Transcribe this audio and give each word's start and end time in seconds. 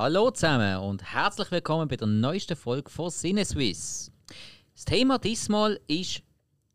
Hallo 0.00 0.30
zusammen 0.30 0.76
und 0.78 1.02
herzlich 1.02 1.50
willkommen 1.50 1.88
bei 1.88 1.96
der 1.96 2.06
neuesten 2.06 2.54
Folge 2.54 2.88
von 2.88 3.10
Sinneswiss. 3.10 4.12
Das 4.72 4.84
Thema 4.84 5.18
diesmal 5.18 5.80
ist 5.88 6.22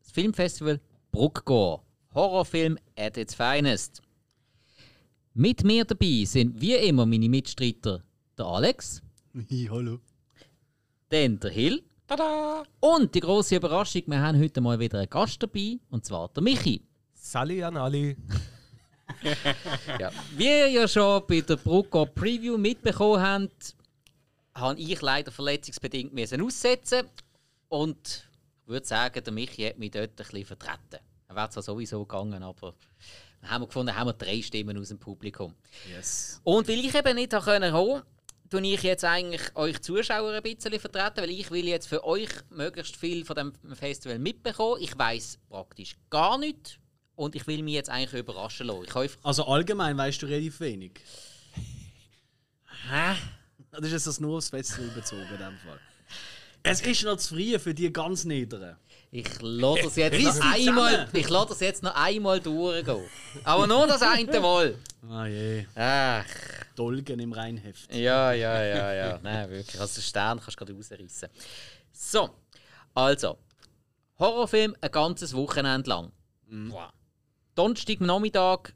das 0.02 0.12
Filmfestival 0.12 0.82
Bruckgor. 1.10 1.86
Horrorfilm 2.14 2.78
at 2.98 3.16
its 3.16 3.34
finest. 3.34 4.02
Mit 5.34 5.64
mir 5.64 5.86
dabei 5.86 6.26
sind 6.26 6.60
wie 6.60 6.74
immer 6.74 7.06
meine 7.06 7.30
Mitstreiter 7.30 8.04
der 8.38 8.46
Alex, 8.46 9.02
Hi, 9.34 9.70
hallo. 9.72 10.02
dann 11.08 11.40
der 11.40 11.52
Hill 11.52 11.82
Tada! 12.06 12.64
und 12.82 13.16
die 13.16 13.22
große 13.22 13.56
Überraschung, 13.56 14.02
wir 14.06 14.20
haben 14.20 14.38
heute 14.38 14.60
mal 14.60 14.78
wieder 14.78 15.00
einen 15.00 15.10
Gast 15.10 15.42
dabei 15.42 15.80
und 15.90 16.04
zwar 16.04 16.28
der 16.28 16.44
Michi. 16.44 16.86
Sally 17.14 17.64
an 17.64 17.78
alle. 17.78 18.18
Ja. 20.00 20.12
Wie 20.36 20.46
ihr 20.46 20.70
ja 20.70 20.88
schon 20.88 21.24
bei 21.28 21.42
der 21.42 21.58
Bruckgor 21.58 22.08
Preview 22.08 22.58
mitbekommen 22.58 23.22
habt, 23.22 23.76
habe 24.56 24.80
ich 24.80 25.02
leider 25.02 25.32
verletzungsbedingt 25.32 26.14
müssen 26.14 26.42
aussetzen 26.42 27.08
und 27.70 28.30
ich 28.64 28.70
würde 28.70 28.86
sagen, 28.86 29.24
der 29.24 29.34
Michi 29.34 29.64
hat 29.64 29.78
mich 29.78 29.92
dort 29.92 30.12
ein 30.12 30.16
bisschen 30.16 30.46
vertreten. 30.46 31.00
Er 31.28 31.36
wäre 31.36 31.50
zwar 31.50 31.64
sowieso 31.64 32.06
gegangen, 32.06 32.44
aber 32.44 32.76
dann 33.42 33.50
haben 33.50 33.62
wir 33.64 33.68
gefunden, 33.68 33.96
haben 33.96 34.08
wir 34.08 34.14
drei 34.14 34.42
Stimmen 34.42 34.78
aus 34.78 34.90
dem 34.90 35.00
Publikum. 35.00 35.54
Yes. 35.90 36.40
Und 36.44 36.68
weil 36.68 36.80
ich 36.80 36.96
eben 36.96 37.16
nicht 37.16 37.32
kommen 37.32 37.72
konnte, 37.72 38.06
tue 38.50 38.62
ich 38.68 38.84
jetzt 38.84 39.04
eigentlich 39.04 39.42
euch 39.56 39.82
Zuschauer 39.82 40.32
ein 40.32 40.44
bisschen 40.44 40.80
vertreten, 40.80 41.18
weil 41.18 41.32
ich 41.32 41.50
will 41.50 41.68
jetzt 41.68 41.88
für 41.88 42.04
euch 42.04 42.30
möglichst 42.52 42.96
viel 42.96 43.26
von 43.26 43.36
dem 43.36 43.76
Festival 43.76 44.20
mitbekommen. 44.20 44.82
Ich 44.82 44.98
weiß 44.98 45.40
praktisch 45.50 45.96
gar 46.10 46.38
nichts 46.38 46.78
und 47.16 47.36
ich 47.36 47.46
will 47.48 47.64
mich 47.64 47.74
jetzt 47.76 47.90
eigentlich 47.90 48.20
überraschen 48.20 48.68
lassen. 48.68 49.18
Also 49.24 49.46
allgemein 49.46 49.98
weißt 49.98 50.22
du 50.22 50.26
relativ 50.26 50.60
wenig. 50.60 50.94
Hä? 52.90 53.16
Das 53.72 53.92
ist 53.92 54.08
das 54.08 54.20
nur 54.20 54.38
aufs 54.38 54.50
Festival 54.50 54.90
bezogen 54.90 55.28
in 55.32 55.38
dem 55.38 55.58
Fall. 55.58 55.80
Es 56.66 56.80
ist 56.80 57.04
noch 57.04 57.18
zu 57.18 57.36
früh 57.36 57.60
für 57.60 57.74
die 57.74 57.92
ganz 57.92 58.24
Niederen. 58.24 58.78
Ich 59.12 59.28
lasse 59.42 59.84
das 59.84 59.96
jetzt 59.98 60.24
noch 60.24 60.54
einmal, 60.54 61.10
ich 61.12 61.30
lasse 61.30 61.50
das 61.50 61.60
jetzt 61.60 61.84
noch 61.84 61.94
einmal 61.94 62.40
durchgehen. 62.40 63.04
Aber 63.44 63.68
nur 63.68 63.86
das 63.86 64.02
eine 64.02 64.40
Mal. 64.40 64.76
Ah 65.10 65.28
je. 65.28 65.66
Ach, 65.76 66.26
Dolgen 66.76 67.20
im 67.20 67.34
Reinheft. 67.34 67.94
ja, 67.94 68.32
ja, 68.32 68.64
ja, 68.64 68.94
ja. 68.94 69.20
Nein, 69.24 69.50
wirklich. 69.50 69.80
Also 69.80 70.00
den 70.00 70.04
Stern 70.04 70.40
kannst 70.40 70.60
du 70.60 70.66
gerade 70.66 70.74
rausreißen. 70.74 71.30
So, 71.92 72.30
also. 72.94 73.38
Horrorfilm 74.18 74.76
ein 74.80 74.92
ganzes 74.92 75.34
Wochenende 75.34 75.90
lang. 75.90 76.12
Wow. 76.48 76.92
Donnerstag 77.56 78.02
Nachmittag 78.02 78.74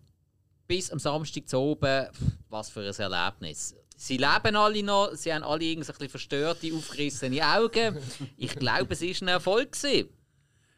bis 0.68 0.92
am 0.92 1.00
Samstag 1.00 1.48
zu 1.48 1.58
oben. 1.58 2.08
Was 2.50 2.70
für 2.70 2.82
ein 2.82 2.94
Erlebnis. 2.94 3.76
Sie 3.96 4.18
leben 4.18 4.56
alle 4.56 4.84
noch, 4.84 5.14
sie 5.16 5.34
haben 5.34 5.44
alle 5.44 5.64
irgendwie 5.64 5.86
so 5.86 5.92
ein 5.92 5.98
bisschen 5.98 6.10
verstörte, 6.10 6.72
aufgerissene 6.74 7.44
Augen. 7.44 7.98
Ich 8.38 8.56
glaube, 8.56 8.94
es 8.94 9.02
war 9.02 9.08
ein 9.22 9.28
Erfolg. 9.30 9.72
Gewesen. 9.72 10.10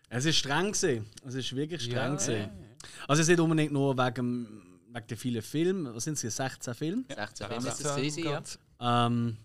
Es 0.10 0.26
ist 0.26 0.38
streng 0.38 0.72
gewesen. 0.72 1.06
Es 1.26 1.36
ist 1.36 1.54
wirklich 1.56 1.82
streng 1.82 1.96
Ja. 1.96 2.16
gewesen. 2.16 2.50
Also 3.08 3.22
es 3.22 3.28
ist 3.28 3.28
nicht 3.28 3.40
unbedingt 3.42 3.74
nur 3.74 3.98
wegen, 3.98 4.82
wegen 4.94 5.08
der 5.08 5.18
vielen 5.18 5.42
Filme. 5.42 5.94
Was 5.94 6.06
sind 6.06 6.24
es? 6.24 6.36
16 6.36 6.74
Filme? 6.74 7.04
16 7.14 7.48
Filme 7.48 7.70
ist 8.08 8.18
es 8.18 8.24
ja. 8.24 9.06
Ähm, 9.08 9.36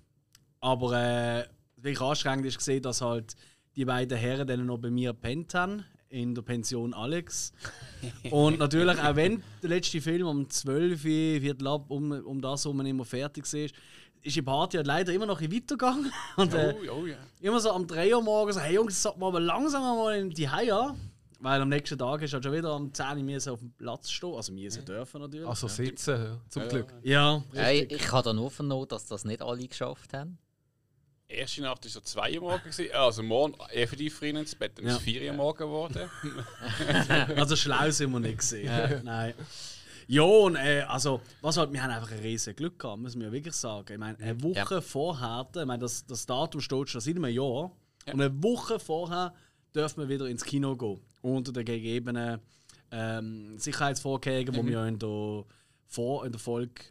aber 0.61 0.93
äh, 0.93 1.45
wirklich 1.77 2.01
anstrengend 2.01 2.47
ist 2.47 2.59
gesehen, 2.59 2.83
dass 2.83 3.01
halt 3.01 3.35
die 3.75 3.85
beiden 3.85 4.17
Herren 4.17 4.47
dann 4.47 4.65
noch 4.67 4.79
bei 4.79 4.91
mir 4.91 5.11
gepennt 5.13 5.53
haben 5.55 5.85
in 6.15 6.35
der 6.35 6.43
Pension 6.43 6.95
Alex. 6.95 7.53
Und 8.31 8.59
natürlich, 8.61 8.99
auch 9.01 9.17
wenn 9.17 9.43
der 9.63 9.71
letzte 9.71 10.01
Film 10.01 10.27
um 10.27 10.49
12 10.49 10.93
Uhr, 10.93 11.41
Viertel 11.41 11.67
ab, 11.67 11.91
um, 11.91 12.13
um 12.13 12.41
das 12.41 12.65
herum 12.65 12.81
immer 12.87 13.05
fertig 13.05 13.53
war, 13.53 13.61
ist 14.23 14.37
die 14.37 14.43
Party 14.43 14.77
halt 14.77 14.87
leider 14.87 15.13
immer 15.13 15.27
noch 15.27 15.41
ein 15.41 15.49
bisschen 15.49 15.79
weitergegangen. 15.79 16.13
Und 16.37 16.55
äh, 16.55 16.75
Oh, 16.89 17.01
oh 17.01 17.07
ja. 17.07 17.17
immer 17.41 17.61
so 17.61 17.73
am 17.73 17.87
3 17.87 18.15
Uhr 18.15 18.23
morgens, 18.23 18.59
hey 18.59 18.75
Jungs, 18.75 19.05
wir 19.05 19.27
aber 19.27 19.41
langsam 19.41 19.83
mal 19.83 20.17
in 20.17 20.31
die 20.31 20.47
an. 20.49 20.97
Weil 21.41 21.61
am 21.61 21.69
nächsten 21.69 21.99
Tag 21.99 22.23
ist 22.23 22.33
halt 22.33 22.43
schon 22.43 22.55
wieder 22.55 22.71
am 22.71 22.95
10 22.95 23.19
Uhr 23.19 23.23
müssen 23.25 23.53
auf 23.53 23.59
dem 23.59 23.73
Platz 23.73 24.09
stehen. 24.11 24.35
Also 24.35 24.55
wir 24.55 24.71
dürfen 24.71 25.21
natürlich. 25.21 25.47
Also 25.47 25.69
sitzen, 25.69 26.17
ja. 26.17 26.41
zum 26.49 26.69
Glück. 26.69 26.95
ja, 27.03 27.43
Ja, 27.53 27.71
ich, 27.71 27.91
ich 27.91 28.13
habe 28.13 28.23
da 28.23 28.33
nur 28.33 28.51
vernommen, 28.51 28.89
dass 28.89 29.07
das 29.07 29.25
nicht 29.25 29.43
alle 29.43 29.67
geschafft 29.67 30.15
haben. 30.15 30.39
Erste 31.35 31.63
Nacht 31.63 31.85
war 31.85 31.91
so 31.91 32.01
2 32.01 32.35
Uhr 32.41 32.41
morgen. 32.51 32.63
gewesen. 32.71 32.93
Also 32.95 33.23
morgen 33.23 33.55
effektiv 33.71 34.17
früh 34.19 34.29
ins 34.31 34.55
Bett, 34.55 34.73
dann 34.79 34.87
ist 34.87 34.93
Ja. 34.93 34.97
es 34.99 35.03
4 35.05 35.31
Uhr 35.31 35.37
morgen 35.37 35.59
geworden. 35.59 36.11
Also 37.37 37.57
schlau 37.57 37.91
sind 37.91 38.13
wir 38.13 38.21
nicht 38.21 38.39
gesehen. 38.39 39.03
Nein. 39.05 39.35
Ja, 40.07 40.23
und 40.23 40.57
äh, 40.57 40.83
also, 40.87 41.23
was 41.41 41.57
halt, 41.57 41.73
wir 41.73 41.83
haben 41.83 41.91
einfach 41.91 42.13
ein 42.13 42.19
riesen 42.19 42.55
Glück 42.55 42.79
gehabt, 42.79 43.01
muss 43.01 43.17
man 43.17 43.27
ja 43.27 43.33
wirklich 43.33 43.55
sagen. 43.55 43.91
Ich 43.91 43.99
meine, 43.99 44.19
eine 44.19 44.43
Woche 44.43 44.75
Ja. 44.75 44.81
vorher, 44.83 45.47
ich 45.57 45.65
meine, 45.65 45.79
das, 45.79 46.05
das 46.05 46.27
Datum 46.27 46.61
steht 46.61 46.91
schon 46.91 47.01
seit 47.01 47.17
einem 47.17 47.25
Jahr, 47.33 47.73
und 48.07 48.21
eine 48.21 48.43
Woche 48.43 48.79
vorher 48.79 49.33
dürfen 49.75 50.01
wir 50.03 50.09
wieder 50.11 50.27
ins 50.27 50.45
Kino 50.45 50.77
gehen. 50.77 51.01
Unter 51.23 51.53
den 51.53 51.65
gegebenen 51.65 52.39
ähm, 52.91 53.59
Sicherheitsvorkehrungen, 53.59 54.53
die 54.53 54.67
wir 54.67 54.73
ja 54.73 54.87
in 54.87 54.99
der, 54.99 55.45
Vor 55.87 56.27
in 56.27 56.33
der 56.33 56.39
Folge 56.41 56.83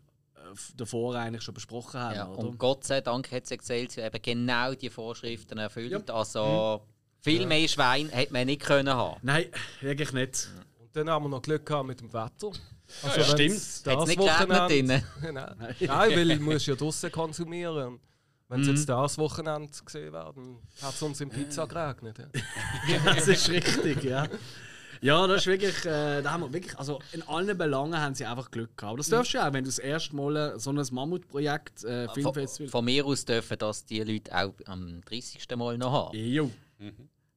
davor 0.78 1.16
eigentlich 1.16 1.44
schon 1.44 1.54
besprochen 1.54 2.00
haben. 2.00 2.16
Ja, 2.16 2.28
oder? 2.28 2.40
und 2.40 2.58
Gott 2.58 2.84
sei 2.84 3.02
Dank 3.02 3.31
hat 3.31 3.50
Excelsior 3.50 4.06
eben 4.06 4.22
genau 4.22 4.74
die 4.74 4.90
Vorschriften 4.90 5.58
erfüllt. 5.58 6.09
Also 6.09 6.81
viel 7.22 7.46
mehr 7.46 7.68
Schwein 7.68 8.09
hätte 8.09 8.34
man 8.34 8.46
nicht 8.46 8.62
können 8.62 8.94
haben. 8.94 9.20
Nein, 9.22 9.46
wirklich 9.81 10.12
nicht. 10.12 10.50
Und 10.80 10.96
dann 10.96 11.09
haben 11.09 11.26
wir 11.26 11.30
noch 11.30 11.42
Glück 11.42 11.66
gehabt 11.66 11.88
mit 11.88 12.00
dem 12.02 12.12
Wetter. 12.12 12.52
Also 13.02 13.22
ja, 13.22 13.46
es 13.46 13.84
Das 13.84 14.08
nicht 14.08 14.20
geregnet 14.20 14.50
Wochenende. 14.50 14.68
drinnen? 14.68 15.04
Nein. 15.34 15.76
Nein, 15.80 16.12
weil 16.12 16.31
ich 16.31 16.40
muss 16.40 16.66
ja 16.66 16.75
draußen 16.75 17.12
konsumieren. 17.12 18.00
Wenn 18.50 18.62
es 18.62 18.68
jetzt 18.68 18.90
das 18.90 19.18
Wochenende 19.18 19.72
gesehen 19.84 20.14
wäre, 20.14 20.31
dann 20.36 20.58
hat 20.81 20.94
es 20.94 21.02
uns 21.02 21.20
in 21.22 21.30
Pizza 21.30 21.66
geregnet. 21.66 22.18
Ja. 22.88 23.14
Das 23.16 23.28
ist 23.28 23.50
richtig, 23.50 24.04
ja. 24.04 24.28
Ja, 25.03 25.28
das 25.28 25.41
ist 25.41 25.47
wirklich, 25.47 25.86
äh, 25.86 26.22
da 26.22 26.31
haben 26.31 26.44
wir 26.44 26.53
wirklich, 26.53 26.80
also 26.80 27.00
in 27.12 27.22
allen 27.24 27.58
Belangen 27.58 28.00
haben 28.00 28.16
sie 28.16 28.25
einfach 28.25 28.50
Glück 28.50 28.78
gehabt. 28.78 29.00
Das 29.00 29.09
darfst 29.09 29.34
du 29.34 29.38
ja 29.38 29.50
auch, 29.50 29.53
wenn 29.53 29.66
du 29.66 29.69
das 29.69 29.80
erste 29.80 30.16
Mal 30.16 30.36
äh, 30.36 30.59
so 30.59 30.72
ein 30.72 30.81
Mammutprojekt, 30.91 31.84
äh, 31.84 32.06
Von, 32.06 32.14
Filmfestival. 32.16 32.69
von 32.69 32.86
mir 32.86 33.06
aus 33.06 33.25
dürfen 33.25 33.58
das 33.58 33.86
die 33.86 34.02
Leute 34.02 34.34
auch 34.34 34.53
am 34.66 35.02
30. 35.02 35.46
Mal 35.58 35.78
noch 35.78 35.92
haben. 35.92 36.18
Jo. 36.18 36.50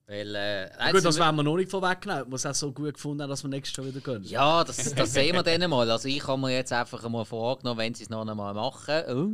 Weil, 0.06 0.34
äh, 0.36 0.70
Gut, 0.92 1.04
das 1.04 1.18
werden 1.18 1.34
wir 1.34 1.42
noch 1.42 1.56
nicht 1.56 1.68
vorwegnehmen, 1.68 2.22
ob 2.22 2.28
wir 2.28 2.36
es 2.36 2.46
auch 2.46 2.54
so 2.54 2.70
gut 2.70 2.94
gefunden 2.94 3.22
haben, 3.22 3.30
dass 3.30 3.42
wir 3.42 3.48
nächstes 3.48 3.76
Jahr 3.76 3.92
wieder 3.92 4.00
können. 4.00 4.24
Ja, 4.24 4.62
das, 4.62 4.94
das 4.94 5.12
sehen 5.12 5.34
wir 5.34 5.42
dann 5.42 5.68
mal. 5.68 5.90
Also 5.90 6.06
ich 6.06 6.24
habe 6.24 6.40
mir 6.40 6.52
jetzt 6.52 6.72
einfach 6.72 7.04
einmal 7.04 7.24
vorgenommen, 7.24 7.78
wenn 7.78 7.94
sie 7.94 8.04
es 8.04 8.10
noch 8.10 8.24
einmal 8.24 8.54
machen. 8.54 9.02
Oh, 9.08 9.30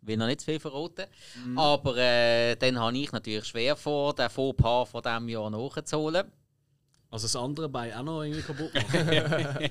will 0.00 0.16
noch 0.16 0.26
nicht 0.26 0.40
zu 0.40 0.46
viel 0.46 0.58
verraten. 0.58 1.04
Aber 1.56 1.98
äh, 1.98 2.56
dann 2.56 2.80
habe 2.80 2.96
ich 2.96 3.12
natürlich 3.12 3.44
schwer 3.44 3.76
vor, 3.76 4.14
den 4.14 4.30
Fauxpas 4.30 4.88
von 4.88 5.02
diesem 5.02 5.28
Jahr 5.28 5.50
nachzuholen. 5.50 6.32
Also 7.12 7.26
das 7.26 7.36
andere 7.36 7.68
Bein 7.68 7.92
auch 7.92 8.02
noch 8.02 8.22
irgendwie 8.22 8.42
kaputt 8.42 8.74
machen. 8.74 9.70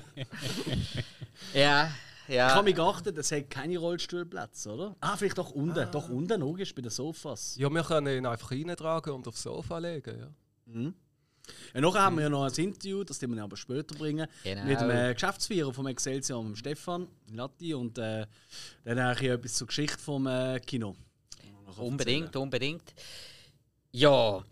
Ja, 1.54 1.90
Ich 2.28 2.34
ja. 2.34 2.54
habe 2.54 2.64
mich 2.64 2.74
geachtet, 2.76 3.18
es 3.18 3.32
hat 3.32 3.50
keine 3.50 3.76
Rollstuhlplätze, 3.78 4.70
oder? 4.72 4.96
Ah, 5.00 5.16
vielleicht 5.16 5.36
doch 5.38 5.50
unten. 5.50 5.90
Doch 5.90 6.08
unten, 6.08 6.40
logisch, 6.40 6.74
bei 6.74 6.82
den 6.82 6.90
Sofas. 6.90 7.56
ja, 7.58 7.68
wir 7.68 7.82
können 7.82 8.16
ihn 8.16 8.26
einfach 8.26 8.50
reintragen 8.52 9.12
und 9.12 9.26
aufs 9.28 9.42
Sofa 9.42 9.78
legen. 9.78 10.18
Ja. 10.18 10.92
Ja, 11.74 11.80
nachher 11.80 12.02
haben 12.02 12.16
wir 12.16 12.22
ja 12.22 12.28
noch 12.28 12.44
ein 12.44 12.54
Interview, 12.54 13.02
das 13.02 13.20
werden 13.20 13.34
wir 13.34 13.42
aber 13.42 13.56
später 13.56 13.96
bringen, 13.96 14.28
Genau. 14.44 14.64
mit 14.64 14.80
dem 14.80 14.90
äh, 14.90 15.12
Geschäftsführer 15.12 15.74
vom 15.74 15.88
Excelsior, 15.88 16.40
dem 16.42 16.54
Stefan 16.54 17.08
Latti, 17.32 17.74
und 17.74 17.98
äh, 17.98 18.26
dann 18.84 18.98
eigentlich 19.00 19.28
etwas 19.30 19.54
zur 19.54 19.66
Geschichte 19.66 19.98
vom 19.98 20.26
äh, 20.28 20.60
Kino. 20.60 20.94
Unbedingt, 21.76 22.36
unbedingt. 22.36 22.94
Ja, 23.90 24.44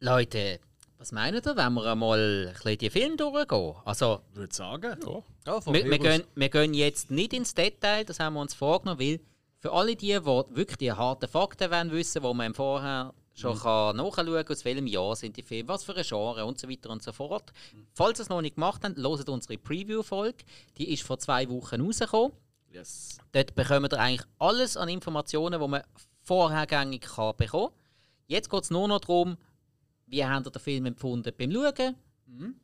Leute, 0.00 0.60
was 1.00 1.12
meint 1.12 1.46
ihr, 1.46 1.56
wenn 1.56 1.72
wir 1.72 1.84
einmal 1.86 2.48
ein 2.48 2.52
bisschen 2.52 2.78
die 2.78 2.90
Filme 2.90 3.16
durchgehen? 3.16 3.74
Also, 3.86 4.20
Ich 4.32 4.36
würde 4.36 4.54
sagen. 4.54 5.00
Ja. 5.06 5.22
Ja, 5.46 5.66
wir, 5.66 5.90
wir, 5.90 5.98
gehen, 5.98 6.24
wir 6.34 6.48
gehen 6.50 6.74
jetzt 6.74 7.10
nicht 7.10 7.32
ins 7.32 7.54
Detail, 7.54 8.04
das 8.04 8.20
haben 8.20 8.34
wir 8.34 8.42
uns 8.42 8.52
vorgenommen, 8.52 9.00
weil 9.00 9.18
für 9.58 9.72
alle 9.72 9.96
die, 9.96 10.08
die 10.08 10.24
wirklich 10.24 10.76
die 10.76 10.92
harten 10.92 11.26
Fakten 11.26 11.70
wollen 11.70 11.90
wissen, 11.90 12.22
wo 12.22 12.34
man 12.34 12.48
im 12.48 12.54
Vorher 12.54 13.14
schon 13.34 13.58
kann 13.58 13.96
nachschauen 13.96 14.44
kann, 14.44 14.52
aus 14.52 14.64
welchem 14.66 14.86
Jahr 14.86 15.16
sind 15.16 15.38
die 15.38 15.42
Filme, 15.42 15.68
was 15.68 15.84
für 15.84 15.96
ein 15.96 16.04
Genre 16.04 16.44
und 16.44 16.58
so 16.58 16.68
weiter 16.68 16.90
und 16.90 17.02
so 17.02 17.12
fort. 17.12 17.50
Falls 17.94 18.20
ihr 18.20 18.24
es 18.24 18.28
noch 18.28 18.42
nicht 18.42 18.56
gemacht 18.56 18.82
habt, 18.84 18.98
hört 18.98 19.28
unsere 19.30 19.56
Preview-Folge. 19.56 20.44
Die 20.76 20.92
ist 20.92 21.02
vor 21.02 21.18
zwei 21.18 21.48
Wochen 21.48 21.80
rausgekommen. 21.80 22.32
Yes. 22.70 23.16
Dort 23.32 23.54
bekommt 23.54 23.94
ihr 23.94 23.98
eigentlich 23.98 24.28
alles 24.38 24.76
an 24.76 24.90
Informationen, 24.90 25.58
die 25.58 25.66
man 25.68 25.82
vorhergängig 26.24 27.00
kann 27.00 27.34
bekommen 27.38 27.70
kann. 27.70 27.80
Jetzt 28.26 28.50
geht 28.50 28.62
es 28.62 28.70
nur 28.70 28.86
noch 28.86 29.00
darum, 29.00 29.38
wie 30.10 30.24
habt 30.24 30.46
ihr 30.46 30.50
den 30.50 30.60
Film 30.60 30.86
empfunden 30.86 31.32
beim 31.36 31.52
Schauen? 31.52 31.94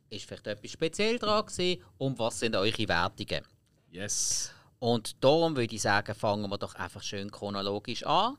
Ist 0.09 0.25
vielleicht 0.25 0.47
etwas 0.47 0.71
speziell 0.71 1.17
dran 1.19 1.45
gewesen? 1.45 1.81
Und 1.97 2.19
was 2.19 2.39
sind 2.39 2.55
eure 2.55 2.87
Wertungen? 2.87 3.43
Yes. 3.91 4.51
Und 4.79 5.23
darum 5.23 5.55
würde 5.55 5.73
ich 5.75 5.81
sagen, 5.81 6.13
fangen 6.15 6.49
wir 6.49 6.57
doch 6.57 6.75
einfach 6.75 7.01
schön 7.01 7.31
chronologisch 7.31 8.05
an. 8.05 8.37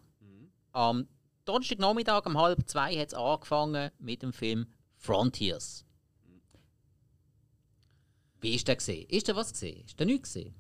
Am 0.72 1.08
Donnerstagnachmittag 1.44 2.26
um 2.26 2.38
halb 2.38 2.68
zwei 2.68 2.96
hat 2.96 3.08
es 3.08 3.14
angefangen 3.14 3.90
mit 3.98 4.22
dem 4.22 4.32
Film 4.32 4.66
Frontiers. 4.96 5.84
Wie 8.40 8.54
ist 8.54 8.68
der 8.68 8.76
gesehen? 8.76 9.08
Ist 9.08 9.26
der 9.28 9.34
was 9.36 9.52
gesehen? 9.52 9.84
Ist 9.84 9.98
der 9.98 10.06
nichts 10.06 10.32
gesehen? 10.32 10.54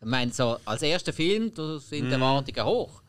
Ich 0.00 0.06
meine, 0.06 0.32
so 0.32 0.58
als 0.64 0.82
erster 0.82 1.12
Film, 1.12 1.52
da 1.54 1.78
sind 1.78 2.04
Mhm. 2.04 2.08
die 2.08 2.14
Erwartungen 2.14 2.64
hoch. 2.64 3.02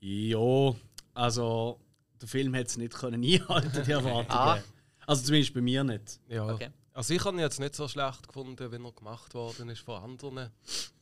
Ja, 0.00 0.74
also 1.14 1.80
der 2.20 2.28
Film 2.28 2.54
hätte 2.54 2.70
es 2.70 2.76
nicht 2.76 2.94
können 2.94 3.22
einhalten, 3.22 3.82
die 3.84 3.90
Erwartungen. 3.92 4.30
Ah. 4.30 4.58
Also 5.06 5.24
zumindest 5.24 5.54
bei 5.54 5.60
mir 5.60 5.84
nicht. 5.84 6.20
Ja. 6.28 6.52
Okay. 6.52 6.70
Also 6.92 7.14
ich 7.14 7.24
habe 7.24 7.36
ihn 7.36 7.40
jetzt 7.40 7.60
nicht 7.60 7.74
so 7.74 7.88
schlecht 7.88 8.26
gefunden, 8.28 8.70
wie 8.70 8.76
er 8.76 8.92
gemacht 8.92 9.34
worden 9.34 9.68
ist 9.68 9.80
von 9.80 10.02
anderen. 10.02 10.50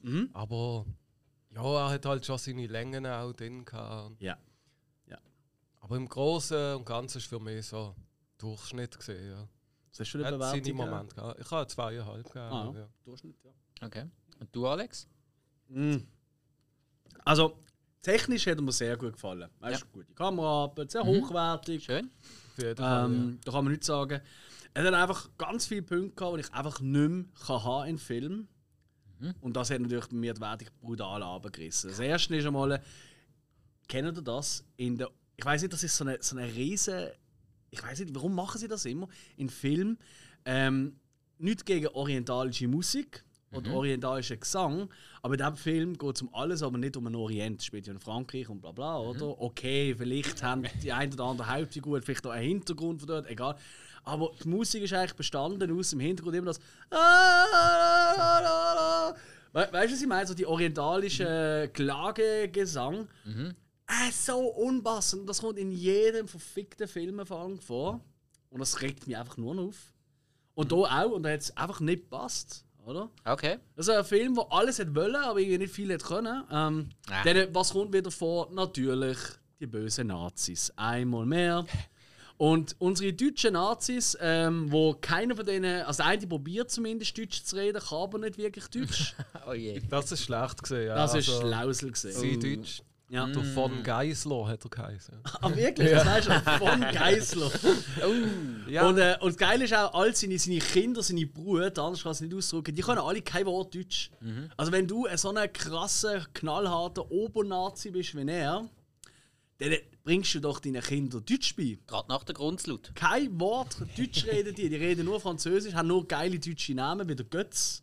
Mhm. 0.03 0.31
Aber 0.33 0.87
ja, 1.51 1.63
er 1.63 1.91
hat 1.91 2.07
halt 2.07 2.25
schon 2.25 2.39
seine 2.39 2.67
Längen 2.67 3.07
auch 3.07 3.33
drin 3.33 3.65
gehabt. 3.65 4.21
Ja. 4.21 4.39
Aber 5.89 5.97
im 5.97 6.07
Großen 6.07 6.75
und 6.77 6.85
Ganzen 6.85 7.17
ist 7.17 7.27
für 7.27 7.41
mich 7.41 7.67
so 7.67 7.95
Durchschnitt 8.37 8.99
gesehen. 8.99 9.31
Ja. 9.31 9.49
Was 9.91 10.01
hast 10.01 10.13
du 10.13 10.19
eine 10.19 10.27
Hat 10.27 10.51
seine 10.51 10.61
Bewertung? 10.61 10.77
Momente 10.77 11.15
gehabt. 11.15 11.41
Ich 11.41 11.51
habe 11.51 11.67
zweieinhalb 11.67 12.25
gegeben. 12.25 12.53
Ah, 12.53 12.73
ja. 12.75 12.89
Durchschnitt, 13.05 13.37
ja. 13.43 13.87
Okay. 13.87 14.05
Und 14.39 14.55
du, 14.55 14.67
Alex? 14.67 15.09
Mm. 15.69 15.97
Also, 17.25 17.59
technisch 18.03 18.47
hat 18.47 18.57
er 18.59 18.63
mir 18.63 18.73
sehr 18.73 18.97
gut 18.97 19.13
gefallen. 19.15 19.49
Weißt, 19.61 19.81
Ja. 19.81 19.87
Mhm. 19.87 19.93
gute 19.93 20.13
Kameraarbeit, 20.15 20.91
sehr 20.91 21.05
hochwertig. 21.05 21.85
Schön. 21.85 22.11
Auf 22.57 22.59
jeden 22.65 22.77
Fall, 22.77 23.05
Ähm, 23.07 23.39
da 23.45 23.53
kann 23.53 23.65
man 23.65 23.73
nichts 23.73 23.87
sagen. 23.87 24.21
Er 24.75 24.85
hat 24.85 24.95
einfach 24.95 25.29
ganz 25.39 25.67
viele 25.67 25.83
Punkte 25.83 26.15
gehabt, 26.15 26.37
die 26.37 26.41
ich 26.41 26.53
einfach 26.55 26.81
nicht 26.81 27.09
mehr 27.11 27.25
kann 27.47 27.65
haben 27.65 27.89
in 27.89 27.99
Film. 27.99 28.49
Mhm. 29.21 29.35
Und 29.41 29.57
das 29.57 29.71
hat 29.71 29.81
natürlich 29.81 30.07
bei 30.07 30.17
mir 30.17 30.35
die 30.35 30.41
Wertung 30.41 30.69
brutal 30.81 31.23
abgerissen. 31.23 31.91
Das 31.91 31.99
erste 31.99 32.37
ist 32.37 32.47
einmal, 32.47 32.81
kennt 33.89 34.17
ihr 34.19 34.23
das? 34.23 34.65
In 34.77 34.97
der, 34.97 35.11
ich 35.37 35.45
weiß 35.45 35.63
nicht, 35.63 35.73
das 35.73 35.83
ist 35.83 35.97
so 35.97 36.05
eine, 36.05 36.19
so 36.21 36.37
eine 36.37 36.53
riesen. 36.55 37.09
Ich 37.71 37.83
weiß 37.83 37.99
nicht, 38.01 38.15
warum 38.15 38.35
machen 38.35 38.59
sie 38.59 38.69
das 38.69 38.85
immer? 38.85 39.09
In 39.37 39.49
Film. 39.49 39.99
Ähm, 40.45 40.99
nicht 41.39 41.67
gegen 41.67 41.89
orientalische 41.89 42.69
Musik 42.69 43.25
oder 43.53 43.73
orientalischen 43.73 44.41
Gesang, 44.41 44.89
aber 45.23 45.35
in 45.35 45.39
diesem 45.39 45.57
Film 45.57 45.99
geht 45.99 46.17
es 46.17 46.23
um 46.23 46.35
alles, 46.35 46.63
aber 46.63 46.77
nicht 46.79 46.97
um 46.97 47.05
den 47.05 47.15
Orient. 47.15 47.61
Es 47.61 47.67
spielt 47.67 47.87
ja 47.87 47.93
in 47.93 47.99
Frankreich 47.99 48.49
und 48.49 48.61
bla 48.61 48.73
bla, 48.73 48.99
oder? 48.99 49.41
Okay, 49.41 49.95
vielleicht 49.97 50.43
haben 50.43 50.65
die 50.83 50.93
ein 50.93 51.13
oder 51.13 51.25
andere 51.25 51.49
Hauptfigur 51.49 52.03
vielleicht 52.03 52.27
auch 52.27 52.31
einen 52.31 52.49
Hintergrund 52.49 53.01
von 53.01 53.09
dort, 53.09 53.27
egal. 53.29 53.57
Aber 54.05 54.33
die 54.43 54.49
Musik 54.49 54.83
ist 54.83 54.93
eigentlich 54.93 55.15
bestanden 55.15 55.77
aus 55.77 55.93
im 55.93 56.01
Hintergrund 56.01 56.37
immer 56.37 56.47
das. 56.47 56.61
We 59.53 59.69
weißt 59.73 59.91
du, 59.91 59.95
was 59.95 60.03
ich 60.03 60.07
meine? 60.07 60.27
So 60.27 60.35
die 60.35 60.47
orientalische 60.47 61.71
Klagegesang. 61.73 63.09
Äh, 63.87 64.13
so 64.13 64.41
unpassend. 64.41 65.29
Das 65.29 65.41
kommt 65.41 65.59
in 65.59 65.73
jedem 65.73 66.29
verfickten 66.29 66.87
Film 66.87 67.21
vor. 67.27 68.01
Und 68.51 68.61
das 68.61 68.81
regt 68.81 69.07
mich 69.07 69.17
einfach 69.17 69.37
nur 69.37 69.55
noch 69.55 69.69
auf. 69.69 69.93
Und 70.55 70.73
da 70.73 70.77
auch, 70.77 71.13
und 71.13 71.23
da 71.23 71.31
hat 71.31 71.41
es 71.41 71.57
einfach 71.57 71.81
nicht 71.81 72.03
gepasst, 72.05 72.65
oder? 72.89 73.11
Okay. 73.25 73.59
Das 73.77 73.87
ist 73.89 73.95
ein 73.95 74.05
Film, 74.05 74.35
der 74.35 74.47
alles 74.51 74.79
hat 74.79 74.95
wollen, 74.95 75.15
aber 75.17 75.39
irgendwie 75.39 75.59
nicht 75.59 75.75
viel 75.75 75.93
hat 75.93 76.03
können. 76.03 76.43
Ähm, 76.51 76.89
Ah. 77.11 77.23
dann, 77.25 77.55
was 77.55 77.71
kommt 77.73 77.93
wieder 77.93 78.11
vor? 78.11 78.49
Natürlich 78.53 79.19
die 79.61 79.67
bösen 79.67 80.07
Nazis. 80.09 80.73
Einmal 80.77 81.27
mehr. 81.27 81.65
Und 82.37 82.77
unsere 82.79 83.13
deutschen 83.13 83.55
Nazis, 83.55 84.17
ähm, 84.21 84.71
wo 84.71 84.95
keiner 84.95 85.35
von 85.35 85.45
denen, 85.45 85.83
also 85.83 86.05
der 86.05 86.07
eine 86.13 86.25
probiert 86.27 86.71
zumindest 86.71 87.19
Deutsch 87.19 87.43
zu 87.43 87.57
reden, 87.57 87.81
kann 87.83 87.99
aber 87.99 88.19
nicht 88.19 88.39
wirklich 88.39 88.67
Deutsch. 88.69 89.15
Oh 89.49 89.55
je. 89.55 89.81
Das 89.89 90.13
ist 90.13 90.23
schlecht 90.25 90.63
gesehen. 90.63 90.87
Ja. 90.89 90.95
Das 90.95 91.15
ist 91.15 91.29
also, 91.29 91.41
Schlausel 91.41 91.91
gesehen. 91.91 92.13
Sein 92.13 92.41
Deutsch. 92.41 92.83
Ja. 93.11 93.27
Der 93.27 93.43
von 93.43 93.83
Geisler 93.83 94.49
hat 94.49 94.65
er 94.65 94.71
geheißen. 94.71 95.15
Ah, 95.41 95.55
wirklich? 95.55 95.91
Das 95.91 96.05
weißt 96.07 96.29
du, 96.29 96.59
von 96.59 96.81
Geisler. 96.93 97.51
Ja. 98.69 98.87
Und, 98.87 98.99
äh, 98.99 99.17
und 99.21 99.29
das 99.31 99.37
Geile 99.39 99.65
ist 99.65 99.75
auch, 99.75 99.95
all 99.95 100.15
seine, 100.15 100.39
seine 100.39 100.59
Kinder, 100.59 101.03
seine 101.03 101.27
Brüder, 101.27 101.83
anders 101.83 102.03
kann 102.03 102.13
es 102.13 102.21
nicht 102.21 102.35
ausdrücken, 102.35 102.75
die 102.75 102.83
können 102.83 102.99
alle 102.99 103.23
kein 103.23 103.47
Wort 103.47 103.75
Deutsch. 103.75 104.11
Also 104.57 104.73
wenn 104.73 104.87
du 104.87 105.07
so 105.17 105.33
ein 105.35 105.53
krasser, 105.53 106.27
knallharter 106.35 107.11
Obernazi 107.11 107.91
bist 107.91 108.15
wie 108.15 108.31
er, 108.31 108.69
dann 109.59 109.73
bringst 110.09 110.35
du 110.35 110.41
doch 110.41 110.59
deinen 110.59 110.81
Kindern 110.81 111.23
Deutsch 111.23 111.55
bei. 111.55 111.77
Gerade 111.87 112.09
nach 112.09 112.25
der 112.25 112.35
Grundslut. 112.35 112.93
Kein 112.95 113.39
Wort 113.39 113.77
Deutsch 113.99 114.25
reden 114.25 114.55
die, 114.55 114.71
die 114.71 114.77
reden 114.77 115.05
nur 115.05 115.21
Französisch, 115.21 115.75
haben 115.75 115.89
nur 115.89 116.09
geile 116.09 116.39
deutsche 116.39 116.75
Namen 116.75 117.07
wie 117.09 117.15
der 117.15 117.27
Götz. 117.27 117.83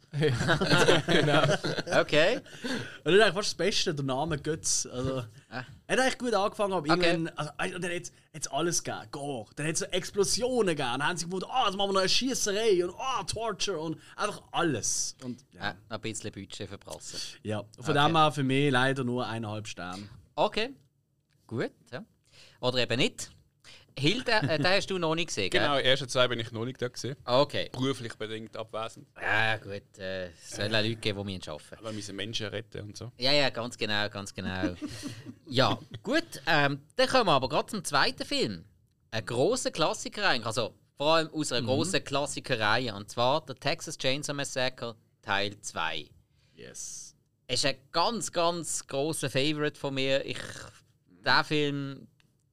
Okay. 1.99 2.37
Und 3.03 3.05
das 3.05 3.13
ist 3.13 3.21
eigentlich 3.21 3.33
fast 3.33 3.49
das 3.49 3.55
Beste, 3.55 3.93
der 3.93 4.05
Name 4.05 4.37
Götz. 4.39 4.87
Also, 4.91 5.23
Er 5.49 5.65
hat 5.97 5.99
eigentlich 5.99 6.17
gut 6.17 6.33
angefangen, 6.33 6.73
aber 6.73 6.91
Okay. 6.93 7.11
irgendwann. 7.11 7.27
Also, 7.37 7.75
und 7.75 7.83
dann 7.83 7.91
hat 7.91 8.11
es 8.33 8.47
alles 8.47 8.83
gegeben. 8.83 9.07
Go. 9.11 9.47
Dann 9.55 9.67
hat 9.67 9.73
es 9.73 9.79
so 9.79 9.85
Explosionen 9.85 10.67
gegeben. 10.75 10.89
Dann 10.97 11.07
haben 11.07 11.17
sie 11.17 11.29
gedacht, 11.29 11.51
ah, 11.53 11.65
jetzt 11.67 11.75
machen 11.77 11.89
wir 11.89 11.93
noch 11.93 11.99
eine 11.99 12.09
Schießerei 12.09 12.83
und 12.85 12.95
ah, 12.97 13.23
Torture 13.23 13.79
und 13.79 13.99
einfach 14.15 14.41
alles. 14.51 15.15
Und 15.23 15.45
ja. 15.51 15.69
Äh, 15.71 15.73
ein 15.89 16.01
bisschen 16.01 16.31
Budget 16.31 16.67
verprassen. 16.69 17.19
ja. 17.43 17.63
Von 17.79 17.95
Okay. 17.95 18.07
dem 18.07 18.15
her 18.17 18.31
für 18.31 18.43
mich 18.43 18.71
leider 18.71 19.03
nur 19.03 19.27
eineinhalb 19.27 19.67
Sterne. 19.67 20.09
Okay. 20.35 20.73
Gut. 21.47 21.69
Ja. 21.91 22.03
Oder 22.61 22.79
eben 22.79 22.97
nicht. 22.97 23.31
Hilde, 23.97 24.31
äh, 24.31 24.57
den 24.57 24.67
hast 24.67 24.87
du 24.87 24.97
noch 24.97 25.15
nicht 25.15 25.27
gesehen, 25.27 25.49
gell? 25.49 25.61
Genau, 25.61 25.77
die 25.77 25.85
ersten 25.85 26.09
zwei 26.09 26.27
bin 26.27 26.37
ich 26.39 26.51
noch 26.51 26.65
nicht 26.65 26.81
da 26.81 26.89
gesehen. 26.89 27.15
Okay. 27.23 27.69
Beruflich 27.71 28.13
bedingt 28.15 28.57
abwesend. 28.57 29.07
Ja, 29.21 29.55
gut. 29.55 29.97
äh, 29.97 30.27
Es 30.31 30.49
soll 30.51 30.65
auch 30.65 30.71
Leute 30.71 30.95
geben, 30.97 31.25
die 31.25 31.33
müssen 31.37 31.49
arbeiten 31.49 31.83
Wir 31.85 31.91
müssen 31.93 32.15
Menschen 32.17 32.47
retten 32.47 32.81
und 32.81 32.97
so. 32.97 33.13
Ja, 33.17 33.31
ja, 33.31 33.49
ganz 33.51 33.77
genau, 33.77 34.09
ganz 34.09 34.33
genau. 34.33 34.75
ja, 35.47 35.79
gut. 36.03 36.25
Ähm, 36.45 36.81
dann 36.97 37.07
kommen 37.07 37.27
wir 37.27 37.31
aber 37.31 37.47
gerade 37.47 37.67
zum 37.67 37.85
zweiten 37.85 38.25
Film. 38.25 38.65
Ein 39.11 39.25
grosser 39.25 39.71
Klassiker 39.71 40.27
eigentlich. 40.27 40.45
Also 40.45 40.75
vor 40.97 41.15
allem 41.15 41.29
aus 41.33 41.53
einer 41.53 41.65
grossen 41.65 42.03
Klassikerreihe. 42.03 42.93
Und 42.93 43.09
zwar 43.09 43.45
der 43.45 43.55
Texas 43.55 43.97
Chainsaw 43.97 44.33
Massacre 44.35 44.95
Teil 45.21 45.57
2. 45.61 46.09
Yes. 46.53 47.15
ist 47.47 47.65
ein 47.65 47.75
ganz, 47.93 48.29
ganz 48.33 48.85
grosser 48.87 49.29
Favorite 49.29 49.79
von 49.79 49.93
mir. 49.93 50.25
Ich, 50.25 50.37
der 51.25 51.43
Film, 51.45 52.07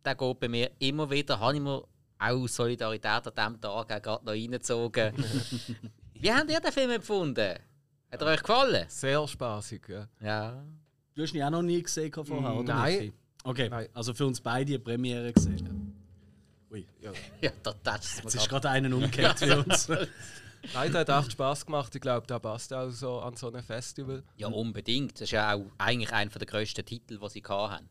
der 0.04 0.14
geht 0.14 0.40
bei 0.40 0.48
mir 0.48 0.70
immer 0.78 1.10
wieder. 1.10 1.38
Habe 1.38 1.54
ich 1.54 1.60
mir 1.60 1.70
auch 1.78 1.86
aus 2.18 2.54
Solidarität 2.56 3.26
an 3.26 3.32
diesem 3.36 3.60
Tag 3.60 3.70
auch 3.70 3.86
gerade 4.02 4.24
noch 4.24 4.32
reingezogen. 4.32 5.12
Wie 6.14 6.32
habt 6.32 6.50
ihr 6.50 6.60
den 6.60 6.72
Film 6.72 6.90
empfunden? 6.90 7.58
Hat 8.10 8.20
er 8.20 8.26
euch 8.26 8.40
gefallen? 8.40 8.84
Sehr 8.88 9.26
spaßig. 9.26 9.82
Ja. 9.88 10.08
Ja. 10.20 10.64
Du 11.14 11.22
hast 11.22 11.34
ihn 11.34 11.42
auch 11.42 11.50
noch 11.50 11.62
nie 11.62 11.82
gesehen 11.82 12.12
vorher, 12.12 12.54
oder? 12.54 12.74
Nein. 12.74 13.12
Okay, 13.44 13.68
Nein. 13.68 13.88
also 13.92 14.14
für 14.14 14.26
uns 14.26 14.40
beide 14.40 14.74
eine 14.74 14.78
Premiere 14.78 15.32
gesehen. 15.32 15.94
Ui, 16.70 16.86
Ja, 17.00 17.50
da 17.62 17.72
tätscht 17.72 18.04
es 18.04 18.16
jetzt 18.22 18.34
ist 18.36 18.48
gerade. 18.48 18.70
einer 18.70 18.94
umgekehrt 18.94 19.38
für 19.40 19.64
uns. 19.64 19.88
Nein, 19.88 20.92
der 20.92 21.00
hat 21.00 21.08
echt 21.08 21.32
Spass 21.32 21.66
gemacht. 21.66 21.92
Ich 21.94 22.00
glaube, 22.00 22.26
der 22.26 22.38
passt 22.38 22.72
auch 22.72 22.88
so 22.90 23.18
an 23.20 23.34
so 23.34 23.48
einem 23.48 23.62
Festival. 23.64 24.22
Ja, 24.36 24.46
unbedingt. 24.46 25.14
Das 25.14 25.22
ist 25.22 25.32
ja 25.32 25.54
auch 25.54 25.64
eigentlich 25.76 26.12
einer 26.12 26.30
der 26.30 26.46
grössten 26.46 26.84
Titel, 26.84 27.18
die 27.18 27.28
sie 27.30 27.42
hatten. 27.42 27.88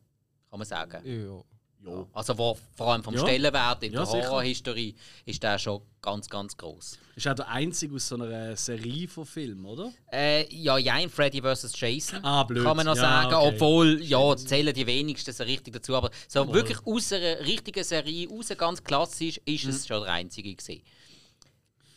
Kann 0.50 0.60
man 0.60 0.66
sagen. 0.66 1.02
Ja. 1.06 1.44
Ja. 1.86 2.06
Also 2.14 2.38
wo, 2.38 2.58
vor 2.76 2.88
allem 2.94 3.04
vom 3.04 3.14
Ja. 3.16 3.22
Stellenwert 3.22 3.84
in 3.84 3.94
Ja, 3.94 4.06
der. 4.06 4.12
Horrorhistorie 4.30 4.96
ist 5.26 5.42
der 5.42 5.58
schon 5.60 5.82
ganz, 6.02 6.30
ganz 6.30 6.56
groß. 6.58 6.98
Ist 7.16 7.28
auch 7.28 7.34
der 7.36 7.48
einzige 7.50 7.96
aus 7.96 8.08
so 8.08 8.16
einer 8.16 8.56
Serie 8.56 9.08
von 9.08 9.26
Filmen, 9.26 9.66
oder? 9.66 9.92
Äh, 10.12 10.54
ja, 10.56 10.78
ja, 10.78 10.98
in 11.00 11.10
Freddy 11.10 11.42
vs. 11.42 11.74
Jason. 11.80 12.24
Ah, 12.24 12.44
blöd. 12.44 12.64
Kann 12.64 12.78
man 12.78 12.86
noch 12.86 12.96
sagen, 12.96 13.34
okay. 13.34 13.54
obwohl, 13.56 14.02
ja, 14.02 14.36
zählen 14.38 14.74
die 14.74 14.86
wenigsten 14.88 15.34
so 15.34 15.44
richtig 15.44 15.74
dazu. 15.74 15.96
Aber 15.96 16.10
so 16.28 16.52
wirklich 16.54 16.78
aus 16.86 17.12
einer 17.14 17.40
richtigen 17.42 17.84
Serie, 17.84 18.28
raus 18.30 18.50
ganz 18.58 18.84
klassisch, 18.84 19.40
ist 19.46 19.64
Mhm. 19.66 19.70
es 19.72 19.88
schon 19.88 20.04
der 20.04 20.14
einzige 20.14 20.56
gewesen. 20.56 20.82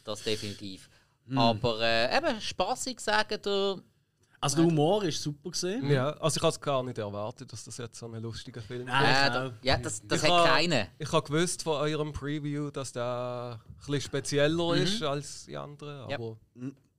Das 0.04 0.22
definitiv. 0.22 0.88
Mhm. 1.26 1.38
Aber 1.38 1.80
äh, 1.80 2.16
eben, 2.16 2.40
spaßig 2.40 3.00
sagen 3.00 3.38
der. 3.44 3.76
Also 4.44 4.56
der 4.58 4.66
Humor 4.66 5.02
ist 5.04 5.22
super 5.22 5.50
gesehen. 5.50 5.90
ja, 5.90 6.10
also 6.18 6.36
ich 6.38 6.42
habe 6.42 6.50
es 6.52 6.60
gar 6.60 6.82
nicht 6.82 6.98
erwartet, 6.98 7.52
dass 7.52 7.64
das 7.64 7.78
jetzt 7.78 7.98
so 7.98 8.06
ein 8.06 8.22
lustiger 8.22 8.60
Film 8.60 8.84
Nein. 8.86 9.04
ist. 9.04 9.18
Äh, 9.18 9.30
da, 9.32 9.52
ja, 9.62 9.76
das, 9.78 10.02
das 10.06 10.22
Ich 10.22 10.30
hat 10.30 10.38
ha- 10.48 10.54
keine. 10.54 10.88
Ich 10.98 11.10
habe 11.12 11.26
gewusst 11.26 11.62
von 11.62 11.76
eurem 11.80 12.12
Preview, 12.12 12.70
dass 12.70 12.92
der 12.92 13.58
ein 13.60 13.76
bisschen 13.78 14.00
spezieller 14.02 14.74
ist 14.76 15.02
als 15.02 15.46
die 15.46 15.56
anderen, 15.56 16.08
Ja. 16.10 16.16
aber 16.16 16.36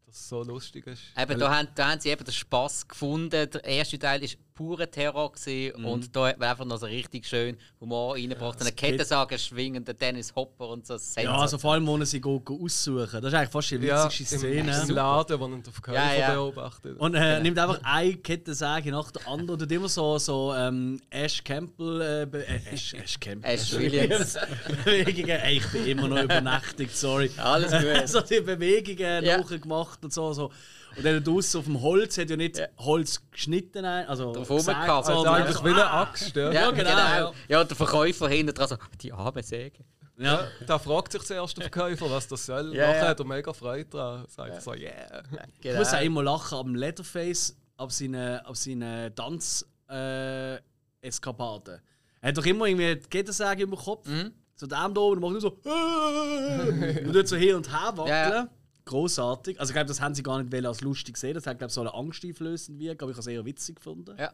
dass 0.06 0.16
es 0.18 0.30
so 0.30 0.44
lustig 0.44 0.88
ist. 0.88 1.02
Eben, 1.18 1.40
da 1.40 1.56
haben, 1.56 1.68
da 1.76 1.92
haben 1.92 2.00
sie 2.00 2.10
eben 2.10 2.24
den 2.24 2.34
Spaß 2.34 2.88
gefunden. 2.88 3.30
Der 3.52 3.64
erste 3.64 4.00
Teil 4.00 4.22
war 4.22 4.28
purer 4.56 4.90
Terror 4.90 5.32
gewesen, 5.34 5.80
Mhm. 5.82 5.86
und 5.86 6.16
da 6.16 6.28
hat 6.30 6.40
man 6.40 6.50
einfach 6.50 6.64
noch 6.66 6.78
so 6.78 6.86
richtig 6.86 7.28
schön 7.28 7.58
Humor 7.82 8.16
reingebracht. 8.16 8.60
Eine 8.62 8.72
Kettensäge 8.72 9.38
schwingender 9.38 9.94
Dennis 9.94 10.34
Hopper 10.34 10.70
und 10.70 10.88
so. 10.88 10.98
Ja, 11.22 11.38
also 11.38 11.58
vor 11.58 11.74
allem, 11.74 11.86
wo 11.86 11.98
er 11.98 12.20
go 12.22 12.42
aussuchen. 12.64 13.22
Das 13.22 13.26
ist 13.26 13.34
eigentlich 13.34 13.50
fast 13.50 13.72
die 13.72 13.76
Ja, 13.78 14.06
witzigste 14.06 14.36
im, 14.36 14.40
Szene. 14.70 14.82
im 14.88 14.96
Laden, 14.96 15.40
wo 15.40 15.48
man 15.50 15.62
auf 15.68 15.82
Käufer 15.82 15.98
Ja, 15.98 16.14
ja. 16.14 16.34
beobachtet. 16.34 16.98
Und 16.98 17.16
äh, 17.16 17.42
nimmt 17.42 17.60
einfach 17.60 17.82
eine 17.84 18.16
Kettensäge 18.16 18.92
nach 18.92 19.12
der 19.12 19.28
anderen. 19.28 19.60
Tut 19.60 19.72
immer 19.72 19.90
so, 19.90 20.18
so 20.18 20.54
ähm, 20.56 21.02
Ash 21.10 21.44
Campbell. 21.44 22.02
Äh, 22.34 22.38
äh, 22.38 22.60
Ash, 22.74 22.94
Ash 22.94 23.20
Campbell. 23.20 23.52
Ash 23.54 23.74
Williams. 23.74 24.38
Bewegungen. 24.86 25.30
Ey, 25.42 25.58
ich 25.58 25.68
bin 25.68 25.86
immer 25.86 26.08
noch 26.08 26.24
übernächtigt, 26.24 26.96
sorry. 26.96 27.30
Alles 27.38 27.72
gut. 27.72 27.84
so 28.08 28.22
die 28.22 28.40
Bewegungen 28.40 29.24
Ja. 29.26 29.38
nachgemacht 29.38 30.02
und 30.04 30.14
so. 30.14 30.32
so. 30.32 30.52
Und 30.98 31.06
dann 31.06 31.24
draussen 31.24 31.60
auf 31.60 31.66
dem 31.66 31.82
Holz 31.82 32.18
hat 32.18 32.30
ja 32.30 32.36
nicht 32.38 32.58
Ja. 32.58 32.68
Holz 32.78 33.22
geschnitten, 33.32 33.84
also 33.86 34.32
gesägt, 34.32 34.50
rumgekappt. 34.50 34.90
also 34.90 35.14
sondern 35.14 35.34
eigentlich 35.36 35.48
einfach- 35.58 35.66
wie 35.66 35.70
eine 35.70 35.90
Axt. 35.92 36.36
Ja. 36.36 36.52
Ja, 36.52 36.72
genau, 36.72 36.90
genau. 36.90 36.98
ja. 36.98 37.32
Ja, 37.50 37.62
und 37.62 37.70
der 37.70 37.78
Verkäufer 37.78 38.30
hinten 38.30 38.54
dran 38.54 38.68
so, 38.70 38.78
die 39.02 39.12
arme 39.14 39.44
Säge. 39.44 39.84
Ja. 40.18 40.48
Da 40.66 40.80
fragt 40.80 41.12
sich 41.12 41.24
zuerst 41.24 41.58
der 41.58 41.64
Verkäufer, 41.64 42.10
was 42.10 42.28
das 42.30 42.46
soll. 42.46 42.74
Ja, 42.74 42.88
Nachher 42.88 43.04
ja. 43.04 43.08
hat 43.10 43.20
er 43.20 43.26
mega 43.26 43.52
Freude 43.52 43.90
dran. 43.90 44.26
Sagt 44.30 44.54
er 44.54 44.62
so, 44.62 44.74
yeah. 44.74 45.24
Ich 45.60 45.76
muss 45.76 45.94
auch 45.94 46.02
immer 46.02 46.24
lachen 46.24 46.58
am 46.58 46.74
Leatherface, 46.76 47.58
auf 47.76 47.92
seinen, 47.92 48.40
auf 48.46 48.56
seinen 48.56 49.14
Tanz-Eskapaden. 49.14 50.56
Äh, 50.60 51.08
Eskapaden. 51.08 51.82
er 52.22 52.30
hat 52.30 52.38
doch 52.38 52.46
immer 52.46 52.66
irgendwie 52.66 52.96
die 52.96 53.10
Kettensäge 53.10 53.64
im 53.64 53.76
Kopf. 53.76 54.08
So 54.56 54.68
dem 54.68 54.94
da 54.94 55.02
oben 55.02 55.22
und 55.22 55.22
macht 55.22 55.32
nur 55.34 55.42
so. 55.42 55.50
und 57.06 57.14
tut 57.14 57.28
so 57.28 57.36
hin 57.36 57.56
und 57.56 57.70
her 57.70 57.92
wackeln. 57.98 58.50
Ja, 58.86 58.92
ja. 58.92 59.00
Großartig. 59.00 59.60
Also 59.60 59.72
ich 59.72 59.74
glaube, 59.74 59.88
das 59.88 60.02
haben 60.02 60.16
sie 60.16 60.24
gar 60.24 60.42
nicht 60.42 60.66
als 60.66 60.82
lustig 60.82 61.16
gesehen. 61.16 61.34
Das 61.34 61.48
hat 61.48 61.58
glaube 61.58 61.70
ich 61.70 61.74
so 61.74 61.82
eine 61.82 61.94
angsteinflößend 61.94 62.80
wirken, 62.80 63.04
aber 63.04 63.12
ich 63.12 63.18
habe 63.18 63.22
es 63.22 63.28
eher 63.28 63.46
witzig 63.46 63.78
gefunden. 63.78 64.16
Ja. 64.18 64.32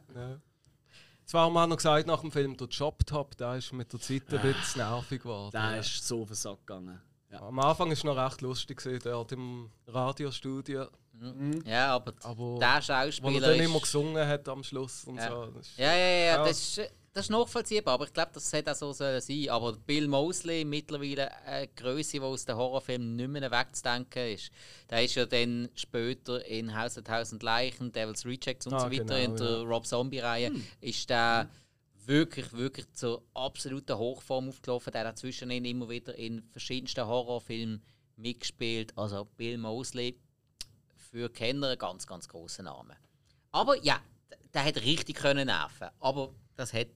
Zwar 1.25 1.45
haben 1.45 1.53
wir 1.53 1.67
noch 1.67 1.77
gesagt 1.77 2.07
nach 2.07 2.21
dem 2.21 2.31
Film, 2.31 2.57
der 2.57 2.67
Jobtop, 2.67 3.37
der 3.37 3.55
ist 3.55 3.71
mit 3.71 3.93
der 3.93 3.99
Zeit 3.99 4.23
ein 4.33 4.41
bisschen 4.41 4.81
nervig 4.81 5.21
geworden. 5.21 5.51
Der 5.51 5.79
ist 5.79 6.05
so 6.05 6.23
auf 6.23 6.27
den 6.27 6.35
Sack 6.35 6.59
gegangen. 6.65 6.99
Ja. 7.31 7.41
Am 7.41 7.57
Anfang 7.59 7.87
war 7.87 7.93
es 7.93 8.03
noch 8.03 8.17
recht 8.17 8.41
lustig, 8.41 8.77
gewesen, 8.83 8.99
dort 9.03 9.31
im 9.31 9.71
Radiostudio. 9.87 10.87
Ja, 11.65 11.95
aber, 11.95 12.13
Aber 12.23 12.35
der 12.35 12.37
Wo 12.37 12.59
er 12.59 12.81
Schauspieler 12.81 13.47
dann 13.47 13.59
ist... 13.59 13.65
immer 13.65 13.79
gesungen 13.79 14.27
hat 14.27 14.49
am 14.49 14.63
Schluss 14.63 15.05
und 15.05 15.15
Ja. 15.15 15.29
so. 15.29 15.53
Ja, 15.77 15.93
ja, 15.93 15.95
ja, 15.95 16.25
Ja. 16.25 16.43
Das, 16.43 16.77
ist, 16.77 16.91
das 17.13 17.25
ist 17.25 17.29
nachvollziehbar, 17.29 17.95
aber 17.95 18.05
ich 18.05 18.13
glaube, 18.13 18.31
das 18.33 18.53
hätte 18.53 18.71
auch 18.71 18.75
so 18.75 18.93
sollen 18.93 19.19
sein. 19.19 19.49
Aber 19.49 19.73
Bill 19.73 20.07
Mosley, 20.07 20.63
mittlerweile 20.63 21.35
eine 21.45 21.67
Größe, 21.67 22.13
die 22.13 22.21
aus 22.21 22.45
den 22.45 22.55
Horrorfilmen 22.55 23.15
nicht 23.17 23.29
mehr 23.29 23.51
wegzudenken 23.51 24.33
ist. 24.33 24.49
Der 24.89 25.03
ist 25.03 25.15
ja 25.15 25.25
dann 25.25 25.69
später 25.75 26.45
in 26.45 26.75
Haus 26.77 26.93
der 26.93 27.03
Tausend 27.03 27.43
Leichen, 27.43 27.91
Devil's 27.91 28.25
Rejects 28.25 28.65
und 28.67 28.73
Ah, 28.73 28.79
so 28.81 28.85
weiter, 28.85 29.03
genau, 29.03 29.15
in 29.15 29.35
der 29.35 29.49
ja. 29.49 29.61
Rob 29.63 29.85
Zombie-Reihe, 29.85 30.51
ist 30.79 31.09
der 31.09 31.49
wirklich, 32.05 32.53
wirklich 32.53 32.89
zur 32.93 33.23
absoluten 33.33 33.97
Hochform 33.97 34.47
aufgelaufen. 34.47 34.93
Der 34.93 35.07
hat 35.07 35.17
zwischendrin 35.17 35.65
immer 35.65 35.89
wieder 35.89 36.15
in 36.15 36.41
verschiedensten 36.49 37.05
Horrorfilmen 37.05 37.83
mitgespielt. 38.15 38.97
Also 38.97 39.25
Bill 39.35 39.57
Mosley, 39.57 40.17
für 40.95 41.29
Kenner 41.29 41.69
ein 41.69 41.77
ganz, 41.77 42.07
ganz 42.07 42.27
großer 42.29 42.63
Name. 42.63 42.95
Aber 43.51 43.75
ja, 43.83 43.99
der 44.53 44.63
hat 44.63 44.77
richtig 44.77 45.17
können 45.17 45.47
nerven. 45.47 45.89
Aber 45.99 46.33
das 46.55 46.73
hätte 46.73 46.93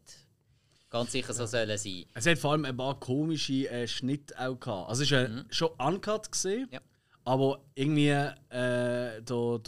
ganz 0.90 1.12
sicher 1.12 1.34
so 1.34 1.46
sollen 1.46 1.78
sein. 1.78 2.06
Es 2.14 2.26
hat 2.26 2.38
vor 2.38 2.52
allem 2.54 2.66
ein 2.66 2.78
paar 2.78 3.00
komische 3.00 3.70
äh, 3.70 3.88
Schnitte 3.88 4.34
auch 4.40 4.60
gehabt. 4.60 4.90
Also 4.90 5.04
es 5.04 5.12
ist 5.12 5.18
äh, 5.18 5.44
schon 5.50 5.70
uncut 5.78 6.32
gesehen, 6.32 6.70
Ja. 6.72 6.80
aber 7.26 7.60
irgendwie 7.74 8.08
äh, 8.10 8.32
der, 8.50 9.22
der, 9.22 9.60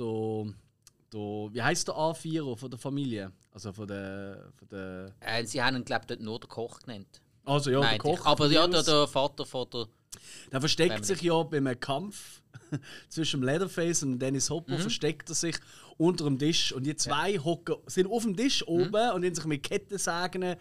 der, 1.13 1.49
wie 1.53 1.61
heißt 1.61 1.87
der 1.87 1.95
A4 1.95 2.55
von 2.57 2.69
der 2.69 2.79
Familie? 2.79 3.31
Also 3.51 3.73
von 3.73 3.87
der, 3.87 4.51
von 4.57 4.67
der 4.69 5.13
Äh, 5.19 5.43
sie 5.45 5.61
haben 5.61 5.75
ihn, 5.77 5.83
glaube 5.85 6.05
ich, 6.13 6.19
nur 6.19 6.39
den 6.39 6.47
Koch 6.49 6.79
genannt. 6.79 7.21
also 7.45 7.71
ja, 7.71 7.79
der 7.81 7.89
meinte 7.89 8.07
ich. 8.09 8.15
Koch. 8.19 8.25
Aber 8.25 8.47
ja, 8.51 8.67
der, 8.67 8.83
der 8.83 9.07
Vater 9.07 9.45
von 9.45 9.67
der. 9.71 9.87
Der 10.51 10.59
versteckt 10.59 11.05
sich 11.05 11.21
ja 11.21 11.41
beim 11.43 11.79
Kampf 11.79 12.41
zwischen 13.09 13.41
Leatherface 13.43 14.03
und 14.03 14.19
Dennis 14.19 14.49
Hopper, 14.49 14.77
versteckt 14.79 15.29
er 15.29 15.35
sich 15.35 15.55
unter 15.97 16.25
dem 16.25 16.37
Tisch 16.37 16.71
und 16.71 16.85
die 16.85 16.95
zwei 16.95 17.37
hocken, 17.37 17.75
sind 17.87 18.07
auf 18.07 18.23
dem 18.23 18.35
Tisch 18.35 18.67
oben 18.67 19.11
und 19.11 19.23
in 19.23 19.33
sich 19.33 19.45
mit 19.45 19.63
Kettensägen 19.63 20.55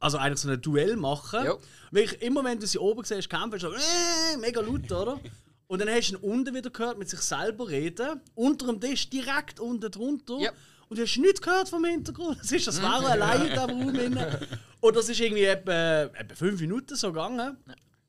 also 0.00 0.18
eigentlich 0.18 0.38
so 0.38 0.48
ein 0.48 0.60
Duell 0.60 0.96
machen. 0.96 1.44
Ja. 1.44 1.52
Und 1.52 1.62
Wirklich, 1.90 2.22
immer 2.22 2.44
wenn 2.44 2.58
du 2.58 2.66
sie 2.66 2.78
oben 2.78 3.04
siehst, 3.04 3.28
kämpfen, 3.28 3.58
so 3.58 3.72
äh, 3.72 4.36
mega 4.40 4.60
laut, 4.60 4.90
oder? 4.90 5.20
Und 5.66 5.82
dann 5.82 5.90
hast 5.90 6.12
du 6.12 6.16
ihn 6.16 6.22
unten 6.22 6.54
wieder 6.54 6.70
gehört 6.70 6.98
mit 6.98 7.10
sich 7.10 7.20
selber 7.20 7.68
reden, 7.68 8.22
unter 8.34 8.66
dem 8.68 8.80
Tisch, 8.80 9.10
direkt 9.10 9.60
unten 9.60 9.90
drunter. 9.90 10.38
Ja. 10.38 10.50
Und 10.88 10.98
du 10.98 11.02
hast 11.02 11.18
nichts 11.18 11.42
gehört 11.42 11.68
vom 11.68 11.84
Hintergrund. 11.84 12.38
Es 12.42 12.50
ist 12.50 12.66
das 12.66 12.80
wäre 12.80 13.06
allein 13.06 13.42
in 13.46 13.48
diesem 13.48 14.16
Raum. 14.16 14.36
Und 14.80 14.96
das 14.96 15.10
ist 15.10 15.20
irgendwie 15.20 15.44
etwa, 15.44 16.04
etwa 16.04 16.34
fünf 16.34 16.58
Minuten 16.58 16.96
so 16.96 17.12
gegangen. 17.12 17.58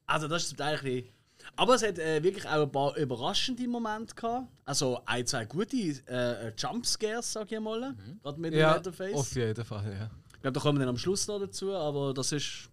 Also 0.06 0.30
das 0.30 0.44
ist 0.44 0.50
zum 0.50 0.58
Teil 0.58 0.78
ein 0.78 0.84
bisschen... 0.84 1.19
Aber 1.60 1.76
es 1.76 1.84
hat 1.84 2.00
äh, 2.00 2.24
wirklich 2.24 2.46
auch 2.48 2.62
ein 2.64 2.72
paar 2.72 2.96
überraschende 2.96 3.68
Momente 3.68 4.16
gehabt. 4.16 4.48
Also 4.66 5.02
ein, 5.06 5.26
zwei 5.28 5.44
gute 5.46 5.76
äh, 6.08 6.54
Jumpscares, 6.58 7.34
sag 7.34 7.52
ich 7.52 7.60
mal. 7.60 7.96
Gerade 8.24 8.40
mit 8.40 8.54
dem 8.54 8.60
Ja, 8.60 8.76
Leatherface. 8.76 9.14
auf 9.14 9.36
jeden 9.36 9.66
Fall, 9.66 9.92
ja. 9.92 10.10
Ich 10.36 10.42
glaube, 10.42 10.54
da 10.54 10.60
kommen 10.62 10.78
wir 10.80 10.86
dann 10.86 10.96
am 10.96 10.98
Schluss 10.98 11.28
noch 11.28 11.40
dazu, 11.40 11.74
aber 11.74 12.14
das 12.14 12.32
ist. 12.32 12.70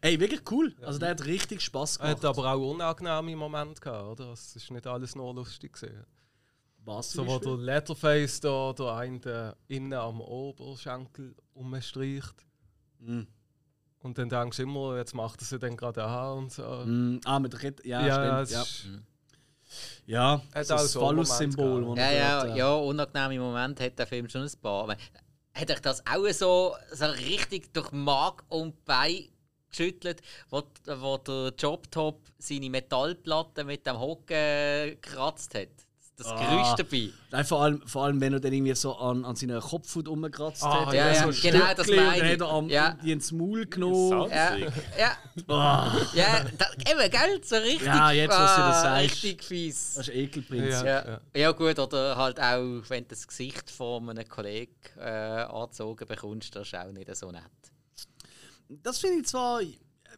Ey, 0.00 0.18
wirklich 0.18 0.40
cool. 0.50 0.74
Also 0.82 0.98
der 0.98 1.10
hat 1.10 1.24
richtig 1.24 1.60
Spaß 1.60 1.98
Er 1.98 2.06
gemacht. 2.16 2.16
hat 2.16 2.24
aber 2.24 2.52
auch 2.52 2.70
unangenehme 2.72 3.36
Momente 3.36 3.80
gehabt, 3.80 4.20
oder? 4.20 4.32
Es 4.32 4.56
ist 4.56 4.70
nicht 4.72 4.86
alles 4.88 5.14
nur 5.14 5.32
lustig 5.32 5.74
gewesen. 5.74 6.04
Was 6.84 7.12
So, 7.12 7.24
wo 7.26 7.38
der? 7.38 7.56
Leatherface 7.58 8.40
da, 8.40 8.72
da 8.76 8.98
einen 8.98 9.20
innen 9.68 9.92
am 9.92 10.20
Oberschenkel 10.20 11.36
umstreicht. 11.54 12.34
Mhm. 12.98 13.28
Und 14.06 14.16
dann 14.18 14.28
denkst 14.28 14.56
du 14.56 14.62
immer, 14.62 14.96
jetzt 14.96 15.14
macht 15.14 15.40
er 15.42 15.46
sie 15.46 15.58
dann 15.58 15.76
gerade 15.76 16.04
an 16.04 16.38
und 16.38 16.52
so. 16.52 16.62
Mm, 16.62 17.20
ah, 17.24 17.38
mit 17.40 17.58
Kette. 17.58 17.86
Ja, 17.86 18.06
ja, 18.06 18.46
stimmt. 18.46 18.50
Ja, 18.50 18.62
ist- 18.62 18.88
ja. 20.06 20.42
Hat 20.54 20.66
so 20.66 20.74
auch 20.74 20.78
das 20.78 20.92
Phallus-Symbol. 20.94 21.96
Ja, 21.98 22.10
ja, 22.12 22.44
dort, 22.44 22.54
äh, 22.54 22.58
ja, 22.58 22.74
unangenehme 22.74 23.38
Momente 23.44 23.84
hat 23.84 23.98
der 23.98 24.06
Film 24.06 24.28
schon 24.28 24.42
ein 24.42 24.50
paar. 24.62 24.96
Hat 25.54 25.70
euch 25.70 25.80
das 25.80 26.02
auch 26.06 26.26
so, 26.32 26.76
so 26.92 27.04
richtig 27.06 27.72
durch 27.74 27.90
Mark 27.90 28.44
und 28.48 28.84
Bein 28.84 29.28
geschüttelt, 29.70 30.22
wo, 30.50 30.62
wo 30.86 31.18
der 31.18 31.52
Jobtop 31.58 32.20
seine 32.38 32.70
Metallplatte 32.70 33.64
mit 33.64 33.86
dem 33.86 33.98
Hocken 33.98 34.90
gekratzt 35.00 35.54
hat? 35.54 35.68
Das 36.18 36.28
Ah. 36.28 36.36
Gerüst 36.48 36.78
dabei. 36.78 37.10
Nein, 37.30 37.44
vor 37.44 37.62
allem, 37.62 37.82
vor 37.86 38.04
allem, 38.04 38.18
wenn 38.22 38.32
er 38.32 38.40
dann 38.40 38.50
irgendwie 38.50 38.74
so 38.74 38.96
an, 38.96 39.22
an 39.26 39.36
seiner 39.36 39.60
Kopfhaut 39.60 40.08
rumgekratzt 40.08 40.62
Ah, 40.62 40.86
hat. 40.86 40.94
ja, 40.94 41.04
dann 41.04 41.14
ja, 41.14 41.22
so 41.32 41.46
ein 41.46 41.52
genau, 41.52 41.74
das 41.74 41.86
meine 41.88 41.96
Dann 41.96 42.14
ich. 42.14 42.32
hat 42.32 42.40
er 42.40 42.48
am, 42.48 42.68
Ja. 42.70 42.90
die 43.04 43.12
ins 43.12 43.32
Maul 43.32 43.66
genommen. 43.66 44.30
Ja, 44.30 44.56
ja, 44.56 45.16
Ah, 45.48 45.94
ja 46.14 46.42
da, 46.56 46.66
eben, 46.90 47.10
gell? 47.10 47.40
So 47.44 47.56
richtig. 47.56 47.82
Ja, 47.86 48.10
jetzt, 48.12 48.30
was 48.30 48.56
du 48.56 48.62
das 48.62 48.82
sagst. 48.82 49.04
Richtig 49.04 49.44
fies. 49.44 49.94
das 49.94 50.08
ist 50.08 50.14
Ekelprinzip. 50.14 50.70
Ja. 50.86 51.06
Ja. 51.06 51.20
ja, 51.34 51.52
gut, 51.52 51.78
oder 51.78 52.16
halt 52.16 52.40
auch, 52.40 52.82
wenn 52.88 53.02
du 53.04 53.08
das 53.10 53.28
Gesicht 53.28 53.70
von 53.70 54.08
einem 54.08 54.26
Kollegen 54.26 54.72
äh, 54.98 55.02
angezogen 55.10 56.06
bekommst, 56.06 56.56
das 56.56 56.68
ist 56.68 56.74
auch 56.76 56.92
nicht 56.92 57.14
so 57.14 57.30
nett. 57.30 57.42
Das 58.68 58.98
finde 58.98 59.18
ich 59.20 59.26
zwar, 59.26 59.60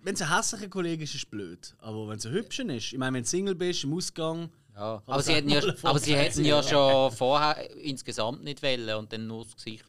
wenn 0.02 0.14
es 0.14 0.22
ein 0.22 0.34
hässlicher 0.34 0.68
Kollege 0.68 1.02
ist, 1.02 1.10
ist 1.14 1.24
es 1.24 1.26
blöd. 1.28 1.74
Aber 1.80 2.08
wenn 2.08 2.18
es 2.18 2.26
ein 2.26 2.32
hübscher 2.32 2.64
ist, 2.68 2.92
ich 2.92 2.98
meine, 2.98 3.16
wenn 3.16 3.24
du 3.24 3.28
Single 3.28 3.56
bist, 3.56 3.82
im 3.82 3.94
Ausgang. 3.94 4.48
Ja, 4.78 5.02
aber 5.06 5.22
sie, 5.22 5.34
hätten 5.34 5.48
ja, 5.50 5.60
aber 5.82 5.98
sie 5.98 6.14
hätten 6.14 6.44
ja 6.44 6.62
schon 6.62 7.10
vorher 7.10 7.68
insgesamt 7.80 8.44
nicht 8.44 8.62
wollen 8.62 8.96
und 8.96 9.12
dann 9.12 9.26
nur 9.26 9.42
das 9.44 9.56
Gesicht. 9.56 9.84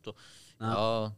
Ja, 0.59 1.13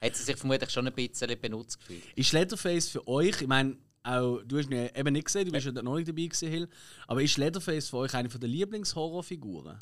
hat 0.00 0.16
sie 0.16 0.22
sich 0.22 0.36
vermutlich 0.36 0.70
schon 0.70 0.86
ein 0.86 0.92
bisschen 0.94 1.40
benutzt 1.40 1.78
gefühlt. 1.80 2.04
Ist 2.14 2.32
Leatherface 2.32 2.88
für 2.88 3.06
euch, 3.08 3.42
ich 3.42 3.48
meine, 3.48 3.76
auch, 4.04 4.38
du 4.46 4.58
hast 4.58 4.70
ihn 4.70 4.88
eben 4.94 5.12
nicht 5.12 5.26
gesehen, 5.26 5.44
du 5.44 5.50
bist 5.52 5.66
ja 5.66 5.72
noch 5.72 5.96
nicht 5.96 6.08
dabei 6.08 6.22
gewesen, 6.22 6.48
Hill, 6.48 6.68
aber 7.08 7.20
ist 7.22 7.36
Leatherface 7.36 7.88
für 7.88 7.96
euch 7.98 8.14
eine 8.14 8.28
der 8.28 8.48
Lieblingshorrorfiguren? 8.48 9.76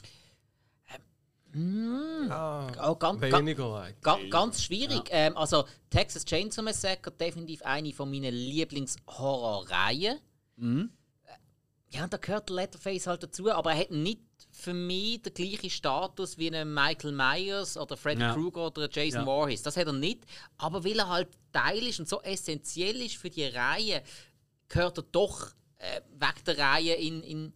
Ah, 2.30 2.90
Oh, 2.90 2.94
ganz, 2.96 3.20
ga, 3.20 3.38
weniger 3.38 3.80
eigentlich. 3.80 4.00
ga, 4.02 4.18
ganz 4.30 4.62
schwierig. 4.62 5.02
Ähm, 5.10 5.36
also 5.36 5.64
Texas 5.90 6.24
Chainsaw 6.24 6.62
Massacre 6.62 7.10
definitiv 7.10 7.62
eine 7.62 7.92
von 7.92 8.10
meinen 8.10 8.34
Lieblingshorrorreihen. 8.34 10.18
Mhm. 10.56 10.90
Ja, 11.90 12.06
da 12.06 12.16
gehört 12.18 12.50
Letterface 12.50 13.06
halt 13.06 13.22
dazu, 13.22 13.50
aber 13.50 13.72
er 13.72 13.78
hat 13.80 13.90
nicht 13.90 14.20
für 14.50 14.74
mich 14.74 15.22
den 15.22 15.32
gleichen 15.32 15.70
Status 15.70 16.36
wie 16.36 16.54
ein 16.54 16.72
Michael 16.74 17.12
Myers 17.12 17.76
oder 17.78 17.96
Freddy 17.96 18.20
Ja. 18.22 18.34
Krueger 18.34 18.66
oder 18.66 18.88
Jason 18.90 19.20
Ja. 19.20 19.24
Voorhees. 19.24 19.62
Das 19.62 19.76
hat 19.76 19.86
er 19.86 19.92
nicht. 19.92 20.24
Aber 20.58 20.84
weil 20.84 20.98
er 20.98 21.08
halt 21.08 21.28
Teil 21.52 21.86
ist 21.86 21.98
und 22.00 22.08
so 22.08 22.20
essentiell 22.22 23.00
ist 23.00 23.16
für 23.16 23.30
die 23.30 23.44
Reihe, 23.44 24.02
gehört 24.68 24.98
er 24.98 25.04
doch 25.12 25.52
äh, 25.78 26.00
weg 26.18 26.44
der 26.44 26.58
Reihe 26.58 26.94
in, 26.94 27.22
in, 27.22 27.52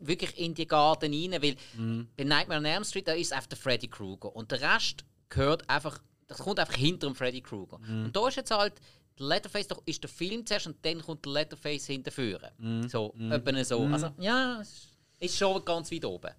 wirklich 0.00 0.36
in 0.38 0.54
die 0.54 0.66
Garten 0.66 1.12
rein. 1.12 1.42
Weil 1.42 1.56
bei 2.16 2.24
Nightmare 2.24 2.58
on 2.60 2.66
Elm 2.66 2.84
Street 2.84 3.08
da 3.08 3.12
ist 3.12 3.32
einfach 3.32 3.48
der 3.48 3.58
Freddy 3.58 3.88
Krueger. 3.88 4.34
Und 4.36 4.50
der 4.50 4.60
Rest 4.60 5.04
gehört 5.30 5.68
einfach, 5.70 6.02
das 6.26 6.38
kommt 6.38 6.58
einfach 6.58 6.74
hinter 6.74 7.06
dem 7.06 7.14
Freddy 7.14 7.40
Krueger. 7.40 7.76
Und 7.76 8.12
da 8.14 8.28
ist 8.28 8.36
jetzt 8.36 8.50
halt 8.50 8.74
der 9.18 9.26
Letterface 9.26 9.68
doch 9.68 9.82
ist 9.86 10.02
der 10.02 10.10
Film 10.10 10.44
zuerst 10.44 10.66
und 10.66 10.76
dann 10.82 11.00
kommt 11.00 11.24
der 11.24 11.32
Letterface 11.32 11.86
hinterführen. 11.86 12.88
So, 12.88 13.14
etwa 13.30 13.64
so. 13.64 13.80
Also, 13.80 14.10
ja, 14.18 14.60
es 14.60 14.88
ist 15.20 15.36
schon 15.36 15.64
ganz 15.64 15.90
weit 15.92 16.04
oben. 16.04 16.30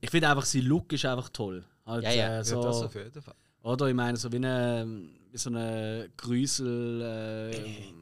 Ich 0.00 0.10
finde 0.10 0.28
einfach, 0.28 0.44
sein 0.44 0.62
Look 0.62 0.92
ist 0.92 1.04
einfach 1.04 1.28
toll. 1.28 1.64
Halt, 1.86 2.04
Ja, 2.04 2.10
ja. 2.10 2.26
Äh, 2.26 2.36
Ja, 2.36 2.44
so, 2.44 2.62
das 2.62 2.82
auf 2.82 2.94
jeden 2.94 3.22
Fall. 3.22 3.34
oder 3.62 3.86
ich 3.88 3.94
meine, 3.94 4.16
so 4.16 4.30
wie, 4.32 4.36
eine, 4.36 4.86
wie 5.30 5.38
so 5.38 5.50
eine 5.50 6.10
Grüsel. 6.16 7.02
Äh, 7.02 7.92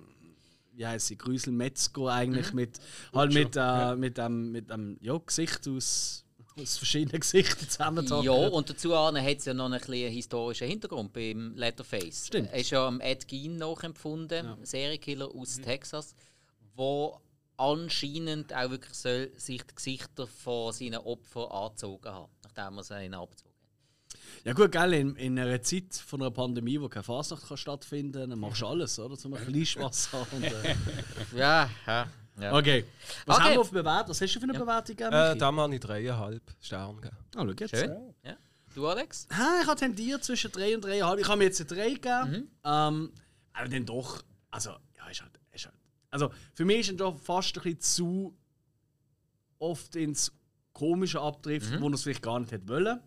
wie 0.72 0.86
heißt 0.86 1.08
sie? 1.08 1.18
Grüsel-Metzger 1.18 2.06
eigentlich. 2.06 2.54
Mit, 2.54 2.80
halt 3.12 3.34
mit, 3.34 3.54
äh, 3.56 3.96
mit 3.96 4.18
einem 4.18 4.50
mit 4.50 4.70
dem 4.70 4.96
ja, 5.02 5.18
Gesicht 5.18 5.68
aus, 5.68 6.24
aus 6.56 6.76
verschiedenen 6.76 7.20
Gesichtern 7.20 7.68
zusammengetan. 7.68 8.24
Ja, 8.24 8.32
und 8.32 8.70
dazu 8.70 8.96
hat 8.96 9.14
es 9.14 9.44
ja 9.44 9.54
noch 9.54 9.66
einen 9.66 9.80
kleinen 9.80 10.12
historischen 10.12 10.68
Hintergrund 10.68 11.12
beim 11.12 11.54
Letterface. 11.56 12.26
Stimmt. 12.28 12.52
Er 12.52 12.60
ist 12.60 12.70
ja 12.70 12.86
am 12.86 13.00
Ed 13.00 13.28
Gein 13.28 13.56
nachempfunden, 13.56 14.56
Serienkiller 14.62 15.28
aus 15.34 15.56
Texas, 15.56 16.14
wo 16.74 17.20
anscheinend 17.56 18.54
auch 18.54 18.70
wirklich 18.70 18.94
soll 18.94 19.30
sich 19.36 19.62
die 19.62 19.74
Gesichter 19.74 20.26
von 20.26 20.72
seinen 20.72 21.00
Opfern 21.00 21.50
angezogen 21.50 22.12
hat, 22.12 22.30
nachdem 22.42 22.78
er 22.78 22.84
sie 22.84 23.04
ihnen 23.04 23.14
abgezogen 23.14 23.50
hat. 23.50 23.50
Ja 24.44 24.54
gut, 24.54 24.72
gell, 24.72 24.94
in, 24.94 25.16
in 25.16 25.38
einer 25.38 25.60
Zeit 25.62 25.94
von 25.94 26.22
einer 26.22 26.30
Pandemie, 26.30 26.80
wo 26.80 26.88
keine 26.88 27.02
Fasnacht 27.02 27.46
kann 27.46 27.56
stattfinden 27.56 28.30
kann, 28.30 28.38
machst 28.38 28.62
du 28.62 28.66
alles, 28.68 28.98
oder? 28.98 29.16
Zum 29.16 29.34
ein 29.34 29.44
bisschen 29.44 29.66
Spaß 29.66 30.12
haben. 30.12 30.26
Und, 30.32 30.44
äh. 30.44 30.74
Ja, 31.36 31.68
ja. 31.86 32.08
Ja. 32.40 32.52
Okay. 32.56 32.84
Was 33.26 33.36
Okay. 33.36 33.44
haben 33.46 33.52
wir 33.54 33.60
auf 33.60 33.70
Bewertung? 33.70 34.10
Was 34.10 34.20
hast 34.20 34.34
du 34.34 34.40
für 34.40 34.44
eine 34.44 34.52
Bewertung 34.58 34.96
gegeben? 34.96 35.12
Äh, 35.12 35.36
da 35.36 35.46
habe 35.54 35.74
ich 35.74 35.80
dreieinhalb 35.80 36.42
Sterne 36.60 36.94
gegeben. 37.00 37.16
Ah, 37.36 37.42
schau 37.44 37.46
jetzt. 37.50 37.76
Schön. 37.76 38.14
Ja. 38.24 38.36
Du, 38.74 38.86
Alex? 38.86 39.26
Ha, 39.36 39.60
ich 39.62 39.66
habe 39.66 39.78
tendiert 39.80 40.22
zwischen 40.24 40.52
3 40.52 40.76
und 40.76 40.84
3,5. 40.84 41.18
Ich 41.18 41.28
habe 41.28 41.38
mir 41.38 41.44
jetzt 41.44 41.60
eine 41.60 41.68
3 41.68 41.88
gegeben. 41.94 42.30
Mhm. 42.30 42.48
Ähm, 42.64 43.12
aber 43.52 43.68
dann 43.68 43.84
doch, 43.86 44.22
also, 44.50 44.70
ja, 44.96 45.08
ist 45.10 45.20
halt, 45.22 45.32
ist 45.52 45.66
halt. 45.66 45.74
Also, 46.10 46.30
für 46.54 46.64
mich 46.64 46.80
ist 46.80 46.90
er 46.90 46.96
doch 46.96 47.18
fast 47.18 47.56
ein 47.56 47.62
bisschen 47.62 47.80
zu 47.80 48.36
oft 49.58 49.96
ins 49.96 50.32
Komische 50.72 51.20
abtrifft, 51.20 51.70
Mhm. 51.72 51.80
wo 51.82 51.88
er 51.88 51.94
es 51.94 52.02
vielleicht 52.02 52.22
gar 52.22 52.38
nicht 52.40 52.52
hätte 52.52 52.68
wollen. 52.68 53.00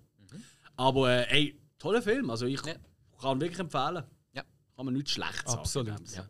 Aber, 0.75 1.09
äh, 1.09 1.27
ey, 1.29 1.61
toller 1.79 2.01
Film. 2.01 2.29
Also, 2.29 2.45
ich 2.45 2.59
Ja. 2.65 2.73
kann 3.21 3.37
ihn 3.37 3.41
wirklich 3.41 3.59
empfehlen. 3.59 4.03
Ja. 4.33 4.43
Kann 4.75 4.85
man 4.85 4.93
nichts 4.93 5.11
schlecht 5.11 5.47
sagen. 5.47 5.59
Absolut. 5.59 6.07
Sinne. 6.07 6.27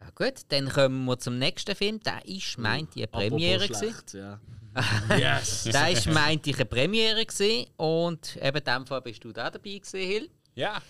Ja, 0.00 0.10
gut, 0.14 0.34
dann 0.48 0.68
kommen 0.68 1.04
wir 1.06 1.18
zum 1.18 1.38
nächsten 1.38 1.74
Film. 1.74 2.00
Der 2.00 2.24
ist, 2.26 2.56
meint 2.58 2.90
ich, 2.96 3.02
eine 3.02 3.28
Premiere. 3.28 3.66
Schlecht, 3.66 4.14
ja. 4.14 4.40
Yes! 5.18 5.64
Der 5.64 5.90
ist, 5.90 6.06
meint 6.06 6.46
ich, 6.46 6.54
eine 6.56 6.64
Premiere. 6.66 7.24
Gewesen. 7.26 7.66
Und 7.76 8.36
eben 8.36 8.58
in 8.58 8.64
dem 8.64 8.86
Fall 8.86 9.02
bist 9.02 9.24
du 9.24 9.32
da 9.32 9.50
dabei 9.50 9.78
gewesen, 9.78 9.98
Hill. 10.00 10.30
Ja, 10.54 10.80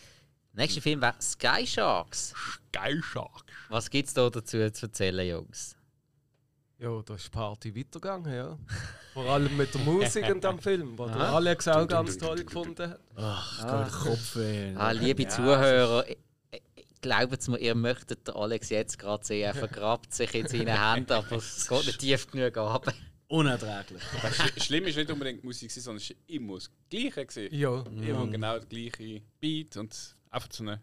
Der 0.55 0.63
nächste 0.65 0.81
Film 0.81 1.01
war 1.01 1.15
Sky 1.21 1.67
Sharks. 1.67 2.35
geil 2.73 3.01
Shark. 3.03 3.45
Was 3.71 3.89
gibt 3.89 4.09
es 4.09 4.15
da 4.15 4.29
dazu 4.29 4.71
zu 4.71 4.87
erzählen, 4.87 5.27
Jungs? 5.27 5.75
Ja, 6.79 7.03
da 7.03 7.15
ist 7.15 7.25
die 7.27 7.31
Party 7.31 7.75
weitergegangen, 7.77 8.33
ja. 8.33 8.57
Vor 9.13 9.25
allem 9.31 9.57
mit 9.57 9.75
der 9.75 9.81
Musik 9.81 10.29
in 10.29 10.41
dem 10.41 10.59
Film, 10.61 10.97
was 10.99 11.11
der 11.13 11.21
Alex 11.23 11.67
auch 11.69 11.89
ganz 11.89 12.17
toll 12.19 12.45
gefunden 12.45 12.91
hat. 12.91 13.01
Ach, 13.17 13.67
Gott, 13.67 13.91
Kopfweh. 13.91 14.75
Ah, 14.77 14.91
liebe 14.93 15.27
Zuhörer, 15.27 16.05
ich- 16.09 16.13
ich- 16.13 16.19
glaubt 17.01 17.49
mir, 17.49 17.59
ihr 17.59 17.75
möchtet 17.75 18.27
den 18.29 18.35
Alex 18.35 18.71
jetzt 18.71 18.99
gerade 18.99 19.25
sehen. 19.25 19.45
Er 19.45 19.55
vergrabt 19.69 20.13
sich 20.15 20.35
in 20.35 20.47
seinen 20.47 20.95
Händen, 20.95 21.13
aber 21.13 21.37
es 21.37 21.67
geht 21.69 21.87
nicht 21.87 21.99
tief 22.01 22.31
genug 22.31 22.57
ab. 22.57 22.93
Unerträglich. 23.29 24.03
Sch 24.33 24.65
schlimm 24.65 24.87
ist 24.87 24.97
nicht 24.97 25.11
unbedingt 25.11 25.43
die 25.43 25.47
Musik, 25.47 25.71
sondern 25.71 26.03
es 26.03 26.09
war 26.11 26.17
immer 26.29 26.55
das 26.55 26.71
Gleiche. 26.89 27.27
Gewesen. 27.27 27.55
Ja, 27.55 27.83
Immer 27.83 28.27
genau 28.27 28.59
der 28.59 28.67
gleiche 28.67 29.23
Beat 29.39 29.77
und 29.77 30.17
einfach 30.31 30.49
so 30.51 30.65
eine. 30.65 30.81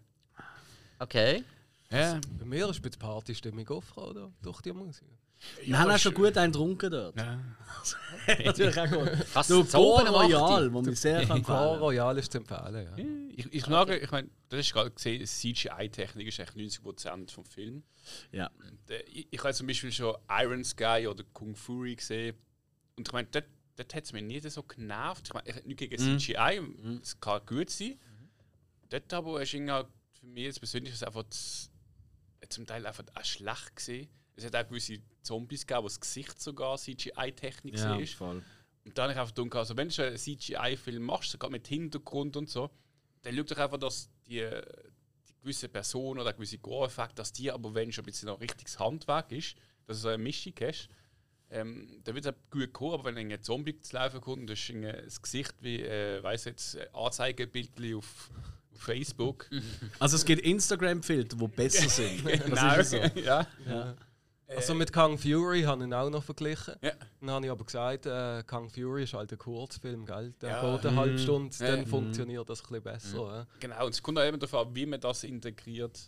Okay. 1.00 1.44
Ja, 1.92 2.20
bei 2.40 2.46
mir 2.46 2.70
ist 2.70 2.82
bei 2.82 2.90
der 2.90 2.98
Partystimmung 2.98 3.68
aufgekommen, 3.68 4.10
oder? 4.12 4.32
durch 4.42 4.62
die 4.62 4.74
Musik. 4.74 5.08
Wir 5.64 5.80
haben 5.80 5.92
auch 5.92 5.98
schon 5.98 6.14
gut 6.14 6.38
einen 6.38 6.52
getrunken 6.52 6.92
dort. 6.92 7.18
ja. 7.18 7.40
Natürlich 8.46 8.80
auch 8.80 8.90
gut. 8.90 9.12
Kannst 9.34 9.50
Du, 9.50 9.64
Go 9.64 9.98
Royal, 9.98 10.66
8. 10.66 10.74
wo 10.74 10.86
wir 10.86 10.96
sehr 10.96 11.20
empfehlen. 11.22 11.46
Royal 11.48 12.18
ist 12.18 12.32
zu 12.32 12.40
empfehlen, 12.40 12.86
ja. 12.98 13.06
Ich, 13.36 13.54
ich 13.54 13.66
sage, 13.66 13.98
ich 13.98 14.12
meine, 14.12 14.30
das 14.50 14.62
ist 14.62 14.74
gerade 14.74 14.92
gesehen, 14.92 15.26
CGI-Technik 15.26 16.28
ist 16.28 16.40
echt 16.40 16.54
90% 16.54 17.32
vom 17.32 17.46
Film. 17.46 17.84
Ja. 18.32 18.50
Äh, 18.90 19.02
ich, 19.04 19.28
ich 19.30 19.44
habe 19.44 19.54
zum 19.54 19.68
Beispiel 19.68 19.92
schon 19.92 20.16
Iron 20.30 20.64
Sky 20.64 21.08
oder 21.08 21.24
Kung 21.34 21.56
Fury 21.56 21.96
gesehen. 21.96 22.36
Und 22.98 23.08
ich 23.08 23.14
meine, 23.14 23.28
dort, 23.30 23.46
dort 23.76 23.94
hat 23.94 24.06
es 24.06 24.14
mich 24.14 24.24
nie 24.24 24.40
so 24.40 24.64
genervt. 24.64 25.28
Ich 25.28 25.34
meine, 25.34 25.48
ich 25.50 25.56
habe 25.56 25.68
nichts 25.68 25.80
gegen 25.80 26.20
CGI, 26.20 26.62
es 27.02 27.20
kann 27.20 27.46
gut 27.46 27.70
sein. 27.70 28.00
Dort 28.90 29.14
aber 29.14 29.42
ist 29.42 29.54
irgendwie 29.54 29.84
für 30.20 30.26
mich 30.26 30.60
persönlich 30.60 31.06
einfach 31.06 31.26
zum 32.48 32.66
Teil 32.66 32.86
einfach 32.86 33.04
auch 33.14 33.26
schlecht 33.26 33.76
gesehen. 33.76 34.08
Es 34.36 34.46
hat 34.46 34.56
auch 34.56 34.68
gewisse 34.68 35.00
Zombies 35.22 35.66
gegeben, 35.66 35.84
wo 35.84 35.88
das 35.88 36.00
Gesicht 36.00 36.42
sogar 36.42 36.78
CGI-Technik 36.78 37.78
Ja, 37.78 37.92
war. 37.92 38.06
voll. 38.06 38.44
Und 38.84 38.98
dann 38.98 39.04
habe 39.04 39.14
ich 39.14 39.20
einfach 39.20 39.34
gedacht, 39.34 39.56
also 39.56 39.78
wenn 39.78 39.90
du 39.90 40.06
einen 40.06 40.18
CGI-Film 40.18 41.04
machst, 41.04 41.32
sogar 41.32 41.50
mit 41.50 41.68
Hintergrund 41.68 42.38
und 42.38 42.50
so, 42.50 42.70
dann 43.24 43.36
schau 43.36 43.44
doch 43.44 43.58
einfach, 43.58 43.78
dass 43.78 44.10
die, 44.28 44.48
die 45.28 45.34
gewisse 45.42 45.70
Person 45.70 46.20
oder 46.20 46.34
gewisse 46.34 46.58
Gore-Effekte, 46.60 47.16
dass 47.16 47.34
die 47.34 47.52
aber, 47.52 47.74
wenn 47.74 47.92
schon 47.92 48.04
ein 48.04 48.06
bisschen 48.06 48.28
noch 48.28 48.40
richtiges 48.40 48.78
Handwerk 48.78 49.32
ist, 49.32 49.56
dass 49.88 49.98
du 49.98 50.04
so 50.04 50.10
eine 50.10 50.22
Mischung 50.22 50.54
hast, 50.62 50.90
ähm, 51.50 52.02
dann 52.04 52.16
wird 52.16 52.26
es 52.26 52.34
gut 52.52 52.74
kommen, 52.74 52.94
aber 52.94 53.06
wenn 53.06 53.18
ein 53.18 53.42
Zombie 53.42 53.80
zu 53.80 53.96
laufen 53.96 54.22
kommt 54.22 54.42
und 54.42 54.48
du 54.48 54.54
hast 54.54 54.74
das 55.06 55.22
Gesicht 55.22 55.54
wie, 55.62 55.82
äh, 55.82 56.22
weiss 56.22 56.46
jetzt, 56.46 56.78
ein 56.78 56.94
Anzeigebildchen 56.94 57.96
auf, 57.96 58.30
Facebook. 58.78 59.50
Also 60.00 60.18
es 60.18 60.26
gibt 60.26 60.42
Instagram-Filter, 60.42 61.38
die 61.38 61.48
besser 61.48 61.90
sind. 61.90 62.26
Genau, 62.46 62.76
ist 62.76 62.92
so. 62.92 62.98
ja. 63.16 63.48
Also 64.48 64.76
mit 64.76 64.94
Kung 64.94 65.18
Fury 65.18 65.64
habe 65.64 65.82
ich 65.84 65.88
ihn 65.88 65.94
auch 65.94 66.10
noch 66.10 66.24
verglichen. 66.24 66.76
Ja. 66.82 66.92
Dann 67.20 67.30
habe 67.32 67.46
ich 67.46 67.52
aber 67.52 67.66
gesagt, 67.66 68.06
äh, 68.06 68.44
Kung 68.46 68.70
Fury 68.70 69.04
ist 69.04 69.14
halt 69.14 69.32
ein 69.32 69.38
Kurzfilm, 69.40 70.06
gell? 70.06 70.34
Der 70.42 70.50
Ja. 70.50 70.76
geht 70.78 70.86
eine 70.86 70.98
halbe 70.98 71.18
Stunde, 71.18 71.56
Ja. 71.60 71.76
dann 71.76 71.88
funktioniert 71.88 72.48
das 72.50 72.60
ein 72.62 72.68
bisschen 72.68 72.84
besser. 72.84 73.18
ja. 73.18 73.48
Genau, 73.60 73.86
und 73.86 73.94
es 73.94 74.04
kommt 74.04 74.20
auch 74.20 74.24
eben 74.24 74.40
darauf 74.40 74.68
an, 74.68 74.76
wie 74.76 74.86
man 74.86 75.00
das 75.00 75.24
integriert. 75.24 76.00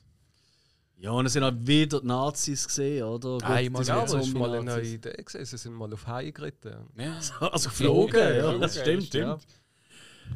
Ja, 1.00 1.12
und 1.12 1.26
es 1.28 1.34
sind 1.34 1.44
auch 1.44 1.52
wieder 1.56 2.02
die 2.02 2.08
Nazis 2.08 2.68
gesehen, 2.68 3.04
oder? 3.04 3.38
Einmal 3.46 3.82
das 3.82 3.88
Ja, 3.88 4.04
es 4.04 4.14
war 4.14 4.40
mal 4.40 4.56
eine 4.56 4.64
neue 4.64 4.82
Idee. 4.84 5.12
Gewesen. 5.14 5.46
Sie 5.46 5.58
sind 5.58 5.74
mal 5.74 5.92
auf 5.94 6.08
Haie 6.08 6.32
geritten. 6.32 6.76
Ja. 6.96 7.20
Also 7.52 7.70
geflogen, 7.70 8.20
ja, 8.20 8.58
das 8.58 8.76
ja, 8.76 8.82
stimmt. 8.82 9.04
stimmt. 9.06 9.46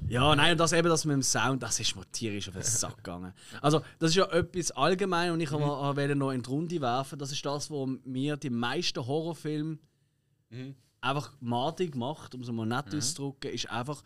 Ja, 0.08 0.36
nein, 0.36 0.51
und 0.54 0.58
das 0.60 0.73
eben, 0.73 0.89
das 0.89 1.06
mit 1.06 1.13
dem 1.13 1.21
Sound, 1.21 1.63
das 1.63 1.80
ist 1.80 1.95
mir 1.95 2.06
tierisch 2.12 2.47
auf 2.49 2.54
den 2.56 2.63
Sack 2.63 2.97
gegangen. 2.97 3.34
Also, 3.62 3.82
das 3.99 4.10
ist 4.12 4.15
ja 4.17 4.25
etwas 4.25 4.71
allgemein 4.71 5.32
und 5.32 5.39
ich 5.39 5.49
Mhm. 5.51 5.60
wollte 5.62 6.15
noch 6.15 6.32
in 6.32 6.41
die 6.43 6.49
Runde 6.49 6.82
werfen. 6.82 7.17
Das 7.17 7.32
ist 7.32 7.45
das, 7.45 7.71
was 7.71 7.89
mir 8.04 8.36
die 8.38 8.49
meisten 8.49 9.06
Horrorfilme 9.06 9.77
Mhm. 10.49 10.75
einfach 10.99 11.32
madig 11.39 11.95
macht, 11.95 12.36
um 12.36 12.41
es 12.41 12.51
mal 12.51 12.65
nett 12.65 12.93
auszudrücken, 12.93 13.51
ist 13.51 13.69
einfach, 13.69 14.04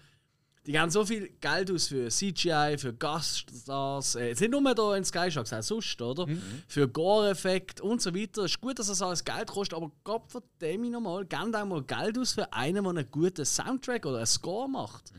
die 0.66 0.72
geben 0.72 0.90
so 0.90 1.06
viel 1.06 1.30
Geld 1.40 1.70
aus 1.72 1.88
für 1.88 2.10
CGI, 2.10 2.78
für 2.78 2.94
Gaststars, 2.94 4.16
äh, 4.16 4.30
jetzt 4.30 4.42
nicht 4.42 4.52
nur 4.52 4.74
da 4.74 4.96
in 4.96 5.06
Sky 5.06 5.30
Sharks, 5.30 5.54
auch 5.54 5.62
sonst, 5.62 6.02
oder? 6.02 6.26
Für 6.68 6.88
Gore-Effekt 6.88 7.82
und 7.82 8.02
so 8.02 8.16
weiter. 8.16 8.44
Es 8.44 8.52
ist 8.52 8.62
gut, 8.62 8.80
dass 8.80 8.88
das 8.88 9.02
alles 9.02 9.24
Geld 9.24 9.48
kostet, 9.48 9.78
aber 9.78 9.92
Gott 10.04 10.32
verdammt 10.32 10.82
mich 10.82 10.92
nochmal, 10.92 11.26
gebt 11.26 11.56
auch 11.56 11.66
mal 11.66 11.84
Geld 11.84 12.18
aus 12.18 12.34
für 12.34 12.52
einen, 12.52 12.84
der 12.84 12.90
einen 12.90 13.12
guten 13.12 13.46
Soundtrack 13.46 14.06
oder 14.06 14.18
einen 14.18 14.26
Score 14.26 14.68
macht. 14.68 15.14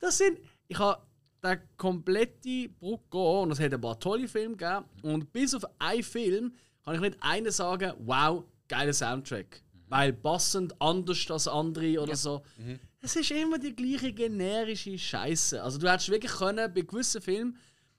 Das 0.00 0.18
sind, 0.18 0.38
ich 0.66 0.78
habe 0.78 1.02
den 1.42 1.58
kompletten 1.76 2.74
Bruck 2.78 3.14
und 3.14 3.50
es 3.52 3.60
hat 3.60 3.72
ein 3.72 3.80
paar 3.80 3.98
tolle 3.98 4.28
Filme 4.28 4.56
gegeben 4.56 4.84
und 5.02 5.32
bis 5.32 5.54
auf 5.54 5.64
einen 5.78 6.02
Film 6.02 6.52
kann 6.84 6.94
ich 6.96 7.00
nicht 7.00 7.16
einen 7.20 7.50
sagen, 7.52 7.92
wow, 8.00 8.44
geiler 8.68 8.92
Soundtrack. 8.92 9.62
Weil 9.88 10.12
passend 10.12 10.80
anders 10.80 11.30
als 11.30 11.48
andere 11.48 12.00
oder 12.00 12.14
so. 12.16 12.42
Es 13.02 13.16
ist 13.16 13.30
immer 13.30 13.58
die 13.58 13.74
gleiche 13.74 14.12
generische 14.12 14.98
Scheiße. 14.98 15.62
Also 15.62 15.78
du 15.78 15.90
hättest 15.90 16.10
wirklich 16.10 16.32
können 16.32 16.72
bei 16.72 16.82
gewissen 16.82 17.22
Filmen, 17.22 17.56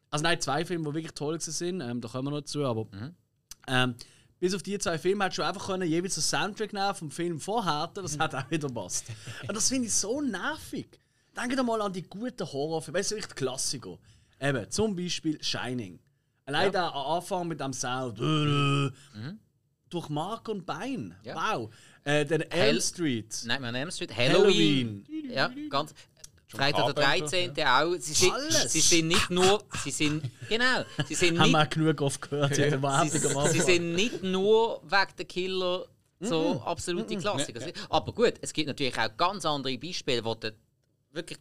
also 0.10 0.24
nein, 0.24 0.40
zwei 0.40 0.64
Filme, 0.66 0.90
die 0.90 0.96
wirklich 0.96 1.14
toll 1.14 1.40
sind, 1.40 1.82
ähm, 1.82 2.02
da 2.02 2.08
kommen 2.08 2.28
wir 2.28 2.32
noch 2.32 2.42
dazu, 2.42 2.66
aber 2.66 2.88
ähm, 3.68 3.96
bis 4.40 4.54
auf 4.54 4.62
die 4.64 4.78
zwei 4.78 4.98
Filme 4.98 5.24
hättest 5.24 5.40
du 5.40 5.44
einfach 5.44 5.66
können, 5.68 5.88
jeweils 5.88 6.18
einen 6.18 6.24
Soundtrack 6.24 6.74
nehmen 6.74 6.96
vom 6.96 7.12
Film 7.12 7.40
vorher, 7.40 7.90
das 7.94 8.18
hat 8.20 8.36
auch 8.36 8.50
wieder 8.52 8.70
passt. 8.70 9.06
Und 9.48 9.56
das 9.56 9.70
finde 9.70 9.88
ich 9.88 9.94
so 9.94 10.22
nervig. 10.22 11.00
Denke 11.36 11.56
doch 11.56 11.64
mal 11.64 11.82
an 11.82 11.94
die 11.94 12.04
guten 12.04 12.46
Horrorfilme, 12.52 13.00
weißt 13.00 13.12
du, 13.12 13.16
die 13.16 13.22
Klassiker. 13.22 13.98
Eben, 14.40 14.70
zum 14.70 14.96
Beispiel 14.96 15.42
Shining. 15.44 16.00
Allein 16.46 16.72
der 16.72 16.94
Anfang 16.94 17.48
mit 17.48 17.60
dem 17.60 17.72
Sound. 17.74 18.20
Durch 19.90 20.10
Mark 20.10 20.50
und 20.50 20.66
Bein. 20.66 21.16
Ja. 21.24 21.36
Wow. 21.36 21.74
Äh, 22.04 22.26
dann 22.26 22.42
Elm 22.42 22.82
Street. 22.82 23.42
Nein, 23.46 23.62
man 23.62 23.76
Elm 23.76 23.92
Street, 23.92 24.16
Halloween. 24.16 25.06
Halloween. 25.08 25.32
Ja, 25.32 25.52
ganz. 25.70 25.94
Freitag 26.48 26.94
der 26.94 27.04
Carpenter, 27.06 27.54
13. 27.54 27.66
auch. 27.66 27.96
Sie 28.00 28.14
sind, 28.14 28.34
Alles. 28.34 28.74
sie 28.74 28.82
sind 28.82 29.08
nicht 29.08 29.30
nur. 29.30 29.64
Sie 29.84 29.92
sind. 29.92 30.24
Genau. 30.50 30.84
Sie 31.08 31.16
sind 31.16 31.40
Haben 31.40 31.46
nicht, 31.52 31.54
wir 31.54 31.62
auch 31.64 31.70
genug 31.70 32.02
oft 32.02 32.22
gehört 32.22 32.58
der 32.58 32.82
Werbung 32.82 33.10
sie, 33.10 33.20
sie 33.54 33.62
sind 33.62 33.94
nicht 33.96 34.22
nur 34.22 34.82
wegen 34.84 35.16
der 35.18 35.26
Killer 35.26 35.88
so 36.20 36.62
absolute 36.66 37.16
Klassiker. 37.18 37.62
sind. 37.62 37.76
Aber 37.90 38.12
gut, 38.12 38.34
es 38.42 38.52
gibt 38.52 38.68
natürlich 38.68 38.98
auch 38.98 39.16
ganz 39.16 39.46
andere 39.46 39.78
Beispiele, 39.78 40.24
wo 40.26 40.36
du 40.36 40.54
wirklich 41.12 41.40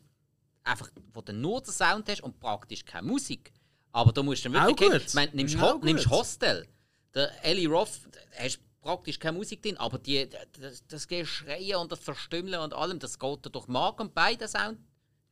einfach 0.62 0.88
wo 1.12 1.20
du 1.22 1.32
nur 1.32 1.60
den 1.60 1.72
Sound 1.72 2.08
hast 2.08 2.22
und 2.22 2.38
praktisch 2.38 2.84
keine 2.84 3.06
Musik. 3.06 3.52
Aber 3.92 4.12
da 4.12 4.22
musst 4.22 4.44
du 4.44 4.50
dann 4.50 4.62
Auch 4.62 4.68
wirklich. 4.68 4.90
gut. 4.92 5.02
Ich 5.08 5.14
meine, 5.14 5.32
nimmst, 5.34 5.56
Auch 5.58 5.74
Ho 5.74 5.80
nimmst. 5.82 6.08
Hostel. 6.08 6.66
Der 7.14 7.44
Ellie 7.44 7.68
Roth, 7.68 7.90
hast 8.38 8.60
praktisch 8.82 9.18
keine 9.18 9.38
Musik 9.38 9.62
drin, 9.62 9.76
aber 9.76 9.98
die, 9.98 10.28
das, 10.60 10.84
das 10.86 11.06
Geschreien 11.08 11.76
und 11.76 11.92
das 11.92 12.00
Verstümmeln 12.00 12.60
und 12.60 12.74
allem, 12.74 12.98
das 12.98 13.18
geht 13.18 13.38
durch 13.54 13.68
Mark 13.68 14.00
und 14.00 14.14
Bein, 14.14 14.38
der 14.38 14.48
Sound. 14.48 14.78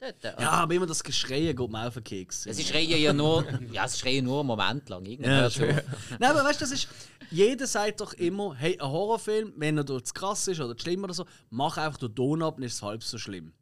Dort. 0.01 0.41
Ja, 0.41 0.51
aber 0.51 0.75
immer 0.75 0.87
das 0.87 1.03
Geschreien 1.03 1.57
geht 1.57 1.71
mir 1.71 1.89
auf 1.89 1.95
den 1.95 2.05
Keks. 2.05 2.45
Sie 2.45 2.63
schreien 2.63 3.01
ja 3.01 3.13
nur, 3.13 3.45
ja, 3.73 3.89
sie 3.89 3.99
schreien 3.99 4.25
nur 4.25 4.41
einen 4.41 4.47
Moment 4.47 4.89
lang. 4.89 5.05
Ja. 5.05 5.49
Nein, 5.59 6.31
aber 6.31 6.45
weißt 6.45 6.61
du, 6.61 6.65
das 6.67 6.71
ist. 6.73 6.89
Jeder 7.31 7.67
sagt 7.67 8.01
doch 8.01 8.13
immer, 8.15 8.55
hey, 8.55 8.79
ein 8.81 8.89
Horrorfilm, 8.89 9.55
wenn 9.57 9.77
er 9.77 9.83
dort 9.85 10.07
zu 10.07 10.15
krass 10.15 10.47
ist 10.47 10.61
oder 10.61 10.77
zu 10.77 10.83
schlimm 10.85 11.03
oder 11.03 11.15
so, 11.15 11.25
mach 11.51 11.77
einfach 11.79 11.99
den 11.99 12.15
Ton 12.15 12.43
ab, 12.45 12.55
dann 12.57 12.63
ist 12.65 12.75
es 12.75 12.83
halb 12.83 13.03
so 13.03 13.19
schlimm. 13.19 13.53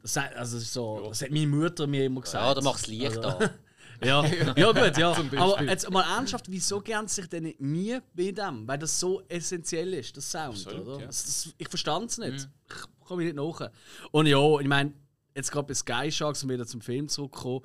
Das, 0.00 0.14
sagt, 0.14 0.34
also, 0.34 0.56
das 0.56 0.64
ist 0.64 0.72
so, 0.72 1.08
das 1.08 1.20
hat 1.20 1.30
meine 1.30 1.46
Mutter 1.46 1.86
mir 1.86 2.06
immer 2.06 2.22
gesagt. 2.22 2.42
Ja, 2.42 2.50
oder 2.52 2.62
mach's 2.62 2.86
Licht 2.86 3.18
Also- 3.18 3.38
an. 3.38 3.50
Ja, 4.06 4.24
ja 4.56 4.72
gut, 4.72 4.96
ja. 4.98 5.16
Aber 5.36 5.62
jetzt 5.62 5.90
mal 5.90 6.02
ernsthaft, 6.02 6.50
wieso 6.50 6.80
gern 6.80 7.08
sich 7.08 7.26
denn 7.28 7.54
nie 7.58 7.98
bei 8.14 8.32
dem? 8.32 8.66
Weil 8.68 8.78
das 8.78 8.98
so 8.98 9.22
essentiell 9.28 9.94
ist, 9.94 10.16
das 10.16 10.30
Sound, 10.30 10.66
Absolut, 10.66 10.86
oder? 10.86 11.00
ja. 11.00 11.06
Das, 11.06 11.24
das, 11.24 11.54
ich 11.56 11.68
verstand 11.68 12.10
es 12.10 12.18
nicht. 12.18 12.48
Ich 12.68 13.06
komme 13.06 13.24
nicht 13.24 13.36
nach. 13.36 13.70
Und 14.10 14.26
ja, 14.26 14.60
ich 14.60 14.68
meine, 14.68 14.92
jetzt 15.34 15.50
gerade 15.50 15.66
bei 15.66 15.74
Sky 15.74 16.10
Sharks, 16.10 16.42
um 16.44 16.50
wieder 16.50 16.66
zum 16.66 16.80
Film 16.80 17.08
zurückzukommen, 17.08 17.64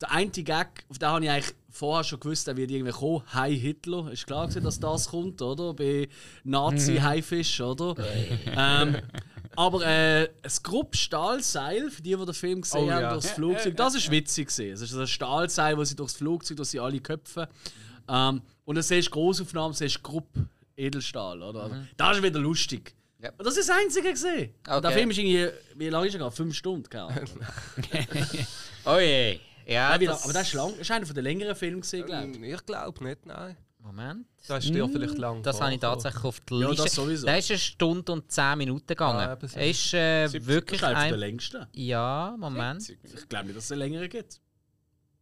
der 0.00 0.10
eine 0.10 0.30
Gag, 0.30 0.84
auf 0.88 0.98
den 0.98 1.08
habe 1.08 1.24
ich 1.24 1.30
eigentlich 1.30 1.54
vorher 1.70 2.04
schon 2.04 2.20
gewusst, 2.20 2.46
der 2.46 2.56
wird 2.56 2.70
irgendwie 2.70 2.92
kommen. 2.92 3.22
Hi 3.32 3.56
Hitler. 3.56 4.10
Ist 4.10 4.26
klar 4.26 4.46
gewesen, 4.46 4.64
dass 4.64 4.80
das 4.80 5.08
kommt, 5.08 5.40
oder? 5.40 5.72
Bei 5.74 6.08
Nazi 6.42 6.96
Haifisch, 6.96 7.60
oder? 7.60 7.94
ähm, 8.46 8.96
aber 9.56 9.86
äh, 9.86 10.28
das 10.42 10.62
Grupp 10.62 10.96
Stahlseil, 10.96 11.90
für 11.90 12.02
die, 12.02 12.14
die 12.16 12.24
den 12.24 12.34
Film 12.34 12.60
gesehen 12.62 12.84
Oh, 12.88 12.90
haben, 12.90 13.02
ja. 13.02 13.12
durchs 13.12 13.30
Flugzeug, 13.30 13.76
das 13.76 13.94
ist 13.94 14.10
witzig 14.10 14.48
gewesen. 14.48 14.72
Es 14.72 14.80
ist 14.82 14.94
ein 14.94 15.06
Stahlseil, 15.06 15.76
wo 15.76 15.84
sie 15.84 15.96
durchs 15.96 16.14
Flugzeug, 16.14 16.56
durch 16.56 16.68
sie 16.70 16.80
alle 16.80 17.00
köpfen. 17.00 17.46
Ähm, 18.08 18.42
und 18.64 18.74
dann 18.74 18.82
siehst 18.82 19.08
du 19.08 19.12
Großaufnahmen, 19.12 19.72
siehst 19.74 19.96
du 19.96 20.00
Grupp 20.02 20.28
Edelstahl, 20.76 21.42
oder? 21.42 21.64
Also, 21.64 21.76
Das 21.96 22.16
ist 22.16 22.22
wieder 22.22 22.40
lustig. 22.40 22.94
Ja. 23.22 23.30
Und 23.38 23.46
das 23.46 23.56
ist 23.56 23.68
das 23.68 23.76
Einzige 23.78 24.10
gesehen. 24.10 24.50
Und 24.66 24.66
Der 24.66 24.76
Okay. 24.90 24.92
Film 24.98 25.10
ist 25.10 25.18
irgendwie, 25.18 25.48
wie 25.76 25.88
lange 25.88 26.06
ist 26.08 26.14
er 26.14 26.18
gegangen? 26.18 26.32
Fünf 26.36 26.54
Stunden, 26.54 26.88
keine 26.90 27.04
Ahnung. 27.06 27.28
Oh 28.86 28.98
je. 28.98 29.38
Ja, 29.66 29.98
wie 29.98 30.04
das, 30.04 30.24
aber 30.24 30.34
das 30.34 30.48
ist 30.48 30.52
lang. 30.54 30.70
Das 30.72 30.80
ist 30.80 30.90
einer 30.90 31.06
von 31.06 31.14
den 31.14 31.24
längeren 31.24 31.54
Filmen 31.56 31.80
gesehen, 31.80 32.04
glaube 32.04 32.28
ich. 32.30 32.36
Ähm, 32.36 32.44
Ich 32.44 32.66
glaube 32.66 33.02
nicht, 33.04 33.24
nein. 33.24 33.56
Moment. 33.84 34.26
Das 34.48 34.64
ist 34.64 34.74
dir 34.74 34.88
vielleicht 34.88 35.18
lang 35.18 35.42
Das 35.42 35.60
habe 35.60 35.74
ich 35.74 35.80
tatsächlich 35.80 36.24
auf 36.24 36.40
der 36.40 36.56
Ja, 36.58 36.68
Liste. 36.70 36.82
das 36.84 36.94
sowieso. 36.94 37.26
Der 37.26 37.38
ist 37.38 37.50
eine 37.50 37.58
Stunde 37.58 38.12
und 38.12 38.32
10 38.32 38.56
Minuten 38.58 38.86
gegangen. 38.86 39.20
Ah. 39.20 39.38
Er 39.54 39.68
ist 39.68 39.92
äh, 39.92 40.26
70. 40.26 40.46
wirklich 40.48 40.80
Das 40.80 40.90
ist 40.90 40.96
ein. 40.96 41.14
längsten. 41.14 41.66
Ja, 41.72 42.34
Moment. 42.38 42.88
Ich 42.88 43.28
glaube 43.28 43.44
nicht, 43.46 43.56
dass 43.58 43.64
es 43.64 43.72
einen 43.72 43.80
längeren 43.80 44.08
gibt. 44.08 44.40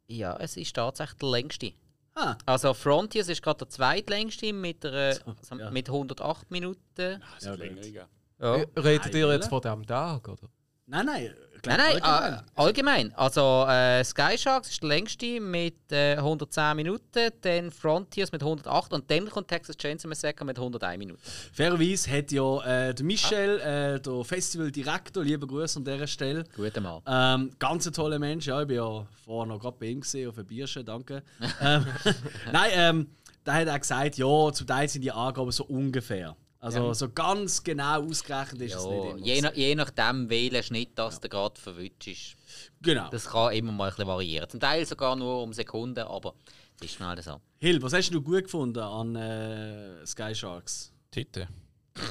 Ja, 0.07 0.37
es 0.37 0.57
ist 0.57 0.75
tatsächlich 0.77 1.19
der 1.19 1.29
längste. 1.31 1.73
Ah, 2.15 2.37
Also 2.47 2.73
Frontiers 2.75 3.29
ist 3.29 3.43
gerade 3.43 3.59
der 3.59 3.69
zweitlängste 3.69 4.53
mit, 4.53 4.85
einer, 4.87 5.17
also 5.27 5.57
ja. 5.59 5.71
mit 5.71 5.89
108 5.89 6.51
Minuten. 6.51 6.81
Das 6.95 7.45
Ja, 7.45 7.53
ist 7.55 7.59
länger, 7.59 7.81
gut. 7.83 7.87
ja. 7.93 8.09
Ja. 8.39 8.57
Äh, 8.57 8.67
Redet 8.77 9.15
ihr 9.15 9.33
jetzt 9.33 9.49
von 9.49 9.61
diesem 9.61 9.87
Tag, 9.87 10.29
oder? 10.29 10.49
nein, 10.87 11.07
nein. 11.07 11.35
Nein, 11.67 11.79
nein, 11.79 12.03
allgemein. 12.03 12.45
allgemein. 12.55 13.13
allgemein. 13.13 13.15
Also 13.15 13.67
äh, 13.69 14.05
Sky 14.05 14.37
Sharks 14.37 14.71
ist 14.71 14.83
der 14.83 14.89
längste 14.89 15.41
mit 15.41 15.93
äh, 15.93 16.17
110 16.17 16.77
Minuten, 16.77 17.31
dann 17.41 17.71
Frontiers 17.71 18.33
mit 18.33 18.43
108 18.43 18.93
und 18.93 19.11
dann 19.11 19.31
kommt 19.31 19.49
Texas 19.49 19.77
Chainsaw 19.77 20.09
Massacre 20.09 20.45
mit 20.45 20.59
101 20.59 20.99
Minuten. 20.99 21.21
Fairerweise 21.53 22.11
hat 22.11 22.33
ja 22.33 22.89
äh, 22.89 22.95
der 22.95 23.05
Michel, 23.05 23.61
äh, 23.61 24.01
der 24.01 24.25
Festivaldirektor, 24.25 25.23
liebe 25.23 25.47
Grüße 25.47 25.79
an 25.79 25.85
dieser 25.85 26.07
Stelle, 26.07 26.45
Guten 26.57 26.83
Mal. 26.83 27.01
Ähm, 27.07 27.53
ganz 27.59 27.87
ein 27.87 27.93
toller 27.93 28.19
Mensch, 28.19 28.47
ja. 28.47 28.61
Ich 28.61 28.67
bin 28.67 28.77
ja 28.77 29.07
vorher 29.25 29.53
noch 29.53 29.61
gerade 29.61 29.77
bei 29.79 29.87
ihm 29.87 30.01
gesehen, 30.01 30.29
auf 30.29 30.39
ein 30.39 30.47
Bierchen, 30.47 30.85
danke. 30.85 31.23
ähm, 31.61 31.87
Nein, 32.53 32.71
ähm, 32.75 33.07
da 33.45 33.55
hat 33.55 33.67
er 33.67 33.79
gesagt, 33.79 34.17
ja, 34.19 34.53
zum 34.53 34.67
Teil 34.67 34.89
sind 34.89 35.03
die 35.03 35.13
Angaben 35.13 35.51
so 35.51 35.65
ungefähr. 35.65 36.37
Also 36.65 36.79
Ja. 36.79 36.95
so 36.95 37.09
ganz 37.09 37.65
genau 37.65 38.05
ausgerechnet 38.05 38.63
ist 38.63 38.77
es 38.77 38.85
nicht 38.87 39.05
Ja, 39.05 39.11
immer. 39.11 39.19
je, 39.27 39.41
nach, 39.43 39.53
je 39.55 39.75
nachdem, 39.75 40.31
welchen 40.31 40.63
Schnitt 40.63 40.91
das 40.97 41.19
der 41.19 41.29
gerade 41.29 41.61
verwünscht 41.61 42.07
ist. 42.07 42.37
genau. 42.81 43.09
Das 43.11 43.29
kann 43.29 43.53
immer 43.53 43.73
mal 43.73 43.89
ein 43.89 43.91
bisschen 43.91 44.07
variieren. 44.07 44.49
Zum 44.49 44.61
Teil 44.61 44.87
sogar 44.87 45.17
nur 45.17 45.43
um 45.43 45.53
Sekunden, 45.53 45.99
aber 46.05 46.35
das 46.79 46.91
ist 46.91 46.95
schnell 46.97 47.21
so. 47.21 47.41
Hill, 47.59 47.83
was 47.83 47.93
hast 47.95 48.11
du 48.11 48.23
gut 48.23 48.45
gefunden 48.45 48.79
an 48.79 49.17
äh, 49.17 50.07
Sky 50.07 50.33
Sharks? 50.37 50.93
Titel. 51.11 51.49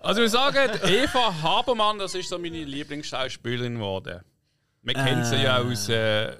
also 0.00 0.22
ich 0.22 0.30
sage, 0.30 0.58
Eva 0.84 1.34
Habermann, 1.42 1.98
das 1.98 2.14
ist 2.14 2.28
so 2.28 2.38
meine 2.38 2.64
Lieblingsschauspielerin 2.64 3.74
geworden. 3.74 4.20
Man 4.82 4.94
kennt 4.94 5.26
sie 5.26 5.42
ja 5.42 5.58
aus 5.58 5.88
äh, 5.90 6.34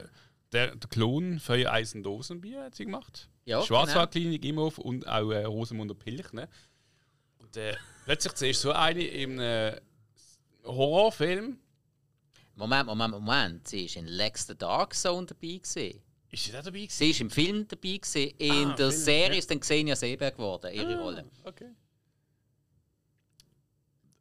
der, 0.53 0.75
der 0.77 0.89
Klon 0.91 1.39
für 1.41 1.71
Eisendosenbier 1.71 2.65
hat 2.65 2.75
sie 2.75 2.85
gemacht. 2.85 3.29
Ja, 3.45 3.63
Schwarzwaldklinik 3.63 4.45
Imhof 4.45 4.79
und 4.79 5.07
auch 5.09 5.31
äh, 5.31 5.45
Rosamunder 5.45 5.95
Pilch. 5.95 6.33
Ne? 6.33 6.49
Und 7.39 7.57
äh, 7.57 7.75
plötzlich 8.05 8.33
siehst 8.37 8.65
du 8.65 8.69
so 8.69 8.73
eine 8.73 9.03
im 9.05 9.39
äh, 9.41 9.81
Horrorfilm. 10.65 11.59
Moment, 12.55 12.87
Moment, 12.87 13.13
Moment. 13.13 13.69
Sie 13.69 13.89
war 13.89 13.97
in 14.03 14.07
Lex 14.07 14.47
the 14.47 14.57
Dark 14.57 14.95
Zone 14.95 15.27
dabei. 15.27 15.59
Gewesen. 15.59 16.01
Ist 16.33 16.45
sie 16.45 16.53
da 16.53 16.63
dabei 16.63 16.81
gewesen? 16.87 16.93
Sie 16.99 17.15
war 17.15 17.21
im 17.23 17.31
Film 17.31 17.69
dabei. 17.69 17.97
Gewesen. 17.97 18.31
In 18.39 18.51
Ah, 18.71 18.75
der 18.77 18.91
Film, 18.91 19.03
Serie 19.03 19.33
ja. 19.33 19.39
ist 19.39 19.51
dann 19.51 19.61
Xenia 19.61 19.97
Seeberg 19.97 20.37
geworden, 20.37 20.73
ihre 20.75 20.99
Rolle. 21.01 21.25
Okay. 21.45 21.71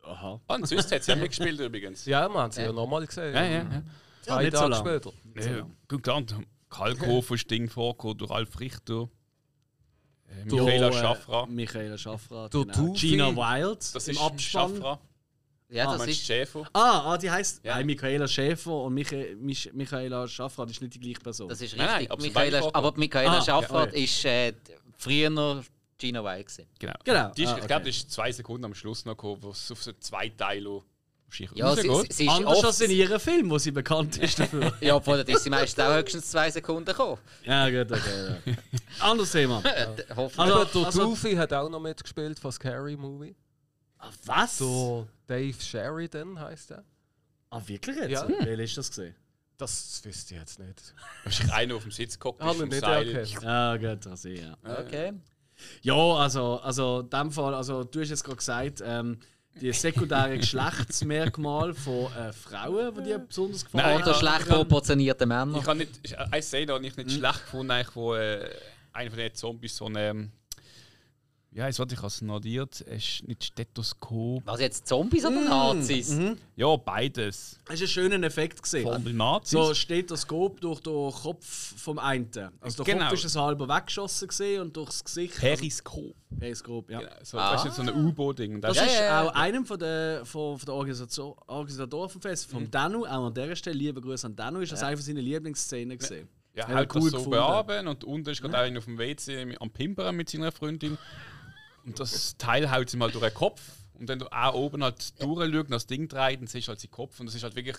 Aha. 0.03 0.39
Ah, 0.47 0.55
und 0.55 0.67
sonst 0.67 0.91
hat 0.91 1.03
sie 1.03 1.11
auch 1.13 1.17
mitgespielt 1.17 1.59
übrigens. 1.59 2.05
Ja, 2.05 2.27
wir 2.29 2.39
haben 2.39 2.51
sie 2.51 2.61
ja, 2.61 2.67
Ja. 2.67 2.73
nochmal 2.73 3.05
gesehen. 3.05 3.33
ja, 3.35 3.43
ja. 3.43 3.51
ja. 3.63 3.83
Zwei 4.29 4.43
nicht 4.43 4.55
so 4.57 4.69
Tage 4.69 4.71
lang. 4.71 4.79
später. 5.01 5.57
Ja, 5.57 5.67
guck 5.87 6.07
an, 6.07 6.45
Kalkofer 6.69 7.35
ist 7.35 7.49
Ding 7.51 7.69
vorgekommen 7.69 8.17
durch 8.17 8.31
Alf 8.31 8.59
Richter. 8.59 9.09
Äh, 10.27 10.39
Ja, 10.49 10.63
Michaela 10.63 10.87
äh, 10.89 10.93
Schafra. 10.93 11.45
Michaela 11.47 11.97
Schafra. 11.97 12.47
Der 12.49 12.61
Genau. 12.61 12.73
Tufi. 12.73 13.07
Gina 13.09 13.35
Wild 13.35 13.95
Das 13.95 14.07
im 14.07 14.15
ist 14.15 14.21
Abspann. 14.21 14.75
Schafra. 14.75 14.99
Ja, 15.71 15.87
Ah, 15.87 15.97
das 15.97 16.07
ist. 16.07 16.21
du 16.21 16.25
Schäfer? 16.33 16.63
Ah, 16.73 17.13
ah, 17.13 17.17
die 17.17 17.29
heisst 17.29 17.63
Ja. 17.63 17.75
Nein, 17.75 17.85
Michaela 17.85 18.27
Schäfer 18.27 18.71
und 18.85 18.93
Micha 18.95 19.15
Mich 19.37 19.71
Michaela 19.73 20.27
Schafra, 20.27 20.63
das 20.65 20.71
ist 20.73 20.81
nicht 20.81 20.95
die 20.95 20.99
gleiche 20.99 21.19
Person. 21.19 21.47
Das 21.47 21.61
ist 21.61 21.75
Nein, 21.77 21.85
nein, 21.85 21.95
richtig. 21.97 22.11
aber 22.11 22.21
sie 22.21 22.27
Michaela, 22.29 22.69
aber 22.73 22.93
Michaela 22.97 23.37
Ah, 23.37 23.41
Schaffert 23.43 23.93
ja. 23.93 24.03
ist 24.03 24.25
äh, 24.25 24.53
früher 24.97 25.29
noch 25.29 25.63
Gina 25.99 26.23
Wild. 26.23 26.47
Gewesen. 26.47 26.65
Genau. 26.79 26.93
Genau. 27.03 27.31
Die 27.35 27.43
ist, 27.43 27.49
Ah, 27.49 27.57
Ich 27.59 27.67
glaube, 27.67 27.81
okay. 27.81 27.89
das 27.91 27.97
ist 27.97 28.11
zwei 28.11 28.31
Sekunden 28.31 28.65
am 28.65 28.73
Schluss 28.73 29.05
noch 29.05 29.13
gekommen, 29.13 29.43
wo 29.43 29.51
es 29.51 29.71
auf 29.71 29.83
so 29.83 29.91
zwei 29.93 30.29
Teile 30.29 30.81
Ja, 31.53 31.75
sie, 31.75 31.81
sie, 31.81 32.05
sie 32.09 32.25
ist 32.25 32.29
Anders 32.31 32.63
als 32.63 32.81
in 32.81 32.91
ihrem 32.91 33.19
Film, 33.19 33.49
wo 33.49 33.57
sie 33.57 33.71
bekannt 33.71 34.17
ist 34.17 34.39
dafür. 34.39 34.73
Ja, 34.81 34.95
obwohl 34.95 35.23
da 35.23 35.31
ist 35.33 35.43
sie 35.43 35.49
meistens 35.49 35.83
auch 35.83 35.93
höchstens 35.95 36.31
zwei 36.31 36.49
Sekunden 36.49 36.85
gekommen. 36.85 37.19
ja, 37.43 37.69
gut, 37.69 37.91
okay. 37.91 38.35
Ja. 38.45 38.53
Anderes 38.99 39.31
Thema. 39.31 39.61
Äh, 39.65 39.87
hoffentlich. 40.15 40.39
Also- 40.39 40.53
Aber 40.55 40.65
der 40.65 40.85
also- 40.85 41.03
Tufi 41.03 41.35
hat 41.35 41.53
auch 41.53 41.69
noch 41.69 41.79
mitgespielt 41.79 42.39
von 42.39 42.51
Scary 42.51 42.95
Movie. 42.97 43.35
Ah, 43.99 44.09
was? 44.25 44.57
So 44.57 45.07
Dave 45.27 45.53
Sheridan 45.59 46.39
heißt 46.39 46.71
er. 46.71 46.83
Ah, 47.49 47.61
wirklich 47.65 47.95
jetzt? 47.97 48.11
Ja. 48.11 48.27
Wer 48.27 48.59
ist 48.59 48.77
das 48.77 48.89
gesehen? 48.89 49.15
Das 49.57 50.01
wüsste 50.05 50.33
ich 50.35 50.39
jetzt 50.39 50.59
nicht. 50.59 50.93
Wahrscheinlich 51.25 51.53
einer 51.55 51.75
auf 51.75 51.83
dem 51.83 51.91
Sitz 51.91 52.17
gehockt 52.17 52.41
Haben 52.41 52.63
ist 52.63 52.69
nicht 52.69 52.79
Seil. 52.79 53.09
erkannt. 53.09 53.43
Ja, 53.43 53.75
gut, 53.77 54.05
das 54.05 54.23
ich, 54.25 54.41
ja. 54.41 54.55
Okay. 54.63 55.13
Ja, 55.81 55.93
also, 55.95 56.59
also 56.61 57.01
in 57.01 57.09
dem 57.09 57.31
Fall, 57.31 57.53
also 57.53 57.83
du 57.83 57.99
hast 57.99 58.09
jetzt 58.09 58.23
gerade 58.23 58.37
gesagt, 58.37 58.81
ähm, 58.85 59.19
die 59.55 59.73
sekundären 59.73 60.39
Geschlechtsmerkmale 60.39 61.73
von 61.73 62.05
äh, 62.13 62.31
Frauen, 62.33 62.95
die 62.95 63.03
dir 63.03 63.19
besonders 63.19 63.65
gefallen 63.65 63.85
Nein, 63.85 64.01
Oder 64.03 64.13
schlecht 64.13 64.47
proportionierte 64.47 65.25
Männer. 65.25 65.57
Ich 65.59 65.67
habe 65.67 65.79
nicht, 65.79 65.91
ich- 66.03 66.17
eine 66.17 66.41
Szene 66.41 66.73
habe 66.73 66.85
ich 66.85 66.95
nicht 66.95 67.11
schlecht 67.11 67.43
gefunden, 67.45 67.71
eigentlich, 67.71 67.95
wo 67.95 68.15
äh, 68.15 68.49
einer 68.93 69.09
von 69.09 69.19
den 69.19 69.33
Zombies 69.35 69.75
so 69.75 69.85
eine. 69.85 70.29
Ja, 71.51 71.65
jetzt 71.65 71.79
warte 71.79 71.95
ich 71.95 72.03
als 72.03 72.21
notiert. 72.21 72.79
Es 72.87 73.03
ist 73.21 73.27
nicht 73.27 73.43
Stethoskop. 73.43 74.43
Was 74.45 74.59
jetzt 74.61 74.87
Zombies 74.87 75.25
oder 75.25 75.41
Nazis? 75.43 76.15
Ja, 76.55 76.75
beides. 76.75 77.57
Hast 77.67 77.79
du 77.79 77.83
einen 77.85 77.87
schönen 77.87 78.23
Effekt 78.23 78.61
gesehen? 78.61 78.83
Von 78.83 79.03
den 79.03 79.17
Nazis. 79.17 79.51
So 79.51 79.73
Stethoskop 79.73 80.61
durch 80.61 80.79
den 80.81 81.11
Kopf 81.11 81.73
vom 81.81 81.97
einen. 81.97 82.29
Also 82.61 82.83
der 82.83 82.93
Genau. 82.93 83.05
Kopf 83.09 83.17
ist 83.17 83.25
es 83.25 83.35
halber 83.35 83.67
weggeschossen 83.67 84.27
gesehen 84.27 84.61
und 84.61 84.77
durchs 84.77 85.03
Gesicht. 85.03 85.37
Periskop. 85.39 86.03
Also, 86.29 86.39
Periskop, 86.39 86.91
ja. 86.91 86.99
Genau. 86.99 87.11
So, 87.23 87.37
Das 87.37 87.61
ist 87.61 87.65
jetzt 87.65 87.75
so 87.77 87.81
ein 87.81 88.05
U-Boot-Ding. 88.05 88.61
Das 88.61 88.77
Ja, 88.77 88.83
ist 88.83 88.95
ja, 88.99 89.03
ja. 89.05 89.23
auch 89.23 89.33
einem 89.33 89.65
von 89.65 89.79
der, 89.79 90.25
von, 90.25 90.59
von 90.59 90.65
der 90.67 90.75
Organisation, 90.75 91.33
Organisatoren 91.47 92.09
vom 92.09 92.21
Fest, 92.21 92.47
vom 92.49 92.69
Danu, 92.69 93.05
auch 93.05 93.25
an 93.25 93.33
dieser 93.33 93.55
Stelle, 93.55 93.75
liebe 93.75 93.99
Grüße 94.01 94.27
an 94.27 94.35
Danu, 94.35 94.59
ist 94.59 94.71
das 94.71 94.83
eine 94.83 94.95
von 94.97 95.03
seinen 95.03 95.17
Lieblingsszenen 95.23 95.97
gesehen. 95.97 96.29
Ja, 96.55 96.63
Hat 96.63 96.69
er 96.71 96.75
halt 96.77 96.95
cool 96.95 97.09
das 97.11 97.23
so 97.23 97.29
gefunden. 97.29 97.87
und 97.87 98.03
unten 98.03 98.29
ist 98.29 98.41
gerade 98.41 98.57
einer 98.57 98.79
auf 98.79 98.85
dem 98.85 98.97
WC 98.97 99.55
am 99.59 99.69
Pimpern 99.71 100.15
mit 100.15 100.29
seiner 100.29 100.51
Freundin. 100.51 100.97
Und 101.85 101.99
das 101.99 102.37
Teil 102.37 102.71
haut 102.71 102.89
sie 102.89 102.97
mal 102.97 103.11
durch 103.11 103.23
den 103.25 103.33
Kopf. 103.33 103.61
Und 103.93 104.07
wenn 104.07 104.19
du 104.19 104.27
auch 104.31 104.53
oben 104.53 104.83
halt 104.83 105.21
durchschaust 105.21 105.53
und 105.65 105.71
das 105.71 105.87
Ding 105.87 106.07
dreht, 106.07 106.39
dann 106.39 106.47
siehst 106.47 106.67
du 106.67 106.69
halt 106.69 106.79
seinen 106.79 106.91
Kopf. 106.91 107.19
Und 107.19 107.25
das 107.25 107.35
ist 107.35 107.43
halt 107.43 107.55
wirklich 107.55 107.75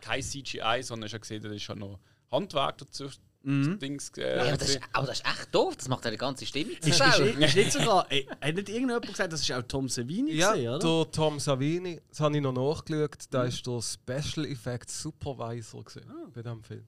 kein 0.00 0.22
CGI, 0.22 0.82
sondern 0.82 1.06
ich 1.06 1.12
habe 1.12 1.20
gesehen, 1.20 1.42
da 1.42 1.50
ist 1.50 1.68
halt 1.68 1.78
noch 1.78 1.98
Handwerk 2.30 2.78
dazu. 2.78 3.08
Mhm. 3.42 3.70
Das 3.70 3.78
Dings, 3.78 4.10
äh, 4.18 4.36
Ja, 4.36 4.42
aber, 4.42 4.50
das 4.52 4.60
ist, 4.60 4.66
gesehen. 4.74 4.84
aber 4.92 5.06
das 5.06 5.20
ist 5.20 5.26
echt 5.26 5.54
doof. 5.54 5.76
Das 5.76 5.88
macht 5.88 6.04
ja 6.04 6.10
die 6.10 6.16
ganze 6.18 6.44
Stimme 6.46 6.78
zu 6.80 6.90
Ist, 6.90 7.00
ist, 7.00 7.18
ist 7.18 7.56
nicht 7.56 7.72
sogar, 7.72 8.06
ey, 8.12 8.26
hat 8.40 8.54
nicht 8.54 8.68
irgendjemand 8.68 9.06
gesagt, 9.06 9.32
das 9.32 9.40
ist 9.40 9.50
auch 9.52 9.62
Tom 9.62 9.88
Savini 9.88 10.32
Ja, 10.32 10.52
gesehen, 10.52 10.68
oder? 10.74 10.78
der 11.04 11.10
Tom 11.12 11.40
Savini, 11.40 12.00
das 12.08 12.20
habe 12.20 12.36
ich 12.36 12.42
noch 12.42 12.52
nachgeschaut, 12.52 13.16
da 13.30 13.44
ist 13.44 13.66
der 13.66 13.80
Special 13.80 14.46
Effects 14.46 15.00
Supervisor 15.02 15.82
gewesen, 15.84 16.10
bei 16.34 16.42
diesem 16.42 16.62
Film. 16.62 16.86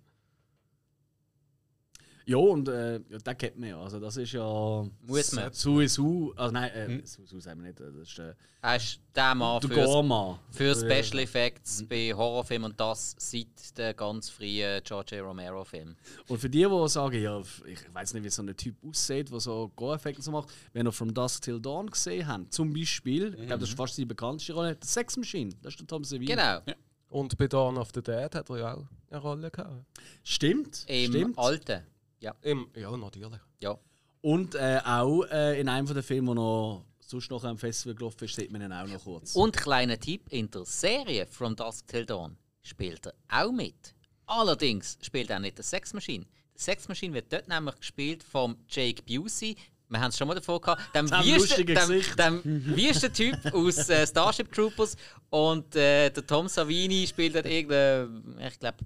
Ja, 2.24 2.36
und 2.36 2.68
äh, 2.68 2.94
ja, 2.94 3.18
den 3.18 3.38
kennt 3.38 3.58
man 3.58 3.68
ja. 3.68 3.80
Also 3.80 3.98
das 3.98 4.16
ist 4.16 4.32
ja... 4.32 4.84
Muss 5.02 5.32
man. 5.32 5.52
Sowieso, 5.52 6.32
also 6.36 6.52
nein, 6.52 6.70
äh, 6.70 7.06
Sowieso 7.06 7.40
sagen 7.40 7.60
wir 7.62 7.68
nicht, 7.68 7.80
das 7.80 7.94
ist 7.94 8.18
äh, 8.18 8.34
Er 8.62 8.76
ist 8.76 9.00
der 9.14 9.34
Mann 9.34 9.60
der 9.60 9.70
für, 9.70 9.84
Gorma. 9.84 10.38
für 10.50 10.74
Special 10.74 11.18
Effects 11.20 11.84
bei 11.88 12.12
Horrorfilmen 12.14 12.70
und 12.70 12.80
das 12.80 13.14
seit 13.18 13.76
den 13.76 13.96
ganz 13.96 14.30
frühen 14.30 14.80
George 14.84 15.20
A. 15.20 15.24
Romero-Film. 15.26 15.96
Und 16.28 16.38
für 16.38 16.48
die, 16.48 16.64
die 16.64 16.88
sagen, 16.88 17.20
ja, 17.22 17.40
ich 17.40 17.94
weiß 17.94 18.14
nicht, 18.14 18.24
wie 18.24 18.30
so 18.30 18.42
ein 18.42 18.56
Typ 18.56 18.76
aussieht, 18.88 19.30
der 19.30 19.40
so 19.40 19.72
Gore-Effekte 19.74 20.22
so 20.22 20.30
macht, 20.30 20.50
wenn 20.72 20.86
ihr 20.86 20.92
From 20.92 21.12
Dusk 21.12 21.42
Till 21.42 21.60
Dawn 21.60 21.90
gesehen 21.90 22.26
habt, 22.26 22.52
zum 22.52 22.72
Beispiel, 22.72 23.34
ich 23.38 23.46
glaube, 23.46 23.60
das 23.60 23.70
ist 23.70 23.76
fast 23.76 23.98
die 23.98 24.04
bekannteste 24.04 24.52
Rolle, 24.52 24.76
die 24.76 24.86
Sex 24.86 25.16
Machine, 25.16 25.50
das 25.62 25.72
ist 25.74 25.80
der 25.80 25.86
Tom 25.86 26.04
Savini. 26.04 26.26
Genau. 26.26 26.60
Und 27.08 27.36
bei 27.36 27.46
Dawn 27.46 27.76
of 27.76 27.90
the 27.94 28.02
Dead 28.02 28.34
hat 28.34 28.48
er 28.48 28.58
ja 28.58 28.74
auch 28.74 28.86
eine 29.10 29.20
Rolle 29.20 29.50
gehabt. 29.50 29.84
Stimmt, 30.22 30.84
Im 30.86 31.12
stimmt. 31.12 31.38
Alten. 31.38 31.82
Ja. 32.22 32.34
Im, 32.42 32.68
ja, 32.76 32.96
natürlich. 32.96 33.40
ja. 33.60 33.76
Und 34.20 34.54
äh, 34.54 34.80
auch 34.84 35.24
äh, 35.24 35.60
in 35.60 35.68
einem 35.68 35.88
von 35.88 35.96
den 35.96 36.04
Filmen, 36.04 36.28
wo 36.28 36.34
noch 36.34 36.84
sonst 37.00 37.30
noch 37.30 37.42
am 37.42 37.58
Festival 37.58 37.96
gelaufen 37.96 38.24
ist, 38.24 38.36
sieht 38.36 38.52
man 38.52 38.62
ihn 38.62 38.72
auch 38.72 38.86
noch 38.86 39.02
kurz. 39.02 39.34
Und 39.34 39.56
kleiner 39.56 39.98
Tipp: 39.98 40.28
In 40.30 40.48
der 40.48 40.64
Serie 40.64 41.26
From 41.26 41.56
Dusk 41.56 41.88
Till 41.88 42.06
Dawn 42.06 42.36
spielt 42.62 43.06
er 43.06 43.14
auch 43.28 43.50
mit. 43.50 43.94
Allerdings 44.26 44.98
spielt 45.02 45.30
er 45.30 45.40
nicht 45.40 45.58
der 45.58 45.64
Sex 45.64 45.92
Machine. 45.92 46.24
Der 46.54 46.60
Sex 46.60 46.86
Machine 46.88 47.12
wird 47.12 47.32
dort 47.32 47.48
nämlich 47.48 47.74
gespielt 47.76 48.22
vom 48.22 48.56
Jake 48.68 49.02
Busey. 49.02 49.56
Wir 49.88 50.00
haben 50.00 50.10
es 50.10 50.16
schon 50.16 50.28
mal 50.28 50.34
davor 50.34 50.60
gehabt. 50.60 50.94
Dem 50.94 51.06
lustigen 51.06 51.74
dem, 52.16 52.76
dem 52.76 53.12
Typ 53.12 53.52
aus 53.52 53.88
äh, 53.90 54.06
Starship 54.06 54.50
Troopers. 54.52 54.96
Und 55.28 55.74
äh, 55.74 56.08
der 56.08 56.26
Tom 56.26 56.46
Savini 56.48 57.06
spielt 57.06 57.34
dort 57.34 57.46
irgendeinen, 57.46 58.38
ich 58.40 58.58
glaube, 58.58 58.78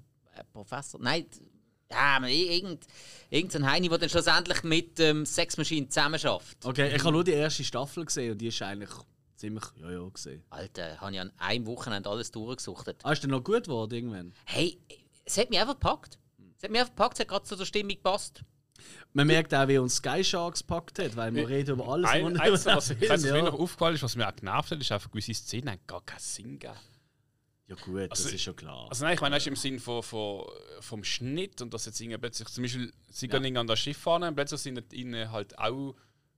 Professor. 0.51 0.99
Nein, 0.99 1.25
ja, 1.91 2.17
aber 2.17 2.27
irgend, 2.27 2.85
irgendein 3.29 3.71
Heini, 3.71 3.89
der 3.89 3.97
dann 3.97 4.09
schlussendlich 4.09 4.63
mit 4.63 4.99
dem 4.99 5.25
Sex 5.25 5.57
Machine 5.57 5.87
zusammenarbeitet. 5.87 6.65
Okay, 6.65 6.95
ich 6.95 7.03
habe 7.03 7.11
nur 7.11 7.23
die 7.23 7.31
erste 7.31 7.63
Staffel 7.63 8.05
gesehen 8.05 8.33
und 8.33 8.37
die 8.39 8.47
ist 8.47 8.61
eigentlich 8.61 8.89
ziemlich 9.35 9.63
ja 9.75 9.91
ja 9.91 10.09
gesehen. 10.09 10.43
Alter, 10.49 10.99
habe 10.99 11.13
ich 11.13 11.19
an 11.19 11.31
einem 11.37 11.65
Wochenende 11.65 12.09
alles 12.09 12.31
durchgesuchtet. 12.31 12.99
Ah, 13.03 13.11
ist 13.11 13.23
denn 13.23 13.31
noch 13.31 13.43
gut 13.43 13.65
geworden 13.65 13.93
irgendwann? 13.93 14.33
Hey, 14.45 14.77
es 15.25 15.37
hat 15.37 15.49
mich 15.49 15.59
einfach 15.59 15.75
gepackt. 15.75 16.17
Es 16.57 16.63
hat 16.63 16.71
mich 16.71 16.79
einfach 16.79 16.93
gepackt, 16.93 17.13
es 17.15 17.19
hat 17.21 17.27
gerade 17.27 17.45
zu 17.45 17.55
der 17.55 17.65
Stimmung 17.65 17.95
gepasst. 17.95 18.43
Man 19.13 19.27
merkt 19.27 19.53
auch, 19.53 19.67
wie 19.67 19.77
uns 19.77 19.95
Sky 19.95 20.23
Sharks 20.23 20.61
packt 20.61 20.99
hat, 20.99 21.15
weil 21.15 21.33
wir 21.33 21.47
reden 21.47 21.71
über 21.71 21.87
alles. 21.87 22.09
Ein, 22.09 22.35
was 22.35 22.41
eins, 22.41 22.65
was, 22.65 22.89
wir 23.01 23.09
was 23.09 23.21
mir 23.23 23.37
ja. 23.37 23.43
noch 23.43 23.59
aufgefallen 23.59 23.95
ist, 23.95 24.03
was 24.03 24.15
mir 24.15 24.27
auch 24.27 24.35
genervt 24.35 24.71
hat, 24.71 24.79
ist 24.79 24.91
einfach 24.91 25.09
gewisse 25.09 25.33
Szenen 25.33 25.71
haben 25.71 25.79
gar 25.87 26.01
keinen 26.01 26.19
Sinn 26.19 26.59
gegeben. 26.59 26.77
Ja 27.67 27.75
gut, 27.75 28.11
das 28.11 28.19
Also- 28.25 28.29
ist 28.35 28.41
schon 28.41 28.55
klar. 28.55 28.87
Also 28.89 29.03
nein, 29.05 29.15
ich 29.15 29.21
meine, 29.21 29.35
das 29.35 29.43
ist 29.43 29.47
im 29.47 29.55
Sinn 29.55 29.79
von, 29.79 30.01
von, 30.03 30.45
vom 30.79 31.03
Schnitt 31.03 31.61
und 31.61 31.73
dass 31.73 31.85
jetzt 31.85 31.99
irgendwie 31.99 32.17
plötzlich, 32.17 32.47
zum 32.49 32.63
Beispiel, 32.63 32.93
sie 33.09 33.27
gehen 33.27 33.43
irgendwie 33.43 33.59
an 33.59 33.67
das 33.67 33.79
Schiff 33.79 33.97
fahren 33.97 34.23
und 34.23 34.35
plötzlich 34.35 34.61
sind 34.61 34.93
ihnen 34.93 35.31
halt 35.31 35.57
auch 35.59 35.95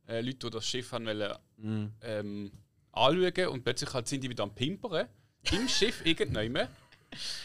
äh, 0.08 0.22
Leute, 0.22 0.38
die 0.38 0.50
das 0.50 0.66
Schiff 0.66 0.92
haben 0.92 1.06
wollen, 1.06 1.34
Mhm. 1.58 1.94
ähm, 2.02 2.52
anschauen 2.92 3.48
und 3.50 3.64
plötzlich 3.64 3.94
halt 3.94 4.08
sind 4.08 4.24
die 4.24 4.30
wieder 4.30 4.44
am 4.44 4.54
Pimpern 4.56 5.08
im 5.52 5.68
Schiff 5.70 6.04
irgendjemand. 6.06 6.70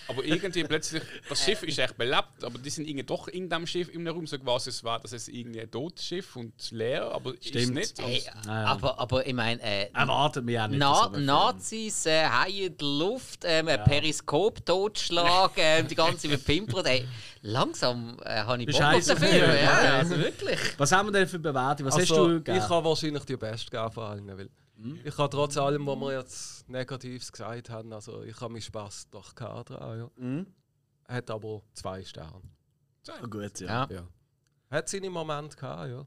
Aber 0.09 0.25
irgendwie 0.25 0.65
plötzlich, 0.65 1.03
das 1.29 1.43
Schiff 1.43 1.63
ist 1.63 1.79
echt 1.79 1.97
belebt, 1.97 2.43
aber 2.43 2.59
die 2.59 2.69
sind 2.71 2.87
irgendwie 2.87 3.05
doch 3.05 3.29
in 3.29 3.49
dem 3.49 3.67
Schiff 3.67 3.89
in 3.89 4.01
einem 4.07 4.15
Raum, 4.15 4.27
so 4.27 4.39
quasi 4.39 4.71
es 4.71 4.85
war, 4.85 5.01
das 5.01 5.13
ist 5.13 5.29
irgendwie 5.29 5.63
ein 5.63 5.71
totes 5.71 6.05
Schiff 6.05 6.37
und 6.37 6.53
leer, 6.71 7.11
aber 7.11 7.33
Stimmt. 7.41 7.79
ist 7.79 7.99
nicht. 7.99 8.03
Hey, 8.03 8.23
Und- 8.37 8.47
ja. 8.47 8.65
aber, 8.67 8.99
aber 8.99 9.27
ich 9.27 9.33
meine, 9.35 9.63
äh, 9.63 9.91
Erwartet 9.93 10.45
mich 10.45 10.59
auch 10.61 10.67
nicht. 10.69 10.79
Na 10.79 11.09
dass 11.09 11.19
Nazis, 11.19 12.07
äh, 12.07 12.27
Haie 12.27 12.67
in 12.67 12.77
der 12.77 12.87
Luft, 12.89 13.41
ähm, 13.45 13.69
ein 13.69 13.83
Periskop 13.85 14.65
totschlag, 14.67 15.53
ähm, 15.57 15.89
die 15.89 15.95
ganze 15.95 16.29
bepimpert. 16.29 16.87
Hey, 16.87 17.07
langsam 17.43 18.19
äh, 18.25 18.43
habe 18.43 18.63
ich 18.63 18.67
Bock 18.71 18.83
auf 18.83 19.05
den 19.05 19.17
Film. 19.17 19.35
Ja, 19.35 19.55
ja. 19.85 19.95
also 19.99 20.19
wirklich. 20.19 20.59
Was 20.77 20.93
haben 20.93 21.09
wir 21.09 21.13
denn 21.13 21.29
für 21.29 21.39
Bewertung? 21.39 21.87
Was 21.87 21.95
also, 21.97 22.15
hast 22.15 22.19
du 22.19 22.37
ich 22.39 22.45
gegeben? 22.45 22.69
habe 22.69 22.87
wahrscheinlich 22.89 23.25
die 23.25 23.37
beste 23.37 23.71
gegeben 23.71 23.91
von 23.93 24.05
allen. 24.05 24.39
Weil 24.39 24.49
Mhm. 24.77 24.99
Ich 25.05 25.17
habe 25.17 25.31
trotz 25.31 25.57
allem, 25.57 25.87
was 25.87 25.97
wir 25.97 26.19
jetzt 26.19 26.54
Negatives 26.67 27.31
gesagt 27.33 27.71
haben, 27.71 27.93
also 27.93 28.23
ich 28.23 28.41
habe 28.41 28.53
meinen 28.53 28.63
Spass 28.63 29.09
doch 29.11 29.35
gehabt 29.35 29.71
dran, 29.71 29.99
ja. 29.99 30.11
Mhm. 30.17 30.47
Hat 31.07 31.31
aber 31.31 31.63
zwei 31.75 32.03
Sterne. 32.05 32.41
Ah, 33.09 33.27
gut, 33.27 33.61
ja. 33.61 33.87
Ja. 33.89 33.89
Ja. 33.97 34.09
Hat 34.71 34.89
seine 34.89 35.11
Momente 35.11 35.57
gehabt, 35.57 35.91
ja. 35.91 36.07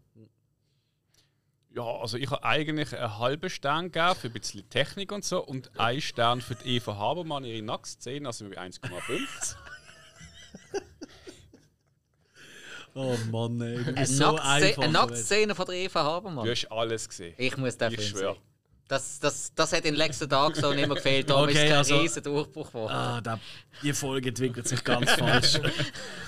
Ja, 1.69 1.83
also 1.83 2.17
ich 2.17 2.29
habe 2.31 2.43
eigentlich 2.43 2.95
einen 2.97 3.19
halben 3.19 3.49
Stern 3.51 3.91
gegeben 3.91 4.15
für 4.15 4.27
ein 4.27 4.33
bisschen 4.33 4.67
Technik 4.69 5.11
und 5.11 5.23
so 5.23 5.43
und 5.45 5.79
einen 5.79 6.01
Stern 6.01 6.41
für 6.41 6.55
die 6.55 6.77
Eva 6.77 6.95
Habermann, 6.95 7.43
ihre 7.43 7.61
Nacktszene, 7.61 8.27
also 8.27 8.49
bei 8.49 8.57
1,5. 8.59 9.55
Oh 12.93 13.15
Mann, 13.31 13.61
ey. 13.61 13.77
Eine 13.95 14.05
so 14.07 14.35
Nacktszene- 14.37 15.53
von 15.53 15.65
der 15.67 15.75
Eva 15.75 16.03
Habermann. 16.03 16.45
Du 16.45 16.51
hast 16.51 16.65
alles 16.71 17.07
gesehen. 17.07 17.35
Ich 17.37 17.55
muss 17.57 17.77
den 17.77 17.91
Ich 17.93 17.99
Film 17.99 18.09
schwör. 18.09 18.33
sehen. 18.33 18.41
Das, 18.87 19.19
das, 19.19 19.51
das 19.53 19.71
hat 19.73 19.79
in 19.79 19.93
den 19.93 19.95
letzten 19.95 20.29
Tagen 20.29 20.53
so 20.55 20.71
nicht 20.71 20.87
mehr 20.87 20.95
gefehlt. 20.95 21.29
Da 21.29 21.41
Okay, 21.43 21.51
ist 21.51 21.57
kein 21.57 21.71
also- 21.73 21.97
riesen 21.99 22.23
Durchbruch 22.23 22.67
geworden. 22.67 22.93
Ah, 22.93 23.19
da, 23.21 23.37
die 23.83 23.91
Folge 23.93 24.29
entwickelt 24.29 24.67
sich 24.67 24.81
ganz 24.83 25.11
falsch. 25.11 25.55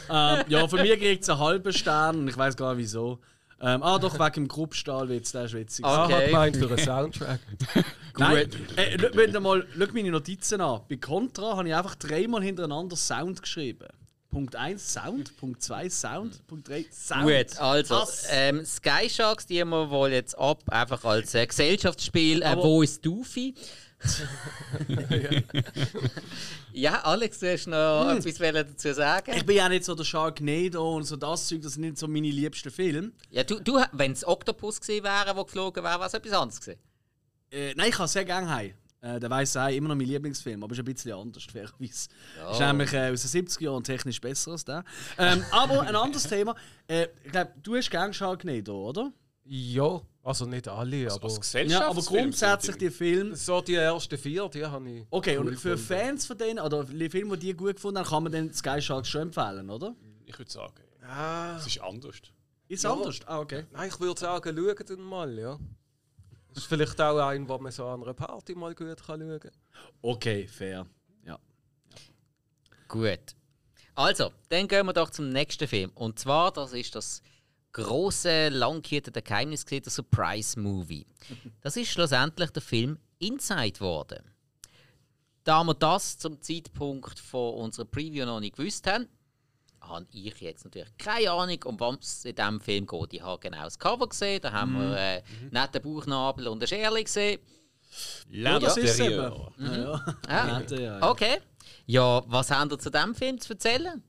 ähm, 0.10 0.44
ja, 0.48 0.68
von 0.68 0.82
mir 0.82 0.98
kriegt 0.98 1.24
es 1.24 1.30
einen 1.30 1.40
halben 1.40 1.72
Stern 1.72 2.20
und 2.20 2.28
ich 2.28 2.38
weiß 2.38 2.58
gar 2.58 2.74
nicht 2.76 2.84
wieso. 2.84 3.20
Ähm, 3.62 3.84
ah, 3.84 3.98
doch, 4.00 4.18
wegen 4.20 4.34
dem 4.34 4.48
Gruppstahlwitz, 4.48 5.32
der 5.34 5.46
ist 5.46 5.54
witzig. 5.54 5.84
Ah, 5.86 6.06
Ich 6.06 6.06
Okay. 6.06 6.14
habe 6.16 6.26
gemeint 6.28 6.58
für 6.58 6.68
einen 6.68 6.78
Soundtrack. 6.78 7.40
Nein, 8.18 8.50
äh, 8.78 8.98
schau 9.00 9.10
mir 9.16 9.40
mal, 9.40 9.68
schau 9.78 9.86
meine 9.94 10.12
Notizen 10.12 10.62
an. 10.62 10.82
Bei 10.90 10.96
Contra 10.98 11.58
habe 11.58 11.68
ich 11.68 11.76
einfach 11.76 11.96
dreimal 11.96 12.42
hintereinander 12.42 12.96
Sound 12.96 13.42
geschrieben. 13.42 13.88
Punkt 14.30 14.56
1 14.56 14.94
Sound, 14.94 15.36
Punkt 15.38 15.62
2 15.64 15.90
Sound, 15.90 16.46
Punkt 16.48 16.68
3 16.68 16.86
Sound. 16.92 17.24
Gut, 17.24 17.58
also 17.60 18.04
ähm, 18.30 18.64
Sky 18.64 19.10
Sharks, 19.10 19.48
die 19.48 19.64
wir 19.64 19.90
wohl 19.90 20.12
jetzt 20.12 20.38
ab, 20.38 20.62
einfach 20.68 21.04
als 21.04 21.34
äh, 21.34 21.48
Gesellschaftsspiel. 21.48 22.44
Äh, 22.44 22.56
wo 22.58 22.84
ist 22.84 23.04
Doofy? 23.04 23.56
ja, 26.74 27.02
Alex, 27.02 27.40
du 27.40 27.52
hast 27.52 27.68
noch 27.68 28.12
etwas 28.12 28.40
wollen 28.40 28.54
dazu 28.54 28.94
sagen. 28.94 29.34
Ich 29.36 29.46
bin 29.46 29.58
ja 29.58 29.68
nicht 29.68 29.84
so 29.84 29.94
der 29.96 30.06
Sharknado 30.06 30.96
und 30.96 31.04
so 31.04 31.18
das 31.18 31.48
Zeug, 31.48 31.62
das 31.64 31.74
sind 31.74 31.82
nicht 31.82 31.98
so 31.98 32.08
meine 32.08 32.30
liebsten 32.30 32.72
Filme. 32.72 33.12
Ja, 33.32 33.44
du, 33.44 33.60
du 33.60 33.84
wenn 33.92 34.14
es 34.14 34.26
Octopus 34.26 34.80
gewesen 34.80 35.04
wäre, 35.04 35.34
der 35.34 35.44
geflogen 35.44 35.84
wäre, 35.84 36.00
wäre 36.00 36.08
es 36.08 36.14
etwas 36.14 36.34
anderes 36.34 36.62
gewesen. 36.62 36.80
Äh, 37.52 37.74
nein, 37.76 37.90
ich 37.90 37.98
habe 37.98 38.08
sehr 38.08 38.26
gerne 38.26 38.50
Hai. 38.50 38.76
Äh, 39.02 39.20
der 39.20 39.30
weiße 39.30 39.62
Hai, 39.62 39.76
immer 39.78 39.90
noch 39.90 39.96
mein 39.96 40.08
Lieblingsfilm, 40.08 40.62
aber 40.64 40.74
ist 40.74 40.80
ein 40.80 40.86
bisschen 40.86 41.14
anders, 41.14 41.44
fairerweise. 41.52 42.10
Ja. 42.38 42.52
Ist 42.52 42.60
nämlich 42.60 42.94
äh, 42.94 43.12
aus 43.12 43.32
den 43.32 43.46
70er 43.48 43.64
Jahren 43.64 43.84
technisch 43.84 44.20
besser 44.20 44.52
als 44.52 44.66
der. 44.66 44.84
Ähm, 45.18 45.44
aber 45.52 45.82
ein 45.84 45.96
anderes 45.96 46.24
Thema. 46.24 46.56
Äh, 46.88 47.08
ich 47.24 47.32
glaube, 47.32 47.52
du 47.64 47.76
hast 47.78 47.90
gerne 47.90 48.14
Sharknado, 48.14 48.90
oder? 48.90 49.12
Ja, 49.46 50.02
also 50.22 50.46
nicht 50.46 50.68
alle, 50.68 51.06
Als 51.12 51.16
aber 51.16 51.64
Ja, 51.64 51.90
aber 51.90 52.02
grundsätzlich 52.02 52.76
die 52.76 52.90
Filme. 52.92 53.36
so 53.36 53.62
die 53.62 53.76
ersten 53.76 54.18
vier, 54.18 54.48
die 54.50 54.64
habe 54.66 54.90
ich. 54.90 55.06
Okay, 55.10 55.38
cool 55.40 55.48
und 55.48 55.56
für 55.58 55.72
gefunden. 55.72 56.02
Fans 56.04 56.26
von 56.26 56.38
denen, 56.38 56.60
oder 56.60 56.84
die 56.84 57.10
Filme, 57.10 57.36
die 57.38 57.48
die 57.48 57.54
gut 57.58 57.76
gefunden 57.76 58.00
haben, 58.00 58.08
kann 58.08 58.24
man 58.24 58.32
den 58.32 58.54
Sky 58.54 58.80
Sharks 58.82 59.08
schon 59.08 59.24
empfehlen, 59.24 59.70
oder? 59.70 59.96
Ich 60.26 60.38
würde 60.38 60.52
sagen, 60.52 60.74
Ah, 61.02 61.56
es 61.58 61.66
ist 61.66 61.82
anders. 61.82 62.18
Ist 62.68 62.84
Ja. 62.84 62.94
anders? 62.94 63.20
Ah, 63.26 63.40
okay. 63.40 63.66
nein, 63.72 63.90
ich 63.90 64.00
würde 64.00 64.20
sagen, 64.20 64.56
schaut 64.56 65.00
mal, 65.00 65.40
ja. 65.40 65.58
Das 66.54 66.64
ist 66.64 66.70
vielleicht 66.70 67.00
auch 67.00 67.18
ein, 67.20 67.48
wo 67.48 67.58
man 67.58 67.72
so 67.72 67.86
an 67.86 68.04
einer 68.04 68.14
Party 68.14 68.56
mal 68.56 68.74
gut 68.74 69.06
kann 69.06 69.22
schauen 69.22 69.40
kann. 69.40 69.52
Okay, 70.02 70.48
fair. 70.48 70.86
Ja. 71.26 71.40
Gut. 72.88 73.36
Also, 73.96 74.32
dann 74.50 74.68
gehen 74.68 74.86
wir 74.86 74.94
doch 74.94 75.10
zum 75.10 75.30
nächsten 75.30 75.68
Film. 75.68 75.92
Und 75.94 76.20
zwar, 76.20 76.52
das 76.52 76.74
ist 76.74 76.96
das 76.96 77.22
große, 77.74 78.50
lang 78.50 78.82
gehütete 78.82 79.22
Geheimnis, 79.22 79.66
der 79.66 79.84
Surprise-Movie. 79.86 81.06
Das 81.62 81.78
ist 81.78 81.90
schlussendlich 81.90 82.50
der 82.52 82.62
Film 82.62 82.98
Inside 83.20 83.74
geworden. 83.74 84.24
Da 85.44 85.64
wir 85.64 85.74
das 85.74 86.18
zum 86.18 86.42
Zeitpunkt 86.42 87.20
von 87.20 87.56
unserer 87.56 87.86
Preview 87.86 88.26
noch 88.26 88.40
nicht 88.40 88.56
gewusst 88.58 88.88
haben, 88.88 89.08
habe 89.82 90.06
ich 90.12 90.40
jetzt 90.42 90.66
natürlich 90.66 90.96
keine 90.98 91.32
Ahnung, 91.32 91.60
um 91.66 91.80
was 91.80 91.98
es 92.02 92.26
in 92.26 92.36
diesem 92.36 92.60
Film 92.62 92.86
geht. 92.86 93.14
Ich 93.14 93.22
habe 93.22 93.40
genau 93.40 93.64
das 93.64 93.78
Cover 93.80 94.08
gesehen, 94.08 94.42
da 94.42 94.52
haben 94.52 94.74
wir 94.80 94.98
äh, 94.98 95.22
netten 95.52 95.82
Bauchnabel 95.82 96.48
und 96.48 96.60
eine 96.60 96.68
Scherle 96.68 97.04
gesehen. 97.04 97.40
Ja, 98.30 98.60
das 98.60 98.78
ist 98.78 98.92
es 98.92 99.00
eben. 99.00 99.14
L'Intérieur. 99.20 99.52
Ja, 99.58 99.76
ja. 99.78 100.16
Ah, 100.28 100.62
Ja, 100.70 100.78
ja, 100.78 101.00
ja. 101.00 101.10
okay. 101.10 101.38
Ja, 101.86 102.22
was 102.28 102.52
haben 102.52 102.70
ihr 102.72 102.78
zu 102.80 102.92
diesem 102.92 103.16
Film 103.16 103.40
zu 103.40 103.54
erzählen? 103.54 104.04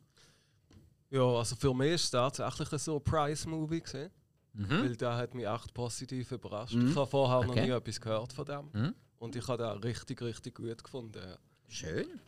Ja, 1.11 1.23
also 1.23 1.57
für 1.57 1.73
mich 1.75 1.93
ist 1.95 2.05
es 2.05 2.11
tatsächlich 2.11 2.71
ein 2.73 2.79
Surprise-Movie 2.79 3.81
gewesen. 3.81 4.11
Weil 4.53 4.97
der 4.97 5.17
hat 5.17 5.33
mich 5.35 5.47
echt 5.47 5.73
positiv 5.73 6.33
überrascht. 6.33 6.75
Ich 6.75 6.95
habe 6.97 7.07
vorher 7.07 7.43
noch 7.47 7.51
Okay. 7.51 7.67
nie 7.67 7.71
etwas 7.71 8.01
gehört 8.01 8.33
von 8.33 8.45
dem. 8.45 8.69
Mhm. 8.73 8.95
Und 9.19 9.37
ich 9.37 9.47
habe 9.49 9.63
den 9.63 9.79
richtig, 9.79 10.21
richtig 10.23 10.57
gut 10.57 10.83
gefunden. 10.85 11.23
Ja. 11.25 11.37
Schön. 11.69 12.21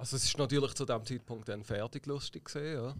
Also 0.00 0.16
es 0.16 0.24
ist 0.24 0.38
natürlich 0.38 0.72
zu 0.72 0.86
dem 0.86 1.04
Zeitpunkt 1.04 1.46
dann 1.50 1.62
fertig 1.62 2.06
lustig 2.06 2.46
gesehen, 2.46 2.74
ja. 2.74 2.94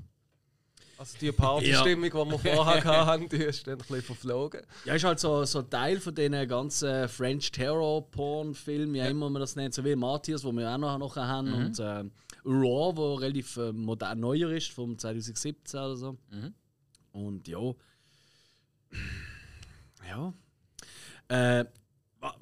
Also 0.98 1.16
die 1.18 1.32
Partystimmung, 1.32 2.10
die 2.10 2.12
wir 2.12 2.38
vorher 2.38 2.84
hatten, 3.06 3.26
die 3.26 3.36
ist 3.38 3.66
dann 3.66 3.72
ein 3.72 3.78
bisschen 3.78 4.02
verflogen. 4.02 4.60
Ja, 4.84 4.96
ist 4.96 5.04
halt 5.04 5.18
so, 5.18 5.46
so 5.46 5.62
Teil 5.62 5.98
von 5.98 6.14
diesen 6.14 6.46
ganzen 6.46 7.08
French 7.08 7.52
Terror-Porn-Filmen, 7.52 8.92
wie 8.92 9.02
auch 9.02 9.08
immer 9.08 9.30
man 9.30 9.40
das 9.40 9.56
nennt, 9.56 9.72
so 9.72 9.82
wie 9.82 9.96
Matthias, 9.96 10.44
wo 10.44 10.52
wir 10.52 10.70
auch 10.70 10.76
noch, 10.76 10.98
noch 10.98 11.16
haben, 11.16 11.54
und 11.54 11.78
äh, 11.78 12.04
Raw, 12.44 12.94
wo 12.94 13.14
relativ 13.14 13.56
äh, 13.56 13.72
modern 13.72 14.20
neuer 14.20 14.50
ist, 14.50 14.70
vom 14.70 14.98
2017 14.98 15.80
oder 15.80 15.96
so. 15.96 16.18
Mhm. 16.30 16.54
Und 17.12 17.48
ja. 17.48 17.74
Ja. 20.06 20.34
Äh, 21.28 21.64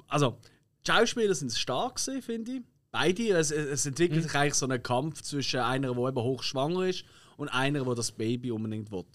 also, 0.09 0.37
die 0.85 0.91
Schauspieler 0.91 1.33
sind 1.33 1.53
stark, 1.53 1.95
gewesen, 1.95 2.21
finde 2.21 2.51
ich. 2.51 2.61
Beide. 2.91 3.29
Es, 3.37 3.51
es 3.51 3.85
entwickelt 3.85 4.23
sich 4.23 4.35
eigentlich 4.35 4.55
so 4.55 4.67
ein 4.67 4.81
Kampf 4.81 5.21
zwischen 5.21 5.59
einer, 5.59 5.93
die 5.93 5.99
eben 6.01 6.21
hochschwanger 6.21 6.85
ist, 6.87 7.03
und 7.37 7.47
einer, 7.49 7.83
die 7.85 7.95
das 7.95 8.11
Baby 8.11 8.51
unbedingt 8.51 8.91
will. 8.91 9.05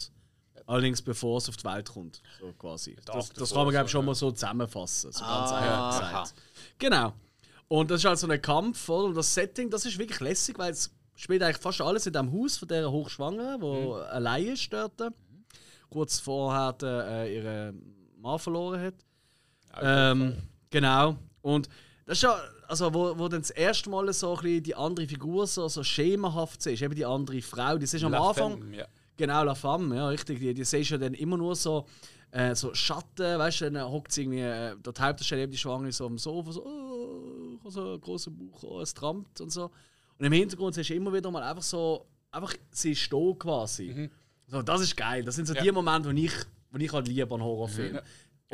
Allerdings 0.66 1.02
bevor 1.02 1.38
es 1.38 1.48
auf 1.48 1.56
die 1.58 1.64
Welt 1.64 1.90
kommt. 1.90 2.22
So 2.40 2.52
quasi. 2.58 2.96
Das, 3.04 3.30
das 3.30 3.52
kann 3.52 3.64
man, 3.64 3.72
glaube 3.72 3.88
schon 3.88 4.04
mal 4.06 4.14
so 4.14 4.30
zusammenfassen. 4.32 5.12
So 5.12 5.20
ganz 5.20 5.50
Ah, 5.50 5.58
einfach 5.58 6.02
aha. 6.12 6.22
gesagt. 6.22 6.34
Genau. 6.78 7.12
Und 7.68 7.90
das 7.90 8.00
ist 8.00 8.06
halt 8.06 8.18
so 8.18 8.28
ein 8.28 8.40
Kampf, 8.40 8.88
oder? 8.88 9.04
Und 9.08 9.14
das 9.14 9.34
Setting, 9.34 9.68
das 9.68 9.84
ist 9.84 9.98
wirklich 9.98 10.20
lässig, 10.20 10.58
weil 10.58 10.72
es 10.72 10.90
spielt 11.16 11.42
eigentlich 11.42 11.58
fast 11.58 11.80
alles 11.82 12.06
in 12.06 12.14
dem 12.14 12.32
Haus 12.32 12.56
von 12.56 12.68
dieser 12.68 12.90
Hochschwangeren, 12.90 13.60
die 13.60 13.66
Mhm. 13.66 13.92
allein 14.10 14.46
ist 14.46 14.72
dort. 14.72 14.92
Kurz 15.90 16.18
vorher 16.18 16.74
äh, 16.82 17.34
ihren 17.36 18.10
Mann 18.18 18.38
verloren 18.38 18.80
hat. 18.80 18.94
Ähm, 19.82 20.36
genau. 20.70 21.16
Und 21.42 21.68
das 22.06 22.18
ist 22.18 22.22
ja, 22.22 22.38
also 22.68 22.92
wo, 22.92 23.18
wo 23.18 23.28
dann 23.28 23.40
das 23.42 23.50
erste 23.50 23.88
Mal 23.90 24.12
so 24.12 24.34
ein 24.36 24.42
bisschen 24.42 24.62
die 24.62 24.74
andere 24.74 25.06
Figur 25.06 25.46
so, 25.46 25.68
so 25.68 25.82
schemenhaft 25.82 26.64
ist, 26.66 26.82
eben 26.82 26.94
die 26.94 27.04
andere 27.06 27.40
Frau, 27.42 27.76
die 27.78 27.84
ist 27.84 28.02
am 28.04 28.12
La 28.12 28.28
Anfang. 28.28 28.58
Femme, 28.58 28.76
ja. 28.76 28.86
Genau, 29.16 29.44
La 29.44 29.54
Femme, 29.54 29.94
ja, 29.96 30.08
richtig. 30.08 30.38
Die, 30.40 30.52
die 30.54 30.64
siehst 30.64 30.90
ja 30.90 30.98
dann 30.98 31.14
immer 31.14 31.36
nur 31.36 31.54
so, 31.56 31.86
äh, 32.30 32.54
so 32.54 32.74
Schatten, 32.74 33.38
weißt 33.38 33.62
du, 33.62 33.70
dann 33.70 33.90
hockt 33.90 34.12
sie 34.12 34.22
irgendwie, 34.22 34.40
äh, 34.40 34.76
der 34.76 34.92
Hauptdarsteller 34.98 35.42
eben 35.42 35.52
die 35.52 35.58
Schwangere 35.58 35.92
so 35.92 36.06
am 36.06 36.18
Sofa, 36.18 36.52
so, 36.52 36.64
oh, 36.66 37.58
ich 37.64 37.72
so 37.72 37.80
einen 37.92 38.00
großen 38.00 38.36
Bauch, 38.36 38.62
oh, 38.64 38.80
es 38.80 38.92
trampt 38.92 39.40
und 39.40 39.50
so. 39.50 39.70
Und 40.18 40.26
im 40.26 40.32
Hintergrund 40.32 40.74
siehst 40.74 40.90
du 40.90 40.94
immer 40.94 41.12
wieder 41.12 41.30
mal 41.30 41.42
einfach 41.42 41.62
so, 41.62 42.06
einfach 42.30 42.54
sie 42.70 42.92
ist 42.92 43.12
da 43.12 43.18
quasi. 43.38 44.10
So, 44.48 44.62
das 44.62 44.82
ist 44.82 44.96
geil. 44.96 45.24
Das 45.24 45.36
sind 45.36 45.46
so 45.46 45.54
Ja. 45.54 45.62
die 45.62 45.72
Momente, 45.72 46.08
wo 46.08 46.12
ich, 46.12 46.32
wo 46.70 46.78
ich 46.78 46.92
halt 46.92 47.08
liebe 47.08 47.34
an 47.34 47.42
Horrorfilmen. 47.42 47.94
Ja, 47.96 48.02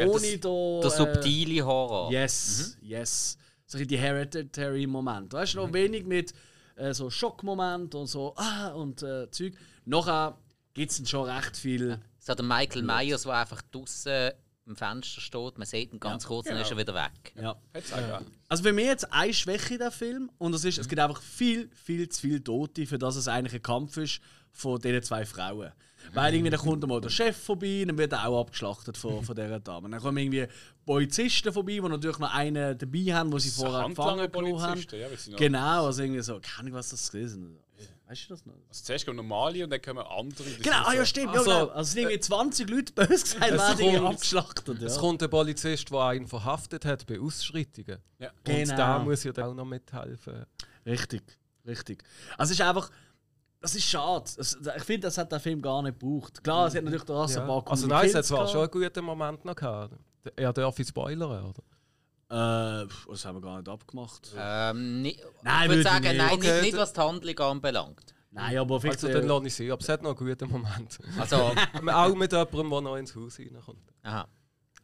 das- 0.06 0.22
Ohne 0.22 0.38
da. 0.38 0.88
Der 0.88 0.90
äh, 0.90 0.96
subtile 1.14 1.64
Horror. 1.66 2.10
Yes, 2.12 2.76
yes. 2.82 3.36
So 3.66 3.78
ein 3.78 3.86
bisschen 3.86 3.88
die 3.88 3.98
Hereditary-Moment. 3.98 5.32
Weißt 5.32 5.54
du, 5.54 5.58
noch 5.58 5.72
wenig 5.72 6.04
mit 6.04 6.32
äh, 6.76 6.92
so 6.92 7.10
Schockmoment 7.10 7.94
und 7.94 8.06
so, 8.06 8.34
ah, 8.36 8.68
und 8.68 9.02
äh, 9.02 9.30
Zeug. 9.30 9.54
Nachher 9.84 10.36
gibt 10.74 10.90
es 10.92 11.08
schon 11.08 11.28
recht 11.28 11.56
viel. 11.56 11.98
So 12.18 12.34
der 12.34 12.44
Michael 12.44 12.82
Myers, 12.82 13.22
der 13.22 13.32
einfach 13.34 13.62
draußen 13.70 14.30
am 14.66 14.76
Fenster 14.76 15.20
steht, 15.20 15.58
man 15.58 15.66
sieht 15.66 15.92
ihn 15.92 15.98
ganz 15.98 16.26
kurz, 16.26 16.46
dann 16.46 16.56
ist 16.58 16.70
er 16.70 16.76
wieder 16.78 16.94
weg. 16.94 17.32
Ja. 17.34 17.56
Ja. 17.74 18.20
Also 18.48 18.62
für 18.62 18.72
mich 18.72 18.86
jetzt 18.86 19.12
eine 19.12 19.32
Schwäche 19.34 19.74
in 19.74 19.80
dem 19.80 19.90
Film 19.90 20.30
und 20.38 20.52
das 20.52 20.64
ist, 20.64 20.78
es 20.78 20.88
gibt 20.88 21.00
einfach 21.00 21.20
viel, 21.20 21.68
viel 21.74 22.08
zu 22.08 22.20
viele 22.20 22.44
Tote, 22.44 22.86
für 22.86 22.98
das 22.98 23.16
es 23.16 23.26
eigentlich 23.26 23.54
ein 23.54 23.62
Kampf 23.62 23.96
ist 23.96 24.20
von 24.52 24.78
diesen 24.80 25.02
zwei 25.02 25.24
Frauen. 25.24 25.72
Weil 26.12 26.34
irgendwie 26.34 26.50
dann 26.50 26.60
kommt 26.60 26.86
mal 26.86 27.00
der 27.00 27.08
Chef 27.10 27.36
vorbei, 27.36 27.84
dann 27.86 27.96
wird 27.98 28.12
er 28.12 28.26
auch 28.26 28.40
abgeschlachtet 28.40 28.96
von, 28.96 29.22
von 29.22 29.34
dieser 29.36 29.60
Dame. 29.60 29.88
Dann 29.90 30.00
kommen 30.00 30.18
irgendwie 30.18 30.46
Polizisten 30.84 31.52
vorbei, 31.52 31.72
die 31.74 31.80
natürlich 31.82 32.18
noch 32.18 32.32
einen 32.34 32.76
dabei 32.76 32.98
haben, 33.14 33.32
wo 33.32 33.38
sie 33.38 33.50
vorher 33.50 33.88
gefangen 33.88 34.30
genommen 34.30 34.60
haben. 34.62 34.84
Ja, 34.92 35.36
Genau, 35.36 35.86
also 35.86 36.02
irgendwie 36.02 36.22
so, 36.22 36.40
keine 36.40 36.58
Ahnung, 36.60 36.72
was 36.74 36.90
das 36.90 37.08
ist. 37.14 37.38
Weißt 38.08 38.24
du 38.24 38.34
das 38.34 38.44
noch? 38.44 38.54
Also 38.68 38.82
zuerst 38.84 39.06
kommen 39.06 39.18
normale 39.18 39.62
und 39.62 39.70
dann 39.70 39.80
kommen 39.80 40.04
andere. 40.04 40.50
Genau, 40.60 40.82
ah, 40.84 40.94
ja, 40.94 41.06
stimmt. 41.06 41.28
Also- 41.28 41.48
ja, 41.50 41.60
genau. 41.60 41.70
Also 41.72 41.80
es 41.82 41.92
sind 41.92 42.02
irgendwie 42.02 42.20
20 42.20 42.68
Leute, 42.70 42.92
böse 42.92 43.08
gesagt, 43.22 43.50
Es 43.52 43.78
werden 43.78 43.94
kommt- 44.02 44.14
abgeschlachtet. 44.14 44.82
Es 44.82 44.94
Ja. 44.96 45.00
kommt 45.00 45.22
ein 45.22 45.30
Polizist, 45.30 45.90
der 45.92 46.00
einen 46.00 46.26
verhaftet 46.26 46.84
hat 46.84 47.06
bei 47.06 47.20
Ausschreitungen. 47.20 47.98
Ja. 48.18 48.30
Und 48.30 48.44
Genau. 48.44 48.76
der 48.76 48.98
muss 48.98 49.22
ja 49.22 49.32
dann 49.32 49.50
auch 49.50 49.54
noch 49.54 49.64
mithelfen. 49.64 50.44
Richtig, 50.84 51.22
richtig. 51.64 52.02
Also 52.36 52.52
es 52.52 52.58
ist 52.58 52.66
einfach, 52.66 52.90
das 53.60 53.74
ist 53.74 53.84
schade. 53.84 54.24
Es, 54.38 54.56
ich 54.76 54.82
finde, 54.84 55.06
das 55.06 55.18
hat 55.18 55.30
der 55.32 55.40
Film 55.40 55.60
gar 55.60 55.82
nicht 55.82 55.98
gebraucht. 55.98 56.42
Klar, 56.42 56.66
es 56.68 56.74
hat 56.74 56.84
natürlich 56.84 57.04
da 57.04 57.28
so 57.28 57.40
ein 57.40 57.46
paar 57.46 57.66
Also 57.70 57.86
nein, 57.86 58.06
es 58.06 58.14
hat 58.14 58.24
zwar 58.24 58.46
schon 58.48 58.60
einen 58.62 58.70
guten 58.70 59.04
Moment 59.04 59.44
noch 59.44 59.54
gehabt. 59.54 59.94
Er 60.36 60.52
darf 60.52 60.78
ich 60.78 60.88
spoilern, 60.88 61.44
oder? 61.46 61.62
Äh, 62.32 62.86
das 63.08 63.24
haben 63.24 63.36
wir 63.36 63.40
gar 63.40 63.56
nicht 63.58 63.68
abgemacht. 63.68 64.30
Ähm, 64.36 65.02
nicht, 65.02 65.20
Nein, 65.42 65.62
ich 65.64 65.68
würde 65.76 65.82
sagen, 65.82 66.04
nicht. 66.04 66.16
nein, 66.18 66.32
Okay, 66.32 66.52
nicht, 66.52 66.62
nicht 66.62 66.76
was 66.76 66.92
die 66.92 67.00
Handlung 67.00 67.38
anbelangt. 67.38 68.14
Nein, 68.30 68.58
aber 68.58 68.80
vielleicht. 68.80 69.02
Also 69.02 69.08
äh, 69.08 69.20
dann 69.20 69.26
lasse 69.26 69.46
ich 69.48 69.54
sie. 69.54 69.72
Aber 69.72 69.80
es 69.80 69.88
hat 69.88 70.02
noch 70.02 70.16
einen 70.16 70.28
guten 70.28 70.48
Moment. 70.48 70.98
Also, 71.18 71.36
auch 71.92 72.14
mit 72.14 72.30
jemandem, 72.30 72.70
der 72.70 72.80
noch 72.82 72.96
ins 72.96 73.16
Haus 73.16 73.38
reinkommt. 73.38 73.92
aha. 74.04 74.28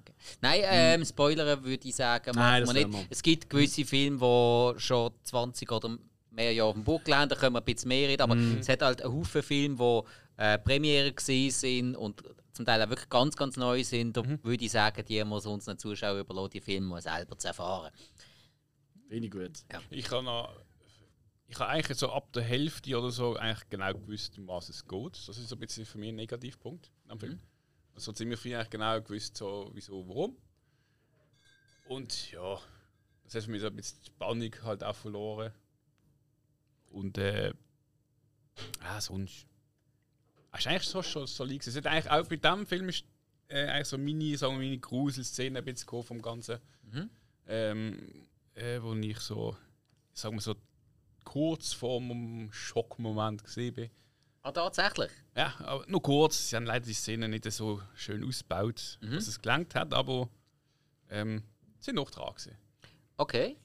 Okay. 0.01 0.15
Nein, 0.41 0.61
ähm, 0.65 1.05
Spoilern 1.05 1.63
würde 1.65 1.87
ich 1.89 1.95
sagen, 1.95 2.31
machen 2.35 2.39
Nein, 2.41 2.65
das 2.65 2.75
wir 2.75 2.81
lassen 2.81 2.91
nicht. 2.91 3.03
wir. 3.05 3.07
Es 3.11 3.23
gibt 3.23 3.49
gewisse 3.49 3.85
Filme, 3.85 4.19
die 4.19 4.81
schon 4.81 5.13
20 5.23 5.71
oder 5.71 5.97
mehr 6.37 6.53
Jahre 6.53 6.69
auf 6.69 6.75
dem 6.75 6.85
Buckel 6.85 7.17
haben, 7.17 7.29
da 7.29 7.35
können 7.35 7.55
wir 7.55 7.61
ein 7.61 7.65
bisschen 7.65 7.89
mehr 7.89 8.09
reden, 8.09 8.23
aber 8.23 8.35
Mhm. 8.37 8.59
es 8.59 8.69
hat 8.69 8.83
halt 8.83 9.03
einen 9.03 9.13
Haufen 9.15 9.43
Filme, 9.43 9.77
die 9.77 10.43
äh, 10.43 10.59
Premiere 10.59 11.13
sind 11.19 11.97
und 11.97 12.23
zum 12.53 12.65
Teil 12.65 12.83
auch 12.83 12.89
wirklich 12.89 13.09
ganz, 13.09 13.37
ganz 13.37 13.57
neu 13.57 13.83
sind. 13.83 14.17
Da 14.17 14.23
Mhm. 14.23 14.39
würde 14.43 14.65
ich 14.65 14.71
sagen, 14.71 15.05
die 15.05 15.23
muss 15.25 15.47
unseren 15.47 15.79
Zuschauern 15.79 16.21
überlassen, 16.21 16.51
die 16.53 16.61
Filme 16.61 16.87
mal 16.87 17.03
selber 17.03 17.37
zu 17.39 17.49
erfahren. 17.49 17.91
Finde 19.09 19.27
ich 19.27 19.31
gut. 19.31 19.63
Ich 19.91 20.11
habe 20.11 20.23
noch. 20.23 20.55
Ich 21.49 21.59
habe 21.61 21.71
eigentlich 21.71 21.97
so 21.97 22.11
ab 22.11 22.33
der 22.33 22.43
Hälfte 22.43 22.99
oder 22.99 23.11
so 23.13 23.37
eigentlich 23.37 23.69
genau 23.71 23.93
gewusst, 23.95 24.37
um 24.37 24.49
was 24.49 24.69
es 24.69 24.85
geht. 24.87 25.13
Das 25.29 25.29
ist 25.39 25.49
so 25.49 25.55
ein 25.55 25.61
bisschen 25.61 25.87
für 25.87 25.97
mich 25.97 26.09
ein 26.09 26.17
Negativpunkt 26.17 26.91
am 27.07 27.21
Film. 27.21 27.39
Also 27.95 28.11
ziemlich 28.13 28.41
früh 28.41 28.55
eigentlich 28.55 28.71
genau 28.71 29.01
gewusst, 29.01 29.37
so, 29.37 29.71
wieso, 29.73 30.07
warum. 30.09 30.37
Und 31.89 32.33
ja, 32.33 32.59
das 33.23 33.35
hat 33.37 33.47
mir 33.47 33.61
so 33.61 33.69
ein 33.69 33.77
bisschen 33.77 33.99
die 34.03 34.07
Spannung 34.07 34.51
halt 34.65 34.83
auch 34.83 34.97
verloren. 34.97 35.53
Und 36.97 37.19
äh, 37.19 37.53
ja, 38.83 39.01
sonst. 39.01 39.47
Es 40.53 40.61
ist 40.61 40.67
eigentlich 40.67 40.89
so 40.89 41.03
schon 41.03 41.27
solid. 41.27 41.61
gewesen. 41.61 41.79
Es 41.79 41.85
hat 41.85 41.93
eigentlich 41.93 42.11
auch 42.11 42.27
bei 42.27 42.37
diesem 42.37 42.67
Film 42.67 42.89
ist 42.89 43.05
äh, 43.49 43.67
eigentlich 43.67 43.89
so 43.89 43.99
meine, 43.99 44.37
sagen 44.39 44.55
wir, 44.55 44.65
meine 44.65 44.79
Gruselszene 44.79 45.59
ein 45.59 45.65
bisschen 45.65 46.03
vom 46.03 46.23
Ganzen. 46.23 46.59
Ähm, 47.47 48.27
äh, 48.55 48.81
wo 48.81 48.95
ich 48.95 49.19
so, 49.21 49.57
sagen 50.15 50.37
wir 50.37 50.41
so, 50.41 50.55
kurz 51.25 51.75
vor 51.75 52.01
dem 52.01 52.51
Schockmoment 52.51 53.45
gesehen 53.45 53.75
bin. 53.75 53.91
Ah, 54.43 54.53
tatsächlich? 54.53 55.11
Ja, 55.37 55.55
aber 55.59 55.85
nur 55.89 56.01
kurz. 56.01 56.49
Sie 56.49 56.57
haben 56.57 56.65
leider 56.65 56.87
die 56.87 56.95
Szene 56.95 57.29
nicht 57.29 57.51
so 57.53 57.83
schön 57.95 58.25
ausgebaut, 58.25 58.99
dass 59.03 59.29
es 59.29 59.43
gelangt 59.43 59.75
hat, 59.75 59.93
aber 59.93 60.31
ähm, 61.11 61.43
sie 61.81 61.87
sind 61.87 61.97
noch 61.97 62.11
dran 62.11 62.33
gewesen. 62.35 62.57
Okay. 63.19 63.57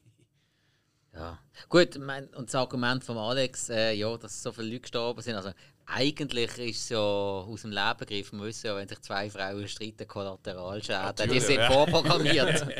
Ja. 1.13 1.37
Gut, 1.67 1.97
mein, 1.99 2.27
und 2.29 2.47
das 2.47 2.55
Argument 2.55 3.03
von 3.03 3.17
Alex, 3.17 3.69
äh, 3.69 3.93
ja, 3.93 4.15
dass 4.17 4.41
so 4.41 4.51
viele 4.51 4.67
Leute 4.67 4.81
gestorben 4.81 5.21
sind, 5.21 5.35
also 5.35 5.51
eigentlich 5.85 6.57
ist 6.57 6.83
es 6.83 6.89
ja 6.89 6.99
aus 6.99 7.61
dem 7.63 7.71
Leben 7.71 7.97
gegriffen. 7.99 8.41
Wissen 8.41 8.67
ja, 8.67 8.75
wenn 8.77 8.87
sich 8.87 9.01
zwei 9.01 9.29
Frauen 9.29 9.67
streiten, 9.67 10.07
Kollateralschäden, 10.07 11.29
die 11.29 11.39
sind 11.39 11.57
ja. 11.57 11.71
vorprogrammiert. 11.71 12.65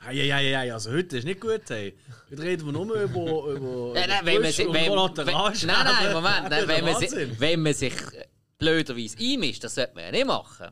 Hey, 0.00 0.70
also 0.70 0.92
heute 0.92 1.18
ist 1.18 1.24
nicht 1.24 1.40
gut, 1.40 1.62
hey. 1.68 1.92
Heute 2.30 2.42
reden 2.42 2.66
wir 2.66 2.72
nur 2.72 2.94
über, 2.94 3.46
über 3.48 3.94
Nein, 3.94 4.08
nein, 4.08 4.20
wenn 4.22 4.42
man 4.42 4.44
wenn, 4.44 4.72
wenn, 4.72 4.94
nein, 4.94 5.56
nein, 5.66 6.12
Moment, 6.12 6.50
nein, 6.50 6.68
wenn, 6.68 6.84
man 6.84 7.40
wenn 7.40 7.62
man 7.62 7.74
sich 7.74 7.94
blöderweise 8.58 9.16
einmischt, 9.18 9.64
das 9.64 9.76
sollte 9.76 9.94
man 9.94 10.04
ja 10.04 10.10
nicht 10.10 10.26
machen. 10.26 10.68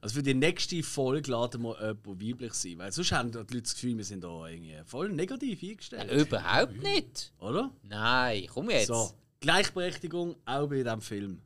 Also 0.00 0.16
für 0.16 0.22
die 0.22 0.34
nächste 0.34 0.82
Folge 0.82 1.30
laden 1.30 1.62
wir 1.62 1.78
jemanden 1.80 2.20
weiblich 2.20 2.54
sein, 2.54 2.78
weil 2.78 2.92
sonst 2.92 3.12
haben 3.12 3.32
die 3.32 3.38
Leute 3.38 3.62
das 3.62 3.74
Gefühl, 3.74 3.96
wir 3.96 4.04
sind 4.04 4.22
da 4.24 4.46
irgendwie 4.46 4.76
voll 4.84 5.10
negativ 5.10 5.62
eingestellt. 5.62 6.10
Überhaupt 6.10 6.82
nicht. 6.82 7.32
Oder? 7.40 7.70
Nein, 7.82 8.46
komm 8.52 8.70
jetzt. 8.70 8.86
So, 8.86 9.12
Gleichberechtigung 9.40 10.36
auch 10.44 10.68
bei 10.68 10.82
diesem 10.82 11.00
Film. 11.00 11.42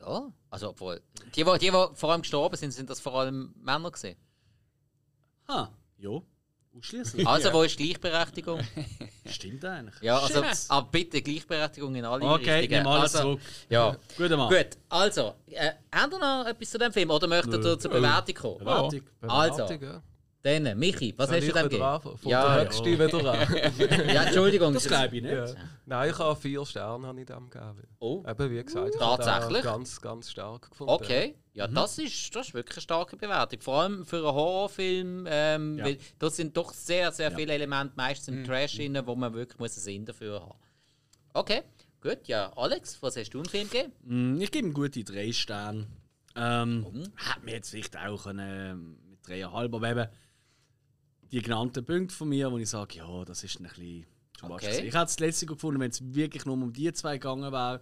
Ja, 0.00 0.32
also 0.50 0.70
obwohl. 0.70 1.00
Die, 1.34 1.42
die, 1.42 1.58
die, 1.58 1.58
die 1.58 1.70
vor 1.70 2.12
allem 2.12 2.20
gestorben 2.20 2.56
sind, 2.56 2.72
sind 2.72 2.90
das 2.90 3.00
vor 3.00 3.14
allem 3.14 3.54
Männer 3.62 3.90
gewesen. 3.90 4.16
Ha, 5.48 5.72
ja. 5.98 6.20
Ausschließlich. 6.76 7.26
Also, 7.26 7.52
wo 7.52 7.62
ist 7.62 7.76
Gleichberechtigung? 7.76 8.60
Stimmt 9.26 9.64
eigentlich. 9.64 9.94
Ja, 10.02 10.18
also, 10.18 10.42
aber 10.68 10.88
bitte 10.90 11.22
Gleichberechtigung 11.22 11.94
in 11.94 12.04
alle 12.04 12.24
Okay, 12.24 12.50
Richtungen. 12.60 12.82
nimm 12.82 12.86
alles 12.88 13.14
also, 13.14 13.34
zurück. 13.34 13.40
Ja. 13.68 13.96
Guter 14.16 14.36
Mann. 14.36 14.48
Gut, 14.48 14.68
also, 14.88 15.34
äh, 15.46 15.70
habt 15.94 16.12
ihr 16.12 16.18
noch 16.18 16.46
etwas 16.46 16.70
zu 16.70 16.78
dem 16.78 16.92
Film 16.92 17.10
oder 17.10 17.28
möchtet 17.28 17.64
ihr 17.64 17.78
zur 17.78 17.90
Bewertung 17.90 18.34
kommen? 18.34 18.58
Bewertung. 18.58 19.02
Also. 19.22 19.56
Bewertung, 19.64 19.82
ja. 19.82 20.02
Dann, 20.44 20.78
Michi, 20.78 21.14
was 21.16 21.30
Soll 21.30 21.38
hast 21.38 21.44
du 21.44 21.48
wieder 21.48 21.62
gegeben? 21.62 21.82
Ja, 21.82 21.98
der 21.98 22.30
ja. 22.30 22.64
höchsten 22.64 22.84
wieder 22.84 23.32
an. 23.32 24.08
ja, 24.14 24.22
Entschuldigung. 24.24 24.74
Das 24.74 24.86
glaube 24.86 25.16
ich 25.16 25.22
nicht. 25.22 25.32
Ja. 25.32 25.46
Nein, 25.86 26.10
ich 26.10 26.18
habe 26.18 26.38
vier 26.38 26.66
Sterne 26.66 27.06
habe 27.06 27.18
ich 27.18 27.24
dem 27.26 27.48
gegeben. 27.48 27.82
Oh. 27.98 28.22
Eben 28.28 28.50
wie 28.50 28.62
gesagt, 28.62 28.90
ich 28.92 29.00
Tatsächlich? 29.00 29.62
ganz, 29.62 29.98
ganz 30.02 30.30
stark 30.30 30.68
gefunden. 30.68 30.92
Okay, 30.92 31.34
ja, 31.54 31.66
das, 31.66 31.96
ist, 31.96 32.36
das 32.36 32.48
ist 32.48 32.54
wirklich 32.54 32.76
eine 32.76 32.82
starke 32.82 33.16
Bewertung. 33.16 33.58
Vor 33.62 33.80
allem 33.80 34.04
für 34.04 34.16
einen 34.18 34.34
Horrorfilm. 34.34 35.26
Ähm, 35.30 35.78
Ja. 35.78 35.86
weil 35.86 35.98
da 36.18 36.28
sind 36.28 36.54
doch 36.54 36.74
sehr, 36.74 37.10
sehr 37.10 37.30
viele 37.32 37.54
Elemente, 37.54 37.94
meistens 37.96 38.28
im 38.36 38.44
Trash 38.44 38.76
drin, 38.76 39.00
wo 39.06 39.14
man 39.14 39.32
wirklich 39.32 39.58
muss 39.58 39.72
einen 39.78 39.82
Sinn 39.82 40.04
dafür 40.04 40.40
haben 40.42 40.58
Okay, 41.32 41.62
gut. 42.02 42.18
Ja, 42.28 42.52
Alex, 42.54 43.02
was 43.02 43.16
hast 43.16 43.30
du 43.30 43.38
im 43.38 43.46
Film 43.46 43.70
gegeben? 43.70 43.92
Mm, 44.02 44.40
Ich 44.42 44.50
gebe 44.52 44.68
ihm 44.68 44.74
gute 44.74 45.02
drei 45.04 45.32
Sterne. 45.32 45.86
Ähm, 46.36 46.84
Hätte 47.16 47.44
mir 47.44 47.52
jetzt 47.54 47.70
vielleicht 47.70 47.96
auch 47.96 48.24
können, 48.24 48.98
mit 49.08 49.26
dreieinhalb, 49.26 49.74
aber 49.74 49.88
eben 49.90 50.06
die 51.34 51.42
genannten 51.42 51.84
Punkte 51.84 52.14
von 52.14 52.28
mir, 52.28 52.50
wo 52.50 52.58
ich 52.58 52.68
sage, 52.70 52.96
ja, 52.96 53.24
das 53.24 53.44
ist 53.44 53.60
ein 53.60 53.64
bisschen 53.64 54.06
Okay. 54.42 54.66
gewesen. 54.66 54.86
Ich 54.86 54.94
hätte 54.94 55.04
es 55.04 55.18
letzte 55.20 55.46
gefunden, 55.46 55.80
wenn 55.80 55.90
es 55.90 56.02
wirklich 56.14 56.44
nur 56.44 56.54
um 56.54 56.72
die 56.72 56.92
zwei 56.92 57.14
gegangen 57.18 57.50
wäre. 57.50 57.80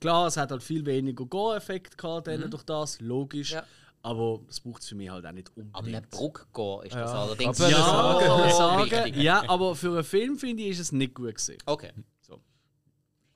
Klar, 0.00 0.26
es 0.28 0.36
hat 0.36 0.50
halt 0.52 0.62
viel 0.62 0.84
weniger 0.86 1.24
Go-Effekt 1.26 1.98
gehabt 1.98 2.26
dann 2.28 2.50
durch 2.50 2.62
das, 2.62 3.00
logisch. 3.00 3.52
Ja. 3.52 3.64
Aber 4.02 4.40
das 4.46 4.60
braucht 4.60 4.82
es 4.82 4.88
für 4.88 4.94
mich 4.94 5.08
halt 5.10 5.24
auch 5.26 5.32
nicht 5.32 5.48
An 5.56 5.64
unbedingt. 5.72 5.96
einem 5.96 6.08
Bruck 6.10 6.46
gehen 6.54 6.82
ist 6.84 6.94
das 6.94 7.10
Ja, 7.10 7.22
allerdings 7.22 7.60
aber 7.60 7.70
ja, 7.70 7.78
sagen, 7.84 8.50
so 8.50 8.56
sagen. 8.96 9.20
ja, 9.20 9.48
aber 9.48 9.74
für 9.74 9.92
einen 9.94 10.04
Film 10.04 10.38
finde 10.38 10.62
ich, 10.62 10.70
ist 10.70 10.78
es 10.80 10.92
nicht 10.92 11.14
gut 11.14 11.34
gewesen. 11.34 11.56
Okay. 11.66 11.90
So. 12.20 12.40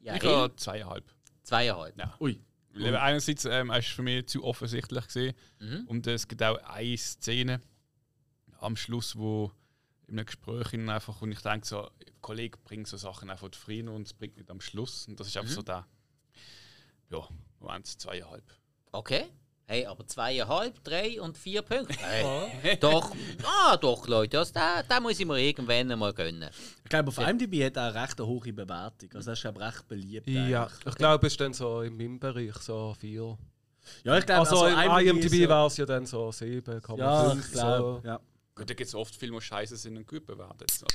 Ja, 0.00 0.14
Ich 0.16 0.22
habe 0.24 0.54
zweieinhalb. 0.56 1.04
zweieinhalb. 1.42 1.98
Ja. 1.98 2.14
Ui. 2.20 2.38
Weil 2.74 2.86
eben 2.88 2.96
einerseits 2.96 3.44
ähm, 3.46 3.70
es 3.70 3.86
ist 3.86 3.94
für 3.94 4.02
mich 4.02 4.26
zu 4.28 4.44
offensichtlich 4.44 5.04
gesehen 5.06 5.34
und 5.88 6.06
es 6.06 6.28
gibt 6.28 6.42
auch 6.42 6.58
eine 6.64 6.96
Szene 6.96 7.60
am 8.58 8.76
Schluss, 8.76 9.16
wo 9.16 9.52
in 10.06 10.18
einem 10.18 10.26
Gespräch 10.26 10.72
einfach 10.72 11.20
und 11.22 11.32
ich 11.32 11.40
denke 11.40 11.66
so, 11.66 11.84
ein 11.84 11.90
Kollege 12.20 12.58
bringt 12.64 12.88
so 12.88 12.96
Sachen 12.96 13.30
einfach 13.30 13.50
zufrieden 13.50 13.88
und 13.88 14.06
es 14.06 14.14
bringt 14.14 14.36
nicht 14.36 14.50
am 14.50 14.60
Schluss 14.60 15.06
und 15.06 15.20
das 15.20 15.28
ist 15.28 15.36
einfach 15.36 15.52
so 15.52 15.62
der 15.62 15.86
ja, 17.10 17.26
Moment 17.60 17.86
zweieinhalb. 17.86 18.44
Okay. 18.92 19.24
Hey, 19.70 19.84
aber 19.84 20.06
zweieinhalb, 20.06 20.82
drei 20.82 21.20
und 21.20 21.36
vier 21.36 21.60
Punkte. 21.60 21.94
Hey, 21.98 22.74
doch, 22.80 23.14
ah, 23.44 23.76
doch, 23.76 24.08
Leute, 24.08 24.38
also, 24.38 24.54
den, 24.54 24.62
den 24.90 25.02
muss 25.02 25.20
ich 25.20 25.26
mir 25.26 25.38
irgendwann 25.38 25.98
mal 25.98 26.14
gönnen. 26.14 26.48
Ich 26.84 26.88
glaube, 26.88 27.08
auf 27.08 27.18
IMDb 27.18 27.66
hat 27.66 27.76
er 27.76 27.94
eine 27.94 28.02
recht 28.02 28.18
hohe 28.18 28.50
Bewertung. 28.50 29.10
Also, 29.12 29.30
er 29.30 29.34
ist 29.34 29.42
glaube 29.42 29.60
ich, 29.60 29.66
recht 29.66 29.88
beliebt. 29.88 30.26
Ja, 30.26 30.64
eigentlich. 30.64 30.86
ich 30.86 30.94
glaube, 30.94 31.26
es 31.26 31.34
ist 31.34 31.40
dann 31.42 31.52
so 31.52 31.82
in 31.82 31.98
meinem 31.98 32.18
Bereich 32.18 32.56
so 32.56 32.96
4. 32.98 33.36
ja 34.04 34.16
ich 34.16 34.24
glaube, 34.24 34.48
Also, 34.48 34.66
im 34.68 34.78
IMDb 34.78 35.24
ist 35.26 35.34
ja- 35.34 35.48
war 35.50 35.66
es 35.66 35.76
ja 35.76 35.84
dann 35.84 36.06
so 36.06 36.30
7,5. 36.30 36.96
Ja, 36.98 37.34
ich 37.34 37.44
so. 37.44 37.52
glaube. 37.52 38.08
Ja. 38.08 38.20
Gut, 38.58 38.68
da 38.70 38.74
gibt 38.74 38.88
es 38.88 38.94
oft 38.94 39.14
Filme, 39.14 39.38
die 39.38 39.44
scheiße 39.44 39.76
sind 39.76 39.96
und 39.96 40.06
gut 40.06 40.26
bewertet. 40.26 40.70
Also, 40.70 40.86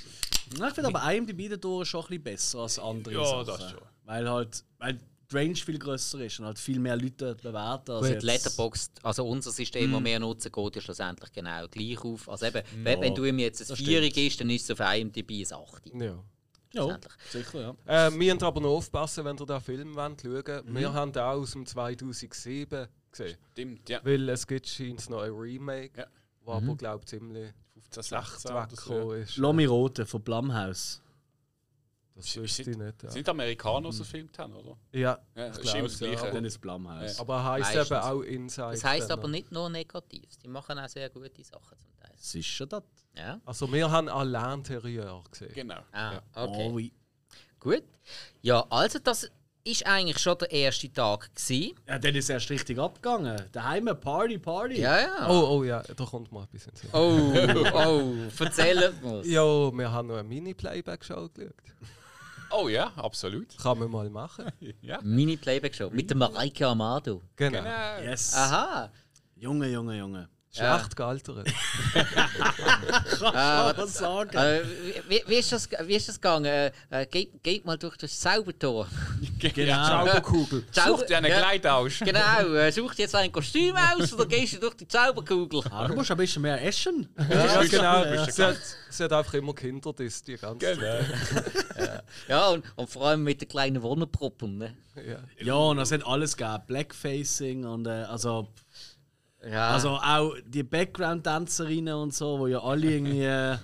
Na, 0.60 0.68
Ich 0.68 0.74
finde 0.76 0.90
aber 0.90 1.14
IMDb 1.14 1.50
dadurch 1.50 1.88
schon 1.90 2.02
ein 2.02 2.08
bisschen 2.08 2.24
besser 2.24 2.60
als 2.60 2.78
andere 2.80 3.14
Ja, 3.16 3.26
Sachen. 3.46 3.46
das 3.48 3.72
schon. 3.72 3.80
Weil 4.06 4.30
halt, 4.30 4.64
weil 4.80 4.94
die 4.94 5.36
Range 5.36 5.56
viel 5.56 5.80
grösser 5.80 6.20
ist 6.20 6.40
und 6.40 6.46
halt 6.46 6.60
viel 6.60 6.80
mehr 6.80 6.96
Leute 6.98 7.36
bewerten. 7.36 7.92
als 7.92 8.08
Gut, 8.08 8.22
Letterboxd, 8.24 8.92
also 9.04 9.26
unser 9.28 9.52
System, 9.52 9.92
das 9.92 10.04
wir 10.04 10.20
nutzen, 10.20 10.52
geht 10.52 10.76
ja 10.76 10.82
schlussendlich 10.82 11.32
genau 11.32 11.68
gleich 11.70 12.04
auf. 12.04 12.30
Also 12.30 12.46
eben, 12.48 12.62
wenn, 12.84 13.02
wenn 13.02 13.16
du 13.16 13.24
ihm 13.26 13.40
jetzt 13.40 13.68
ein 13.72 13.76
Vierig 13.78 14.14
gibst, 14.14 14.42
dann 14.42 14.50
ist 14.50 14.70
es 14.70 14.80
auf 14.80 14.94
IMDb 14.96 15.32
ein 15.32 15.54
8. 15.58 15.92
Ja. 15.96 16.24
Ja, 16.76 16.82
schlussendlich. 16.82 17.14
sicher, 17.32 17.62
ja. 17.86 18.08
Äh, 18.08 18.12
wir 18.12 18.18
müssen 18.18 18.44
aber 18.44 18.60
noch 18.62 18.70
aufpassen, 18.72 19.24
wenn 19.26 19.38
ihr 19.38 19.46
den 19.46 19.62
Film 19.62 19.96
wollt, 19.96 20.22
schauen 20.22 20.66
Mhm. 20.66 20.76
Wir 20.78 20.92
haben 20.94 21.12
den 21.12 21.22
auch 21.24 21.40
aus 21.42 21.52
dem 21.52 21.66
2007 21.66 22.88
gesehen. 23.12 23.38
stimmt, 23.52 23.90
ja. 23.90 24.02
Weil 24.04 24.28
es 24.30 24.46
gibt 24.46 24.68
scheint 24.68 25.10
noch 25.10 25.22
ein 25.22 25.32
Remake, 25.32 25.92
Ja. 26.00 26.08
Wo 26.44 26.52
aber, 26.54 26.76
glaube 26.76 27.00
ich, 27.04 27.06
ziemlich 27.10 27.54
15, 27.74 28.04
schlecht 28.04 28.28
16 28.32 28.52
oder 28.52 28.68
so. 28.70 28.72
weggekommen 28.94 29.22
ist. 29.22 29.38
Lomi 29.38 29.66
Rote 29.66 30.06
von 30.06 30.22
Blumhouse. 30.22 31.02
Das 32.16 32.32
Sind- 32.32 32.44
wüsste 32.44 32.70
ich 32.70 32.78
nicht. 32.78 33.02
Ja, 33.04 33.10
Sind 33.10 33.28
Amerikaner, 33.28 33.90
die 33.90 33.96
so 33.96 34.04
gefilmt 34.04 34.38
haben, 34.38 34.54
oder? 34.54 34.78
ja 34.92 35.18
Ja, 35.36 35.48
ich 35.48 35.58
das 35.58 35.58
ist 35.58 35.62
glaube 35.64 35.82
das 35.88 36.00
Ja, 36.00 36.08
Gleiche. 36.08 36.22
aber, 36.24 36.32
Dann 36.32 36.46
ist 36.46 36.62
Blumhouse. 36.62 37.20
aber 37.20 37.36
er 37.38 37.44
heisst 37.44 37.76
Meistens. 37.76 37.92
eben 37.98 38.00
auch 38.06 38.22
Inside. 38.22 38.72
Das 38.72 38.84
heisst 38.84 39.12
aber 39.12 39.28
nicht 39.28 39.52
nur 39.52 39.70
negativ. 39.70 40.38
Die 40.44 40.48
machen 40.48 40.78
auch 40.78 40.88
sehr 40.90 41.10
gute 41.10 41.44
Sachen 41.44 41.78
zum 41.80 41.96
Teil. 41.98 42.12
Ist 42.16 42.46
schon 42.46 42.70
das. 42.70 42.84
Ja? 43.18 43.42
Also, 43.46 43.72
wir 43.74 43.90
haben 43.90 44.10
allein 44.10 44.60
Interieur 44.60 45.24
gesehen. 45.32 45.54
Genau. 45.56 45.80
Ah, 45.92 46.22
Oh, 46.36 46.42
okay. 46.44 46.70
oui. 46.72 46.94
Gut. 47.60 47.84
Ja, 48.44 48.64
also 48.70 49.00
das 49.00 49.32
ist 49.64 49.86
eigentlich 49.86 50.20
schon 50.20 50.38
der 50.38 50.52
erste 50.52 50.92
Tag 50.92 51.34
gewesen. 51.34 51.76
Ja, 51.88 51.98
dann 51.98 52.16
ist 52.16 52.26
es 52.26 52.30
erst 52.30 52.50
richtig 52.50 52.78
abgegangen. 52.80 53.42
Daheim 53.52 53.86
Party, 54.00 54.38
Party. 54.38 54.82
Ja, 54.82 55.00
ja. 55.00 55.30
Oh, 55.30 55.58
oh 55.58 55.64
ja, 55.64 55.82
da 55.82 56.06
kommt 56.06 56.32
mal 56.32 56.44
etwas 56.44 56.68
ins 56.68 56.82
Sinn. 56.82 56.90
Oh, 56.94 57.32
oh, 57.74 58.14
erzähl 58.40 58.94
uns. 59.02 59.28
Ja, 59.28 59.42
wir 59.44 59.92
haben 59.92 60.08
noch 60.08 60.16
eine 60.16 60.28
Mini-Playback-Show 60.28 61.30
geschaut. 61.30 61.54
Oh 62.52 62.68
ja, 62.70 62.92
absolut. 62.98 63.58
Kann 63.58 63.80
man 63.80 63.90
mal 63.90 64.10
machen. 64.10 64.46
Ja. 64.82 65.00
Mini-Playback-Show 65.02 65.90
mit 65.92 66.12
dem 66.12 66.20
Mareike 66.20 66.68
Amado. 66.68 67.22
Genau. 67.36 67.60
Genau. 67.60 68.02
Yes. 68.04 68.34
Aha. 68.36 68.92
Junge, 69.36 69.68
Junge, 69.70 69.98
Junge. 69.98 70.30
Schlecht 70.56 70.96
gealtert. 70.96 71.48
Ah, 73.22 73.74
Was 73.76 73.96
sagen? 73.96 74.38
Äh, 74.38 74.62
wie, 75.08 75.24
wie, 75.26 75.36
ist 75.36 75.52
das, 75.52 75.68
wie 75.86 75.96
ist 75.96 76.08
das 76.10 76.16
gegangen? 76.22 76.46
Äh, 76.46 76.72
äh, 76.90 77.06
geht, 77.08 77.42
geht 77.42 77.66
mal 77.66 77.78
durch 77.78 77.98
das 77.98 78.20
Zaubertor. 78.20 78.88
Genau. 79.40 79.88
Zauberkugel. 79.88 80.64
Such 80.72 81.04
dir 81.06 81.18
einen 81.18 81.32
Ja, 81.32 81.40
Kleid 81.40 81.68
aus. 81.68 82.00
Genau, 82.00 82.54
äh, 82.54 82.72
such 82.72 82.96
dir 82.96 83.04
jetzt 83.04 83.16
ein 83.16 83.32
Kostüm 83.32 83.76
aus 83.76 84.14
oder 84.14 84.26
gehst 84.26 84.54
du 84.54 84.60
durch 84.60 84.76
die 84.76 84.88
Zauberkugel? 84.88 85.62
Ah, 85.70 85.88
du 85.88 85.96
musst 85.96 86.12
ein 86.12 86.18
bisschen 86.18 86.42
mehr 86.42 86.64
essen. 86.64 87.10
Ja, 87.30 87.64
genau. 87.64 88.06
Ja. 88.06 88.30
Sie 88.30 88.44
hat, 88.44 88.58
sie 88.90 89.04
hat 89.04 89.12
einfach 89.12 89.34
immer 89.34 89.54
Kinder, 89.54 89.92
das 89.92 90.24
die 90.24 90.38
ganze 90.38 90.66
Zeit. 90.66 90.80
Genau. 90.80 92.00
Ja, 92.28 92.48
und, 92.50 92.64
und 92.76 92.90
vor 92.90 93.08
allem 93.08 93.24
mit 93.24 93.42
den 93.42 93.50
kleinen 93.50 93.82
Wonneproppen. 93.82 94.58
Ne? 94.58 94.78
Ja. 94.96 95.18
Ja, 95.44 95.56
und 95.56 95.80
es 95.80 95.92
hat 95.92 96.06
alles 96.06 96.38
gegeben. 96.38 96.64
Blackfacing 96.68 97.66
und 97.66 97.86
äh, 97.88 97.90
also, 97.90 98.48
Ja, 99.50 99.70
also 99.72 99.90
auch 99.90 100.34
die 100.46 100.64
Background-Tänzerinnen 100.64 101.94
und 101.96 102.14
so, 102.14 102.46
die 102.46 102.54
ja 102.54 102.64
alle 102.64 102.88
irgendwie 102.92 103.24
äh, 103.24 103.58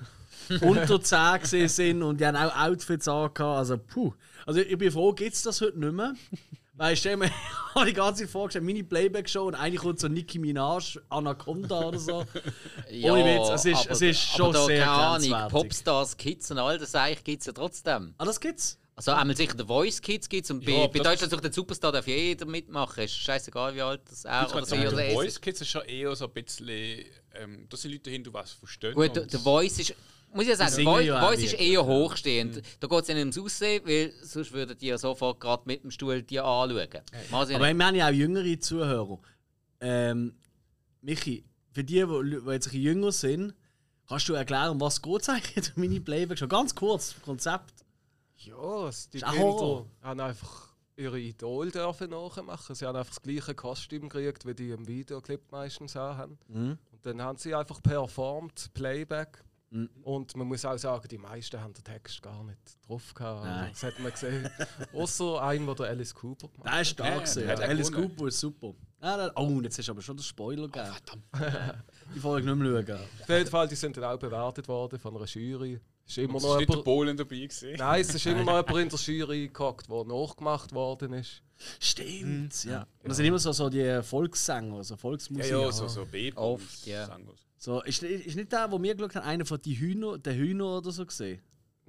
unter 0.62 1.02
10 1.02 1.40
gesehen 1.42 1.70
sind 1.70 2.04
und 2.04 2.20
die 2.20 2.26
haben 2.26 2.36
auch 2.36 2.56
Outfits 2.56 3.08
angehabt. 3.08 3.40
Also, 3.40 3.78
puh. 3.78 4.14
Also, 4.46 4.60
ich 4.62 4.78
bin 4.78 4.92
froh, 4.92 5.14
gibt 5.14 5.34
es 5.36 5.44
das 5.44 5.62
heute 5.62 5.80
nicht 5.80 5.94
mehr. 5.94 6.14
Weil 6.74 6.94
ich 6.94 7.00
stelle 7.00 7.18
mir 7.18 7.30
habe 7.76 7.86
die 7.86 7.94
ganze 7.94 8.24
Zeit 8.24 8.32
vorgestellt, 8.32 8.66
meine 8.66 8.84
Playback-Show 8.84 9.46
und 9.48 9.56
eigentlich 9.56 9.82
kommt 9.82 10.00
so 10.00 10.08
Nicki 10.08 10.40
Minaj, 10.40 10.98
Anaconda 11.10 11.80
oder 11.88 12.00
so. 12.00 12.26
ja, 12.90 13.12
ohne 13.14 13.26
Witz, 13.26 13.50
es 13.54 13.66
ist- 13.66 13.82
aber, 13.82 13.92
es 13.92 14.02
ist 14.02 14.20
schon 14.22 14.46
aber 14.48 14.54
da, 14.54 14.66
sehr 14.66 14.86
keine 14.86 15.36
Ahnung. 15.36 15.50
Popstars, 15.52 16.18
Kids 16.18 16.50
und 16.52 16.58
all 16.58 16.78
das 16.78 16.96
eigentlich 16.96 17.24
gibt 17.24 17.42
es 17.42 17.46
ja 17.48 17.54
trotzdem. 17.54 18.16
Ah, 18.18 18.26
das 18.26 18.40
gibt's? 18.40 18.79
Also 19.00 19.12
einmal 19.12 19.38
sicher 19.38 19.54
der 19.56 19.66
Voice 19.66 20.02
Kids 20.02 20.28
gibt 20.28 20.43
es 20.43 20.52
und 20.52 20.66
bei, 20.66 20.74
Ja, 20.74 20.88
bei 20.88 21.00
das- 21.00 21.08
Deutschland 21.08 21.32
sucht 21.32 21.43
der 21.45 21.54
Superstar 21.54 21.93
darf 21.93 22.06
jeder 22.06 22.45
mitmachen. 22.45 23.02
Ist 23.02 23.14
scheißegal 23.16 23.74
wie 23.74 23.82
alt 23.82 24.02
das 24.10 24.26
er 24.26 24.45
Ich 24.45 24.54
oder 24.54 24.66
sie 24.66 24.76
oder 24.88 25.10
Voice 25.12 25.39
Kids 25.39 25.62
ist 25.62 25.70
schon 25.70 25.86
eher 25.86 26.14
so 26.18 26.26
ein 26.26 26.32
bisschen. 26.34 26.68
Ähm, 27.34 27.66
da 27.70 27.78
sind 27.78 27.93
Leute 27.93 28.10
hin, 28.10 28.26
du 28.26 28.34
was 28.34 28.52
verstehen. 28.52 28.93
Gut, 28.95 29.16
der, 29.16 29.39
Voice 29.39 29.80
ist. 29.80 29.95
Muss 30.34 30.43
ich 30.43 30.50
ja 30.50 30.58
sagen, 30.58 30.84
Voice, 30.84 31.06
ja 31.06 31.18
auch 31.22 31.30
Voice 31.30 31.43
ist 31.43 31.54
eher 31.54 31.86
hochstehend. 31.86 32.62
Da 32.82 32.88
geht 32.88 33.02
es 33.04 33.08
nicht 33.08 33.18
ums 33.20 33.38
Aussehen, 33.38 33.82
weil 33.86 34.12
sonst 34.22 34.52
würden 34.52 34.78
die 34.78 34.88
ja 34.88 34.97
sofort 34.97 35.39
gerade 35.39 35.64
mit 35.66 35.82
dem 35.82 35.91
Stuhl 35.91 36.22
die 36.22 36.41
anschauen. 36.41 36.76
Sie 36.91 37.56
Aber 37.56 37.68
nicht. 37.68 37.78
wir 37.78 37.86
haben 37.86 37.95
ja 37.95 38.08
auch 38.10 38.12
jüngere 38.12 38.60
Zuhörer. 38.60 39.18
Ähm, 39.80 40.34
Michi, 41.02 41.45
für 41.72 41.86
die, 41.86 41.93
die, 41.93 42.02
jetzt 42.02 42.08
ein 42.08 42.43
bisschen 42.45 42.82
jünger 42.82 43.14
sind, 43.14 43.54
kannst 44.10 44.28
du 44.28 44.34
erklären, 44.34 44.72
um 44.72 44.82
was 44.82 45.02
geht 45.02 45.22
es 45.22 45.30
eigentlich 45.30 45.56
in 45.56 45.64
der 45.64 45.74
Mini-Playback 45.78 46.38
schon? 46.38 46.50
Ganz 46.50 46.76
kurz, 46.76 47.16
Konzept. 47.24 47.79
Ja, 48.40 48.88
es- 48.88 49.10
die 49.10 49.20
Kinder 49.20 49.86
haben 50.02 50.20
einfach 50.20 50.70
ihre 50.96 51.20
Idol 51.20 51.72
dürfen 51.72 52.10
nachmachen. 52.10 52.76
Sie 52.76 52.86
haben 52.86 52.96
einfach 52.96 53.14
das 53.14 53.22
gleiche 53.22 53.56
Kostüm 53.56 54.10
gekriegt, 54.10 54.46
wie 54.46 54.54
die 54.54 54.72
im 54.72 54.88
Videoclip 54.88 55.52
meistens 55.52 55.96
auch 55.96 56.16
haben. 56.18 56.38
Mhm. 56.48 56.78
Und 56.92 57.06
dann 57.06 57.22
haben 57.22 57.38
sie 57.38 57.56
einfach 57.56 57.82
performt, 57.82 58.74
Playback. 58.74 59.44
Mhm. 59.72 59.88
Und 60.02 60.36
man 60.36 60.48
muss 60.48 60.66
auch 60.66 60.78
sagen, 60.78 61.08
die 61.08 61.18
meisten 61.20 61.62
haben 61.62 61.74
den 61.74 61.84
Text 61.84 62.22
gar 62.24 62.44
nicht 62.44 62.58
drauf 62.88 63.14
gehabt. 63.14 63.46
Nein. 63.46 63.70
Das 63.72 63.84
hat 63.84 64.00
man 64.00 64.12
gesehen. 64.12 64.50
Außer 64.94 65.42
einen, 65.44 65.74
der 65.76 65.86
Alice 65.88 66.14
Cooper 66.16 66.48
gemacht 66.48 66.66
hat. 66.68 66.74
Der 66.74 66.82
ist 66.82 66.90
stark. 66.90 67.36
Ja, 67.36 67.42
ja. 67.54 67.68
Alice 67.70 67.92
gewonnen. 67.92 68.10
Cooper 68.10 68.28
ist 68.28 68.40
super. 68.40 68.74
Ah, 69.00 69.16
da- 69.16 69.32
oh, 69.36 69.44
und 69.46 69.64
jetzt 69.64 69.78
hast 69.78 69.88
du 69.88 69.92
aber 69.94 70.02
schon 70.02 70.18
den 70.18 70.24
Spoiler 70.24 70.68
gegeben. 70.68 71.24
Die 72.16 72.20
Folge 72.20 72.48
nicht 72.54 72.58
mehr 72.58 72.86
schauen. 72.86 73.00
Auf 73.22 73.30
jeden 73.30 73.50
Fall, 73.50 73.68
die 73.68 73.76
sind 73.76 73.96
dann 73.96 74.04
auch 74.06 74.18
bewertet 74.20 74.68
worden 74.68 75.00
von 75.00 75.16
einer 75.16 75.26
Jury. 75.26 75.80
Ist 76.10 76.18
immer 76.18 76.38
Es 76.38 76.43
noch 76.43 76.49
war 76.49 76.57
nicht 76.57 76.74
der 76.74 76.78
Polen 76.78 77.16
dabei. 77.16 77.36
Gewesen. 77.36 77.74
Nein, 77.78 78.01
es 78.01 78.16
ist 78.16 78.26
immer 78.26 78.43
noch 78.43 78.57
jemand 78.68 78.78
in 78.78 78.89
der 78.89 78.99
Jury 78.99 79.49
gehockt, 79.53 79.89
der 79.89 80.03
nachgemacht 80.05 80.74
worden 80.74 81.14
ist. 81.14 81.43
Stimmt, 81.80 82.64
ja. 82.64 82.88
Und 83.03 83.10
das 83.10 83.18
sind 83.18 83.28
immer 83.28 83.38
so, 83.38 83.51
so 83.51 83.70
die 83.70 84.01
Volkssänger, 84.01 84.84
so 84.84 84.95
Ja, 84.95 84.97
Volksmusik. 84.97 85.51
ja, 85.51 85.72
so, 85.72 85.88
so 85.88 86.05
b 86.05 86.32
Oft, 86.34 86.88
ja. 86.88 87.16
So, 87.57 87.82
ist, 87.84 88.01
ist 88.01 88.36
nicht 88.36 88.51
der, 88.51 88.72
wo 88.72 88.82
wir 88.82 88.95
geschaut 88.95 89.16
haben, 89.16 89.26
einer 89.28 89.45
von 89.45 89.62
den 89.62 89.74
Hühner, 89.74 90.18
der 90.18 90.36
Hühner 90.36 90.78
oder 90.78 90.91
so 90.91 91.05
gesehen? 91.05 91.41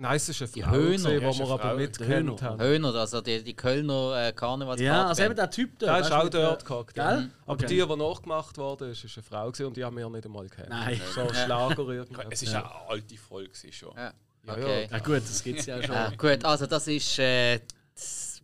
Nein, 0.02 0.16
es 0.16 0.28
ist 0.30 0.40
eine 0.40 0.50
Die 0.50 0.62
Frau, 0.62 0.70
Höhner. 0.70 0.86
gewesen, 1.10 1.20
Ja, 1.22 1.30
die 1.30 1.38
wir 1.40 1.50
aber 1.50 1.74
mitgekannt 1.74 2.10
Höhner. 2.40 2.40
haben. 2.40 2.60
Höhner, 2.62 2.94
also 2.94 3.20
die, 3.20 3.44
die 3.44 3.54
Kölner 3.54 4.28
äh, 4.28 4.32
Karnevalspartband. 4.32 4.80
Ja, 4.80 5.06
also 5.08 5.22
eben 5.24 5.36
der 5.36 5.50
Typ 5.50 5.78
da. 5.78 5.86
Der 5.86 5.98
ist 6.00 6.10
auch 6.12 6.24
mit 6.24 6.32
der- 6.32 6.46
dort 6.46 6.64
gehockt. 6.64 6.94
Gell? 6.94 7.04
Ja. 7.04 7.16
Okay. 7.18 7.28
Aber 7.46 7.66
die, 7.66 7.76
die 7.86 7.96
nachgemacht 7.96 8.56
wurde, 8.56 8.86
ist, 8.86 9.04
ist 9.04 9.18
eine 9.18 9.24
Frau 9.24 9.46
gewesen 9.50 9.66
und 9.66 9.76
die 9.76 9.84
haben 9.84 9.96
wir 9.98 10.08
nicht 10.08 10.24
einmal 10.24 10.48
gekannt. 10.48 10.70
Nein. 10.70 10.98
So 11.14 11.20
ein 11.20 11.34
Schlager 11.34 11.86
irgendwie. 11.90 12.22
Es 12.30 12.42
ist 12.42 12.54
eine 12.54 12.64
alte 12.88 13.16
Folge 13.18 13.50
schon. 13.70 13.94
Ja. 13.94 14.12
Ja, 14.46 14.52
Okay. 14.54 14.88
Ja 14.90 14.98
gut, 15.00 15.16
das 15.18 15.42
gibt 15.44 15.60
es 15.60 15.66
ja 15.66 15.82
schon. 15.82 15.94
Ah, 15.94 16.10
gut, 16.16 16.44
also 16.46 16.64
das 16.64 16.88
ist 16.88 17.18
äh, 17.18 17.56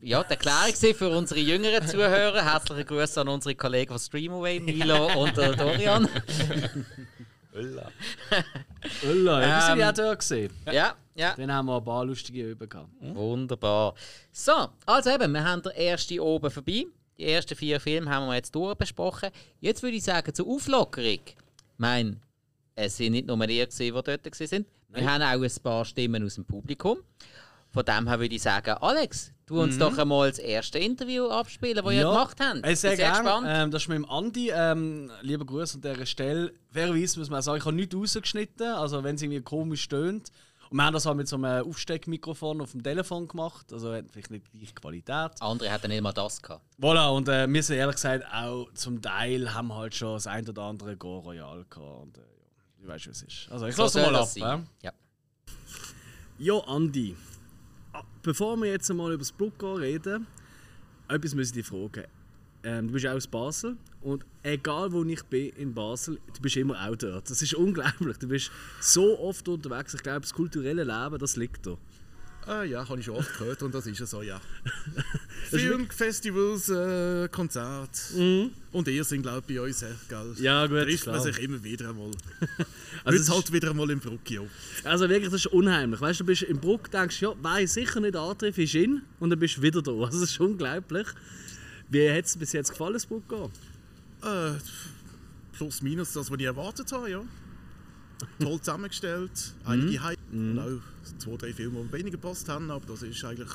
ja, 0.03 0.23
die 0.25 0.31
Erklärung 0.33 0.95
für 0.95 1.09
unsere 1.09 1.41
jüngeren 1.41 1.89
Zuhörer. 1.89 2.45
Herzliche 2.45 2.85
Grüße 2.85 3.19
an 3.23 3.29
unsere 3.29 3.55
Kollegen 3.55 3.89
von 3.93 3.99
Streamaway, 3.99 4.61
Milo 4.61 5.07
und 5.23 5.39
äh, 5.39 5.57
Dorian. 5.57 6.07
Ulla, 7.55 9.41
ja, 9.41 9.57
die 9.57 9.63
sind 9.65 9.73
Ähm, 9.73 9.79
ja 9.81 9.89
auch 9.91 9.95
dort 9.95 10.19
gesehen. 10.19 10.53
Ja, 10.71 10.95
ja. 11.17 11.35
Dann 11.35 11.53
haben 11.53 11.67
wir 11.67 11.79
ein 11.79 11.85
paar 11.85 12.05
lustige 12.05 12.51
Übungen 12.51 12.69
gehabt. 12.69 12.91
Wunderbar. 13.01 13.95
So, 14.31 14.69
also 14.85 15.11
eben, 15.11 15.33
wir 15.33 15.45
haben 15.45 15.63
den 15.63 15.73
ersten 15.73 16.21
oben 16.21 16.51
vorbei. 16.51 16.87
Die 17.19 17.25
ersten 17.25 17.57
vier 17.57 17.81
Filme 17.81 18.11
haben 18.11 18.27
wir 18.27 18.35
jetzt 18.35 18.55
durchbesprochen. 18.55 19.31
Jetzt 19.61 19.83
würde 19.83 19.97
ich 19.97 20.05
sagen, 20.05 20.35
zur 20.35 20.47
Auflockerung. 20.47 21.21
Ich 21.25 21.35
meine, 21.79 22.21
es 22.75 22.97
sind 22.99 23.13
nicht 23.13 23.27
nur 23.27 23.39
gewesen, 23.39 23.71
die 23.79 23.91
dort 23.91 24.35
sind. 24.35 24.67
Wir 24.91 25.11
haben 25.11 25.23
auch 25.23 25.43
ein 25.43 25.63
paar 25.63 25.85
Stimmen 25.85 26.25
aus 26.25 26.35
dem 26.35 26.45
Publikum. 26.45 26.99
Von 27.71 27.85
dem 27.85 28.09
her 28.09 28.21
würde 28.21 28.35
ich 28.35 28.43
sagen, 28.43 28.71
Alex, 28.81 29.33
tu 29.47 29.61
uns 29.61 29.79
doch 29.79 29.99
einmal 29.99 30.31
das 30.31 30.39
erste 30.39 30.79
Interview 30.79 31.29
abspielen, 31.29 31.85
das 31.85 31.93
ihr 31.93 32.03
gemacht 32.05 32.39
habt. 32.41 32.65
Äh, 32.65 32.75
sehr 32.75 32.97
sehr 32.97 33.11
gespannt. 33.11 33.47
Ähm, 33.49 33.71
das 33.71 33.83
ist 33.83 33.89
mit 33.89 33.97
dem 33.97 34.05
Andi. 34.07 34.51
Ähm, 34.51 35.11
lieber 35.23 35.45
Gruß 35.45 35.75
an 35.75 35.81
dieser 35.83 36.07
Stelle. 36.07 36.53
Fairerweise 36.71 37.19
muss 37.19 37.29
man 37.29 37.43
sagen, 37.43 37.59
ich 37.59 37.65
habe 37.65 37.77
nichts 37.77 37.95
rausgeschnitten, 37.95 38.69
also 38.69 39.05
wenn 39.05 39.17
es 39.17 39.23
irgendwie 39.23 39.43
komisch 39.43 39.83
stöhnt. 39.83 40.31
Und 40.71 40.77
wir 40.79 40.85
haben 40.85 40.95
das 40.95 41.07
halt 41.07 41.17
mit 41.17 41.29
so 41.29 41.37
einem 41.37 41.67
Aufsteckmikrofon 41.69 42.61
auf 42.61 42.73
dem 42.73 42.83
Telefon 42.83 43.29
gemacht, 43.29 43.73
also 43.73 43.93
hat 43.93 44.05
vielleicht 44.11 44.31
nicht 44.31 44.47
die 44.53 44.59
gleiche 44.59 44.75
Qualität. 44.75 45.31
Andere 45.41 45.71
hatten 45.71 45.89
nicht 45.89 46.03
mal 46.03 46.13
das 46.13 46.41
gehabt. 46.43 46.65
Voilà, 46.81 47.09
und 47.11 47.29
äh, 47.29 47.47
wir 47.49 47.63
sind 47.63 47.77
ehrlich 47.77 47.97
gesagt 47.97 48.25
auch 48.33 48.69
zum 48.75 49.01
Teil 49.01 49.53
haben 49.55 49.69
wir 49.69 49.77
halt 49.77 49.95
schon 49.95 50.15
das 50.15 50.27
ein 50.27 50.49
oder 50.49 50.63
andere 50.63 50.97
Go 50.97 51.19
Royal 51.21 51.65
gehabt. 51.71 52.03
Und, 52.03 52.19
äh, 52.19 52.21
ja, 52.21 52.27
ich 52.83 52.89
weiß, 52.89 53.07
wie 53.07 53.11
es 53.11 53.23
ist. 53.23 53.49
Also 53.51 53.67
ich 53.67 53.75
So 53.77 53.83
lasse 53.83 54.01
mal 54.03 54.17
ab. 54.17 54.27
sein. 54.27 54.43
Ja? 54.43 54.91
Ja. 54.91 54.93
Ja, 56.39 56.55
Andi. 56.67 57.17
Ah, 57.93 58.03
Bevor 58.23 58.57
wir 58.59 58.71
jetzt 58.71 58.91
einmal 58.91 59.11
über 59.13 59.21
das 59.23 59.33
Brucko 59.33 59.75
reden, 59.75 60.27
etwas 61.09 61.35
muss 61.35 61.47
ich 61.47 61.53
dich 61.53 61.67
fragen. 61.67 62.05
ähm, 62.63 62.87
du 62.89 62.93
bist 62.93 63.05
ja 63.05 63.13
aus 63.15 63.27
Basel 63.27 63.77
und 64.07 64.25
egal 64.45 64.93
wo 64.93 65.03
ich 65.03 65.25
bin 65.25 65.51
in 65.57 65.75
Basel, 65.75 66.21
du 66.33 66.41
bist 66.41 66.57
immer 66.57 66.81
auch 66.81 66.95
dort. 66.95 67.29
Das 67.29 67.43
ist 67.43 67.55
unglaublich. 67.55 68.17
Du 68.19 68.29
bist 68.29 68.53
so 68.81 69.19
oft 69.19 69.49
unterwegs. 69.49 69.95
Ich 69.95 70.03
glaube, 70.03 70.21
das 70.21 70.33
kulturelle 70.33 70.85
Leben, 70.85 71.19
das 71.19 71.35
liegt 71.35 71.67
da. 71.67 71.77
Ah, 72.47 72.63
ja, 72.63 72.89
habe 72.89 73.01
ich 73.01 73.07
schon 73.07 73.17
oft 73.17 73.37
gehört 73.37 73.61
und 73.65 73.75
das 73.75 73.85
ist 73.89 73.99
ja 73.99 74.07
so, 74.07 74.23
ja. 74.23 74.41
Film, 75.51 75.91
Festivals, 75.91 76.69
äh, 76.69 77.29
Konzerte. 77.29 78.53
Und 78.71 78.87
ihr 78.87 79.03
sind, 79.03 79.23
glaube 79.23 79.43
ich, 79.49 79.57
bei 79.57 79.61
uns, 79.61 79.83
äh, 79.83 79.89
gell? 80.09 80.35
Ja, 80.39 80.69
gut, 80.69 80.83
Trifft 80.83 81.07
man 81.07 81.17
klar. 81.17 81.25
sich 81.25 81.43
immer 81.43 81.65
wieder 81.65 81.89
einmal. 81.89 82.13
Also 83.05 83.21
es 83.21 83.29
es 83.29 83.35
halt 83.35 83.53
wieder 83.53 83.71
einmal 83.71 83.91
im 83.91 83.99
Bruckio. 83.99 84.47
Also 84.85 85.09
wirklich, 85.09 85.33
das 85.33 85.47
ist 85.47 85.53
unheimlich. 85.53 86.01
Weißt 86.01 86.21
du, 86.21 86.25
du 86.25 86.29
bist 86.29 86.43
im 86.43 86.61
Bruck, 86.61 86.89
denkst, 86.93 87.23
ja, 87.23 87.35
weiß 87.43 87.75
sicher 87.75 87.99
nicht 87.99 88.15
antreffen, 88.15 88.63
ist 88.63 88.75
in 88.77 89.03
und 89.19 89.31
dann 89.31 89.39
bist 89.41 89.57
du 89.57 89.63
wieder 89.63 89.83
da. 89.83 89.91
Also 89.91 90.07
das 90.21 90.31
ist 90.31 90.39
unglaublich. 90.39 91.09
Wie 91.89 92.09
hat 92.09 92.27
es 92.27 92.37
bis 92.37 92.53
jetzt 92.53 92.71
gefallen, 92.71 92.93
das 92.93 93.07
Bruck? 93.07 93.51
Äh, 94.23 94.53
plus 95.53 95.83
minus 95.83 96.13
das, 96.13 96.31
was 96.31 96.39
ich 96.39 96.45
erwartet 96.45 96.91
habe, 96.93 97.11
ja. 97.11 97.23
Toll 98.39 98.59
zusammengestellt, 98.61 99.55
einige 99.65 100.03
Highlights 100.03 100.23
und 100.33 100.59
auch 100.59 101.19
zwei, 101.19 101.37
drei 101.37 101.53
Filme, 101.53 101.85
die 101.85 101.93
weniger 101.93 102.13
gepasst 102.13 102.49
haben, 102.49 102.71
aber 102.71 102.87
das 102.87 103.03
ist 103.03 103.23
eigentlich, 103.25 103.51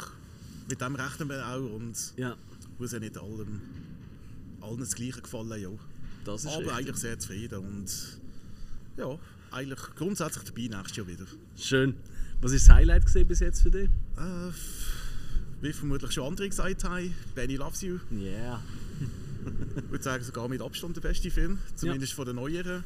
mit 0.69 0.79
dem 0.79 0.95
rechnen 0.95 1.29
wir 1.29 1.45
auch 1.47 1.75
und 1.75 2.13
Ja, 2.15 2.35
muss 2.77 2.91
ja 2.91 2.99
nicht 2.99 3.17
allem, 3.17 3.59
allen 4.61 4.79
das 4.79 4.93
Gleiche 4.93 5.21
gefallen, 5.21 5.59
ja. 5.59 5.69
das 6.25 6.41
ist 6.45 6.47
Aber 6.51 6.57
richtig. 6.59 6.77
eigentlich 6.77 6.95
sehr 6.97 7.17
zufrieden 7.17 7.59
und 7.59 8.19
ja, 8.97 9.17
eigentlich 9.49 9.79
grundsätzlich 9.95 10.43
dabei 10.43 10.77
nächstes 10.77 10.97
Jahr 10.97 11.07
wieder. 11.07 11.25
Schön. 11.57 11.95
Was 12.41 12.51
ist 12.51 12.67
das 12.67 12.75
Highlight 12.75 13.05
gesehen 13.05 13.27
bis 13.27 13.39
jetzt 13.39 13.61
für 13.63 13.71
dich? 13.71 13.89
Äh, 14.17 14.51
wie 15.61 15.73
vermutlich 15.73 16.11
schon 16.11 16.27
andere 16.27 16.49
gesagt 16.49 16.83
haben, 16.83 17.13
Benny 17.33 17.55
Loves 17.55 17.81
You. 17.81 17.97
Yeah. 18.11 18.61
Ich 19.77 19.91
würde 19.91 20.03
sagen, 20.03 20.23
sogar 20.23 20.47
mit 20.47 20.61
Abstand 20.61 20.95
der 20.95 21.01
beste 21.01 21.31
Film, 21.31 21.59
zumindest 21.75 22.13
von 22.13 22.25
den 22.25 22.35
neueren. 22.35 22.83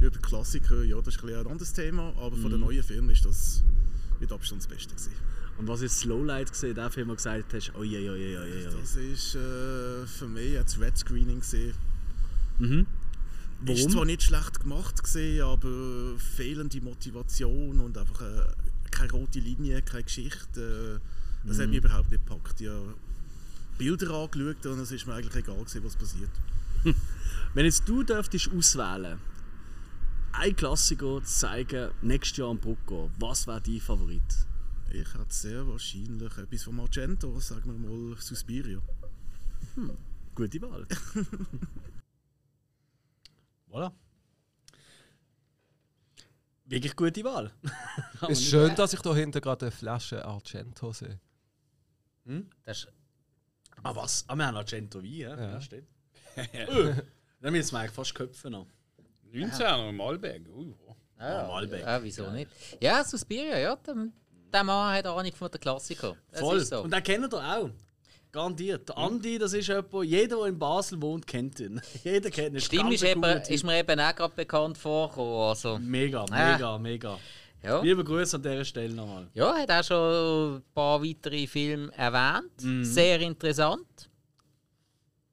Über 0.00 0.18
Klassiker, 0.18 0.82
ja, 0.82 1.00
das 1.00 1.16
ist 1.16 1.22
ein, 1.24 1.30
ein 1.34 1.46
anderes 1.46 1.72
Thema, 1.72 2.08
aber 2.16 2.36
von 2.36 2.50
den 2.50 2.60
Mhm. 2.60 2.66
neuen 2.66 2.82
Filmen 2.82 3.10
ist 3.10 3.24
das 3.24 3.62
mit 4.20 4.30
Abstand 4.32 4.62
das 4.62 4.68
Beste 4.68 4.90
gewesen. 4.94 5.12
Und 5.56 5.68
was 5.68 5.82
ist 5.82 5.96
das 5.96 6.04
Lowlight 6.04 6.50
gesehen, 6.50 6.74
der 6.74 6.90
Film, 6.90 7.06
wo 7.08 7.12
du 7.12 7.16
gesagt 7.16 7.54
hast, 7.54 7.72
oh 7.78 7.84
je, 7.84 8.10
oh 8.10 8.14
je, 8.14 8.36
oh 8.38 8.44
je. 8.44 8.64
Das 8.64 8.96
ist 8.96 9.34
äh, 9.36 10.06
für 10.06 10.26
mich 10.28 10.58
ein 10.58 10.64
Red 10.80 10.98
Screening 10.98 11.40
gewesen. 11.40 11.74
Mhm. 12.58 12.86
Ist 13.66 13.78
Warum? 13.80 13.90
zwar 13.92 14.04
nicht 14.04 14.22
schlecht 14.24 14.60
gemacht 14.60 15.02
gewesen, 15.02 15.42
aber 15.42 16.18
fehlende 16.18 16.80
Motivation 16.80 17.80
und 17.80 17.96
einfach 17.96 18.20
äh, 18.20 18.46
keine 18.90 19.12
rote 19.12 19.38
Linie, 19.38 19.80
keine 19.82 20.02
Geschichte. 20.04 21.00
Äh, 21.00 21.46
das 21.46 21.58
Mhm. 21.58 21.62
hat 21.62 21.68
mich 21.68 21.78
überhaupt 21.78 22.10
nicht 22.10 22.26
gepackt. 22.26 22.60
Ich 22.60 22.68
habe 22.68 22.94
Bilder 23.78 24.14
angeschaut 24.14 24.66
und 24.66 24.78
es 24.80 24.92
ist 24.92 25.06
mir 25.06 25.14
eigentlich 25.14 25.36
egal 25.36 25.56
gewesen, 25.56 25.84
was 25.84 25.96
passiert. 25.96 26.30
Wenn 27.54 27.64
jetzt 27.64 27.88
du 27.88 28.02
dürftest 28.02 28.50
auswählen, 28.52 29.18
ein 30.32 30.56
Klassiker 30.56 31.22
zu 31.22 31.40
zeigen, 31.40 31.90
nächstes 32.02 32.38
Jahr 32.38 32.50
am 32.50 32.58
Brucko, 32.58 33.10
was 33.18 33.46
wäre 33.46 33.60
dein 33.60 33.80
Favorit? 33.80 34.22
Ich 34.90 35.14
hätte 35.14 35.26
sehr 35.28 35.66
wahrscheinlich 35.66 36.36
etwas 36.36 36.64
von 36.64 36.80
Argento, 36.80 37.38
sagen 37.40 37.72
wir 37.72 37.88
mal 37.88 38.16
Suspiria. 38.20 38.80
Gute 40.34 40.62
Wahl. 40.62 40.82
voilà. 43.70 43.92
Wirklich 46.66 46.96
gute 46.96 47.24
Wahl. 47.24 47.52
Ist 48.28 48.44
schön, 48.44 48.74
dass 48.74 48.92
ich 48.92 49.00
da 49.00 49.14
hinten 49.14 49.40
gerade 49.40 49.66
eine 49.66 49.72
Flasche 49.72 50.24
Argento 50.24 50.92
sehe. 50.92 51.20
Das 52.64 52.78
ist, 52.78 52.88
Ah 53.84 53.94
was? 53.94 54.24
Ah, 54.26 54.34
wir 54.34 54.46
haben 54.46 54.56
Argento 54.56 55.02
Wein, 55.02 55.12
ja? 55.12 55.36
Ja. 55.36 55.50
ja 55.52 55.60
stimmt. 55.60 55.88
Öh, 56.36 56.94
Dann 57.40 57.52
müssen 57.52 57.72
wir 57.72 57.80
eigentlich 57.80 57.92
fast 57.92 58.14
Köpfe 58.14 58.50
noch. 58.50 58.66
19er 59.32 59.88
im 59.90 59.96
Malberg. 59.96 60.42
Uh, 60.48 60.74
ja, 61.20 61.46
Malbec. 61.46 61.80
ja, 61.82 62.02
wieso 62.02 62.30
nicht? 62.30 62.50
Ja, 62.80 63.04
Suspiria, 63.04 63.58
ja, 63.58 63.76
der, 63.76 63.94
der 64.52 64.64
Mann 64.64 64.94
hat 64.96 65.06
Ahnung 65.06 65.32
von 65.32 65.50
der 65.50 65.60
Klassiker. 65.60 66.16
Das 66.30 66.40
Voll. 66.40 66.56
ist 66.58 66.68
so. 66.70 66.82
Und 66.82 66.92
den 66.92 67.02
kennt 67.02 67.32
ihr 67.32 67.38
auch. 67.38 67.70
Garantiert. 68.32 68.88
Der 68.88 68.98
Andi, 68.98 69.38
das 69.38 69.52
ist 69.52 69.68
jemand, 69.68 69.92
jeder, 70.06 70.38
der 70.38 70.46
in 70.46 70.58
Basel 70.58 71.00
wohnt, 71.00 71.24
kennt 71.26 71.60
ihn. 71.60 71.80
jeder 72.04 72.30
kennt 72.30 72.54
ihn. 72.56 72.60
Stimmt, 72.60 72.92
ist, 72.92 73.04
eben, 73.04 73.22
ist 73.22 73.64
mir 73.64 73.78
eben 73.78 74.00
auch 74.00 74.14
gerade 74.14 74.34
bekannt 74.34 74.76
vorgekommen. 74.78 75.48
Also, 75.50 75.78
Mega, 75.78 76.24
Ah. 76.30 76.52
mega, 76.52 76.78
mega. 76.78 77.18
Ja. 77.64 77.80
Liebe 77.80 78.04
Grüße 78.04 78.36
an 78.36 78.42
dieser 78.42 78.64
Stelle 78.64 78.94
nochmal. 78.94 79.28
ja, 79.34 79.54
hat 79.56 79.70
auch 79.70 79.82
schon 79.84 80.56
ein 80.56 80.62
paar 80.74 81.02
weitere 81.02 81.46
Filme 81.46 81.92
erwähnt. 81.96 82.62
Mhm. 82.62 82.84
Sehr 82.84 83.20
interessant. 83.20 84.10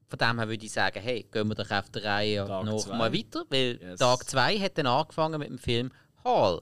Von 0.08 0.18
dem 0.18 0.38
her 0.38 0.48
würde 0.48 0.64
ich 0.66 0.72
sagen, 0.72 1.00
hey, 1.00 1.26
gehen 1.30 1.48
wir 1.48 1.54
doch 1.54 1.70
auf 1.70 1.88
der 1.90 2.04
Reihe 2.04 2.44
Tag 2.46 2.64
noch 2.66 2.84
zwei. 2.84 2.96
mal 2.96 3.12
weiter, 3.12 3.44
weil 3.48 3.78
Yes. 3.80 3.98
Tag 3.98 4.28
2 4.28 4.58
hat 4.58 4.76
dann 4.76 4.86
angefangen 4.86 5.38
mit 5.38 5.48
dem 5.48 5.58
Film 5.58 5.90
Hall. 6.24 6.60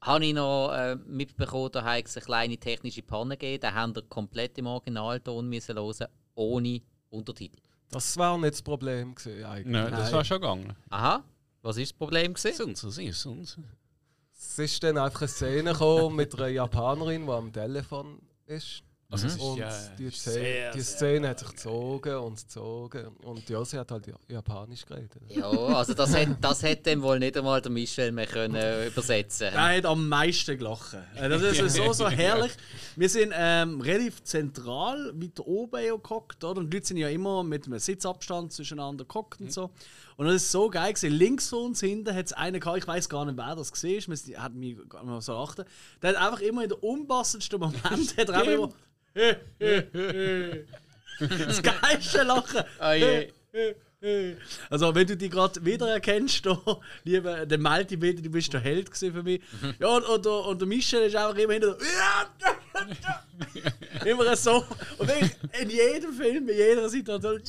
Habe 0.00 0.24
ich 0.24 0.32
noch 0.32 0.72
äh, 0.72 0.96
mitbekommen, 0.96 1.70
da 1.72 1.84
hat 1.84 2.06
es 2.06 2.16
eine 2.16 2.24
kleine 2.24 2.56
technische 2.56 3.02
Panne 3.02 3.36
gegeben. 3.36 3.60
Da 3.60 3.74
haben 3.74 3.94
wir 3.94 4.00
komplett 4.02 4.56
im 4.56 4.66
Originalton 4.66 5.46
müssen 5.46 5.76
hören, 5.76 6.06
ohne 6.34 6.80
Untertitel. 7.10 7.58
Das 7.90 8.16
war 8.16 8.38
nicht 8.38 8.54
das 8.54 8.62
Problem 8.62 9.14
gewesen, 9.14 9.44
eigentlich. 9.44 9.66
Nein, 9.66 9.90
das 9.90 10.10
war 10.12 10.24
schon 10.24 10.40
gegangen. 10.40 10.74
Aha, 10.88 11.22
was 11.60 11.76
ist 11.76 11.92
das 11.92 11.98
Problem 11.98 12.32
gewesen? 12.32 12.74
Sonst, 12.74 12.96
sonst, 12.96 13.20
sonst. 13.20 13.58
Es 14.42 14.58
ist 14.58 14.82
dann 14.82 14.96
einfach 14.96 15.20
eine 15.22 15.28
Szene 15.28 15.72
gekommen 15.72 16.16
mit 16.16 16.34
einer 16.34 16.48
Japanerin, 16.48 17.26
die 17.26 17.32
am 17.32 17.52
Telefon 17.52 18.20
ist. 18.46 18.82
Also 19.12 19.26
ist 19.26 19.40
Und 19.40 19.58
ja 19.58 19.68
die, 19.98 20.08
sehr, 20.08 20.12
Szene, 20.12 20.70
die 20.72 20.80
sehr- 20.80 20.96
Szene 20.96 21.28
hat 21.30 21.40
sich 21.40 21.48
gezogen 21.48 22.14
und 22.18 22.36
gezogen. 22.36 23.08
Und 23.24 23.48
ja, 23.50 23.64
sie 23.64 23.76
hat 23.76 23.90
halt 23.90 24.06
Ja- 24.06 24.14
Japanisch 24.28 24.86
geredet. 24.86 25.20
Ja, 25.30 25.50
also 25.50 25.94
das 25.94 26.14
hat, 26.14 26.28
das 26.40 26.62
hat 26.62 26.86
dann 26.86 27.02
wohl 27.02 27.18
nicht 27.18 27.36
einmal 27.36 27.60
der 27.60 27.72
Michel 27.72 28.12
mehr 28.12 28.28
können 28.28 28.86
übersetzen 28.86 29.48
Der 29.52 29.76
hat 29.78 29.84
am 29.84 30.08
meisten 30.08 30.56
gelacht. 30.56 30.96
Äh, 31.16 31.28
Das 31.28 31.42
ist 31.42 31.74
so, 31.74 31.92
so 31.92 32.08
herrlich. 32.08 32.52
Wir 32.94 33.08
sind 33.08 33.32
ähm, 33.36 33.80
relativ 33.80 34.22
zentral 34.22 35.12
weiter 35.20 35.44
oben 35.44 35.84
ja 35.84 35.96
gehockt, 35.96 36.44
oder? 36.44 36.60
Und 36.60 36.70
die 36.70 36.76
Leute 36.76 36.86
sind 36.86 36.96
ja 36.98 37.08
immer 37.08 37.42
mit 37.42 37.66
einem 37.66 37.80
Sitzabstand 37.80 38.52
zwischeneinander 38.52 39.04
gehockt 39.06 39.40
und 39.40 39.52
so. 39.52 39.70
Und 40.20 40.26
das 40.26 40.34
ist 40.42 40.52
so 40.52 40.68
geil 40.68 40.92
gewesen. 40.92 41.14
Links 41.14 41.48
von 41.48 41.60
uns 41.68 41.80
hinten 41.80 42.14
hat 42.14 42.26
es 42.26 42.34
einen 42.34 42.60
gehabt, 42.60 42.76
ich 42.76 42.86
weiß 42.86 43.08
gar 43.08 43.24
nicht, 43.24 43.38
wer 43.38 43.56
das 43.56 43.72
gesehen 43.72 43.96
ist, 44.06 44.26
wir 44.28 44.42
hat 44.42 44.52
mich 44.52 44.76
gar 44.86 45.02
nicht 45.02 45.22
so 45.22 45.34
achten. 45.34 45.64
Der 46.02 46.10
hat 46.10 46.16
einfach 46.18 46.40
immer 46.40 46.62
in 46.62 46.68
der 46.68 46.84
unpassendsten 46.84 47.58
Moment 47.58 47.82
hat 48.18 48.28
er 48.28 48.44
immer 48.44 48.70
das 51.18 51.62
geilste 51.62 52.22
Lachen. 52.24 52.62
Oh 52.80 52.92
je. 52.92 53.32
Also, 54.68 54.94
wenn 54.94 55.06
du 55.06 55.16
dich 55.16 55.30
gerade 55.30 55.64
wiedererkennst, 55.64 56.44
da, 56.44 56.58
lieber, 57.04 57.46
dann 57.46 57.62
melde 57.62 57.84
dich 57.96 58.02
wieder, 58.02 58.20
du 58.22 58.28
bist 58.30 58.52
der 58.52 58.60
Held 58.60 58.94
für 58.94 59.22
mich. 59.22 59.40
Ja, 59.78 59.88
und, 59.88 60.04
und, 60.04 60.24
der- 60.26 60.32
und 60.46 60.58
der 60.60 60.68
Michel 60.68 61.00
ist 61.02 61.16
einfach 61.16 61.36
immer 61.36 61.52
hinter 61.54 61.78
so, 61.78 61.86
Immer 64.06 64.36
so. 64.36 64.64
Und 64.98 65.10
in 65.62 65.70
jedem 65.70 66.12
Film, 66.12 66.46
in 66.48 66.56
jeder 66.56 66.88
Situation. 66.90 67.40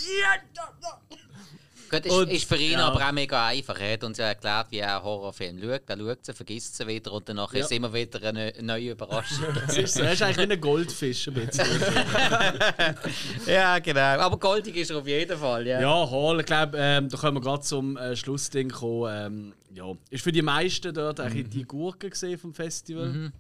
Gut, 1.92 2.06
ist, 2.06 2.12
Und- 2.14 2.30
ist 2.30 2.48
für 2.48 2.56
ihn 2.56 2.72
ja. 2.74 2.88
aber 2.88 3.06
auch 3.06 3.12
mega 3.12 3.48
einfach. 3.48 3.78
Er 3.80 3.94
hat 3.94 4.04
uns 4.06 4.18
ja 4.18 4.26
erklärt, 4.28 4.68
wie 4.72 4.78
er 4.78 4.96
einen 4.96 5.04
Horrorfilm 5.04 5.60
schaut. 5.62 5.82
Er 5.90 5.98
schaut 5.98 6.26
sie, 6.26 6.34
vergisst 6.34 6.78
sie 6.78 6.88
wieder 6.88 7.12
und 7.12 7.28
danach 7.28 7.54
ist 7.54 7.66
es 7.66 7.72
immer 7.72 7.94
wieder 7.94 8.24
eine 8.24 8.54
neue 8.62 8.92
Überraschung. 8.92 9.46
Das 9.68 9.78
ist 9.78 9.94
so. 9.96 10.02
Er 10.04 10.14
ist 10.14 10.22
eigentlich 10.22 10.50
wie 10.50 10.54
ein 10.54 10.62
Goldfisch 10.62 11.28
ein 11.28 11.34
bisschen. 11.34 11.66
ja, 13.48 13.80
genau. 13.80 14.00
Aber 14.00 14.38
goldig 14.38 14.76
ist 14.78 14.92
er 14.92 14.98
auf 14.98 15.08
jeden 15.08 15.38
Fall, 15.38 15.68
ja. 15.68 15.82
Ja, 15.82 16.10
Hall, 16.10 16.40
ich 16.40 16.46
glaube, 16.46 16.78
ähm, 16.80 17.10
da 17.10 17.18
können 17.18 17.36
wir 17.38 17.42
gerade 17.42 17.62
zum 17.64 17.98
äh, 17.98 18.16
Schlussding 18.16 18.70
kommen. 18.70 19.12
Ähm, 19.14 19.54
ja. 19.74 19.94
Ist 20.10 20.24
für 20.24 20.32
die 20.32 20.42
meisten 20.42 20.94
dort 20.94 21.20
eigentlich 21.20 21.50
die 21.50 21.64
Gurke 21.64 22.10
gesehen 22.10 22.38
vom 22.38 22.54
Festival. 22.54 23.32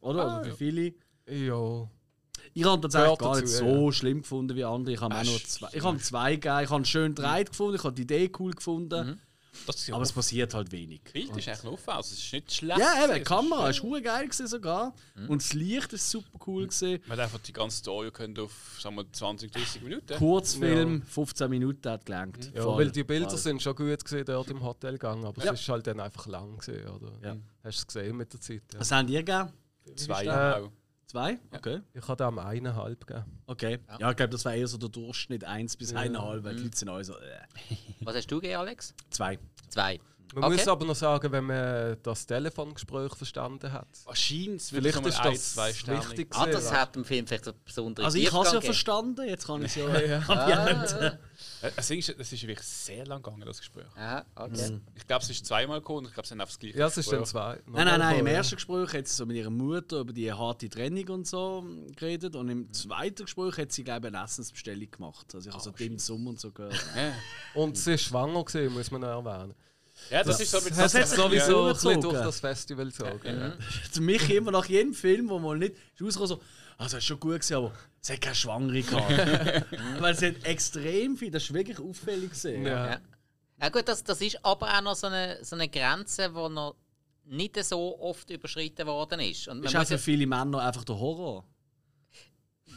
Oder? 0.00 0.20
Ah, 0.26 0.40
Oder 0.40 0.44
für 0.50 0.56
viele. 0.56 0.94
Ja. 1.28 1.88
Ich 2.54 2.64
habe 2.64 2.80
tatsächlich 2.80 3.18
Gehört 3.18 3.34
gar 3.34 3.40
nicht 3.40 3.48
so 3.48 3.92
schlimm 3.92 4.22
gefunden 4.22 4.56
wie 4.56 4.64
andere. 4.64 4.94
Ich 4.94 5.00
habe 5.00 5.14
auch 5.14 5.24
nur 5.24 5.38
zwei. 5.44 5.68
Ich 5.72 5.82
habe 5.84 5.98
zwei 5.98 6.34
gegeben. 6.36 6.64
Ich 6.64 6.70
habe 6.70 6.84
schön 6.84 7.14
drei 7.14 7.44
gefunden. 7.44 7.76
Ich 7.76 7.84
habe 7.84 7.94
die 7.94 8.02
Idee 8.02 8.30
cool 8.38 8.52
gefunden. 8.52 9.20
Das 9.66 9.76
ist 9.76 9.88
ja 9.88 9.94
Aber 9.94 10.04
es 10.04 10.12
passiert 10.12 10.54
halt 10.54 10.72
wenig. 10.72 11.02
Bild 11.12 11.36
ist 11.36 11.46
eigentlich 11.48 11.64
noch 11.64 11.72
auf, 11.72 11.88
also 11.88 12.14
es 12.14 12.18
ist 12.20 12.32
nicht 12.32 12.52
schlecht. 12.52 12.78
Ja, 12.78 13.04
eben, 13.04 13.12
die 13.14 13.20
Kamera 13.20 13.68
ist 13.68 13.82
hure 13.82 14.00
geil 14.00 14.24
gewesen 14.24 14.46
sogar. 14.46 14.94
Und 15.28 15.42
das 15.42 15.52
Licht 15.52 15.92
ist 15.92 16.08
super 16.10 16.38
cool 16.46 16.66
gesehen. 16.68 17.02
Man 17.06 17.18
hat 17.18 17.24
einfach 17.24 17.40
die 17.40 17.52
ganze 17.52 17.76
Story 17.78 18.10
können 18.10 18.38
auf 18.38 18.78
sagen 18.80 18.96
wir, 18.96 19.12
20, 19.12 19.52
30 19.52 19.82
Minuten. 19.82 20.16
Kurzfilm, 20.16 21.02
15 21.02 21.50
Minuten 21.50 21.90
hat 21.90 22.06
gelangt. 22.06 22.50
Ja, 22.54 22.62
Voll. 22.62 22.78
weil 22.78 22.90
die 22.90 23.04
Bilder 23.04 23.28
Voll. 23.28 23.38
sind 23.38 23.60
schon 23.62 23.74
gut 23.76 24.02
gesehen 24.02 24.24
dort 24.24 24.48
im 24.48 24.62
Hotelgang, 24.64 25.24
aber 25.26 25.44
Ja. 25.44 25.52
es 25.52 25.60
ist 25.60 25.68
halt 25.68 25.86
dann 25.86 26.00
einfach 26.00 26.26
lang 26.26 26.56
gesehen, 26.56 26.88
oder? 26.88 27.12
Ja. 27.22 27.36
Hast 27.62 27.78
du 27.78 27.80
es 27.80 27.86
gesehen 27.86 28.16
mit 28.16 28.32
der 28.32 28.40
Zeit? 28.40 28.62
Ja. 28.72 28.80
Was 28.80 28.90
haben 28.92 29.06
die 29.08 29.14
gegeben? 29.14 29.52
Zwei 29.96 30.24
Äh, 30.24 30.30
auch. 30.62 30.70
Zwei? 31.10 31.40
Okay. 31.50 31.80
Ich 31.92 32.06
habe 32.06 32.24
am 32.24 32.38
eineinhalb 32.38 33.04
gegeben. 33.04 33.24
Okay. 33.46 33.80
Ja, 33.98 34.10
ich 34.10 34.16
glaube, 34.16 34.30
das 34.30 34.44
war 34.44 34.54
eher 34.54 34.68
so 34.68 34.78
der 34.78 34.90
Durchschnitt 34.90 35.42
1 35.42 35.76
bis 35.76 35.92
1,5, 35.92 36.44
weil 36.44 36.54
die 36.54 36.62
Leute 36.62 36.76
sind 36.76 36.88
alle 36.88 37.02
so. 37.02 37.14
Äh. 37.14 37.40
Was 38.02 38.14
hast 38.14 38.30
du 38.30 38.40
gegeben, 38.40 38.60
Alex? 38.60 38.94
Zwei. 39.10 39.36
Zwei. 39.70 39.98
Man 40.34 40.44
Okay. 40.44 40.54
muss 40.56 40.68
aber 40.68 40.84
noch 40.84 40.94
sagen, 40.94 41.32
wenn 41.32 41.44
man 41.44 41.96
das 42.02 42.24
Telefongespräch 42.26 43.14
verstanden 43.14 43.72
hat. 43.72 43.88
Wahrscheinlich 44.04 44.62
Vielleicht 44.62 45.06
ist 45.06 45.24
es 45.24 45.54
das 45.56 45.86
wichtig 45.88 46.28
Ah, 46.36 46.46
das 46.46 46.72
hat 46.72 46.96
im 46.96 47.04
Film 47.04 47.26
vielleicht 47.26 47.48
eine 47.48 47.56
besondere 47.64 48.06
Also 48.06 48.18
ich 48.18 48.32
habe 48.32 48.46
es 48.46 48.52
ja 48.52 48.60
verstanden, 48.60 49.26
jetzt 49.26 49.46
kann 49.46 49.62
ich 49.64 49.76
es 49.76 49.76
ja. 49.76 50.18
gegeben. 50.20 51.18
Äh, 51.62 51.70
Das 51.74 51.90
ist, 51.90 52.14
das 52.18 52.32
ist 52.32 52.46
wirklich 52.46 52.66
sehr 52.66 53.06
lang 53.06 53.22
gegangen, 53.22 53.42
das 53.44 53.58
Gespräch. 53.58 53.86
Ah, 53.96 54.22
okay. 54.36 54.80
Ich 54.94 55.06
glaube, 55.06 55.22
es 55.24 55.30
ist 55.30 55.44
zweimal 55.46 55.80
gekommen 55.80 55.98
und 56.00 56.06
ich 56.08 56.12
glaube, 56.14 56.24
es 56.24 56.28
sind 56.28 56.40
auf 56.40 56.48
das 56.48 56.58
gleiche 56.58 56.78
Ja, 56.78 56.86
es 56.86 56.96
ist 56.96 57.10
dann 57.12 57.24
zwei. 57.24 57.58
Nein, 57.66 57.86
nein, 57.86 57.98
nein. 57.98 58.18
Im 58.20 58.26
ersten 58.26 58.54
Gespräch 58.56 58.92
hat 58.92 59.08
sie 59.08 59.14
so 59.16 59.26
mit 59.26 59.36
ihrer 59.36 59.50
Mutter 59.50 60.00
über 60.00 60.12
die 60.12 60.32
harte 60.32 60.68
Trennung 60.68 61.08
und 61.08 61.26
so 61.26 61.64
geredet. 61.96 62.36
Und 62.36 62.48
im 62.50 62.72
zweiten 62.72 63.24
Gespräch 63.24 63.58
hat 63.58 63.72
sie, 63.72 63.82
glaube 63.84 64.08
ich, 64.08 64.14
eine 64.14 64.24
Essensbestellung 64.24 64.90
gemacht. 64.90 65.34
Also 65.34 65.48
ich 65.48 65.54
habe 65.54 65.64
so 65.64 65.70
Dim 65.72 65.98
Sum 65.98 66.26
und 66.28 66.38
so 66.38 66.52
gehört. 66.52 66.74
Ja. 66.94 67.12
Und 67.54 67.76
sie 67.76 67.94
ist 67.94 68.02
schwanger 68.04 68.44
gewesen, 68.44 68.72
muss 68.74 68.90
man 68.90 69.00
noch 69.00 69.24
erwähnen. 69.24 69.54
Ja, 70.10 70.24
das, 70.24 70.40
ist 70.40 70.50
so 70.50 70.60
das 70.60 70.94
hat 70.94 71.08
sowieso 71.08 71.66
ein 71.66 71.74
bisschen 71.74 72.00
durch 72.00 72.14
das 72.14 72.40
Festival 72.40 72.86
gezogen. 72.86 73.20
Ja. 73.24 73.52
Für 73.90 74.00
mich 74.00 74.28
immer 74.30 74.50
nach 74.50 74.66
jedem 74.66 74.94
Film, 74.94 75.28
wo 75.28 75.38
mal 75.38 75.58
nicht 75.58 75.74
ist 75.94 76.02
rausgekommen, 76.02 76.28
so, 76.28 76.40
also 76.78 76.96
das 76.96 77.02
ist 77.02 77.04
schon 77.04 77.20
gut 77.20 77.34
gewesen, 77.34 77.54
aber 77.56 77.72
sie 78.00 78.12
hat 78.14 78.20
keine 78.20 78.34
Schwangere 78.34 78.82
gehabt. 78.82 79.66
Weil 80.00 80.16
sie 80.16 80.28
hat 80.28 80.44
extrem 80.44 81.16
viel, 81.16 81.30
das 81.30 81.44
ist 81.44 81.54
wirklich 81.54 81.78
auffällig 81.78 82.30
gesehen. 82.30 82.64
Ja. 82.64 82.86
Ja. 82.86 83.00
ja 83.60 83.68
gut, 83.68 83.86
das, 83.86 84.02
das 84.02 84.20
ist 84.20 84.44
aber 84.44 84.76
auch 84.76 84.82
noch 84.82 84.94
so 84.96 85.06
eine, 85.06 85.44
so 85.44 85.56
eine 85.56 85.68
Grenze, 85.68 86.28
die 86.28 86.34
noch 86.34 86.76
nicht 87.26 87.62
so 87.64 88.00
oft 88.00 88.30
überschritten 88.30 88.86
worden 88.86 89.20
ist. 89.20 89.46
Und 89.48 89.58
man 89.58 89.66
Ist 89.66 89.76
auch 89.76 89.86
für 89.86 89.94
ja, 89.94 89.98
viele 89.98 90.26
Männer 90.26 90.60
einfach 90.60 90.84
der 90.84 90.98
Horror. 90.98 91.44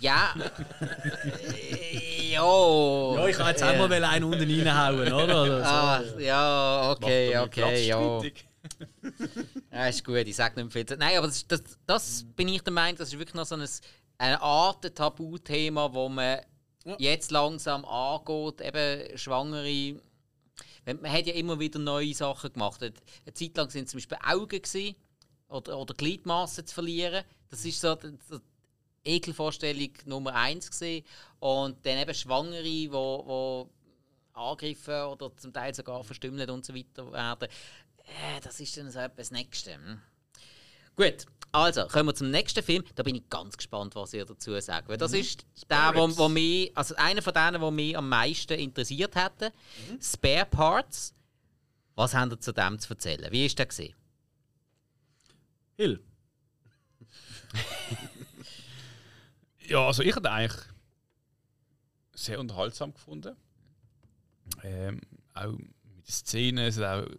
Ja, 0.03 0.35
äh, 0.81 2.31
ja. 2.33 3.15
Ja, 3.15 3.27
ich 3.27 3.37
kann 3.37 3.47
jetzt 3.47 3.63
auch 3.63 3.77
mal 3.77 4.03
einen 4.03 4.25
unten 4.25 4.67
reinhauen, 4.67 5.13
oder? 5.13 5.43
oder 5.43 5.57
so. 5.59 5.63
Ah, 5.63 6.19
ja, 6.19 6.91
okay, 6.91 7.37
okay, 7.37 7.87
ja. 7.87 8.21
Ja, 9.71 9.87
ist 9.87 10.03
gut, 10.03 10.27
ich 10.27 10.35
sage 10.35 10.61
nicht 10.61 10.75
mehr 10.75 10.85
viel. 10.85 10.97
Nein, 10.97 11.17
aber 11.17 11.27
das, 11.27 11.47
das, 11.47 11.61
das 11.85 12.25
bin 12.35 12.49
ich 12.49 12.61
der 12.61 12.73
Meinung, 12.73 12.97
das 12.97 13.09
ist 13.09 13.19
wirklich 13.19 13.33
noch 13.33 13.45
so 13.45 13.55
ein, 13.55 13.65
eine 14.17 14.41
Art 14.41 14.93
Tabuthema, 14.93 15.93
wo 15.93 16.09
man 16.09 16.39
jetzt 16.97 17.31
langsam 17.31 17.85
angeht, 17.85 18.61
eben 18.61 19.17
Schwangere. 19.17 20.01
Man 20.85 21.11
hat 21.11 21.27
ja 21.27 21.33
immer 21.33 21.59
wieder 21.61 21.79
neue 21.79 22.13
Sachen 22.13 22.51
gemacht. 22.51 22.83
Eine 22.83 22.93
eine 23.25 23.33
Zeit 23.33 23.55
lang 23.55 23.69
sind 23.69 23.89
zum 23.89 23.99
Beispiel 23.99 24.17
Augen 24.21 24.61
gewesen, 24.61 24.95
oder, 25.47 25.77
oder 25.77 25.93
Gliedmaßen 25.93 26.65
zu 26.65 26.73
verlieren. 26.73 27.23
Das 27.49 27.63
ist 27.63 27.79
so 27.79 27.95
die 27.95 28.17
Ekelvorstellung 29.03 29.91
Nummer 30.05 30.35
eins 30.35 30.69
gesehen. 30.69 31.05
Und 31.39 31.85
dann 31.85 31.97
eben 31.97 32.13
Schwangere, 32.13 32.91
wo, 32.91 33.23
wo 33.25 33.69
angegriffen 34.33 35.03
oder 35.03 35.35
zum 35.37 35.53
Teil 35.53 35.73
sogar 35.73 36.03
verstümmelt 36.03 36.49
und 36.49 36.65
so 36.65 36.73
weiter 36.73 37.11
werden. 37.11 37.49
Äh, 38.05 38.41
das 38.41 38.59
ist 38.59 38.75
dann 38.77 38.91
so 38.91 38.99
etwas 38.99 39.31
Nächste. 39.31 39.73
Hm. 39.73 40.01
Gut, 40.95 41.25
also 41.51 41.87
kommen 41.87 42.09
wir 42.09 42.15
zum 42.15 42.31
nächsten 42.31 42.63
Film. 42.63 42.83
Da 42.95 43.03
bin 43.03 43.15
ich 43.15 43.29
ganz 43.29 43.57
gespannt, 43.57 43.95
was 43.95 44.13
ihr 44.13 44.25
dazu 44.25 44.59
sagt. 44.59 44.89
Weil 44.89 44.97
das 44.97 45.13
ist 45.13 45.45
der, 45.69 45.91
wo, 45.95 46.17
wo 46.17 46.29
mich, 46.29 46.75
also 46.75 46.95
einer 46.95 47.21
von 47.21 47.33
denen, 47.33 47.61
der 47.61 47.71
mich 47.71 47.97
am 47.97 48.09
meisten 48.09 48.59
interessiert 48.59 49.15
hätte. 49.15 49.51
Spare 50.01 50.45
Parts. 50.45 51.13
Was 51.95 52.13
habt 52.15 52.31
ihr 52.31 52.39
zu 52.39 52.51
dem 52.51 52.79
zu 52.79 52.93
erzählen? 52.93 53.31
Wie 53.31 53.45
ist 53.45 53.57
der 53.57 53.67
gesehen? 53.67 53.95
Hill. 55.75 56.03
Ja, 59.67 59.87
also 59.87 60.03
ich 60.03 60.15
hatte 60.15 60.31
eigentlich 60.31 60.61
sehr 62.13 62.39
unterhaltsam 62.39 62.93
gefunden. 62.93 63.35
Ähm, 64.63 65.01
auch 65.33 65.51
mit 65.51 66.07
den 66.07 66.11
Szenen, 66.11 66.65
es 66.65 66.77
hat 66.77 67.05
auch 67.05 67.11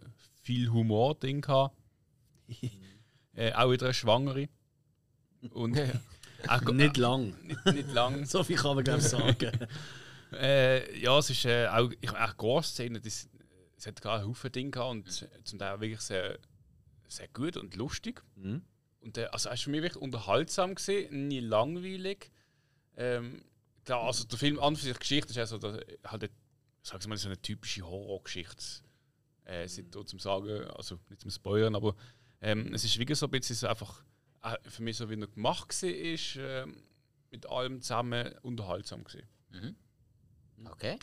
viel 0.42 0.70
Humor 0.70 1.14
drin 1.14 1.40
gehabt. 1.40 1.76
äh, 3.34 3.52
auch 3.52 3.70
wieder 3.70 3.86
eine 3.86 3.94
Schwangere. 3.94 4.48
Und 5.50 5.78
auch, 6.48 6.62
Nicht 6.72 6.96
lang. 6.96 7.34
nicht, 7.42 7.64
nicht 7.66 7.92
lang. 7.92 8.24
So 8.26 8.44
viel 8.44 8.56
kann 8.56 8.76
man, 8.76 8.84
glaube 8.84 9.00
ich, 9.00 9.08
sagen. 9.08 9.66
Äh, 10.32 10.98
ja, 10.98 11.18
es 11.18 11.30
ist 11.30 11.44
äh, 11.44 11.68
auch, 11.68 11.90
ich, 12.00 12.10
auch 12.10 12.36
Gore-Szenen, 12.36 13.02
es 13.04 13.28
hat 13.86 14.00
gerade 14.00 14.20
einen 14.20 14.30
Haufen 14.30 14.52
Dinge 14.52 14.70
gehabt 14.70 14.90
und 14.90 15.28
zum 15.44 15.58
Teil 15.58 15.80
wirklich 15.80 16.00
sehr, 16.00 16.38
sehr 17.06 17.28
gut 17.28 17.56
und 17.56 17.76
lustig. 17.76 18.22
Und 19.00 19.18
äh, 19.18 19.26
also 19.26 19.48
es 19.48 19.50
war 19.50 19.56
für 19.56 19.70
mich 19.70 19.82
wirklich 19.82 20.02
unterhaltsam, 20.02 20.74
gewesen, 20.74 21.28
nie 21.28 21.40
langweilig. 21.40 22.30
Ähm, 22.96 23.44
klar, 23.84 24.02
also 24.04 24.24
der 24.24 24.38
Film 24.38 24.58
an 24.60 24.76
für 24.76 24.84
sich, 24.84 24.98
Geschichte 24.98 25.30
ist 25.30 25.36
ja 25.36 25.46
so, 25.46 25.58
dass, 25.58 25.74
halt, 26.06 26.22
eine- 26.24 26.30
sag 26.82 27.00
ich 27.00 27.06
mal, 27.08 27.16
so 27.16 27.28
eine 27.28 27.40
typische 27.40 27.82
Horrorgeschichte. 27.86 28.82
Äh, 29.44 29.68
da 29.90 30.04
zum 30.06 30.18
Sagen, 30.18 30.64
also 30.70 30.98
nicht 31.08 31.20
zum 31.20 31.30
Spoilern, 31.30 31.74
aber 31.74 31.94
ähm, 32.40 32.72
es 32.74 32.84
ist 32.84 32.98
wirklich 32.98 33.18
so 33.18 33.26
ein 33.26 33.30
bisschen 33.30 33.56
so 33.56 33.66
einfach, 33.66 34.02
äh, 34.42 34.56
für 34.68 34.82
mich 34.82 34.96
so 34.96 35.08
wie 35.10 35.20
er 35.20 35.26
gemacht 35.26 35.82
war, 35.82 35.90
ist, 35.90 36.36
ähm, 36.38 36.82
mit 37.30 37.46
allem 37.46 37.80
zusammen 37.82 38.32
unterhaltsam 38.42 39.04
gewesen. 39.04 39.28
Okay. 40.70 40.98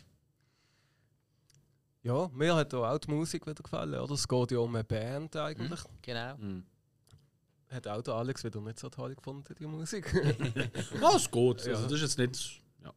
Ja, 2.03 2.29
mir 2.33 2.55
hat 2.55 2.73
auch 2.73 2.97
die 2.97 3.11
Musik 3.11 3.45
wieder 3.45 3.61
gefallen. 3.61 3.93
Oder? 3.93 4.13
Es 4.13 4.27
geht 4.27 4.51
ja 4.51 4.57
um 4.59 4.73
eine 4.75 4.83
Band 4.83 5.35
eigentlich. 5.35 5.81
Genau. 6.01 6.35
Hat 7.71 7.87
auch 7.87 8.01
der 8.01 8.13
Alex 8.15 8.43
wieder 8.43 8.59
nicht 8.61 8.79
so 8.79 8.89
toll 8.89 9.15
gefunden, 9.15 9.55
die 9.57 9.65
Musik. 9.65 10.11
Ja, 11.01 11.15
es 11.15 11.31
geht. 11.31 11.67
Also, 11.67 11.83
das 11.83 11.91
ist 11.93 12.01
jetzt 12.01 12.17
nicht. 12.17 12.61
Ja. 12.83 12.93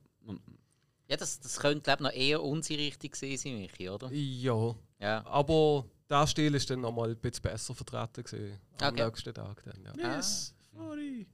Ja, 1.09 1.17
das, 1.17 1.39
das 1.41 1.59
könnte 1.61 1.81
glaube 1.83 2.03
ich, 2.03 2.09
noch 2.11 2.13
eher 2.15 2.43
unsere 2.43 2.81
Richtung 2.81 3.11
gewesen 3.11 3.37
sein, 3.43 3.55
Michi, 3.59 3.89
oder? 3.89 4.11
ja, 4.13 4.75
Ja. 4.99 5.25
aber 5.27 5.85
der 6.11 6.27
Stil 6.27 6.55
ist 6.55 6.69
dann 6.71 6.81
noch 6.81 6.93
mal 6.93 7.11
ein 7.11 7.17
bisschen 7.17 7.43
besser 7.43 7.75
vertreten 7.75 8.25
gewesen, 8.25 8.59
am 8.81 8.93
Okay. 8.95 9.05
nächsten 9.05 9.35
Tag. 9.35 9.63
Dann, 9.65 9.97
ja. 9.97 10.17
Yes. 10.17 10.55
42. 10.73 11.27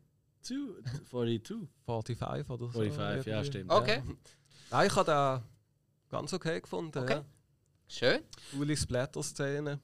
42. 1.10 1.56
45 1.86 2.50
oder 2.50 2.66
so. 2.66 2.72
45, 2.80 3.26
ja, 3.26 3.44
stimmt. 3.44 3.70
Okay, 3.72 4.02
Nein, 4.70 4.86
ich 4.86 4.96
habe 4.96 5.10
den 5.10 6.10
ganz 6.10 6.32
okay 6.32 6.60
gefunden. 6.60 6.98
Okay. 6.98 7.14
Ja. 7.14 7.24
schön. 7.88 8.20
Coole 8.52 8.76
Splatter-Szene. 8.76 9.80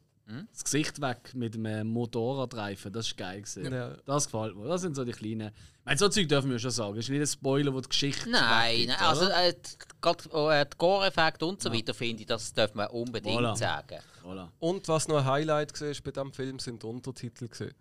Das 0.52 0.64
Gesicht 0.64 1.00
weg 1.00 1.34
mit 1.34 1.54
dem 1.54 1.64
äh, 1.66 1.84
Motorradreifen, 1.84 2.92
das 2.92 3.06
ist 3.06 3.16
geil 3.16 3.42
gewesen. 3.42 3.72
Ja. 3.72 3.90
Das 4.06 4.24
gefällt 4.26 4.56
mir. 4.56 4.66
Das 4.66 4.80
sind 4.80 4.96
so 4.96 5.04
die 5.04 5.12
kleinen. 5.12 5.48
Ich 5.54 5.84
meine, 5.84 5.98
so 5.98 6.08
Zeug 6.08 6.28
dürfen 6.28 6.50
wir 6.50 6.58
schon 6.58 6.72
sagen. 6.72 6.96
Das 6.96 7.04
ist 7.04 7.10
nicht 7.10 7.20
ein 7.20 7.26
Spoiler, 7.28 7.72
wo 7.72 7.80
die 7.80 7.88
Geschichte. 7.88 8.28
Nein, 8.28 8.72
weggibt, 8.72 8.88
nein 8.88 8.98
also 9.08 9.26
oder? 9.26 9.44
äh, 9.46 9.52
die- 9.54 10.00
gerade 10.00 10.58
äh, 10.60 10.66
die 10.66 10.76
Gore-Effekte 10.78 11.46
und 11.46 11.62
so 11.62 11.72
weiter 11.72 11.94
finde 11.94 12.22
ich, 12.22 12.26
das 12.26 12.52
darf 12.52 12.74
man 12.74 12.88
unbedingt 12.88 13.38
Voilà. 13.40 13.56
sagen. 13.56 14.00
Voilà. 14.24 14.48
Und 14.58 14.88
was 14.88 15.06
noch 15.06 15.18
ein 15.18 15.24
Highlight 15.26 15.80
war 15.80 15.88
bei 16.02 16.10
diesem 16.10 16.32
Film, 16.32 16.58
sind 16.58 16.82
die 16.82 16.86
Untertitel. 16.86 17.46
Gewesen. 17.46 17.74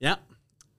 Ja. 0.00 0.18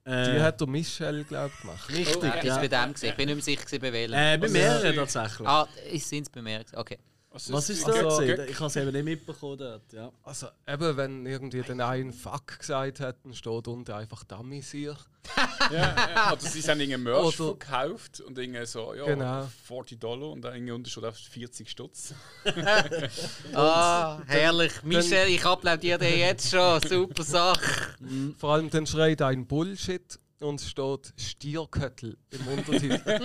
Die 0.05 0.09
Äh, 0.11 0.41
hat 0.41 0.59
der 0.59 0.67
Michel, 0.67 1.23
glaube 1.23 1.51
ich, 1.55 1.61
gemacht. 1.61 1.89
richtig. 1.89 2.17
Oh, 2.17 2.25
ist 2.37 2.43
ja. 2.43 2.57
bei 2.57 2.67
dem 2.67 2.91
gesehen. 2.93 3.09
Ich 3.11 3.15
bin 3.15 3.27
nicht 3.27 3.35
mehr 3.35 3.43
sicher, 3.43 3.79
bei 3.79 3.93
welchem. 3.93 4.13
Äh, 4.13 4.37
bei 4.39 4.49
mehreren 4.49 4.95
tatsächlich. 4.95 5.47
ah, 5.47 5.67
sind 5.99 6.23
es 6.23 6.29
bei 6.29 6.41
mir? 6.41 6.63
gewesen? 6.65 6.97
Okay. 7.33 7.43
Was 7.53 7.69
ist 7.69 7.85
Also, 7.85 8.01
da? 8.01 8.15
okay. 8.17 8.27
gewesen? 8.35 8.49
Ich 8.49 8.55
habe 8.59 8.65
es 8.67 8.75
eben 8.75 8.91
nicht 8.91 9.05
mitbekommen 9.05 9.57
dort. 9.57 9.93
Ja. 9.93 10.11
Also, 10.23 10.47
eben, 10.67 10.97
wenn 10.97 11.25
irgendwie 11.25 11.61
den 11.61 11.79
einen 11.79 12.11
Fuck 12.11 12.59
gesagt 12.59 12.99
hat, 12.99 13.15
dann 13.23 13.33
steht 13.33 13.67
unten 13.69 13.91
einfach 13.93 14.23
Dummy 14.25 14.61
hier. 14.61 14.97
Ja, 15.71 15.95
ja. 16.13 16.31
Oder 16.33 16.41
sie 16.41 16.61
haben 16.63 16.79
irgendeinen 16.81 17.03
Merch 17.03 17.39
Oder- 17.39 17.55
verkauft 17.57 18.19
und 18.21 18.37
irgendwie 18.37 18.65
so, 18.65 18.93
ja, 18.95 19.05
Genau. 19.05 19.47
40 19.65 19.99
Dollar 19.99 20.31
und 20.31 20.41
dann 20.41 20.55
irgendwie 20.55 20.73
untersteht 20.73 21.05
auf 21.05 21.15
40 21.15 21.69
Stutz. 21.69 22.13
Ah, 23.53 24.19
herrlich. 24.27 24.83
Michel, 24.83 25.27
ich 25.29 25.45
applaudiere 25.45 25.99
dir 25.99 26.17
jetzt 26.17 26.49
schon. 26.49 26.81
Super 26.81 27.23
Sache. 27.23 27.95
Vor 28.37 28.53
allem 28.53 28.69
dann 28.69 28.85
schreit 28.87 29.21
ein 29.21 29.45
Bullshit 29.45 30.19
und 30.43 30.59
es 30.59 30.69
steht 30.69 31.13
Stierköttel 31.17 32.17
im 32.31 32.47
Untertitel. 32.47 33.21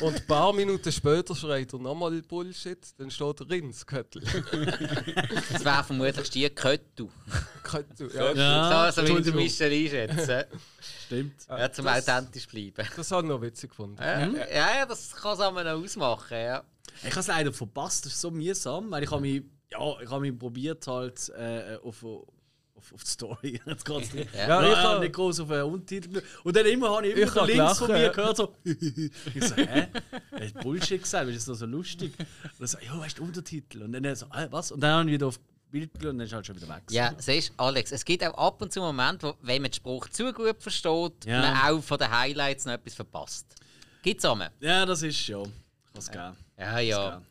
und 0.00 0.14
ein 0.16 0.26
paar 0.26 0.52
Minuten 0.52 0.92
später 0.92 1.34
schreit 1.34 1.72
er 1.72 1.78
nochmal 1.78 2.22
Bullshit, 2.22 2.78
dann 2.98 3.10
steht 3.10 3.48
Rindsköttel. 3.48 4.22
Das 5.52 5.64
wäre 5.64 5.84
vermutlich 5.84 6.26
Stierköttu. 6.26 7.08
Köttel, 7.62 8.10
ja. 8.14 8.32
Ja, 8.32 8.92
so, 8.92 9.00
so 9.00 9.06
wie 9.06 9.10
Entschuldigung. 9.10 9.42
Michel 9.42 9.72
einschätzen. 9.72 10.44
Stimmt. 11.06 11.46
Ja, 11.48 11.72
zum 11.72 11.84
das, 11.84 12.08
authentisch 12.08 12.46
bleiben. 12.46 12.88
das 12.96 13.10
habe 13.10 13.22
ich 13.22 13.28
noch 13.28 13.40
witzig 13.40 13.70
gefunden. 13.70 13.96
Ja, 14.00 14.26
ja, 14.26 14.76
ja, 14.78 14.86
das 14.86 15.14
kann 15.14 15.34
es 15.34 15.40
einmal 15.40 15.64
noch 15.64 15.82
ausmachen. 15.82 16.36
Ja. 16.36 16.64
Ich 17.02 17.10
habe 17.10 17.20
es 17.20 17.26
leider 17.26 17.52
verpasst, 17.52 18.06
das 18.06 18.12
ist 18.12 18.20
so 18.20 18.30
mühsam, 18.30 18.90
weil 18.90 19.04
ich 19.04 19.10
habe 19.10 19.22
mich, 19.22 19.42
ja, 19.70 20.00
ich 20.00 20.10
habe 20.10 20.20
mich 20.20 20.38
probiert 20.38 20.86
halt 20.86 21.28
äh, 21.30 21.76
auf, 21.82 22.04
auf, 22.78 22.92
auf 22.94 23.04
die 23.04 23.10
Story. 23.10 23.60
Jetzt 23.66 23.84
geht's 23.84 24.12
nicht. 24.14 24.34
Ja. 24.34 24.48
Ja, 24.48 24.62
ich 24.70 24.76
hab- 24.76 24.84
habe 24.84 25.00
nicht 25.00 25.14
groß 25.14 25.40
auf 25.40 25.48
den 25.48 25.62
Untertitel. 25.62 26.22
Und 26.44 26.56
dann 26.56 26.64
immer 26.66 26.90
habe 26.96 27.06
ich 27.08 27.16
immer 27.16 27.26
Ich 27.26 27.54
links 27.54 27.78
von 27.78 27.88
gelacht, 27.88 27.88
mir 27.88 28.02
ja. 28.04 28.12
gehört 28.12 28.36
so. 28.36 28.54
ich 28.64 29.44
so, 29.44 29.54
hä? 29.56 29.88
Er 30.32 30.46
hat 30.46 30.54
Bullshit 30.62 31.02
gesagt, 31.02 31.26
weil 31.26 31.32
das 31.34 31.42
ist 31.42 31.48
doch 31.48 31.54
so 31.54 31.66
lustig. 31.66 32.12
Und 32.18 32.26
dann 32.60 32.66
so, 32.68 32.78
ja, 32.78 32.98
weißt 32.98 33.18
du, 33.18 33.24
Untertitel? 33.24 33.82
Und 33.82 33.92
dann 33.92 34.04
er 34.04 34.16
so, 34.16 34.26
ah, 34.30 34.46
was? 34.50 34.72
Und 34.72 34.80
dann 34.80 35.00
habe 35.00 35.08
ich 35.10 35.14
wieder 35.14 35.26
auf 35.26 35.38
Bild 35.70 35.92
geschaut 35.92 36.12
und 36.12 36.18
dann 36.18 36.26
ist 36.26 36.32
halt 36.32 36.46
schon 36.46 36.56
wieder 36.56 36.68
weg. 36.68 36.82
Ja, 36.90 37.12
siehst 37.18 37.50
du, 37.50 37.54
Alex, 37.62 37.92
es 37.92 38.02
gibt 38.04 38.24
auch 38.26 38.32
ab 38.38 38.62
und 38.62 38.72
zu 38.72 38.80
Momente, 38.80 39.26
wo, 39.26 39.34
wenn 39.42 39.60
man 39.60 39.70
den 39.70 39.74
Spruch 39.74 40.08
zu 40.08 40.32
gut 40.32 40.62
versteht, 40.62 41.26
Ja. 41.26 41.40
man 41.42 41.56
auch 41.76 41.82
von 41.82 41.98
den 41.98 42.10
Highlights 42.10 42.64
noch 42.64 42.72
etwas 42.72 42.94
verpasst. 42.94 43.54
Gibt's 44.02 44.24
einmal? 44.24 44.50
Ja, 44.60 44.86
das 44.86 45.02
ist 45.02 45.26
ja. 45.26 45.42
Was 45.92 46.10
geben. 46.10 46.34
Ja, 46.58 46.78
ja. 46.78 47.22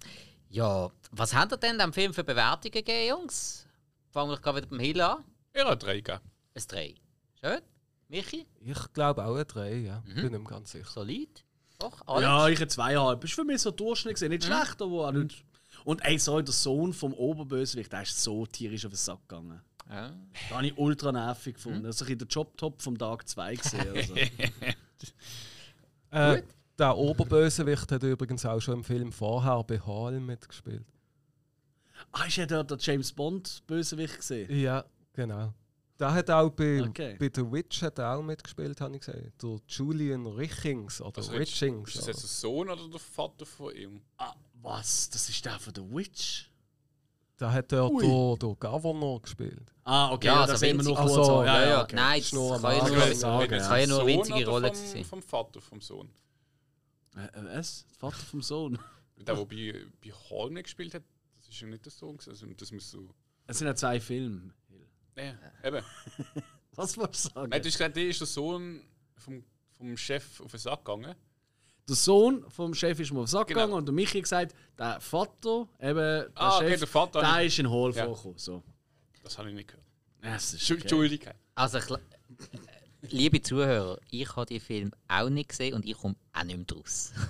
Ja, 0.50 0.92
was 1.12 1.34
habt 1.34 1.52
ihr 1.52 1.58
denn 1.58 1.80
dem 1.80 1.92
Film 1.94 2.14
für 2.14 2.24
Bewertungen 2.24 2.72
gegeben, 2.72 3.08
Jungs? 3.10 3.66
fangen 4.12 4.30
wir 4.32 4.38
gerade 4.38 4.58
wieder 4.58 4.68
beim 4.68 4.80
Hill 4.80 5.02
an. 5.02 5.24
Er 5.58 5.70
hat 5.72 5.82
drei 5.84 5.96
gegeben. 6.02 6.20
Ein 6.54 6.64
3. 6.68 6.96
Schön. 7.42 7.62
Michi, 8.10 8.46
Ich 8.62 8.94
glaube 8.94 9.26
auch 9.26 9.36
ein 9.36 9.48
3, 9.48 9.76
ja. 9.78 10.04
Bin 10.06 10.16
nicht 10.16 10.32
mehr 10.32 10.40
ganz 10.44 10.72
sicher. 10.72 10.86
solid. 10.90 11.44
Doch, 11.80 12.02
Alex. 12.08 12.22
Ja, 12.24 12.48
ich 12.48 12.60
hätte 12.60 12.68
zweieinhalb. 12.70 13.24
Ist 13.24 13.34
für 13.34 13.44
mich 13.44 13.62
so 13.62 13.72
Durchschnitt 13.72 14.14
gesehen. 14.14 14.30
Nicht 14.30 14.44
schlecht, 14.46 14.82
aber 14.82 15.08
auch 15.08 15.12
nicht. 15.12 15.44
Und 15.84 16.04
ey, 16.06 16.18
sorry, 16.20 16.44
der 16.44 16.54
Sohn 16.54 16.94
vom 16.94 17.14
Oberbösewicht, 17.14 17.92
der 17.92 18.04
ist 18.04 18.22
so 18.22 18.46
tierisch 18.46 18.86
auf 18.86 18.92
den 18.92 18.98
Sack 18.98 19.28
gegangen. 19.28 19.62
Ja. 19.90 20.12
Da 20.50 20.56
habe 20.56 20.68
ich 20.68 20.78
ultra 20.78 21.12
nervig 21.12 21.56
gefunden. 21.56 21.84
Das 21.84 22.02
war 22.02 22.10
in 22.10 22.20
der 22.20 22.28
Job-Top 22.28 22.82
vom 22.82 22.98
Tag 22.98 23.28
2 23.28 23.56
gesehen. 23.56 23.88
Also. 26.10 26.38
Äh, 26.40 26.44
der 26.80 26.96
Oberbösewicht 26.98 27.92
hat 27.92 28.04
übrigens 28.04 28.46
auch 28.46 28.60
schon 28.60 28.76
im 28.76 28.84
Film 28.84 29.12
vorher 29.12 29.64
bei 29.64 29.80
Hall 29.80 30.20
mitgespielt. 30.20 30.86
ah, 32.12 32.26
ist 32.26 32.38
ja 32.38 32.46
dort 32.46 32.72
der 32.72 32.78
James 32.80 33.12
Bond-Bösewicht 33.12 34.18
gesehen? 34.18 34.60
Ja, 34.60 34.86
genau. 35.18 35.54
Der 36.00 36.14
hat 36.14 36.30
auch 36.30 36.52
bei, 36.52 36.84
Okay. 36.84 37.16
bei 37.20 37.30
The 37.34 37.42
Witch 37.52 37.82
hat 37.82 37.98
er 37.98 38.16
auch 38.16 38.22
mitgespielt, 38.22 38.80
habe 38.80 38.96
ich 38.96 39.02
gesehen. 39.02 39.34
Der 39.42 39.60
Julian 39.68 40.28
Richings 40.28 41.02
oder 41.02 41.18
Also, 41.18 41.32
Richings. 41.32 41.90
Ist 41.90 41.98
das 41.98 42.08
jetzt 42.08 42.22
der 42.22 42.30
Sohn 42.30 42.70
oder 42.70 42.88
der 42.88 43.00
Vater 43.00 43.46
von 43.48 43.76
ihm? 43.76 44.02
Ah, 44.18 44.36
was? 44.62 45.10
Das 45.10 45.28
ist 45.28 45.44
der 45.44 45.60
von 45.60 45.74
The 45.76 45.82
Witch? 45.82 46.52
Der 47.40 47.52
hat 47.52 47.74
Ui. 47.74 48.02
den, 48.04 48.40
den 48.40 48.60
Governor 48.60 49.22
gespielt. 49.24 49.74
Ah, 49.84 50.12
okay, 50.12 50.28
Ja, 50.28 50.34
ja, 50.34 50.42
also 50.42 50.54
das 50.54 50.60
sehen 50.60 50.78
wir 50.78 50.86
winzig. 50.86 50.96
noch 50.96 51.06
kurz. 51.06 51.18
Ach 51.20 51.26
so. 51.26 51.44
Ja, 51.44 51.66
ja, 51.70 51.84
okay. 51.84 51.96
nein, 51.96 52.20
Ist 52.20 52.26
das 52.28 52.34
nur 52.34 52.56
am 52.56 52.62
kann 52.62 52.72
ja 52.78 52.88
nur, 52.88 52.98
Ich 52.98 53.10
das 53.10 53.20
sagen, 53.20 53.54
es 53.54 53.68
kann 53.68 53.80
ja 53.80 53.88
nur 53.88 54.00
eine 54.02 54.08
winzige 54.08 54.48
Rolle 54.48 54.68
vom, 54.74 54.86
sein. 54.88 55.04
Vom 55.04 55.22
Vater 55.24 55.62
vom 55.62 55.82
Sohn. 55.82 56.10
Äh, 57.16 57.22
äh, 57.26 57.58
was? 57.58 57.86
Der 57.90 57.98
Vater 57.98 58.18
vom 58.26 58.42
Sohn? 58.42 58.80
Der, 59.18 59.36
der 59.36 59.46
bei, 59.46 59.74
bei 60.04 60.12
Hall 60.30 60.52
nicht 60.52 60.64
gespielt 60.66 60.94
hat, 60.94 61.04
das 61.38 61.48
ist 61.50 61.60
ja 61.60 61.68
nicht 61.68 61.84
der 61.86 61.92
Sohn. 61.92 62.18
gewesen. 62.18 62.30
Also, 62.30 62.46
das 62.56 62.72
muss 62.72 62.92
so. 62.92 63.10
Es 63.48 63.58
sind 63.60 63.68
ja 63.68 63.76
zwei 63.76 64.00
Filme. 64.00 64.52
Nee, 65.18 65.34
eben. 65.64 65.84
Was 66.76 66.96
wolltest 66.98 67.26
du 67.26 67.30
sagen? 67.34 67.50
Nein, 67.50 67.62
du 67.62 67.68
hast 67.68 67.74
gesagt, 67.78 67.96
der 67.98 68.08
ist 68.08 68.20
der 68.22 68.28
Sohn 68.28 68.82
vom, 69.18 69.44
vom 69.78 69.98
Chef 69.98 70.40
auf 70.42 70.52
den 70.52 70.60
Sack 70.60 70.86
gegangen. 70.86 71.16
Der 71.90 71.96
Sohn 71.96 72.46
vom 72.52 72.74
Chef 72.74 73.00
ist 73.00 73.12
mir 73.12 73.20
auf 73.22 73.26
den 73.26 73.32
Sack 73.32 73.48
Genau. 73.48 73.62
gegangen 73.62 73.74
und 73.80 73.86
der 73.88 73.94
Michi 73.94 74.18
hat 74.20 74.24
gesagt, 74.24 74.56
der 74.78 75.00
Vater, 75.02 75.68
eben 75.80 75.96
der 75.98 76.30
Ah, 76.36 76.58
okay, 76.58 76.70
Chef, 76.70 76.80
der 76.80 76.88
Vater. 76.88 77.20
der 77.22 77.44
ist 77.46 77.58
in 77.60 77.70
Hall 77.70 77.92
Ja. 77.94 78.06
vorgekommen. 78.06 78.38
So. 78.38 78.64
Das 79.24 79.38
habe 79.38 79.50
ich 79.50 79.56
nicht 79.56 79.70
gehört. 79.70 79.84
Es 80.22 80.54
ist 80.54 80.70
okay. 80.72 80.82
Entschuldigung. 80.82 81.34
Also, 81.56 81.78
ich, 81.80 81.84
gl- 81.86 82.00
liebe 83.10 83.42
Zuhörer, 83.42 84.00
ich 84.12 84.36
habe 84.36 84.46
den 84.46 84.60
Film 84.62 84.92
auch 85.08 85.30
nicht 85.30 85.50
gesehen 85.50 85.74
und 85.74 85.86
ich 85.86 85.98
komme 85.98 86.16
auch 86.34 86.44
nicht 86.44 86.58
mehr 86.58 86.66
draus. 86.66 87.12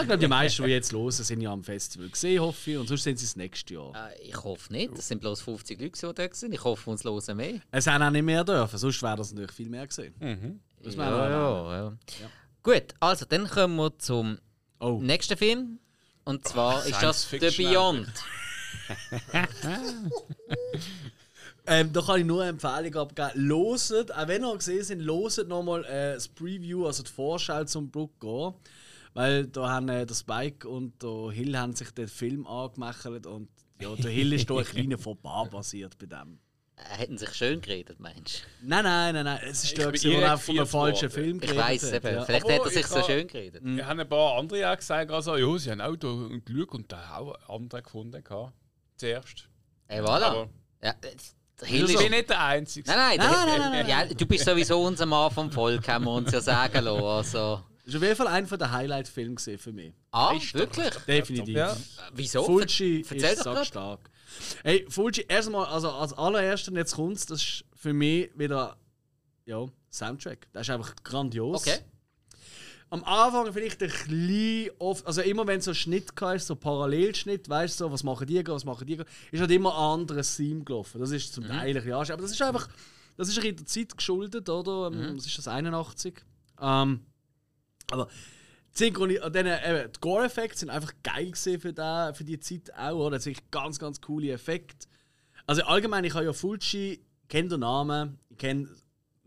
Ich 0.00 0.06
glaube, 0.06 0.18
die 0.18 0.28
meisten, 0.28 0.62
die 0.64 0.70
jetzt 0.70 0.92
hören, 0.92 1.10
sind 1.10 1.40
ja 1.40 1.52
am 1.52 1.64
Festival 1.64 2.08
gesehen, 2.08 2.40
hoffe 2.40 2.70
ich. 2.70 2.76
Und 2.78 2.86
sonst 2.86 3.02
sind 3.02 3.18
sie 3.18 3.26
das 3.26 3.34
nächste 3.36 3.74
Jahr. 3.74 3.92
Äh, 4.12 4.28
ich 4.28 4.36
hoffe 4.42 4.72
nicht. 4.72 4.96
Das 4.96 5.08
sind 5.08 5.20
bloß 5.20 5.42
50 5.42 5.80
Leute, 5.80 6.06
die 6.06 6.14
da 6.14 6.28
sind. 6.32 6.52
Ich 6.54 6.62
hoffe, 6.64 6.88
uns 6.90 7.02
hören 7.04 7.36
mehr. 7.36 7.60
Es 7.72 7.86
haben 7.88 8.02
auch 8.02 8.10
nicht 8.10 8.22
mehr 8.22 8.44
dürfen, 8.44 8.78
sonst 8.78 9.02
wäre 9.02 9.16
das 9.16 9.32
natürlich 9.32 9.52
viel 9.52 9.68
mehr 9.68 9.86
gesehen. 9.86 10.14
Mhm. 10.20 10.60
Das 10.82 10.94
Ja, 10.94 11.02
auch 11.26 11.70
ja, 11.72 11.82
ja. 12.20 12.30
Gut, 12.62 12.94
also 13.00 13.26
dann 13.28 13.48
kommen 13.48 13.76
wir 13.76 13.98
zum 13.98 14.38
Oh. 14.78 14.98
nächsten 15.02 15.36
Film. 15.36 15.80
Und 16.24 16.46
zwar 16.46 16.86
ist 16.86 17.02
das 17.02 17.28
The 17.28 17.50
Beyond. 17.50 18.08
Ähm, 21.70 21.92
da 21.92 22.02
kann 22.02 22.18
ich 22.18 22.26
nur 22.26 22.42
eine 22.42 22.50
Empfehlung 22.50 22.96
abgeben. 22.96 23.30
Loset, 23.34 24.12
auch 24.12 24.26
wenn 24.26 24.44
ihr 24.44 24.56
gesehen 24.56 24.82
sind, 24.82 25.00
loset 25.02 25.46
nochmal 25.46 25.84
äh, 25.84 26.14
das 26.14 26.26
Preview, 26.26 26.84
also 26.84 27.04
die 27.04 27.10
Vorschau 27.10 27.62
zum 27.62 27.92
Brook 27.92 28.18
gehen. 28.18 28.54
Weil 29.14 29.46
da 29.46 29.68
haben 29.68 29.88
äh, 29.88 30.04
der 30.04 30.14
Spike 30.14 30.68
und 30.68 31.00
der 31.00 31.30
Hill 31.30 31.56
haben 31.56 31.76
sich 31.76 31.92
den 31.92 32.08
Film 32.08 32.44
angemacht 32.48 33.06
und 33.26 33.48
ja, 33.80 33.94
der 33.94 34.10
Hill 34.10 34.32
ist 34.32 34.50
da 34.50 34.58
ein 34.58 34.64
kleiner 34.64 34.98
Fauxpas 34.98 35.48
passiert 35.48 35.96
bei 35.96 36.06
dem. 36.06 36.40
Äh, 36.74 36.98
hätten 36.98 37.18
sich 37.18 37.32
schön 37.34 37.60
geredet, 37.60 38.00
meinst 38.00 38.42
Nein, 38.62 38.82
nein, 38.82 39.14
nein, 39.14 39.24
nein. 39.24 39.40
Es 39.44 39.62
ist 39.62 39.72
Ich 39.72 39.78
da, 39.78 39.90
gewesen, 39.90 40.10
wo 40.10 40.36
von 40.38 40.56
einem 40.56 40.66
falschen 40.66 41.02
worden. 41.02 41.10
Film 41.12 41.40
du? 41.40 41.46
Ich 41.46 41.52
geredet 41.52 41.64
weiß 41.68 41.92
eben. 41.92 42.14
ja. 42.14 42.24
Vielleicht 42.24 42.44
Aber 42.44 42.52
hätte 42.52 42.64
er 42.64 42.66
ich 42.66 42.72
sich 42.72 42.86
so 42.86 43.02
schön 43.04 43.26
geredet. 43.28 43.62
Wir 43.64 43.86
haben 43.86 44.00
ein 44.00 44.08
paar 44.08 44.38
andere 44.38 44.58
ja 44.58 44.74
gesagt, 44.74 45.10
also, 45.12 45.36
ja, 45.36 45.58
sie 45.58 45.70
haben 45.70 45.80
auch 45.80 45.94
da 45.94 46.08
geschaut 46.44 46.74
und 46.74 46.90
da 46.90 47.16
auch 47.16 47.34
andere 47.48 47.82
gefunden. 47.82 48.24
gehabt. 48.24 48.54
Zuerst. 48.96 49.48
Ey, 49.86 50.00
voilà. 50.00 50.24
Aber 50.24 50.50
ja, 50.82 50.90
äh, 50.90 51.16
Hill 51.62 51.84
ich 51.84 51.94
ist... 51.94 52.02
bin 52.02 52.10
nicht 52.10 52.30
der 52.30 52.42
Einzige. 52.42 52.88
Nein, 52.90 53.18
nein, 53.18 53.18
Nein, 53.18 53.58
nein, 53.58 53.70
nein, 53.72 53.88
Ja, 53.88 54.04
du 54.04 54.26
bist 54.26 54.44
sowieso 54.44 54.82
unser 54.82 55.06
Mann 55.06 55.30
vom 55.30 55.50
Volk, 55.50 55.86
haben 55.88 56.04
wir 56.04 56.12
uns 56.12 56.32
ja 56.32 56.40
sagen 56.40 56.84
lassen. 56.84 57.04
Also. 57.04 57.64
Das 57.84 57.94
ist 57.94 57.96
auf 57.96 58.02
jeden 58.02 58.16
Fall 58.16 58.28
einer 58.28 58.56
der 58.56 58.70
Highlight-Filme 58.72 59.36
für 59.38 59.72
mich. 59.72 59.92
Ah, 60.12 60.32
wirklich? 60.52 60.94
Definitiv. 61.06 61.56
Ja. 61.56 61.76
Wieso? 62.14 62.44
Fulci 62.44 63.04
Erzähl 63.08 63.32
ist 63.32 63.46
doch 63.46 63.64
stark. 63.64 64.10
Hey, 64.62 64.86
Fulci, 64.88 65.24
erstmal, 65.28 65.66
also 65.66 65.90
als 65.90 66.12
allererstes, 66.12 66.68
und 66.68 66.76
jetzt 66.76 66.94
kommt's, 66.94 67.26
das 67.26 67.42
ist 67.42 67.64
für 67.74 67.92
mich 67.92 68.30
wieder, 68.36 68.76
ja, 69.44 69.66
Soundtrack. 69.90 70.46
Das 70.52 70.68
ist 70.68 70.70
einfach 70.70 70.94
grandios. 71.02 71.66
Okay. 71.66 71.78
Am 72.92 73.04
Anfang 73.04 73.52
vielleicht 73.52 73.80
ein 73.82 73.88
bisschen 73.88 74.70
oft, 74.80 75.06
also 75.06 75.20
immer 75.20 75.46
wenn 75.46 75.60
so 75.60 75.72
Schnitt 75.72 76.10
ist, 76.34 76.46
so 76.48 76.56
Parallelschnitt, 76.56 77.48
weißt 77.48 77.78
du, 77.78 77.84
so, 77.84 77.92
was 77.92 78.02
machen 78.02 78.26
die, 78.26 78.44
was 78.48 78.64
machen 78.64 78.84
die, 78.84 78.98
ist 79.30 79.40
halt 79.40 79.50
immer 79.52 79.72
ein 79.72 80.00
anderes 80.00 80.36
Theme 80.36 80.64
gelaufen. 80.64 81.00
Das 81.00 81.12
ist 81.12 81.32
zum 81.32 81.46
Teil 81.46 81.68
ein 81.68 81.74
bisschen 81.74 81.92
aber 81.92 82.22
das 82.22 82.32
ist 82.32 82.42
einfach, 82.42 82.68
das 83.16 83.28
ist 83.28 83.38
ein 83.38 83.42
bisschen 83.42 83.56
der 83.56 83.66
Zeit 83.66 83.96
geschuldet, 83.96 84.48
oder? 84.48 84.90
Ähm, 84.92 85.16
Was 85.16 85.26
ist 85.26 85.38
das, 85.38 85.46
81? 85.46 86.20
Ähm, 86.60 87.06
aber 87.92 88.08
die 88.74 88.78
Synchroni 88.78 89.14
äh, 89.14 89.30
dann, 89.30 89.46
eben, 89.46 89.92
die 89.92 90.00
Gore-Effekte 90.00 90.58
sind 90.58 90.70
einfach 90.70 90.92
geil 91.04 91.32
für, 91.34 91.72
den, 91.72 92.14
für 92.14 92.24
die 92.24 92.40
Zeit 92.40 92.74
auch, 92.76 93.06
oder? 93.06 93.16
Das 93.16 93.24
sind 93.24 93.50
ganz, 93.52 93.78
ganz 93.78 94.00
coole 94.00 94.32
Effekte. 94.32 94.88
Also 95.46 95.62
allgemein, 95.62 96.04
ich 96.04 96.14
habe 96.14 96.24
ja 96.24 96.32
Fulci, 96.32 97.04
kenne 97.28 97.50
den 97.50 97.60
Namen, 97.60 98.18
ich 98.30 98.38
kenne 98.38 98.68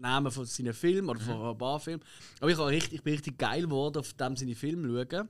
Namen 0.03 0.31
von 0.31 0.45
seinen 0.45 0.73
Filmen 0.73 1.09
oder 1.09 1.19
von 1.19 1.41
ein 1.41 1.57
paar 1.57 1.79
Filmen, 1.79 2.03
aber 2.39 2.51
ich, 2.51 2.59
richtig, 2.59 2.93
ich 2.93 3.03
bin 3.03 3.13
richtig 3.15 3.37
geil 3.39 3.63
geworden, 3.63 3.97
auf 3.97 4.13
dem 4.13 4.35
seine 4.37 4.53
Filme 4.55 5.07
schauen. 5.09 5.27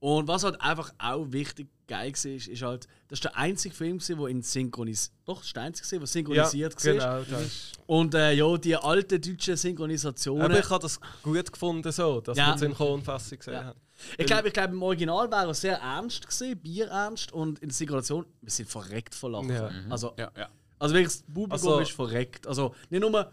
Und 0.00 0.26
was 0.26 0.42
halt 0.42 0.60
einfach 0.60 0.92
auch 0.98 1.30
wichtig 1.30 1.68
geil 1.86 2.12
war, 2.12 2.30
ist, 2.32 2.48
ist 2.48 2.62
halt, 2.62 2.88
das 3.06 3.18
ist 3.18 3.24
der 3.24 3.36
einzige 3.36 3.72
Film, 3.72 4.00
der 4.00 4.26
in 4.26 4.42
synchronisiert 4.42 5.12
Doch, 5.26 5.44
der 5.52 5.62
einzige, 5.62 5.98
der 6.00 6.06
synchronisiert 6.08 6.74
war. 6.84 6.92
genau. 6.92 7.22
Das 7.30 7.42
ist, 7.46 7.72
Und 7.86 8.12
äh, 8.16 8.32
ja, 8.32 8.56
die 8.56 8.74
alten 8.74 9.20
deutschen 9.20 9.56
Synchronisationen. 9.56 10.42
aber 10.42 10.58
ich 10.58 10.68
habe 10.68 10.82
das 10.82 10.98
gut 11.22 11.52
gefunden, 11.52 11.92
so, 11.92 12.20
dass 12.20 12.36
Ja. 12.36 12.46
man 12.48 12.54
die 12.54 12.64
Synchronfassung 12.64 13.38
gesehen 13.38 13.54
Ja. 13.54 13.64
hat. 13.66 13.76
Ich 14.18 14.26
glaube, 14.26 14.48
ich 14.48 14.54
glaub, 14.54 14.70
im 14.72 14.82
Original 14.82 15.30
wäre 15.30 15.46
er 15.46 15.54
sehr 15.54 15.76
ernst 15.78 16.26
gesehen, 16.26 16.58
bierernst. 16.58 17.30
Und 17.32 17.60
in 17.60 17.68
der 17.68 17.74
Synchronisation, 17.76 18.26
wir 18.40 18.50
sind 18.50 18.68
verreckt 18.68 19.14
vor 19.14 19.30
Lachen. 19.30 19.50
Ja. 19.50 19.70
Also, 19.88 20.14
Ja, 20.18 20.32
ja. 20.36 20.48
also 20.80 20.94
wirklich, 20.96 21.12
das 21.12 21.22
Publikum 21.22 21.52
Also- 21.52 21.78
ist 21.78 21.92
verreckt. 21.92 22.46
Also 22.48 22.74
nicht 22.90 23.00
nur 23.00 23.30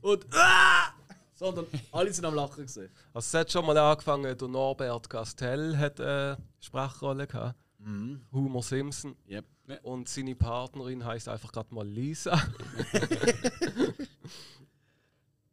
und 0.00 0.26
ah, 0.32 0.92
sondern 1.34 1.66
alle 1.90 2.12
sind 2.12 2.24
am 2.24 2.34
Lachen 2.34 2.64
gesehen. 2.64 2.90
Also 3.12 3.26
es 3.26 3.40
hat 3.40 3.50
schon 3.52 3.66
mal 3.66 3.76
angefangen, 3.76 4.36
der 4.36 4.48
Norbert 4.48 5.10
Castell 5.10 5.76
hat 5.76 6.00
eine 6.00 6.38
Sprachrolle 6.60 7.26
gehabt. 7.26 7.58
Homer 8.32 8.62
Simpson. 8.62 9.16
Yep. 9.28 9.44
Und 9.82 10.08
seine 10.08 10.34
Partnerin 10.34 11.04
heißt 11.04 11.28
einfach 11.28 11.50
gerade 11.50 11.74
mal 11.74 11.86
Lisa. 11.86 12.40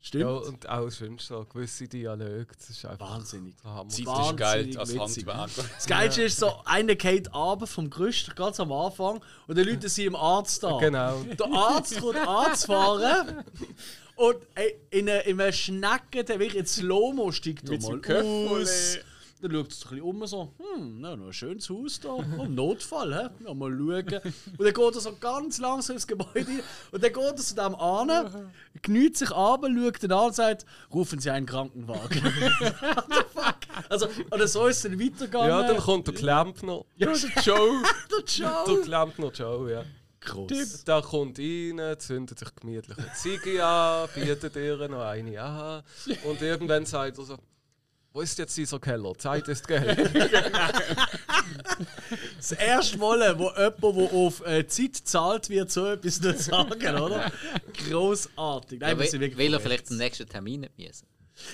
Stimmt. 0.09 0.23
Ja, 0.23 0.29
und 0.29 0.67
auch 0.67 0.89
sonst 0.89 1.27
so 1.27 1.45
gewisse 1.45 1.87
Dialoge. 1.87 2.47
Das 2.57 2.71
ist 2.71 2.83
einfach 2.83 3.11
Wahnsinnig. 3.11 3.53
Hammer. 3.63 3.89
Zeit 3.89 3.99
ist 3.99 4.07
Wahnsinnig 4.07 4.37
geil 4.37 4.77
als 4.79 4.93
witzig. 4.95 5.27
Handwerker. 5.27 5.69
Das 5.75 5.85
Geilste 5.87 6.23
ist 6.23 6.39
so, 6.39 6.51
einer 6.65 6.95
geht 6.95 7.31
runter 7.31 7.67
vom 7.67 7.91
Gerüst, 7.91 8.35
ganz 8.35 8.59
am 8.59 8.71
Anfang, 8.71 9.21
und 9.45 9.55
die 9.55 9.61
Leute 9.61 9.87
sind 9.87 10.07
im 10.07 10.15
Arzt 10.15 10.63
da. 10.63 10.79
Genau. 10.79 11.21
Der 11.21 11.45
Arzt 11.53 12.01
kommt 12.01 12.17
anzufahren 12.17 13.43
und 14.15 14.37
ey, 14.55 14.79
in 14.89 15.07
einem, 15.07 15.21
in 15.27 15.41
einem 15.41 15.53
Schnecken, 15.53 16.25
der 16.25 16.39
wirklich 16.39 16.55
in 16.55 16.65
Slow-Mo 16.65 17.31
steigt 17.31 17.69
er 17.69 17.73
Mit 17.73 17.83
mal 17.83 18.61
aus. 18.61 18.97
Dann 19.41 19.51
schaut 19.51 19.71
sich 19.71 19.85
ein 19.85 19.89
bisschen 19.89 20.03
um 20.03 20.27
so, 20.27 20.53
hm, 20.57 20.99
na, 20.99 21.15
noch 21.15 21.27
ein 21.27 21.33
schönes 21.33 21.69
Haus 21.69 21.99
da, 22.01 22.09
oh, 22.09 22.45
Notfall, 22.45 23.13
hä? 23.13 23.45
Ja, 23.45 23.53
mal 23.53 23.71
schauen. 23.71 24.21
Und 24.57 24.65
dann 24.65 24.73
geht 24.73 24.95
er 24.95 24.99
so 24.99 25.15
ganz 25.19 25.59
langsam 25.59 25.95
ins 25.95 26.05
Gebäude 26.07 26.45
rein, 26.45 26.61
und 26.91 27.03
dann 27.03 27.13
geht 27.13 27.23
er 27.23 27.35
zu 27.37 27.55
dem 27.55 27.75
an, 27.75 28.51
gnüht 28.81 29.17
sich 29.17 29.31
ab, 29.31 29.61
schaut 29.63 30.03
ihn 30.03 30.11
an 30.11 30.25
und 30.25 30.35
sagt, 30.35 30.65
rufen 30.93 31.19
Sie 31.19 31.29
einen 31.29 31.45
Krankenwagen. 31.45 32.21
What 32.81 33.05
the 33.09 33.23
fuck? 33.33 33.55
Also, 33.87 34.07
oder 34.29 34.47
so 34.47 34.67
ist 34.67 34.77
es 34.77 34.83
dann 34.83 34.99
weitergegangen. 34.99 35.47
Ja, 35.47 35.63
dann 35.63 35.77
kommt 35.77 36.07
der 36.07 36.15
Klempner. 36.15 36.83
ja, 36.97 37.13
Joe! 37.43 37.81
der 38.11 38.23
Der 38.25 38.65
Joe. 38.65 38.81
Klempner 38.81 39.31
Joe, 39.31 39.71
ja. 39.71 39.83
Gross. 40.19 40.83
Da 40.83 40.99
kommt 40.99 41.39
rein, 41.39 41.81
zündet 41.97 42.39
sich 42.39 42.55
gemütlich 42.55 42.97
eine 42.97 43.13
Ziege 43.13 43.65
an, 43.65 44.09
bietet 44.13 44.53
ihr 44.57 44.89
noch 44.89 44.99
eine 44.99 45.41
an. 45.41 45.83
Und 46.25 46.41
irgendwann 46.41 46.85
sagt 46.85 47.17
er 47.17 47.23
so: 47.23 47.37
Wo 48.11 48.21
ist 48.21 48.37
jetzt 48.39 48.57
dieser 48.57 48.79
Keller? 48.79 49.13
Zeit 49.17 49.47
ist 49.47 49.67
Geld. 49.67 49.97
Das 52.37 52.51
erste 52.53 52.97
Mal, 52.97 53.37
wo 53.37 53.49
jemand, 53.51 53.81
der 53.83 54.13
auf 54.17 54.45
äh, 54.45 54.65
Zeit 54.67 54.95
zahlt 54.95 55.49
wird, 55.49 55.71
so 55.71 55.85
etwas 55.85 56.19
nicht 56.21 56.39
sagen, 56.39 56.97
oder? 56.99 57.31
Grossartig. 57.89 58.79
Nein, 58.79 58.97
Ja, 58.97 58.99
weil, 58.99 59.11
wirklich 59.11 59.37
weil 59.37 59.53
er 59.53 59.59
vielleicht 59.59 59.87
zum 59.87 59.97
nächsten 59.97 60.27
Termin 60.27 60.61
nicht 60.61 60.77
müssen. 60.77 61.07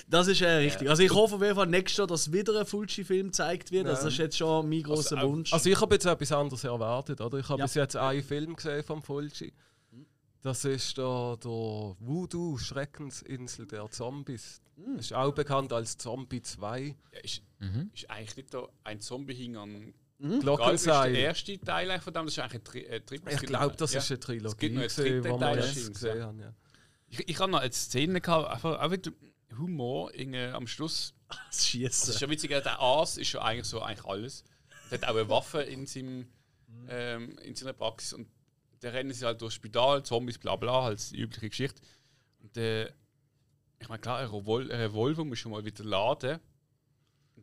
Das 0.08 0.26
ist 0.26 0.40
äh, 0.40 0.48
richtig. 0.48 0.88
Also 0.90 1.02
ich 1.02 1.12
hoffe 1.12 1.36
auf 1.36 1.42
jeden 1.42 1.54
Fall 1.54 1.66
nächstes 1.66 1.98
Jahr, 1.98 2.06
dass 2.06 2.32
wieder 2.32 2.58
ein 2.58 2.66
Fulci-Film 2.66 3.26
gezeigt 3.28 3.70
wird. 3.70 3.86
Also 3.86 4.04
das 4.04 4.12
ist 4.14 4.18
jetzt 4.18 4.36
schon 4.38 4.68
mein 4.68 4.82
großer 4.82 5.16
Also, 5.18 5.28
Wunsch. 5.30 5.52
Also 5.52 5.70
ich 5.70 5.80
habe 5.80 5.94
jetzt 5.94 6.06
etwas 6.06 6.32
anderes 6.32 6.64
erwartet, 6.64 7.20
oder? 7.20 7.38
Ich 7.38 7.48
habe 7.48 7.60
Ja. 7.60 7.64
bis 7.66 7.74
jetzt 7.74 7.96
einen 7.96 8.22
Film 8.22 8.56
gesehen 8.56 8.82
vom 8.82 9.02
Fulci. 9.02 9.52
Das 10.42 10.64
ist 10.64 10.96
der, 10.96 11.36
der 11.42 11.50
Voodoo 12.00 12.56
Schreckensinsel 12.58 13.66
der 13.66 13.88
Zombies. 13.90 14.60
Hm. 14.76 14.98
Ist 14.98 15.12
auch 15.12 15.32
bekannt 15.32 15.72
als 15.72 15.96
Zombie 15.96 16.42
2. 16.42 16.94
Ja, 17.12 17.20
ist, 17.20 17.42
ist 17.94 18.10
eigentlich 18.10 18.36
nicht 18.36 18.54
da 18.54 18.68
ein 18.84 19.00
Zombie 19.00 19.34
hing 19.34 19.56
an 19.56 19.94
Mhm. 20.18 20.30
Ist 20.30 20.34
der 20.34 20.40
Glockenseil. 20.56 21.14
erste 21.14 21.58
Teil 21.60 21.90
eigentlich 21.90 22.02
von 22.02 22.14
dem, 22.14 22.24
das 22.24 22.32
ist 22.32 22.38
eigentlich 22.38 22.60
ein 22.60 22.64
Tri 22.64 22.84
äh, 22.84 23.00
Triple. 23.00 23.34
Ich 23.34 23.40
glaube, 23.42 23.76
das 23.76 23.92
ja. 23.92 23.98
ist 23.98 24.10
eine 24.10 24.20
Trilogie, 24.20 24.48
Es 24.48 24.56
gibt 24.58 24.74
noch 24.74 24.82
einen 24.82 25.22
dritten 25.22 25.40
Teil, 25.40 25.88
gesehen 25.92 26.18
ja. 26.18 26.24
haben. 26.24 26.40
Ja. 26.40 26.54
Ich, 27.08 27.28
ich 27.28 27.38
habe 27.38 27.52
noch 27.52 27.60
eine 27.60 27.72
Szene 27.72 28.20
gehabt, 28.20 28.50
einfach 28.50 28.80
auch 28.80 28.90
wieder 28.90 29.10
Humor 29.58 30.14
irgendwie 30.14 30.40
am 30.44 30.66
Schluss. 30.66 31.14
das 31.28 31.38
Das 31.48 31.58
ist 31.58 31.66
Schießen. 31.66 32.18
schon 32.18 32.30
witzig, 32.30 32.50
der 32.50 32.80
Aas 32.80 33.18
ist 33.18 33.28
schon 33.28 33.40
eigentlich 33.42 33.66
so 33.66 33.82
eigentlich 33.82 34.06
alles. 34.06 34.44
Der 34.90 35.00
hat 35.00 35.08
auch 35.08 35.16
eine 35.16 35.28
Waffe 35.28 35.62
in, 35.62 35.86
seinem, 35.86 36.28
ähm, 36.88 37.36
in 37.38 37.54
seiner 37.54 37.72
Praxis 37.72 38.12
und 38.12 38.28
der 38.82 38.92
rennen 38.92 39.12
sie 39.12 39.24
halt 39.24 39.40
durchs 39.40 39.56
Spital, 39.56 40.02
Zombies, 40.02 40.38
bla 40.38 40.56
bla, 40.56 40.84
halt 40.84 41.10
die 41.10 41.20
übliche 41.20 41.48
Geschichte. 41.48 41.80
Und 42.40 42.56
äh, 42.56 42.90
ich 43.78 43.88
meine, 43.88 44.00
klar, 44.00 44.18
ein 44.18 44.28
Revol 44.28 44.70
ein 44.70 44.80
Revolver 44.80 45.24
muss 45.24 45.38
schon 45.38 45.52
mal 45.52 45.64
wieder 45.64 45.84
laden. 45.84 46.40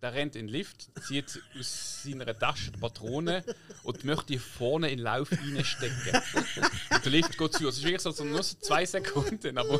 Der 0.01 0.13
rennt 0.13 0.35
in 0.35 0.47
den 0.47 0.51
Lift, 0.53 0.89
zieht 1.07 1.41
aus 1.57 2.03
seiner 2.03 2.37
Tasche 2.37 2.71
die 2.71 2.79
Patrone 2.79 3.43
und 3.83 4.03
möchte 4.03 4.25
die 4.33 4.37
vorne 4.37 4.89
in 4.89 4.97
den 4.97 5.03
Lauf 5.05 5.31
reinstecken. 5.31 6.21
und 6.91 7.05
der 7.05 7.11
Lift 7.11 7.37
geht 7.37 7.53
zu. 7.53 7.67
Es 7.69 7.77
ist 7.77 7.83
wirklich 7.83 8.01
so, 8.01 8.11
so 8.11 8.25
nur 8.25 8.43
so 8.43 8.57
zwei 8.59 8.85
Sekunden, 8.85 9.57
aber 9.57 9.79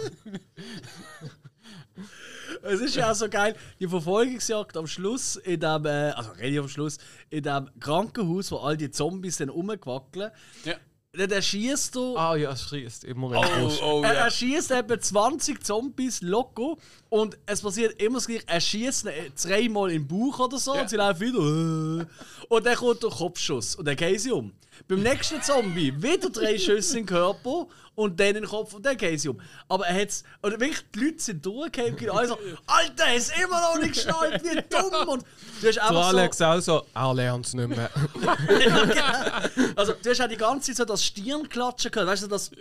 Es 2.62 2.80
ist 2.80 2.96
ja 2.96 3.12
auch 3.12 3.16
so 3.16 3.30
geil, 3.30 3.56
die 3.80 3.88
Verfolgungsjagd 3.88 4.78
am 4.78 4.88
Schluss 4.88 5.36
in 5.36 5.60
dem, 5.60 5.86
äh, 5.86 6.12
also 6.12 6.32
relativ 6.32 6.62
am 6.62 6.70
Schluss, 6.70 6.98
in 7.30 7.44
dem 7.44 7.70
Krankenhaus, 7.80 8.52
wo 8.52 8.58
all 8.58 8.78
die 8.78 8.92
Zombies 8.92 9.38
dann 9.38 9.50
rumquackeln. 9.50 10.32
ja. 10.66 10.76
Dann 11.16 11.30
erschießt 11.30 11.94
du. 11.94 12.18
Ah 12.18 12.36
ja, 12.36 12.54
es 12.54 12.68
schießt 12.70 13.04
immer 13.04 13.32
in 13.34 13.38
Oh, 13.38 13.72
oh 13.84 14.02
Er, 14.04 14.14
ja. 14.14 14.20
er 14.22 14.32
schießt 14.32 14.72
etwa 14.72 15.00
20 15.00 15.64
Zombies 15.64 16.22
locker 16.24 16.76
und 17.14 17.38
es 17.46 17.62
passiert 17.62 18.02
immer 18.02 18.16
das 18.16 18.26
gleiche. 18.26 18.44
Er 18.48 18.60
schießt 18.60 19.06
dreimal 19.44 19.92
im 19.92 20.08
Bauch 20.08 20.40
oder 20.40 20.58
so 20.58 20.74
Ja. 20.74 20.82
und 20.82 20.90
sie 20.90 20.96
laufen 20.96 21.22
wieder. 21.22 22.02
äh. 22.02 22.06
Und 22.50 22.66
dann 22.66 22.76
kommt 22.76 23.04
der 23.04 23.12
Kopfschuss 23.12 23.76
und 23.76 23.86
dann 23.88 23.96
gehen 23.96 24.18
sie 24.18 24.32
um. 24.32 24.52
Beim 24.88 25.04
nächsten 25.04 25.40
Zombie 25.44 25.94
wieder 26.02 26.32
drei 26.32 26.58
Schüsse 26.58 26.98
im 26.98 27.06
Körper 27.06 27.68
und 27.96 28.20
dann 28.20 28.30
in 28.30 28.34
den 28.38 28.46
Kopf 28.46 28.74
und 28.74 28.84
dann 28.84 28.98
gehen 28.98 29.18
sie 29.20 29.30
um. 29.30 29.40
Aber 29.70 29.86
er 29.86 30.02
hat's. 30.02 30.24
Und 30.42 30.60
wirklich, 30.60 30.84
die 30.96 31.00
Leute 31.00 31.20
sind 31.20 31.46
durchgekommen 31.46 32.28
so: 32.28 32.38
Alter, 32.66 33.04
er 33.06 33.16
ist 33.16 33.32
immer 33.38 33.62
noch 33.62 33.80
nicht 33.80 33.94
geschnallt, 33.94 34.44
wie 34.44 34.56
dumm! 34.70 35.10
Und 35.10 35.24
du 35.62 35.68
hast 35.68 35.78
einfach 35.78 36.10
so. 36.12 36.18
Alex 36.18 36.42
auch 36.42 36.60
so, 36.60 36.86
er 36.96 37.14
lernt 37.14 37.46
es 37.46 37.54
nicht 37.54 37.70
mehr. 37.70 37.92
Also, 39.76 39.94
du 40.02 40.10
hast 40.10 40.22
auch 40.22 40.28
die 40.28 40.38
ganze 40.38 40.68
Zeit 40.72 40.78
so 40.78 40.86
das 40.86 41.04
Stirnklatschen 41.04 41.92
gehört. 41.92 42.10
Weißt 42.10 42.24
du, 42.24 42.28
das. 42.28 42.52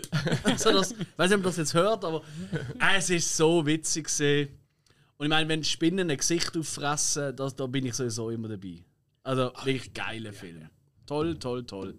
So 0.56 0.70
das 0.72 0.92
ich 0.92 0.98
weiß 1.16 1.30
nicht, 1.30 1.36
ob 1.38 1.42
man 1.42 1.42
das 1.42 1.56
jetzt 1.56 1.74
hört, 1.74 2.04
aber 2.04 2.22
es 2.96 3.10
ist 3.10 3.36
so 3.36 3.64
witzig. 3.64 4.04
Gewesen. 4.06 4.41
Und 5.22 5.26
ich 5.26 5.30
meine, 5.30 5.48
wenn 5.48 5.62
Spinnen 5.62 6.10
ein 6.10 6.16
Gesicht 6.16 6.56
auffressen, 6.58 7.36
das, 7.36 7.54
da 7.54 7.68
bin 7.68 7.86
ich 7.86 7.94
sowieso 7.94 8.30
immer 8.30 8.48
dabei. 8.48 8.82
Also, 9.22 9.52
wirklich 9.62 9.94
geiler 9.94 10.32
Film. 10.32 10.68
Toll, 11.06 11.38
toll, 11.38 11.64
toll. 11.64 11.94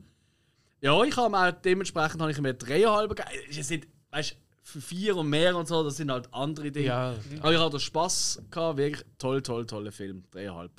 Ja, 0.82 1.01
ich 1.05 1.15
habe 1.15 1.38
auch 1.38 1.51
dementsprechend 1.51 2.19
habe 2.19 2.32
ich 2.32 2.41
mir 2.41 2.53
dreieinhalb 2.53 3.15
gegeben. 3.15 3.45
Es 3.49 3.65
sind, 3.65 3.88
weißt 4.11 4.32
du, 4.32 4.36
für 4.63 4.82
vier 4.82 5.15
und 5.15 5.30
mehr 5.30 5.55
und 5.55 5.69
so, 5.69 5.86
das 5.86 5.95
sind 5.95 6.11
halt 6.11 6.34
andere 6.34 6.69
Dinge. 6.69 6.88
Ja. 6.88 7.15
Aber 7.39 7.53
ich 7.53 7.59
hatte 7.59 7.80
Spass 7.80 8.41
gehabt, 8.51 8.78
wirklich 8.78 9.05
toll, 9.17 9.41
toll, 9.41 9.65
toller 9.65 9.93
Film. 9.93 10.26
Dreieinhalb. 10.30 10.74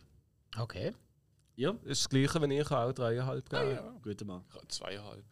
Okay. 0.58 0.92
Ja, 1.56 1.72
Das 1.72 1.92
ist 1.92 2.04
das 2.04 2.08
gleiche, 2.10 2.42
wenn 2.42 2.50
ich 2.50 2.70
auch 2.70 2.92
dreieinhalb 2.92 3.48
gebe. 3.48 3.94
guter 4.02 4.24
Mann. 4.26 4.44
Zweieinhalb. 4.68 5.24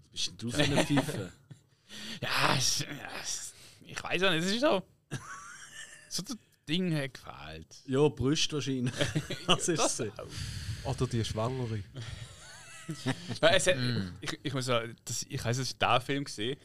Was 0.00 0.10
bist 0.12 0.28
denn 0.28 0.38
du 0.38 0.50
für 0.50 0.62
eine 0.62 0.82
Pfeife? 0.82 1.30
Ja, 2.22 2.54
ja, 2.54 3.10
ich 3.86 4.02
weiß 4.02 4.22
auch 4.22 4.30
nicht, 4.30 4.44
es 4.46 4.52
ist 4.52 4.60
so. 4.62 4.82
So 6.08 6.22
das 6.22 6.36
Ding 6.68 6.94
hat 6.94 7.14
gefällt. 7.14 7.76
Ja, 7.86 8.08
Brust 8.08 8.52
wahrscheinlich. 8.52 8.92
Das 9.46 9.68
ist 9.68 9.78
Das 9.78 10.00
es. 10.00 10.12
auch. 10.18 10.90
Oder 10.90 11.06
die 11.06 11.24
Schwangere. 11.24 11.82
Nein, 13.40 13.54
es 13.54 13.66
hat, 13.66 13.76
ich, 14.20 14.38
ich 14.42 14.52
muss 14.52 14.66
sagen, 14.66 14.94
das, 15.04 15.24
ich 15.28 15.42
weiß, 15.44 15.58
es 15.58 15.68
ist 15.70 15.80
der 15.82 16.00
Film 16.00 16.24
gesehen. 16.24 16.58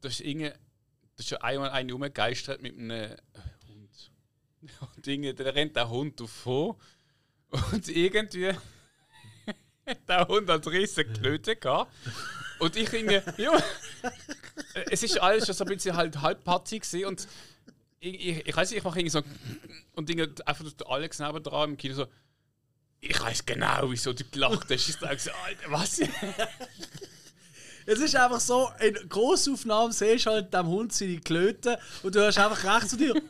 Da 0.00 0.08
ist 0.08 0.20
irgendwie, 0.20 0.50
da 0.50 0.56
ist 1.18 1.28
schon 1.28 1.38
einmal 1.38 1.70
einer 1.70 1.92
rumgegeistert 1.92 2.60
mit 2.60 2.76
einem 2.78 3.16
Hund. 3.68 4.10
Und 4.96 5.06
irgendwie, 5.06 5.32
da 5.32 5.44
rennt 5.44 5.74
der 5.76 5.88
Hund 5.88 6.20
davon. 6.20 6.76
Und 7.72 7.88
irgendwie 7.88 8.50
hat 9.86 10.08
der 10.08 10.28
Hund 10.28 10.50
als 10.50 10.66
riesen 10.70 11.10
Klöte 11.14 11.56
gehabt. 11.56 11.92
Und 12.58 12.76
ich 12.76 12.92
irgendwie, 12.92 13.20
ja, 13.42 13.62
es 14.90 15.02
ist 15.02 15.20
alles 15.20 15.46
schon 15.46 15.54
so 15.54 15.64
ein 15.64 15.68
bisschen 15.68 15.96
halt 15.96 16.20
halbpatzig 16.20 16.84
und 17.06 17.26
ich, 18.04 18.26
ich, 18.26 18.46
ich 18.46 18.56
weiß 18.56 18.70
nicht, 18.70 18.78
ich 18.78 18.84
mache 18.84 18.98
irgendwie 18.98 19.10
so 19.10 19.22
und 19.94 20.10
irgendwie 20.10 20.42
einfach 20.44 20.64
der 20.72 20.88
Alex 20.88 21.18
neben 21.18 21.42
dran 21.42 21.70
im 21.70 21.76
Kino 21.76 21.94
so, 21.94 22.06
ich 23.00 23.20
weiß 23.20 23.44
genau, 23.46 23.90
wieso 23.90 24.12
du 24.12 24.24
gelacht 24.24 24.64
hast. 24.70 24.88
Ich 24.88 24.96
sage 24.96 25.18
so, 25.18 25.30
Alter, 25.44 25.70
was? 25.70 26.00
Es 27.86 27.98
ist 27.98 28.16
einfach 28.16 28.40
so, 28.40 28.70
in 28.80 28.94
Grossaufnahmen 29.10 29.92
siehst 29.92 30.24
du 30.24 30.30
halt 30.30 30.54
dem 30.54 30.66
Hund 30.66 30.90
seine 30.90 31.18
Klöte 31.18 31.78
und 32.02 32.14
du 32.14 32.26
hast 32.26 32.38
einfach 32.38 32.64
rechts 32.64 32.92
zu 32.92 32.96
dir. 32.96 33.14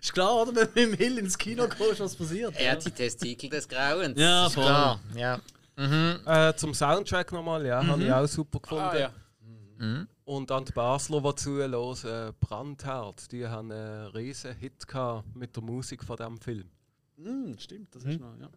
ist 0.00 0.12
klar, 0.12 0.42
oder? 0.42 0.54
Wenn 0.54 0.54
du 0.54 0.70
mit 0.70 0.76
dem 0.76 0.92
Hill 0.94 1.18
ins 1.18 1.36
Kino 1.36 1.66
gehst, 1.66 1.98
was 1.98 2.14
passiert. 2.14 2.54
Er 2.56 2.72
hat 2.72 2.84
die 2.84 2.92
Testikel 2.92 3.50
des 3.50 3.68
Grauens. 3.68 4.16
Ja, 4.16 4.46
ist 4.46 4.54
voll. 4.54 4.66
klar. 4.66 5.00
Ja. 5.16 5.40
Äh, 5.76 6.54
zum 6.54 6.74
Soundtrack 6.74 7.32
nochmal, 7.32 7.66
ja, 7.66 7.84
habe 7.84 8.04
ich 8.04 8.12
auch 8.12 8.26
super 8.28 8.60
gefunden. 8.60 8.84
ah, 8.84 8.96
ja. 8.96 10.06
Und 10.28 10.50
an 10.52 10.62
die 10.62 10.72
Basler, 10.72 11.22
die 11.22 11.34
zuhören, 11.36 12.34
Brandherd, 12.38 13.32
die 13.32 13.46
haben 13.46 13.72
einen 13.72 14.08
riesen 14.08 14.54
Hit 14.56 14.84
mit 15.32 15.56
der 15.56 15.62
Musik 15.62 16.04
von 16.04 16.16
diesem 16.18 16.38
Film. 16.38 16.68
Hm, 17.16 17.58
stimmt, 17.58 17.94
das 17.94 18.04
ist 18.04 18.20
noch, 18.20 18.36
ja. 18.38 18.50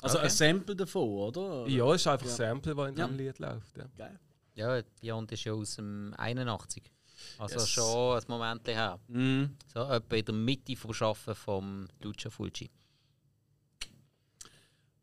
Also 0.00 0.16
ein 0.16 0.30
Sample 0.30 0.74
davon, 0.74 1.02
oder? 1.10 1.66
Ja, 1.68 1.92
ist 1.94 2.06
einfach 2.06 2.24
Ja. 2.24 2.32
ein 2.32 2.36
Sample, 2.36 2.74
das 2.74 2.88
in 2.88 2.96
Ja. 2.96 3.06
diesem 3.06 3.18
Lied 3.18 3.38
läuft. 3.38 3.76
Ja. 3.76 3.84
Geil. 3.98 4.18
ja, 4.54 4.82
Beyond 5.02 5.32
ist 5.32 5.44
ja 5.44 5.52
aus 5.52 5.76
dem 5.76 6.14
81. 6.16 6.90
Also 7.38 7.56
Yes. 7.56 7.68
schon 7.68 8.16
ein 8.18 8.24
Moment 8.28 8.66
her. 8.66 8.98
Mhm. 9.08 9.54
So 9.74 9.80
etwa 9.80 10.16
in 10.16 10.24
der 10.24 10.34
Mitte 10.34 10.74
vom 10.74 10.94
Schaffen 10.94 11.34
von 11.34 11.86
Lucio 12.00 12.30
Fulci. 12.30 12.70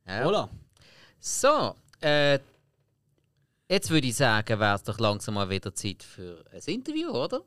Ja. 0.07 0.26
Voilà. 0.28 0.49
So, 1.20 1.76
äh, 2.01 2.39
jetzt 3.70 3.89
würde 3.89 4.07
ich 4.07 4.15
sagen, 4.15 4.59
wäre 4.59 4.76
es 4.76 4.84
doch 4.84 4.99
langsam 4.99 5.36
mal 5.36 5.49
wieder 5.49 5.74
Zeit 5.74 6.03
für 6.03 6.43
ein 6.51 6.61
Interview, 6.65 7.09
oder? 7.11 7.41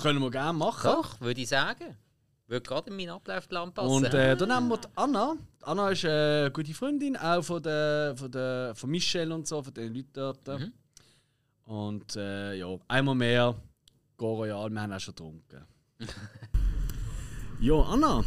Können 0.00 0.20
wir 0.20 0.30
gerne 0.30 0.58
machen. 0.58 0.90
Doch, 0.90 1.20
würde 1.20 1.40
ich 1.40 1.48
sagen. 1.48 1.96
Würde 2.46 2.68
gerade 2.68 2.90
in 2.90 2.96
meinen 2.96 3.10
Ablaufplan 3.10 3.72
passen. 3.72 3.90
Und 3.90 4.14
äh, 4.14 4.36
dann 4.36 4.48
nehmen 4.48 4.68
wir 4.68 4.78
die 4.78 4.88
Anna. 4.96 5.36
Die 5.60 5.64
Anna 5.64 5.90
ist 5.90 6.04
eine 6.04 6.50
gute 6.52 6.74
Freundin, 6.74 7.16
auch 7.16 7.42
von, 7.42 7.62
der, 7.62 8.14
von, 8.16 8.30
der, 8.30 8.74
von 8.74 8.90
Michelle 8.90 9.34
und 9.34 9.46
so, 9.46 9.62
von 9.62 9.72
den 9.72 9.94
Leuten 9.94 10.10
dort. 10.12 10.48
Und 11.64 12.16
äh, 12.16 12.54
ja, 12.54 12.66
einmal 12.88 13.14
mehr 13.14 13.54
Go 14.16 14.34
Royal, 14.34 14.70
wir 14.70 14.82
haben 14.82 14.92
auch 14.92 15.00
schon 15.00 15.14
getrunken. 15.14 15.64
ja, 17.60 17.74
Anna, 17.80 18.24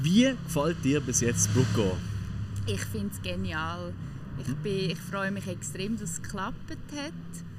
wie 0.00 0.34
gefällt 0.44 0.82
dir 0.82 1.00
bis 1.00 1.20
jetzt 1.20 1.52
Brucko? 1.52 1.96
Ich 2.66 2.80
finde 2.86 3.14
es 3.14 3.20
genial. 3.20 3.92
Ich, 4.40 4.54
bin, 4.56 4.90
ich 4.90 4.98
freue 4.98 5.30
mich 5.30 5.46
extrem, 5.46 5.96
dass 5.98 6.10
es 6.12 6.22
geklappt 6.22 6.70
hat 6.96 7.12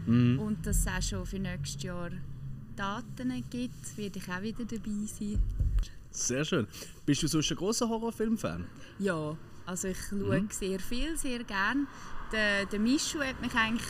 Mhm. 0.08 0.38
und 0.40 0.66
dass 0.68 0.82
es 0.82 0.88
auch 0.88 1.02
schon 1.02 1.26
für 1.26 1.40
nächstes 1.40 1.82
Jahr 1.82 2.12
Daten 2.76 3.44
gibt, 3.50 3.98
werde 3.98 4.20
ich 4.20 4.30
auch 4.30 4.42
wieder 4.42 4.64
dabei 4.66 5.06
sein. 5.08 5.40
Sehr 6.12 6.46
schön. 6.46 6.68
Bist 7.06 7.24
du 7.24 7.28
sonst 7.28 7.50
ein 7.52 7.58
großer 7.58 7.90
Horrorfilm-Fan? 7.90 8.66
Ja, 9.00 9.36
also 9.66 9.88
ich 9.88 9.98
schaue 10.10 10.46
sehr 10.52 10.80
viel, 10.80 11.18
sehr 11.18 11.44
gern. 11.44 11.88
Der, 12.32 12.66
der 12.68 12.80
Mischu 12.80 13.20
hat 13.20 13.42
mich 13.42 13.54
eigentlich 13.56 13.88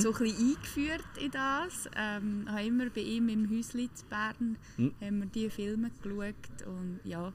so 0.00 0.12
ein 0.12 0.18
bisschen 0.20 0.56
eingeführt 0.56 1.04
in 1.20 1.30
das. 1.32 1.88
Ähm, 1.96 2.46
habe 2.48 2.62
immer 2.64 2.88
bei 2.90 3.00
ihm 3.02 3.28
im 3.28 3.50
Häuschen 3.50 3.90
zu 3.94 4.04
Bern 4.06 4.56
haben 5.00 5.18
wir 5.18 5.26
die 5.26 5.50
Filme 5.50 5.90
geschaut 6.02 6.66
und 6.66 7.00
ja, 7.04 7.32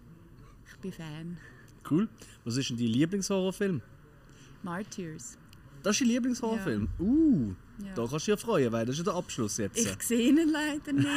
ich 0.72 0.78
bin 0.80 0.92
Fan. 0.92 1.38
Cool. 1.90 2.10
Was 2.46 2.58
ist 2.58 2.70
denn 2.72 2.78
dein 2.78 2.88
Lieblingshorrorfilm? 2.88 3.82
Martyrs. 4.64 5.38
Das 5.84 5.96
ist 5.96 6.02
dein 6.02 6.08
Lieblingshorrorfilm? 6.10 6.90
Uh, 7.00 7.54
Ja. 7.80 7.94
da 7.94 8.02
kannst 8.08 8.14
du 8.14 8.18
dich 8.18 8.28
ja 8.28 8.38
freuen, 8.38 8.72
weil 8.72 8.86
das 8.86 8.94
ist 8.94 9.00
ja 9.00 9.04
der 9.12 9.14
Abschluss 9.16 9.58
jetzt. 9.58 9.78
Ich 9.78 10.02
sehe 10.04 10.30
ihn 10.30 10.50
leider 10.52 10.92
nicht, 10.94 11.08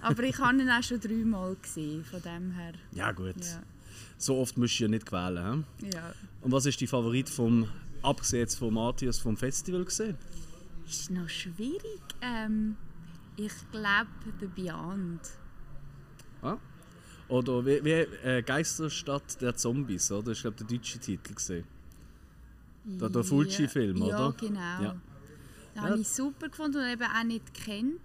aber 0.00 0.22
ich 0.24 0.38
habe 0.38 0.60
ihn 0.60 0.70
auch 0.70 0.82
schon 0.82 0.98
dreimal 1.00 1.54
gesehen, 1.60 2.04
von 2.04 2.22
dem 2.22 2.50
her. 2.52 2.72
Ja 2.92 3.12
gut. 3.12 3.36
Ja, 3.38 3.62
So 4.16 4.38
oft 4.38 4.56
musst 4.56 4.78
du 4.80 4.84
ja 4.84 4.88
nicht 4.88 5.12
wählen. 5.12 5.64
He? 5.80 5.90
ja. 5.94 6.12
Und 6.40 6.50
was 6.52 6.64
ist 6.66 6.80
dein 6.80 6.88
Favorit 6.88 7.28
vom, 7.28 7.68
abgesehen 8.02 8.40
jetzt 8.40 8.56
von 8.58 8.72
Matthias 8.72 9.18
vom 9.18 9.36
Festival 9.36 9.84
gesehen? 9.84 10.16
Ist 10.88 11.10
noch 11.10 11.28
schwierig. 11.28 12.00
Ähm, 12.22 12.76
Ich 13.36 13.52
glaube 13.70 14.08
The 14.40 14.46
Beyond. 14.46 15.20
Oder 17.28 17.66
wie, 17.66 17.84
wie 17.84 17.90
äh, 18.26 18.42
Geisterstadt 18.42 19.40
der 19.42 19.54
Zombies, 19.54 20.10
oder? 20.10 20.30
Das 20.30 20.38
ist, 20.38 20.42
glaube 20.42 20.56
ich, 20.60 20.66
der 20.66 20.76
deutsche 20.78 20.98
Titel. 20.98 21.34
Gewesen. 21.34 21.64
Der- 22.96 23.08
der 23.10 23.24
Fulci-Film, 23.24 23.96
ja, 23.98 24.04
oder? 24.04 24.18
Ja, 24.18 24.30
genau. 24.38 24.60
Ja. 24.60 24.78
Den 24.78 25.00
Ja. 25.74 25.82
habe 25.82 25.98
ich 26.00 26.08
super 26.08 26.48
gefunden 26.48 26.78
und 26.78 26.88
eben 26.90 27.02
auch 27.02 27.24
nicht 27.24 27.54
kennt. 27.54 28.00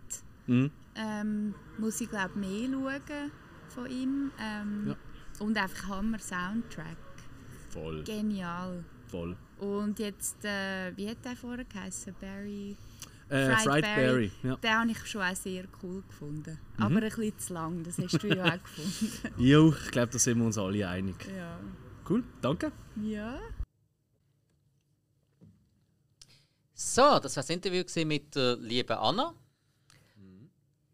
Mhm. 0.47 0.71
Ähm, 0.95 1.55
muss 1.77 1.99
ich 2.01 2.09
glaube 2.09 2.37
mehr 2.37 2.69
schauen 2.69 3.31
von 3.69 3.89
ihm. 3.89 4.31
Ähm, 4.39 4.87
Ja. 4.89 4.95
Und 5.39 5.57
einfach 5.57 5.87
Hammer 5.89 6.19
Soundtrack. 6.19 6.97
Voll, 7.69 8.03
Genial. 8.03 8.83
voll. 9.07 9.35
Und 9.59 9.97
jetzt, 9.97 10.43
äh, 10.45 10.95
wie 10.95 11.09
hat 11.09 11.23
der 11.25 11.35
vorher 11.35 11.65
geheißen? 11.65 12.13
Barry? 12.21 12.75
Äh, 13.29 13.55
Fried 13.55 13.61
Fried, 13.61 13.81
Berry. 13.81 13.95
Berry. 14.05 14.31
Ja. 14.43 14.55
Den 14.57 14.71
habe 14.71 14.91
ich 14.91 15.07
schon 15.07 15.21
auch 15.21 15.35
sehr 15.35 15.63
cool 15.81 16.03
gefunden. 16.07 16.59
Mhm. 16.77 16.83
Aber 16.83 16.95
ein 16.97 17.01
bisschen 17.09 17.39
zu 17.39 17.53
lang, 17.53 17.81
das 17.83 17.97
hast 17.97 18.21
du 18.21 18.27
ja 18.27 18.43
auch 18.45 18.51
gefunden. 18.63 19.41
Jo, 19.41 19.69
ich 19.73 19.91
glaube, 19.91 20.11
da 20.11 20.19
sind 20.19 20.37
wir 20.37 20.45
uns 20.45 20.57
alle 20.59 20.87
einig. 20.87 21.15
ja. 21.35 21.57
Cool, 22.07 22.23
danke. 22.41 22.71
ja. 23.01 23.39
So, 26.85 27.17
das 27.19 27.35
war 27.35 27.41
das 27.43 27.49
Interview 27.49 27.83
mit 28.05 28.35
der 28.35 28.57
lieben 28.57 28.97
Anna. 28.97 29.33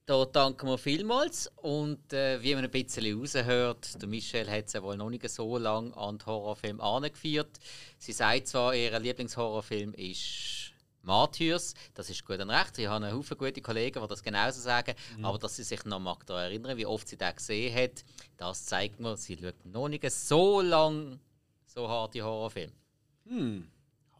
Da 0.05 0.23
danken 0.25 0.67
wir 0.67 0.77
vielmals. 0.77 1.51
Und 1.57 2.13
äh, 2.13 2.41
wie 2.41 2.55
man 2.55 2.63
ein 2.63 2.71
bisschen 2.71 3.19
raushört, 3.19 4.01
der 4.01 4.07
Michelle 4.07 4.49
hat 4.49 4.69
sie 4.69 4.81
wohl 4.81 4.95
noch 4.95 5.09
nicht 5.09 5.27
so 5.29 5.57
lange 5.57 5.95
an 5.97 6.17
den 6.17 6.25
Horrorfilm 6.25 6.79
angeführt. 6.79 7.59
Sie 7.97 8.13
sagt 8.13 8.47
zwar, 8.47 8.73
ihr 8.73 8.97
Lieblingshorrorfilm 8.97 9.93
ist 9.95 10.71
Martyrs. 11.01 11.73
Das 11.95 12.09
ist 12.09 12.25
gut 12.25 12.39
und 12.39 12.49
recht. 12.49 12.77
Sie 12.77 12.87
haben 12.87 13.03
einen 13.03 13.17
Haufen 13.17 13.37
gute 13.37 13.61
Kollegen, 13.61 14.01
die 14.01 14.07
das 14.07 14.23
genauso 14.23 14.61
sagen. 14.61 14.95
Aber 15.21 15.37
dass 15.37 15.57
sie 15.57 15.63
sich 15.63 15.83
noch 15.83 15.99
mag 15.99 16.25
daran 16.25 16.45
erinnern, 16.45 16.77
wie 16.77 16.85
oft 16.85 17.09
sie 17.09 17.17
den 17.17 17.35
gesehen 17.35 17.75
hat, 17.75 18.05
das 18.37 18.65
zeigt 18.65 19.01
mir, 19.01 19.17
sie 19.17 19.37
schaut 19.37 19.65
noch 19.65 19.89
nicht 19.89 20.09
so 20.09 20.61
lange 20.61 21.19
so 21.65 21.89
harte 21.89 22.23
Horrorfilme. 22.23 22.73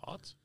Hart. 0.01 0.35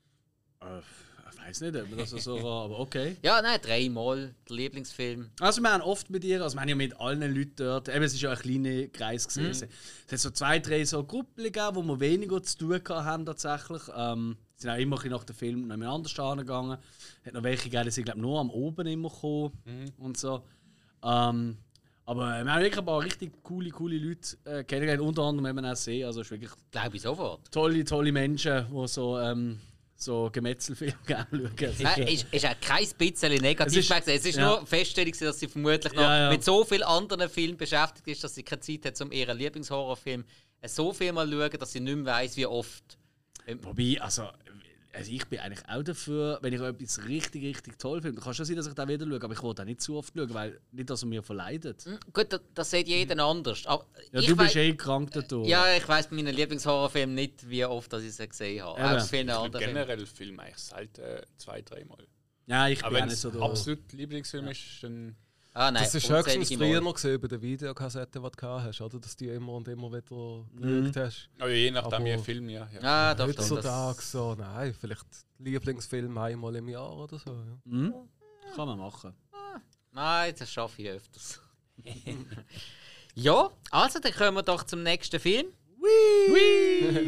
Äh, 0.61 0.79
ich 0.79 1.14
weiß 1.47 1.61
nicht, 1.61 1.75
ob 1.75 1.97
das 1.97 2.09
so 2.09 2.41
war, 2.41 2.65
aber 2.65 2.79
okay. 2.79 3.17
Ja, 3.21 3.41
nein, 3.41 3.59
dreimal 3.61 4.33
der 4.49 4.55
Lieblingsfilm. 4.55 5.29
Also 5.39 5.61
wir 5.61 5.71
haben 5.71 5.81
oft 5.81 6.09
mit 6.09 6.23
ihr, 6.23 6.41
also 6.41 6.55
wir 6.55 6.61
haben 6.61 6.69
ja 6.69 6.75
mit 6.75 6.99
allen 6.99 7.21
Leuten 7.35 7.53
dort, 7.57 7.87
eben, 7.89 8.03
es 8.03 8.13
ist 8.13 8.21
ja 8.21 8.31
ein 8.31 8.37
kleiner 8.37 8.87
Kreis 8.87 9.27
Mhm. 9.35 9.41
gewesen. 9.41 9.69
Es 10.07 10.11
hat 10.13 10.19
so 10.19 10.29
zwei, 10.31 10.59
drei 10.59 10.83
so 10.85 11.03
Gruppen 11.03 11.43
gegeben, 11.43 11.75
wo 11.75 11.83
wir 11.83 11.99
weniger 11.99 12.41
zu 12.41 12.57
tun 12.57 12.81
haben 12.89 13.25
tatsächlich. 13.25 13.81
Ähm, 13.95 14.37
sind 14.57 14.69
auch 14.69 14.77
immer 14.77 15.03
nach 15.09 15.23
dem 15.25 15.35
Film 15.35 15.67
noch 15.67 15.75
anders 15.93 16.13
gegangen. 16.15 16.77
Es 17.21 17.27
hat 17.27 17.33
noch 17.33 17.43
welche 17.43 17.63
gegeben, 17.69 17.83
die 17.85 17.91
sind 17.91 18.05
glaube 18.05 18.21
nur 18.21 18.39
am 18.39 18.49
Oben 18.49 18.87
immer 18.87 19.09
gekommen 19.09 19.51
und 19.97 20.17
so. 20.17 20.43
Ähm, 21.03 21.57
aber 22.07 22.43
wir 22.43 22.51
haben 22.51 22.61
wirklich 22.61 22.77
ein 22.79 22.85
paar 22.85 23.03
richtig 23.03 23.31
coole, 23.43 23.69
coole 23.71 23.97
Leute 23.97 24.37
äh, 24.45 24.63
kennengelernt, 24.63 25.01
unter 25.01 25.23
anderem 25.23 25.57
eben 25.57 25.65
auch 25.65 25.75
See. 25.75 26.03
Also 26.05 26.21
es 26.21 26.27
ist 26.27 26.31
wirklich 26.31 26.51
Glaube 26.71 26.95
ich 26.95 27.01
sofort. 27.01 27.51
tolle, 27.51 27.83
tolle 27.83 28.11
Menschen, 28.11 28.65
die 28.71 28.87
so, 28.87 29.19
ähm, 29.19 29.59
so 29.95 30.29
Gemetzelfilme 30.31 30.97
gerne 31.05 31.51
schauen. 31.57 32.03
Äh, 32.03 32.13
ist, 32.13 32.27
ist 32.31 32.45
auch 32.45 32.59
kein 32.59 32.87
bisschen 32.97 33.41
negativ 33.41 33.89
Es 33.89 33.89
ist-. 33.89 34.07
Es 34.07 34.25
ist 34.25 34.37
ja. 34.37 34.47
nur 34.47 34.65
Feststellung, 34.65 35.13
dass 35.19 35.39
sie 35.39 35.47
vermutlich 35.47 35.93
noch 35.93 36.01
Ja, 36.01 36.17
ja. 36.17 36.29
mit 36.29 36.43
so 36.43 36.63
vielen 36.63 36.83
anderen 36.83 37.29
Filmen 37.29 37.57
beschäftigt 37.57 38.07
ist, 38.07 38.23
dass 38.23 38.35
sie 38.35 38.43
keine 38.43 38.61
Zeit 38.61 38.85
hat, 38.85 39.01
um 39.01 39.11
ihren 39.11 39.37
Lieblingshorrorfilm 39.37 40.25
so 40.67 40.93
viel 40.93 41.11
mal 41.11 41.29
zu 41.29 41.39
schauen, 41.39 41.59
dass 41.59 41.71
sie 41.71 41.79
nicht 41.79 41.95
mehr 41.95 42.05
weiss, 42.05 42.35
wie 42.35 42.45
oft. 42.45 42.97
Ähm, 43.47 43.59
Wobei, 43.63 43.97
also, 44.01 44.29
also 44.95 45.11
ich 45.11 45.25
bin 45.27 45.39
eigentlich 45.39 45.67
auch 45.67 45.83
dafür, 45.83 46.39
wenn 46.41 46.53
ich 46.53 46.61
etwas 46.61 47.05
richtig, 47.07 47.43
richtig 47.43 47.77
toll 47.77 48.01
finde. 48.01 48.21
Kann 48.21 48.33
schon 48.33 48.45
sein, 48.45 48.55
dass 48.55 48.67
ich 48.67 48.73
da 48.73 48.87
wieder 48.87 49.05
schaue, 49.05 49.21
aber 49.23 49.33
ich 49.33 49.43
will 49.43 49.49
auch 49.51 49.65
nicht 49.65 49.81
zu 49.81 49.95
oft 49.97 50.13
schauen, 50.15 50.33
weil 50.33 50.59
nicht, 50.71 50.89
dass 50.89 51.03
er 51.03 51.07
mir 51.07 51.21
verleidet. 51.23 51.85
Gut, 52.13 52.31
das, 52.31 52.41
das 52.53 52.71
sieht 52.71 52.87
jeder 52.87 53.23
anders. 53.23 53.65
Aber 53.65 53.85
Ja, 54.11 54.19
ich 54.19 54.27
du 54.27 54.35
bist 54.35 54.55
eh 54.55 54.73
krank 54.75 55.11
dadurch. 55.11 55.47
Ja, 55.47 55.75
ich 55.75 55.87
weiss 55.87 56.07
bei 56.07 56.15
meinen 56.15 56.33
Lieblingshorrorfilmen 56.35 57.15
nicht, 57.15 57.49
wie 57.49 57.65
oft 57.65 57.91
dass 57.91 58.03
ich 58.03 58.13
sie 58.15 58.27
gesehen 58.27 58.63
habe. 58.63 58.79
Eben. 58.79 58.89
Auch 58.89 59.05
vielen 59.05 59.29
Ich 59.29 59.35
anderen 59.35 59.65
generell 59.65 60.05
Film 60.05 60.39
eigentlich 60.39 60.57
selten 60.57 61.01
äh, 61.01 61.21
zwei, 61.37 61.61
dreimal. 61.61 62.05
ja 62.47 62.67
ich 62.69 62.83
Aber 62.83 62.93
bin 62.95 63.03
auch 63.03 63.05
nicht 63.05 63.13
es 63.13 63.21
so 63.21 63.31
der... 63.31 63.41
absolut 63.41 63.93
Lieblingsfilm 63.93 64.47
ist, 64.47 64.61
dann. 64.81 65.15
Ah, 65.57 65.71
nein, 65.71 65.83
Das 65.83 65.95
ist 65.95 66.09
höchstens 66.09 66.53
früher 66.53 66.81
noch 66.81 66.95
gesehen 66.95 67.19
bei 67.21 67.29
den 67.29 67.41
Videokassetten, 67.41 68.21
die 68.21 68.29
du 68.29 68.35
gehabt 68.35 68.63
hast, 68.65 68.81
oder? 68.81 68.99
Dass 68.99 69.15
du 69.15 69.23
die 69.23 69.31
immer 69.31 69.53
und 69.53 69.65
immer 69.69 69.87
wieder 69.89 70.43
Mhm. 70.51 70.91
geschaut 70.91 71.05
hast. 71.05 71.29
Oh, 71.41 71.45
ja, 71.45 71.47
je 71.47 71.71
nachdem, 71.71 72.03
wie 72.03 72.11
ein 72.11 72.21
Film, 72.23 72.49
ja. 72.49 72.67
ja. 72.73 72.79
Ah, 72.81 73.13
stimmt. 73.13 73.29
Heutzutage 73.39 73.95
Das, 73.95 74.11
so, 74.11 74.35
nein, 74.35 74.75
vielleicht 74.77 75.05
Lieblingsfilm 75.39 76.17
einmal 76.17 76.57
im 76.57 76.67
Jahr 76.67 76.93
oder 76.97 77.17
so. 77.17 77.31
Ja. 77.31 77.57
Mhm. 77.63 77.93
Kann 78.53 78.67
man 78.67 78.77
machen. 78.79 79.13
nein, 79.93 80.33
das 80.37 80.51
schaffe 80.51 80.81
ich 80.81 80.89
öfters. 80.89 81.39
ja, 83.15 83.49
also 83.71 83.99
dann 83.99 84.11
kommen 84.13 84.35
wir 84.35 84.43
doch 84.43 84.63
zum 84.63 84.83
nächsten 84.83 85.19
Film. 85.21 85.47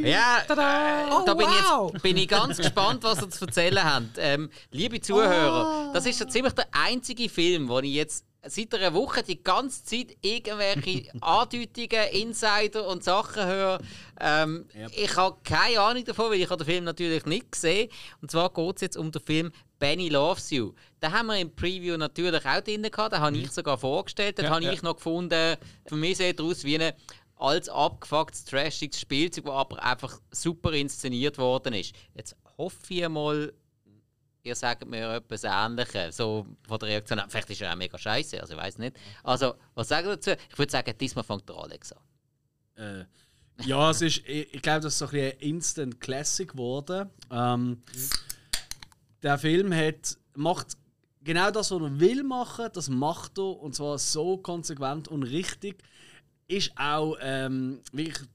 Ja, 0.04 0.40
äh, 0.44 0.56
da 0.56 1.34
bin, 1.34 1.48
ich 1.50 1.92
jetzt, 1.94 2.04
bin 2.04 2.18
ich 2.18 2.28
ganz 2.28 2.58
gespannt, 2.58 3.04
was 3.04 3.22
ihr 3.22 3.30
zu 3.30 3.46
erzählen 3.46 3.84
habt. 3.84 4.18
Ähm, 4.18 4.50
liebe 4.72 5.02
Zuhörer, 5.02 5.92
das 5.94 6.06
ist 6.06 6.20
so 6.20 6.26
ziemlich 6.26 6.54
der 6.54 6.68
einzige 6.72 7.28
Film, 7.28 7.68
wo 7.70 7.80
ich 7.80 7.94
jetzt 7.94 8.27
seit 8.46 8.74
einer 8.76 8.94
Woche 8.94 9.24
die 9.24 9.44
ganze 9.44 9.84
Zeit 9.84 10.16
irgendwelche 10.22 11.12
Andeutungen, 11.22 12.08
Insider 12.14 12.88
und 12.88 13.04
Sachen 13.04 13.46
höre. 13.46 13.80
Ähm, 14.20 14.66
Ich 14.96 15.16
habe 15.16 15.38
keine 15.44 15.80
Ahnung 15.82 16.04
davon, 16.06 16.32
weil 16.32 16.42
ich 16.42 16.50
habe 16.50 16.64
den 16.64 16.72
Film 16.72 16.84
natürlich 16.86 17.26
nicht 17.26 17.52
gesehen. 17.52 17.90
Und 18.22 18.32
zwar 18.32 18.50
geht 18.52 18.76
es 18.76 18.82
jetzt 18.82 18.98
um 18.98 19.12
den 19.12 19.22
Film 19.22 19.52
Benny 19.80 20.10
Loves 20.10 20.50
You. 20.50 20.74
Den 21.02 21.12
haben 21.12 21.28
wir 21.28 21.38
im 21.38 21.54
Preview 21.56 21.98
natürlich 21.98 22.46
auch 22.46 22.62
drin 22.62 22.84
gehabt. 22.84 23.14
Den 23.14 23.20
habe 23.20 23.38
ich 23.38 23.52
sogar 23.52 23.78
vorgestellt. 23.78 24.38
Den 24.38 24.46
Ja, 24.46 24.52
habe 24.52 24.64
ja. 24.64 24.72
ich 24.72 24.82
noch 24.82 24.96
gefunden. 24.96 25.58
Für 25.86 25.96
mich 25.96 26.18
sieht 26.18 26.40
er 26.40 26.46
aus 26.46 26.64
wie 26.64 26.80
ein 26.80 26.94
als 27.40 27.70
abgefucktes, 27.70 28.46
trashiges 28.46 29.00
Spielzeug, 29.00 29.46
das 29.46 29.54
aber 29.54 29.84
einfach 29.84 30.20
super 30.32 30.74
inszeniert 30.74 31.38
worden 31.38 31.74
ist. 31.74 31.94
Jetzt 32.16 32.36
hoffe 32.58 32.78
ich 32.90 33.08
mal, 33.08 33.54
ihr 34.48 34.56
sagt 34.56 34.86
mir 34.88 35.16
etwas 35.16 35.44
Ähnliches, 35.44 36.18
so 36.18 36.48
von 36.68 36.80
der 36.80 36.90
Reaktion. 36.90 37.22
Vielleicht 37.28 37.50
ist 37.50 37.62
er 37.62 37.74
auch 37.74 37.78
mega 37.78 37.98
scheiße, 37.98 38.40
also 38.42 38.54
ich 38.54 38.60
weiß 38.60 38.78
nicht. 38.80 38.98
Also, 39.24 39.56
was 39.76 39.88
sagen 39.90 40.08
dazu? 40.08 40.32
Ich 40.50 40.58
würde 40.58 40.72
sagen, 40.72 40.94
diesmal 41.00 41.24
fängt 41.24 41.48
der 41.48 41.56
Alex 41.58 41.94
an. 41.94 42.00
Äh, 42.76 43.06
ja, 43.66 43.90
es 43.90 44.02
ist, 44.02 44.18
ich, 44.28 44.54
ich 44.54 44.62
glaube, 44.62 44.82
das 44.82 44.94
ist 44.94 45.00
so 45.00 45.06
ein, 45.06 45.12
bisschen 45.12 45.40
Instant 45.40 46.02
Classic 46.02 46.50
geworden. 46.50 47.10
Ähm, 47.32 47.82
der 49.24 49.38
Film 49.38 49.74
hat, 49.74 50.18
macht 50.36 50.78
genau 51.24 51.52
das, 51.52 51.72
was 51.72 51.82
er 51.82 52.00
will 52.00 52.24
machen, 52.24 52.70
das 52.74 52.90
macht 52.90 53.38
er 53.38 53.60
und 53.60 53.76
zwar 53.76 53.98
so 53.98 54.38
konsequent 54.38 55.08
und 55.08 55.24
richtig. 55.24 55.84
Ist 56.48 56.72
auch 56.78 57.18
ähm, 57.20 57.82
wirklich 57.92 58.26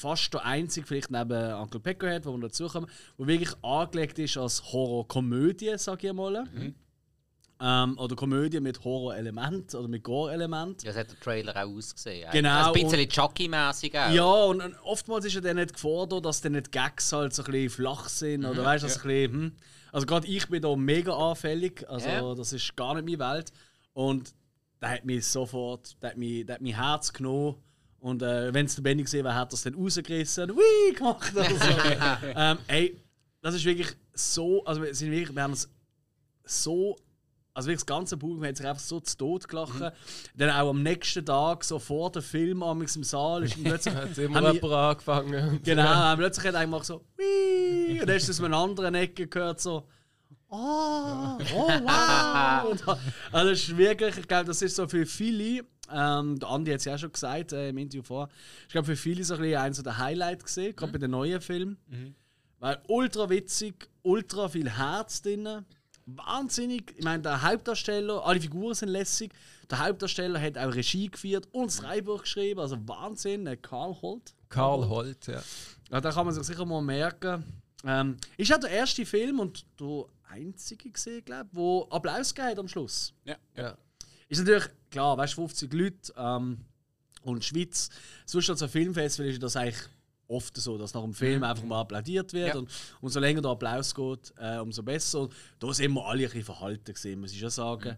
fast 0.00 0.32
der 0.34 0.44
einzige, 0.44 0.86
vielleicht 0.86 1.10
neben 1.10 1.52
Uncle 1.54 1.80
Peckerhead, 1.80 2.24
wo 2.26 2.32
wir 2.32 2.40
dazukommen, 2.48 2.88
wo 3.18 3.26
wirklich 3.26 3.52
angelegt 3.62 4.18
ist 4.18 4.36
als 4.36 4.72
Horrorkomödie, 4.72 5.74
sag 5.76 6.02
ich 6.04 6.12
mal. 6.12 6.46
Ähm, 7.62 7.98
oder 7.98 8.16
Komödie 8.16 8.58
mit 8.58 8.82
Horrorelement 8.84 9.74
oder 9.74 9.86
mit 9.86 10.02
Gore-Element. 10.02 10.82
Ja, 10.82 10.92
das 10.92 11.00
hat 11.00 11.10
der 11.10 11.20
Trailer 11.20 11.54
auch 11.54 11.68
ausgesehen. 11.76 12.24
eigentlich. 12.28 12.42
Genau, 12.42 12.54
Also 12.68 12.72
ein 12.72 12.88
bisschen 12.88 13.08
Chucky-mäßig 13.10 13.98
auch. 13.98 14.12
Ja, 14.14 14.24
und, 14.44 14.62
und 14.62 14.74
oftmals 14.82 15.26
ist 15.26 15.34
ja 15.34 15.42
dann 15.42 15.56
nicht 15.56 15.74
gefordert, 15.74 16.24
dass 16.24 16.40
dann 16.40 16.52
nicht 16.52 16.72
Gags 16.72 17.12
halt 17.12 17.34
so 17.34 17.42
ein 17.44 17.52
bisschen 17.52 17.68
flach 17.68 18.08
sind. 18.08 18.46
Oder 18.46 18.64
weißt 18.64 18.82
du, 18.84 18.86
dass 18.88 18.96
ein 18.96 19.02
bisschen, 19.08 19.32
hm. 19.32 19.52
Also 19.92 20.06
gerade 20.06 20.26
ich 20.26 20.48
bin 20.48 20.62
da 20.62 20.74
mega 20.74 21.12
anfällig. 21.14 21.84
Also 21.86 22.08
Ja. 22.08 22.34
das 22.34 22.54
ist 22.54 22.74
gar 22.76 22.94
nicht 22.94 23.04
meine 23.18 23.34
Welt. 23.34 23.52
Und 23.92 24.32
der 24.80 24.88
hat 24.92 25.04
mich 25.04 25.26
sofort, 25.26 26.02
der 26.02 26.10
hat 26.10 26.16
mich, 26.16 26.48
hat 26.48 26.62
mein 26.62 26.74
Herz 26.74 27.12
genommen. 27.12 27.56
Und 28.00 28.22
äh, 28.22 28.52
wenn 28.52 28.66
es 28.66 28.74
der 28.74 28.82
Benny 28.82 29.02
gesehen 29.02 29.24
wäre, 29.24 29.34
hat 29.34 29.52
er 29.52 29.54
es 29.54 29.62
dann 29.62 29.74
rausgerissen 29.74 30.50
und 30.50 30.56
«Wii!» 30.56 30.94
gemacht. 30.94 31.32
Oder 31.34 31.44
so. 31.44 32.26
ähm, 32.34 32.58
ey, 32.66 32.96
das 33.42 33.54
ist 33.54 33.64
wirklich 33.64 33.88
so, 34.14 34.64
also 34.64 34.82
wir, 34.82 34.94
sind 34.94 35.10
wirklich, 35.10 35.34
wir 35.34 35.42
haben 35.42 35.52
es 35.52 35.68
so, 36.44 36.96
also 37.52 37.68
wirklich 37.68 37.80
das 37.80 37.86
ganze 37.86 38.16
Publikum 38.16 38.46
hat 38.46 38.56
sich 38.56 38.66
einfach 38.66 38.82
so 38.82 39.00
zu 39.00 39.16
Tod 39.18 39.48
gelacht. 39.48 39.92
Dann 40.34 40.50
auch 40.50 40.70
am 40.70 40.82
nächsten 40.82 41.24
Tag, 41.26 41.62
so 41.62 41.78
vor 41.78 42.10
dem 42.10 42.22
Film, 42.22 42.62
amigs 42.62 42.96
im 42.96 43.04
Saal, 43.04 43.44
ist 43.44 43.62
plötzlich... 43.62 43.94
Hat 43.94 44.16
immer 44.16 44.52
jemand 44.52 44.72
angefangen. 44.72 45.60
Genau, 45.62 45.82
haben 45.82 46.18
plötzlich 46.20 46.46
hat 46.46 46.54
er 46.54 46.62
gemacht 46.62 46.86
so 46.86 47.04
«Wii!» 47.16 48.00
und 48.00 48.08
dann 48.08 48.16
hast 48.16 48.28
du 48.28 48.32
es 48.32 48.40
aus 48.40 48.44
einer 48.44 48.56
anderen 48.56 48.94
Ecke 48.94 49.26
gehört 49.26 49.60
so 49.60 49.86
«Oh, 50.48 51.38
oh 51.54 51.68
wow!» 51.68 52.70
Und 52.70 52.82
Also 53.32 53.50
das 53.50 53.58
ist 53.58 53.76
wirklich, 53.76 54.16
ich 54.16 54.26
glaube, 54.26 54.46
das 54.46 54.62
ist 54.62 54.76
so 54.76 54.88
für 54.88 55.04
viele, 55.06 55.64
ähm, 55.92 56.38
der 56.38 56.48
Andi 56.48 56.70
hat 56.70 56.78
es 56.78 56.84
ja 56.84 56.94
auch 56.94 56.98
schon 56.98 57.12
gesagt 57.12 57.52
äh, 57.52 57.68
im 57.70 57.78
Interview 57.78 58.02
vor, 58.02 58.28
ich 58.66 58.72
glaube 58.72 58.86
für 58.86 58.96
viele 58.96 59.24
so 59.24 59.34
ein 59.34 59.40
bisschen 59.40 59.60
eins 59.60 59.82
der 59.82 59.98
Highlight 59.98 60.44
gesehen, 60.44 60.74
gerade 60.76 60.92
bei 60.92 60.98
den 60.98 61.10
neuen 61.10 61.40
Filmen. 61.40 61.78
Weil 62.58 62.78
ultra 62.88 63.28
witzig, 63.30 63.88
ultra 64.02 64.48
viel 64.48 64.68
Herz 64.70 65.22
drin. 65.22 65.64
Wahnsinnig. 66.06 66.94
Ich 66.96 67.04
meine, 67.04 67.22
der 67.22 67.42
Hauptdarsteller, 67.42 68.24
alle 68.24 68.40
Figuren 68.40 68.74
sind 68.74 68.90
lässig. 68.90 69.32
Der 69.70 69.78
Hauptdarsteller 69.78 70.40
hat 70.40 70.58
auch 70.58 70.74
Regie 70.74 71.08
geführt 71.08 71.48
und 71.52 71.66
das 71.66 71.78
Drehbuch 71.78 72.22
geschrieben. 72.22 72.60
Also 72.60 72.76
Wahnsinn, 72.86 73.46
äh, 73.46 73.56
Karl 73.56 73.96
Holt. 74.02 74.34
Karl 74.48 74.88
Holt, 74.88 75.26
ja. 75.26 75.42
Ja, 75.90 76.00
da 76.00 76.10
kann 76.10 76.26
man 76.26 76.34
sich 76.34 76.44
sicher 76.44 76.64
mal 76.66 76.82
merken. 76.82 77.44
Ähm, 77.84 78.16
ist 78.36 78.52
auch 78.52 78.58
der 78.58 78.70
erste 78.70 79.06
Film 79.06 79.40
und 79.40 79.64
der 79.78 80.04
einzige 80.28 80.90
gesehen, 80.90 81.24
glaube 81.24 81.48
ich, 81.50 81.56
wo 81.56 81.86
Applaus 81.90 82.34
gegeben 82.34 82.50
hat 82.50 82.58
am 82.58 82.68
Schluss. 82.68 83.14
Ja. 83.24 83.36
Ja. 83.56 83.76
Ist 84.30 84.38
natürlich 84.38 84.68
klar, 84.90 85.18
weißt 85.18 85.34
du, 85.34 85.42
50 85.42 85.72
Leute 85.74 86.14
ähm, 86.16 86.58
und 87.22 87.44
Schweiz. 87.44 87.90
Sonst 88.24 88.48
als 88.48 88.62
ein 88.62 88.68
Filmfestival 88.68 89.30
ist 89.30 89.42
das 89.42 89.56
eigentlich 89.56 89.82
oft 90.28 90.56
so, 90.56 90.78
dass 90.78 90.94
nach 90.94 91.02
dem 91.02 91.12
Film 91.12 91.42
einfach 91.42 91.64
mal 91.64 91.80
applaudiert 91.80 92.32
wird. 92.32 92.54
Ja. 92.54 92.56
Und 92.56 92.70
umso 93.00 93.18
länger 93.18 93.42
der 93.42 93.50
Applaus 93.50 93.92
geht, 93.92 94.32
äh, 94.38 94.58
umso 94.58 94.84
besser. 94.84 95.22
Und 95.22 95.32
da 95.58 95.74
sind 95.74 95.92
wir 95.92 96.06
alle 96.06 96.22
ein 96.22 96.24
bisschen 96.26 96.44
verhalten 96.44 96.94
gesehen, 96.94 97.20
muss 97.20 97.32
ich 97.32 97.40
schon 97.40 97.50
sagen. 97.50 97.96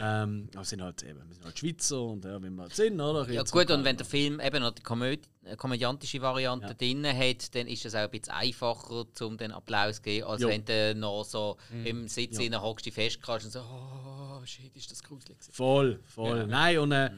Ähm, 0.00 0.48
aber 0.52 0.60
wir 0.60 0.64
sind 0.64 0.82
halt 0.82 1.02
eben, 1.02 1.18
wir 1.28 1.34
sind 1.34 1.44
halt 1.44 1.58
Schweizer 1.58 2.02
und 2.02 2.24
ja, 2.24 2.42
wenn 2.42 2.54
wir 2.54 2.62
halt 2.62 2.74
sind, 2.74 3.00
oder? 3.00 3.30
Ja 3.30 3.42
gut, 3.42 3.70
und 3.70 3.84
wenn 3.84 3.96
der 3.96 4.06
Film 4.06 4.40
eben 4.40 4.60
noch 4.62 4.72
die 4.72 4.82
Komöd 4.82 5.28
äh, 5.44 5.56
komödiantische 5.56 6.20
Variante 6.20 6.68
Ja. 6.68 6.74
drin 6.74 7.06
hat, 7.06 7.54
dann 7.54 7.66
ist 7.66 7.84
es 7.84 7.94
auch 7.94 8.00
ein 8.00 8.10
bisschen 8.10 8.32
einfacher, 8.32 9.06
um 9.22 9.36
den 9.36 9.52
Applaus 9.52 9.96
zu 9.96 10.02
geben, 10.02 10.26
als 10.26 10.42
Jo. 10.42 10.48
wenn 10.48 10.64
du 10.64 10.94
noch 10.94 11.24
so 11.24 11.56
im 11.84 12.08
Sitz 12.08 12.38
ja. 12.38 12.60
hockst, 12.62 12.86
dich 12.86 12.94
festkannst 12.94 13.46
und 13.46 13.52
so 13.52 13.60
«Oh, 13.60 14.44
shit, 14.44 14.74
ist 14.76 14.90
das 14.90 15.02
gruselig 15.02 15.38
gewesen.» 15.38 15.52
Voll, 15.52 16.00
voll. 16.04 16.46
Nein, 16.46 16.78
und 16.78 16.92
äh, 16.92 17.10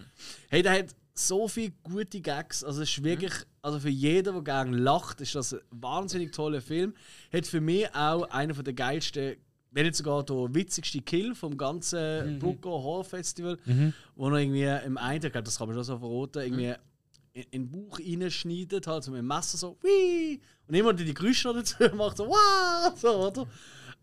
hey, 0.51 0.63
der 0.63 0.73
hat 0.79 0.87
so 1.19 1.49
viele 1.49 1.73
gute 1.83 2.21
Gags. 2.21 2.63
Also, 2.63 2.83
es 2.83 2.91
ist 2.91 3.03
wirklich, 3.03 3.33
also 3.63 3.81
für 3.81 3.89
jeden, 3.89 4.35
der 4.35 4.43
gerne 4.43 4.77
lacht, 4.77 5.21
ist 5.23 5.35
das 5.35 5.55
ein 5.55 5.61
wahnsinnig 5.71 6.33
toller 6.33 6.61
Film. 6.61 6.95
Hat 7.33 7.47
für 7.47 7.61
mich 7.63 7.93
auch 7.95 8.25
einer 8.25 8.53
der 8.53 8.75
geilsten, 8.75 9.37
wenn 9.71 9.85
nicht 9.87 9.97
sogar 9.97 10.23
der 10.25 10.55
witzigste 10.55 11.01
Kill 11.03 11.35
vom 11.35 11.57
ganzen 11.57 12.39
Brucker 12.39 12.71
Horror 12.71 13.05
Festival, 13.05 13.59
wo 14.15 14.29
er 14.31 14.39
irgendwie 14.39 14.87
im 14.87 14.97
einen, 14.99 15.25
ich 15.25 15.33
glaube, 15.33 15.45
das 15.45 15.59
kann 15.59 15.69
man 15.69 15.77
schon 15.77 15.85
so 15.85 15.99
verraten, 15.99 16.43
irgendwie 16.43 16.75
in, 17.35 17.43
in 17.51 17.71
den 17.71 17.71
Bauch 17.71 17.99
reinschneidet, 17.99 18.87
halt 18.87 19.05
so 19.05 19.11
mit 19.11 19.19
dem 19.19 19.27
Messer 19.27 19.59
so, 19.59 19.77
wie 19.83 20.41
und 20.69 20.75
immer 20.75 20.93
die 20.95 21.13
Geräusche 21.13 21.53
dazu 21.53 21.77
macht, 21.97 22.17
so, 22.17 22.27
wow, 22.27 22.93
so, 22.99 23.09
oder? 23.29 23.47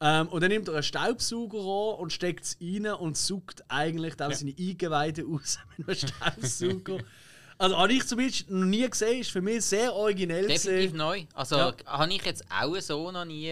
Ähm, 0.01 0.27
und 0.29 0.41
dann 0.41 0.49
nimmt 0.51 0.67
er 0.67 0.75
einen 0.75 0.83
Staubsauger 0.83 1.59
an 1.59 1.99
und 2.01 2.11
steckt 2.13 2.43
es 2.43 2.57
rein 2.61 2.85
und 2.87 3.17
sucht 3.17 3.63
eigentlich 3.69 4.15
dann 4.15 4.33
seine 4.33 4.53
Eingeweide 4.57 5.25
aus 5.27 5.59
mit 5.77 5.87
einem 5.87 5.95
Staubsauger. 5.97 6.97
also 7.57 7.77
habe 7.77 7.93
ich 7.93 8.05
zumindest 8.05 8.49
noch 8.49 8.65
nie 8.65 8.89
gesehen, 8.89 9.21
ist 9.21 9.31
für 9.31 9.41
mich 9.41 9.63
sehr 9.63 9.93
originell 9.93 10.47
Definitiv 10.47 10.91
gesehen. 10.91 10.97
neu. 10.97 11.23
Also 11.33 11.55
Ja. 11.55 11.73
habe 11.85 12.13
ich 12.13 12.23
jetzt 12.25 12.43
auch 12.51 12.75
so 12.81 13.11
noch 13.11 13.25
nie 13.25 13.51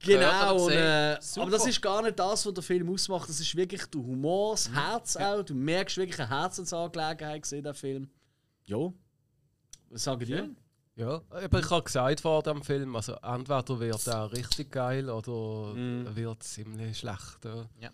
Genau, 0.00 0.66
und, 0.66 0.72
äh, 0.72 1.18
aber 1.36 1.50
das 1.50 1.66
ist 1.66 1.82
gar 1.82 2.02
nicht 2.02 2.18
das, 2.18 2.46
was 2.46 2.54
der 2.54 2.62
Film 2.62 2.88
ausmacht. 2.92 3.28
Das 3.28 3.40
ist 3.40 3.54
wirklich 3.56 3.84
der 3.86 4.00
Humor, 4.00 4.50
Mhm. 4.52 4.54
das 4.54 4.70
Herz 4.72 5.16
auch. 5.16 5.42
Du 5.42 5.54
merkst 5.54 5.96
wirklich 5.96 6.18
eine 6.20 6.28
Herzensangelegenheit 6.28 7.42
gesehen, 7.42 7.64
der 7.64 7.74
Film. 7.74 8.08
Ja. 8.66 8.92
Was 9.90 10.04
sagen 10.04 10.24
die? 10.24 10.54
Ja, 11.00 11.22
aber 11.30 11.60
ich 11.60 11.70
habe 11.70 11.82
gesagt 11.84 12.20
vor 12.20 12.42
dem 12.42 12.62
Film, 12.62 12.94
also 12.96 13.14
entweder 13.22 13.78
wird 13.80 14.06
er 14.08 14.32
richtig 14.32 14.70
geil 14.72 15.08
oder 15.08 15.74
Mhm. 15.74 16.06
er 16.06 16.16
wird 16.16 16.42
ziemlich 16.42 16.98
schlecht. 16.98 17.44
Ja. 17.44 17.66
Ja. 17.80 17.90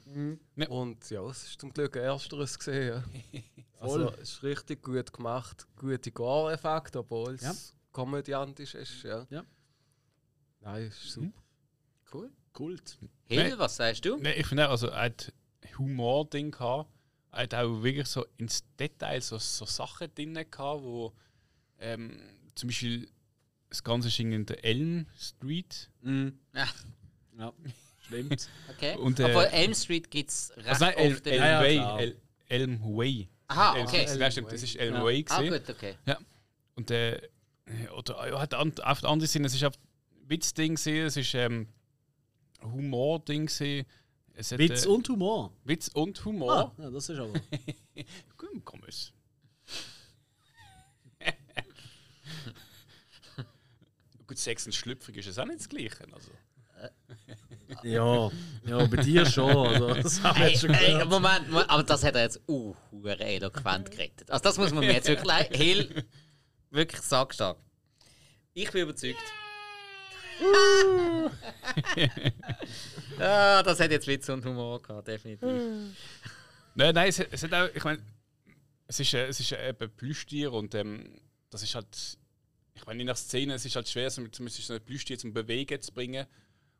Ja. 0.56 0.68
Und 0.68 1.10
ja, 1.10 1.22
es 1.28 1.44
ist 1.44 1.60
zum 1.60 1.72
Glück 1.72 1.96
ersteres 1.96 2.58
gesehen. 2.58 3.02
Ja. 3.32 3.40
Also, 3.80 4.08
es 4.12 4.30
ist 4.30 4.42
richtig 4.42 4.82
gut 4.82 5.12
gemacht, 5.12 5.66
gute 5.76 6.10
Gore-Effekte, 6.10 7.00
obwohl 7.00 7.34
es 7.34 7.42
Ja. 7.42 7.52
komödiantisch 7.92 8.74
ist. 8.74 9.02
Ja. 9.02 9.26
Ja. 9.28 9.44
Nein, 10.62 10.84
ist 10.84 11.02
super. 11.12 11.42
Cool. 12.14 12.30
Kult. 12.52 12.98
Hill, 13.26 13.48
Nein. 13.50 13.58
was 13.58 13.76
sagst 13.76 14.04
du? 14.04 14.16
Nein, 14.16 14.34
ich 14.36 14.46
finde 14.46 14.66
auch, 14.66 14.70
also, 14.70 14.86
er 14.88 15.02
hat 15.06 15.32
Humor-Ding 15.78 16.52
gehabt. 16.52 16.88
Er 17.32 17.42
hat 17.42 17.54
auch 17.54 17.82
wirklich 17.82 18.06
so 18.06 18.24
ins 18.36 18.62
Detail 18.78 19.20
so, 19.20 19.38
so 19.38 19.64
Sachen 19.64 20.14
drin 20.14 20.34
gehabt, 20.34 20.82
wo 20.84 21.12
ähm, 21.80 22.20
zum 22.54 22.68
Beispiel 22.68 23.08
das 23.68 23.82
Ganze 23.82 24.06
ist 24.06 24.20
in 24.20 24.46
der 24.46 24.64
Elm 24.64 25.06
Street. 25.18 25.90
Mhm. 26.02 26.38
Ja. 26.54 26.68
Ja, 27.36 27.52
stimmt. 28.06 28.48
Okay. 28.76 28.96
Und, 28.98 29.18
äh, 29.18 29.24
Aber 29.24 29.50
Elm 29.52 29.74
Street 29.74 30.08
gibt 30.12 30.30
es 30.30 30.52
recht 30.56 30.68
Also 30.68 30.84
nein, 30.84 30.94
El, 30.96 31.12
oft. 31.14 31.26
Elm 31.26 31.42
Ja, 31.42 31.48
ja, 31.48 31.60
Way. 31.96 32.02
El, 32.04 32.20
Elm 32.46 32.80
Way. 32.96 33.28
Aha, 33.48 33.76
Elm 33.78 33.86
okay. 33.88 34.06
Street. 34.06 34.20
Nein, 34.20 34.30
stimmt, 34.32 34.52
das 34.52 34.62
ist 34.62 34.76
Elm 34.76 34.94
Ja. 34.94 35.04
Way 35.04 35.24
Ah, 35.28 35.38
gesehen. 35.40 35.52
gut, 35.52 35.70
okay. 35.70 35.96
Und 36.76 36.90
äh, 36.92 37.20
oder 37.96 38.28
ja, 38.28 38.40
hat 38.40 38.54
an, 38.54 38.72
auf 38.80 39.00
der 39.00 39.10
anderen 39.10 39.28
Seite, 39.28 39.44
es 39.46 39.54
ist 39.54 39.64
auf 39.64 39.74
Witz-Ding 40.28 40.76
gesehen, 40.76 41.06
es 41.06 41.16
ist 41.16 41.34
ähm, 41.34 41.66
Humor-Ding 42.64 43.46
gesehen. 43.46 43.86
Es 44.34 44.50
hat, 44.50 44.58
Witz 44.58 44.84
äh, 44.84 44.88
und 44.88 45.08
Humor. 45.08 45.52
Witz 45.64 45.88
und 45.94 46.20
Ah, 46.20 46.24
Humor. 46.24 46.72
ja, 46.78 46.90
das 46.90 47.08
ist 47.08 47.18
aber. 47.18 47.32
Komm, 48.36 48.64
komm 48.64 48.80
es. 48.88 49.12
Gut, 54.26 54.38
Sex 54.38 54.66
und 54.66 54.74
schlüpfrig 54.74 55.16
ist 55.18 55.26
es 55.28 55.38
auch 55.38 55.44
nicht 55.44 55.60
das 55.60 55.68
Gleiche. 55.68 56.04
Also. 56.12 56.30
ja, 57.82 58.30
ja, 58.66 58.86
bei 58.86 58.96
dir 59.02 59.26
schon. 59.26 59.54
Also, 59.56 59.94
das 59.94 60.22
haben 60.22 60.38
wir 60.38 60.46
Ey, 60.46 60.50
jetzt 60.52 60.60
schon 60.62 60.70
ey. 60.70 61.04
Moment, 61.04 61.50
Moment, 61.50 61.70
aber 61.70 61.82
das 61.82 62.02
hat 62.02 62.14
er 62.14 62.22
jetzt 62.22 62.40
uh, 62.48 62.74
hure 62.90 63.18
eloquent 63.20 63.90
gerettet. 63.90 64.30
Also 64.30 64.42
das 64.42 64.58
muss 64.58 64.70
man 64.72 64.80
mir 64.84 64.94
jetzt 64.94 65.08
wirklich. 65.08 65.48
Hill, 65.52 66.04
wirklich 66.70 67.00
sackstark. 67.02 67.58
Ich 68.54 68.70
bin 68.70 68.82
überzeugt. 68.82 69.18
Ah, 73.18 73.62
das 73.62 73.80
hat 73.80 73.90
jetzt 73.90 74.06
Witz 74.06 74.28
und 74.28 74.44
Humor 74.44 74.82
gehabt, 74.82 75.08
definitiv. 75.08 75.62
Nein, 76.74 76.94
nein, 76.94 77.08
es, 77.08 77.20
es 77.20 77.42
hat 77.42 77.52
auch, 77.52 77.68
ich 77.74 77.84
meine, 77.84 78.02
es 78.86 79.00
ist, 79.00 79.14
äh, 79.14 79.26
es 79.26 79.40
ist 79.40 79.52
äh, 79.52 79.70
eben 79.70 79.90
Plüschtier 79.90 80.52
und 80.52 80.74
ähm, 80.74 81.20
das 81.50 81.62
ist 81.62 81.74
halt, 81.74 82.18
ich 82.74 82.86
meine, 82.86 83.00
in 83.00 83.06
der 83.06 83.16
Szene, 83.16 83.54
es 83.54 83.64
ist 83.64 83.76
halt 83.76 83.88
schwer, 83.88 84.10
so, 84.10 84.26
zumindest 84.28 84.66
so 84.66 84.74
ein 84.74 84.84
Plüschtier 84.84 85.18
zum 85.18 85.32
Bewegen 85.32 85.80
zu 85.80 85.92
bringen. 85.92 86.26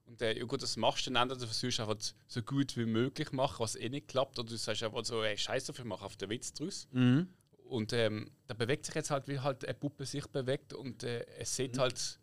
Und 0.07 0.20
äh, 0.20 0.36
ja 0.36 0.44
gut, 0.44 0.62
das 0.62 0.76
machst 0.76 1.07
du 1.07 1.11
dann, 1.12 1.28
du 1.28 1.38
versuchst 1.38 1.80
einfach 1.80 1.96
so 2.26 2.42
gut 2.42 2.76
wie 2.76 2.84
möglich 2.84 3.32
machen, 3.32 3.61
was 3.61 3.74
eh 3.76 3.88
nicht 3.88 4.09
klappt. 4.09 4.38
Oder 4.38 4.50
du 4.50 4.57
sagst 4.57 4.82
einfach 4.82 5.05
so, 5.05 5.22
ey, 5.22 5.36
scheiß 5.36 5.64
dafür, 5.64 5.86
mach 5.86 6.02
auf 6.02 6.16
den 6.16 6.28
Witz 6.28 6.52
draus. 6.52 6.88
Mhm. 6.92 7.28
Und 7.64 7.92
ähm, 7.94 8.30
da 8.46 8.55
bewegt 8.55 8.84
sich 8.84 8.94
jetzt 8.94 9.11
halt, 9.11 9.28
wie 9.28 9.38
halt 9.38 9.64
eine 9.64 9.74
Puppe 9.74 10.05
sich 10.05 10.26
bewegt 10.26 10.74
und 10.74 11.02
äh, 11.02 11.24
es 11.38 11.57
sieht 11.57 11.78
halt 11.78 12.20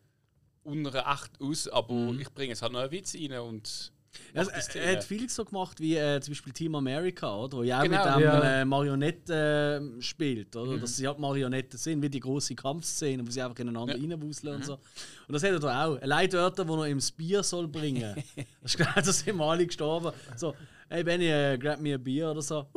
unecht 0.63 1.31
aus, 1.39 1.67
aber 1.67 2.13
ich 2.19 2.29
bringe 2.31 2.49
jetzt 2.49 2.61
halt 2.61 2.71
noch 2.73 2.79
einen 2.81 2.91
Witz 2.91 3.15
rein 3.15 3.31
und 3.39 3.91
mach 4.33 4.41
Also, 4.47 4.51
die 4.73 4.77
er, 4.79 4.91
hat 4.97 5.03
vieles 5.03 5.35
so 5.35 5.45
gemacht 5.45 5.79
wie 5.79 5.95
äh, 5.95 6.19
zum 6.21 6.31
Beispiel 6.33 6.53
Team 6.53 6.75
America, 6.75 7.33
oder? 7.35 7.57
Wo 7.57 7.63
ja 7.63 7.79
auch 7.79 7.83
Genau. 7.83 8.03
mit 8.05 8.15
dem 8.15 8.21
Ja. 8.23 8.61
äh, 8.61 8.65
Marionetten 8.65 9.99
äh, 9.99 10.01
spielt, 10.01 10.55
oder? 10.55 10.77
Dass 10.77 10.97
sie 10.97 11.07
halt 11.07 11.17
Marionetten 11.19 11.77
sind, 11.79 12.01
wie 12.01 12.09
die 12.09 12.19
große 12.19 12.53
Kampfszene, 12.55 13.25
wo 13.25 13.31
sie 13.31 13.41
einfach 13.41 13.57
ineinander 13.59 13.95
Ja. 13.97 14.01
reinwuseln 14.09 14.55
und 14.55 14.65
so. 14.65 14.73
Und 14.73 15.33
das 15.33 15.43
hat 15.43 15.51
er 15.51 15.59
da 15.59 15.85
auch. 15.87 16.01
Allein 16.01 16.29
wo 16.67 16.83
er 16.83 16.89
ihm 16.89 16.97
das 16.97 17.11
Bier 17.11 17.41
soll 17.43 17.67
bringen. 17.67 18.15
das 18.61 18.75
ist 18.75 18.77
klar, 18.77 18.93
da 18.95 19.03
sind 19.13 19.35
wir 19.37 19.45
alle 19.45 19.65
gestorben. 19.65 20.11
So, 20.35 20.55
hey 20.91 21.03
Benny, 21.03 21.27
äh, 21.27 21.57
grab 21.57 21.79
mir 21.79 21.95
ein 21.97 22.03
Bier 22.03 22.29
oder 22.31 22.41
so. 22.41 22.67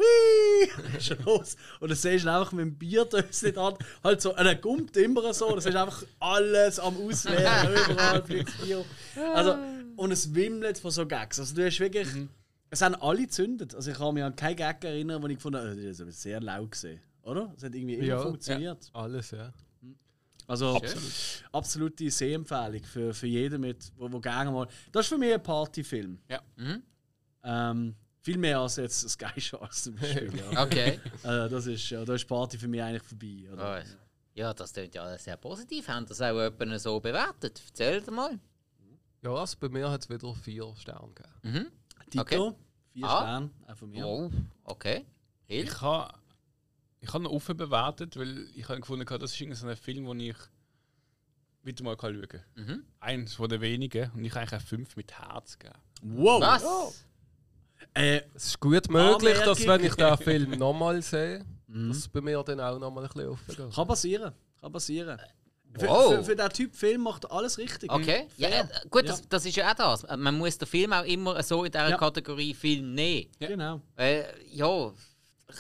Schon 1.01 1.19
los. 1.25 1.57
Und 1.81 1.89
dann 1.91 1.97
siehst 1.97 2.25
du 2.25 2.33
einfach 2.33 2.53
mit 2.53 2.65
dem 2.65 2.79
Bierdöschen 2.79 3.53
dran, 3.53 3.75
halt 4.03 4.21
so, 4.23 4.31
er 4.33 4.55
gummt 4.55 4.97
immer 4.97 5.35
so, 5.35 5.55
das 5.55 5.67
ist 5.67 5.75
einfach 5.77 6.05
alles 6.21 6.79
am 6.79 6.97
Ausleeren, 6.97 7.75
überall 7.91 8.23
fliegt 8.23 8.63
Bier. 8.63 8.85
Also, 9.35 9.57
und 9.97 10.13
es 10.13 10.33
wimmelt 10.35 10.79
von 10.79 10.91
so 10.91 11.07
Gags. 11.07 11.39
Also 11.41 11.55
du 11.57 11.67
hast 11.67 11.81
wirklich, 11.81 12.09
es 12.71 12.83
haben 12.83 12.95
alle 12.97 13.23
gezündet. 13.23 13.75
Also 13.75 13.91
ich 13.91 13.97
kann 13.97 14.15
mich 14.15 14.23
an 14.23 14.35
keinen 14.37 14.57
Gag 14.57 14.85
erinnern, 14.85 15.23
wo 15.23 15.27
ich 15.27 15.37
gefunden 15.37 15.59
habe, 15.61 15.75
das 15.77 16.01
ist 16.01 16.23
sehr 16.23 16.41
laut 16.41 16.71
gesehen. 16.71 17.01
Oder? 17.23 17.53
Es 17.57 17.65
hat 17.65 17.75
irgendwie 17.75 17.95
immer 17.95 18.07
Ja. 18.07 18.23
funktioniert. 18.23 18.91
Alles, 18.93 19.31
ja. 19.33 19.53
Also 20.47 20.79
absolute 21.53 22.11
Sehempfehlung 22.11 22.83
für, 22.85 23.15
für 23.15 23.27
jeden, 23.27 23.61
mit, 23.63 23.91
wo, 23.97 24.13
wo 24.13 24.21
gerne 24.21 24.51
mal. 24.51 24.69
Das 24.93 25.07
ist 25.07 25.09
für 25.09 25.19
mich 25.19 25.33
ein 25.33 25.43
Partyfilm. 25.43 26.19
Ja. 26.29 26.43
Ähm, 27.45 27.95
viel 28.25 28.39
mehr 28.39 28.59
als 28.59 28.77
jetzt 28.77 29.07
Sky 29.11 29.39
Sharks 29.39 29.85
zum 29.85 29.97
Beispiel. 29.97 30.33
ja. 30.53 30.63
Okay. 30.63 30.99
äh, 31.23 31.49
das 31.49 31.67
ist, 31.67 31.91
ja, 31.91 32.05
da 32.07 32.15
ist 32.15 32.27
Party 32.27 32.57
für 32.57 32.69
mich 32.69 32.81
eigentlich 32.83 33.03
vorbei. 33.03 33.53
Oder? 33.53 33.83
Oh, 33.85 33.89
ja, 34.35 34.55
das 34.55 34.73
klingt 34.73 34.95
ja 34.95 35.19
sehr 35.19 35.37
positiv. 35.37 35.87
Haben 35.89 36.07
das 36.07 36.23
auch 36.23 36.41
jemand 36.41 36.81
so 36.81 36.99
bewertet? 37.01 37.61
Erzähl 37.69 38.01
dir 38.01 38.11
mal. 38.11 38.39
Ja, 39.23 39.31
also 39.35 39.57
bei 39.61 39.69
mir 39.69 39.91
hat 39.91 40.01
es 40.03 40.09
wieder 40.09 40.35
vier 40.35 40.75
Sterne 40.77 41.13
gegeben. 41.15 41.33
Mhm. 41.43 41.67
Tito, 42.11 42.23
Okay. 42.23 42.53
vier 42.95 43.05
Ah. 43.07 43.21
Sterne, 43.21 43.51
auch 43.69 43.77
von 43.77 43.91
mir. 43.91 44.07
Oh, 44.07 44.31
okay. 44.65 45.05
Hill? 45.47 45.65
Ich 45.65 45.81
habe 45.83 46.15
ich 47.01 47.13
hab 47.13 47.21
ihn 47.21 47.27
offen 47.27 47.57
bewertet, 47.59 48.17
weil 48.17 48.49
ich 48.55 48.67
habe 48.69 48.81
gefunden, 48.81 49.05
das 49.07 49.33
ist 49.33 49.41
irgendwie 49.41 49.59
so 49.59 49.67
ein 49.67 49.77
Film, 49.77 50.07
den 50.07 50.21
ich 50.21 50.37
wieder 51.63 51.85
mal 51.85 51.97
schauen 52.01 52.27
kann. 52.27 52.41
Mhm. 52.55 52.85
Eins 53.01 53.35
von 53.35 53.49
den 53.51 53.61
wenigen 53.61 54.11
und 54.13 54.25
ich 54.25 54.33
habe 54.35 54.41
eigentlich 54.47 54.63
5 54.63 54.97
mit 54.97 55.13
Herz 55.13 55.59
gegeben. 55.59 55.79
Wow! 56.03 56.41
Was? 56.41 57.05
Äh, 57.93 58.23
Es 58.35 58.47
ist 58.47 58.61
gut 58.61 58.89
möglich, 58.91 59.39
dass 59.39 59.67
wenn 59.67 59.85
ich 59.85 59.95
den 59.95 60.17
Film 60.19 60.51
nochmal 60.59 61.03
sehe, 61.03 61.45
Mhm. 61.67 61.89
dass 61.89 61.99
es 61.99 62.09
bei 62.09 62.21
mir 62.21 62.43
dann 62.43 62.61
auch 62.61 62.79
nochmal 62.79 63.05
ein 63.05 63.11
bisschen 63.11 63.29
offen 63.31 63.57
geht. 63.57 63.75
kann 63.75 63.87
passieren. 63.89 64.33
Kann 64.61 64.73
passieren. 64.73 65.19
Für, 65.77 65.89
Wow. 65.89 66.15
für, 66.15 66.25
für 66.25 66.37
diesen 66.37 66.51
Typ 66.51 66.77
Film 66.77 67.01
macht 67.03 67.29
alles 67.31 67.59
richtig. 67.59 67.91
Okay. 67.91 68.29
Ja, 68.37 68.49
Fair. 68.49 68.61
äh, 68.85 68.89
gut, 68.89 69.03
Ja. 69.03 69.09
Das, 69.11 69.29
das 69.29 69.45
ist 69.47 69.57
ja 69.57 69.71
auch 69.73 69.75
das. 69.75 70.07
Man 70.17 70.39
muss 70.39 70.57
den 70.57 70.69
Film 70.69 70.93
auch 70.93 71.05
immer 71.05 71.43
so 71.43 71.65
in 71.65 71.73
dieser 71.73 71.89
Ja. 71.91 71.97
Kategorie 71.97 72.55
Film 72.55 72.95
nehmen. 72.95 73.29
Genau. 73.41 73.81
Äh, 73.97 74.23
ja, 74.53 74.93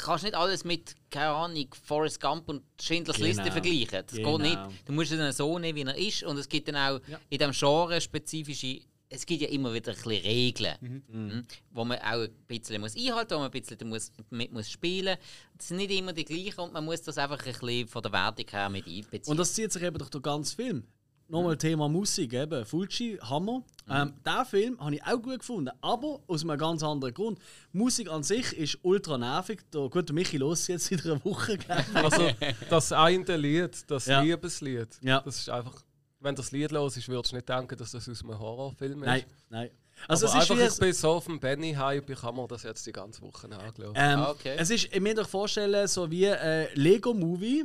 kannst 0.05 0.23
nicht 0.23 0.37
alles 0.37 0.65
mit, 0.65 0.95
keine 1.11 1.31
Ahnung, 1.31 1.67
Forrest 1.85 2.21
Gump 2.21 2.49
und 2.49 2.63
Schindlers 2.81 3.17
Genau. 3.17 3.27
Liste 3.29 3.51
vergleichen. 3.51 4.05
Das 4.07 4.17
Genau. 4.17 4.39
geht 4.39 4.47
nicht. 4.47 4.59
Du 4.87 4.93
musst 4.93 5.11
ihn 5.11 5.33
so 5.33 5.59
nehmen, 5.59 5.77
wie 5.77 5.83
er 5.83 5.97
ist. 5.99 6.23
Und 6.23 6.39
es 6.39 6.49
gibt 6.49 6.69
dann 6.69 6.77
auch 6.77 7.01
Ja. 7.09 7.19
in 7.29 7.39
diesem 7.39 7.53
Genre 7.53 8.01
spezifische. 8.01 8.81
Es 9.11 9.27
gibt 9.27 9.43
ja 9.43 9.49
immer 9.49 9.73
wieder 9.73 9.93
ein 9.93 9.97
bisschen 9.97 10.23
Regeln, 10.23 10.75
Mhm. 10.81 11.03
mhm. 11.09 11.47
wo 11.71 11.85
man 11.85 11.99
auch 11.99 12.23
ein 12.23 12.31
bisschen 12.49 12.81
muss 12.81 12.97
einhalten 12.97 13.35
muss, 13.35 13.37
wo 13.37 13.39
man 13.39 13.45
ein 13.47 13.51
bisschen 13.61 13.89
muss, 13.89 14.13
mit 14.31 14.53
muss 14.53 14.71
spielen 14.71 15.17
muss. 15.19 15.57
Das 15.59 15.69
sind 15.69 15.77
nicht 15.77 15.91
immer 15.93 16.13
die 16.13 16.25
gleichen 16.25 16.61
und 16.61 16.73
man 16.73 16.85
muss 16.85 17.03
das 17.03 17.19
einfach 17.19 17.39
ein 17.45 17.53
bisschen 17.53 17.89
von 17.89 18.03
der 18.03 18.13
Wertung 18.13 18.47
her 18.51 18.69
mit 18.69 18.87
einbeziehen. 18.87 19.31
Und 19.31 19.37
das 19.37 19.53
zieht 19.55 19.71
sich 19.73 19.83
eben 19.83 19.99
durch 19.99 20.11
den 20.11 20.23
ganzen 20.23 20.57
Film. 20.57 20.85
Nochmal 21.27 21.57
Thema 21.57 21.89
Musik, 21.89 22.35
eben. 22.35 22.67
Fulci, 22.67 23.19
Hammer. 23.23 23.63
Ähm, 23.89 24.13
den 24.27 24.45
Film 24.45 24.79
habe 24.79 24.95
ich 24.97 25.03
auch 25.05 25.23
gut 25.23 25.39
gefunden, 25.39 25.71
aber 25.81 26.21
aus 26.27 26.43
einem 26.43 26.59
ganz 26.59 26.83
anderen 26.83 27.15
Grund. 27.15 27.39
Musik 27.73 28.11
an 28.11 28.23
sich 28.23 28.53
ist 28.53 28.79
ultra 28.83 29.17
nervig. 29.17 29.61
Der, 29.73 29.89
gut, 29.89 30.13
Michi 30.13 30.37
los 30.37 30.67
jetzt 30.67 30.87
seit 30.87 31.05
einer 31.07 31.25
Woche. 31.25 31.57
Also 31.95 32.29
das 32.69 32.93
eine 32.93 33.37
Lied, 33.39 33.91
das 33.91 34.05
Ja. 34.05 34.21
Liebeslied, 34.21 34.89
Ja. 35.01 35.21
das 35.23 35.39
ist 35.39 35.49
einfach, 35.49 35.83
wenn 36.25 36.35
das 36.35 36.51
Lied 36.53 36.73
los 36.73 36.97
ist, 36.97 37.09
würdest 37.09 37.33
du 37.33 37.37
nicht 37.37 37.49
denken, 37.49 37.77
dass 37.77 37.93
das 37.93 38.09
aus 38.09 38.23
einem 38.23 38.39
Horrorfilm 38.39 39.03
ist. 39.03 39.07
Nein, 39.07 39.25
nein. 39.51 39.71
Also 40.09 40.27
Also 40.27 40.39
es 40.39 40.45
ist 40.45 40.51
einfach, 40.51 40.65
wie... 40.65 40.69
ich 40.69 40.79
bin 40.81 40.93
so 40.93 41.11
auf 41.13 41.25
dem 41.27 41.39
Benny-Hype, 41.39 42.11
ich 42.11 42.23
habe 42.23 42.37
mir 42.37 42.49
das 42.49 42.65
jetzt 42.65 42.85
die 42.87 42.93
ganze 42.93 43.23
Woche 43.23 43.47
angeschaut. 43.47 43.95
Ähm, 43.95 44.19
Ah, 44.19 44.31
okay. 44.31 44.57
Es 44.59 44.71
ist, 44.71 44.89
ich 44.93 45.01
mir 45.01 45.15
doch 45.15 45.29
vorstellen, 45.29 45.87
so 45.87 46.11
wie 46.11 46.29
ein 46.29 46.69
Lego-Movie. 46.75 47.65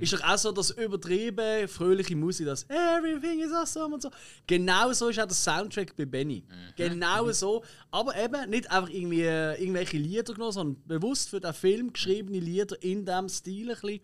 Ist 0.00 0.12
doch 0.12 0.24
auch 0.24 0.36
so 0.36 0.50
das 0.50 0.70
übertrieben 0.70 1.68
fröhliche 1.68 2.16
Musik, 2.16 2.46
das 2.46 2.64
Everything 2.64 3.40
is 3.40 3.52
awesome 3.52 3.94
und 3.94 4.02
so. 4.02 4.10
Genau 4.44 4.92
so 4.92 5.08
ist 5.08 5.20
auch 5.20 5.26
der 5.26 5.36
Soundtrack 5.36 5.94
bei 5.94 6.04
Benny. 6.04 6.44
Genau 6.74 7.30
so. 7.30 7.62
Aber 7.92 8.16
eben 8.16 8.50
nicht 8.50 8.68
einfach 8.72 8.90
irgendwie, 8.90 9.22
äh, 9.22 9.54
irgendwelche 9.60 9.96
Lieder 9.98 10.34
genommen, 10.34 10.50
sondern 10.50 10.82
bewusst 10.84 11.28
für 11.30 11.38
den 11.38 11.52
Film 11.54 11.92
geschriebene 11.92 12.40
Lieder 12.40 12.82
in 12.82 13.04
diesem 13.04 13.28
Stil. 13.28 13.70
Ein 13.70 13.76
bisschen. 13.80 14.00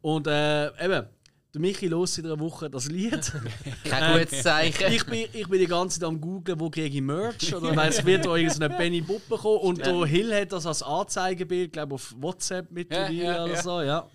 Und 0.00 0.28
äh, 0.28 0.68
eben, 0.84 1.08
der 1.52 1.60
Michi 1.60 1.88
los 1.88 2.16
in 2.18 2.26
einer 2.26 2.38
Woche 2.38 2.70
das 2.70 2.88
Lied. 2.88 3.32
Kein 3.84 4.20
gutes 4.20 4.42
Zeichen. 4.42 4.92
ich, 4.92 5.04
bin, 5.04 5.26
ich 5.32 5.48
bin 5.48 5.58
die 5.58 5.66
ganze 5.66 5.98
Zeit 6.00 6.08
am 6.08 6.20
googlen, 6.20 6.58
wo 6.60 6.70
kriege 6.70 6.94
ich 6.96 7.02
Merch 7.02 7.54
oder 7.54 7.74
weil 7.74 7.88
es 7.90 8.04
wird 8.04 8.24
da 8.24 8.36
irgendeine 8.36 8.76
Benny 8.76 9.02
Puppe 9.02 9.36
kommen 9.36 9.58
und 9.60 9.84
der 9.84 10.06
Hill 10.06 10.34
hat 10.34 10.52
das 10.52 10.66
als 10.66 10.82
Anzeigebild, 10.82 11.72
glaube 11.72 11.94
auf 11.94 12.14
WhatsApp 12.18 12.70
mittlerweile 12.70 13.14
Ja, 13.14 13.32
ja, 13.36 13.44
oder 13.44 13.54
ja. 13.54 13.62
so, 13.62 13.80
ja. 13.82 14.08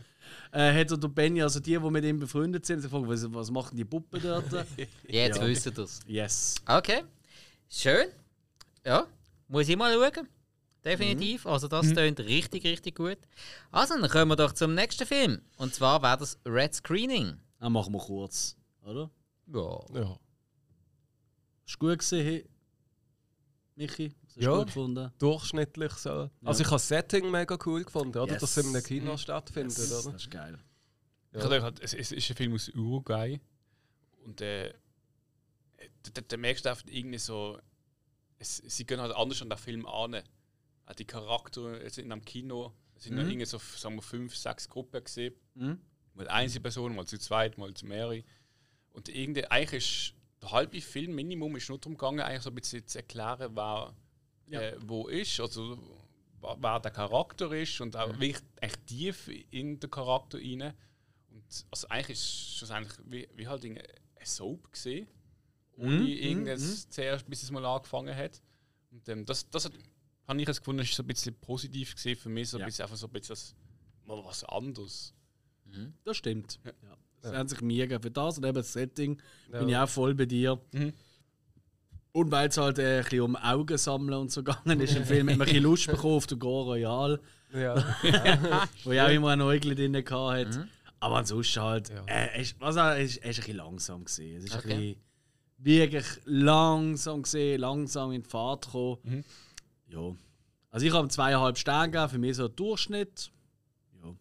Äh, 0.52 0.74
hat 0.80 0.90
er 0.92 0.98
der 0.98 1.08
Benny, 1.10 1.42
also 1.42 1.60
die, 1.60 1.78
die 1.78 1.80
mit 1.92 2.06
ihm 2.06 2.18
befreundet 2.20 2.66
sind, 2.66 2.82
gefragt, 2.82 3.06
was, 3.08 3.34
was 3.34 3.52
machen 3.52 3.76
die 3.76 3.84
Puppen 3.84 4.22
dort? 4.22 4.46
Jetzt 5.08 5.38
Ja. 5.40 5.46
wissen 5.48 5.74
das. 5.76 6.00
yes. 6.08 6.56
Okay. 6.66 7.04
Schön. 7.70 8.06
Ja, 8.86 9.06
muss 9.50 9.68
ich 9.68 9.76
mal 9.76 9.94
schauen. 9.94 10.28
Definitiv. 10.86 11.46
Also 11.48 11.68
das 11.68 11.92
klingt 11.92 12.20
richtig, 12.20 12.64
richtig 12.64 12.96
gut. 12.96 13.18
Also, 13.72 14.00
dann 14.00 14.10
kommen 14.10 14.32
wir 14.32 14.36
doch 14.36 14.54
zum 14.54 14.76
nächsten 14.76 15.06
Film. 15.08 15.42
Und 15.58 15.74
zwar 15.74 16.02
wäre 16.04 16.18
das 16.18 16.40
Red 16.46 16.74
Screening. 16.76 17.40
Dann 17.60 17.72
machen 17.74 17.92
wir 17.94 18.00
kurz, 18.00 18.56
oder? 18.84 19.10
Ja. 19.48 19.80
Ja. 19.94 20.20
Ist 21.66 21.80
gut 21.80 21.98
gesehen, 22.00 22.48
Michi? 23.76 24.14
Hast 24.28 24.38
du 24.38 24.42
Ja. 24.42 24.56
gut 24.58 24.68
gefunden? 24.68 25.12
Durchschnittlich 25.18 25.92
so. 25.94 26.30
Also 26.44 26.62
ich 26.62 26.68
habe 26.68 26.76
das 26.76 26.88
Setting 26.88 27.32
mega 27.32 27.58
cool 27.66 27.84
gefunden, 27.84 28.18
oder? 28.18 28.34
Yes. 28.34 28.42
Dass 28.42 28.56
es 28.58 28.66
in 28.66 28.76
einem 28.76 28.84
Kino 28.86 29.18
stattfindet, 29.18 29.78
Yes, 29.78 29.92
oder? 30.06 30.12
Das 30.14 30.22
ist 30.22 30.32
geil. 30.32 30.60
Ich 31.34 31.42
habe 31.42 31.56
gedacht, 31.56 31.80
es, 31.82 31.94
es 31.94 32.12
ist 32.12 32.30
ein 32.30 32.36
Film 32.36 32.54
aus 32.54 32.70
Uruguay. 32.70 33.42
Und 34.24 34.40
äh, 34.42 34.74
da, 36.04 36.12
da, 36.14 36.22
da 36.22 36.38
merkst 36.38 36.64
du 36.66 36.70
einfach 36.70 36.86
irgendwie 36.88 37.18
so, 37.18 37.60
es, 38.40 38.58
sie 38.58 38.86
gehen 38.86 39.02
halt 39.02 39.14
anders 39.14 39.42
an 39.42 39.50
den 39.50 39.58
Film 39.58 39.86
an. 39.86 40.22
Auch 40.86 40.94
die 40.94 41.06
Charakter 41.06 41.82
jetzt 41.82 41.98
in 41.98 42.12
einem 42.12 42.24
Kino, 42.24 42.74
es 42.96 43.04
sind 43.04 43.16
noch 43.16 43.24
irgendwie 43.24 43.46
so, 43.46 43.58
sagen 43.58 43.96
wir, 43.96 44.02
fünf, 44.02 44.36
sechs 44.36 44.70
Gruppen 44.70 45.04
gesehen. 45.04 45.34
Mhm. 45.56 45.80
Mal 46.14 46.28
einzelne 46.30 46.62
Personen, 46.62 46.96
mal 46.96 47.06
zu 47.06 47.20
zweit, 47.20 47.58
mal 47.58 47.74
zu 47.74 47.86
mehrere. 47.86 48.24
Und 48.94 49.10
irgendwie, 49.10 49.46
eigentlich 49.46 50.12
ist 50.12 50.14
der 50.42 50.52
halbe 50.52 50.80
Film 50.80 51.16
Minimum 51.16 51.56
ist 51.56 51.68
nur 51.70 51.80
darum 51.80 51.98
gegangen, 51.98 52.22
eigentlich 52.22 52.44
so 52.44 52.52
ein 52.52 52.56
bisschen 52.56 52.88
zu 52.88 53.00
erklären, 53.00 53.56
wer 53.56 53.94
äh, 54.52 54.78
wo 54.80 55.08
ist, 55.08 55.40
also 55.40 55.78
wer 56.42 56.80
der 56.80 56.92
Charakter 56.92 57.52
ist 57.52 57.82
und 57.82 57.98
auch 57.98 58.10
wirklich 58.20 58.44
echt 58.62 58.86
tief 58.86 59.30
in 59.52 59.80
den 59.80 59.90
Charakter 59.90 60.38
rein. 60.38 60.74
Und 61.32 61.66
also 61.72 61.88
eigentlich 61.90 62.20
ist 62.20 62.62
es 62.62 62.72
eigentlich 62.72 62.98
wie, 63.06 63.28
wie 63.36 63.48
halt 63.48 63.66
eine 63.66 63.84
eine 64.26 64.26
Soap 64.26 64.72
gesehen, 64.72 65.08
ohne 65.78 66.08
irgendwas 66.08 66.90
zuerst, 66.90 67.30
bis 67.30 67.44
es 67.44 67.52
mal 67.52 67.66
angefangen 67.66 68.16
hat. 68.16 68.42
Und 68.92 69.08
ähm, 69.10 69.26
das, 69.26 69.50
das 69.50 69.66
hat, 69.66 69.74
habe 70.28 70.42
ich 70.42 70.48
jetzt 70.48 70.60
gefunden, 70.60 70.82
ist 70.82 70.94
so 70.94 71.04
ein 71.04 71.08
bisschen 71.08 71.36
positiv 71.36 71.96
gesehen 71.96 72.16
für 72.18 72.30
mich, 72.30 72.50
so 72.50 72.58
ein 72.58 72.62
Ja. 72.62 72.66
bisschen 72.68 72.84
einfach 72.84 72.98
so 72.98 73.08
ein 73.08 73.14
bisschen 73.14 73.34
das, 73.34 73.56
mal 74.06 74.24
was 74.26 74.44
anderes. 74.46 75.14
Das 76.04 76.16
stimmt. 76.18 76.60
Ja. 76.64 76.72
Das 77.22 77.34
haben 77.34 77.48
sich 77.50 77.62
mega 77.62 78.00
für 78.00 78.12
das 78.12 78.38
und 78.38 78.44
eben 78.46 78.54
das 78.56 78.72
Setting 78.72 79.20
Ja. 79.52 79.60
bin 79.60 79.70
ich 79.70 79.76
auch 79.78 79.90
voll 79.90 80.14
bei 80.16 80.26
dir. 80.26 80.60
Mhm. 80.72 80.94
Und 82.12 82.32
weil 82.32 82.48
es 82.48 82.58
halt 82.58 82.80
äh, 82.80 82.98
ein 83.00 83.04
bisschen 83.04 83.22
um 83.22 83.36
Augen 83.36 83.78
sammeln 83.78 84.14
und 84.18 84.32
so 84.32 84.42
gegangen 84.42 84.80
ist, 84.80 84.96
im 84.96 85.04
Film 85.06 85.30
hat 85.30 85.38
man 85.38 85.48
ein 85.48 85.52
bisschen 85.52 85.64
Lust 85.64 85.88
bekommen 85.88 86.16
auf 86.16 86.28
den 86.28 86.40
Gore 86.40 86.66
Royal, 86.76 87.20
Ja. 87.54 87.76
wo 88.86 88.94
ja 88.94 89.06
auch 89.08 89.12
immer 89.12 89.30
ein 89.32 89.42
Äugel 89.42 89.76
drin 89.76 89.96
hatte. 89.96 90.60
Mhm. 90.60 90.70
Aber 91.02 91.18
ansonsten 91.18 91.62
halt, 91.62 91.90
Ja. 91.90 92.06
äh, 92.08 92.42
ist, 92.42 92.56
was, 92.62 92.76
ist, 93.00 93.18
ist 93.18 93.24
ein 93.26 93.34
bisschen 93.36 93.58
langsam 93.58 94.06
gesehen. 94.06 94.38
Es 94.38 94.46
ist 94.46 94.56
Okay. 94.56 94.74
ein 94.74 94.80
bisschen 94.80 95.02
wirklich 95.58 96.06
langsam 96.26 97.24
gesehen, 97.24 97.60
langsam 97.60 98.12
in 98.14 98.24
die 98.24 98.30
Fahrt 98.30 98.66
gekommen. 98.68 98.98
Mhm. 99.04 99.24
Ja. 99.88 100.16
Also 100.72 100.86
ich 100.86 100.94
habe 100.94 101.08
zweieinhalb 101.08 101.58
Sterne 101.58 101.92
gegeben, 101.92 102.10
für 102.10 102.18
mich 102.18 102.36
so 102.36 102.46
ein 102.46 102.56
Durchschnitt. 102.56 103.32
Ja. 104.04 104.16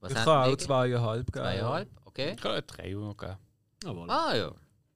Was 0.00 0.12
Ich 0.12 0.18
haben 0.18 0.24
kann 0.24 0.52
auch 0.52 0.56
zweieinhalb 0.56 1.26
geben. 1.32 1.44
Zweieinhalb, 1.44 1.88
okay. 2.04 2.32
Ich 2.34 2.40
kann 2.40 2.52
eine 2.52 2.62
3 2.62 2.82
geben. 2.82 3.36
Aber 3.84 4.08
Ah 4.08 4.34
ja. 4.36 4.52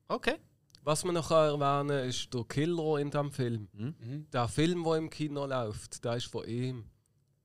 Okay. 0.08 0.36
Was 0.82 1.04
man 1.04 1.14
noch 1.14 1.30
erwähnen 1.30 1.88
kann, 1.88 2.08
ist 2.08 2.32
der 2.32 2.44
Killer 2.44 2.98
in 2.98 3.10
diesem 3.10 3.30
Film. 3.30 3.68
Mhm. 3.72 4.26
Der 4.32 4.48
Film, 4.48 4.84
der 4.84 4.94
im 4.94 5.10
Kino 5.10 5.44
läuft, 5.44 6.02
der 6.04 6.16
ist 6.16 6.26
von 6.26 6.46
ihm. 6.46 6.84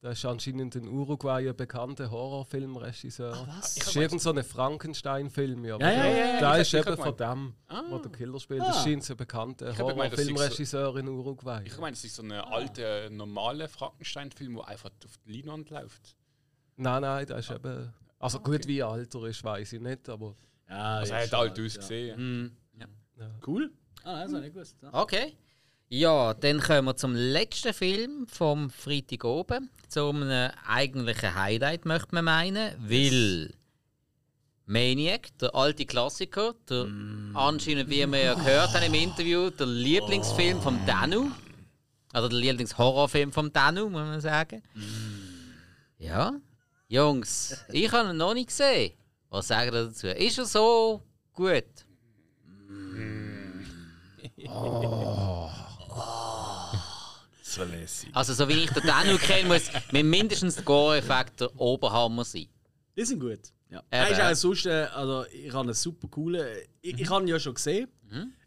Der 0.04 0.12
ist 0.12 0.26
anscheinend 0.26 0.76
in 0.76 0.86
Uruguay 0.90 1.48
ein 1.48 1.56
bekannter 1.56 2.12
Horrorfilmregisseur. 2.12 3.48
was? 3.48 3.76
Das 3.76 3.88
ist 3.88 3.96
irgend 3.96 4.22
so 4.22 4.32
ein 4.34 4.44
Frankenstein-Film. 4.44 5.64
Ja, 5.64 5.78
Ja, 5.80 5.90
ja, 5.92 6.06
ja, 6.06 6.16
ja, 6.18 6.40
Der 6.42 6.56
ich- 6.56 6.62
ist 6.62 6.74
ich 6.74 6.86
eben 6.86 6.98
von 6.98 7.16
dem, 7.16 7.54
wo 7.90 7.98
der 8.00 8.12
Killer 8.12 8.40
spielt. 8.40 8.62
Ah. 8.62 8.68
Das 8.68 8.84
scheint 8.84 9.04
so 9.04 9.14
ein 9.14 9.18
bekannter 9.18 9.66
das 9.68 9.76
ist 9.76 9.80
so- 9.80 9.86
Horrorfilmregisseur 9.86 10.98
in 10.98 11.08
Uruguay. 11.08 11.62
Ich 11.66 11.78
meine, 11.78 11.94
es 11.94 12.04
ist 12.04 12.16
so 12.16 12.22
ein 12.22 12.32
alter, 12.34 13.10
normaler 13.10 13.70
Frankenstein-Film, 13.70 14.56
der 14.56 14.68
einfach 14.68 14.90
auf 15.06 15.18
die 15.26 15.32
Leinwand 15.38 15.70
läuft. 15.70 16.18
Nein, 16.76 17.02
nein, 17.02 17.26
der 17.26 17.38
ist 17.38 17.50
eben. 17.52 17.94
Also 18.20 18.40
gut, 18.42 18.68
wie 18.68 18.84
alt 18.84 19.16
er 19.16 19.24
ist, 19.24 19.42
weiß 19.44 19.72
ich 19.74 19.82
nicht, 19.82 20.10
aber. 20.10 20.36
Ja, 20.70 20.98
Also 20.98 21.14
ja, 21.14 21.20
er 21.20 21.26
hat 21.28 21.34
alt 21.34 21.58
ja. 21.58 21.64
ausgesehen. 21.66 22.42
Mhm. 22.42 22.52
Ja. 23.18 23.30
Cool. 23.48 23.72
Ah, 24.04 24.24
das 24.24 24.34
habe 24.34 24.40
ich 24.40 24.44
nicht 24.46 24.54
gewusst. 24.54 24.76
Ja. 24.82 24.90
Okay. 25.02 25.34
Ja, 25.96 26.34
dann 26.34 26.60
kommen 26.60 26.86
wir 26.86 26.96
zum 26.96 27.14
letzten 27.14 27.72
Film 27.72 28.26
vom 28.26 28.72
Freitag 28.72 29.26
oben. 29.26 29.70
Zum 29.90 30.24
einem 30.24 30.52
eigentlichen 30.66 31.36
Highlight, 31.36 31.86
möchte 31.86 32.16
man 32.16 32.26
meinen. 32.26 32.74
Weil 32.80 33.54
Maniac, 34.66 35.38
der 35.38 35.54
alte 35.54 35.86
Klassiker, 35.86 36.56
der 36.68 36.88
anscheinend, 37.36 37.92
wie 37.92 38.08
wir 38.08 38.20
ja 38.20 38.34
gehört 38.34 38.74
haben 38.74 38.86
im 38.86 38.96
Interview, 38.96 39.52
der 39.52 39.68
Lieblingsfilm 39.68 40.64
vom 40.64 40.84
Danu. 40.88 41.30
Oder 42.12 42.28
der 42.28 42.40
Lieblingshorrorfilm 42.40 43.32
vom 43.32 43.54
Danu, 43.54 43.88
muss 43.88 44.02
man 44.02 44.20
sagen. 44.20 44.64
Ja. 46.00 46.34
Jungs, 46.88 47.64
ich 47.72 47.92
habe 47.92 48.10
ihn 48.10 48.18
noch 48.18 48.34
nicht 48.34 48.48
gesehen. 48.48 48.94
Was 49.30 49.48
sagen 49.48 49.72
ihr 49.72 49.86
dazu? 49.86 50.08
Ist 50.08 50.40
er 50.40 50.46
so 50.46 51.04
gut? 51.34 51.66
So 57.54 57.64
lässig. 57.64 58.10
Also, 58.14 58.34
so 58.34 58.48
wie 58.48 58.64
ich 58.64 58.72
den 58.72 58.84
Danu 58.84 59.18
kenne, 59.18 59.48
muss 59.48 59.70
mit 59.92 60.06
mindestens 60.06 60.64
Gore-Effekt 60.66 61.42
der 61.42 61.60
Oberhammer 61.60 62.24
sein. 62.26 62.48
Die 62.98 63.06
sind 63.06 63.20
gut. 63.20 63.40
Ja. 63.70 63.84
Er 63.92 64.10
ist 64.10 64.22
auch 64.22 64.34
sonst, 64.36 64.66
äh, 64.66 64.88
also 64.94 65.26
ich 65.32 65.54
habe 65.54 65.66
einen 65.66 65.74
super 65.74 66.08
coolen. 66.08 66.46
Ich, 66.82 67.00
ich 67.00 67.10
habe 67.10 67.24
ihn 67.24 67.28
ja 67.28 67.40
schon 67.40 67.54
gesehen. 67.54 67.90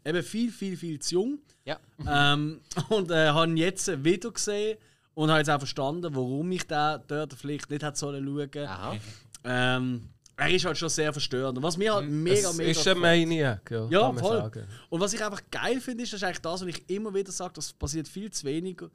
Eben 0.05 0.23
viel, 0.23 0.51
viel, 0.51 0.75
viel 0.75 0.99
zu 0.99 1.15
jung. 1.15 1.39
Ja. 1.65 1.79
Ähm, 2.05 2.61
und 2.89 3.11
äh, 3.11 3.29
habe 3.29 3.49
ihn 3.49 3.57
jetzt 3.57 4.03
wieder 4.03 4.31
gesehen 4.31 4.77
und 5.13 5.29
habe 5.29 5.39
jetzt 5.39 5.49
auch 5.49 5.59
verstanden, 5.59 6.13
warum 6.13 6.51
ich 6.51 6.67
den 6.67 6.99
dort 7.07 7.33
vielleicht 7.33 7.69
nicht 7.69 7.83
hätte 7.83 7.97
sollen 7.97 8.25
schauen. 8.25 8.67
Aha. 8.67 8.97
Ähm, 9.45 10.09
er 10.39 10.51
ist 10.51 10.65
halt 10.65 10.77
schon 10.77 10.89
sehr 10.89 11.11
verstörend. 11.11 11.57
Und 11.57 11.63
was 11.63 11.77
mir 11.77 11.93
halt 11.93 12.07
mega, 12.07 12.49
es 12.51 12.57
mega 12.57 12.69
ist 12.69 12.87
ein 12.87 12.99
Maniac, 12.99 13.71
ja, 13.71 13.87
Ja, 13.89 14.13
voll. 14.13 14.37
sagen. 14.37 14.63
Und 14.89 14.99
was 15.01 15.11
ich 15.13 15.23
einfach 15.25 15.41
geil 15.49 15.81
finde, 15.81 16.03
ist, 16.03 16.13
das 16.13 16.21
ist 16.21 16.23
eigentlich 16.23 16.41
das, 16.41 16.61
was 16.61 16.67
ich 16.67 16.89
immer 16.89 17.11
wieder 17.13 17.31
sage, 17.31 17.53
das 17.55 17.73
passiert 17.73 18.07
viel 18.07 18.31
zu 18.31 18.45
weniger. 18.45 18.89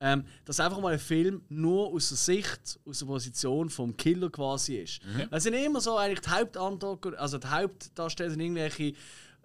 Ähm, 0.00 0.24
dass 0.44 0.60
einfach 0.60 0.80
mal 0.80 0.92
ein 0.92 0.98
Film 1.00 1.42
nur 1.48 1.88
aus 1.92 2.08
der 2.10 2.18
Sicht, 2.18 2.78
aus 2.86 3.00
der 3.00 3.06
Position 3.06 3.70
vom 3.70 3.96
Killer 3.96 4.30
quasi 4.30 4.76
ist. 4.76 5.00
Es 5.32 5.42
sind 5.42 5.54
immer 5.54 5.80
so 5.80 5.96
eigentlich 5.96 6.20
die 6.20 6.30
Hauptantagonisten, 6.30 7.16
also 7.20 7.38
die 7.38 7.46
Hauptdarsteller 7.48 8.30
sind 8.30 8.40
irgendwelche 8.40 8.92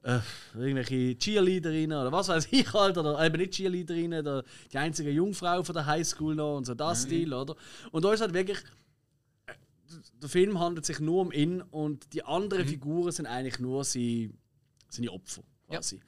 äh, 0.04 0.20
irgendwelche 0.56 1.18
Cheerleaderinnen 1.18 1.98
oder 1.98 2.12
was 2.12 2.30
weiß 2.30 2.48
ich 2.52 2.72
halt, 2.74 2.98
oder 2.98 3.22
eben 3.26 3.38
nicht 3.38 3.52
Cheerleaderinnen, 3.54 4.24
der, 4.24 4.44
die 4.72 4.78
einzige 4.78 5.10
Jungfrau 5.10 5.62
von 5.64 5.74
der 5.76 5.86
Highschool 5.88 6.36
noch 6.36 6.58
und 6.58 6.66
so 6.66 6.74
das 6.74 7.02
Stil, 7.02 7.34
oder? 7.34 7.56
Und 7.92 8.06
da 8.06 8.14
ist 8.14 8.22
halt 8.22 8.34
wirklich, 8.34 8.60
der 10.22 10.30
Film 10.30 10.60
handelt 10.60 10.86
sich 10.86 11.00
nur 11.00 11.22
um 11.22 11.32
ihn 11.32 11.62
und 11.62 12.14
die 12.14 12.24
anderen 12.24 12.68
Figuren 12.68 13.12
sind 13.12 13.26
eigentlich 13.26 13.60
nur 13.60 13.84
sie, 13.84 14.32
seine 14.90 15.12
Opfer, 15.12 15.44
quasi. 15.68 16.00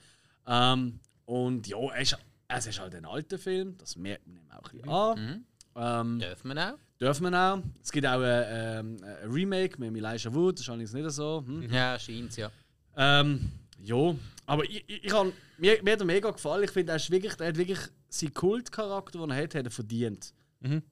Ähm, 0.47 0.99
und 1.25 1.67
ja, 1.67 1.77
es 1.95 2.11
ist, 2.11 2.19
es 2.47 2.67
ist 2.67 2.79
halt 2.79 2.95
ein 2.95 3.05
alter 3.05 3.37
Film, 3.37 3.77
das 3.77 3.95
merkt 3.95 4.27
man 4.27 4.37
ihm 4.37 4.51
auch 4.51 4.57
ein 4.57 4.71
bisschen 4.71 4.89
an. 4.89 5.45
Ähm, 5.73 6.19
Dürfen 6.19 6.53
wir 6.53 6.73
auch? 6.73 6.77
Dürfen 6.99 7.31
wir 7.31 7.39
auch. 7.39 7.63
Es 7.81 7.91
gibt 7.91 8.05
auch 8.05 8.21
ein, 8.21 8.45
ähm, 8.49 8.97
ein 9.03 9.31
Remake 9.31 9.79
mit 9.79 9.95
Elijah 9.95 10.33
Wood, 10.33 10.55
das 10.55 10.61
ist 10.61 10.69
allerdings 10.69 10.93
nicht 10.93 11.09
so. 11.11 11.43
Hm. 11.45 11.71
Ja, 11.71 11.97
scheint 11.97 12.35
ja. 12.35 12.51
Ähm, 12.95 13.51
ja, 13.79 14.15
aber 14.45 14.63
ich, 14.65 14.83
ich, 14.87 15.05
ich 15.05 15.13
hab, 15.13 15.27
mir, 15.57 15.81
mir 15.81 15.93
hat 15.93 15.99
er 16.01 16.05
mega 16.05 16.29
gefallen. 16.29 16.63
Ich 16.63 16.71
finde, 16.71 16.91
er, 16.91 16.97
ist 16.97 17.09
wirklich, 17.09 17.39
er 17.39 17.47
hat 17.47 17.57
wirklich 17.57 17.79
seinen 18.09 18.33
Kultcharakter, 18.33 19.19
den 19.19 19.29
er 19.31 19.43
hat, 19.43 19.55
hat 19.55 19.65
er 19.65 19.71
verdient. 19.71 20.33
Mhm. 20.59 20.83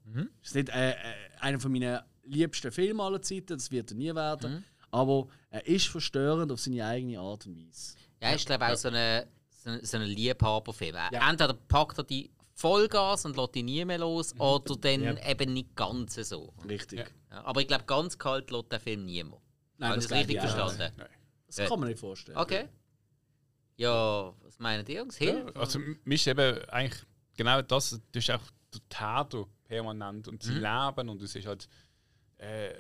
Es 0.41 0.49
ist 0.49 0.56
nicht 0.56 0.70
äh, 0.70 0.91
äh, 0.91 0.95
einer 1.40 1.60
von 1.60 1.72
meinen 1.72 1.99
liebsten 2.31 2.72
Filme 2.72 3.03
aller 3.03 3.22
Zeiten, 3.22 3.57
das 3.57 3.69
wird 3.72 3.91
er 3.91 3.97
nie 3.97 4.14
werden. 4.15 4.64
Aber 4.91 5.27
er 5.51 5.65
ist 5.68 5.88
verstörend 5.88 6.51
auf 6.51 6.60
seine 6.60 6.85
eigene 6.85 7.19
Art 7.19 7.45
und 7.45 7.56
Weise. 7.57 7.95
Ja, 8.22 8.31
ist 8.31 8.45
glaube 8.45 8.68
auch 8.68 8.76
so 8.76 8.89
ein 8.89 9.26
so 9.49 9.69
eine, 9.69 9.85
so 9.85 9.97
eine 9.97 10.06
Liebhaberfilm. 10.06 10.95
Entweder 11.11 11.53
packt 11.53 11.97
er 11.97 12.03
die 12.06 12.31
Vollgas 12.56 13.26
und 13.26 13.35
lässt 13.38 13.56
die 13.56 13.64
nie 13.64 13.84
mehr 13.85 13.99
los, 13.99 14.34
oder 14.39 14.76
dann 14.77 15.01
Ja. 15.03 15.30
eben 15.30 15.53
nicht 15.53 15.76
ganz 15.76 16.15
so. 16.15 16.53
Richtig. 16.68 16.99
Ja. 16.99 17.06
Ja, 17.31 17.43
aber 17.45 17.61
ich 17.61 17.68
glaube, 17.68 17.84
ganz 17.85 18.18
kalt 18.18 18.49
lässt 18.51 18.72
der 18.72 18.80
Film 18.80 19.06
niemand. 19.06 19.41
Nein, 19.77 19.89
Habe 19.91 19.99
ich 19.99 20.07
das 20.07 20.10
das 20.10 20.19
richtig 20.19 20.35
ich 20.38 20.49
verstanden? 20.49 20.93
Nein. 20.97 21.07
Das 21.47 21.69
kann 21.69 21.80
man 21.80 21.89
nicht 21.89 21.99
vorstellen. 21.99 22.38
Okay. 22.38 22.68
Ja, 23.77 24.34
was 24.41 24.60
meinen 24.60 24.84
die 24.85 24.93
Jungs? 24.93 25.18
Hill? 25.18 25.45
Ja, 25.53 25.61
also 25.61 25.80
mir 26.03 26.15
ist 26.15 26.27
eben 26.27 26.57
eigentlich 26.69 27.03
genau 27.38 27.61
das, 27.61 27.91
du 28.11 28.19
hast 28.19 28.31
auch 28.31 28.41
der 28.73 28.81
Täter 28.89 29.45
permanent 29.64 30.27
und 30.27 30.43
sein 30.43 30.56
Leben 30.61 31.10
und 31.10 31.22
du 31.22 31.26
siehst 31.26 31.47
halt, 31.47 31.68
äh, 32.40 32.74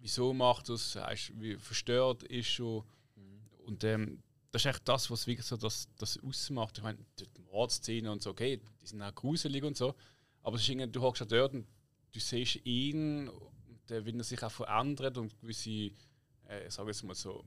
wieso 0.00 0.32
macht 0.32 0.68
das, 0.68 0.96
heißt, 0.96 1.32
wie 1.40 1.56
verstört 1.56 2.24
ist 2.24 2.48
schon 2.48 2.84
und 3.64 3.84
ähm, 3.84 4.22
das 4.50 4.62
ist 4.62 4.66
echt 4.66 4.88
das, 4.88 5.10
was 5.10 5.26
wirklich 5.26 5.46
so 5.46 5.56
das, 5.56 5.88
das 5.96 6.18
ausmacht. 6.22 6.76
Ich 6.76 6.84
meine, 6.84 6.98
die 7.18 7.26
Mordszenen 7.50 8.10
und 8.10 8.22
so, 8.22 8.30
okay, 8.30 8.60
die 8.82 8.86
sind 8.86 9.00
auch 9.00 9.14
gruselig 9.14 9.64
und 9.64 9.76
so, 9.76 9.94
aber 10.42 10.56
es 10.56 10.62
ist 10.62 10.68
irgendwie, 10.68 10.88
du 10.88 11.00
hockst 11.00 11.20
ja 11.20 11.26
dort 11.26 11.54
und 11.54 11.66
du 12.12 12.20
siehst 12.20 12.60
ihn 12.66 13.28
und 13.28 13.90
äh, 13.90 14.04
wie 14.04 14.16
er 14.16 14.24
sich 14.24 14.42
auch 14.42 14.50
verändert 14.50 15.16
und 15.16 15.38
gewisse, 15.40 15.92
äh, 16.48 16.66
ich 16.66 16.74
sage 16.74 16.88
jetzt 16.88 17.02
mal 17.02 17.14
so, 17.14 17.44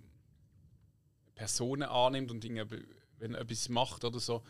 Personen 1.36 1.84
annimmt 1.84 2.32
und 2.32 2.44
irgendwie, 2.44 2.86
wenn 3.20 3.36
er 3.36 3.42
etwas 3.42 3.70
macht 3.70 4.04
oder 4.04 4.20
so. 4.20 4.42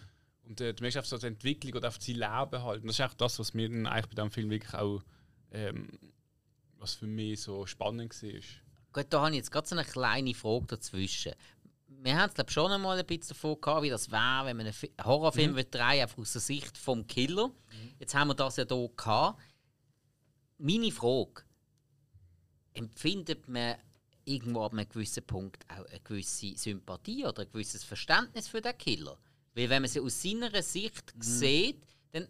Und 0.43 0.61
äh, 0.61 0.73
du 0.73 0.83
merkst 0.83 0.97
einfach 0.97 1.09
so 1.09 1.17
die 1.17 1.25
Entwicklung 1.25 1.73
oder 1.73 1.87
einfach 1.87 2.01
sein 2.01 2.15
Leben 2.15 2.63
halt. 2.63 2.81
Und 2.81 2.87
das 2.87 2.99
ist 2.99 3.05
auch 3.05 3.13
das, 3.15 3.39
was 3.39 3.53
mir 3.53 3.67
dann 3.67 3.87
eigentlich 3.87 4.07
bei 4.07 4.15
diesem 4.15 4.31
Film 4.31 4.49
wirklich 4.51 4.73
auch, 4.75 5.03
ähm, 5.51 5.89
was 6.85 6.93
für 6.93 7.07
mich 7.07 7.41
so 7.41 7.65
spannend 7.65 8.21
war. 8.21 8.41
Gut, 8.93 9.07
da 9.09 9.21
habe 9.21 9.31
ich 9.31 9.37
jetzt 9.37 9.51
gerade 9.51 9.67
so 9.67 9.75
eine 9.75 9.83
kleine 9.83 10.35
Frage 10.35 10.67
dazwischen. 10.67 11.33
Wir 11.87 12.15
haben 12.15 12.29
es 12.29 12.35
glaube 12.35 12.51
schon 12.51 12.71
einmal 12.71 12.99
ein 12.99 13.05
bisschen 13.05 13.29
davon 13.29 13.59
gehabt, 13.59 13.81
wie 13.81 13.89
das 13.89 14.11
wäre, 14.11 14.45
wenn 14.45 14.57
man 14.57 14.67
einen 14.67 14.73
Fi- 14.73 14.93
Horrorfilm 15.03 15.53
mhm. 15.53 15.71
drehen 15.71 16.01
einfach 16.01 16.19
aus 16.19 16.33
der 16.33 16.41
Sicht 16.41 16.77
vom 16.77 17.07
Killer. 17.07 17.49
Jetzt 17.99 18.13
haben 18.13 18.27
wir 18.27 18.35
das 18.35 18.57
ja 18.57 18.65
hier 18.67 18.89
gehabt. 18.95 19.41
Meine 20.59 20.91
Frage: 20.91 21.43
Empfindet 22.73 23.47
man 23.47 23.77
irgendwo 24.23 24.63
ab 24.63 24.73
einem 24.73 24.87
gewissen 24.87 25.23
Punkt 25.25 25.65
auch 25.67 25.85
eine 25.85 25.99
gewisse 26.01 26.55
Sympathie 26.55 27.25
oder 27.25 27.41
ein 27.41 27.51
gewisses 27.51 27.83
Verständnis 27.83 28.47
für 28.47 28.61
den 28.61 28.77
Killer? 28.77 29.17
Weil 29.55 29.69
wenn 29.69 29.81
man 29.81 29.89
sie 29.89 30.01
aus 30.01 30.21
seiner 30.21 30.61
Sicht 30.61 31.13
sieht, 31.19 31.81
dann 32.11 32.27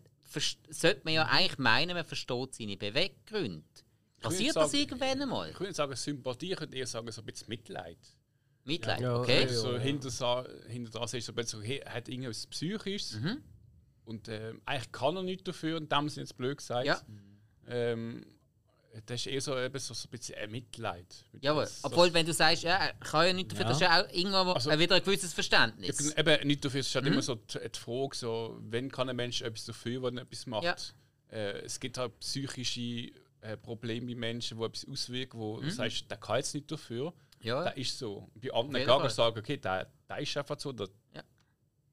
sollte 0.69 1.01
man 1.03 1.13
ja 1.13 1.25
eigentlich 1.25 1.57
meinen, 1.57 1.95
man 1.95 2.05
versteht 2.05 2.55
seine 2.55 2.77
Beweggründe. 2.77 3.65
Passiert 4.29 4.55
das 4.55 4.71
sagen- 4.71 4.81
irgendwann 4.83 5.21
einmal? 5.21 5.49
Ich 5.49 5.55
würde 5.55 5.67
nicht 5.67 5.75
sagen 5.77 5.95
Sympathie, 5.95 6.53
ich 6.53 6.59
würde 6.59 6.75
eher 6.75 6.87
sagen 6.87 7.11
so 7.11 7.21
ein 7.21 7.25
bisschen 7.25 7.49
Mitleid. 7.49 7.97
Mitleid, 8.63 8.99
Ja, 9.01 9.17
okay? 9.19 9.43
ja. 9.43 9.47
so 9.49 9.77
hinter, 9.77 10.09
hinter 10.67 10.99
das 10.99 11.13
ist 11.13 11.25
so 11.25 11.31
ein 11.31 11.35
bisschen 11.35 11.59
so, 11.61 11.65
hey, 11.65 11.77
er 11.85 11.93
hat 11.93 12.09
irgendwas 12.09 12.47
Psychisches 12.47 13.19
Mhm. 13.19 13.43
und 14.05 14.27
ähm, 14.27 14.61
eigentlich 14.65 14.91
kann 14.91 15.15
er 15.17 15.23
nichts 15.23 15.43
dafür, 15.43 15.77
in 15.77 15.87
dem 15.87 16.09
Sinne 16.09 16.23
jetzt 16.23 16.35
blöd 16.37 16.57
gesagt. 16.57 16.85
Ja. 16.87 16.99
Ähm, 17.67 18.25
das 19.05 19.21
ist 19.21 19.27
eher 19.27 19.41
so, 19.41 19.57
eben 19.59 19.77
so, 19.77 19.93
so 19.93 20.07
ein 20.07 20.11
bisschen 20.11 20.35
ein 20.37 20.49
Mitleid. 20.51 21.05
Jawohl. 21.41 21.63
Das- 21.65 21.83
Obwohl, 21.83 22.13
wenn 22.13 22.25
du 22.25 22.31
sagst, 22.33 22.63
ja, 22.63 22.75
er 22.77 22.93
kann 22.93 23.27
ja 23.27 23.33
nicht 23.33 23.51
dafür, 23.51 23.65
Ja. 23.65 23.67
das 23.69 23.77
ist 23.77 23.81
ja 23.81 24.01
auch 24.03 24.09
irgendwo 24.13 24.51
Also- 24.53 24.69
äh, 24.69 24.79
wieder 24.79 24.95
ein 24.95 25.03
gewisses 25.03 25.33
Verständnis. 25.33 25.99
Ich 25.99 26.15
bin 26.15 26.25
eben 26.27 26.47
nicht 26.47 26.63
dafür, 26.63 26.79
es 26.79 26.87
ist 26.87 26.95
Mhm. 26.95 26.99
halt 27.03 27.07
immer 27.13 27.21
so 27.21 27.35
die, 27.35 27.59
die 27.69 27.79
Frage, 27.79 28.15
so, 28.15 28.57
wenn 28.61 28.89
kann 28.89 29.09
ein 29.09 29.15
Mensch 29.15 29.41
etwas 29.41 29.65
dafür, 29.65 30.01
wenn 30.03 30.17
er 30.17 30.23
etwas 30.23 30.45
macht. 30.47 30.63
Ja. 30.63 30.75
Äh, 31.29 31.59
es 31.65 31.79
gibt 31.79 31.97
halt 31.97 32.17
psychische 32.21 33.11
äh, 33.45 33.57
Probleme 33.57 34.07
bei 34.07 34.15
Menschen, 34.15 34.57
die 34.57 34.63
etwas 34.63 34.87
auswirken, 34.87 35.39
wo 35.39 35.57
Mhm. 35.57 35.61
du 35.63 35.71
sagst, 35.71 36.09
der 36.09 36.17
kann 36.17 36.37
jetzt 36.37 36.53
nicht 36.53 36.71
dafür. 36.71 37.13
ja. 37.41 37.63
Der 37.63 37.77
ist 37.77 37.97
so. 37.99 38.29
Bei 38.35 38.51
anderen 38.53 38.85
kann 38.85 39.01
man 39.01 39.09
sagen, 39.09 39.37
okay, 39.39 39.57
der, 39.57 39.87
der 40.09 40.17
ist 40.19 40.35
einfach 40.37 40.59
so, 40.59 40.71
der, 40.71 40.87
Ja. 41.13 41.23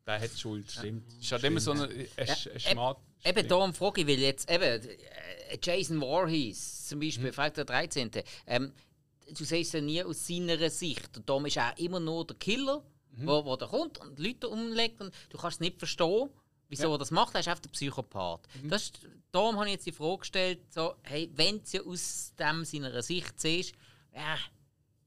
der 0.07 0.21
hat 0.21 0.31
Schuld. 0.39 0.71
Stimmt. 0.71 1.13
Es 1.13 1.19
ist 1.25 1.33
halt 1.33 1.45
immer 1.45 1.61
so 1.61 1.73
ein, 1.73 1.81
ein, 1.83 1.91
ein, 1.91 2.27
Ja, 2.27 2.35
ein 2.53 2.61
Schmat. 2.61 2.97
Eben 3.25 3.47
darum 3.49 3.73
frage 3.75 4.01
ich, 4.01 4.07
weil 4.09 4.19
jetzt 4.19 4.51
eben 4.51 4.63
äh, 4.63 5.59
Jason 5.63 6.01
Voorhees 6.01 6.89
zum 6.89 7.01
Beispiel, 7.01 7.29
Mhm. 7.29 7.33
Freitag 7.35 7.55
der 7.55 7.65
13. 7.67 8.11
Ähm, 8.47 8.73
du 9.37 9.45
siehst 9.45 9.75
ja 9.75 9.81
nie 9.81 10.03
aus 10.03 10.27
seiner 10.27 10.69
Sicht. 10.71 11.17
Und 11.17 11.29
darum 11.29 11.47
ist 11.47 11.57
er 11.57 11.77
immer 11.79 12.01
nur 12.01 12.27
der 12.27 12.37
Killer, 12.37 12.83
Mhm. 13.15 13.27
wo, 13.27 13.45
wo 13.45 13.57
der 13.57 13.69
kommt 13.69 13.99
und 13.99 14.19
Leute 14.19 14.49
umlegt 14.49 15.01
und 15.03 15.13
du 15.29 15.37
kannst 15.39 15.57
es 15.57 15.61
nicht 15.61 15.79
verstehen, 15.79 16.31
wieso 16.69 16.85
Ja. 16.85 16.89
Mhm. 16.89 16.95
er 16.95 16.99
das 16.99 17.11
macht. 17.11 17.35
Er 17.35 17.41
ist 17.41 17.49
einfach 17.49 17.61
der 17.63 17.71
Psychopath. 17.71 18.49
Das 18.65 18.85
ist, 18.85 19.01
darum 19.33 19.57
habe 19.57 19.67
ich 19.67 19.73
jetzt 19.73 19.87
die 19.87 19.93
Frage 19.93 20.19
gestellt, 20.19 20.59
so, 20.71 20.95
hey, 21.03 21.31
wenn 21.35 21.57
du 21.57 21.63
es 21.65 21.73
ja 21.73 21.81
aus 21.83 22.33
dem 22.39 22.65
seiner 22.65 23.03
Sicht 23.03 23.41
siehst, 23.41 23.73
ja, 24.15 24.37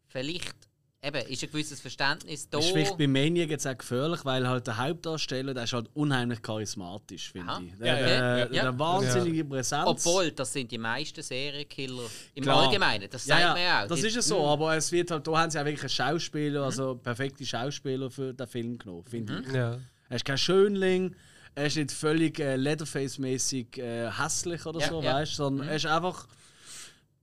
vielleicht 0.08 0.56
eben, 1.04 1.28
ist 1.28 1.44
ein 1.44 1.52
gewisses 1.52 1.80
Verständnis 1.80 2.50
da. 2.50 2.58
Das 2.58 2.66
ist 2.66 2.72
vielleicht 2.72 2.98
bei 2.98 3.06
Maniac 3.08 3.50
jetzt 3.50 3.68
auch 3.68 3.78
gefährlich, 3.78 4.26
weil 4.26 4.48
halt 4.48 4.66
der 4.66 4.78
Hauptdarsteller, 4.78 5.54
der 5.54 5.66
ist 5.66 5.74
halt 5.74 5.88
unheimlich 5.94 6.42
charismatisch, 6.42 7.32
Aha. 7.38 7.58
finde 7.58 7.72
ich. 7.74 7.78
Der, 7.80 7.88
Ja, 7.88 7.94
ja, 8.00 8.06
der, 8.08 8.16
ja. 8.18 8.36
der, 8.48 8.56
Ja. 8.56 8.62
der 8.64 8.80
wahnsinnige 8.80 9.46
Präsenz. 9.46 9.84
Obwohl, 9.86 10.32
das 10.32 10.52
sind 10.52 10.72
die 10.72 10.80
meisten 10.80 11.22
Serienkiller 11.22 12.10
im 12.34 12.44
Klar. 12.44 12.64
Allgemeinen. 12.68 13.08
Das 13.10 13.28
ja, 13.28 13.36
sagt 13.36 13.42
ja, 13.42 13.54
man 13.54 13.62
ja 13.62 13.84
auch. 13.84 13.88
das 13.90 14.00
Die- 14.02 14.08
ist 14.08 14.16
ja 14.16 14.22
so, 14.24 14.48
aber 14.48 14.76
es 14.76 14.92
wird 14.92 15.12
halt, 15.12 15.28
da 15.28 15.38
haben 15.38 15.52
sie 15.52 15.60
auch 15.60 15.66
wirklich 15.66 15.82
einen 15.84 15.90
Schauspieler, 15.90 16.64
also 16.64 16.96
perfekte 16.96 17.46
Schauspieler 17.46 18.10
für 18.10 18.34
den 18.34 18.48
Film 18.48 18.78
genommen, 18.80 19.06
finde 19.06 19.44
ich. 19.48 19.54
Ja. 19.54 19.78
Er 20.10 20.16
ist 20.16 20.26
kein 20.26 20.38
Schönling, 20.40 21.16
er 21.56 21.66
ist 21.68 21.78
nicht 21.78 21.92
völlig 21.92 22.40
äh, 22.40 22.56
Leatherface-mäßig 22.58 23.78
äh, 23.78 24.12
hässlich 24.12 24.66
oder 24.66 24.80
Ja, 24.82 24.88
so, 24.90 25.02
ja. 25.02 25.14
weißt 25.16 25.32
du, 25.34 25.36
sondern 25.36 25.68
er 25.70 25.76
ist 25.76 25.86
einfach 25.86 26.28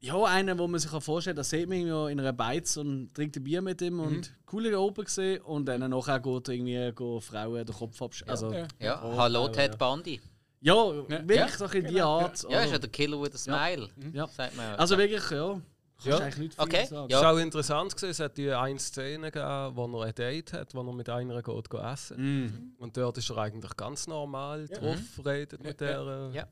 ja, 0.01 0.21
einer, 0.25 0.59
wo 0.59 0.67
man 0.67 0.81
sich 0.81 0.93
auch 0.93 1.01
vorstellen 1.03 1.37
kann, 1.37 1.43
da 1.43 1.45
sieht 1.45 1.69
man 1.69 1.79
ihn 1.79 1.87
ja 1.87 2.09
in 2.09 2.19
einer 2.19 2.33
Beiz 2.33 2.77
und 2.77 3.15
trinkt 3.15 3.37
ein 3.37 3.45
Bier 3.45 3.63
mit 3.63 3.81
ihm 3.83 4.01
und 4.01 4.35
coole 4.47 4.77
oben 4.81 5.05
gesehen 5.05 5.41
und 5.43 5.67
dann 5.67 5.89
nachher 5.89 6.19
geht 6.19 6.49
er 6.49 6.55
irgendwie 6.55 6.91
geht 6.93 7.23
Frauen 7.25 7.65
den 7.65 7.75
Kopf 7.75 8.03
abschneiden. 8.03 8.31
Also, 8.33 8.53
Ja. 8.53 8.67
Ja, 8.81 9.03
Oh, 9.05 9.17
hallo 9.17 9.47
Ted 9.49 9.71
ja. 9.73 9.77
Bundy. 9.77 10.21
ja, 10.61 10.75
wirklich 10.75 11.37
Ja. 11.39 11.49
so 11.49 11.67
bisschen 11.67 11.87
die 11.87 12.03
Art. 12.03 12.45
Ja, 12.51 12.63
ist 12.63 12.73
ja 12.73 12.79
der 12.79 12.91
Killer 12.91 13.21
with 13.23 13.35
a 13.35 13.39
Smile. 13.39 13.89
Ja. 14.13 14.27
Sagt 14.27 14.57
man 14.57 14.67
ja. 14.71 14.75
Also 14.75 14.99
wirklich, 14.99 15.31
ja. 15.31 15.61
Kannst 16.03 16.19
Ja. 16.19 16.19
eigentlich 16.25 16.39
nicht 16.39 16.55
viel 16.55 16.65
Okay. 16.65 16.87
sagen. 16.87 17.11
Ja. 17.11 17.19
Es 17.19 17.25
war 17.25 17.33
auch 17.35 17.39
interessant, 17.39 17.93
gewesen, 17.97 18.11
es 18.11 18.21
hat 18.21 18.37
die 18.37 18.51
eine 18.51 18.79
Szene 18.79 19.31
gegeben, 19.31 19.77
wo 19.77 20.01
er 20.01 20.07
ein 20.09 20.15
Date 20.15 20.53
hat, 20.53 20.75
wo 20.75 20.81
er 20.83 20.93
mit 20.93 21.09
einer 21.09 21.43
geht, 21.43 21.71
geht 21.71 21.81
essen 21.81 22.17
Mhm. 22.45 22.73
Und 22.79 22.97
dort 22.97 23.19
ist 23.19 23.31
er 23.31 23.39
eigentlich 23.39 23.77
ganz 23.77 24.07
normal 24.07 24.67
drauf, 24.69 24.99
redet 25.25 25.63
mit 25.63 25.81
der. 25.81 26.01
äh, 26.33 26.37
Ja. 26.37 26.47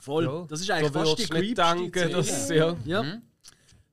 Voll. 0.00 0.24
Ja. 0.26 0.44
Das 0.48 0.60
ist 0.60 0.70
eigentlich 0.70 0.92
Da 0.92 1.00
fast 1.04 1.18
die 1.18 1.32
nicht 1.40 1.58
denken, 1.58 2.12
dass. 2.12 2.48
Ja. 2.50 2.76
Ja. 2.84 3.02
Mhm. 3.02 3.22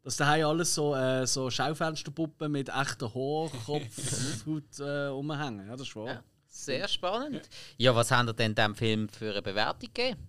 Dass 0.04 0.18
daheim 0.18 0.46
alles 0.48 0.74
so, 0.74 0.96
äh, 0.96 1.26
so 1.28 1.50
Schaufensterpuppen 1.50 2.52
mit 2.52 2.70
echter 2.70 3.14
Haarkopfhaut 3.14 4.80
äh, 4.80 5.06
rumhängen. 5.08 5.68
Ja, 5.68 5.72
das 5.74 5.82
ist 5.88 5.96
wahr. 5.96 6.08
Ja. 6.08 6.24
Sehr 6.48 6.88
spannend. 6.88 7.48
Ja, 7.78 7.96
was 7.96 8.12
haben 8.12 8.28
ihr 8.28 8.34
denn 8.34 8.54
dem 8.56 8.76
Film 8.76 9.08
für 9.10 9.32
eine 9.32 9.42
Bewertung 9.42 9.90
gegeben? 9.94 10.28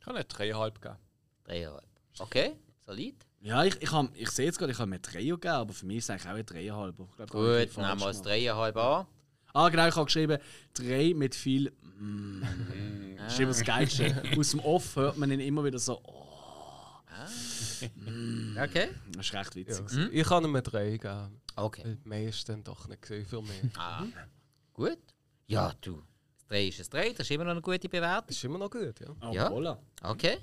Ich 0.00 0.06
habe 0.06 0.16
eine 0.18 0.26
3,5 0.26 0.74
gegeben. 0.74 0.96
Dreieinhalb. 1.44 1.84
Okay, 2.18 2.56
solid. 2.86 3.14
Ja, 3.40 3.64
ich, 3.64 3.80
ich, 3.82 3.92
hab- 3.92 4.14
ich 4.16 4.30
sehe 4.30 4.46
jetzt 4.46 4.58
gerade, 4.58 4.72
ich 4.72 4.78
habe 4.78 4.88
mir 4.90 4.98
Dreier 4.98 5.20
gegeben, 5.34 5.48
aber 5.54 5.72
für 5.74 5.86
mich 5.86 5.98
ist 5.98 6.04
es 6.04 6.10
eigentlich 6.10 6.26
auch 6.32 6.36
ein 6.36 6.46
Dreieinhalb. 6.46 6.98
Ich 6.98 7.16
glaub, 7.16 7.16
da 7.16 7.22
hab 7.22 7.28
ich 7.28 7.74
Gut, 7.74 7.84
haben 7.84 7.98
wir 8.00 8.06
gemacht. 8.06 8.24
dreieinhalb 8.24 8.76
an. 8.76 9.06
Ah, 9.54 9.68
genau, 9.70 9.88
ich 9.88 9.94
habe 9.96 10.04
geschrieben, 10.06 10.38
drei 10.74 11.12
mit 11.14 11.34
viel. 11.34 11.72
Mm. 11.98 12.42
Das 13.18 13.32
ist 13.34 13.40
immer 13.40 13.48
das 13.48 13.64
Geilste. 13.64 14.22
Aus 14.38 14.50
dem 14.50 14.60
Off 14.60 14.94
hört 14.96 15.16
man 15.16 15.30
ihn 15.32 15.40
immer 15.40 15.64
wieder 15.64 15.78
so. 15.80 16.00
Oh, 16.04 16.22
Okay. 18.62 18.88
das 19.12 19.26
ist 19.26 19.34
recht 19.34 19.56
witzig. 19.56 19.84
Ja. 19.92 20.06
Ich 20.12 20.26
kann 20.26 20.44
ihm 20.44 20.50
eine 20.54 20.62
3 20.62 20.96
geben. 20.96 21.40
Okay. 21.56 21.82
Weil 21.84 21.98
mehr 22.04 22.28
ist 22.28 22.48
dann 22.48 22.62
doch 22.62 22.86
nicht 22.88 23.02
gewesen 23.02 23.26
für 23.26 23.42
mich. 23.42 23.62
Ah. 23.76 24.04
Gut. 24.72 24.98
Ja, 25.46 25.72
du. 25.80 26.02
Das 26.36 26.46
3 26.48 26.66
ist 26.68 26.80
ein 26.80 26.90
3, 26.90 27.10
das 27.10 27.20
ist 27.20 27.30
immer 27.32 27.44
noch 27.44 27.52
eine 27.52 27.60
gute 27.62 27.88
Bewertung. 27.88 28.26
Das 28.28 28.36
ist 28.36 28.44
immer 28.44 28.58
noch 28.58 28.70
gut, 28.70 29.00
ja. 29.00 29.08
Oh, 29.22 29.32
Ja. 29.32 29.48
voilà. 29.50 29.76
Okay. 30.02 30.38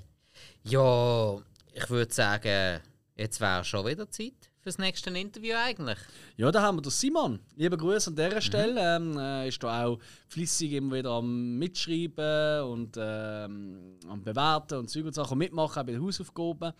Ja, 0.64 1.38
ich 1.74 1.90
würde 1.90 2.12
sagen, 2.12 2.80
jetzt 3.16 3.40
wäre 3.40 3.64
schon 3.64 3.86
wieder 3.86 4.08
Zeit 4.10 4.32
fürs 4.60 4.78
nächste 4.78 5.10
Interview 5.10 5.54
eigentlich? 5.56 5.98
Ja, 6.38 6.50
da 6.50 6.62
haben 6.62 6.78
wir 6.78 6.82
den 6.82 6.90
Simon. 6.90 7.38
Liebe 7.56 7.76
Grüße 7.76 8.08
an 8.10 8.16
dieser 8.16 8.40
Stelle. 8.40 8.96
Ähm, 8.96 9.18
äh, 9.18 9.48
ist 9.48 9.62
da 9.62 9.84
auch 9.84 9.98
flüssig 10.28 10.72
immer 10.72 10.96
wieder 10.96 11.10
am 11.10 11.58
Mitschreiben 11.58 12.62
und 12.70 12.96
ähm, 12.98 13.98
am 14.08 14.22
Bewerten 14.24 14.78
und 14.78 14.88
Zeug 14.88 15.04
und 15.04 15.14
Sachen 15.14 15.36
mitmachen, 15.36 15.80
auch 15.82 15.84
bei 15.84 15.92
den 15.92 16.02
Hausaufgaben. 16.02 16.72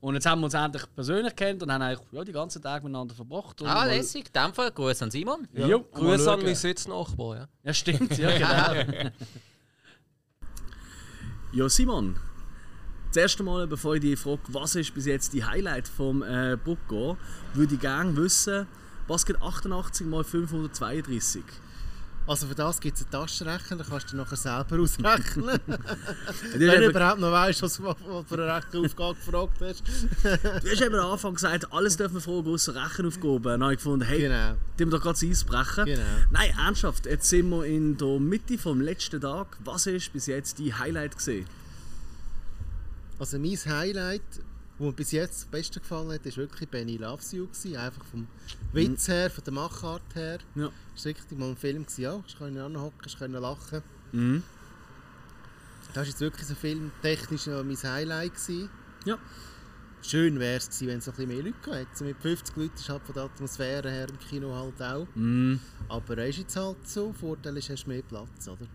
Und 0.00 0.14
jetzt 0.14 0.24
haben 0.26 0.40
wir 0.40 0.44
uns 0.44 0.54
endlich 0.54 0.84
persönlich 0.94 1.34
kennt 1.34 1.62
und 1.64 1.72
haben 1.72 1.82
eigentlich 1.82 2.06
ja, 2.12 2.22
die 2.22 2.32
ganzen 2.32 2.62
Tage 2.62 2.84
miteinander 2.84 3.14
verbracht. 3.14 3.60
Und 3.60 3.66
Ah, 3.66 3.74
mal- 3.74 3.88
lässig. 3.88 4.26
In 4.32 4.40
dem 4.40 4.54
Fall 4.54 4.70
Gruß 4.70 5.02
an 5.02 5.10
Simon. 5.10 5.48
Ja, 5.52 5.66
ja, 5.66 5.78
Grüße 5.78 6.30
an 6.30 6.42
meinen 6.42 6.54
Sitznachbar. 6.54 7.36
Ja. 7.36 7.48
Ja, 7.64 7.74
stimmt, 7.74 8.16
ja, 8.18 8.38
genau. 8.38 9.10
ja, 11.52 11.68
Simon. 11.68 12.16
Das 13.12 13.18
erste 13.18 13.42
Mal, 13.42 13.66
bevor 13.66 13.96
ich 13.96 14.00
dich 14.00 14.18
frage, 14.18 14.40
was 14.48 14.74
ist 14.74 14.94
bis 14.94 15.04
jetzt 15.04 15.34
die 15.34 15.44
Highlight 15.44 15.86
vom 15.86 16.22
äh, 16.22 16.56
Brucko, 16.56 17.18
würde 17.52 17.74
ich 17.74 17.80
gerne 17.80 18.16
wissen, 18.16 18.66
was 19.06 19.26
gibt 19.26 19.42
88 19.42 20.06
mal 20.06 20.24
532? 20.24 21.42
Also 22.26 22.46
für 22.46 22.54
das 22.54 22.80
gibt 22.80 22.96
es 22.96 23.02
einen 23.02 23.10
Taschenrechner, 23.10 23.76
dann 23.76 23.86
kannst 23.86 24.12
du 24.12 24.16
nachher 24.16 24.36
selber 24.36 24.80
ausrechnen. 24.80 25.60
Wenn 26.54 26.80
du 26.80 26.88
überhaupt 26.88 27.20
noch 27.20 27.32
weißt, 27.32 27.60
was, 27.60 27.76
du 27.76 27.82
für 28.26 28.34
eine 28.42 28.56
Rechenaufgabe 28.56 29.14
gefragt 29.16 29.60
hast. 29.60 29.82
Du 30.64 30.70
hast 30.70 30.80
eben 30.80 30.94
am 30.94 31.10
Anfang 31.12 31.34
gesagt, 31.34 31.70
alles 31.70 31.98
dürfen 31.98 32.14
wir 32.14 32.20
fragen, 32.22 32.48
außer 32.48 32.74
Rechenaufgaben. 32.74 33.42
Dann 33.42 33.62
habe 33.62 33.74
ich 33.74 33.78
gefunden, 33.78 34.06
hey, 34.06 34.20
Genau. 34.20 34.54
die 34.78 34.86
wir 34.86 34.90
doch 34.90 35.02
gerade 35.02 35.20
das 35.20 35.24
Eis 35.28 35.44
brechen. 35.44 35.84
Genau. 35.84 36.00
Nein, 36.30 36.54
ernsthaft, 36.56 37.04
jetzt 37.04 37.28
sind 37.28 37.50
wir 37.50 37.66
in 37.66 37.98
der 37.98 38.18
Mitte 38.20 38.56
vom 38.56 38.80
letzten 38.80 39.20
Tag. 39.20 39.58
Was 39.64 39.86
ist 39.86 40.10
bis 40.14 40.24
jetzt 40.24 40.58
die 40.58 40.72
Highlight 40.72 41.14
gesehen? 41.18 41.44
Also 43.22 43.38
mein 43.38 43.56
Highlight, 43.56 44.20
wo 44.78 44.86
mir 44.86 44.94
bis 44.94 45.12
jetzt 45.12 45.44
am 45.44 45.52
besten 45.52 45.78
gefallen 45.78 46.10
hat, 46.10 46.26
war 46.26 46.36
wirklich 46.38 46.68
Benny 46.68 46.96
Loves 46.96 47.30
You. 47.30 47.46
Gewesen. 47.46 47.76
Einfach 47.76 48.04
vom 48.04 48.26
Witz 48.72 49.06
her, 49.06 49.30
von 49.30 49.44
der 49.44 49.52
Machart 49.52 50.02
her. 50.16 50.38
Ja. 50.56 50.72
Es 50.96 51.04
war 51.04 51.10
richtig 51.10 51.38
mal 51.38 51.50
ein 51.50 51.56
Film, 51.56 51.84
gewesen, 51.86 52.02
ja. 52.02 52.20
Ich 52.26 52.36
konnte 52.36 52.64
anhocken, 52.64 53.06
ich 53.06 53.16
konnte 53.16 53.38
lachen. 53.38 53.82
Mhm. 54.10 54.42
Das 55.86 55.96
war 55.98 56.04
jetzt 56.04 56.20
wirklich 56.20 56.48
so 56.48 56.56
filmtechnisch 56.56 57.46
mein 57.46 57.80
Highlight. 57.80 58.34
Gewesen. 58.34 58.68
Ja. 59.04 59.18
Schön 60.02 60.40
wäre 60.40 60.56
es 60.56 60.66
gewesen, 60.66 60.88
wenn 60.88 60.98
es 60.98 61.06
noch 61.06 61.14
ein 61.14 61.28
bisschen 61.28 61.44
mehr 61.44 61.44
Leute 61.44 61.64
gehabt 61.64 61.78
hätte. 61.78 61.96
So 61.96 62.04
Mit 62.04 62.16
50 62.16 62.56
Leuten 62.56 62.74
ist 62.74 62.88
halt 62.88 63.04
von 63.04 63.14
der 63.14 63.22
Atmosphäre 63.22 63.88
her 63.88 64.08
im 64.08 64.18
Kino 64.18 64.52
halt 64.52 64.82
auch. 64.82 65.06
Mhm. 65.14 65.60
Aber 65.88 66.18
er 66.18 66.26
ist 66.26 66.38
jetzt 66.38 66.56
halt 66.56 66.88
so. 66.88 67.12
Vorteil 67.12 67.56
ist, 67.56 67.70
hast 67.70 67.84
du 67.84 67.90
mehr 67.90 68.02
Platz, 68.02 68.48
oder? 68.48 68.66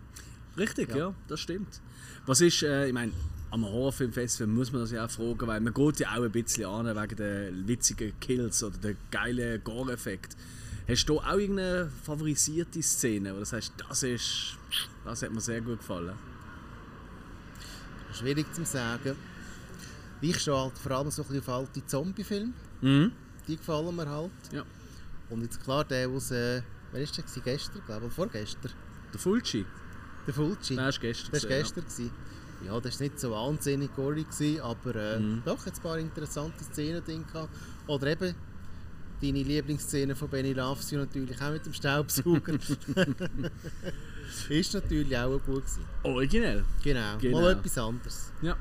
Richtig, 0.57 0.87
ja. 0.91 0.97
Ja. 0.97 1.13
das 1.27 1.41
stimmt. 1.41 1.81
Was 2.25 2.39
ist, 2.39 2.63
äh, 2.63 2.87
ich 2.87 2.93
meine, 2.93 3.11
am 3.57 3.65
Horrorfilmfestival 3.65 4.47
muss 4.47 4.71
man 4.71 4.81
das 4.81 4.91
ja 4.91 5.05
auch 5.05 5.09
fragen, 5.09 5.47
weil 5.47 5.59
man 5.59 5.73
geht 5.73 5.99
ja 5.99 6.11
auch 6.15 6.23
ein 6.23 6.31
bisschen 6.31 6.65
an 6.65 6.85
wegen 6.85 7.15
der 7.15 7.51
witzigen 7.67 8.13
Kills 8.19 8.63
oder 8.63 8.77
der 8.77 8.95
geilen 9.11 9.63
Gore-Effekt. 9.63 10.35
Hast 10.87 11.09
du 11.09 11.19
auch 11.19 11.37
irgendeine 11.37 11.89
favorisierte 12.03 12.81
Szene, 12.81 13.33
wo 13.33 13.39
du 13.39 13.45
sagst, 13.45 13.73
das 13.89 14.03
ist, 14.03 14.57
das 15.03 15.21
hat 15.23 15.31
mir 15.31 15.41
sehr 15.41 15.61
gut 15.61 15.79
gefallen? 15.79 16.13
Schwierig 18.13 18.51
zu 18.53 18.63
sagen. 18.63 19.15
Ich 20.21 20.39
stehe 20.39 20.57
halt 20.57 20.77
vor 20.77 20.91
allem 20.93 21.11
so 21.11 21.23
ein 21.23 21.27
bisschen 21.27 21.41
auf 21.41 21.49
alte 21.49 21.85
Zombie-Filme. 21.85 22.53
Mhm. 22.81 23.11
Die 23.47 23.57
gefallen 23.57 23.95
mir 23.95 24.09
halt. 24.09 24.31
Ja. 24.51 24.63
Und 25.29 25.41
jetzt 25.41 25.61
klar, 25.63 25.83
der 25.83 26.07
aus, 26.09 26.31
äh, 26.31 26.61
wer 26.91 27.01
ist 27.01 27.17
der 27.17 27.23
gestern, 27.43 27.81
glaube 27.85 28.05
ich, 28.05 28.17
oder 28.17 28.29
vorgestern? 28.29 28.71
Der 29.13 29.19
Fulci, 29.19 29.65
Der 30.25 30.33
Fulci. 30.33 30.75
der 30.75 30.89
ist 30.89 31.01
gestern. 31.01 31.31
Das 31.31 31.43
war 31.43 31.49
gewesen, 31.49 31.75
gestern. 31.75 31.83
gewesen. 31.83 32.11
Ja, 32.65 32.79
das 32.79 32.99
war 32.99 33.07
nicht 33.07 33.19
so 33.19 33.31
wahnsinnig 33.31 33.95
gory, 33.95 34.23
gewesen, 34.23 34.61
aber 34.61 34.95
äh, 34.95 35.19
Mhm. 35.19 35.41
doch, 35.45 35.65
hat 35.65 35.75
ein 35.75 35.81
paar 35.81 35.97
interessante 35.99 36.63
Szenen 36.63 37.03
drin 37.03 37.25
gehabt. 37.31 37.49
Oder 37.87 38.07
eben 38.07 38.35
deine 39.21 39.43
Lieblingsszene 39.43 40.15
von 40.15 40.27
Benny 40.29 40.53
Loves 40.53 40.91
You 40.91 40.99
natürlich 40.99 41.41
auch 41.41 41.51
mit 41.51 41.65
dem 41.65 41.73
Staubsauger. 41.73 42.53
ist 44.49 44.73
natürlich 44.73 45.17
auch 45.17 45.39
gut 45.39 45.63
gewesen. 45.63 45.85
Originell. 46.03 46.65
Genau, 46.83 47.17
Genau. 47.19 47.41
mal 47.41 47.51
etwas 47.53 47.77
anderes. 47.77 48.31
Ja. 48.41 48.55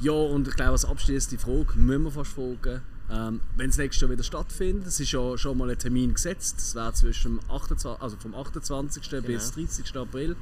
Ja, 0.00 0.12
und 0.12 0.48
ich 0.48 0.54
glaube, 0.54 0.72
als 0.72 0.84
abschließende 0.84 1.38
Frage 1.42 1.78
müssen 1.78 2.04
wir 2.04 2.10
fast 2.10 2.32
fragen, 2.32 2.82
ähm, 3.10 3.40
wenn 3.56 3.70
es 3.70 3.76
nächstes 3.78 4.00
Jahr 4.02 4.10
wieder 4.10 4.22
stattfindet, 4.24 4.86
es 4.86 4.98
ist 4.98 5.12
ja 5.12 5.36
schon 5.38 5.56
mal 5.58 5.70
ein 5.70 5.78
Termin 5.78 6.14
gesetzt, 6.14 6.56
das 6.58 6.74
wäre 6.74 6.92
zwischen 6.94 7.38
dem 7.38 7.50
28, 7.50 8.02
also 8.02 8.16
vom 8.16 8.34
28. 8.34 9.22
bis 9.22 9.52
30. 9.52 9.96
April. 9.96 10.36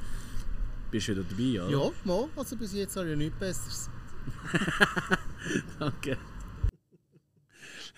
Bist 0.93 1.07
du 1.07 1.13
wieder 1.13 1.23
dabei, 1.23 1.59
oder? 1.59 1.85
Ja, 1.85 1.91
mal, 2.03 2.29
also 2.35 2.55
bis 2.55 2.71
jetzt 2.73 2.95
habe 2.95 3.07
ich 3.07 3.11
ja 3.13 3.15
nichts 3.15 3.39
Besseres. 3.39 3.89
Danke. 5.79 6.17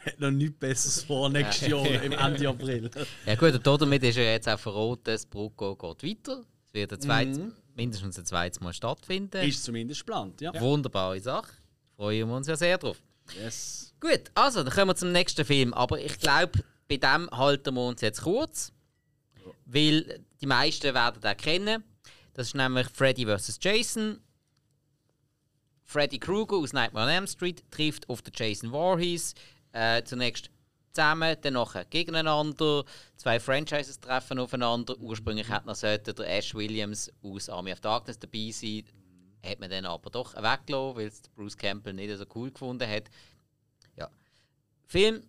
Hat 0.05 0.19
noch 0.21 0.31
nichts 0.31 0.57
Besseres 0.57 1.03
vor 1.03 1.27
nächstes 1.27 1.67
Jahr 1.67 1.85
im 1.85 2.13
Ende 2.13 2.47
April. 2.47 2.89
Ja 3.25 3.35
gut, 3.35 3.53
und 3.53 3.81
damit 3.81 4.01
ist 4.01 4.15
ja 4.15 4.23
jetzt 4.23 4.47
auch 4.47 4.57
verraten, 4.57 5.01
das 5.03 5.25
Brucko 5.25 5.75
geht 5.75 6.03
weiter. 6.09 6.45
Es 6.67 6.73
wird 6.73 6.93
ein 6.93 7.01
zweites, 7.01 7.39
mindestens 7.75 8.17
ein 8.17 8.25
zweites 8.25 8.61
Mal 8.61 8.71
stattfinden. 8.71 9.45
Ist 9.45 9.65
zumindest 9.65 10.05
geplant, 10.05 10.39
ja. 10.39 10.57
Wunderbare 10.61 11.19
Sache. 11.19 11.51
Freuen 11.97 12.29
wir 12.29 12.37
uns 12.37 12.47
ja 12.47 12.55
sehr 12.55 12.77
drauf. 12.77 13.03
Yes. 13.37 13.93
Gut, 13.99 14.31
also 14.35 14.63
dann 14.63 14.73
kommen 14.73 14.91
wir 14.91 14.95
zum 14.95 15.11
nächsten 15.11 15.43
Film. 15.43 15.73
Aber 15.73 15.99
ich 15.99 16.17
glaube, 16.17 16.63
bei 16.87 16.95
dem 16.95 17.29
halten 17.29 17.75
wir 17.75 17.87
uns 17.87 17.99
jetzt 17.99 18.21
kurz. 18.21 18.71
Weil 19.65 20.23
die 20.39 20.45
meisten 20.45 20.93
werden 20.93 21.19
den 21.19 21.35
kennen. 21.35 21.83
Das 22.35 22.47
ist 22.47 22.55
nämlich 22.55 22.87
Freddy 22.89 23.25
vs. 23.25 23.59
Jason. 23.61 24.19
Freddy 25.85 26.19
Krueger 26.19 26.57
aus 26.57 26.73
Nightmare 26.73 27.05
on 27.05 27.11
Elm 27.11 27.27
Street 27.27 27.63
trifft 27.71 28.09
auf 28.09 28.21
den 28.21 28.33
Jason 28.35 28.71
Voorhees. 28.71 29.33
Äh, 29.71 30.03
zunächst 30.03 30.49
zusammen, 30.91 31.37
dann 31.41 31.53
nachher 31.53 31.85
gegeneinander. 31.85 32.83
Zwei 33.15 33.39
Franchises 33.39 34.01
treffen 34.01 34.37
aufeinander. 34.39 34.97
Ursprünglich 34.99 35.47
hat 35.47 35.65
noch 35.65 35.75
sollte 35.75 36.13
der 36.13 36.27
Ash 36.27 36.53
Williams 36.53 37.09
aus 37.23 37.47
Army 37.47 37.71
of 37.71 37.79
Darkness 37.79 38.19
dabei 38.19 38.51
sein. 38.51 38.83
Hat 39.41 39.61
man 39.61 39.69
dann 39.69 39.85
aber 39.85 40.09
doch 40.09 40.35
weggelassen, 40.35 40.97
weil 40.97 41.07
es 41.07 41.21
Bruce 41.35 41.55
Campbell 41.55 41.93
nicht 41.93 42.17
so 42.17 42.25
cool 42.35 42.51
gefunden 42.51 42.89
hat. 42.89 43.09
Ja. 43.95 44.09
Film, 44.87 45.23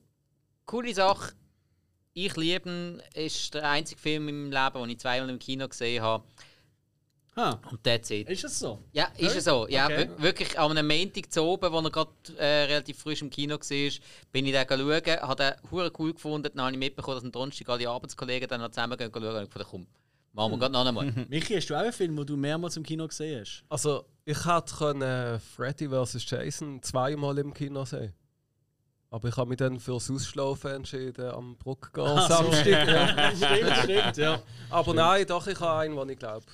coole 0.65 0.93
Sache. 0.93 1.35
Ich 2.15 2.37
liebe 2.37 2.69
ihn. 2.69 3.03
Ist 3.15 3.55
der 3.55 3.70
einzige 3.70 4.01
Film 4.01 4.28
in 4.28 4.49
meinem 4.49 4.65
Leben, 4.65 4.83
den 4.83 4.91
ich 4.91 4.99
zweimal 4.99 5.31
im 5.31 5.39
Kino 5.39 5.69
gesehen 5.69 6.03
habe. 6.03 6.24
Ah, 7.38 7.58
Und 7.70 7.84
that's 7.84 8.08
it. 8.10 8.30
ist 8.30 8.44
es 8.44 8.58
so? 8.58 8.78
Ja, 8.92 9.08
ist 9.18 9.36
es 9.36 9.44
so. 9.44 9.68
Ja, 9.68 9.84
Okay. 9.86 10.08
wir- 10.08 10.22
wirklich 10.22 10.58
an 10.58 10.70
einem 10.76 10.86
Montag 10.88 11.30
zu 11.30 11.42
oben, 11.42 11.70
wo 11.70 11.80
er 11.80 11.90
gerade 11.90 12.10
äh, 12.38 12.62
relativ 12.64 12.98
frisch 12.98 13.20
im 13.20 13.28
Kino 13.28 13.56
war, 13.56 13.92
bin 14.32 14.46
ich 14.46 14.52
da 14.54 14.64
schauen, 14.66 15.20
habe 15.20 15.36
den 15.36 15.70
hure 15.70 15.92
cool 15.98 16.14
gefunden. 16.14 16.50
Dann 16.54 16.64
habe 16.64 16.72
ich 16.72 16.78
mitbekommen, 16.78 17.16
dass 17.18 17.24
am 17.24 17.32
Donnerstag 17.32 17.68
alle 17.68 17.88
Arbeitskollegen 17.90 18.48
dann 18.48 18.62
noch 18.62 18.70
zusammen 18.70 18.96
gehen 18.96 19.10
schauen 19.12 19.36
und 19.36 19.42
ich 19.42 19.48
dachte, 19.50 19.66
komm, 19.70 19.86
machen 20.32 20.52
wir 20.52 20.58
gerade 20.58 20.72
noch 20.72 20.86
einmal. 20.86 21.12
Michi, 21.28 21.54
hast 21.54 21.66
du 21.68 21.74
auch 21.74 21.80
einen 21.80 21.92
Film, 21.92 22.16
den 22.16 22.24
du 22.26 22.36
mehrmals 22.38 22.76
im 22.78 22.82
Kino 22.82 23.06
gesehen 23.06 23.40
hast? 23.42 23.64
Also, 23.68 24.06
ich 24.24 24.42
hätte 24.46 25.40
Freddy 25.54 25.88
vs. 25.90 26.24
Jason 26.30 26.82
zweimal 26.82 27.36
im 27.36 27.52
Kino 27.52 27.84
sehen. 27.84 28.14
Aber 29.10 29.28
ich 29.28 29.36
habe 29.36 29.48
mich 29.50 29.58
dann 29.58 29.78
fürs 29.78 30.10
Ausschlafen 30.10 30.70
entschieden 30.72 31.30
am 31.30 31.56
Bruckgau 31.56 32.04
Ah, 32.04 32.22
so. 32.28 32.34
Samstag. 32.34 32.66
ja. 32.88 33.36
stimmt, 33.36 33.76
stimmt, 33.84 34.16
ja. 34.16 34.42
Aber 34.68 34.94
nein, 34.94 35.26
doch, 35.26 35.46
ich 35.46 35.60
habe 35.60 35.80
einen, 35.80 35.96
den 35.96 36.08
ich 36.08 36.18
glaube, 36.18 36.44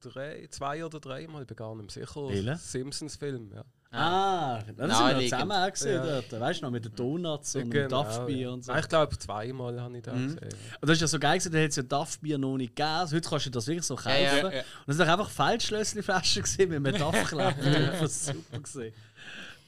drei, 0.00 0.46
zwei 0.50 0.84
oder 0.84 0.98
dreimal, 1.00 1.42
ich 1.42 1.48
bin 1.48 1.56
gar 1.56 1.74
nicht 1.76 1.96
mehr 1.96 2.06
sicher. 2.06 2.28
Welchen? 2.28 2.56
Simpsons-Film, 2.56 3.52
ja. 3.54 3.64
Ah, 3.92 4.58
dann 4.58 4.66
sind 4.66 4.78
wir 4.78 4.86
noch 4.86 5.00
Naheliegend. 5.00 5.30
zusammen 5.30 5.50
auch 5.52 5.70
gesehen 5.72 5.94
Ja. 6.04 6.20
dort. 6.20 6.40
Weißt 6.40 6.60
du 6.60 6.64
noch, 6.64 6.70
mit 6.70 6.84
den 6.84 6.94
Donuts 6.94 7.56
und 7.56 7.62
dem 7.62 7.70
Genau, 7.70 8.04
Duffbier 8.04 8.36
ja. 8.38 8.50
und 8.50 8.64
so. 8.64 8.70
Nein, 8.72 8.80
Ich 8.82 8.88
glaube, 8.88 9.18
zweimal 9.18 9.80
habe 9.80 9.98
ich 9.98 10.06
Mhm. 10.06 10.10
den 10.12 10.26
gesehen. 10.36 10.48
Und 10.80 10.88
das 10.88 10.90
ist 10.92 11.00
ja 11.00 11.06
so 11.08 11.18
geil, 11.18 11.38
gewesen, 11.38 11.52
da 11.52 11.58
hat 11.58 11.70
es 11.70 11.76
ja 11.76 11.82
Duffbier 11.82 12.38
noch 12.38 12.56
nicht 12.56 12.76
gegeben. 12.76 12.88
Also 12.88 13.16
heute 13.16 13.28
kannst 13.28 13.46
du 13.46 13.50
das 13.50 13.66
wirklich 13.66 13.84
so 13.86 13.96
kaufen. 13.96 14.10
Ja, 14.10 14.36
ja, 14.36 14.50
ja. 14.52 14.60
Und 14.86 14.92
es 14.92 14.98
waren 14.98 15.08
einfach 15.08 15.30
Feldschlösschen-Flaschen 15.30 16.44
mit 16.68 16.72
einem 16.86 16.98
Duff-Kleber. 16.98 17.52
das 18.00 18.00
war 18.00 18.34
super. 18.34 18.58
Gewesen. 18.60 18.92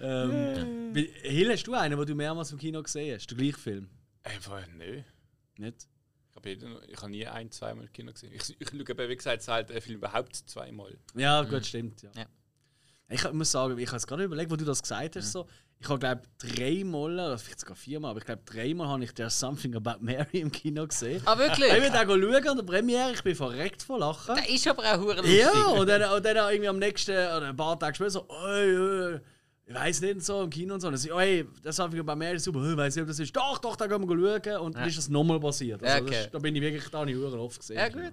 Ähm, 0.01 0.95
wie- 0.95 1.13
Hill, 1.23 1.51
hast 1.53 1.65
du 1.65 1.75
einen, 1.75 1.97
den 1.97 2.07
du 2.07 2.15
mehrmals 2.15 2.53
im 2.53 2.59
Kino 2.59 2.83
gesehen 2.83 3.17
hast? 3.17 3.27
Der 3.29 3.37
gleiche 3.37 3.59
Film? 3.59 3.89
Einfach, 4.25 4.61
nö. 4.77 5.03
Nicht? 5.59 5.87
Ich 6.35 6.59
ich 6.89 6.97
habe 6.97 7.11
nie 7.11 7.27
ein, 7.27 7.51
zweimal 7.51 7.85
im 7.85 7.93
Kino 7.93 8.13
gesehen. 8.13 8.33
Ich, 8.35 8.57
ich 8.61 8.69
schaue 8.71 8.81
eben, 8.81 9.09
wie 9.09 9.17
gesagt, 9.17 9.47
halt 9.49 9.69
den 9.71 9.81
Film 9.81 9.99
überhaupt 9.99 10.35
zweimal. 10.35 10.97
Ja, 11.15 11.43
gut, 11.43 11.67
stimmt. 11.67 12.03
Ja. 12.03 12.11
Ja. 12.17 12.27
Ich 13.09 13.31
muss 13.33 13.53
sagen, 13.53 13.79
ich 13.79 13.87
habe 13.89 13.97
es 13.99 14.07
gerade 14.07 14.25
überlegt, 14.25 14.51
wo 14.51 14.57
du 14.57 14.65
das 14.65 14.81
gesagt 14.81 15.17
hast. 15.17 15.33
So. 15.33 15.47
Ich 15.79 15.89
habe, 15.89 15.99
glaube 15.99 16.23
dreimal, 16.39 17.13
oder 17.13 17.37
vielleicht 17.39 17.61
sogar 17.61 17.77
viermal, 17.77 18.13
aber 18.13 18.21
ich 18.21 18.25
glaube, 18.25 18.43
dreimal 18.47 18.87
habe 18.89 19.05
ich 19.05 19.13
There's 19.13 19.39
Something 19.39 19.75
About 19.75 19.97
Mary 20.01 20.39
im 20.39 20.51
Kino 20.53 20.87
gesehen. 20.87 21.21
Ah, 21.27 21.33
Ich 21.33 21.39
wirklich? 21.41 21.73
bin 21.73 21.93
da 21.93 22.05
schauen 22.07 22.49
an 22.49 22.57
der 22.57 22.63
Premiere, 22.65 23.13
ich 23.13 23.23
bin 23.23 23.35
verreckt 23.35 23.83
vor 23.83 23.99
Lachen. 23.99 24.37
Der 24.37 24.49
ist 24.49 24.67
aber 24.69 24.85
auch 24.85 25.05
lustig. 25.05 25.41
Ja, 25.41 25.67
und 25.67 25.89
dann, 25.89 26.11
und 26.13 26.25
dann 26.25 26.37
irgendwie 26.37 26.69
am 26.69 26.79
nächsten, 26.79 27.11
oder 27.11 27.49
ein 27.49 27.57
paar 27.57 27.79
Tage 27.79 27.97
später 27.97 28.11
so, 28.11 28.31
oi, 28.31 28.79
oi, 28.79 29.21
ich 29.73 29.81
weiß 29.81 30.01
nicht 30.03 30.15
und 30.15 30.25
so, 30.25 30.43
im 30.43 30.51
Kino 30.51 30.75
und 30.75 30.81
so. 30.81 30.89
Und 30.89 30.93
dann 30.95 31.01
so, 31.01 31.15
oi, 31.15 31.45
das 31.63 31.77
Something 31.77 32.01
About 32.01 32.17
Mary 32.17 32.37
ist 32.37 32.45
super, 32.45 32.63
ich 32.71 32.77
weiß 32.77 32.95
nicht, 32.97 33.03
ob 33.03 33.09
das 33.09 33.19
ist. 33.19 33.35
Doch, 33.37 33.59
doch, 33.59 33.77
da 33.77 33.87
gehen 33.87 34.01
wir 34.09 34.41
schauen. 34.45 34.61
Und 34.67 34.77
dann 34.77 34.89
ist 34.89 34.99
es 34.99 35.09
nochmal 35.09 35.41
passiert. 35.41 35.83
Also, 35.83 36.05
Okay. 36.05 36.15
das, 36.25 36.31
da 36.31 36.39
bin 36.39 36.55
ich 36.57 36.63
wirklich, 36.63 36.89
da 36.89 36.99
habe 37.01 37.11
ich 37.11 37.17
hure 37.17 37.39
oft 37.41 37.59
gesehen. 37.59 37.77
Ja, 37.77 37.89
gut. 37.89 38.13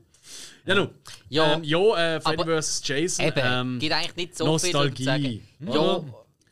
Ja, 0.65 0.76
nun. 0.76 0.90
Ja. 1.30 1.53
ähm, 1.56 1.64
ja 1.64 2.15
äh, 2.15 2.22
Freddy 2.22 2.44
vs. 2.61 2.81
Jason. 2.86 3.26
Eben, 3.26 3.40
ähm, 3.44 3.80
gibt 3.80 3.94
eigentlich 3.94 4.15
nicht 4.15 4.38
so 4.38 4.57
viel 4.57 4.72
darüber 4.72 4.95
zu 4.95 5.02
Nostalgie. 5.03 5.41
sagen. 5.61 5.73
Ja, 5.73 6.03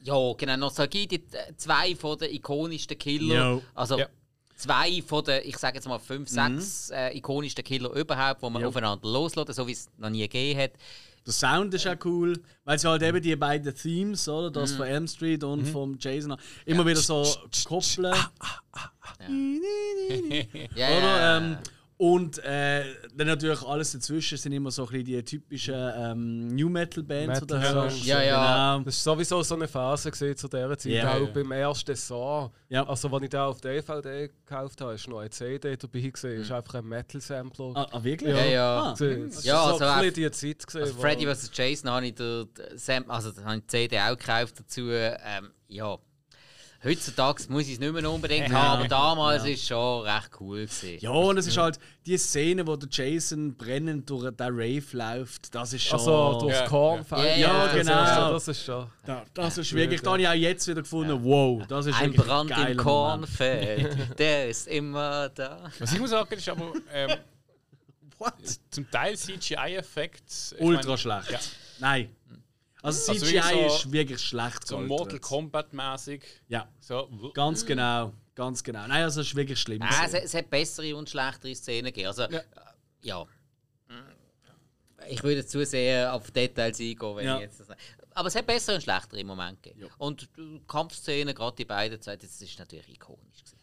Ja, 0.03 0.33
genau, 0.37 0.57
Nostalgie, 0.57 1.07
die 1.07 1.15
äh, 1.15 1.55
zwei 1.57 1.95
von 1.95 2.17
den 2.17 2.33
ikonischsten 2.33 2.97
Killer. 2.97 3.49
Jo. 3.51 3.63
Also 3.75 3.99
Ja. 3.99 4.07
zwei 4.55 5.01
von 5.05 5.23
den, 5.25 5.41
ich 5.45 5.57
sage 5.57 5.75
jetzt 5.75 5.87
mal 5.87 5.99
fünf, 5.99 6.29
sechs 6.29 6.89
äh, 6.91 7.15
ikonischsten 7.17 7.63
Killer 7.63 7.91
überhaupt, 7.93 8.41
wo 8.41 8.49
man 8.49 8.63
aufeinander 8.63 9.07
loslassen, 9.07 9.53
so 9.53 9.67
wie 9.67 9.73
es 9.73 9.89
noch 9.97 10.09
nie 10.09 10.21
gegeben 10.21 10.59
hat. 10.61 10.71
Der 11.27 11.33
Sound 11.33 11.73
ist 11.73 11.85
auch 11.85 11.97
cool, 12.05 12.41
weil 12.63 12.79
sie 12.79 12.87
halt 12.87 13.03
eben 13.03 13.21
die 13.21 13.35
beiden 13.35 13.75
Themes, 13.75 14.29
oder? 14.29 14.49
Das 14.49 14.71
von 14.71 14.87
Elm 14.87 15.07
Street 15.09 15.43
und 15.43 15.65
vom 15.67 15.97
Jason, 15.99 16.37
immer 16.65 16.85
wieder 16.85 17.01
so 17.01 17.27
koppeln. 17.65 18.15
Ja, 20.75 20.87
Oder? 20.87 21.17
ja. 21.17 21.37
Ähm, 21.37 21.57
und 21.99 22.37
äh, 22.43 22.83
dann 23.15 23.25
natürlich 23.27 23.61
alles 23.63 23.91
dazwischen 23.93 24.37
sind 24.37 24.51
immer 24.51 24.69
so 24.69 24.83
ein 24.83 24.89
bisschen 24.89 25.05
die 25.05 25.23
typischen 25.23 25.73
ähm, 25.75 26.47
New 26.55 26.69
Metal 26.69 27.03
Bands, 27.03 27.39
die 27.39 27.47
du 27.47 27.55
Metal 27.55 27.73
hörst. 27.73 27.95
Songs. 27.97 28.07
Ja, 28.07 28.21
ja. 28.21 28.73
Genau. 28.75 28.85
Das 28.85 29.05
war 29.05 29.13
sowieso 29.15 29.41
so 29.41 29.55
eine 29.55 29.67
Phase 29.67 30.11
gewesen 30.11 30.37
zu 30.37 30.47
dieser 30.47 30.77
Zeit, 30.77 30.91
Ja, 30.91 31.13
auch 31.15 31.21
ja. 31.21 31.25
beim 31.33 31.51
ersten 31.51 31.95
Song. 31.95 32.51
Ja. 32.69 32.87
Also, 32.87 33.09
als 33.09 33.23
ich 33.23 33.29
den 33.31 33.39
auf 33.39 33.61
DVD 33.61 34.27
gekauft 34.27 34.79
habe, 34.81 34.93
ist 34.93 35.07
noch 35.07 35.19
eine 35.19 35.29
CD 35.31 35.75
dabei 35.75 35.99
gewesen. 36.01 36.31
Ist 36.41 36.51
einfach 36.51 36.75
ein 36.75 36.85
Metal-Sampler. 36.85 37.71
Ah, 37.73 37.87
ah, 37.91 38.03
wirklich? 38.03 38.35
Ja, 38.35 38.45
ja. 38.45 38.81
Ah. 38.83 38.89
Das 38.91 39.01
ist 39.01 39.43
Ja, 39.45 39.63
so 39.63 39.71
also 39.73 39.85
ein 39.85 39.89
auch- 39.91 40.01
bisschen 40.01 40.13
die 40.15 40.31
Zeit 40.31 40.67
gewesen, 40.67 40.81
Also 40.83 41.01
Freddy 41.01 41.25
vs. 41.25 41.51
Jason 41.53 41.89
habe 41.89 42.05
ich 42.07 42.15
Sam, 42.75 43.05
also 43.09 43.31
da 43.31 43.43
habe 43.43 43.55
ich 43.57 43.61
die 43.61 43.67
CD 43.67 43.99
auch 43.99 44.17
gekauft 44.17 44.59
dazu. 44.59 44.81
Ähm, 44.91 45.49
ja. 45.67 45.97
Heutzutage 46.83 47.43
muss 47.49 47.63
ich 47.63 47.73
es 47.73 47.79
nicht 47.79 47.91
mehr 47.91 48.09
unbedingt 48.11 48.51
haben, 48.53 48.79
aber 48.79 48.87
damals 48.87 49.43
war 49.43 49.49
es 49.49 49.67
schon 49.67 50.01
recht 50.03 50.29
cool. 50.39 50.65
Gewesen. 50.65 50.99
Ja, 50.99 51.09
und 51.09 51.37
es 51.37 51.47
ist 51.47 51.57
halt 51.57 51.79
die 52.05 52.17
Szene, 52.17 52.65
wo 52.67 52.75
der 52.75 52.87
Jason 52.91 53.55
brennend 53.57 54.07
durch 54.09 54.29
den 54.35 54.47
Rave 54.47 54.83
läuft. 54.91 55.53
Das 55.55 55.73
ist 55.73 55.83
schon. 55.83 55.97
Also 55.99 56.39
durchs 56.41 56.59
Ja. 56.59 56.67
Kornfeld. 56.67 57.23
Ja, 57.23 57.35
ja, 57.37 57.65
das 57.65 57.75
genau. 57.75 58.03
ist 58.03 58.09
schon- 58.15 58.31
Das 58.33 58.47
ist 58.47 58.63
schon. 58.65 58.87
Da- 59.05 59.25
das 59.33 59.57
ist 59.57 59.73
wirklich. 59.73 60.01
Da 60.01 60.11
habe 60.11 60.21
ich 60.21 60.27
auch 60.27 60.33
jetzt 60.33 60.67
wieder 60.67 60.81
gefunden, 60.83 61.19
wow, 61.23 61.65
das 61.67 61.87
ist 61.87 61.99
Ein 61.99 62.13
Brand 62.13 62.51
im. 62.51 62.77
Kornfeld, 62.77 63.97
der 64.19 64.49
ist 64.49 64.67
immer 64.67 65.29
da. 65.29 65.69
Was 65.79 65.93
ich 65.93 65.99
muss 65.99 66.11
sagen, 66.11 66.33
ist 66.35 66.47
aber 66.47 66.73
ähm, 66.93 67.17
What? 68.19 68.33
zum 68.69 68.89
Teil 68.89 69.17
CGI-Effekt. 69.17 70.55
Ultra 70.59 70.83
meine, 70.85 70.97
schlecht. 70.97 71.31
Ja, 71.31 71.39
Nein. 71.79 72.09
Also 72.87 73.11
Also 73.11 73.25
CGI 73.25 73.35
wirklich 73.35 73.51
so- 73.71 73.75
ist 73.75 73.91
wirklich 73.91 74.21
schlecht. 74.21 74.67
so 74.67 74.75
gealtert. 74.77 74.89
Mortal 74.97 75.19
Kombat-mäßig. 75.19 76.23
Ja, 76.47 76.67
So, 76.79 77.09
ganz 77.33 77.65
genau. 77.65 78.13
Ganz 78.35 78.63
genau. 78.63 78.85
Nein, 78.87 79.03
also 79.03 79.21
es 79.21 79.27
ist 79.27 79.35
wirklich 79.35 79.59
schlimm. 79.59 79.81
Ah, 79.81 80.05
es, 80.05 80.13
es 80.13 80.33
hat 80.35 80.49
bessere 80.49 80.95
und 80.95 81.09
schlechtere 81.09 81.55
Szenen 81.55 81.85
gegeben. 81.87 82.07
Also, 82.07 82.23
ja. 82.29 82.41
ja. 83.01 83.25
Ich 85.09 85.23
würde 85.23 85.45
zu 85.45 85.65
sehr 85.65 86.13
auf 86.13 86.31
Details 86.31 86.79
eingehen, 86.79 87.15
wenn 87.15 87.25
Ja. 87.25 87.35
ich 87.37 87.41
jetzt 87.43 87.59
das 87.61 87.67
Aber 88.13 88.27
es 88.27 88.35
hat 88.35 88.45
bessere 88.45 88.75
und 88.75 88.81
schlechtere 88.81 89.19
im 89.19 89.27
Moment 89.27 89.61
gegeben. 89.63 89.89
Und 89.99 90.27
die 90.37 90.61
Kampfszenen, 90.67 91.33
gerade 91.33 91.55
die 91.55 91.65
beiden 91.65 92.01
Zeiten, 92.01 92.25
das 92.25 92.41
ist 92.41 92.59
natürlich 92.59 92.89
ikonisch. 92.89 93.43
Gewesen. 93.43 93.57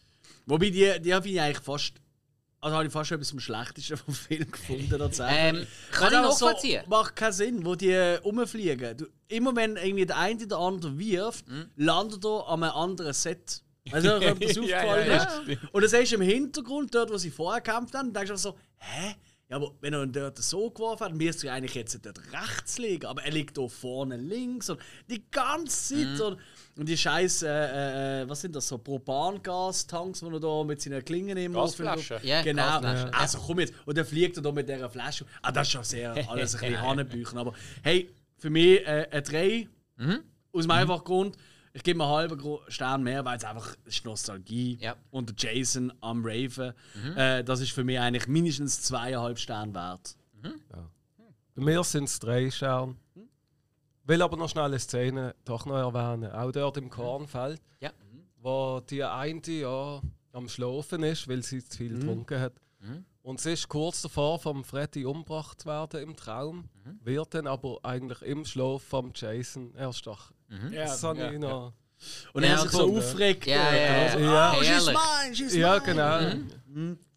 Wobei 0.45 0.69
die, 0.69 0.99
die 1.01 1.13
habe 1.13 1.27
ich 1.29 1.39
eigentlich 1.39 1.59
fast. 1.63 1.93
Also 2.61 2.77
habe 2.77 2.87
ich 2.87 2.91
fast 2.93 3.11
etwas 3.11 3.31
am 3.31 3.39
schlechtesten 3.39 3.97
vom 3.97 4.13
Film 4.13 4.49
gefunden. 4.51 5.11
Ähm, 5.27 5.67
kann 5.91 6.11
Weil 6.11 6.11
ich 6.13 6.17
auch 6.25 6.31
so- 6.31 6.45
nachvollziehen. 6.45 6.83
Macht 6.87 7.15
keinen 7.15 7.33
Sinn, 7.33 7.65
wo 7.65 7.75
die 7.75 7.93
rumfliegen. 7.95 8.97
Du, 8.97 9.05
immer 9.27 9.55
wenn 9.55 9.75
irgendwie 9.75 10.05
der 10.07 10.17
eine 10.17 10.47
der 10.47 10.57
andere 10.57 10.97
wirft, 10.97 11.47
Hm? 11.47 11.69
landet 11.75 12.25
er 12.25 12.47
an 12.47 12.63
einem 12.63 12.73
anderen 12.73 13.13
Set. 13.13 13.61
Also, 13.91 14.15
ob 14.15 14.39
das 14.39 14.55
Ja, 14.55 14.61
aufgefallen 14.63 15.07
ja, 15.07 15.15
ja, 15.15 15.23
ist. 15.23 15.41
stimmt. 15.43 15.73
Und 15.73 15.81
das 15.83 15.91
siehst 15.91 16.11
du 16.11 16.15
im 16.15 16.21
Hintergrund, 16.21 16.95
dort, 16.95 17.11
wo 17.11 17.17
sie 17.17 17.29
vorher 17.29 17.61
gekämpft 17.61 17.93
haben, 17.93 18.11
denkst 18.11 18.31
du 18.31 18.37
so, 18.37 18.57
hä? 18.77 19.15
Ja, 19.47 19.57
aber 19.57 19.73
wenn 19.79 19.93
er 19.93 20.01
ihn 20.01 20.11
dort 20.11 20.39
so 20.39 20.71
geworfen 20.71 21.05
hat, 21.05 21.13
müsste 21.13 21.47
er 21.47 21.53
eigentlich 21.53 21.75
jetzt 21.75 22.03
dort 22.03 22.19
rechts 22.33 22.79
liegen. 22.79 23.05
Aber 23.05 23.23
er 23.23 23.31
liegt 23.31 23.55
da 23.57 23.67
vorne 23.67 24.17
links 24.17 24.71
und 24.71 24.79
die 25.07 25.23
ganze 25.29 25.95
Mhm. 25.95 26.15
Zeit. 26.15 26.21
Und, 26.25 26.37
und 26.79 26.89
die 26.89 26.97
scheiß, 26.97 27.43
äh, 27.43 28.21
äh, 28.23 28.29
was 28.29 28.41
sind 28.41 28.55
das, 28.55 28.67
so 28.67 28.79
Propangas-Tanks, 28.79 30.19
die 30.21 30.25
er 30.25 30.39
da 30.39 30.63
mit 30.63 30.81
seinen 30.81 31.03
Klingen 31.05 31.37
immer 31.37 31.61
Gasflaschen. 31.61 32.17
Ja, 32.23 32.41
Genau. 32.41 32.63
Gasflaschen. 32.63 33.13
Also 33.13 33.37
komm 33.39 33.59
jetzt. 33.59 33.73
Und 33.85 33.97
dann 33.97 34.05
fliegt 34.05 34.35
er 34.37 34.43
da 34.43 34.51
mit 34.51 34.67
dieser 34.67 34.89
Flasche. 34.89 35.25
Ah, 35.41 35.51
das 35.51 35.67
ist 35.67 35.71
schon 35.73 35.83
sehr 35.83 36.11
alles 36.29 36.55
ein 36.55 36.61
bisschen 36.61 36.81
Hanebüchen. 36.87 37.37
Aber 37.37 37.53
hey, 37.83 38.09
für 38.37 38.49
mich 38.49 38.85
äh, 38.87 39.07
ein 39.11 39.23
3. 39.23 39.67
Mhm. 39.97 40.19
Aus 40.53 40.63
dem 40.63 40.71
einfachen 40.71 41.03
Grund, 41.03 41.37
ich 41.75 41.83
gebe 41.83 41.97
mir 41.97 42.05
einen 42.05 42.13
halben 42.13 42.57
Stern 42.69 43.03
mehr, 43.03 43.23
weil 43.25 43.37
es 43.37 43.43
einfach 43.43 43.75
ist 43.85 44.05
Nostalgie. 44.05 44.77
Ja. 44.81 44.95
Und 45.11 45.39
Jason 45.41 45.91
am 46.01 46.23
Raven, 46.25 46.73
Mhm. 46.95 47.17
äh, 47.17 47.43
das 47.43 47.59
ist 47.59 47.71
für 47.73 47.83
mich 47.83 47.99
eigentlich 47.99 48.27
mindestens 48.27 48.81
zweieinhalb 48.81 49.37
Sterne 49.37 49.73
wert. 49.73 50.15
Bei 51.55 51.61
mir 51.63 51.83
sind 51.83 52.05
es 52.05 52.19
drei 52.19 52.49
Sterne. 52.49 52.95
Will 54.05 54.21
aber 54.21 54.37
noch 54.37 54.49
schnell 54.49 54.65
eine 54.65 54.79
Szene 54.79 55.35
doch 55.45 55.65
noch 55.65 55.75
erwähnen. 55.93 56.31
Auch 56.31 56.51
dort 56.51 56.77
im 56.77 56.89
Kornfeld, 56.89 57.61
Ja. 57.81 57.91
wo 58.41 58.79
die 58.81 59.03
eine 59.03 59.41
ja 59.47 60.01
am 60.33 60.47
Schlafen 60.47 61.03
ist, 61.03 61.27
weil 61.27 61.41
sie 61.43 61.63
zu 61.63 61.77
viel 61.77 61.97
getrunken 61.97 62.39
hat. 62.39 62.53
Und 63.25 63.41
sie 63.41 63.53
ist 63.53 63.67
kurz 63.67 64.03
davor, 64.03 64.37
vom 64.37 64.63
Freddy 64.63 65.03
umgebracht 65.03 65.59
zu 65.59 65.67
werden 65.67 65.99
im 65.99 66.15
Traum, 66.15 66.69
wird 67.03 67.33
dann 67.33 67.47
aber 67.47 67.79
eigentlich 67.81 68.21
im 68.21 68.45
Schlaf 68.45 68.83
vom 68.83 69.13
Jason 69.15 69.73
erstochen. 69.73 70.35
Ja, 70.71 70.85
Das 70.85 71.01
habe 71.01 71.17
ja, 71.17 71.31
ich 71.31 71.39
noch. 71.39 71.73
Und 72.33 72.43
Ja, 72.43 72.49
er 72.49 72.57
sich 72.59 72.69
so 72.69 72.95
aufregt. 72.95 73.47
Ja, 73.47 73.73
ja, 73.73 73.75
ja. 73.75 74.03
Also, 74.03 74.19
Ja. 74.19 74.53
Oh, 74.55 74.63
she's 74.63 74.85
mine, 74.85 75.35
she's 75.35 75.55
Ja, 75.55 75.79
genau. 75.79 76.19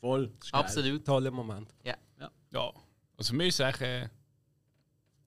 Voll. 0.00 0.28
Das 0.28 0.46
ist 0.46 0.52
geil. 0.52 0.60
Absolut. 0.62 1.04
Toller 1.04 1.30
Moment. 1.30 1.74
Ja, 1.84 2.72
also 3.18 3.32
für 3.32 3.36
mich 3.36 3.48
ist 3.48 3.54
es 3.56 3.60
eigentlich 3.60 3.82
äh, 3.82 4.08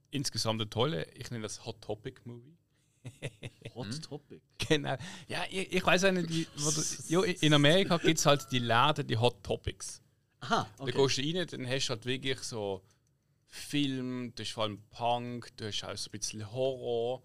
insgesamt 0.09 0.61
ein 0.63 0.69
toller, 0.71 1.05
ich 1.15 1.29
nenne 1.29 1.43
das 1.43 1.63
Hot 1.63 1.79
Topic 1.79 2.21
Movie. 2.23 2.57
Hot 3.75 4.01
Topic. 4.01 4.41
Genau. 4.67 4.95
Ja, 5.27 5.43
ich, 5.51 5.73
ich 5.73 5.85
weiß 5.85 6.05
auch 6.05 6.11
nicht, 6.11 6.29
wie, 6.29 6.47
wo 6.55 6.71
du, 6.71 6.81
jo, 7.07 7.21
in 7.21 7.53
Amerika 7.53 7.97
gibt 7.97 8.17
es 8.17 8.25
halt 8.25 8.47
die 8.51 8.59
Läden, 8.59 9.05
die 9.05 9.17
Hot 9.17 9.43
Topics. 9.43 10.01
Aha, 10.41 10.67
Da 10.77 10.83
okay. 10.83 10.91
gehst 10.91 11.17
du 11.17 11.21
rein, 11.21 11.47
dann 11.47 11.67
hast 11.69 11.87
du 11.87 11.89
halt 11.91 12.05
wirklich 12.05 12.39
so 12.39 12.81
Film, 13.47 14.33
du 14.35 14.43
hast 14.43 14.51
vor 14.51 14.63
allem 14.63 14.81
Punk, 14.91 15.55
du 15.57 15.65
hast 15.67 15.83
auch 15.83 15.95
so 15.97 16.09
ein 16.09 16.11
bisschen 16.19 16.51
Horror. 16.51 17.21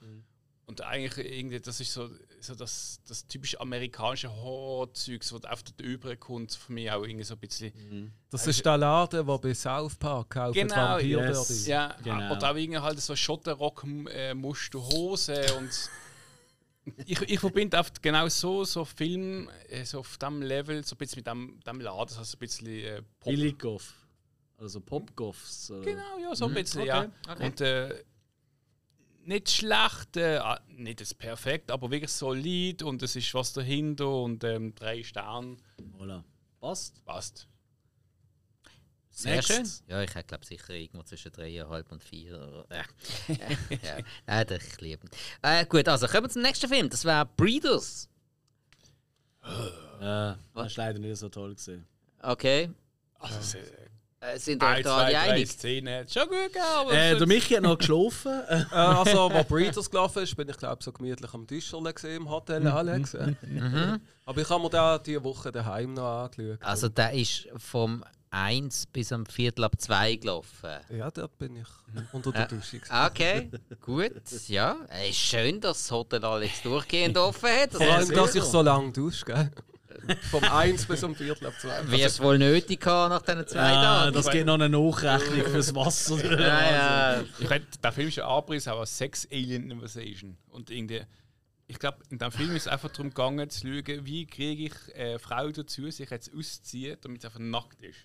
Und 0.68 0.80
eigentlich 0.80 1.18
irgendwie, 1.18 1.60
das 1.60 1.78
ist 1.78 1.93
so, 1.93 2.10
so 2.40 2.56
das, 2.56 3.01
das 3.06 3.24
typische 3.28 3.60
amerikanische 3.60 4.28
Horror-Zeugs, 4.34 5.28
das 5.30 5.44
auf 5.44 5.62
dort 5.62 5.80
überkommt, 5.80 6.52
für 6.55 6.72
mich 6.72 6.90
auch 6.90 7.05
irgendwie 7.05 7.22
so 7.22 7.34
ein 7.34 7.40
bisschen. 7.40 8.12
Das 8.30 8.48
ist 8.48 8.66
der 8.66 8.76
Laden, 8.76 9.24
der 9.24 9.38
bei 9.38 9.55
South 9.55 9.94
Park 9.94 10.30
kauft 10.30 10.55
Genau, 10.55 10.74
Vampir 10.74 11.28
yes. 11.28 11.66
Ja, 11.68 11.97
Genau. 12.02 12.32
und 12.32 12.43
auch 12.43 12.56
irgendwie 12.56 12.80
halt 12.80 13.01
so 13.01 13.14
Schotterrock-Muster 13.14 14.80
Hose 14.88 15.55
und. 15.56 15.70
Ich, 17.04 17.20
ich 17.20 17.40
verbinde 17.40 17.76
oft 17.78 18.02
genau 18.02 18.28
so, 18.28 18.64
so 18.64 18.84
Film, 18.84 19.50
äh, 19.68 19.84
so 19.84 20.00
auf 20.00 20.18
diesem 20.18 20.42
Level, 20.42 20.84
so 20.84 20.94
ein 20.94 20.98
bisschen 20.98 21.18
mit 21.18 21.26
dem, 21.26 21.60
dem 21.66 21.80
Laden, 21.80 22.08
so 22.08 22.20
ein 22.20 22.38
bisschen 22.38 22.66
äh, 22.66 23.02
Pop. 23.18 23.32
Billigoff. 23.32 24.06
Also 24.58 24.80
Popgoffs. 24.80 25.70
oder? 25.70 25.82
Genau, 25.82 26.18
ja, 26.22 26.34
so 26.34 26.46
ein 26.46 26.54
bisschen, 26.54 26.82
okay, 26.82 26.88
ja. 26.88 27.10
okay. 27.28 27.46
Und 27.46 27.60
äh, 27.60 28.04
nicht 29.24 29.50
schlecht, 29.50 30.16
äh, 30.16 30.36
ah, 30.36 30.60
nicht 30.68 31.00
das 31.00 31.12
perfekt, 31.12 31.70
aber 31.70 31.90
wirklich 31.90 32.12
solid 32.12 32.82
und 32.82 33.02
es 33.02 33.16
ist 33.16 33.34
was 33.34 33.52
dahinter 33.52 34.08
und 34.08 34.44
ähm, 34.44 34.74
drei 34.74 35.02
Sterne 35.02 35.56
Voilà. 35.98 36.22
Passt. 36.60 37.04
passt. 37.04 37.48
Sehr 39.18 39.36
Next. 39.36 39.48
schön. 39.51 39.66
Ja, 39.88 40.02
ich 40.02 40.12
glaube 40.26 40.44
sicher 40.44 40.74
irgendwo 40.74 41.02
zwischen 41.02 41.32
3,5 41.32 41.90
und 41.90 42.05
4. 42.05 42.34
Oder, 42.34 42.66
äh, 42.68 43.32
äh, 43.32 43.78
ja. 43.82 43.97
Nein, 44.26 44.47
das 44.47 44.62
ich 44.62 44.80
liebe 44.82 45.09
äh, 45.40 45.64
Gut, 45.64 45.88
also 45.88 46.06
kommen 46.06 46.24
wir 46.24 46.28
zum 46.28 46.43
nächsten 46.43 46.68
Film. 46.68 46.90
Das 46.90 47.02
wäre 47.02 47.24
Breeders. 47.24 48.10
Äh, 49.43 50.34
das 50.55 50.66
ist 50.66 50.76
leider 50.76 50.98
nicht 50.98 51.16
so 51.16 51.30
toll 51.30 51.55
gesehen. 51.55 51.86
Okay. 52.20 52.70
Also, 53.18 53.56
äh, 53.56 53.62
Äh, 54.34 54.38
sind 54.38 54.62
euch 54.62 54.82
da 54.82 54.97
alle 54.97 55.18
einig? 55.18 55.51
Szenen, 55.51 56.01
hat 56.01 56.12
schon 56.12 56.28
gut 56.28 56.38
gegeben, 56.48 56.64
aber 56.74 56.93
Äh, 56.93 57.16
der 57.16 57.26
Michi 57.26 57.55
hat 57.55 57.62
noch 57.62 57.78
geschlafen. 57.78 58.32
Äh, 58.48 58.64
Äh, 58.70 58.74
also, 58.74 59.32
wo 59.32 59.44
Breeders 59.44 59.88
gelaufen 59.90 60.22
ist, 60.24 60.36
bin 60.36 60.48
ich 60.48 60.56
glaube 60.59 60.82
so 60.82 60.93
gemütlich 60.93 61.32
am 61.32 61.47
Tischlerle 61.47 61.94
gesehen 61.94 62.16
im 62.22 62.28
Hotel 62.30 62.66
Alex. 62.66 63.14
äh. 63.14 63.34
Aber 64.26 64.40
ich 64.40 64.48
habe 64.51 64.62
mir 64.62 64.70
da 64.70 64.98
diese 64.98 65.22
Woche 65.24 65.52
daheim 65.52 65.94
noch 65.94 66.24
angeschaut. 66.24 66.62
Also, 66.62 66.88
der 66.90 67.12
ist 67.12 67.48
vom 67.56 68.05
1 68.36 68.86
bis 68.86 69.12
am 69.12 69.24
Viertel 69.24 69.64
ab 69.64 69.80
2 69.80 70.16
gelaufen. 70.16 70.70
ja, 70.90 71.10
dort 71.10 71.38
bin 71.38 71.56
ich 71.56 71.68
unter 72.12 72.32
der 72.32 72.46
Dusche. 72.46 72.78
gewesen. 72.78 73.06
Okay, 73.06 73.50
gut. 73.80 74.12
Ja, 74.48 74.76
es 74.88 75.10
ist 75.10 75.16
schön, 75.16 75.60
dass 75.60 75.78
das 75.78 75.90
Hotel 75.90 76.22
Alex 76.22 76.62
durchgehend 76.62 77.16
offen 77.16 77.48
hat. 77.48 77.72
Vor 77.72 77.86
allem, 77.86 78.10
dass 78.10 78.34
ich 78.34 78.42
so 78.42 78.60
lange 78.60 78.92
dusche, 78.92 79.24
gell? 79.24 79.50
Vom 80.30 80.44
1 80.44 80.84
bis 80.84 81.02
um 81.02 81.14
Viertel 81.14 81.46
ab 81.46 81.54
2. 81.58 81.90
wird 81.90 82.00
es 82.02 82.20
wohl 82.20 82.38
nötig 82.38 82.84
haben 82.84 83.10
nach 83.10 83.22
diesen 83.22 83.46
zwei 83.46 83.60
ah, 83.60 84.04
Tagen. 84.04 84.14
das 84.14 84.30
geht 84.30 84.44
noch 84.44 84.54
eine 84.54 84.68
Nachrechnung 84.68 85.46
fürs 85.46 85.74
Wasser. 85.74 86.22
ja, 86.38 87.16
ja. 87.16 87.24
Ich 87.38 87.48
meine, 87.48 87.64
der 87.82 87.92
Film 87.92 88.08
ist 88.08 88.18
ein 88.18 88.26
Abriss, 88.26 88.68
aber 88.68 88.84
Sex 88.84 89.26
Alien 89.32 89.70
Invasion. 89.70 90.36
Und 90.48 90.70
irgendwie, 90.70 91.02
ich 91.66 91.78
glaube, 91.78 91.98
in 92.10 92.18
dem 92.18 92.30
Film 92.30 92.54
ist 92.54 92.66
es 92.66 92.68
einfach 92.68 92.90
darum 92.90 93.08
gegangen, 93.08 93.48
zu 93.48 93.66
schauen, 93.66 94.04
wie 94.04 94.26
kriege 94.26 94.64
ich 94.66 94.94
eine 94.94 95.18
Frau 95.18 95.48
dazu, 95.50 95.90
sich 95.90 96.10
jetzt 96.10 96.30
auszuziehen, 96.34 96.98
damit 97.00 97.22
sie 97.22 97.28
einfach 97.28 97.40
nackt 97.40 97.82
ist. 97.82 97.96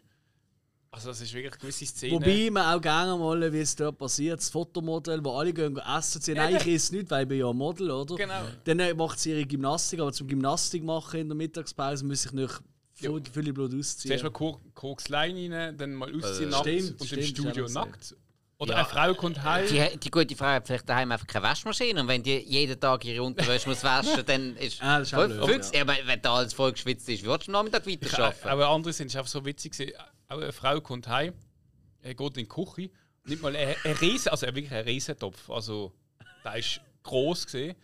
Also 0.93 1.07
das 1.07 1.22
ist 1.22 1.34
wirklich 1.34 1.53
eine 1.53 1.59
gewisse 1.61 1.85
Szene. 1.85 2.15
Wobei 2.15 2.49
man 2.51 2.76
auch 2.77 2.81
gerne 2.81 3.15
mal, 3.18 3.53
wie 3.53 3.59
es 3.59 3.73
dort 3.77 3.97
passiert, 3.97 4.39
das 4.39 4.49
Fotomodell, 4.49 5.23
wo 5.23 5.38
alle 5.38 5.53
gehen 5.53 5.77
essen, 5.77 6.22
sie 6.22 6.34
nein, 6.34 6.57
ich 6.57 6.68
esse 6.68 6.95
nicht, 6.95 7.09
weil 7.09 7.23
ich 7.23 7.30
bin 7.30 7.39
ja 7.39 7.53
Model, 7.53 7.89
oder? 7.91 8.15
Genau. 8.15 8.41
Dann 8.65 8.80
äh, 8.80 8.93
macht 8.93 9.18
sie 9.18 9.31
ihre 9.31 9.45
Gymnastik, 9.45 10.01
aber 10.01 10.11
zum 10.11 10.27
Gymnastik 10.27 10.84
machen 10.84 11.22
in 11.22 11.30
der 11.30 11.35
Mittagspause 11.38 12.03
muss 12.05 12.26
ich 12.26 12.34
nicht 12.34 12.59
voll, 12.95 13.23
viel 13.31 13.53
Blut 13.53 13.73
ausziehen. 13.73 14.09
Zuerst 14.09 14.23
mal 14.26 14.31
Ko- 14.31 14.59
Koks 14.73 15.07
Line 15.07 15.55
rein, 15.55 15.77
dann 15.77 15.93
mal 15.95 16.13
ausziehen 16.13 16.49
nackt 16.49 16.68
Stimmt, 16.68 16.99
und 16.99 17.07
stimmt, 17.07 17.22
im 17.22 17.27
Studio 17.30 17.68
nackt. 17.69 18.15
Oder 18.57 18.76
eine 18.76 18.85
Frau 18.85 19.13
kommt 19.15 19.41
heim. 19.41 19.65
Die, 19.69 19.97
die 19.97 20.11
gute 20.11 20.35
Frau 20.35 20.45
hat 20.47 20.68
vielleicht 20.68 20.88
daheim 20.88 21.11
einfach 21.13 21.26
keine 21.26 21.45
Waschmaschine 21.45 22.01
und 22.01 22.07
wenn 22.09 22.22
die 22.22 22.38
jeden 22.38 22.77
Tag 22.80 23.03
ihre 23.05 23.23
Unterwäsche 23.23 23.68
muss 23.69 23.81
waschen, 23.84 24.23
dann 24.26 24.57
ist 24.57 24.84
Ah, 24.84 24.99
das 24.99 25.07
ist 25.07 25.13
auch 25.15 25.19
voll 25.19 25.30
blöd, 25.47 25.65
ja. 25.73 25.80
Ja, 25.85 25.88
wenn 26.05 26.22
da 26.22 26.35
alles 26.35 26.53
voll 26.53 26.73
geschwitzt 26.73 27.07
ist, 27.09 27.23
würdest 27.23 27.47
du 27.47 27.53
am 27.53 27.65
Nachmittag 27.65 27.88
weiterarbeiten. 27.88 28.49
Aber 28.49 28.68
andere 28.68 28.91
sind 28.93 29.07
es 29.07 29.15
einfach 29.15 29.31
so 29.31 29.43
witzig. 29.45 29.72
gewesen. 29.72 29.93
Auch 30.31 30.37
eine 30.37 30.53
Frau 30.53 30.79
kommt 30.79 31.09
heim, 31.09 31.33
er 31.99 32.15
geht 32.15 32.37
in 32.37 32.45
die 32.45 32.47
Küche, 32.47 32.89
nicht 33.25 33.41
mal 33.41 33.53
ein, 33.53 33.75
ein 33.83 33.95
Riesen, 33.97 34.29
also 34.29 34.45
wirklich 34.45 34.71
ein 34.71 34.85
Riesentopf. 34.85 35.49
Also 35.49 35.91
der 36.45 36.55
ist 36.55 36.79
groß 37.03 37.47
gesehen, 37.47 37.75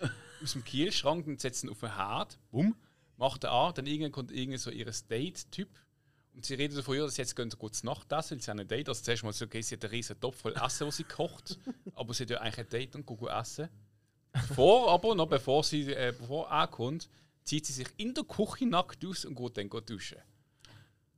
aus 0.42 0.54
dem 0.54 0.64
Kielschrank, 0.64 1.26
dann 1.26 1.38
setzt 1.38 1.66
ihn 1.66 1.70
auf 1.70 1.82
den 1.82 1.94
Herd, 1.94 2.40
bumm, 2.50 2.74
macht 3.18 3.44
er 3.44 3.52
an, 3.52 3.74
dann 3.74 3.86
irgendwann 3.86 4.14
kommt 4.14 4.32
irgend 4.32 4.62
so 4.62 4.72
ihr 4.72 4.86
Date-Typ. 4.86 5.68
Und 6.36 6.46
sie 6.46 6.54
reden 6.54 6.74
davon, 6.74 6.96
ja, 6.96 7.04
dass 7.04 7.16
sie 7.16 7.22
jetzt 7.22 7.36
gehen 7.36 7.50
kurz 7.50 7.84
Nacht 7.84 8.14
essen, 8.14 8.38
weil 8.38 8.42
sie 8.42 8.52
haben 8.52 8.60
ein 8.62 8.68
Date. 8.70 8.88
Also 8.88 9.04
zuerst 9.04 9.24
mal 9.26 9.34
so, 9.34 9.44
okay, 9.44 9.62
sie 9.62 9.76
hat 9.76 9.84
einen 9.84 9.92
riesen 9.92 10.18
Topf 10.18 10.40
voll 10.40 10.54
Essen, 10.54 10.88
das 10.88 10.96
sie 10.96 11.04
kocht, 11.04 11.60
aber 11.96 12.14
sie 12.14 12.24
hat 12.24 12.30
ja 12.30 12.40
eigentlich 12.40 12.60
ein 12.60 12.70
Date 12.70 12.96
und 12.96 13.06
geht 13.06 13.28
essen. 13.28 13.68
Vor, 14.56 14.90
aber 14.90 15.16
noch 15.16 15.28
bevor 15.28 15.66
sie 15.66 15.92
äh, 15.92 16.14
bevor 16.18 16.50
ankommt, 16.50 17.10
zieht 17.44 17.66
sie 17.66 17.74
sich 17.74 17.88
in 17.98 18.14
der 18.14 18.24
Küche 18.24 18.66
nackt 18.68 19.06
aus 19.06 19.26
und 19.26 19.36
geht 19.36 19.58
dann 19.58 19.86
duschen. 19.86 20.20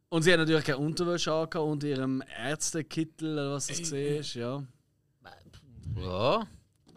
Und 0.10 0.23
sie 0.23 0.31
hat 0.34 0.40
natürlich 0.40 0.65
keine 0.65 0.80
Unterwäsche 0.80 1.31
angehabt 1.31 1.56
und 1.56 1.84
ihrem 1.84 2.23
Ärztekittel, 2.44 3.34
oder 3.34 3.53
was 3.53 3.68
das 3.68 3.77
gesehen 3.77 4.19
ist, 4.19 4.34
ja. 4.34 4.64
ja. 5.95 6.48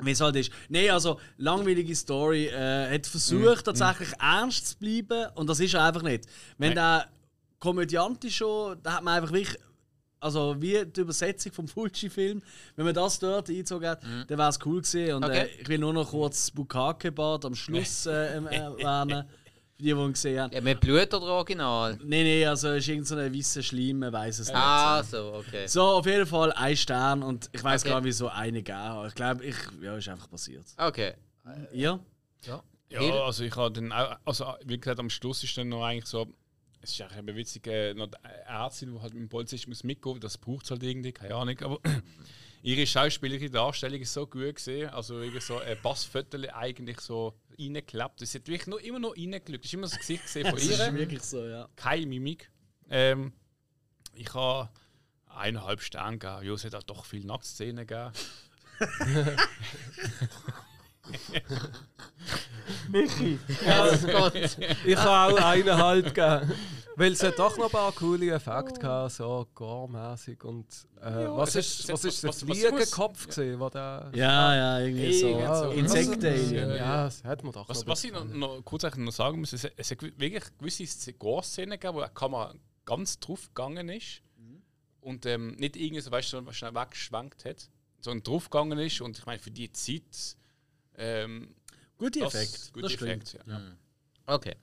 Wie 0.01 0.11
es 0.11 0.21
halt 0.21 0.35
ist. 0.37 0.51
Nein, 0.69 0.91
also 0.91 1.21
langweilige 1.37 1.95
Story. 1.95 2.47
Äh, 2.47 2.95
hat 2.95 3.07
versucht 3.07 3.67
tatsächlich 3.67 4.09
ernst 4.19 4.67
zu 4.67 4.79
bleiben 4.79 5.27
und 5.35 5.49
das 5.49 5.61
ist 5.61 5.75
er 5.75 5.85
einfach 5.85 6.03
nicht. 6.03 6.25
Wenn 6.59 6.75
Nein. 6.75 6.77
der 6.77 7.09
Komödiant 7.61 8.25
ist 8.25 8.35
schon, 8.35 8.79
da 8.83 8.95
hat 8.95 9.05
man 9.05 9.15
einfach 9.15 9.33
wirklich. 9.33 9.57
Also 10.19 10.55
wie 10.61 10.87
die 10.87 11.01
Übersetzung 11.01 11.51
vom 11.53 11.67
Fulci-Film, 11.67 12.43
wenn 12.77 12.85
man 12.85 12.95
das 12.95 13.19
dort 13.19 13.51
eingezogen 13.51 13.89
hat, 13.89 14.05
dann 14.05 14.39
wäre 14.39 14.49
es 14.51 14.59
cool 14.65 14.81
gewesen. 14.81 15.15
Und 15.15 15.25
Okay. 15.25 15.39
äh, 15.41 15.61
ich 15.61 15.69
will 15.69 15.79
nur 15.79 15.93
noch 15.93 16.11
kurz 16.11 16.45
das 16.47 16.51
Bukake-Bad 16.53 17.45
am 17.45 17.57
Schluss 17.57 18.07
äh, 18.07 18.37
ähm, 18.37 18.47
erwähnen. 18.49 19.25
Die, 19.83 19.87
die 19.87 20.01
ihn 20.01 20.13
gesehen 20.13 20.41
haben. 20.41 20.53
ja. 20.53 20.61
Mit 20.61 20.81
Blut 20.81 21.13
oder 21.13 21.27
Original? 21.27 21.99
Nein, 22.05 22.25
nein, 22.25 22.47
also 22.49 22.69
es 22.69 22.85
ist 22.85 22.89
irgendein 22.89 23.33
so 23.33 23.39
weißer 23.39 23.63
Schleim, 23.63 23.99
man 23.99 24.13
weiß 24.13 24.39
es 24.39 24.47
nicht. 24.49 24.57
Ah, 24.57 25.03
so, 25.03 25.35
okay. 25.35 25.67
So, 25.67 25.83
auf 25.83 26.07
jeden 26.07 26.27
Fall 26.27 26.53
ein 26.53 26.77
Stern 26.77 27.23
und 27.23 27.51
ich 27.53 27.63
weiß 27.65 27.83
Okay. 27.83 27.91
gar 27.91 28.01
nicht, 28.01 28.07
wieso 28.07 28.29
eine 28.29 28.63
gegeben 28.63 29.07
Ich 29.09 29.15
glaube, 29.15 29.45
ich, 29.45 29.57
ja, 29.83 29.97
ist 29.97 30.09
einfach 30.09 30.31
passiert. 30.31 30.65
Okay. 30.77 31.15
Ja? 31.73 31.99
Ja, 32.45 33.01
Hill? 33.01 33.13
also 33.13 33.43
ich 33.45 33.57
habe 33.57 33.73
dann 33.73 33.91
auch, 33.91 34.17
also 34.25 34.45
wie 34.67 34.79
gesagt, 34.79 35.01
am 35.01 35.09
Schluss 35.09 35.43
ist 35.43 35.57
dann 35.57 35.71
noch 35.71 35.83
eigentlich 35.83 36.05
so, 36.07 36.27
es 36.83 36.91
ist 36.93 37.01
eigentlich 37.01 37.19
eben 37.19 37.37
witzig, 37.37 37.67
äh, 37.67 37.95
noch 37.95 38.09
die 38.09 38.17
Ärztin, 38.47 38.93
die 38.95 39.01
halt 39.01 39.15
mit 39.15 39.23
dem 39.23 39.29
Polizist 39.31 39.67
muss 39.67 39.83
mitgehen, 39.83 40.21
das 40.21 40.37
braucht 40.37 40.65
es 40.67 40.71
halt 40.73 40.83
irgendwie, 40.83 41.11
keine 41.13 41.35
Ahnung, 41.35 41.59
aber 41.61 41.79
ihre 42.63 42.87
schauspielerische 42.87 43.51
Darstellung 43.51 44.01
ist 44.01 44.13
so 44.13 44.27
gut 44.27 44.55
gesehen, 44.55 44.89
also 44.91 45.21
irgendwie 45.21 45.41
so 45.41 45.59
ein 45.59 45.77
Bassviertel 45.83 46.49
eigentlich 46.51 47.01
so 47.01 47.35
reingeklappt, 47.59 48.21
sie 48.21 48.39
hat 48.39 48.47
wirklich 48.47 48.67
nur, 48.67 48.83
immer 48.83 48.99
noch 48.99 49.17
reingelückt, 49.17 49.65
es 49.65 49.71
ist 49.71 49.75
immer 49.75 49.89
das 49.89 49.99
Gesicht 49.99 50.23
gesehen 50.23 50.47
von 50.47 50.55
Das 50.55 50.65
ist 50.65 50.79
ihr, 50.79 50.95
wirklich 50.95 51.23
so, 51.23 51.45
ja. 51.45 51.69
keine 51.77 52.07
Mimik. 52.07 52.51
Ähm, 52.89 53.33
ich 54.15 54.33
habe 54.35 54.71
eineinhalb 55.27 55.81
Sterne 55.83 56.19
gegeben, 56.19 56.47
ja, 56.47 56.53
es 56.55 56.65
hat 56.65 56.75
auch 56.75 56.83
doch 56.83 57.05
viele 57.05 57.27
Nacktszenen 57.27 57.87
gegeben. 57.87 58.13
Ich 64.85 64.97
habe 64.97 65.35
auch 65.35 65.41
eineinhalb 65.45 66.15
gegeben. 66.15 66.53
Weil 66.95 67.13
es 67.13 67.23
hat 67.23 67.39
doch 67.39 67.57
noch 67.57 67.65
ein 67.67 67.71
paar 67.71 67.91
coole 67.93 68.31
Effekte 68.33 68.79
gehabt, 68.79 69.13
so 69.13 69.49
gore-mäßig 69.55 70.45
und 70.45 70.67
äh, 71.01 71.27
was, 71.31 71.57
ist, 71.57 71.91
was 71.91 72.05
ist 72.05 72.23
was- 72.23 72.47
was 72.47 72.59
Fliegenkopf 72.59 73.27
gesehen, 73.29 73.59
wo 73.59 73.71
der 73.71 74.11
Ja, 74.15 74.55
ja, 74.55 74.79
irgendwie 74.81 75.19
so. 75.19 75.29
Irgend 75.29 75.57
so. 75.57 75.71
Insekten. 75.71 76.55
ja, 76.55 76.67
Ja. 76.69 76.75
ja, 76.77 77.05
das 77.05 77.25
hat 77.25 77.43
man 77.45 77.53
doch 77.53 77.67
Was, 77.67 77.81
noch 77.81 77.87
was 77.93 78.05
ich 78.05 78.13
noch, 78.13 78.25
noch 78.27 78.63
kurz 78.63 78.83
noch 78.97 79.11
sagen 79.13 79.41
muss, 79.41 79.55
es, 79.55 79.65
es 79.75 79.91
hat 79.91 80.03
wirklich 80.03 80.45
gewisse 80.59 81.13
Gore-Szenen 81.15 81.81
gegeben, 81.81 81.95
wo 81.97 82.03
die 82.03 82.11
Kamera 82.13 82.55
ganz 82.85 83.19
drauf 83.19 83.47
gegangen 83.55 83.89
ist 83.89 84.21
und 85.01 85.25
ähm, 85.25 85.53
nicht 85.57 85.77
irgendwie 85.77 86.03
so, 86.03 86.11
weißt 86.11 86.35
du, 86.35 86.45
so 86.45 86.53
schnell 86.53 86.75
weggeschwenkt 86.75 87.47
hat, 87.47 87.71
sondern 88.01 88.23
drauf 88.23 88.51
gegangen 88.51 88.79
ist 88.79 89.01
und 89.01 89.17
ich 89.19 89.25
meine, 89.25 89.39
für 89.39 89.51
die 89.51 89.73
Zeit. 89.73 90.37
Ähm, 90.97 91.55
Gute 91.99 92.21
das- 92.21 92.35
Effekt. 92.35 92.73
gute 92.73 92.83
das 92.83 92.93
stimmt. 92.93 93.11
Effekte, 93.35 93.41
ja. 93.51 93.61
Okay. 94.27 94.57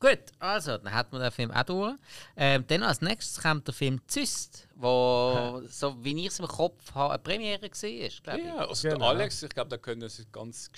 Gut, 0.00 0.18
also, 0.38 0.78
dann 0.78 0.94
hat 0.94 1.10
man 1.10 1.20
den 1.20 1.32
Film 1.32 1.50
auch 1.50 1.62
durch. 1.64 1.94
Ähm, 2.36 2.64
dann 2.68 2.84
als 2.84 3.00
nächstes 3.00 3.42
kommt 3.42 3.66
der 3.66 3.74
Film 3.74 4.00
Zyst, 4.06 4.68
wo, 4.76 5.60
so 5.68 6.02
wie 6.04 6.18
ich 6.20 6.28
es 6.28 6.38
im 6.38 6.46
Kopf 6.46 6.94
habe, 6.94 7.14
eine 7.14 7.22
Premiere 7.22 7.62
war, 7.62 7.68
glaube 7.70 8.08
ich. 8.40 8.46
Ja, 8.46 8.56
also 8.68 8.88
Genau. 8.88 8.98
der 9.00 9.08
Alex, 9.08 9.42
ich 9.42 9.50
glaube, 9.50 9.70
da 9.70 9.76
können 9.76 10.08
sie 10.08 10.24
ganz 10.30 10.70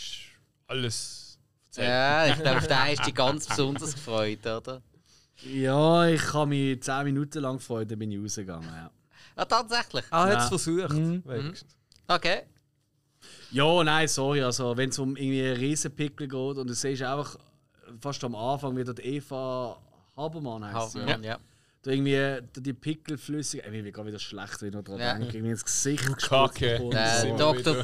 alles 0.66 1.38
erzählen. 1.66 1.88
Ja, 1.88 2.26
ich 2.28 2.34
glaube, 2.42 2.58
auf 2.58 2.66
den 2.66 2.78
hast 2.78 2.98
du 3.00 3.04
dich 3.04 3.14
ganz 3.14 3.46
besonders 3.46 3.94
gefreut, 3.94 4.46
oder? 4.46 4.82
Ja, 5.42 6.06
ich 6.08 6.32
habe 6.32 6.46
mich 6.48 6.82
10 6.82 7.04
Minuten 7.04 7.40
lang 7.40 7.56
gefreut, 7.58 7.90
dann 7.90 7.98
bin 7.98 8.12
ich 8.12 8.22
rausgegangen. 8.22 8.68
Ja, 8.68 8.90
Ah, 9.36 9.44
tatsächlich? 9.44 10.04
Ah, 10.10 10.24
hat 10.24 10.32
Ja. 10.32 10.42
es 10.42 10.48
versucht. 10.48 10.90
wenigstens. 10.94 11.76
Okay. 12.08 12.42
Ja 13.52 13.84
nein, 13.84 14.08
sorry. 14.08 14.42
Also, 14.42 14.76
wenn 14.76 14.90
es 14.90 14.98
um 14.98 15.16
irgendwie 15.16 15.42
einen 15.42 15.56
Riesenpickel 15.56 16.28
geht 16.28 16.34
und 16.58 16.66
du 16.68 16.74
siehst 16.74 17.02
einfach 17.02 17.36
fast 18.00 18.22
am 18.24 18.34
Anfang 18.34 18.76
wieder 18.76 18.94
die 18.94 19.02
Eva 19.02 19.76
Habermann 20.16 20.64
heißt 20.64 20.92
sie. 20.92 20.98
Hauptmann, 21.00 21.24
ja. 21.24 21.38
Da 21.82 21.90
irgendwie 21.92 22.46
die 22.60 22.74
Pickel 22.74 23.16
flüssig. 23.16 23.62
Ich 23.64 23.70
bin 23.70 23.90
gerade 23.90 24.08
wieder 24.08 24.18
schlecht, 24.18 24.60
wenn 24.60 24.68
ich 24.68 24.74
noch 24.74 24.84
dran 24.84 24.98
Ja. 24.98 25.14
denke. 25.14 25.36
Irgendwie 25.38 25.52
ins 25.52 25.64
Gesicht 25.64 26.04
Kacke. 26.18 26.78
Der 26.92 27.24
Immer 27.24 27.38
Dr. 27.38 27.82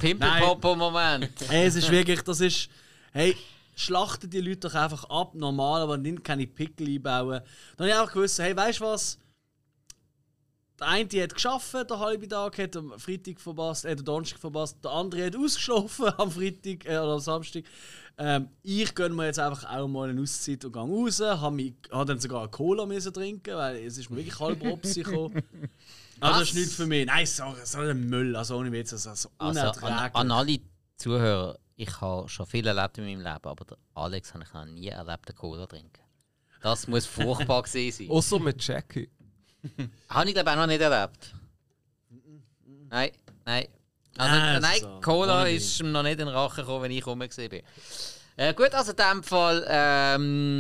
Hey, 1.48 1.66
es 1.66 1.76
ist 1.76 1.90
wirklich, 1.90 2.20
das 2.22 2.40
ist. 2.40 2.68
Hey, 3.12 3.34
schlachten 3.74 4.28
die 4.28 4.40
Leute 4.43 4.68
doch 4.68 4.74
einfach 4.74 5.05
ab, 5.05 5.34
normal, 5.34 5.80
aber 5.80 5.97
nicht 5.97 6.22
keine 6.22 6.47
Pickel 6.47 6.88
einbauen. 6.88 7.40
Dann 7.76 7.88
habe 7.88 7.98
ich 8.05 8.09
auch 8.09 8.12
gewusst, 8.12 8.38
hey, 8.38 8.55
weißt 8.55 8.80
du 8.80 8.84
was? 8.84 9.18
Der 10.78 10.89
eine 10.89 11.09
hat 11.23 11.35
geschafft, 11.35 11.74
der 11.89 11.98
halbe 11.98 12.28
Tag, 12.28 12.59
hat 12.59 12.77
am 12.77 12.93
Freitag 12.98 13.40
verpasst, 13.40 13.85
äh, 13.86 13.97
den 13.97 14.05
Donnerstag 14.05 14.39
verpasst. 14.39 14.77
Der 14.85 14.90
andere 14.90 15.27
hat 15.27 15.36
ausgeschlafen 15.36 16.07
am 16.19 16.31
Freitag 16.31 16.85
äh, 16.85 16.98
oder 16.98 17.15
am 17.15 17.20
Samstag. 17.20 17.65
Ähm, 18.19 18.48
ich 18.62 18.94
gönne 18.94 19.15
mir 19.15 19.27
jetzt 19.27 19.39
einfach 19.39 19.65
auch 19.70 19.89
mal 19.89 20.09
eine 20.11 20.20
Auszeit 20.20 20.65
und 20.65 20.73
gehe 20.73 20.82
raus. 20.82 21.20
Habe 21.20 21.55
mich- 21.55 21.74
habe 21.90 22.05
dann 22.07 22.19
sogar 22.19 22.40
eine 22.43 22.51
Cola 22.51 22.85
müssen 22.86 23.12
trinken, 23.12 23.55
weil 23.57 23.77
es 23.85 23.98
ist 23.98 24.09
mir 24.11 24.16
wirklich 24.16 24.39
halb 24.39 24.62
Opsi 24.65 25.03
gekommen. 25.03 25.43
Also 26.19 26.40
das 26.40 26.48
ist 26.48 26.55
nichts 26.55 26.74
für 26.74 26.86
mich. 26.86 27.05
Nein, 27.05 27.27
so, 27.27 27.44
so 27.62 27.78
ein 27.81 28.09
Müll. 28.09 28.35
Also 28.36 28.57
ohne 28.57 28.73
Witz, 28.73 28.90
also 28.90 29.11
so 29.15 29.28
Also, 29.36 29.61
an, 29.61 29.66
unerträglich. 29.66 30.15
an 30.15 30.31
alle 30.31 30.61
Zuhörer, 30.97 31.59
ich 31.77 32.01
habe 32.01 32.27
schon 32.31 32.47
viel 32.47 32.66
erlebt 32.66 32.97
in 32.97 33.05
meinem 33.05 33.19
Leben, 33.20 33.44
aber 33.47 33.65
der 33.66 33.77
Alex 33.94 34.32
habe 34.32 34.43
ich 34.44 34.53
noch 34.55 34.65
nie 34.65 34.89
erlebt, 34.89 35.28
einen 35.28 35.36
Cola 35.36 35.66
trinken. 35.66 36.01
Das 36.62 36.89
muss 36.89 37.05
furchtbar 37.05 37.62
gewesen 37.65 37.98
sein. 38.07 38.11
Außer 38.16 38.39
mit 38.40 38.66
Jackie. 38.66 39.11
Habe 40.08 40.28
ich 40.28 40.34
glaube 40.34 40.50
auch 40.52 40.56
noch 40.56 40.66
nicht 40.66 40.80
erlebt. 40.80 41.34
Nein, 42.88 43.10
nein. 43.44 43.66
Also, 44.18 44.34
Ah, 44.36 44.60
nein, 44.60 44.80
so. 44.80 45.00
Cola 45.02 45.42
Ohne 45.42 45.50
ist 45.52 45.82
noch 45.82 46.02
nicht 46.02 46.12
in 46.12 46.18
den 46.26 46.28
Rachen 46.28 46.56
gekommen, 46.62 46.84
wenn 46.84 46.90
ich 46.90 47.06
rum 47.06 47.20
war. 47.20 47.60
Äh, 48.38 48.54
gut, 48.54 48.72
also 48.72 48.92
in 48.92 48.96
dem 48.96 49.22
Fall 49.22 49.64
ähm, 49.68 50.58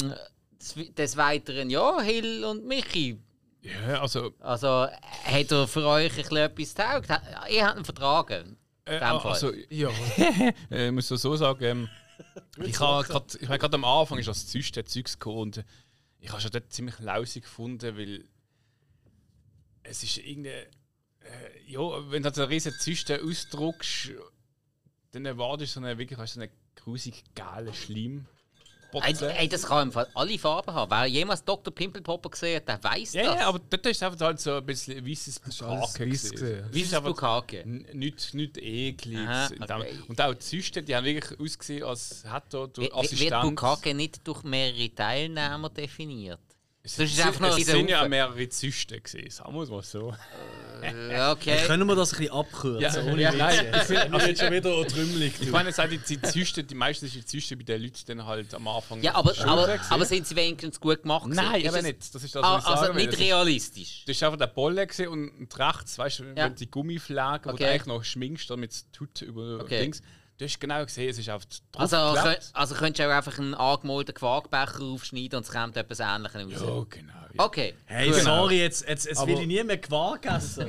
des, 0.60 0.74
des 0.94 1.16
Weiteren, 1.16 1.70
ja, 1.70 2.00
Hill 2.00 2.44
und 2.44 2.66
Michi. 2.66 3.18
Ja, 3.62 4.00
also, 4.00 4.32
Also, 4.40 4.86
hat 5.24 5.50
er 5.52 5.66
für 5.66 5.86
euch 5.86 6.10
ein 6.12 6.16
bisschen 6.16 6.36
etwas 6.36 6.74
getaugt? 6.74 7.22
Ihr 7.50 7.66
habt 7.66 7.78
ihn 7.78 7.84
vertragen. 7.84 8.56
äh, 8.84 8.98
dem 8.98 9.20
Fall. 9.20 9.32
also 9.32 9.52
ja, 9.70 9.88
äh, 10.70 10.86
ich 10.86 10.92
muss 10.92 11.08
so 11.08 11.16
so 11.16 11.34
sagen, 11.36 11.64
ähm, 11.64 11.88
ich 12.64 12.78
habe 12.78 13.06
gerade 13.06 13.26
ich 13.40 13.48
mein, 13.48 13.58
grad 13.58 13.74
am 13.74 13.84
Anfang 13.84 14.18
ist 14.18 14.28
das 14.28 14.46
Züste 14.46 14.84
Zeugs 14.84 15.18
gekommen 15.18 15.38
und 15.38 15.56
äh, 15.58 15.64
ich 16.20 16.30
habe 16.30 16.40
schon 16.40 16.50
dort 16.50 16.72
ziemlich 16.72 16.98
lausig 17.00 17.44
gefunden, 17.44 17.96
weil 17.96 18.24
es 19.88 20.02
ist 20.02 20.18
irgendwie, 20.18 20.48
äh, 20.50 20.66
ja, 21.66 21.80
wenn 22.10 22.22
du 22.22 22.32
so 22.32 22.42
eine 22.42 22.50
riesen 22.50 22.72
Zyste 22.78 23.20
ausdruckst, 23.22 24.10
dann 25.12 25.24
erwartest 25.26 25.76
du 25.76 25.80
so 25.80 25.86
eine 25.86 25.98
wirklich 25.98 26.18
so 26.30 26.40
eine 26.40 26.50
grusig 26.74 27.24
geile 27.34 27.72
Schleim. 27.74 28.26
Ey, 29.02 29.14
ey, 29.36 29.48
das 29.48 29.64
kann 29.64 29.88
im 29.88 29.92
Fall 29.92 30.06
alle 30.14 30.38
Farben 30.38 30.72
haben. 30.72 30.90
Wer 30.90 31.04
jemals 31.06 31.44
Dr. 31.44 31.74
Pimpelpopper 31.74 32.30
gesehen 32.30 32.56
hat, 32.56 32.68
der 32.68 32.82
weiß 32.82 33.12
Ja, 33.14 33.24
das. 33.24 33.34
ja, 33.40 33.48
aber 33.48 33.58
dort 33.58 33.84
ist 33.84 33.96
es 33.96 34.02
einfach 34.02 34.20
halt 34.24 34.40
so 34.40 34.54
ein 34.54 34.64
bisschen 34.64 35.04
weißes 35.06 35.40
Bukake. 35.40 36.10
Weißes 36.72 37.00
Bukake. 37.02 37.60
n- 37.62 37.84
Nicht, 37.92 38.56
eklig. 38.56 39.18
Aha, 39.18 39.48
Und 39.48 39.62
okay. 39.62 39.72
auch- 40.04 40.08
Und 40.08 40.20
auch 40.22 40.32
die 40.32 40.38
Züste, 40.38 40.82
die 40.82 40.96
haben 40.96 41.04
wirklich 41.04 41.38
ausgesehen, 41.38 41.82
als 41.82 42.24
hätte 42.32 42.68
Wie- 42.76 42.88
durch 42.88 43.12
wie- 43.12 43.20
Wird. 43.20 43.42
Bukake 43.42 43.92
nicht 43.92 44.26
durch 44.26 44.44
mehrere 44.44 44.94
Teilnehmer 44.94 45.68
definiert? 45.68 46.40
Das 46.96 46.98
ist 47.10 47.20
einfach 47.20 47.40
noch 47.40 47.58
es 47.58 47.66
sind 47.66 47.88
ja 47.90 48.06
mehrere 48.08 48.48
Züchte 48.48 49.00
gesehen, 49.00 49.28
sagen 49.30 49.52
wir 49.54 49.62
es 49.62 49.70
mal 49.70 49.82
so. 49.82 50.14
Ja, 51.10 51.32
okay. 51.32 51.58
Können 51.66 51.86
wir 51.88 51.96
das 51.96 52.12
ein 52.12 52.18
bisschen 52.18 52.34
abkürzen? 52.34 53.08
ohne 53.08 53.22
ja, 53.22 53.32
nein, 53.32 53.64
jetzt? 53.72 53.90
ich 53.90 54.12
Wir 54.12 54.20
sind 54.20 54.38
schon 54.38 54.52
wieder 54.52 54.86
trümmelig. 54.86 55.32
Ich 55.40 55.50
meine, 55.50 55.70
jetzt 55.70 55.80
auch 55.80 55.88
die, 55.88 55.98
die 55.98 56.20
Züchte, 56.22 56.62
die 56.62 56.74
meisten 56.74 57.06
sind 57.08 57.22
die 57.22 57.26
Züchte 57.26 57.56
bei 57.56 57.64
den 57.64 57.82
Leuten 57.82 57.96
dann 58.06 58.24
halt 58.26 58.54
am 58.54 58.68
Anfang. 58.68 59.02
Ja, 59.02 59.14
aber, 59.14 59.32
aber, 59.46 59.78
aber 59.88 60.04
sind 60.04 60.26
sie 60.26 60.36
wenigstens 60.36 60.78
gut 60.78 61.02
gemacht? 61.02 61.26
Nein, 61.28 61.62
Ist 61.62 61.68
aber 61.68 61.78
es- 61.78 61.82
nicht. 61.84 62.14
Das 62.14 62.22
ist 62.22 62.34
das, 62.34 62.44
Ah, 62.44 62.56
was 62.58 62.64
ich 62.64 62.70
also 62.70 62.92
nicht 62.92 63.06
Das 63.08 63.14
ist- 63.14 63.20
realistisch. 63.20 64.02
Das 64.06 64.16
ist 64.16 64.22
einfach 64.22 64.38
der 64.38 64.46
Bolle 64.48 64.86
gesehen 64.86 65.08
und 65.08 65.58
rechts, 65.58 65.98
weißt 65.98 66.18
du, 66.20 66.24
Ja. 66.36 66.48
die 66.50 66.70
Gummiflagge, 66.70 67.48
wo 67.48 67.54
Okay. 67.54 67.64
du 67.64 67.70
eigentlich 67.70 67.86
noch 67.86 68.04
schminkst, 68.04 68.48
damit 68.50 68.72
es 68.72 68.86
tut 68.92 69.22
über 69.22 69.60
Okay. 69.62 69.80
Dings. 69.80 70.02
Du 70.38 70.44
hast 70.44 70.60
genau 70.60 70.84
gesehen, 70.84 71.08
es 71.08 71.18
ist 71.18 71.30
auf 71.30 71.46
die 71.46 71.56
Also, 71.76 71.96
also 71.96 72.74
könntest 72.74 72.98
du 72.98 73.08
auch 73.10 73.16
einfach 73.16 73.38
einen 73.38 73.54
angemalten 73.54 74.14
Quarkbecher 74.14 74.82
aufschneiden 74.82 75.38
und 75.38 75.46
es 75.46 75.50
kommt 75.50 75.76
etwas 75.76 76.00
Ähnliches 76.00 76.60
raus. 76.60 76.86
Ja, 76.90 76.98
genau. 77.00 77.12
Ja. 77.32 77.44
Okay. 77.44 77.74
Hey, 77.86 78.10
gut. 78.10 78.20
sorry, 78.20 78.58
jetzt, 78.60 78.86
jetzt, 78.86 79.06
jetzt 79.06 79.26
will 79.26 79.40
ich 79.40 79.46
nie 79.46 79.64
mehr 79.64 79.80
Quark 79.80 80.26
essen. 80.26 80.68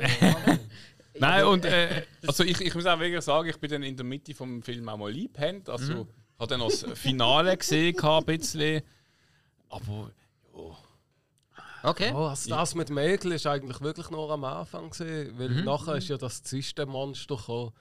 Nein, 1.20 1.46
und 1.46 1.66
äh, 1.66 2.04
also 2.26 2.44
ich, 2.44 2.62
ich 2.62 2.74
muss 2.76 2.86
auch 2.86 3.00
wirklich 3.00 3.24
sagen, 3.24 3.50
ich 3.50 3.58
bin 3.60 3.70
dann 3.72 3.84
in 3.84 3.98
der 3.98 4.06
Mitte 4.06 4.34
vom 4.34 4.62
Film 4.62 4.88
auch 4.88 4.98
mal 4.98 5.12
liebhend. 5.12 5.70
Also, 5.70 5.94
Mhm. 5.94 6.08
ich 6.34 6.40
habe 6.40 6.48
dann 6.50 6.60
noch 6.60 6.70
das 6.70 6.86
Finale 6.94 7.58
gesehen, 7.58 7.98
ein 8.00 8.26
bisschen. 8.26 8.84
Aber 9.70 10.12
Okay. 11.84 12.12
Oh, 12.14 12.26
also 12.26 12.50
das 12.50 12.76
mit 12.76 12.90
Mädel 12.90 13.34
ist 13.34 13.46
eigentlich 13.48 13.80
wirklich 13.82 14.10
nur 14.10 14.30
am 14.32 14.44
Anfang 14.44 14.90
gesehen, 14.90 15.38
weil 15.38 15.50
nachher 15.64 15.96
ist 15.96 16.08
ja 16.10 16.18
das 16.18 16.44
Zystenmonster 16.44 17.36
gekommen. 17.38 17.72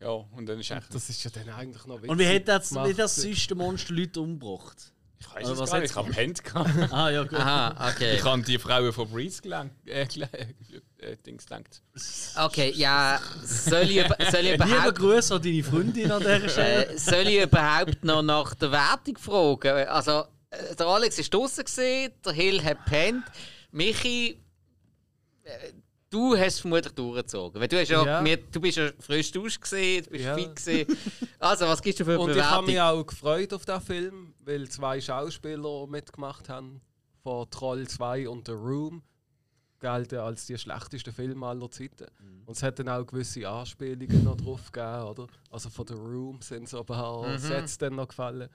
Ja, 0.00 0.10
und 0.10 0.46
dann 0.46 0.60
ist 0.60 0.70
eigentlich. 0.70 0.88
Das 0.90 1.08
ist 1.08 1.24
ja 1.24 1.30
dann 1.30 1.48
eigentlich 1.50 1.86
noch 1.86 2.02
Und 2.02 2.18
wie 2.18 2.26
hat 2.26 2.48
das, 2.48 2.74
wie 2.74 2.94
das 2.94 3.16
gewesen. 3.16 3.34
Systemmonster 3.34 3.94
Leute 3.94 4.20
umgebracht? 4.20 4.92
Ich 5.18 5.34
weiß 5.34 5.48
es 5.48 5.58
was 5.58 5.70
gar 5.70 5.80
nicht, 5.80 5.90
ich 5.90 5.96
habe 5.96 6.12
Hände 6.12 6.42
gehabt. 6.42 6.70
Ah, 6.92 7.10
ja, 7.10 7.22
gut. 7.22 7.38
Aha, 7.38 7.90
okay. 7.94 8.16
Ich 8.16 8.24
habe 8.24 8.42
die 8.42 8.58
Frauen 8.58 8.92
von 8.92 9.10
Breeze 9.10 9.40
gelenkt. 9.40 9.74
Äh, 9.86 10.06
äh, 10.98 11.16
Dings 11.24 11.46
gelenkt. 11.46 11.82
Okay, 12.36 12.72
ja. 12.76 13.18
Soll 13.42 13.90
ich, 13.90 14.06
soll 14.30 14.44
ich 14.44 14.52
Lieber 14.52 14.66
überhaupt. 14.66 14.98
Grüße 14.98 15.34
an 15.34 15.42
deine 15.42 15.62
Freundin 15.62 16.12
an 16.12 16.20
dieser 16.20 16.48
Stelle. 16.48 16.86
Äh, 16.88 16.98
soll 16.98 17.28
ich 17.28 17.42
überhaupt 17.42 18.04
noch 18.04 18.22
nach 18.22 18.54
der 18.54 18.72
Wertung 18.72 19.16
fragen? 19.16 19.88
Also, 19.88 20.24
äh, 20.50 20.74
der 20.76 20.86
Alex 20.86 21.18
ist 21.18 21.32
draußen 21.32 21.64
gesehen, 21.64 22.12
der 22.24 22.32
Hill 22.32 22.62
hat 22.62 22.84
pennt. 22.84 23.24
Michi, 23.70 24.42
äh, 25.44 25.72
du 26.10 26.36
hast 26.36 26.60
vermutlich 26.60 26.92
durchgezogen. 26.94 27.60
Weil 27.60 27.68
du, 27.68 27.80
hast 27.80 27.88
ja, 27.88 28.04
Ja. 28.04 28.20
mir- 28.20 28.36
du 28.38 28.60
bist 28.60 28.76
ja 28.78 28.90
frisch 29.00 29.30
dusch 29.32 29.60
gesehen, 29.60 30.04
du 30.04 30.10
bist 30.10 30.24
Ja. 30.24 30.34
fit 30.34 30.56
gesehen. 30.56 30.96
Also, 31.38 31.66
was 31.66 31.82
gibst 31.82 32.00
du 32.00 32.04
für 32.04 32.12
eine 32.12 32.20
Und 32.22 32.30
ich 32.30 32.42
habe 32.42 32.66
Bewertung? 32.66 32.66
mich 32.66 32.80
auch 32.80 33.06
gefreut 33.06 33.52
auf 33.54 33.64
den 33.64 33.80
Film, 33.80 34.34
weil 34.40 34.68
zwei 34.68 35.00
Schauspieler 35.00 35.86
mitgemacht 35.86 36.48
haben 36.48 36.80
von 37.22 37.48
Troll 37.50 37.86
2 37.88 38.28
und 38.28 38.46
The 38.46 38.52
Room. 38.52 39.02
Gelten 39.78 40.18
als 40.20 40.46
die 40.46 40.56
schlechtesten 40.56 41.12
Filme 41.12 41.46
aller 41.46 41.70
Zeiten. 41.70 42.06
Und 42.46 42.56
es 42.56 42.62
hat 42.62 42.78
dann 42.78 42.88
auch 42.88 43.04
gewisse 43.04 43.46
Anspielungen 43.46 44.24
noch 44.24 44.36
drauf 44.38 44.72
gegeben, 44.72 45.02
oder? 45.04 45.26
Also 45.50 45.68
von 45.68 45.86
The 45.86 45.92
Room 45.94 46.40
sind 46.40 46.66
so 46.66 46.80
ein 46.80 46.86
paar 46.86 47.38
Sätze 47.38 47.76
dann 47.80 47.96
noch 47.96 48.08
gefallen. 48.08 48.48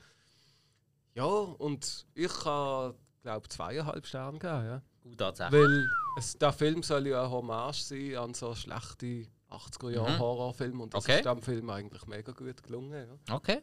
Ja, 1.13 1.25
und 1.25 2.07
ich 2.15 2.31
habe, 2.45 2.95
glaube 3.21 3.47
zweieinhalb 3.49 4.07
Sterne 4.07 4.39
gegeben, 4.39 4.65
ja. 4.65 4.81
Uh, 5.03 5.15
tatsächlich. 5.15 5.61
Weil 5.61 5.89
es, 6.17 6.37
der 6.37 6.53
Film 6.53 6.83
soll 6.83 7.07
ja 7.07 7.21
eine 7.21 7.31
Hommage 7.31 7.81
sein 7.81 8.15
an 8.17 8.33
so 8.33 8.53
schlechte 8.55 9.25
80er-Jahre-Horrorfilme 9.49 10.83
und 10.83 10.93
das 10.93 11.03
Okay. 11.03 11.17
ist 11.17 11.25
dem 11.25 11.41
Film 11.41 11.69
eigentlich 11.69 12.05
mega 12.07 12.31
gut 12.31 12.61
gelungen. 12.63 13.07
Ja. 13.27 13.35
Okay. 13.35 13.61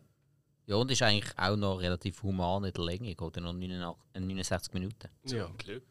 Ja, 0.66 0.77
und 0.77 0.90
ist 0.90 1.01
eigentlich 1.02 1.32
auch 1.39 1.56
noch 1.56 1.77
relativ 1.78 2.23
human 2.23 2.65
in 2.65 2.73
der 2.73 2.85
Länge, 2.85 3.15
geht 3.15 3.36
ja 3.36 3.43
noch 3.43 3.55
69, 3.55 3.97
äh, 4.15 4.20
69 4.20 4.74
Minuten. 4.74 5.09
Ja. 5.24 5.48
Glück. 5.56 5.82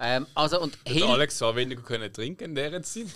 Ähm, 0.00 0.28
also, 0.34 0.60
und 0.60 0.78
Hill, 0.86 1.02
Alex 1.02 1.38
soll 1.38 1.56
weniger 1.56 1.82
können 1.82 2.12
trinken 2.12 2.44
in 2.44 2.54
dieser 2.54 2.80
Zeit. 2.82 3.06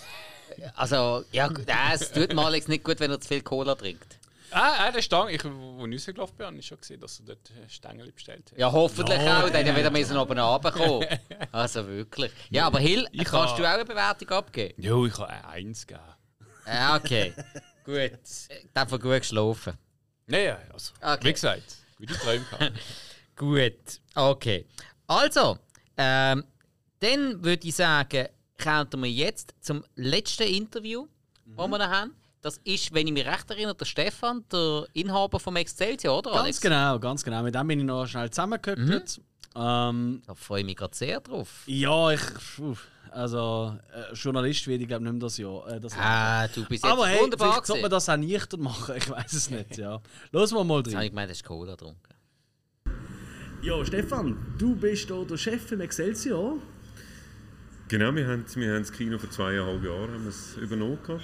also, 0.75 1.23
ja, 1.31 1.47
gut, 1.47 1.65
äh, 1.67 1.93
es 1.93 2.11
tut 2.11 2.37
Alex 2.37 2.67
nicht 2.67 2.83
gut, 2.83 2.99
wenn 2.99 3.09
er 3.09 3.21
zu 3.21 3.29
viel 3.29 3.41
Cola 3.41 3.73
trinkt. 3.75 4.19
Ah, 4.53 4.87
ah, 4.87 4.91
der 4.91 5.01
Stang, 5.01 5.29
ich, 5.29 5.43
wo 5.43 5.85
ich 5.87 5.93
rausgelaufen 5.95 6.37
bin, 6.37 6.45
habe 6.47 6.57
ich 6.57 6.65
schon 6.67 6.79
gesehen, 6.79 6.99
dass 6.99 7.19
er 7.19 7.25
dort 7.25 7.49
äh, 7.51 7.67
Stängel 7.69 8.11
bestellt 8.11 8.51
hat. 8.51 8.57
Ja, 8.59 8.71
hoffentlich 8.71 9.19
auch, 9.19 9.49
dann 9.49 9.65
ja 9.65 9.75
wieder 9.75 9.91
müssen 9.91 10.15
oben 10.17 10.37
runterkommen. 10.39 11.07
Also 11.51 11.87
wirklich. 11.87 12.31
Ja, 12.49 12.67
aber 12.67 12.79
Hill, 12.79 13.07
Ich 13.11 13.23
kannst 13.25 13.53
ha- 13.53 13.57
du 13.57 13.63
auch 13.65 13.73
eine 13.73 13.85
Bewertung 13.85 14.29
abgeben? 14.29 14.81
Jo, 14.81 15.05
ich 15.05 15.13
habe 15.17 15.29
eine 15.29 15.47
Eins 15.47 15.85
gegeben. 15.85 16.05
Ja, 16.65 16.95
okay. 16.95 17.33
gut. 17.83 18.11
Dafür 18.73 18.99
gut 18.99 19.19
geschlafen. 19.19 19.77
Nein, 20.27 20.55
also, 20.71 20.93
Okay. 21.01 21.25
wie 21.27 21.33
gesagt, 21.33 21.77
gute 21.97 22.13
Träume 22.13 22.45
gehabt. 22.49 22.71
Gut. 23.35 23.99
Okay. 24.15 24.65
Also, 25.07 25.57
ähm, 25.97 26.43
dann 26.99 27.43
würde 27.43 27.67
ich 27.67 27.75
sagen, 27.75 28.27
kommen 28.61 29.03
wir 29.03 29.11
jetzt 29.11 29.53
zum 29.59 29.83
letzten 29.95 30.43
Interview, 30.43 31.07
das 31.45 31.67
wir 31.67 31.77
noch 31.79 31.87
haben. 31.89 32.15
Das 32.43 32.57
ist, 32.65 32.93
wenn 32.93 33.07
ich 33.07 33.13
mich 33.13 33.25
recht 33.25 33.49
erinnere, 33.49 33.73
der 33.73 33.85
Stefan, 33.85 34.43
der 34.51 34.85
Inhaber 34.93 35.39
vom 35.39 35.55
Excelsior, 35.55 36.17
oder 36.19 36.31
Ganz 36.31 36.41
Alex? 36.43 36.61
genau, 36.61 36.99
ganz 36.99 37.23
genau. 37.23 37.41
Mit 37.41 37.55
dem 37.55 37.65
bin 37.67 37.79
ich 37.79 37.85
noch 37.85 38.05
schnell 38.05 38.29
zusammengehört. 38.29 39.21
Ähm, 39.55 40.21
Da 40.27 40.35
freue 40.35 40.59
ich 40.59 40.65
mich 40.65 40.75
gerade 40.75 40.93
sehr 40.95 41.21
drauf. 41.21 41.63
ja, 41.67 42.11
ich. 42.11 42.21
uff, 42.59 42.85
also, 43.11 43.77
äh, 43.93 44.13
Journalist 44.13 44.67
werde 44.67 44.81
ich 44.83 44.87
glaube 44.89 45.03
nicht 45.03 45.13
mehr 45.13 45.19
das 45.21 45.37
Jahr. 45.37 45.67
Äh, 45.69 45.79
das. 45.79 45.93
Ah, 45.97 46.47
du 46.49 46.61
bist 46.65 46.83
jetzt 46.83 46.85
Aber 46.85 47.07
hey, 47.07 47.21
wunderbar 47.21 47.51
vielleicht 47.53 47.65
sollte 47.67 47.81
man 47.83 47.91
das 47.91 48.09
auch 48.09 48.17
nicht 48.17 48.57
machen. 48.57 48.95
Ich 48.97 49.09
weiß 49.09 49.33
es 49.33 49.49
nicht, 49.49 49.77
ja. 49.77 50.01
Los 50.31 50.51
mal 50.51 50.63
mal 50.65 50.83
drin. 50.83 50.99
ich 50.99 51.09
gemeint, 51.11 51.29
das 51.29 51.37
ist 51.37 51.43
Cola 51.45 51.71
getrunken. 51.73 51.99
Ja, 53.61 53.85
Stefan, 53.85 54.35
du 54.57 54.75
bist 54.75 55.07
hier 55.07 55.23
der 55.25 55.37
Chef 55.37 55.71
im 55.71 55.79
Excelsior. 55.81 56.57
Genau, 57.87 58.13
wir 58.13 58.27
haben, 58.27 58.45
wir 58.55 58.73
haben 58.73 58.81
das 58.81 58.91
Kino 58.91 59.17
vor 59.17 59.29
zweieinhalb 59.29 59.83
Jahren 59.83 60.11
haben 60.11 60.23
wir 60.23 60.29
es 60.29 60.57
übernommen 60.57 60.97
gehabt, 61.05 61.23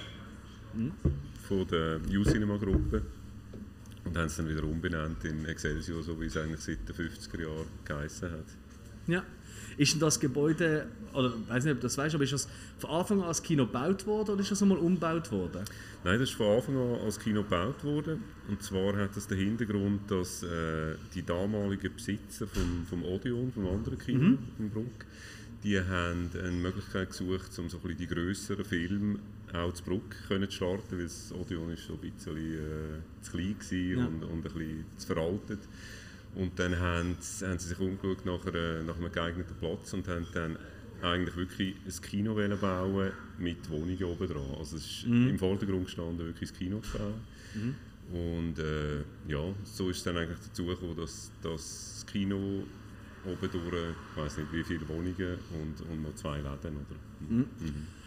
von 1.47 1.67
der 1.67 1.99
U-Cinema-Gruppe 2.09 3.01
und 4.05 4.17
haben 4.17 4.25
es 4.25 4.37
dann 4.37 4.47
wieder 4.47 4.63
umbenannt 4.63 5.23
in 5.25 5.45
Excelsior, 5.45 6.01
so 6.01 6.19
wie 6.19 6.25
es 6.25 6.37
eigentlich 6.37 6.61
seit 6.61 6.87
den 6.87 6.95
50er 6.95 7.41
Jahren 7.41 7.65
geheissen 7.85 8.31
hat. 8.31 8.45
Ja. 9.07 9.23
Ist 9.77 9.93
denn 9.93 9.99
das 10.01 10.19
Gebäude, 10.19 10.87
oder 11.13 11.29
ich 11.29 11.49
weiß 11.49 11.63
nicht, 11.63 11.73
ob 11.73 11.79
du 11.79 11.87
das 11.87 11.97
weißt, 11.97 12.15
aber 12.15 12.23
ist 12.23 12.33
das 12.33 12.49
von 12.79 12.89
Anfang 12.89 13.21
an 13.21 13.27
als 13.27 13.41
Kino 13.41 13.65
gebaut 13.65 14.05
worden 14.05 14.31
oder 14.31 14.41
ist 14.41 14.51
das 14.51 14.61
nochmal 14.61 14.77
umgebaut 14.77 15.31
worden? 15.31 15.63
Nein, 16.03 16.19
das 16.19 16.29
ist 16.29 16.35
von 16.35 16.57
Anfang 16.57 16.75
an 16.75 16.99
als 17.05 17.19
Kino 17.19 17.43
gebaut 17.43 17.83
worden. 17.83 18.23
Und 18.49 18.61
zwar 18.61 18.97
hat 18.97 19.15
das 19.15 19.27
den 19.27 19.37
Hintergrund, 19.37 20.11
dass 20.11 20.43
äh, 20.43 20.95
die 21.13 21.23
damaligen 21.23 21.93
Besitzer 21.93 22.47
vom, 22.47 22.85
vom 22.85 23.05
Odeon, 23.05 23.51
vom 23.53 23.67
anderen 23.67 23.97
Kino 23.97 24.37
im 24.59 24.69
Bruck, 24.69 25.05
die 25.63 25.79
haben 25.79 26.29
eine 26.37 26.51
Möglichkeit 26.51 27.09
gesucht, 27.09 27.57
um 27.57 27.69
so 27.69 27.77
ein 27.77 27.83
bisschen 27.83 27.97
die 27.97 28.07
grösseren 28.07 28.65
Filme 28.65 29.19
auch 29.53 29.73
zu 29.73 29.83
Bruck 29.83 30.15
können 30.27 30.49
starten, 30.51 30.97
weil 30.97 31.03
das 31.03 31.31
Odeon 31.33 31.71
ist 31.71 31.85
so 31.85 31.93
ein 31.93 31.99
bisschen 32.11 32.37
äh, 32.37 33.21
zu 33.21 33.31
klein 33.31 33.55
Ja. 33.97 34.05
und, 34.05 34.23
und 34.23 34.31
ein 34.31 34.41
bisschen 34.41 34.85
zu 34.97 35.07
veraltet. 35.07 35.59
Und 36.35 36.57
dann 36.59 36.77
haben, 36.79 37.15
sie- 37.19 37.45
haben 37.47 37.57
sie 37.57 37.69
sich 37.69 37.79
umgeschaut 37.79 38.25
nach, 38.25 38.45
einer, 38.45 38.83
nach 38.83 38.97
einem 38.97 39.11
geeigneten 39.11 39.55
Platz 39.59 39.93
und 39.93 40.07
haben 40.07 40.27
dann 40.33 40.57
eigentlich 41.01 41.35
wirklich 41.35 41.75
ein 41.85 42.01
Kino 42.01 42.35
bauen 42.35 43.11
mit 43.39 43.69
Wohnungen 43.69 44.03
oben 44.03 44.27
dran. 44.27 44.55
Also 44.57 44.75
es 44.77 44.85
ist 44.85 45.03
im 45.05 45.39
Vordergrund 45.39 45.85
gestanden, 45.85 46.19
wirklich 46.19 46.49
das 46.51 46.57
Kino 46.59 46.79
zu 46.81 46.97
bauen. 46.97 47.75
Und 48.11 48.59
äh, 48.59 48.99
ja, 49.27 49.53
so 49.63 49.89
ist 49.89 49.97
es 49.97 50.03
dann 50.03 50.17
eigentlich 50.17 50.39
dazu 50.39 50.65
gekommen, 50.65 50.95
dass, 50.97 51.31
dass 51.41 51.95
das 52.01 52.05
Kino 52.11 52.63
oben 53.25 53.49
durch, 53.51 53.75
ich 54.11 54.17
weiß 54.21 54.37
nicht 54.37 54.53
wie 54.53 54.63
viele 54.63 54.87
Wohnungen 54.89 55.37
und, 55.53 55.81
und 55.89 56.01
noch 56.03 56.15
zwei 56.15 56.37
Läden. 56.37 56.77
Oder? 56.77 57.45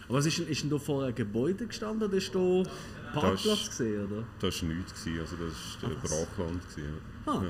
Aber 0.09 0.19
was 0.19 0.27
ist 0.27 0.39
denn, 0.39 0.49
ist 0.49 0.63
denn 0.63 0.71
da 0.71 0.79
vor 0.79 1.05
einem 1.05 1.15
Gebäude 1.15 1.67
gestanden 1.67 2.09
oder 2.09 2.17
ist 2.17 2.35
da 2.35 2.63
Parkplatz 3.13 3.45
Das- 3.45 3.71
gesehen, 3.71 4.07
oder? 4.07 4.25
Das 4.41 4.63
war 4.63 4.69
nichts, 4.69 5.05
gewesen, 5.05 5.21
also 5.21 5.37
das 5.37 5.83
war 5.83 5.91
äh, 5.91 5.95
Brachland. 5.95 6.69
Gewesen. 6.69 6.95
Ah. 7.27 7.43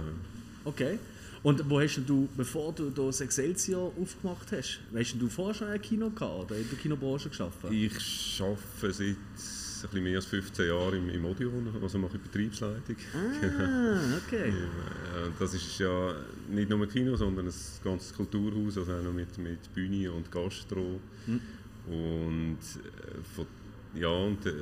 Okay. 0.64 0.98
Und 1.42 1.68
wo 1.68 1.80
hast 1.80 2.00
du, 2.06 2.28
bevor 2.36 2.72
du 2.72 2.88
da 2.90 3.06
das 3.06 3.20
Excelsior 3.20 3.92
aufgemacht 4.00 4.52
hast, 4.52 4.78
hast 4.94 5.14
du 5.18 5.28
vorher 5.28 5.54
schon 5.54 5.68
ein 5.68 5.82
Kino 5.82 6.08
gehabt 6.10 6.44
oder 6.50 6.56
in 6.56 6.68
der 6.68 6.78
Kinobranche 6.78 7.30
geschafft? 7.30 7.58
Ich 7.70 8.40
arbeite 8.40 8.92
seit 8.92 9.08
ein 9.08 9.16
bisschen 9.90 10.04
mehr 10.04 10.16
als 10.18 10.26
15 10.26 10.68
Jahren 10.68 10.94
im, 10.98 11.08
im 11.10 11.24
Odeon, 11.24 11.66
also 11.82 11.98
mache 11.98 12.16
ich 12.16 12.22
Betriebsleitung. 12.22 12.94
Ah, 13.12 14.18
okay. 14.28 14.50
Ja, 14.50 15.28
das 15.36 15.54
ist 15.54 15.78
ja 15.80 16.14
nicht 16.48 16.70
nur 16.70 16.80
ein 16.80 16.88
Kino, 16.88 17.16
sondern 17.16 17.48
ein 17.48 17.54
ganzes 17.82 18.14
Kulturhaus, 18.14 18.78
also 18.78 18.92
auch 18.92 19.02
noch 19.02 19.12
mit, 19.12 19.36
mit 19.38 19.74
Bühne 19.74 20.12
und 20.12 20.30
Gastro. 20.30 21.00
Und 21.86 22.58
äh, 22.60 23.22
von, 23.34 23.46
ja, 23.94 24.08
und, 24.08 24.46
äh, 24.46 24.52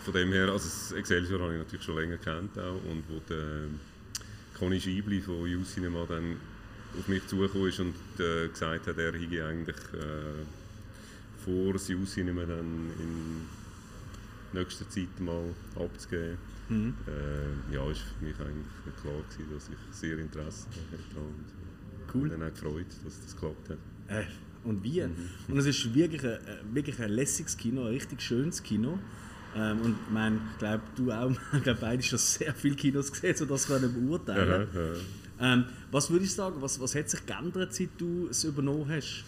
von 0.00 0.14
dem 0.14 0.32
her, 0.32 0.48
also 0.48 0.64
das 0.68 0.92
Excelsior 0.92 1.40
habe 1.40 1.52
ich 1.52 1.58
natürlich 1.58 1.84
schon 1.84 1.96
länger 1.96 2.16
kennt 2.16 2.58
auch 2.58 2.82
und 2.90 3.04
wo 3.08 3.20
der 3.28 3.68
Conny 4.58 4.80
Schiebli 4.80 5.20
von 5.20 5.42
U-Cinema 5.42 6.04
dann 6.08 6.36
auf 6.98 7.08
mich 7.08 7.26
zugekommen 7.26 7.68
ist 7.68 7.80
und 7.80 7.94
äh, 8.18 8.48
gesagt 8.48 8.86
hat, 8.86 8.98
er 8.98 9.12
hätte 9.12 9.46
eigentlich 9.46 9.76
äh, 9.94 10.44
vor, 11.44 11.72
das 11.72 11.88
U-Cinema 11.88 12.42
dann 12.42 12.90
in 12.98 13.46
nächster 14.52 14.88
Zeit 14.88 15.20
mal 15.20 15.54
abzugeben. 15.76 16.38
Äh, 17.06 17.74
ja, 17.74 17.90
ist 17.90 18.00
für 18.00 18.24
mich 18.24 18.38
eigentlich 18.38 18.96
klar 19.00 19.14
gewesen, 19.30 19.52
dass 19.54 19.68
ich 19.68 19.96
sehr 19.96 20.18
Interesse 20.18 20.66
daran 20.70 21.26
habe. 21.26 22.14
cool. 22.14 22.22
Und 22.22 22.30
dann 22.30 22.42
auch 22.42 22.54
gefreut, 22.54 22.86
dass 23.04 23.20
das 23.20 23.34
geklappt 23.34 23.70
hat. 23.70 23.78
Und 24.64 24.84
wie? 24.84 25.02
Und 25.02 25.58
es 25.58 25.66
ist 25.66 25.94
wirklich 25.94 26.22
ein, 26.22 26.30
äh, 26.30 26.38
wirklich 26.72 27.00
ein 27.00 27.10
lässiges 27.10 27.56
Kino, 27.56 27.82
ein 27.82 27.88
richtig 27.88 28.22
schönes 28.22 28.62
Kino. 28.62 28.98
Ähm, 29.54 29.80
und 29.82 29.96
ich 30.06 30.12
meine, 30.12 30.36
ich 30.52 30.58
glaube, 30.58 30.82
du 30.96 31.10
auch, 31.10 31.30
ich 31.52 31.62
glaube, 31.62 31.80
beide 31.80 32.02
schon 32.02 32.18
sehr 32.18 32.54
viele 32.54 32.74
Kinos 32.76 33.10
gesehen, 33.12 33.36
so 33.36 33.44
das 33.44 33.66
können 33.66 33.92
beurteilen. 33.92 34.68
Ja, 34.72 34.80
ja. 34.80 35.54
Ähm, 35.54 35.64
was 35.90 36.10
würde 36.10 36.24
ich 36.24 36.32
sagen, 36.32 36.56
was, 36.60 36.80
was 36.80 36.94
hat 36.94 37.10
sich 37.10 37.26
geändert, 37.26 37.74
seit 37.74 37.90
du 37.98 38.28
es 38.30 38.44
übernommen 38.44 38.86
hast? 38.88 39.24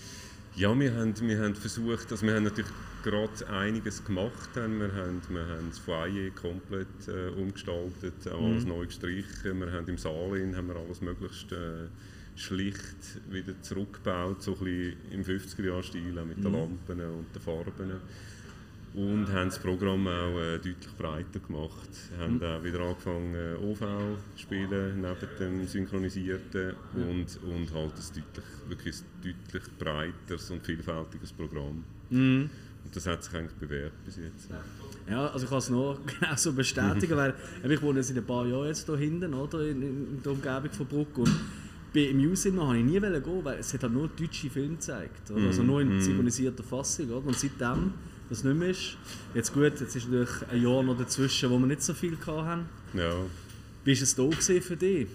Ja, 0.57 0.79
wir 0.79 0.95
haben, 0.95 1.15
wir 1.21 1.39
haben 1.41 1.55
versucht, 1.57 2.13
also 2.13 2.25
wir 2.25 2.35
haben 2.35 2.45
natürlich 2.45 2.71
gerade 3.03 3.49
einiges 3.49 4.05
gemacht. 4.05 4.51
Haben. 4.55 4.79
Wir, 4.79 4.95
haben, 4.95 5.21
wir 5.29 5.41
haben 5.47 5.69
das 5.69 5.79
Foyer 5.81 6.31
komplett 6.31 6.87
äh, 7.09 7.29
umgestaltet, 7.37 8.15
auch 8.29 8.41
Mhm. 8.41 8.53
alles 8.53 8.65
neu 8.65 8.87
gestrichen. 8.87 9.61
Wir 9.61 9.73
haben 9.73 9.89
im 9.89 9.99
Saal 9.99 10.37
in, 10.37 10.57
haben 10.57 10.69
wir 10.69 10.77
alles 10.77 11.01
möglichst 11.01 11.51
äh, 11.51 11.89
schlicht 12.37 13.21
wieder 13.31 13.61
zurückgebaut, 13.63 14.43
so 14.43 14.53
ein 14.53 14.59
bisschen 14.65 14.97
im 15.13 15.25
50er-Jahr-Stil, 15.25 16.19
auch 16.19 16.25
mit 16.25 16.39
Mhm. 16.39 16.43
den 16.43 16.53
Lampen 16.53 17.01
und 17.01 17.27
den 17.35 17.43
Farben. 17.43 17.93
Und 18.95 19.27
haben 19.33 19.49
das 19.49 19.59
Programm 19.59 20.07
auch 20.07 20.39
äh, 20.39 20.57
deutlich 20.59 20.97
breiter 20.97 21.41
gemacht. 21.41 21.89
Haben 22.17 22.41
auch 22.41 22.63
wieder 22.63 22.79
angefangen 22.81 23.57
OV 23.57 23.79
zu 23.81 24.17
spielen, 24.43 25.01
neben 25.01 25.17
dem 25.41 25.67
Synchronisierten. 25.67 26.75
Und, 26.95 27.27
und 27.43 27.75
halt 27.75 27.93
ein 27.93 28.23
deutlich, 28.23 28.25
wirklich 28.69 28.95
ein 29.25 29.35
deutlich 29.53 29.79
breiteres 29.79 30.51
und 30.53 30.65
vielfältiges 30.65 31.33
Programm. 31.33 31.83
Und 32.11 32.51
das 32.95 33.07
hat 33.09 33.25
sich 33.25 33.35
eigentlich 33.35 33.55
bewährt 33.55 33.93
bis 34.05 34.17
jetzt. 34.19 34.49
Ja, 35.11 35.27
also 35.27 35.45
ich 35.45 35.51
kann 35.51 35.59
es 35.59 35.71
nur 35.71 35.99
genau 36.21 36.37
so 36.37 36.53
bestätigen, 36.53 37.17
weil 37.17 37.35
ich 37.69 37.83
wohne 37.83 38.01
seit 38.01 38.17
ein 38.19 38.25
paar 38.25 38.47
Jahren 38.47 38.69
jetzt 38.69 38.87
hier 38.87 38.97
hinten, 38.97 39.35
oder, 39.35 39.61
in, 39.67 39.83
in 39.83 40.23
der 40.23 40.31
Umgebung 40.33 40.71
von 40.71 40.87
Bruck 40.87 41.19
und 41.19 41.31
bei 41.95 42.01
im 42.07 42.19
U-Cinema 42.31 42.67
habe 42.67 42.79
ich 42.79 42.85
nie 42.85 43.01
gehen, 43.01 43.45
weil 43.45 43.59
es 43.59 43.73
hat 43.73 43.85
halt 43.85 43.93
nur 43.93 44.09
deutsche 44.09 44.51
Filme 44.51 44.75
gezeigt, 44.75 45.31
oder? 45.31 45.47
also 45.47 45.63
nur 45.63 45.81
in 45.81 46.01
synchronisierter 46.01 46.65
Fassung, 46.65 47.09
oder? 47.09 47.27
und 47.27 47.39
seitdem 47.39 47.93
das 48.29 48.43
nicht 48.43 48.59
mehr 48.59 48.71
ist, 48.71 48.97
jetzt 49.35 49.53
gut, 49.53 49.63
jetzt 49.79 49.95
ist 49.95 50.09
natürlich 50.09 50.31
ein 50.51 50.63
Jahr 50.63 50.83
noch 50.83 50.97
dazwischen, 50.97 51.51
wo 51.51 51.59
wir 51.59 51.67
nicht 51.67 51.83
so 51.83 51.95
viel 51.95 52.17
hatten. 52.27 52.67
Ja. 52.95 53.15
Wie 53.85 53.95
war 53.95 54.03
es 54.03 54.15
da 54.15 54.61
für 54.61 54.77
dich? 54.77 55.07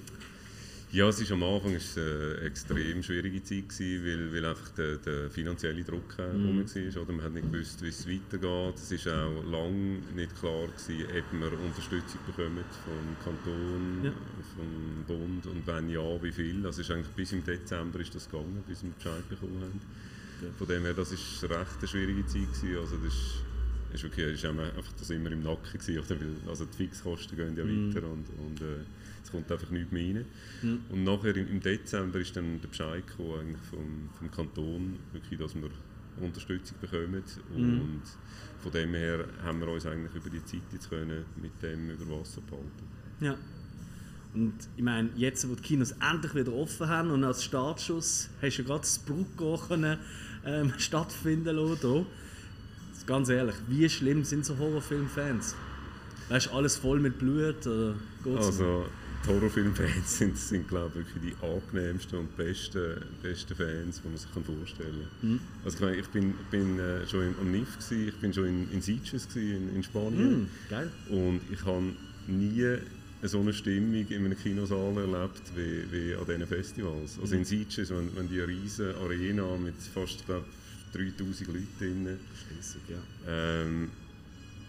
Ja, 0.91 1.07
es 1.07 1.21
ist 1.21 1.31
am 1.31 1.43
Anfang 1.43 1.75
ist 1.75 1.99
eine 1.99 2.37
extrem 2.41 3.03
schwierige 3.03 3.43
Zeit, 3.43 3.69
gewesen, 3.69 4.03
weil, 4.03 4.33
weil 4.33 4.45
einfach 4.49 4.69
der, 4.69 4.97
der 4.97 5.29
finanzielle 5.29 5.83
Druck 5.83 6.15
äh, 6.17 6.23
rum 6.23 6.65
war. 6.65 7.01
Oder? 7.03 7.13
Man 7.13 7.25
hat 7.25 7.33
nicht 7.33 7.51
gewusst, 7.51 7.83
wie 7.83 7.89
es 7.89 8.07
weitergeht. 8.07 8.75
Es 8.75 9.05
war 9.05 9.27
auch 9.27 9.43
lange 9.43 9.99
nicht 10.15 10.35
klar, 10.39 10.65
gewesen, 10.67 11.05
ob 11.05 11.39
wir 11.39 11.59
Unterstützung 11.59 12.19
bekommen 12.25 12.63
vom 12.83 13.23
Kanton, 13.23 14.03
Ja. 14.03 14.11
vom 14.55 15.05
Bund 15.05 15.45
und 15.45 15.67
wenn 15.67 15.89
ja, 15.89 16.23
wie 16.23 16.31
viel. 16.31 16.65
Also 16.65 16.81
ist 16.81 16.89
eigentlich 16.89 17.09
bis 17.15 17.33
im 17.33 17.43
Dezember 17.43 17.99
ist 17.99 18.15
das 18.15 18.27
gegangen, 18.27 18.63
bis 18.67 18.81
wir 18.83 18.89
Bescheid 18.89 19.29
bekommen 19.29 19.61
haben. 19.61 19.81
Von 20.57 20.67
dem 20.67 20.83
her, 20.85 20.93
das 20.95 21.11
war 21.11 21.59
recht 21.59 21.77
eine 21.79 21.87
schwierige 21.87 22.25
Zeit. 22.25 22.51
Gewesen. 22.51 22.77
Also 22.79 22.95
das 22.97 23.13
ist, 23.13 23.43
ist 23.93 24.03
wirklich, 24.03 24.33
ist 24.33 24.45
einfach 24.45 24.91
das 24.97 25.09
immer 25.11 25.31
im 25.31 25.43
Nacken 25.43 25.71
gewesen, 25.79 26.01
also 26.47 26.65
die 26.65 26.77
Fixkosten 26.77 27.37
gehen 27.37 27.55
ja 27.55 27.63
weiter 27.63 28.07
und, 28.07 28.25
und 28.39 28.61
äh, 28.61 28.81
es 29.29 29.31
kommt 29.31 29.51
einfach 29.51 29.69
nichts 29.69 29.91
mehr 29.91 30.15
rein. 30.15 30.25
Und 30.89 31.03
nachher 31.03 31.35
im, 31.35 31.47
im 31.47 31.59
Dezember 31.59 32.19
ist 32.19 32.35
dann 32.35 32.59
der 32.61 32.67
Bescheid 32.67 33.05
gekommen, 33.05 33.39
eigentlich 33.39 33.61
vom, 33.69 34.09
vom 34.17 34.31
Kanton, 34.31 34.99
wirklich, 35.13 35.39
dass 35.39 35.55
wir 35.55 35.69
Unterstützung 36.19 36.77
bekommen. 36.81 37.23
Und 37.55 38.01
von 38.59 38.71
dem 38.71 38.93
her 38.93 39.25
haben 39.43 39.59
wir 39.59 39.67
uns 39.67 39.85
eigentlich 39.85 40.15
über 40.15 40.29
die 40.29 40.43
Zeit 40.43 40.61
jetzt 40.73 40.89
können 40.89 41.25
mit 41.41 41.51
dem 41.61 41.91
über 41.91 42.19
Wasser 42.19 42.41
behalten. 42.41 42.71
Ja. 43.21 43.35
Und 44.33 44.53
ich 44.75 44.83
meine, 44.83 45.09
jetzt, 45.15 45.49
wo 45.49 45.55
die 45.55 45.61
Kinos 45.61 45.91
endlich 45.91 46.35
wieder 46.35 46.53
offen 46.53 46.87
haben 46.87 47.09
und 47.11 47.23
als 47.23 47.43
Startschuss 47.43 48.29
hast 48.41 48.57
du 48.57 48.61
ja 48.61 48.67
gerade 48.67 48.81
das 48.81 49.01
können, 49.67 49.97
ähm, 50.45 50.73
stattfinden 50.77 51.55
lassen. 51.55 51.77
hier. 51.81 52.05
Ganz 53.07 53.29
ehrlich, 53.29 53.55
wie 53.67 53.89
schlimm 53.89 54.23
sind 54.23 54.45
so 54.45 54.57
Horrorfilmfans? 54.57 55.55
Weißt 56.29 56.47
du, 56.47 56.51
alles 56.51 56.77
voll 56.77 56.99
mit 56.99 57.17
Blut? 57.17 57.65
Oder 57.65 57.95
geht's 58.23 58.45
Also 58.45 58.85
Horrorfilmfans 59.27 60.17
sind, 60.17 60.37
sind 60.37 60.67
glaube 60.67 61.01
ich, 61.01 61.15
wirklich 61.15 61.33
die 61.33 61.45
angenehmsten 61.45 62.19
und 62.19 62.37
besten, 62.37 63.01
besten 63.21 63.55
Fans, 63.55 64.01
die 64.01 64.07
man 64.07 64.17
sich 64.17 64.29
vorstellen 64.29 65.07
kann. 65.21 65.39
Also 65.63 65.77
ich, 65.77 65.81
meine, 65.81 65.95
ich 65.97 66.07
bin, 66.07 66.33
bin 66.49 66.79
äh, 66.79 67.07
schon 67.07 67.27
in, 67.27 67.35
am 67.39 67.51
NIF, 67.51 67.77
gewesen, 67.77 68.07
ich 68.07 68.15
bin 68.15 68.33
schon 68.33 68.45
in, 68.45 68.71
in 68.71 68.81
Sitges 68.81 69.27
gewesen, 69.27 69.69
in, 69.69 69.75
in 69.75 69.83
Spanien 69.83 70.19
Hm, 70.19 70.49
geil. 70.69 70.91
und 71.09 71.41
ich 71.51 71.63
habe 71.65 71.93
nie 72.27 72.77
so 73.21 73.41
eine 73.41 73.51
Stimmung 73.53 74.07
in 74.07 74.25
einem 74.25 74.37
Kinosaal 74.37 74.95
erlebt 74.97 75.41
wie, 75.55 75.83
wie 75.91 76.15
an 76.15 76.25
diesen 76.25 76.47
Festivals. 76.47 77.19
Also 77.19 77.35
in 77.35 77.43
Sitges, 77.43 77.89
wenn, 77.89 78.15
wenn 78.15 78.29
die 78.29 78.39
riesige 78.39 78.95
Arena 78.95 79.57
mit 79.57 79.75
fast 79.93 80.25
glaub, 80.25 80.45
3000 80.93 81.47
Leuten 81.49 81.67
drin 81.77 82.07
Riesig, 82.55 82.81
ja. 82.87 82.97
ähm, 83.27 83.89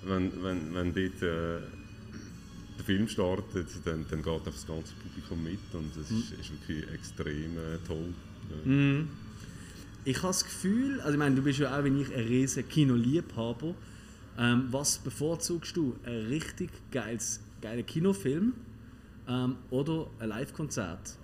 wenn, 0.05 0.33
wenn, 0.43 0.75
wenn 0.75 0.93
dort 0.95 1.23
äh, 1.23 1.59
der 2.81 2.87
Film 2.87 3.09
startet, 3.09 3.69
dann, 3.85 4.05
dann 4.11 4.23
geht 4.23 4.47
das 4.47 4.67
ganze 4.67 4.95
Publikum 4.95 5.43
mit 5.43 5.59
und 5.73 5.91
es 5.97 6.11
ist, 6.11 6.33
ist 6.33 6.51
wirklich 6.51 6.91
extrem 6.93 7.59
äh, 7.59 7.79
toll. 7.87 8.15
Ja. 8.65 9.05
Ich 10.05 10.17
habe 10.19 10.29
das 10.29 10.45
Gefühl, 10.45 11.01
also 11.01 11.13
ich 11.13 11.19
meine, 11.19 11.37
du 11.37 11.43
bist 11.43 11.59
ja 11.59 11.79
auch 11.79 11.85
wie 11.85 12.01
ich 12.01 12.15
ein 12.15 12.27
riesen 12.27 12.67
Kinoliebhaber. 12.69 13.75
Ähm, 14.39 14.69
was 14.71 14.99
bevorzugst 14.99 15.77
du? 15.77 15.97
Ein 16.05 16.27
richtig 16.27 16.71
geiles, 16.91 17.41
geiler 17.61 17.83
Kinofilm 17.83 18.55
ähm, 19.29 19.57
oder 19.69 20.07
ein 20.19 20.31
Live-Konzert? 20.31 21.19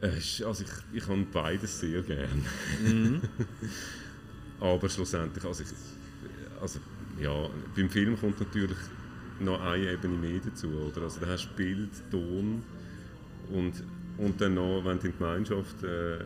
Äh, 0.00 0.08
Also 0.44 0.64
ich, 0.64 0.96
ich 1.00 1.06
habe 1.06 1.24
beides 1.32 1.78
sehr 1.78 2.02
gern. 2.02 2.44
Aber 4.60 4.88
schlussendlich, 4.88 5.44
also, 5.44 5.62
ich, 5.62 5.68
also 6.60 6.80
ja, 7.20 7.48
beim 7.76 7.90
Film 7.90 8.18
kommt 8.18 8.40
natürlich 8.40 8.78
noch 9.40 9.60
eine 9.60 9.92
Ebene 9.92 10.16
mehr 10.16 10.40
dazu. 10.44 10.68
Oder? 10.68 11.02
Also 11.02 11.20
da 11.20 11.28
hast 11.28 11.48
du 11.48 11.56
Bild, 11.56 11.90
Ton 12.10 12.62
und, 13.50 13.72
und 14.18 14.40
dann 14.40 14.54
noch, 14.54 14.82
wenn 14.84 14.98
du 14.98 15.06
in 15.08 15.18
Gemeinschaft 15.18 15.82
äh, 15.82 16.18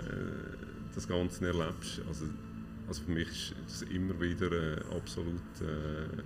das 0.95 1.09
Ganze 1.09 1.47
erlebst. 1.47 2.01
Also, 2.09 2.27
also 2.87 3.03
für 3.05 3.11
mich 3.13 3.29
ist 3.29 3.83
das 3.83 3.83
immer 3.83 4.21
wieder 4.21 4.51
ein 4.51 4.97
absolut 4.97 5.41
äh, 5.61 6.23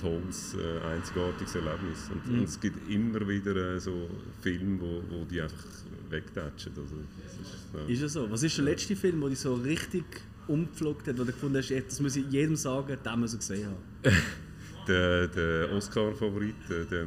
tolles, 0.00 0.54
äh, 0.54 0.80
einzigartiges 0.86 1.54
Erlebnis. 1.54 2.10
Und, 2.12 2.32
und 2.32 2.44
es 2.44 2.58
gibt 2.60 2.90
immer 2.90 3.26
wieder 3.26 3.56
äh, 3.56 3.80
so 3.80 4.08
Filme, 4.40 4.80
wo, 4.80 5.02
wo 5.10 5.24
die 5.24 5.40
einfach 5.40 5.64
wegtatschen. 6.08 6.72
Also, 6.76 6.96
das 7.22 7.84
ist. 7.86 7.90
Ist 7.90 8.02
ja 8.02 8.08
so. 8.08 8.30
Was 8.30 8.42
ist 8.42 8.56
der 8.56 8.64
letzte 8.64 8.96
Film, 8.96 9.20
der 9.20 9.30
dich 9.30 9.38
so 9.38 9.54
richtig 9.54 10.04
umgeflogen 10.50 11.06
hat, 11.06 11.18
wo 11.18 11.24
du 11.24 11.32
gefunden 11.32 11.56
hast, 11.56 11.70
das 11.70 12.00
muss 12.00 12.16
ich 12.16 12.26
jedem 12.30 12.56
sagen, 12.56 12.96
den 13.04 13.20
muss 13.20 13.32
ich 13.32 13.40
gesehen 13.40 13.68
haben? 13.68 14.16
der, 14.88 15.28
der 15.28 15.72
Oscar-Favorit, 15.72 16.54
äh, 16.70 17.06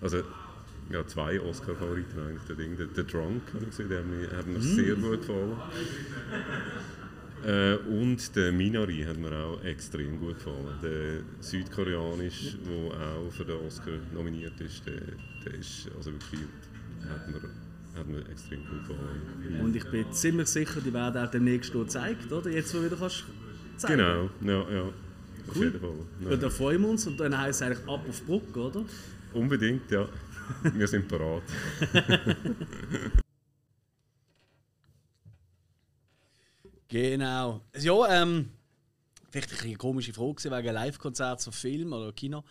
also 0.00 0.22
ja, 0.90 1.06
zwei 1.06 1.40
Oscar-Favoriten 1.40 2.18
eigentlich, 2.20 2.44
der 2.44 2.56
Ding, 2.56 2.76
der, 2.76 2.86
der 2.86 3.04
Drunk, 3.04 3.42
habe 3.52 3.64
ich 3.64 3.70
gesehen, 3.70 3.88
der 3.88 3.98
hat 3.98 4.06
mir, 4.06 4.36
hat 4.36 4.46
mir 4.46 4.60
sehr 4.60 4.94
gut 4.94 5.20
gefallen. 5.20 5.56
Äh, 7.44 7.76
und 7.88 8.34
der 8.34 8.52
Minari 8.52 9.04
hat 9.06 9.18
mir 9.18 9.32
auch 9.32 9.62
extrem 9.64 10.18
gut 10.18 10.36
gefallen. 10.36 10.78
Der 10.82 11.20
südkoreanisch, 11.40 12.56
der 12.66 13.00
auch 13.00 13.30
für 13.30 13.44
den 13.44 13.66
Oscar 13.66 13.92
nominiert 14.14 14.60
ist, 14.60 14.86
der, 14.86 15.00
der 15.44 15.54
ist 15.54 15.88
also 15.96 16.12
wirklich, 16.12 16.40
hat 17.08 17.28
mir, 17.28 17.40
hat 17.96 18.06
mir 18.06 18.28
extrem 18.28 18.60
gut 18.66 18.88
gefallen. 18.88 19.60
Und 19.62 19.76
ich 19.76 19.84
bin 19.90 20.12
ziemlich 20.12 20.48
sicher, 20.48 20.80
die 20.80 20.92
werden 20.92 21.24
auch 21.24 21.30
demnächst 21.30 21.72
gezeigt, 21.72 22.30
oder? 22.32 22.50
Jetzt, 22.50 22.74
wo 22.74 22.78
du 22.78 22.84
wieder 22.86 22.96
kannst 22.96 23.24
zeigen. 23.76 23.98
Genau, 23.98 24.30
ja, 24.42 24.70
ja. 24.72 24.82
Auf 25.48 25.56
Cool. 25.56 25.64
jeden 25.66 25.80
Fall. 25.80 25.94
Ja. 26.24 26.30
Und 26.30 26.42
da 26.42 26.50
freuen 26.50 26.82
wir 26.82 26.88
uns 26.88 27.06
und 27.06 27.18
dann 27.18 27.38
heisst 27.38 27.60
es 27.60 27.66
eigentlich 27.66 27.88
ab 27.88 28.04
auf 28.08 28.22
Bruck, 28.24 28.56
oder? 28.56 28.84
Unbedingt, 29.32 29.90
ja. 29.90 30.08
Wir 30.62 30.86
sind 30.88 31.08
parat. 31.08 31.42
Genau. 36.88 37.62
Ja, 37.78 38.22
ähm, 38.22 38.50
vielleicht 39.30 39.62
eine 39.62 39.74
komische 39.76 40.12
Frage 40.12 40.50
wegen 40.50 40.74
Live-Konzert 40.74 41.40
zum 41.40 41.52
Film 41.52 41.92
oder 41.92 42.12
Kino, 42.12 42.44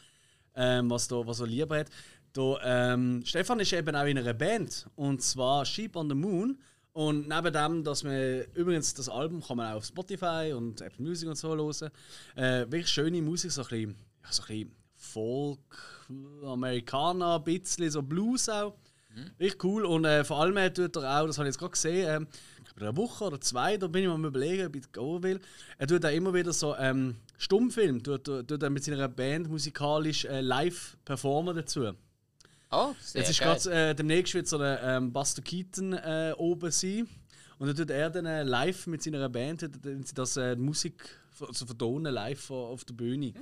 ähm, 0.56 0.90
was, 0.90 1.08
da, 1.08 1.26
was 1.26 1.40
er 1.40 1.48
lieber 1.48 1.80
hat. 1.80 1.90
Da, 2.36 2.60
ähm, 2.64 3.24
Stefan 3.26 3.60
ist 3.60 3.74
eben 3.74 3.96
auch 3.96 4.06
in 4.06 4.18
einer 4.18 4.34
Band 4.34 4.88
und 4.96 5.22
zwar 5.22 5.66
Sheep 5.66 5.96
on 5.96 6.10
the 6.10 6.16
Moon. 6.16 6.58
Und 6.92 7.28
neben 7.28 7.52
dem, 7.52 7.84
dass 7.84 8.04
man 8.04 8.44
übrigens 8.54 8.94
das 8.94 9.10
Album 9.10 9.44
kann 9.44 9.58
man 9.58 9.72
auch 9.72 9.78
auf 9.78 9.86
Spotify 9.86 10.54
und 10.56 10.80
Apple 10.80 11.06
Music 11.06 11.28
und 11.28 11.36
so 11.36 11.50
hören. 11.50 11.92
Äh, 12.36 12.72
wirklich 12.72 12.88
schöne 12.88 13.22
Musik, 13.22 13.52
so 13.52 13.62
ein 13.64 13.68
bisschen, 13.68 13.96
ja, 14.24 14.32
so 14.32 14.44
ein 14.44 14.48
bisschen 14.48 14.76
Folk, 14.96 16.08
Amerikaner, 16.46 17.36
ein 17.36 17.44
bisschen 17.44 17.92
so 17.92 18.02
Blues 18.02 18.48
auch. 18.48 18.76
Richtig 19.40 19.64
cool. 19.64 19.86
Und 19.86 20.06
äh, 20.06 20.24
vor 20.24 20.42
allem 20.42 20.58
äh, 20.58 20.72
tut 20.72 20.96
er 20.98 21.22
auch, 21.22 21.28
das 21.28 21.38
habe 21.38 21.48
ich 21.48 21.54
jetzt 21.54 21.60
gerade 21.60 21.72
gesehen, 21.72 22.28
glaube, 22.76 22.90
eine 22.90 22.98
Woche 22.98 23.24
oder 23.26 23.42
zwei, 23.42 23.78
da 23.78 23.88
bin 23.88 24.04
ich 24.04 24.08
mal 24.08 24.16
am 24.16 24.26
überlegen, 24.26 24.68
ob 24.68 24.76
ich 24.76 24.92
gehen 24.92 25.24
will. 25.24 25.40
Er 25.78 25.88
tut 25.88 26.06
auch 26.06 26.12
immer 26.12 26.34
wieder 26.34 26.54
so 26.54 26.76
ähm, 26.76 27.16
Stummfilm, 27.38 28.04
tut, 28.04 28.26
tut 28.26 28.64
er 28.64 28.70
mit 28.70 28.84
seiner 28.84 29.08
Band 29.08 29.50
musikalisch 29.50 30.26
äh, 30.26 30.42
live 30.42 30.98
performen 31.06 31.56
dazu. 31.56 31.94
Oh, 32.72 32.94
sehr 33.00 33.22
Jetzt 33.22 33.32
ist 33.32 33.40
geil. 33.40 33.58
gerade 33.64 33.90
äh, 33.90 33.96
demnächst 33.96 34.34
wird 34.34 34.48
so 34.48 34.58
ein 34.58 34.78
ähm, 34.82 35.14
Buster 35.14 35.42
Keaton 35.42 35.94
äh, 35.94 36.34
oben 36.38 36.72
sein. 36.72 37.08
Und 37.58 37.68
dann 37.68 37.76
tut 37.76 37.90
er 37.90 38.10
dann 38.10 38.26
äh, 38.26 38.44
live 38.44 38.88
mit 38.88 39.02
seiner 39.02 39.30
Band 39.30 39.70
das 40.16 40.38
äh, 40.38 40.56
Musik 40.56 41.08
also 41.40 41.66
vertonen 41.66 42.14
live 42.14 42.50
auf 42.50 42.86
der 42.86 42.94
Bühne. 42.94 43.34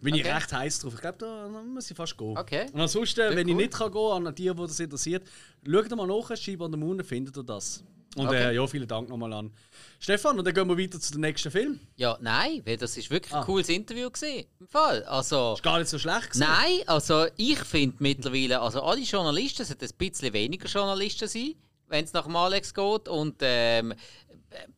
Bin 0.00 0.14
ich 0.14 0.22
Okay. 0.22 0.32
recht 0.32 0.52
heiß 0.52 0.78
drauf. 0.80 0.94
Ich 0.94 1.00
glaube, 1.00 1.18
da 1.18 1.48
muss 1.48 1.90
ich 1.90 1.96
fast 1.96 2.16
gehen. 2.16 2.36
Okay. 2.38 2.66
Und 2.72 2.80
ansonsten, 2.80 3.36
wenn 3.36 3.46
ich 3.46 3.54
cool. 3.54 3.60
nicht 3.62 3.72
kann 3.74 3.92
gehen 3.92 4.12
an 4.26 4.34
die, 4.34 4.48
die 4.48 4.54
das 4.54 4.80
interessiert, 4.80 5.26
schaut 5.66 5.90
mal 5.90 6.06
nach, 6.06 6.34
Scheibe 6.36 6.64
an 6.64 6.70
der 6.72 6.80
Moon, 6.80 7.04
findet 7.04 7.36
ihr 7.36 7.42
das. 7.42 7.84
Und 8.16 8.26
Okay. 8.28 8.50
äh, 8.50 8.54
ja, 8.54 8.66
vielen 8.66 8.86
Dank 8.88 9.08
nochmal 9.08 9.32
an 9.32 9.50
Stefan. 9.98 10.38
Und 10.38 10.44
dann 10.44 10.54
gehen 10.54 10.68
wir 10.68 10.78
weiter 10.78 11.00
zu 11.00 11.12
dem 11.12 11.20
nächsten 11.22 11.50
Film. 11.50 11.80
Ja, 11.96 12.16
nein, 12.20 12.62
weil 12.64 12.76
das 12.76 12.96
ist 12.96 13.10
wirklich 13.10 13.32
ein 13.32 13.40
Ah. 13.40 13.44
cooles 13.44 13.68
Interview 13.68 14.08
gewesen. 14.10 14.44
Im 14.60 14.68
Fall. 14.68 15.02
Also, 15.04 15.54
Ist 15.54 15.62
gar 15.62 15.78
nicht 15.78 15.88
so 15.88 15.98
schlecht 15.98 16.30
gewesen. 16.30 16.46
nein, 16.48 16.80
also 16.86 17.26
ich 17.36 17.58
finde 17.58 17.96
mittlerweile, 17.98 18.60
also 18.60 18.82
alle 18.82 19.00
Journalisten 19.00 19.64
sollten 19.64 19.84
ein 19.86 19.90
bisschen 19.98 20.32
weniger 20.32 20.68
Journalisten 20.68 21.26
sein, 21.28 21.54
wenn 21.88 22.04
es 22.04 22.12
nach 22.12 22.24
dem 22.24 22.36
Alex 22.36 22.72
geht. 22.72 23.08
Und 23.08 23.36
ähm, 23.40 23.94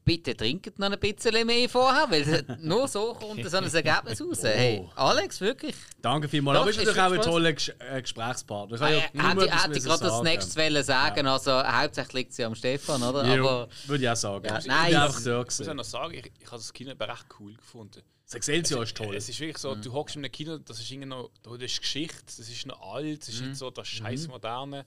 bitte 0.05 0.37
trinkt 0.37 0.79
noch 0.79 0.91
ein 0.91 0.99
bisschen 0.99 1.47
mehr 1.47 1.69
vorher, 1.69 2.11
weil 2.11 2.45
nur 2.61 2.89
so 2.89 3.15
kommt 3.15 3.49
so 3.49 3.57
ein 3.57 3.65
Ergebnis 3.65 4.21
raus. 4.21 4.43
Hey, 4.43 4.89
Alex, 4.95 5.41
wirklich. 5.41 5.75
Danke 6.01 6.29
vielmals. 6.29 6.59
Aber 6.59 6.71
ist 6.71 6.77
natürlich 6.79 7.01
auch 7.01 7.13
ein 7.13 7.21
toller 7.21 7.53
Ges 7.53 7.69
äh, 7.79 8.01
Gesprächspartner. 8.01 8.75
Ich 8.77 8.81
kann 8.81 8.93
Äh, 8.93 8.97
ja 8.97 9.35
nur 9.35 9.45
hätte 9.45 9.63
hätte 9.65 9.79
ich 9.79 9.85
gerade 9.85 10.05
das 10.05 10.23
nächste 10.23 10.61
wollen 10.61 10.83
sagen, 10.83 11.27
also 11.27 11.63
hauptsächlich 11.63 12.15
liegt 12.15 12.33
sie 12.33 12.45
am 12.45 12.55
Stefan, 12.55 13.03
oder? 13.03 13.25
Ja, 13.27 13.41
Aber 13.41 13.69
würde 13.87 14.05
ich 14.05 14.11
auch 14.11 14.17
sagen. 14.17 14.47
Ja, 14.47 14.59
ich 14.59 14.67
nein. 14.67 14.91
bin 14.91 14.97
einfach 14.97 15.21
Ich 15.21 15.59
muss 15.59 15.75
noch 15.75 15.85
sagen, 15.85 16.15
ich, 16.15 16.33
ich 16.39 16.47
habe 16.47 16.57
das 16.57 16.73
Kino 16.73 16.91
aber 16.93 17.09
recht 17.09 17.27
cool 17.41 17.55
gefunden. 17.55 18.03
Das 18.25 18.35
Excelsior 18.35 18.83
ist 18.83 18.97
toll. 18.97 19.15
Es 19.15 19.29
ist 19.29 19.39
wirklich 19.39 19.59
so, 19.59 19.75
du 19.77 19.93
hockst 19.93 20.17
in 20.17 20.25
einem 20.25 20.33
Kino, 20.33 20.59
das 20.59 20.81
ist 20.81 20.91
irgendwie 20.91 21.09
noch, 21.09 21.31
das 21.45 21.61
ist 21.61 21.81
Geschichte, 21.81 22.25
das 22.25 22.39
ist 22.41 22.67
noch 22.67 22.81
alt, 22.81 23.21
das 23.23 23.29
ist 23.29 23.41
nicht 23.43 23.57
so 23.57 23.71
das 23.71 23.87
scheiß 23.87 24.27
moderne. 24.29 24.85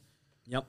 Ja. 0.48 0.66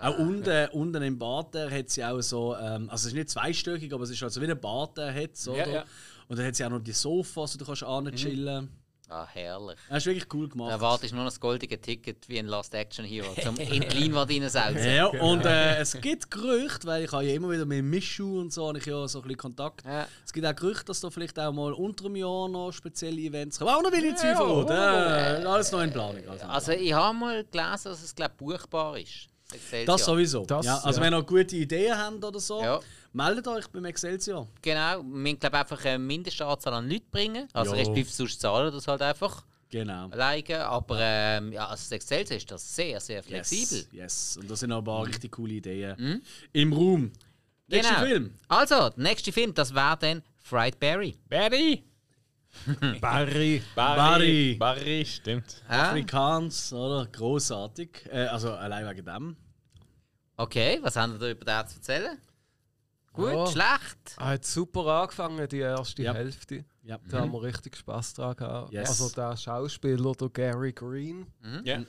Auch 0.00 0.18
unten, 0.18 0.68
unten 0.72 1.02
im 1.02 1.18
Bad 1.18 1.54
der 1.54 1.70
hat 1.70 1.90
sie 1.90 2.04
auch 2.04 2.20
so, 2.20 2.56
ähm, 2.56 2.88
also 2.90 3.02
es 3.02 3.06
ist 3.06 3.14
nicht 3.14 3.30
zweistöckig, 3.30 3.92
aber 3.92 4.04
es 4.04 4.10
ist 4.10 4.22
also 4.22 4.40
wie 4.40 4.50
ein 4.50 4.60
Bad 4.60 4.96
der 4.98 5.14
hat, 5.14 5.36
so, 5.36 5.54
Ja, 5.54 5.62
oder? 5.64 5.72
ja. 5.72 5.84
Und 6.28 6.38
dann 6.38 6.46
hat 6.46 6.54
sie 6.56 6.64
auch 6.64 6.70
noch 6.70 6.80
die 6.80 6.92
Sofas, 6.92 7.54
wo 7.54 7.58
du 7.58 7.64
kannst 7.66 7.82
an 7.84 8.10
chillen. 8.14 8.70
ah, 9.10 9.26
herrlich. 9.30 9.76
Das 9.90 9.98
ist 9.98 10.06
wirklich 10.06 10.26
cool 10.32 10.48
Da 10.48 10.52
gemacht. 10.52 10.70
erwartest 10.72 11.12
du 11.12 11.16
nur 11.16 11.24
noch 11.24 11.30
das 11.30 11.38
goldige 11.38 11.78
Ticket 11.78 12.26
wie 12.28 12.38
in 12.38 12.46
Last 12.46 12.72
Action 12.74 13.04
Hero, 13.04 13.28
zum 13.42 13.56
in 13.58 13.82
die 13.82 13.98
Leinwand 13.98 14.30
reinsaugen. 14.30 14.82
Ja, 14.82 15.06
und 15.06 15.44
äh, 15.44 15.76
es 15.80 15.92
gibt 16.00 16.30
Gerüchte, 16.30 16.86
weil 16.86 17.04
ich 17.04 17.12
habe 17.12 17.24
ja 17.24 17.34
immer 17.34 17.50
wieder 17.50 17.66
mit 17.66 17.84
Mischu 17.84 18.40
und 18.40 18.52
so, 18.54 18.68
habe 18.68 18.78
ich 18.78 18.86
ja 18.86 19.06
so 19.06 19.18
ein 19.18 19.22
bisschen 19.22 19.36
Kontakt. 19.36 19.84
Ja. 19.84 20.08
Es 20.24 20.32
gibt 20.32 20.46
auch 20.46 20.56
Gerüchte, 20.56 20.86
dass 20.86 21.00
da 21.00 21.10
vielleicht 21.10 21.38
auch 21.38 21.52
mal 21.52 21.74
unter 21.74 22.04
dem 22.04 22.16
Jahr 22.16 22.48
noch 22.48 22.72
spezielle 22.72 23.20
Events 23.20 23.58
kommen. 23.58 23.70
Auch 23.70 23.82
noch 23.82 23.92
will 23.92 24.04
ich 24.06 24.16
zu 24.16 24.26
viel 24.26 24.34
verraten. 24.34 25.42
Äh, 25.44 25.46
alles 25.46 25.70
noch 25.70 25.82
in 25.82 25.92
Planung. 25.92 26.26
Also. 26.26 26.46
Also 26.46 26.72
ich 26.72 26.92
habe 26.94 27.16
mal 27.16 27.44
gelesen, 27.44 27.84
dass 27.90 28.02
es 28.02 28.14
glaube 28.14 28.32
buchbar 28.38 28.98
ist. 28.98 29.28
Excelsior. 29.52 29.86
Das 29.86 30.04
sowieso. 30.04 30.44
Das, 30.46 30.64
ja, 30.66 30.78
also 30.78 31.00
ja. 31.00 31.06
wenn 31.06 31.14
ihr 31.14 31.22
gute 31.22 31.56
Ideen 31.56 31.96
habt 31.96 32.24
oder 32.24 32.40
so, 32.40 32.60
Ja. 32.62 32.80
meldet 33.12 33.46
euch 33.46 33.66
beim 33.68 33.84
Excelsior. 33.84 34.48
Genau, 34.62 34.98
wir 34.98 35.02
müssen 35.04 35.38
glaube 35.38 35.58
einfach 35.58 35.84
eine 35.84 35.98
Mindestanzahl 35.98 36.74
an 36.74 36.88
Leuten 36.88 37.10
bringen. 37.10 37.48
Also 37.52 37.72
Ja. 37.72 37.78
respektive 37.78 38.10
sonst 38.10 38.40
zahlen 38.40 38.72
das 38.72 38.88
halt 38.88 39.02
einfach 39.02 39.44
Genau. 39.70 40.08
alleine. 40.10 40.64
Aber 40.66 40.96
ähm, 41.00 41.52
ja, 41.52 41.66
als 41.68 41.82
das 41.82 41.92
Excelsior 41.92 42.36
ist 42.38 42.50
das 42.50 42.74
sehr, 42.76 43.00
sehr 43.00 43.22
flexibel. 43.22 43.78
Yes, 43.78 43.88
yes. 43.92 44.36
Und 44.40 44.50
da 44.50 44.56
sind 44.56 44.70
noch 44.70 44.78
ein 44.78 44.84
paar 44.84 45.06
richtig 45.06 45.32
coole 45.32 45.54
Ideen 45.54 46.22
im 46.52 46.72
Raum. 46.72 47.12
Nächster 47.66 47.94
Genau. 47.94 48.06
Film. 48.06 48.34
Also, 48.48 48.74
der 48.90 48.92
nächste 48.96 49.32
Film, 49.32 49.52
das 49.54 49.74
wäre 49.74 49.96
dann 49.98 50.22
Fried 50.42 50.78
Berry. 50.78 51.16
Barry! 51.28 51.82
Barry. 53.00 53.62
Barry. 53.74 54.54
Barry, 54.58 55.04
stimmt. 55.04 55.62
Afrikaans, 55.68 56.72
oder? 56.72 57.06
Großartig. 57.06 58.06
Äh, 58.10 58.26
also 58.26 58.52
allein 58.52 58.86
wegen 58.88 59.04
dem. 59.04 59.36
okay, 60.36 60.78
was 60.82 60.96
haben 60.96 61.12
wir 61.12 61.18
da 61.18 61.30
über 61.30 61.44
den 61.44 61.68
zu 61.68 61.76
erzählen? 61.76 62.18
Gut, 63.12 63.32
Ja. 63.32 63.46
schlecht. 63.46 64.16
Er 64.18 64.26
hat 64.26 64.44
super 64.44 64.86
angefangen, 64.86 65.48
die 65.48 65.58
erste 65.60 66.02
Ja. 66.02 66.14
Hälfte. 66.14 66.64
Ja. 66.82 66.98
Da 67.08 67.20
haben 67.20 67.32
wir 67.32 67.42
richtig 67.42 67.76
Spaß 67.76 68.14
dran 68.14 68.34
gehabt. 68.36 68.72
Yes. 68.72 68.88
Also 68.88 69.08
der 69.14 69.36
Schauspieler, 69.36 70.12
der 70.12 70.28
Gary 70.30 70.72
Green, 70.72 71.26
Ja. 71.64 71.82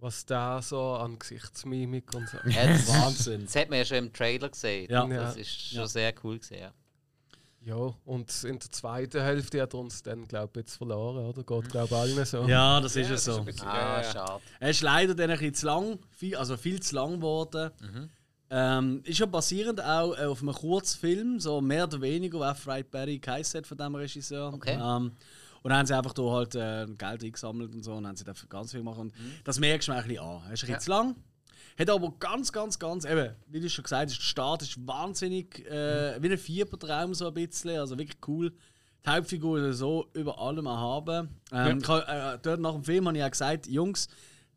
was 0.00 0.26
der 0.26 0.60
so 0.62 0.94
an 0.94 1.18
Gesichtsmimik 1.18 2.12
und 2.14 2.28
so. 2.28 2.36
Ja, 2.48 2.66
das, 2.66 2.88
Wahnsinn. 2.88 3.44
das 3.44 3.54
hat 3.54 3.70
man 3.70 3.78
ja 3.78 3.84
schon 3.84 3.96
im 3.98 4.12
Trailer 4.12 4.48
gesehen. 4.48 4.90
Ja. 4.90 5.06
Das 5.06 5.36
Ja. 5.36 5.40
ist 5.40 5.68
schon 5.68 5.78
Ja. 5.78 5.86
sehr 5.86 6.12
cool 6.24 6.38
gesehen. 6.38 6.62
Ja. 6.62 6.72
Ja, 7.64 7.94
und 8.04 8.44
in 8.44 8.58
der 8.58 8.70
zweiten 8.72 9.20
Hälfte 9.22 9.62
hat 9.62 9.72
er 9.74 9.78
uns 9.80 10.02
dann, 10.02 10.26
glaube 10.26 10.50
ich, 10.54 10.56
jetzt 10.66 10.76
verloren, 10.76 11.24
oder? 11.26 11.44
Geht, 11.44 11.70
glaube 11.70 11.86
ich, 11.86 11.92
allen 11.92 12.24
so. 12.24 12.42
Ja, 12.48 12.80
das 12.80 12.96
ist 12.96 13.08
Ja, 13.08 13.14
es 13.14 13.24
so. 13.24 13.42
bisschen- 13.44 13.68
Ah, 13.68 14.00
ja, 14.00 14.02
ja. 14.02 14.10
schade. 14.12 14.42
Er 14.58 14.70
ist 14.70 14.82
leider 14.82 15.14
dann 15.14 15.30
ein 15.30 15.38
bisschen 15.38 15.54
zu 15.54 15.66
lang, 15.66 15.98
viel, 16.10 16.34
also 16.36 16.56
viel 16.56 16.80
zu 16.80 16.94
lang 16.96 17.16
geworden. 17.16 17.70
Ähm, 18.50 19.00
ist 19.04 19.18
ja 19.18 19.26
basierend 19.26 19.80
auch 19.82 20.12
äh, 20.18 20.24
auf 20.26 20.42
einem 20.42 20.52
Kurzfilm, 20.52 21.40
so 21.40 21.60
mehr 21.62 21.84
oder 21.84 22.00
weniger, 22.02 22.38
was 22.40 22.58
Fried 22.60 22.90
Barry 22.90 23.18
geheißen 23.18 23.58
hat 23.58 23.66
von 23.66 23.78
dem 23.78 23.94
Regisseur. 23.94 24.52
Okay. 24.52 24.74
Ähm, 24.74 25.12
und 25.62 25.68
dann 25.70 25.78
haben 25.78 25.86
sie 25.86 25.96
einfach 25.96 26.12
da 26.12 26.22
halt 26.22 26.54
äh, 26.56 26.86
Geld 26.98 27.22
eingesammelt 27.24 27.72
und 27.74 27.82
so 27.82 27.94
und 27.94 28.06
haben 28.06 28.16
sie 28.16 28.24
dafür 28.24 28.48
ganz 28.50 28.72
viel 28.72 28.80
gemacht. 28.80 28.98
Und 28.98 29.14
das 29.44 29.58
merkst 29.58 29.88
du 29.88 29.92
mir 29.92 29.98
ein 29.98 30.08
bisschen 30.08 30.22
an. 30.24 30.42
Er 30.48 30.52
ist 30.52 30.64
ein 30.64 30.66
bisschen 30.66 30.80
zu 30.80 30.90
lang. 30.90 31.16
Hat 31.78 31.90
aber 31.90 32.12
ganz, 32.18 32.52
ganz, 32.52 32.78
ganz, 32.78 33.04
eben, 33.04 33.34
wie 33.48 33.60
du 33.60 33.68
schon 33.68 33.84
gesagt 33.84 34.10
hast, 34.10 34.18
der 34.18 34.22
Start 34.22 34.62
ist 34.62 34.86
wahnsinnig, 34.86 35.66
äh, 35.66 36.22
wie 36.22 36.30
ein 36.30 36.38
Fiebertraum 36.38 37.14
so 37.14 37.28
ein 37.28 37.34
bisschen, 37.34 37.78
also 37.78 37.98
wirklich 37.98 38.18
cool. 38.26 38.52
Die 39.04 39.10
Hauptfigur 39.10 39.72
so 39.72 40.06
über 40.12 40.38
allem 40.38 40.66
erhaben. 40.66 41.40
Ähm, 41.50 41.78
ich 41.78 41.88
hab, 41.88 42.08
äh, 42.08 42.38
dort 42.40 42.60
nach 42.60 42.72
dem 42.72 42.84
Film 42.84 43.08
habe 43.08 43.18
ich 43.18 43.24
auch 43.24 43.30
gesagt, 43.30 43.66
Jungs, 43.66 44.08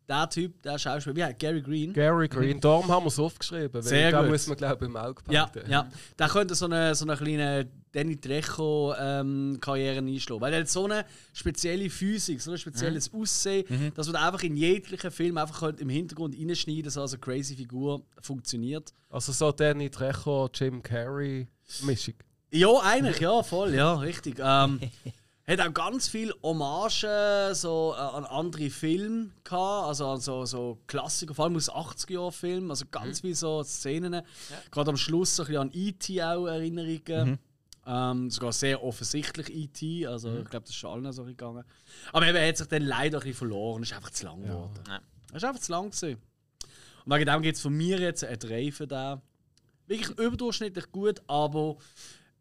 der 0.07 0.29
Typ, 0.29 0.61
der 0.61 0.77
Schauspieler, 0.77 1.15
wie 1.15 1.23
heißt 1.23 1.39
Gary 1.39 1.61
Green? 1.61 1.93
Gary 1.93 2.27
Green, 2.27 2.59
darum 2.59 2.87
haben 2.89 3.03
wir 3.05 3.07
es 3.09 3.17
aufgeschrieben, 3.19 3.73
weil 3.73 3.81
Sehr 3.83 4.11
da 4.11 4.21
gut. 4.21 4.31
muss 4.31 4.47
man, 4.47 4.57
glaube 4.57 4.85
ich, 4.85 4.89
im 4.89 4.95
Auge 4.97 5.21
Ja, 5.29 5.45
behalten. 5.47 5.71
ja. 5.71 5.89
Der 6.19 6.27
könnte 6.29 6.55
so 6.55 6.65
eine, 6.65 6.93
so 6.95 7.05
eine 7.05 7.17
kleine 7.17 7.67
Danny 7.91 8.17
Trejo-Karriere 8.17 9.99
einschlagen. 9.99 10.41
Weil 10.41 10.53
er 10.53 10.59
hat 10.61 10.69
so 10.69 10.85
eine 10.85 11.05
spezielle 11.33 11.89
Physik, 11.89 12.41
so 12.41 12.51
ein 12.51 12.57
spezielles 12.57 13.11
Aussehen, 13.13 13.91
dass 13.95 14.07
man 14.07 14.17
einfach 14.17 14.43
in 14.43 14.57
jeglichen 14.57 15.11
Film 15.11 15.37
einfach 15.37 15.59
könnte 15.59 15.81
im 15.81 15.89
Hintergrund 15.89 16.35
reinschneiden 16.37 16.89
so 16.91 17.01
als 17.01 17.13
eine 17.13 17.19
crazy 17.21 17.55
Figur 17.55 18.01
funktioniert. 18.21 18.93
Also 19.09 19.31
so 19.31 19.51
Danny 19.51 19.89
Trejo, 19.89 20.49
Jim 20.53 20.81
Carrey 20.83 21.47
Mischung. 21.83 22.15
Ja, 22.51 22.69
eigentlich, 22.83 23.19
ja, 23.19 23.41
voll, 23.43 23.73
ja, 23.73 23.95
richtig. 23.95 24.39
Ähm, 24.39 24.79
hat 25.47 25.59
auch 25.59 25.73
ganz 25.73 26.07
viel 26.07 26.33
Hommagen 26.41 27.53
so, 27.53 27.93
äh, 27.95 27.99
an 27.99 28.25
andere 28.25 28.69
Filme 28.69 29.29
gehabt, 29.43 29.87
also 29.87 30.07
an 30.07 30.19
so, 30.19 30.45
so 30.45 30.79
Klassiker, 30.87 31.35
vor 31.35 31.45
allem 31.45 31.55
aus 31.55 31.69
80er-Jahren-Filmen, 31.69 32.71
also 32.71 32.85
ganz 32.89 33.21
viele 33.21 33.35
so 33.35 33.63
Szenen. 33.63 34.21
Gerade 34.71 34.89
am 34.89 34.97
Schluss 34.97 35.35
so 35.35 35.43
ein 35.43 35.47
bisschen 35.47 35.61
an 35.61 35.71
E.T. 35.73 36.23
auch 36.23 36.47
Erinnerungen. 36.47 37.39
Ähm, 37.87 38.31
sogar 38.31 38.51
sehr 38.51 38.83
offensichtlich 38.83 39.53
E.T., 39.53 40.07
also 40.07 40.29
ich 40.39 40.49
glaube, 40.49 40.61
das 40.61 40.71
ist 40.71 40.77
schon 40.77 40.89
allen 40.89 41.13
so 41.13 41.23
gegangen. 41.23 41.63
Aber 42.11 42.27
eben, 42.27 42.35
er 42.35 42.47
hat 42.47 42.57
sich 42.57 42.67
dann 42.67 42.81
leider 42.81 43.17
ein 43.17 43.21
bisschen 43.21 43.37
verloren, 43.37 43.83
ist 43.83 43.93
einfach 43.93 44.09
zu 44.09 44.25
lang 44.25 44.41
geworden. 44.41 44.83
Ja. 44.87 44.99
Er 45.31 45.35
ist 45.35 45.43
einfach 45.43 45.61
zu 45.61 45.71
lang 45.71 45.91
gewesen. 45.91 46.17
Und 47.05 47.13
wegen 47.13 47.25
dem 47.27 47.41
gibt 47.43 47.57
es 47.57 47.61
von 47.61 47.73
mir 47.73 47.99
jetzt 47.99 48.23
ein 48.23 48.39
3 48.39 48.71
für 48.71 48.87
den. 48.87 49.21
Wirklich 49.85 50.17
überdurchschnittlich 50.17 50.91
gut, 50.91 51.21
aber 51.27 51.77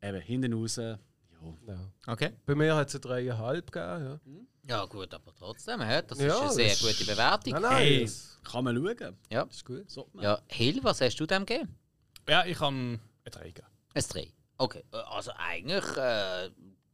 eben 0.00 0.20
hinten 0.22 0.54
raus, 0.54 0.80
ja. 1.66 1.74
Ja. 1.74 2.12
Okay. 2.12 2.30
Bei 2.46 2.54
mir 2.54 2.74
hat 2.74 2.88
es 2.88 2.94
eine 2.94 3.00
dreieinhalb 3.00 3.70
gegeben. 3.72 4.48
Ja, 4.68 4.84
gut, 4.86 5.12
aber 5.12 5.34
trotzdem, 5.34 5.80
hä? 5.82 6.02
das 6.06 6.18
ist 6.18 6.24
Ja, 6.24 6.40
eine 6.40 6.50
sehr 6.52 6.72
ist- 6.72 6.80
gute 6.82 7.04
Bewertung. 7.10 7.52
Ja. 7.52 7.60
Nein, 7.60 7.70
nein, 7.72 7.82
Hey, 7.82 8.00
das 8.04 8.40
kann 8.44 8.64
man 8.64 8.76
schauen. 8.76 9.16
Ja. 9.30 9.42
ist 9.42 9.64
gut. 9.64 9.90
So, 9.90 10.08
ja, 10.20 10.40
Hill, 10.48 10.80
was 10.82 11.00
hast 11.00 11.16
du 11.16 11.26
dem 11.26 11.44
gegeben? 11.44 11.76
Ja, 12.28 12.44
ich 12.46 12.58
habe 12.58 12.74
einen 12.74 13.00
Träger. 13.30 13.64
Ein 13.94 14.02
3. 14.08 14.32
Okay, 14.56 14.84
äh, 14.92 14.96
also 14.96 15.32
eigentlich 15.36 15.84
äh, 15.96 16.50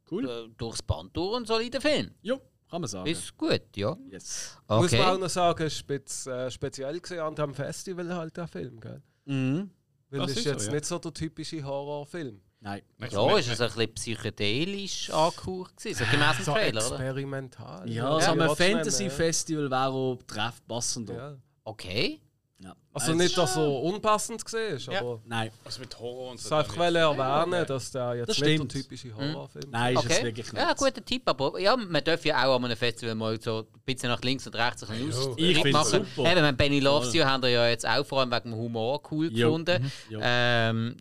Cool. 0.09 0.27
äh, 0.29 0.49
durchs 0.57 0.81
Band 0.81 1.15
durch 1.15 1.37
ein 1.37 1.45
solider 1.45 1.79
Film. 1.79 2.11
Jo, 2.21 2.41
kann 2.69 2.81
man 2.81 2.89
sagen. 2.89 3.09
Ist 3.09 3.37
gut, 3.37 3.61
ja. 3.75 3.95
Yes. 4.09 4.57
Muss 4.67 4.91
man 4.91 5.01
auch 5.01 5.07
Okay. 5.13 5.17
noch 5.19 5.29
sagen, 5.29 5.63
es 5.63 5.75
war 5.75 5.95
spez, 5.97 6.27
äh, 6.27 6.51
speziell 6.51 6.99
gesehen 6.99 7.19
an 7.21 7.35
dem 7.35 7.53
Festival 7.53 8.13
halt 8.13 8.35
der 8.35 8.47
Film, 8.47 8.79
gell? 8.81 9.01
Mhm. 9.25 9.71
Weil 10.09 10.19
Das 10.19 10.27
das 10.27 10.31
ist 10.31 10.37
ist 10.39 10.43
so, 10.43 10.49
jetzt 10.51 10.65
ja. 10.67 10.73
nicht 10.73 10.85
so 10.85 10.99
der 10.99 11.13
typische 11.13 11.63
Horrorfilm. 11.63 12.41
Nein. 12.63 12.81
Ja, 13.09 13.37
ist 13.37 13.47
es 13.49 13.59
ein 13.59 13.67
bisschen 13.69 13.93
psychedelisch 13.95 15.09
angehaucht 15.09 15.75
gewesen, 15.77 16.05
so 16.05 16.11
gemäß 16.11 16.35
dem 16.37 16.45
So 16.45 16.51
Trailer, 16.53 16.85
oder? 16.87 16.95
experimental. 16.99 17.89
Ja, 17.89 18.19
Ja, 18.19 18.35
so 18.35 18.39
ein 18.39 18.55
Fantasy-Festival 18.55 19.71
wäre 19.71 19.89
auch 19.89 20.19
treffpassender. 20.27 21.13
Ja. 21.15 21.37
Okay. 21.63 22.21
Ja. 22.59 22.75
Also 22.93 23.13
nicht, 23.15 23.35
dass 23.35 23.55
er 23.57 23.67
unpassend 23.67 24.43
war, 24.53 24.95
aber 24.99 25.21
Nein, 25.25 25.49
Was 25.63 25.79
mit 25.79 25.97
Horror 25.97 26.29
und 26.29 26.35
ich 26.35 26.41
so. 26.41 26.51
wollte 26.51 26.69
einfach 26.79 27.17
erwähnen, 27.17 27.65
dass 27.65 27.89
der 27.91 28.13
jetzt 28.13 28.29
Das 28.29 28.37
nicht 28.37 28.45
der 28.47 28.53
stimmt. 28.57 28.71
typische 28.71 29.15
Horrorfilm 29.15 29.71
nein, 29.71 29.95
ist 29.95 30.05
es 30.05 30.11
Okay. 30.11 30.23
wirklich 30.25 30.53
nicht. 30.53 30.61
Ja, 30.61 30.73
guter 30.73 31.03
Tipp, 31.03 31.23
aber 31.25 31.59
ja, 31.59 31.75
man 31.75 32.03
darf 32.03 32.23
ja 32.23 32.45
auch 32.47 32.57
an 32.57 32.65
einem 32.65 32.77
Festival 32.77 33.15
mal 33.15 33.41
so 33.41 33.61
ein 33.61 33.81
bisschen 33.83 34.09
nach 34.09 34.21
links 34.21 34.45
und 34.45 34.53
rechts 34.55 34.83
ein 34.83 34.89
bisschen 35.07 35.33
Ich 35.37 35.57
Ausritt 35.57 35.63
find's 35.63 35.71
machen. 35.91 36.05
super. 36.15 36.31
Eben, 36.31 36.43
wenn 36.43 36.57
Benny 36.57 36.79
Loves 36.79 37.11
You 37.15 37.23
haben 37.23 37.41
wir 37.41 37.49
ja 37.49 37.67
jetzt 37.67 37.87
auch 37.87 38.05
vor 38.05 38.19
allem 38.19 38.31
wegen 38.31 38.51
dem 38.51 38.55
Humor 38.59 39.01
cool 39.11 39.31
Jo. 39.35 39.47
gefunden. 39.47 39.91
Jo. 40.11 40.19
Ähm, 40.21 40.97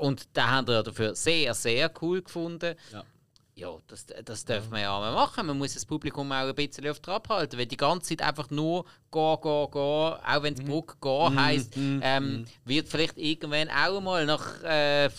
und 0.00 0.28
da 0.32 0.48
haben 0.48 0.66
wir 0.66 0.74
ja 0.74 0.82
dafür 0.82 1.14
sehr, 1.14 1.54
sehr 1.54 1.90
cool 2.00 2.22
gefunden. 2.22 2.74
Ja. 2.92 3.04
Ja, 3.56 3.76
das, 3.88 4.06
das 4.24 4.44
darf 4.46 4.70
man 4.70 4.80
ja 4.80 4.96
auch 4.96 5.00
mal 5.00 5.12
machen. 5.12 5.46
Man 5.46 5.58
muss 5.58 5.74
das 5.74 5.84
Publikum 5.84 6.32
auch 6.32 6.48
ein 6.48 6.54
bisschen 6.54 6.88
auf 6.88 7.00
Trab 7.00 7.28
halten. 7.28 7.58
Weil 7.58 7.66
die 7.66 7.76
ganze 7.76 8.08
Zeit 8.16 8.26
einfach 8.26 8.48
nur 8.48 8.84
gehen, 9.10 9.38
gehen, 9.42 9.70
gehen, 9.70 9.80
auch 9.82 10.42
wenn 10.42 10.54
die 10.54 10.62
Brücke 10.62 10.96
gehen 10.98 11.38
heisst, 11.38 11.74
ähm, 11.76 12.46
wird 12.64 12.88
vielleicht 12.88 13.18
irgendwann 13.18 13.68
auch 13.68 14.00
mal 14.00 14.24
nach 14.24 14.62
äh, 14.62 15.10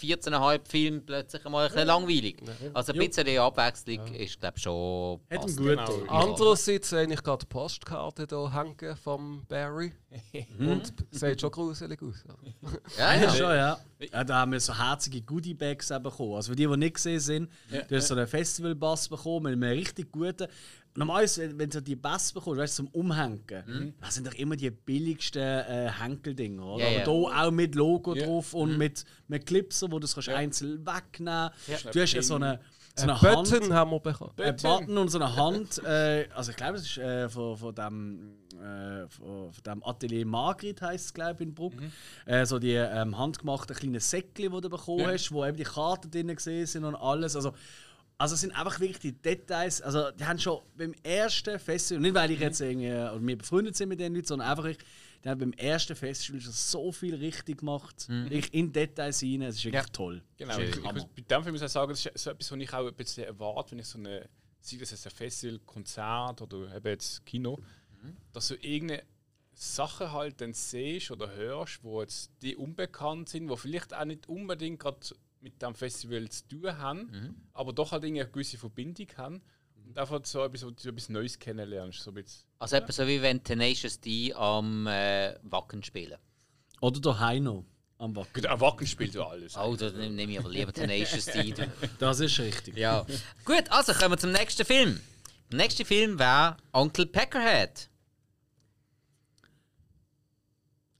14,5 0.00 0.60
Filmen 0.68 1.06
plötzlich 1.06 1.44
mal 1.44 1.66
ein 1.66 1.72
bisschen 1.72 1.86
langweilig. 1.86 2.36
Also 2.74 2.92
ein 2.92 2.98
bisschen 2.98 3.24
die 3.26 3.38
Abwechslung 3.38 4.14
ist, 4.14 4.40
glaube 4.40 4.56
ich, 4.56 4.62
schon. 4.62 5.20
Hat 5.30 5.38
ihm 5.38 5.40
passt. 5.40 5.56
gut 5.56 5.66
Genau. 5.66 6.04
Andererseits 6.08 6.90
sehe 6.90 7.12
ich 7.12 7.22
gerade 7.22 7.44
die 7.44 7.46
Postkarte 7.46 8.26
hier 8.28 8.52
hängen 8.54 8.96
vom 8.96 9.44
Barry. 9.48 9.92
Und 10.58 10.92
sieht 11.10 11.40
schon 11.40 11.50
gruselig 11.50 12.02
aus. 12.02 12.24
Ja, 12.98 13.14
Ja, 13.14 13.22
ja. 13.22 13.30
schon, 13.30 13.40
ja. 13.56 13.80
ja. 14.12 14.24
Da 14.24 14.36
haben 14.36 14.52
wir 14.52 14.60
so 14.60 14.76
herzige 14.76 15.22
Goodie-Bags 15.22 15.88
bekommen. 16.02 16.34
Also 16.34 16.52
für 16.52 16.56
die, 16.56 16.66
die 16.66 16.76
nicht 16.76 16.94
gesehen 16.94 17.20
sind, 17.20 17.50
du 17.88 17.96
hast 17.96 18.08
so 18.08 18.14
einen 18.14 18.26
Festival-Bass 18.26 19.08
bekommen 19.08 19.44
mit 19.44 19.52
einem 19.52 19.78
richtig 19.78 20.10
guten. 20.10 20.48
Normalerweise, 20.96 21.42
wenn 21.50 21.58
wenn 21.58 21.70
du 21.70 21.80
die 21.82 21.96
Bass 21.96 22.32
bekommst, 22.32 22.58
weißt 22.60 22.78
du, 22.78 22.82
zum 22.84 22.88
Umhängen, 22.92 23.94
das 24.00 24.14
sind 24.16 24.26
doch 24.26 24.34
immer 24.34 24.56
die 24.56 24.70
billigsten 24.70 25.40
äh, 25.42 25.90
Henkeldinger, 26.00 26.64
oder? 26.64 26.84
Ja, 26.84 26.90
ja. 26.90 27.02
Aber 27.02 27.12
hier 27.12 27.46
auch 27.46 27.50
mit 27.52 27.74
Logo 27.74 28.14
Ja. 28.14 28.26
drauf 28.26 28.54
und 28.54 28.76
mit, 28.76 29.04
mit 29.28 29.46
Clipser, 29.46 29.86
wo 29.86 29.94
du 29.94 30.00
das 30.00 30.14
kannst 30.14 30.28
einzeln 30.30 30.84
wegnehmen 30.84 31.50
kannst. 31.66 31.94
Du 31.94 32.00
hast 32.00 32.12
ja 32.12 32.22
so 32.22 32.34
eine, 32.34 32.58
so 32.96 33.04
Ein 33.04 33.10
eine 33.10 33.22
Hand. 33.22 33.50
Button 33.50 33.72
haben 33.72 33.90
wir 33.92 34.00
bekommen. 34.00 34.32
Ein 34.36 34.56
Button 34.56 34.98
und 34.98 35.08
so 35.08 35.18
eine 35.18 35.36
Hand. 35.36 35.78
Äh, 35.84 36.28
also 36.34 36.50
ich 36.50 36.56
glaube, 36.56 36.76
es 36.78 36.82
ist 36.82 36.98
äh, 36.98 37.28
von, 37.28 37.56
von 37.56 37.72
dem 37.74 38.34
äh, 38.60 39.08
von, 39.08 39.52
von 39.52 39.62
dem 39.64 39.84
Atelier 39.84 40.26
Margrit 40.26 40.82
heisst 40.82 41.06
es 41.06 41.14
glaube 41.14 41.34
ich 41.34 41.48
in 41.48 41.54
Bruck. 41.54 41.74
Äh, 42.26 42.44
so 42.44 42.58
die 42.58 42.74
ähm, 42.74 43.16
handgemachten 43.16 43.76
kleinen 43.76 44.00
Säckchen, 44.00 44.52
die 44.52 44.60
du 44.60 44.68
bekommen 44.68 45.06
hast, 45.06 45.30
wo 45.30 45.44
eben 45.46 45.56
die 45.56 45.62
Karten 45.62 46.10
drin 46.10 46.34
gesehen 46.34 46.66
sind 46.66 46.84
und 46.84 46.96
alles. 46.96 47.36
Also 47.36 47.52
also 48.20 48.34
es 48.34 48.42
sind 48.42 48.52
einfach 48.52 48.78
wirklich 48.80 48.98
die 48.98 49.12
Details. 49.12 49.80
Also 49.80 50.10
die 50.10 50.24
haben 50.26 50.38
schon 50.38 50.60
beim 50.76 50.94
ersten 51.02 51.58
Festival, 51.58 52.02
nicht 52.02 52.14
weil 52.14 52.30
ich 52.32 52.40
jetzt 52.40 52.60
irgendwie 52.60 52.88
oder 52.90 53.18
wir 53.20 53.38
befreundet 53.38 53.74
sind 53.76 53.88
mit 53.88 53.98
den 53.98 54.14
Leuten, 54.14 54.26
sondern 54.26 54.48
einfach 54.48 54.66
ich, 54.66 54.76
die 55.24 55.28
haben 55.30 55.38
beim 55.38 55.52
ersten 55.54 55.96
Festival 55.96 56.38
schon 56.40 56.52
so 56.52 56.92
viel 56.92 57.14
richtig 57.14 57.58
gemacht, 57.60 58.06
wirklich 58.08 58.52
in 58.52 58.70
Details 58.72 59.22
rein. 59.22 59.40
Es 59.42 59.56
ist 59.56 59.64
wirklich 59.64 59.82
Ja. 59.82 59.88
toll. 59.90 60.22
Genau. 60.36 60.58
Ich, 60.58 60.76
ich 60.76 60.82
muss, 60.82 61.06
bei 61.06 61.22
dem 61.22 61.42
Film 61.42 61.54
muss 61.54 61.62
ich 61.62 61.68
sagen, 61.70 61.90
das 61.92 62.04
ist 62.04 62.18
so 62.18 62.30
etwas, 62.30 62.50
was 62.52 62.58
ich 62.58 62.72
auch 62.74 62.86
ein 62.86 62.94
bisschen 62.94 63.24
erwarte, 63.24 63.70
wenn 63.72 63.78
ich 63.78 63.86
so 63.86 63.98
eine, 63.98 64.28
sei 64.60 64.76
das 64.76 64.90
jetzt 64.90 65.06
ein 65.06 65.12
Festival, 65.12 65.58
Konzert 65.60 66.42
oder 66.42 66.76
eben 66.76 66.88
jetzt 66.88 67.24
Kino, 67.24 67.58
dass 68.34 68.48
du 68.48 68.54
irgendeine 68.56 69.02
Sache 69.54 70.12
halt 70.12 70.40
dann 70.42 70.52
siehst 70.52 71.10
oder 71.10 71.34
hörst, 71.34 71.82
wo 71.82 72.02
jetzt 72.02 72.30
die 72.42 72.54
unbekannt 72.56 73.30
sind, 73.30 73.48
wo 73.48 73.56
vielleicht 73.56 73.94
auch 73.94 74.04
nicht 74.04 74.28
unbedingt 74.28 74.78
gerade 74.80 74.98
mit 75.40 75.60
dem 75.62 75.74
Festival 75.74 76.28
zu 76.28 76.48
tun 76.48 76.78
haben, 76.78 77.44
aber 77.52 77.72
doch 77.72 77.92
halt 77.92 78.04
irgendwie 78.04 78.22
eine 78.22 78.30
gewisse 78.30 78.58
Verbindung 78.58 79.08
haben 79.16 79.42
und 79.86 79.98
einfach 79.98 80.20
so 80.24 80.44
etwas, 80.44 80.64
wo 80.64 80.70
du 80.70 80.88
etwas 80.88 81.08
Neues 81.08 81.38
kennenlernst. 81.38 82.00
So 82.00 82.10
ein 82.10 82.14
bisschen. 82.14 82.46
Also 82.58 82.76
etwa 82.76 82.92
so 82.92 83.06
wie 83.06 83.20
wenn 83.22 83.42
Tenacious 83.42 84.00
D 84.00 84.32
am 84.34 84.86
äh, 84.86 85.34
Wacken 85.42 85.82
spielen. 85.82 86.18
Oder 86.80 87.00
der 87.00 87.18
Heino 87.18 87.64
am 87.98 88.14
Wacken. 88.16 88.32
Gut, 88.34 88.46
ein 88.46 88.60
Wacken 88.60 88.86
spielt 88.86 89.14
ja 89.14 89.26
alles. 89.26 89.56
Oh, 89.56 89.76
da 89.76 89.90
nehme 89.90 90.32
ich 90.32 90.38
aber 90.38 90.50
lieber 90.50 90.72
Tenacious 90.72 91.26
D. 91.26 91.52
du. 91.52 91.66
Das 91.98 92.20
ist 92.20 92.38
richtig. 92.38 92.76
Ja. 92.76 93.04
Gut, 93.44 93.70
also 93.70 93.92
kommen 93.92 94.12
wir 94.12 94.18
zum 94.18 94.32
nächsten 94.32 94.64
Film. 94.64 95.00
Der 95.50 95.58
nächste 95.58 95.84
Film 95.84 96.18
wäre 96.18 96.56
Onkel 96.72 97.06
Peckerhead. 97.06 97.89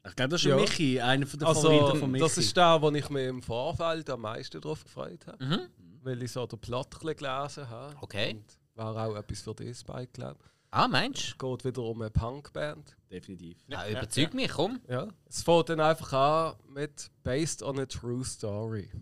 Ich 0.07 0.17
glaube, 0.17 0.31
das 0.31 0.41
ist 0.41 0.47
Ja. 0.47 0.57
Michi, 0.57 1.01
einer 1.01 1.27
von 1.27 1.39
den 1.39 1.47
Favoriten 1.47 1.85
Also, 1.85 1.97
von 1.97 2.11
Michi. 2.11 2.23
das 2.23 2.39
ist 2.39 2.57
der, 2.57 2.81
wo 2.81 2.91
ich 2.91 3.11
mich 3.11 3.27
im 3.27 3.43
Vorfeld 3.43 4.09
am 4.11 4.23
meisten 4.23 4.61
drauf 4.61 4.83
gefreut 4.85 5.27
habe. 5.27 5.45
Mhm. 5.45 5.61
Weil 6.03 6.23
ich 6.23 6.33
so 6.33 6.47
den 6.47 6.59
bisschen 6.59 7.17
gelesen 7.17 7.69
habe. 7.69 7.95
Okay. 8.01 8.33
Und 8.35 8.45
war 8.77 8.97
auch 9.07 9.15
etwas 9.17 9.43
für 9.43 9.55
dich 9.55 9.85
bei, 9.85 10.07
glaube 10.07 10.39
ich. 10.43 10.51
Ah, 10.73 10.87
meinst 10.89 11.23
Es 11.25 11.37
geht 11.37 11.65
wieder 11.65 11.83
um 11.83 12.01
eine 12.01 12.11
Punkband. 12.11 12.97
Definitiv. 13.11 13.59
du? 13.69 13.77
Ah, 13.77 13.89
überzeug 13.89 14.33
mich, 14.35 14.51
komm. 14.53 14.81
Ja. 14.89 15.09
Es 15.29 15.43
fängt 15.43 15.69
dann 15.69 15.81
einfach 15.81 16.13
an 16.13 16.55
mit 16.73 17.11
Based 17.25 17.63
on 17.63 17.79
a 17.81 17.87
True 17.87 18.25
Story. 18.25 18.89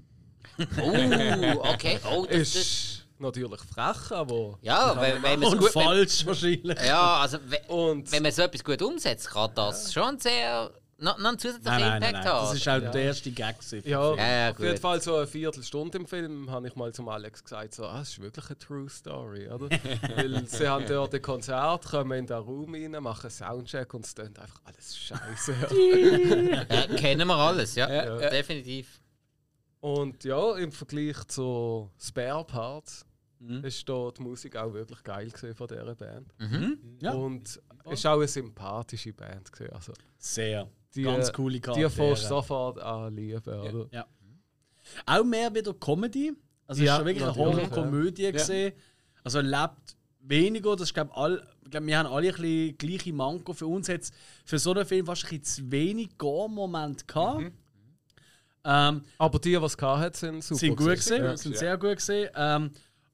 Oh, 0.81 1.69
okay. 1.75 2.01
Oh, 2.11 2.25
das, 2.27 2.39
das, 2.39 2.55
Ist 2.57 3.07
natürlich 3.19 3.61
frech, 3.61 4.11
aber. 4.11 4.59
ja, 4.62 5.01
wenn, 5.01 5.23
wenn 5.23 5.39
man 5.41 5.43
es 5.49 5.53
Und 5.53 5.59
gut... 5.59 5.75
Wenn, 5.75 5.83
falsch 5.85 6.27
wahrscheinlich. 6.27 6.81
ja, 6.85 7.19
also 7.19 7.39
wenn, 7.47 7.65
Und 7.66 8.11
wenn 8.11 8.23
man 8.23 8.33
so 8.33 8.43
etwas 8.43 8.65
gut 8.65 8.81
umsetzt, 8.83 9.31
kann 9.31 9.51
das 9.55 9.93
schon 9.93 10.19
sehr... 10.19 10.73
Noch, 11.01 11.16
noch 11.19 11.29
einen 11.29 11.39
zusätzlichen 11.39 11.79
Nein, 11.79 11.81
nein, 11.81 12.01
nein, 12.01 12.03
Impact 12.11 12.25
nein. 12.25 12.33
haben. 12.35 12.47
Das 12.49 12.55
ist 12.57 12.69
auch 12.69 12.91
der 12.93 13.03
erste 13.03 13.31
Gag. 13.31 13.57
ja, 13.70 13.81
Ja, 13.85 14.16
ja, 14.16 14.51
auf 14.51 14.59
jeden. 14.59 14.79
Fall 14.79 15.01
so 15.01 15.15
eine 15.16 15.27
Viertelstunde 15.29 15.99
im 15.99 16.07
Film 16.07 16.51
habe 16.51 16.66
ich 16.66 16.75
mal 16.75 16.93
zum 16.93 17.09
Alex 17.09 17.45
gesagt, 17.45 17.75
so, 17.75 17.87
ah, 17.87 18.01
das 18.01 18.09
ist 18.11 18.20
wirklich 18.20 18.47
eine 18.47 18.59
True 18.59 18.89
Story, 18.89 19.49
oder? 19.49 19.69
Weil 20.16 20.45
sie 20.49 20.66
haben 20.69 20.87
dort 20.89 21.15
ein 21.15 21.23
Konzert, 21.23 21.85
kommen 21.85 22.19
in 22.19 22.27
den 22.27 22.37
Raum 22.37 22.75
rein, 22.75 22.91
machen 23.03 23.31
Soundcheck 23.31 23.95
und 23.95 24.07
es 24.07 24.15
klingt 24.15 24.39
einfach 24.41 24.61
alles 24.65 24.97
scheiße. 24.99 25.55
Ja, 26.69 26.87
kennen 26.97 27.29
wir 27.29 27.37
alles, 27.37 27.77
ja. 27.77 27.89
Ja, 27.89 28.20
ja. 28.20 28.31
Definitiv. 28.31 29.01
Und 29.81 30.25
ja, 30.25 30.57
im 30.57 30.73
Vergleich 30.73 31.25
zu 31.29 31.91
Spare 31.99 32.45
Parts 32.45 33.05
Mhm. 33.41 33.65
ist 33.65 33.89
da 33.89 34.11
die 34.11 34.20
Musik 34.23 34.57
auch 34.57 34.73
wirklich 34.73 35.01
geil 35.05 35.31
gewesen 35.31 35.55
von 35.55 35.69
dieser 35.69 35.95
Band. 35.95 36.35
Ja. 37.01 37.12
Und 37.12 37.61
ist 37.89 38.05
auch 38.05 38.16
eine 38.16 38.27
sympathische 38.27 39.12
Band 39.12 39.53
gewesen. 39.53 39.73
Also 39.73 39.93
Sehr. 40.19 40.69
Die, 40.94 41.02
Ganz 41.02 41.32
coole 41.32 41.55
Die 41.55 41.60
Charaktere. 41.60 41.90
fährst 41.90 42.24
du 42.24 42.28
sofort 42.28 42.78
an 42.81 43.15
lieben, 43.15 43.40
oder? 43.43 43.86
Ja. 43.93 44.06
Auch 45.06 45.24
mehr 45.24 45.55
wieder 45.55 45.74
Comedy. 45.74 46.32
Also 46.66 46.82
Ja, 46.82 46.86
es 46.86 46.90
ist 46.93 46.97
schon 46.98 47.06
wirklich 47.06 47.24
eine 47.24 47.35
Horrorkomödie 47.36 48.32
gesehen. 48.32 48.73
Also 49.24 49.40
lebt 49.40 49.97
weniger. 50.20 50.77
Das 50.77 50.89
ist, 50.89 50.94
glaube 50.94 51.15
all, 51.15 51.47
glaub, 51.70 51.85
wir 51.86 51.98
haben 51.98 52.06
alle 52.06 52.28
ein 52.28 52.35
bisschen 52.35 52.78
gleiche 52.78 53.12
Manko. 53.12 53.52
Für 53.52 53.66
uns 53.66 53.89
hat 53.89 54.01
es 54.02 54.12
für 54.44 54.59
so 54.59 54.73
einen 54.73 54.86
Film 54.86 55.06
fast 55.06 55.24
ein 55.24 55.28
bisschen 55.40 55.44
zu 55.66 55.70
wenig 55.70 56.16
Gore-Moment 56.19 57.06
gehabt. 57.06 57.40
Mhm. 57.40 57.52
Ähm, 58.65 59.02
Aber 59.19 59.39
die, 59.39 59.51
die 59.51 59.55
es 59.56 59.77
gehabt 59.77 60.16
sind, 60.16 60.43
super. 60.43 60.59
sind 60.59 60.77
gut 60.77 60.90
gesehen, 60.94 61.24
Ja. 61.24 61.36
sind 61.36 61.56
sehr 61.56 61.77
gut 61.78 61.97
gesehen. 61.97 62.28
Ähm, 62.35 62.70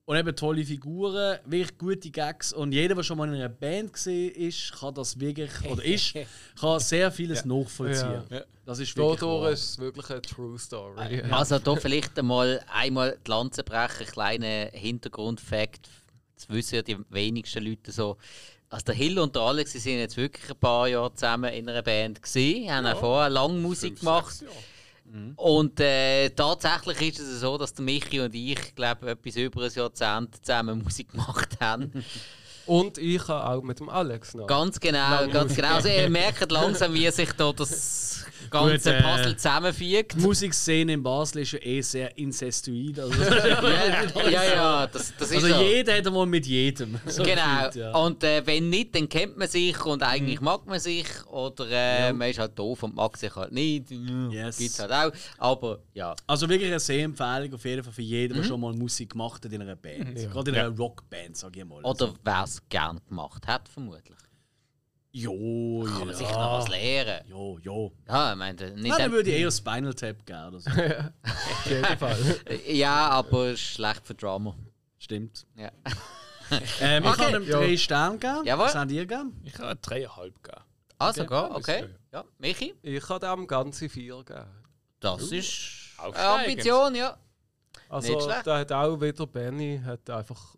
und 0.06 0.16
eben 0.16 0.36
tolle 0.36 0.64
Figuren, 0.64 1.38
wirklich 1.46 1.78
gute 1.78 2.10
Gags. 2.10 2.52
Und 2.52 2.72
jeder, 2.72 2.94
der 2.94 3.02
schon 3.02 3.16
mal 3.16 3.28
in 3.28 3.34
einer 3.34 3.48
Band 3.48 3.92
gesehen 3.92 4.34
ist, 4.34 4.72
kann 4.78 4.94
das 4.94 5.18
wirklich, 5.18 5.50
oder 5.70 5.84
ist, 5.84 6.14
kann 6.60 6.78
sehr 6.80 7.10
vieles 7.10 7.44
nachvollziehen. 7.44 8.22
Ja. 8.30 8.42
Das 8.66 8.78
ist 8.78 8.96
wirklich 8.96 9.22
wahr. 9.22 9.50
ist 9.50 9.78
wirklich 9.78 10.10
eine 10.10 10.22
True 10.22 10.58
Story. 10.58 11.22
Also 11.30 11.58
da 11.58 11.76
vielleicht 11.76 12.18
einmal 12.18 12.62
einmal 12.72 13.18
die 13.26 13.30
Lanze 13.30 13.62
brechen, 13.62 14.06
kleiner 14.06 14.70
Hintergrundfakt. 14.72 15.88
Das 16.34 16.48
wissen 16.48 16.76
ja 16.76 16.82
die 16.82 16.98
wenigsten 17.10 17.64
Leute 17.64 17.92
so. 17.92 18.16
Also 18.68 18.86
der 18.86 18.94
Hill 18.94 19.18
und 19.18 19.34
der 19.36 19.42
Alex 19.42 19.72
sie 19.72 19.78
sind 19.78 19.98
jetzt 19.98 20.16
wirklich 20.16 20.50
ein 20.50 20.56
paar 20.56 20.88
Jahre 20.88 21.14
zusammen 21.14 21.52
in 21.52 21.68
einer 21.68 21.82
Band 21.82 22.22
gesehen, 22.22 22.72
haben 22.72 22.86
auch 22.86 22.98
vorher 22.98 23.30
lange 23.30 23.54
Musik 23.54 23.98
Fünf, 23.98 24.00
gemacht. 24.00 24.34
sechs 24.34 24.50
Jahre. 25.04 25.34
Und 25.36 25.80
äh, 25.80 26.30
tatsächlich 26.30 27.18
ist 27.18 27.20
es 27.20 27.40
so, 27.40 27.58
dass 27.58 27.74
der 27.74 27.84
Michi 27.84 28.20
und 28.20 28.34
ich, 28.34 28.74
glaube 28.74 29.10
etwas 29.10 29.36
über 29.36 29.62
ein 29.64 29.70
Jahrzehnt 29.74 30.44
zusammen 30.44 30.82
Musik 30.84 31.10
gemacht 31.10 31.56
haben. 31.60 32.04
Und 32.66 32.96
ich 32.98 33.28
habe 33.28 33.46
auch 33.50 33.62
mit 33.62 33.78
dem 33.78 33.88
Alex 33.88 34.34
noch. 34.34 34.46
ganz 34.46 34.80
genau, 34.80 35.28
ganz 35.28 35.54
genau. 35.54 35.74
Also 35.74 35.88
ihr 35.88 36.08
merkt 36.08 36.50
langsam, 36.50 36.94
wie 36.94 37.10
sich 37.10 37.30
da 37.32 37.52
das 37.52 38.13
ganze 38.50 38.92
Gut, 38.92 39.00
äh, 39.00 39.02
Puzzle 39.02 39.36
zusammenfügt. 39.36 40.14
Die 40.14 40.20
Musikszene 40.20 40.92
in 40.94 41.02
Basel 41.02 41.42
ist 41.42 41.52
ja 41.52 41.58
eh 41.62 41.80
sehr 41.80 42.16
incestuid. 42.18 42.98
Also, 43.00 43.22
ja, 43.22 43.62
ja, 44.30 44.44
ja, 44.44 44.86
das, 44.86 45.12
das 45.18 45.30
ist 45.30 45.42
also 45.44 45.54
so. 45.54 45.62
jeder 45.62 45.96
hat 45.96 46.06
einmal 46.06 46.26
mit 46.26 46.46
jedem. 46.46 46.98
So 47.06 47.22
Genau. 47.22 47.42
gefühlt, 47.66 47.74
ja. 47.76 47.92
Und 47.96 48.22
äh, 48.24 48.42
wenn 48.46 48.70
nicht, 48.70 48.94
dann 48.94 49.08
kennt 49.08 49.36
man 49.36 49.48
sich 49.48 49.84
und 49.84 50.02
eigentlich 50.02 50.40
mag 50.40 50.66
man 50.66 50.78
sich. 50.78 51.06
Oder 51.26 51.66
äh, 51.70 52.12
man 52.12 52.30
ist 52.30 52.38
halt 52.38 52.58
doof 52.58 52.82
und 52.82 52.94
mag 52.94 53.16
sich 53.16 53.34
halt 53.34 53.52
nicht. 53.52 53.90
Yes. 54.30 54.58
Gibt's 54.58 54.78
halt 54.78 54.92
auch. 54.92 55.12
Aber 55.38 55.78
ja. 55.94 56.14
Also 56.26 56.48
wirklich 56.48 56.68
eine 56.70 56.80
Sehempfehlung 56.80 57.54
auf 57.54 57.64
jeden 57.64 57.82
Fall 57.82 57.92
für 57.92 58.02
jeden, 58.02 58.34
der 58.34 58.44
schon 58.44 58.60
mal 58.60 58.72
Musik 58.72 59.10
gemacht 59.10 59.44
hat 59.44 59.52
in 59.52 59.62
einer 59.62 59.76
Band. 59.76 60.14
Gerade 60.16 60.50
in 60.50 60.56
einer 60.56 60.76
Rockband, 60.76 61.36
sage 61.36 61.60
ich 61.60 61.64
mal. 61.66 61.82
Oder 61.82 62.12
wer 62.22 62.44
es 62.44 62.62
gern 62.68 63.00
gemacht 63.08 63.46
hat, 63.46 63.68
vermutlich. 63.68 64.13
Jo, 65.14 65.84
Kann 65.86 65.98
man 66.00 66.08
ja. 66.08 66.14
sicher 66.14 66.32
noch 66.32 66.58
was 66.58 66.68
lernen. 66.68 67.20
Jo, 67.28 67.58
jo. 67.62 67.92
Ja, 68.08 68.32
ich 68.32 68.38
meine, 68.38 68.70
nicht 68.72 68.88
Nein, 68.88 68.98
dann 68.98 69.12
würde 69.12 69.30
ich 69.30 69.40
eher 69.40 69.50
Spinal 69.50 69.94
Tap 69.94 70.26
geben 70.26 70.44
oder 70.48 70.60
so. 70.60 70.70
Auf 71.22 71.66
jeden 71.70 71.84
Fall. 71.98 72.18
Ja, 72.66 73.08
aber 73.10 73.56
schlecht 73.56 74.04
für 74.06 74.14
Drama. 74.14 74.56
Stimmt. 74.98 75.46
Ja. 75.56 75.70
Ähm, 76.80 77.02
ich 77.04 77.10
Okay. 77.10 77.22
kann 77.32 77.42
ihm 77.42 77.48
drei 77.48 77.76
Sterne 77.76 78.18
geben. 78.18 78.44
Jawohl. 78.44 78.66
Was 78.66 78.74
habt 78.74 78.90
ihr 78.90 79.06
gegeben? 79.06 79.40
Ich 79.44 79.58
habe 79.58 79.76
dreieinhalb 79.76 80.42
gegeben. 80.42 80.62
Ah, 80.98 81.12
sogar, 81.12 81.54
Okay. 81.56 81.88
Ja, 82.12 82.24
Michi, 82.38 82.74
Ich 82.82 83.08
habe 83.08 83.26
dem 83.26 83.46
ganze 83.46 83.88
vier 83.88 84.16
gegeben. 84.24 84.46
das 85.00 85.22
ist 85.32 85.94
eine 85.98 86.08
Aufsteigend. 86.08 86.50
Ambition, 86.50 86.94
ja. 86.94 87.16
Also, 87.88 88.12
Nicht 88.14 88.24
schlecht. 88.24 88.46
da 88.46 88.58
hat 88.58 88.72
auch 88.72 89.00
wieder 89.00 89.26
Benny 89.26 89.80
hat 89.84 90.08
einfach 90.10 90.54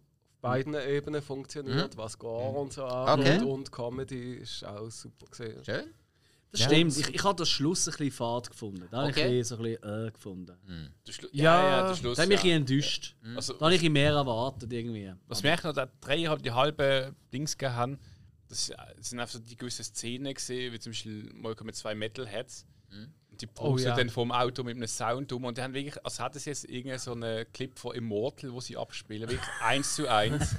beiden 0.48 0.74
Ebenen 0.74 1.22
funktioniert, 1.22 1.96
was 1.96 2.18
Gore 2.18 2.58
und 2.58 2.72
so 2.72 2.84
angeht. 2.84 3.40
Okay. 3.40 3.44
Und 3.50 3.70
Comedy 3.72 4.34
ist 4.34 4.64
auch 4.64 4.90
super 4.90 5.26
gesehen. 5.26 5.64
Schön. 5.64 5.84
Das 6.52 6.62
stimmt. 6.62 6.96
Ich, 6.96 7.08
ich 7.14 7.24
habe 7.24 7.36
das 7.36 7.48
Schluss 7.50 7.86
ein 7.86 7.90
bisschen 7.92 8.10
fad 8.12 8.48
gefunden. 8.48 8.86
Da 8.90 8.98
habe 8.98 9.08
Okay. 9.10 9.40
ich 9.40 9.46
so 9.48 9.56
ein 9.56 9.62
bisschen 9.62 10.06
äh, 10.06 10.10
gefunden. 10.10 10.92
Der 11.06 11.12
Schlu- 11.12 11.28
Ja, 11.32 11.42
ja, 11.42 11.68
ja, 11.68 11.76
der 11.80 11.88
Das 11.90 11.98
Schluss. 11.98 12.18
hat 12.18 12.28
mich 12.28 12.38
ein 12.40 12.46
ja. 12.46 12.58
bisschen 12.58 12.60
enttäuscht. 12.62 13.16
Also, 13.34 13.52
Da 13.54 13.64
habe 13.66 13.74
ich 13.74 13.90
mehr 13.90 14.12
erwartet 14.12 14.72
irgendwie. 14.72 15.12
was 15.26 15.42
wir 15.42 15.50
eigentlich 15.50 15.64
noch 15.64 15.72
da 15.74 15.88
drei 16.00 16.18
halb 16.24 16.42
die 16.42 16.52
halbe 16.52 17.14
Dings 17.32 17.58
gehabt 17.58 17.76
haben, 17.76 17.98
das 18.48 18.72
sind 19.00 19.18
einfach 19.18 19.32
so 19.34 19.38
die 19.40 19.56
gewissen 19.56 19.82
Szenen 19.84 20.32
gesehen, 20.32 20.72
wie 20.72 20.78
zum 20.78 20.92
Beispiel 20.92 21.28
mal 21.34 21.54
kommen 21.56 21.74
zwei 21.74 21.94
Metalheads. 21.96 22.64
Und 22.92 23.12
die 23.40 23.46
Oh, 23.48 23.52
posen 23.54 23.86
ja. 23.88 23.96
dann 23.96 24.10
vom 24.10 24.32
Auto 24.32 24.62
mit 24.64 24.76
einem 24.76 24.86
Sound 24.86 25.32
um 25.32 25.44
und 25.44 25.56
die 25.58 25.62
haben 25.62 25.74
wirklich, 25.74 26.04
als 26.04 26.18
hätten 26.20 26.38
sie 26.38 26.50
jetzt 26.50 26.64
irgendeinen 26.64 26.98
so 26.98 27.12
einen 27.12 27.50
Clip 27.52 27.78
von 27.78 27.94
Immortal, 27.94 28.52
wo 28.52 28.60
sie 28.60 28.76
abspielen, 28.76 29.28
wirklich 29.28 29.48
eins 29.62 29.94
zu 29.94 30.08
eins. 30.08 30.54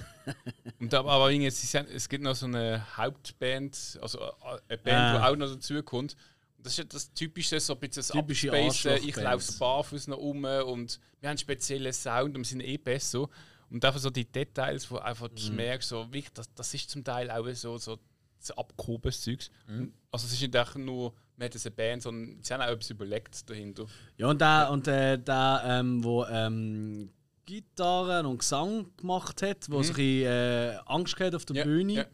und 0.79 0.93
aber, 0.93 1.11
aber 1.11 1.31
irgendwie, 1.31 1.49
sind, 1.51 1.89
es 1.89 2.07
gibt 2.09 2.23
noch 2.23 2.35
so 2.35 2.45
eine 2.45 2.85
Hauptband, 2.97 3.99
also 4.01 4.19
äh, 4.19 4.31
eine 4.69 4.77
Band, 4.77 4.97
Ah. 4.97 5.17
die 5.17 5.23
auch 5.25 5.35
noch 5.35 5.47
dazukommt. 5.53 6.15
Und 6.57 6.65
das 6.65 6.73
ist 6.73 6.77
ja 6.79 6.83
das 6.85 7.13
Typische, 7.13 7.59
so 7.59 7.73
ein 7.73 7.79
bisschen 7.79 8.01
das 8.01 8.07
Typische 8.09 8.51
Abspacen, 8.51 9.07
ich 9.07 9.15
laufe 9.15 9.51
barfuß 9.59 10.07
noch 10.07 10.17
um 10.17 10.43
und 10.43 10.99
wir 11.19 11.29
haben 11.29 11.31
einen 11.31 11.37
speziellen 11.37 11.93
Sound 11.93 12.35
und 12.35 12.37
wir 12.41 12.45
sind 12.45 12.61
eh 12.61 12.77
besser. 12.77 13.29
Und 13.69 13.83
einfach 13.83 13.99
so 13.99 14.09
die 14.09 14.25
Details, 14.25 14.89
wo 14.89 14.97
einfach 14.97 15.27
du 15.27 15.51
merkst, 15.51 15.89
so, 15.89 16.05
wirklich, 16.05 16.31
das, 16.33 16.53
das 16.55 16.73
ist 16.73 16.89
zum 16.89 17.03
Teil 17.03 17.29
auch 17.29 17.45
so, 17.53 17.77
so, 17.77 17.97
so 18.39 18.55
abgehobenes 18.55 19.21
Zeugs. 19.21 19.51
Und- 19.67 19.93
Also 20.09 20.25
es 20.25 20.33
ist 20.33 20.41
nicht 20.41 20.55
einfach 20.55 20.75
nur, 20.75 21.13
wir 21.37 21.45
haben 21.47 21.59
eine 21.63 21.71
Band, 21.71 22.01
sondern 22.01 22.39
sie 22.41 22.53
haben 22.53 22.61
auch 22.61 22.67
etwas 22.67 22.89
überlegt 22.89 23.49
dahinter. 23.49 23.85
Ja, 24.17 24.27
und 24.27 24.41
der, 24.41 24.69
und 24.71 24.87
der, 24.87 25.17
der 25.17 25.61
ähm, 25.65 26.03
wo 26.03 26.25
ähm, 26.25 27.09
Gitarren 27.45 28.25
und 28.25 28.39
Gesang 28.39 28.87
gemacht 28.97 29.41
hat, 29.41 29.69
wo 29.69 29.81
sich 29.81 29.97
äh, 29.97 30.75
Angst 30.85 31.19
hat 31.19 31.33
auf 31.35 31.45
der 31.45 31.57
Ja, 31.57 31.63
Bühne. 31.63 31.93
ja. 31.93 32.05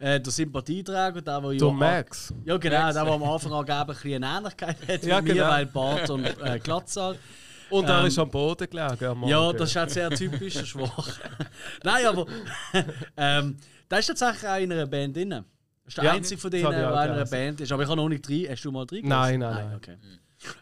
Äh, 0.00 0.20
der 0.20 0.32
Sympathieträger, 0.32 1.20
der, 1.20 1.40
der 1.40 1.52
ja. 1.52 1.58
Der 1.58 1.72
Max. 1.72 2.32
Ja, 2.44 2.56
genau, 2.56 2.92
der, 2.92 3.04
der 3.04 3.12
am 3.12 3.22
Anfang 3.24 3.52
angeblich 3.52 3.78
ein 3.80 3.86
bisschen 3.86 4.24
eine 4.24 4.38
Ähnlichkeit 4.38 4.76
hat 4.88 5.02
Ja, 5.04 5.16
mit 5.16 5.24
mir, 5.26 5.34
genau. 5.34 5.48
weil 5.48 5.66
Bart 5.66 6.10
und 6.10 6.24
äh, 6.24 6.58
Glatze. 6.60 7.16
Und 7.70 7.84
er 7.86 8.00
Ähm, 8.00 8.06
ist 8.06 8.18
am 8.18 8.30
Boden 8.30 8.66
gelegen. 8.70 9.04
am 9.04 9.24
Ja, 9.24 9.52
das 9.52 9.68
ist 9.68 9.76
auch 9.76 9.88
sehr 9.90 10.08
typisch, 10.08 10.54
der 10.54 10.64
Schwach. 10.64 11.20
Nein, 11.84 12.06
aber 12.06 12.26
ähm, 13.14 13.58
der 13.90 13.98
ist 13.98 14.06
tatsächlich 14.06 14.48
auch 14.50 14.56
in 14.56 14.72
einer 14.72 14.86
Band 14.86 15.14
drin. 15.14 15.44
Das 15.88 15.92
ist 15.94 15.96
der 15.96 16.04
Ja, 16.04 16.12
einzige 16.12 16.38
von 16.38 16.50
denen, 16.50 16.70
der 16.70 16.78
in 16.80 16.84
einer 16.84 17.12
gelesen. 17.14 17.30
Band 17.30 17.60
ist. 17.62 17.72
Aber 17.72 17.82
ich 17.82 17.88
habe 17.88 17.96
noch 17.96 18.08
nicht 18.10 18.28
drei. 18.28 18.46
Hast 18.50 18.62
du 18.62 18.70
mal 18.70 18.84
drei 18.84 19.00
Nein, 19.02 19.40
nein, 19.40 19.54
nein. 19.54 19.76
Okay. 19.76 19.96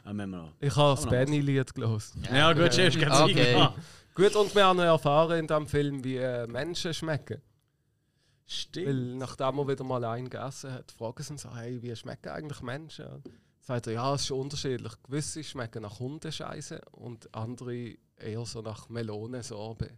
Ah, 0.04 0.12
müssen 0.12 0.30
wir 0.30 0.38
noch. 0.38 0.52
Ich 0.60 0.76
habe 0.76 0.94
das 0.94 1.04
noch 1.04 1.10
Benny-Lied 1.10 1.74
gelesen. 1.74 2.24
Ja, 2.32 2.52
gut, 2.52 2.72
schon 2.72 2.84
ist 2.84 3.00
ganz 3.00 3.20
Okay. 3.22 3.68
Gut, 4.14 4.36
und 4.36 4.54
wir 4.54 4.64
haben 4.64 4.76
noch 4.76 4.84
erfahren 4.84 5.40
in 5.40 5.46
diesem 5.48 5.66
Film, 5.66 6.04
wie 6.04 6.16
äh, 6.16 6.46
Menschen 6.46 6.94
schmecken. 6.94 7.42
Stimmt. 8.46 8.86
Weil 8.86 9.16
nachdem 9.16 9.58
er 9.58 9.68
wieder 9.68 9.82
mal 9.82 10.04
einen 10.04 10.30
gegessen 10.30 10.72
hat, 10.72 10.92
fragen 10.92 11.22
sie 11.24 11.34
ihn 11.34 11.38
so, 11.38 11.54
hey, 11.56 11.82
wie 11.82 11.94
schmecken 11.96 12.28
eigentlich 12.28 12.62
Menschen? 12.62 13.06
Und 13.06 13.24
sagt 13.60 13.88
er, 13.88 13.94
ja, 13.94 14.14
es 14.14 14.20
ist 14.20 14.28
schon 14.28 14.38
unterschiedlich. 14.40 14.92
Gewisse 15.02 15.42
schmecken 15.42 15.82
nach 15.82 15.98
Hundescheiße 15.98 16.80
und 16.92 17.34
andere 17.34 17.96
eher 18.16 18.46
so 18.46 18.62
nach 18.62 18.88
Melonensorbe. 18.88 19.90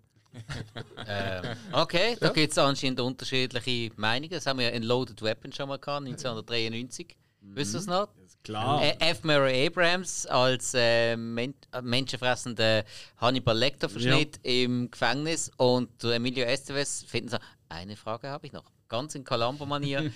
Ähm, 1.06 1.56
okay, 1.72 2.16
da 2.20 2.28
gibt 2.30 2.52
es 2.52 2.58
anscheinend 2.58 3.00
unterschiedliche 3.00 3.92
Meinungen. 3.96 4.30
Das 4.30 4.46
haben 4.46 4.58
wir 4.58 4.66
ja 4.66 4.72
in 4.72 4.82
Loaded 4.82 5.22
Weapon 5.22 5.52
schon 5.52 5.68
mal 5.68 5.78
gehabt, 5.78 6.06
1993. 6.06 7.16
Wisst 7.40 7.74
ihr 7.74 7.80
es 7.80 7.86
noch? 7.86 8.08
Klar. 8.44 8.82
Äh, 8.82 8.96
F. 9.00 9.24
Murray 9.24 9.66
Abrams 9.66 10.26
als 10.26 10.72
äh, 10.74 11.16
Men 11.16 11.54
äh, 11.72 11.82
menschenfressender 11.82 12.84
Hannibal 13.18 13.56
Lecter-Verschnitt 13.56 14.40
im 14.42 14.90
Gefängnis 14.90 15.50
und 15.56 16.02
Emilio 16.04 16.44
Estevez 16.44 17.04
finden 17.06 17.30
so, 17.30 17.38
eine 17.68 17.96
Frage 17.96 18.28
habe 18.28 18.46
ich 18.46 18.52
noch, 18.52 18.70
ganz 18.88 19.14
in 19.14 19.24
Columbo-Manier. 19.24 20.12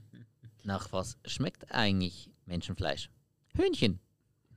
Nach 0.64 0.90
was 0.92 1.18
schmeckt 1.24 1.70
eigentlich 1.70 2.30
Menschenfleisch? 2.46 3.10
Hühnchen. 3.54 4.00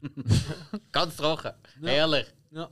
ganz 0.91 1.17
trocken, 1.17 1.53
herrlich. 1.81 2.27
Ja. 2.51 2.69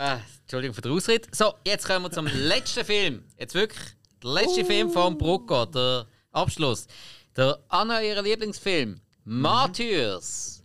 Ah, 0.00 0.20
Entschuldigung 0.42 0.74
für 0.76 0.80
den 0.82 0.92
Ausritt. 0.92 1.26
So, 1.34 1.54
jetzt 1.66 1.84
kommen 1.84 2.04
wir 2.04 2.12
zum 2.12 2.28
letzten 2.28 2.84
Film. 2.84 3.24
Jetzt 3.36 3.54
wirklich 3.54 3.82
der 4.22 4.30
letzte 4.30 4.64
Film 4.64 4.92
von 4.92 5.18
Brucko, 5.18 5.66
der 5.66 6.06
Abschluss. 6.30 6.86
Der 7.36 7.58
Anna, 7.66 8.00
ihr 8.00 8.22
Lieblingsfilm, 8.22 9.00
Martyrs. 9.24 10.62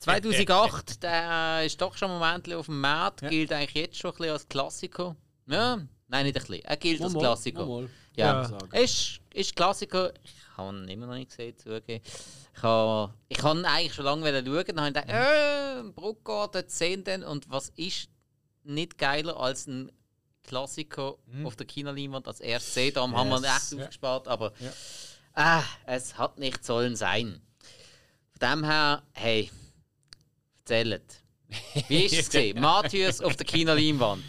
2008, 0.00 1.00
der 1.04 1.62
ist 1.64 1.80
doch 1.80 1.96
schon 1.96 2.10
ein 2.10 2.18
Moment 2.18 2.52
auf 2.52 2.66
dem 2.66 2.80
Markt, 2.80 3.20
gilt 3.28 3.52
eigentlich 3.52 3.74
jetzt 3.74 3.98
schon 3.98 4.10
ein 4.10 4.16
bisschen 4.16 4.32
als 4.32 4.48
Klassiker. 4.48 5.14
Ja, 5.46 5.76
nein, 6.08 6.26
nicht 6.26 6.36
ein 6.36 6.42
bisschen, 6.42 6.64
er 6.64 6.76
gilt 6.76 7.00
als 7.00 7.14
Klassiker. 7.14 7.64
mal, 7.64 7.82
mal. 7.82 7.90
Ja, 8.16 8.42
Ja. 8.72 8.80
Ist, 8.80 9.20
ist 9.36 9.54
Klassiker. 9.54 10.12
Ich 10.24 10.56
habe 10.56 10.76
ihn 10.76 10.88
immer 10.88 11.06
noch 11.06 11.14
nicht 11.14 11.30
gesehen, 11.30 11.56
zugeben. 11.56 12.02
Ich 12.54 12.62
habe 12.62 13.14
ich 13.28 13.38
ihn 13.38 13.64
eigentlich 13.64 13.94
schon 13.94 14.04
lange 14.06 14.22
wollen 14.22 14.46
schauen. 14.46 14.64
Dann 14.66 14.80
habe 14.80 14.88
ich 14.88 14.94
gedacht, 14.94 15.08
äh, 15.08 15.82
Bruckgart, 15.94 16.54
dort 16.54 16.70
sehen 16.70 17.04
den. 17.04 17.22
Und 17.22 17.48
was 17.50 17.68
ist 17.76 18.08
nicht 18.64 18.98
geiler 18.98 19.38
als 19.38 19.66
ein 19.66 19.92
Klassiker 20.42 21.16
auf 21.44 21.56
der 21.56 21.66
Kinoleinwand 21.66 22.26
als 22.26 22.40
erstes 22.40 22.74
sehen? 22.74 22.94
Darum 22.94 23.16
haben 23.16 23.28
wir 23.28 23.38
ihn 23.38 23.44
echt 23.44 23.74
aufgespart. 23.74 24.28
Aber 24.28 24.52
ah, 25.34 25.62
es 25.84 26.16
hat 26.16 26.38
nicht 26.38 26.64
sollen 26.64 26.96
sein. 26.96 27.40
Von 28.38 28.50
dem 28.50 28.64
her, 28.64 29.02
hey, 29.12 29.50
erzählt. 30.60 31.22
Wie 31.88 32.06
ist 32.06 32.18
es 32.18 32.26
gesehen? 32.30 32.60
Martyrs 32.60 33.20
auf 33.20 33.36
der 33.36 33.46
Kinoleinwand. 33.46 34.24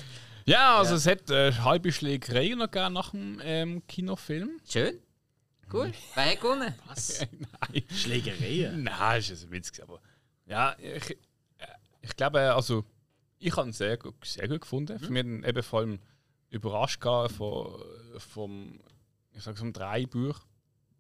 Ja, 0.48 0.78
also 0.78 0.96
es 0.96 1.06
hat 1.06 1.30
äh, 1.30 1.52
halbe 1.52 1.92
Schlägerei 1.92 2.50
noch 2.56 2.72
gegeben 2.72 2.94
nach 2.94 3.12
dem 3.12 3.42
ähm, 3.44 3.86
Kinofilm. 3.86 4.62
Schön. 4.68 4.98
Cool. 5.72 5.92
Wer 6.16 6.32
hat 6.32 6.40
gewonnen? 6.42 6.74
Nein. 7.74 7.84
Schlägereien. 7.94 8.84
Nein, 8.84 9.20
ist 9.20 9.30
ein 9.44 9.52
Witz. 9.52 9.78
Aber 9.82 10.00
ja, 10.46 10.74
ich, 10.80 11.12
äh, 11.12 11.16
ich 12.02 12.16
glaube, 12.16 12.40
also 12.54 12.86
ich 13.40 13.56
habe 13.58 13.68
ihn 13.68 13.74
sehr 13.74 13.98
gut, 13.98 14.16
sehr 14.24 14.48
gut 14.48 14.62
gefunden. 14.62 14.98
Für 15.00 15.12
mich 15.12 15.26
eben 15.26 15.64
vor 15.64 15.80
allem 15.82 16.00
überrascht 16.50 17.04
von, 17.04 17.82
vom, 18.18 18.80
ich 19.34 19.44
sage 19.44 19.58
vom 19.58 19.74
Dreibuch. 19.74 20.40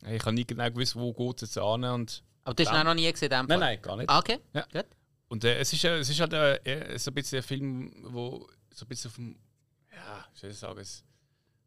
Ich 0.09 0.21
habe 0.25 0.33
nie 0.33 0.45
genau 0.45 0.69
gewusst, 0.69 0.97
wo 0.97 1.13
geht 1.13 1.41
es 1.41 1.55
jetzt 1.55 1.57
an 1.57 1.85
und 1.85 2.21
Aber 2.43 2.53
du 2.53 2.65
hast 2.65 2.73
ihn 2.73 2.79
auch 2.79 2.83
noch 2.83 2.93
nie 2.95 3.09
gesehen, 3.09 3.29
Nein, 3.29 3.59
nein, 3.59 3.81
gar 3.81 3.95
nicht. 3.95 4.09
Ah, 4.09 4.19
Okay, 4.19 4.39
Ja. 4.53 4.65
gut. 4.73 4.85
Und 5.29 5.43
äh, 5.45 5.57
es, 5.59 5.71
ist, 5.71 5.83
äh, 5.85 5.99
es 5.99 6.09
ist 6.09 6.19
halt 6.19 6.33
äh, 6.33 6.55
äh, 6.57 6.97
so 6.99 7.11
ein 7.11 7.15
bisschen 7.15 7.37
ein 7.39 7.43
Film, 7.43 7.91
wo 8.03 8.47
so 8.77 8.85
ein 8.85 8.89
bisschen 8.89 9.09
auf 9.09 9.15
dem, 9.15 9.35
ja, 9.91 10.25
wie 10.33 10.39
soll 10.39 10.49
ich 10.51 10.57
sagen, 10.57 10.85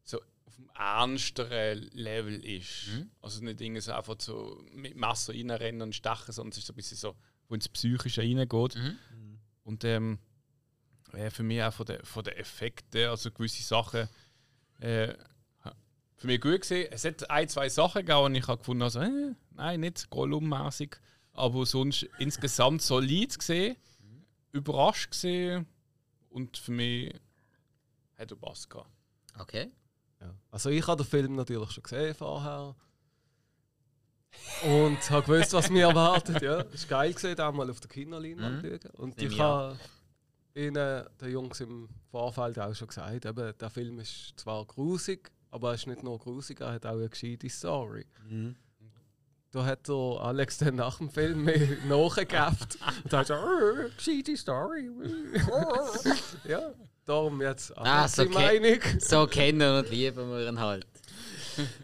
so 0.05 0.19
auf 0.47 0.55
dem 0.57 0.71
ernsteren 0.77 1.91
Level 1.93 2.45
ist. 2.45 2.89
Also 3.21 3.43
nicht 3.43 3.61
irgendwie 3.61 3.81
so 3.81 3.93
einfach 3.93 4.15
so 4.21 4.63
mit 4.73 4.97
Messer 4.97 5.35
reinrennen 5.35 5.83
und 5.83 5.95
stechen, 5.95 6.33
sondern 6.33 6.53
es 6.53 6.59
ist 6.59 6.67
so 6.67 6.73
ein 6.73 6.77
bisschen 6.77 6.97
so, 6.97 7.17
wo 7.49 7.55
ins 7.57 7.69
Psychische 7.69 8.23
reingeht. 8.23 8.77
Und 9.65 9.85
ähm, 9.85 10.19
äh, 11.13 11.31
für 11.31 11.43
mich 11.43 11.63
auch 11.63 11.73
von 11.73 11.87
den 11.87 12.05
von 12.05 12.23
den 12.23 12.35
Effekten, 12.35 13.09
also 13.09 13.33
gewisse 13.33 13.63
Sachen, 13.63 14.09
äh, 14.79 15.15
für 16.17 16.27
mich 16.27 16.41
gut 16.41 16.61
gesehen. 16.61 16.89
Es 16.93 17.05
hat 17.05 17.29
ein, 17.29 17.49
zwei 17.49 17.69
Sachen 17.69 18.05
gegeben, 18.05 18.25
und 18.25 18.35
ich 18.35 18.47
habe 18.47 18.59
gefunden, 18.59 18.83
also, 18.83 19.01
äh, 19.01 19.35
nein, 19.53 19.81
nicht 19.81 20.11
Gollum-mäßig, 20.11 20.97
aber 21.33 21.67
sonst 21.67 22.05
insgesamt 22.19 22.83
solid 22.83 23.37
gesehen, 23.39 23.77
überrascht 24.53 25.11
gesehen 25.11 25.67
und 26.31 26.57
für 26.57 26.73
mich 26.73 27.13
hat 28.17 28.31
er 28.31 28.37
Spass 28.37 28.69
gehabt. 28.69 28.91
Okay. 29.39 29.71
Ja. 30.21 30.35
Also 30.51 30.71
ich 30.71 30.87
habe 30.87 31.03
den 31.03 31.09
Film 31.09 31.37
natürlich 31.37 31.71
schon 31.71 31.83
gesehen 31.83 32.15
vorher. 32.15 32.75
Und 34.65 35.11
habe 35.11 35.23
gewusst, 35.27 35.53
was 35.55 35.71
mich 35.71 35.83
erwartet. 35.83 36.41
Ja. 36.43 36.61
Es 36.73 36.89
war 36.91 37.01
geil, 37.01 37.13
gesehen, 37.15 37.37
da 37.37 37.51
mal 37.51 37.69
auf 37.71 37.81
der 37.81 37.91
Kinoleinwand 37.91 38.63
Mhm. 38.63 38.79
schauen. 38.83 38.91
Und 38.97 39.23
ich 39.23 39.39
habe 39.39 39.79
ihnen, 40.55 41.07
den 41.21 41.33
Jungs 41.33 41.61
im 41.61 41.89
Vorfeld 42.11 42.59
auch 42.59 42.75
schon 42.75 42.89
gesagt, 42.89 43.25
eben, 43.25 43.59
der 43.59 43.71
Film 43.71 43.99
ist 43.99 44.35
zwar 44.37 44.65
grusig, 44.67 45.31
aber 45.51 45.71
er 45.71 45.75
ist 45.75 45.87
nicht 45.87 46.03
nur 46.03 46.19
grusig, 46.19 46.61
er 46.61 46.73
hat 46.73 46.87
auch 46.87 46.93
eine 46.93 47.09
gescheite 47.09 47.49
Story. 47.49 48.07
Da 49.53 49.65
hat 49.65 49.89
der 49.89 49.95
Alex 49.97 50.59
dann 50.59 50.77
nach 50.77 50.99
dem 50.99 51.11
Film 51.11 51.45
mir 51.45 51.77
nachgegäfft 51.89 52.79
und 53.05 53.13
hat 53.13 53.27
so, 53.27 53.35
«Äh, 53.35 53.91
gescheite 53.97 54.37
Story. 54.37 54.89
ja, 56.49 56.71
darum 57.05 57.41
jetzt 57.43 57.77
Ah, 57.77 58.03
Alex 58.03 58.15
so. 58.17 58.25
Meinung. 58.27 58.79
So 59.01 59.27
kennen 59.27 59.79
und 59.79 59.91
lieben 59.91 60.31
wir 60.31 60.49
ihn 60.49 60.61
halt. 60.61 60.87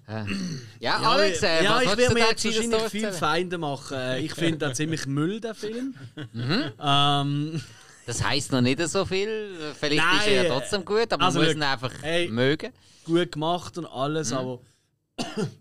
Äh. 0.06 0.24
ja, 0.78 1.01
Ja, 1.02 1.10
Alex, 1.10 1.43
äh, 1.43 1.64
ja 1.64 1.74
was 1.76 1.82
ich 1.82 1.97
werde 1.98 2.14
mir 2.14 2.20
da 2.20 2.28
jetzt 2.30 2.44
wahrscheinlich 2.44 2.66
Story 2.74 2.90
viel 2.90 3.05
erzählen? 3.05 3.20
Feinde 3.20 3.59
machen. 3.59 3.97
Äh, 3.98 4.20
Ich 4.20 4.34
finde 4.34 4.59
den 4.66 4.74
ziemlich 4.74 5.06
Müll, 5.06 5.40
der 5.40 5.55
Film. 5.56 5.94
Mhm. 6.32 6.72
Ähm, 6.80 7.62
Das 8.06 8.22
heisst 8.24 8.52
noch 8.52 8.60
nicht 8.60 8.80
so 8.88 9.05
viel. 9.05 9.56
Vielleicht 9.78 10.05
Nein, 10.05 10.18
ist 10.20 10.26
er 10.28 10.43
ja 10.44 10.51
trotzdem 10.55 10.84
gut, 10.84 11.12
aber 11.12 11.24
also 11.24 11.40
man 11.40 11.48
muss 11.48 11.56
ihn 11.56 11.62
einfach 11.64 11.93
ey. 12.05 12.28
mögen. 12.28 12.72
gut 13.05 13.32
gemacht 13.32 13.76
und 13.76 13.86
alles, 13.86 14.30
Mhm. 14.30 14.36
aber 14.36 14.60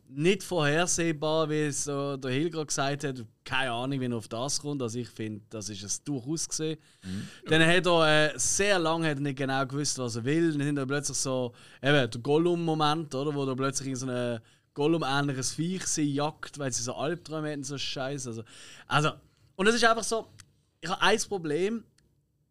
nicht 0.10 0.44
vorhersehbar, 0.44 1.50
wie 1.50 1.64
es 1.64 1.84
so 1.84 2.18
der 2.18 2.32
Hill 2.32 2.50
gerade 2.50 2.66
gesagt 2.66 3.04
hat. 3.04 3.26
Keine 3.44 3.72
Ahnung, 3.72 4.00
wie 4.00 4.06
er 4.06 4.16
auf 4.16 4.28
das 4.28 4.60
kommt. 4.62 4.82
Also 4.82 5.00
ich 5.00 5.10
finde, 5.10 5.42
das 5.50 5.70
ist 5.70 5.84
es 5.84 6.04
durchaus 6.04 6.48
gesehen. 6.48 6.80
Mhm. 7.04 7.28
Dann 7.48 7.66
hat 7.66 7.86
er 7.86 8.34
äh, 8.34 8.40
sehr 8.40 8.80
lange 8.80 9.10
hat 9.10 9.18
er 9.18 9.22
nicht 9.22 9.38
genau 9.38 9.66
gewusst, 9.66 9.98
was 9.98 10.16
er 10.16 10.24
will. 10.24 10.58
Dann 10.58 10.68
hat 10.68 10.78
er 10.78 10.86
plötzlich 10.86 11.18
so 11.18 11.54
eben 11.82 12.10
der 12.10 12.22
Gollum-Moment, 12.22 13.14
oder, 13.14 13.34
wo 13.34 13.46
er 13.46 13.56
plötzlich 13.56 13.90
in 13.90 13.96
so 13.96 14.08
eine 14.08 14.42
Gollum-ähnliches 14.74 15.54
Viech 15.54 15.86
sie 15.86 16.14
jagt, 16.14 16.60
weil 16.60 16.72
sie 16.72 16.84
so 16.84 16.94
Albträume 16.96 17.50
hätten, 17.50 17.64
so 17.64 17.78
Scheiße. 17.78 18.30
Also, 18.30 18.44
also, 18.88 19.12
und 19.56 19.68
es 19.68 19.76
ist 19.76 19.86
einfach 19.86 20.04
so, 20.04 20.28
ich 20.82 20.90
habe 20.90 21.02
ein 21.02 21.20
Problem 21.30 21.84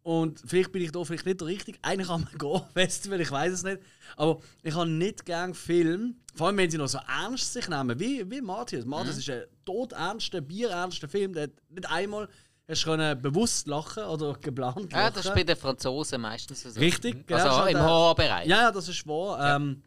und 0.05 0.39
vielleicht 0.45 0.71
bin 0.71 0.83
ich 0.83 0.91
da 0.91 1.03
vielleicht 1.03 1.25
nicht 1.25 1.41
der 1.41 1.47
Richtige. 1.47 1.79
Eigentlich 1.81 2.07
kann 2.07 2.21
man 2.21 2.37
gehen, 2.37 2.61
Festival, 2.73 3.19
ich 3.21 3.31
weiß 3.31 3.51
es 3.51 3.63
nicht. 3.63 3.81
Aber 4.15 4.39
ich 4.61 4.75
habe 4.75 4.87
nicht 4.87 5.25
gern 5.25 5.55
Film, 5.55 6.17
vor 6.35 6.45
allem 6.45 6.57
wenn 6.57 6.69
sie 6.69 6.77
noch 6.77 6.87
so 6.87 6.99
ernst 7.07 7.51
sich 7.51 7.67
nehmen, 7.67 7.99
wie, 7.99 8.29
wie 8.29 8.39
Matthias. 8.39 8.85
Matthias 8.85 9.17
ist 9.17 9.27
ein 9.31 9.45
todernster, 9.65 10.41
bierernster 10.41 11.09
Film, 11.09 11.33
der 11.33 11.49
nicht 11.69 11.89
einmal 11.89 12.29
hast 12.67 12.83
du 12.83 12.89
können 12.91 13.19
bewusst 13.19 13.65
lachen 13.65 14.03
oder 14.03 14.33
geplant 14.35 14.75
lachen. 14.75 14.89
Ja, 14.91 15.09
das 15.09 15.25
ist 15.25 15.33
bei 15.33 15.43
den 15.43 15.55
Franzosen 15.55 16.21
meistens 16.21 16.61
so. 16.61 16.79
Richtig, 16.79 17.25
genau. 17.25 17.43
Also 17.43 17.57
schon 17.61 17.69
im 17.69 17.81
Horrorbereich. 17.81 18.47
Ja, 18.47 18.61
ja, 18.61 18.71
das 18.71 18.87
ist 18.87 19.07
wahr. 19.07 19.55
Ähm, 19.55 19.81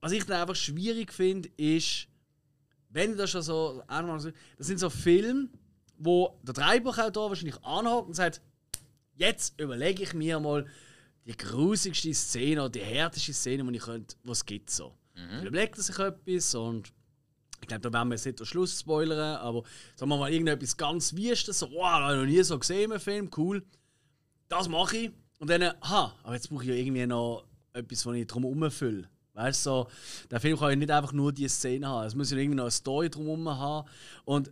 was 0.00 0.10
ich 0.10 0.26
dann 0.26 0.40
einfach 0.40 0.56
schwierig 0.56 1.12
finde, 1.12 1.48
ist, 1.56 2.08
wenn 2.88 3.16
das 3.16 3.30
schon 3.30 3.42
so, 3.42 3.80
das 3.88 4.32
sind 4.66 4.80
so 4.80 4.90
Filme, 4.90 5.50
wo 5.98 6.36
der 6.42 6.52
Drehbuchautor 6.52 7.28
wahrscheinlich 7.28 7.62
anhakt 7.62 8.08
und 8.08 8.14
sagt, 8.14 8.40
jetzt 9.16 9.60
überlege 9.60 10.02
ich 10.02 10.14
mir 10.14 10.38
mal 10.40 10.66
die 11.26 11.36
grusigste 11.36 12.14
Szene 12.14 12.62
oder 12.62 12.70
die 12.70 12.80
härteste 12.80 13.32
Szene, 13.32 13.64
die 13.64 13.76
ich 13.76 13.82
könnte, 13.82 14.16
was 14.22 14.44
gibt 14.44 14.70
so. 14.70 14.94
Mhm. 15.14 15.46
Überlegt 15.46 15.76
er 15.76 15.82
sich 15.82 15.98
etwas 15.98 16.54
und 16.54 16.92
ich 17.60 17.68
glaube, 17.68 17.80
da 17.80 17.92
werden 17.92 18.08
wir 18.08 18.14
jetzt 18.14 18.26
nicht 18.26 18.38
den 18.38 18.46
Schluss 18.46 18.78
spoilern, 18.78 19.36
aber 19.36 19.62
sagen 19.96 20.10
wir 20.10 20.18
mal 20.18 20.30
irgendetwas 20.30 20.76
ganz 20.76 21.14
Wüstes, 21.14 21.58
so, 21.58 21.70
wow, 21.70 21.84
habe 21.84 22.14
ich 22.14 22.20
noch 22.20 22.26
nie 22.26 22.42
so 22.42 22.58
gesehen 22.58 22.92
im 22.92 23.00
Film, 23.00 23.30
cool. 23.36 23.64
Das 24.48 24.68
mache 24.68 24.96
ich. 24.96 25.10
Und 25.38 25.50
dann, 25.50 25.62
aha, 25.80 26.14
aber 26.22 26.34
jetzt 26.34 26.48
brauche 26.48 26.62
ich 26.62 26.68
ja 26.68 26.74
irgendwie 26.74 27.06
noch 27.06 27.44
etwas, 27.72 28.06
was 28.06 28.14
ich 28.14 28.26
drum 28.26 28.44
herumfülle. 28.44 29.08
Weißt 29.32 29.66
du, 29.66 29.70
so, 29.70 29.88
der 30.30 30.40
Film 30.40 30.58
kann 30.58 30.70
ja 30.70 30.76
nicht 30.76 30.90
einfach 30.90 31.12
nur 31.12 31.32
diese 31.32 31.54
Szene 31.54 31.88
haben. 31.88 32.06
Es 32.06 32.14
muss 32.14 32.30
ja 32.30 32.38
irgendwie 32.38 32.56
noch 32.56 32.64
eine 32.64 32.70
Story 32.70 33.10
drumherum 33.10 33.48
haben. 33.50 33.88
Und 34.24 34.50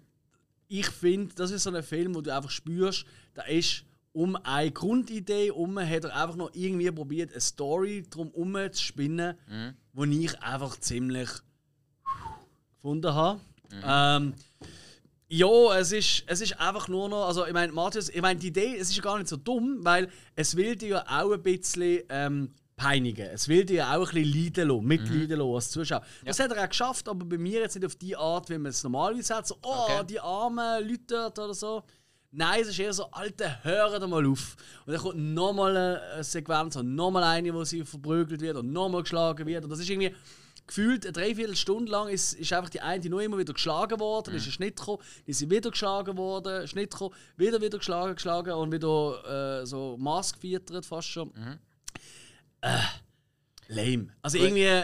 ich 0.69 0.86
finde, 0.86 1.35
das 1.35 1.51
ist 1.51 1.62
so 1.62 1.70
ein 1.70 1.82
Film, 1.82 2.15
wo 2.15 2.20
du 2.20 2.35
einfach 2.35 2.51
spürst, 2.51 3.07
da 3.32 3.43
ist 3.43 3.85
um 4.15 4.36
eine 4.36 4.70
Grundidee 4.70 5.51
um 5.51 5.78
hat 5.78 6.05
er 6.05 6.15
einfach 6.16 6.36
noch 6.36 6.51
irgendwie 6.55 6.91
probiert, 6.91 7.32
eine 7.32 7.41
Story 7.41 8.05
drum 8.09 8.32
zu 8.73 8.82
spinnen, 8.82 9.36
wo 9.93 10.05
ich 10.05 10.41
einfach 10.41 10.78
ziemlich 10.78 11.28
gefunden 12.77 13.12
habe. 13.12 13.41
Ähm, 13.82 14.35
ja, 15.28 15.77
es 15.78 15.91
ist, 15.91 16.23
es 16.27 16.41
ist 16.41 16.61
einfach 16.61 16.86
nur 16.86 17.09
noch, 17.09 17.27
also 17.27 17.45
ich 17.45 17.53
meine, 17.53 17.73
Matthias, 17.73 18.09
ich 18.09 18.23
meine, 18.23 18.39
die 18.39 18.49
Idee, 18.49 18.77
es 18.77 18.91
ist 18.91 18.97
ja 18.97 19.03
gar 19.03 19.19
nicht 19.19 19.28
so 19.28 19.36
dumm, 19.36 19.78
weil 19.81 20.09
es 20.36 20.55
will 20.55 20.77
dir 20.77 20.89
ja 20.89 21.05
auch 21.09 21.32
ein 21.32 21.43
bisschen 21.43 22.03
ähm, 22.09 22.53
peinigen. 22.77 23.27
Es 23.32 23.49
will 23.49 23.65
dir 23.65 23.77
ja 23.77 23.97
auch 23.97 24.12
ein 24.12 24.23
bisschen 24.23 24.45
leiden 24.45 24.69
lassen, 24.69 24.85
mitleiden 24.86 25.39
lassen 25.41 25.55
als 25.55 25.70
Zuschauer. 25.70 26.03
Das 26.24 26.39
hat 26.39 26.53
er 26.53 26.62
auch 26.62 26.69
geschafft, 26.69 27.09
aber 27.09 27.24
bei 27.24 27.39
mir 27.39 27.61
jetzt 27.62 27.74
nicht 27.74 27.85
auf 27.86 27.97
die 27.97 28.15
Art, 28.16 28.49
wie 28.49 28.59
man 28.59 28.70
es 28.70 28.85
normalerweise 28.85 29.35
hat, 29.35 29.49
so, 29.49 29.57
oh, 29.62 29.86
Okay. 29.86 30.05
die 30.09 30.20
armen 30.20 30.86
Leute 30.89 31.03
dort 31.09 31.39
oder 31.41 31.55
so. 31.55 31.82
Nein, 32.36 32.62
es 32.62 32.69
ist 32.69 32.78
eher 32.78 32.93
so, 32.93 33.05
Alter, 33.12 33.59
hör 33.62 33.98
doch 33.98 34.09
mal 34.09 34.27
auf. 34.27 34.56
Und 34.85 34.93
dann 34.93 35.01
kommt 35.01 35.19
nochmal 35.19 35.77
eine 35.77 36.24
Sequenz 36.24 36.74
und 36.77 36.94
nochmal 36.94 37.23
eine, 37.23 37.55
wo 37.55 37.62
sie 37.65 37.85
verprügelt 37.85 38.40
wird 38.40 38.56
und 38.56 38.73
nochmal 38.73 39.02
geschlagen 39.02 39.47
wird. 39.47 39.62
Und 39.65 39.70
das 39.70 39.78
ist 39.78 39.89
irgendwie 39.89 40.15
gefühlt 40.66 41.05
eine 41.05 41.12
Dreiviertelstunde 41.12 41.93
lang 41.93 42.09
ist, 42.09 42.32
ist 42.32 42.52
einfach 42.52 42.70
die 42.70 42.81
eine 42.81 43.09
nur 43.09 43.23
immer 43.23 43.39
wieder 43.39 43.52
geschlagen 43.52 44.01
worden, 44.01 44.31
Mhm. 44.32 44.36
ist 44.39 44.47
ein 44.47 44.52
Schnitt 44.52 44.77
gekommen, 44.78 45.02
die 45.27 45.32
sind 45.32 45.51
wieder 45.51 45.70
geschlagen 45.70 46.16
worden, 46.16 46.66
Schnitt 46.66 46.90
gekommen, 46.90 47.15
wieder 47.36 47.61
wieder 47.61 47.78
geschlagen, 47.78 48.15
geschlagen 48.15 48.52
und 48.55 48.73
wieder 48.73 49.61
äh, 49.62 49.66
so 49.66 49.97
maßgeviertert 49.98 50.86
fast 50.86 51.09
schon. 51.09 51.28
Mhm. 51.28 51.59
Äh, 52.62 52.78
lame. 53.69 54.09
Also 54.23 54.39
irgendwie... 54.39 54.62
äh, 54.65 54.82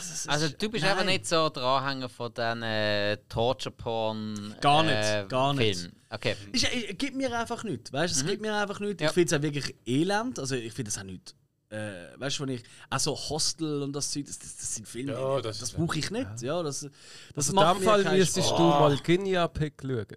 es 0.00 0.28
Also 0.28 0.48
du 0.48 0.68
bist 0.68 0.82
nein. 0.84 0.92
einfach 0.92 1.04
nicht 1.06 1.26
so 1.26 1.48
der 1.48 1.62
Anhänger 1.62 2.08
von 2.08 2.32
diesen 2.34 2.62
äh, 2.62 3.16
Torture-Porn 3.28 4.54
Gar 4.60 4.82
nicht, 4.82 4.92
äh, 4.94 5.26
gar 5.28 5.54
nicht. 5.54 5.78
Filmen. 5.80 5.96
Okay. 6.10 6.36
Ist, 6.52 6.64
es 6.72 6.98
gibt 6.98 7.14
mir 7.16 7.36
einfach 7.38 7.62
nichts. 7.64 7.92
Weißt 7.92 8.14
du, 8.16 8.20
es 8.20 8.26
gibt 8.26 8.42
mir 8.42 8.54
einfach 8.54 8.80
nichts. 8.80 9.00
Mhm. 9.00 9.04
Ja. 9.04 9.08
Ich 9.10 9.14
finde 9.14 9.34
es 9.34 9.38
auch 9.38 9.42
wirklich 9.42 9.74
elend. 9.86 10.38
Also 10.38 10.54
ich 10.56 10.72
finde 10.72 10.90
es 10.90 10.98
auch 10.98 11.02
nicht. 11.04 11.34
Äh, 11.72 12.18
weißt 12.18 12.40
du, 12.40 12.42
wenn 12.42 12.54
ich. 12.56 12.64
Also 12.90 13.14
Hostel 13.16 13.84
und 13.84 13.92
das 13.94 14.10
Zeug, 14.10 14.26
das, 14.26 14.40
das, 14.40 14.56
das 14.56 14.74
sind 14.74 14.88
Filme. 14.88 15.12
Ja, 15.12 15.40
das 15.40 15.60
das 15.60 15.68
ist- 15.70 15.76
brauche 15.76 15.96
ich 16.00 16.10
nicht. 16.10 16.42
Ja, 16.42 16.64
das, 16.64 16.80
das 16.80 16.90
Also 17.36 17.52
in 17.52 17.54
macht 17.54 17.76
dem 17.76 17.78
mir 17.78 17.84
Fall 17.84 18.18
müsstest 18.18 18.50
du 18.50 18.58
mal 18.58 18.96
Guinea 18.98 19.46
Pig 19.46 19.74
schauen. 19.80 20.06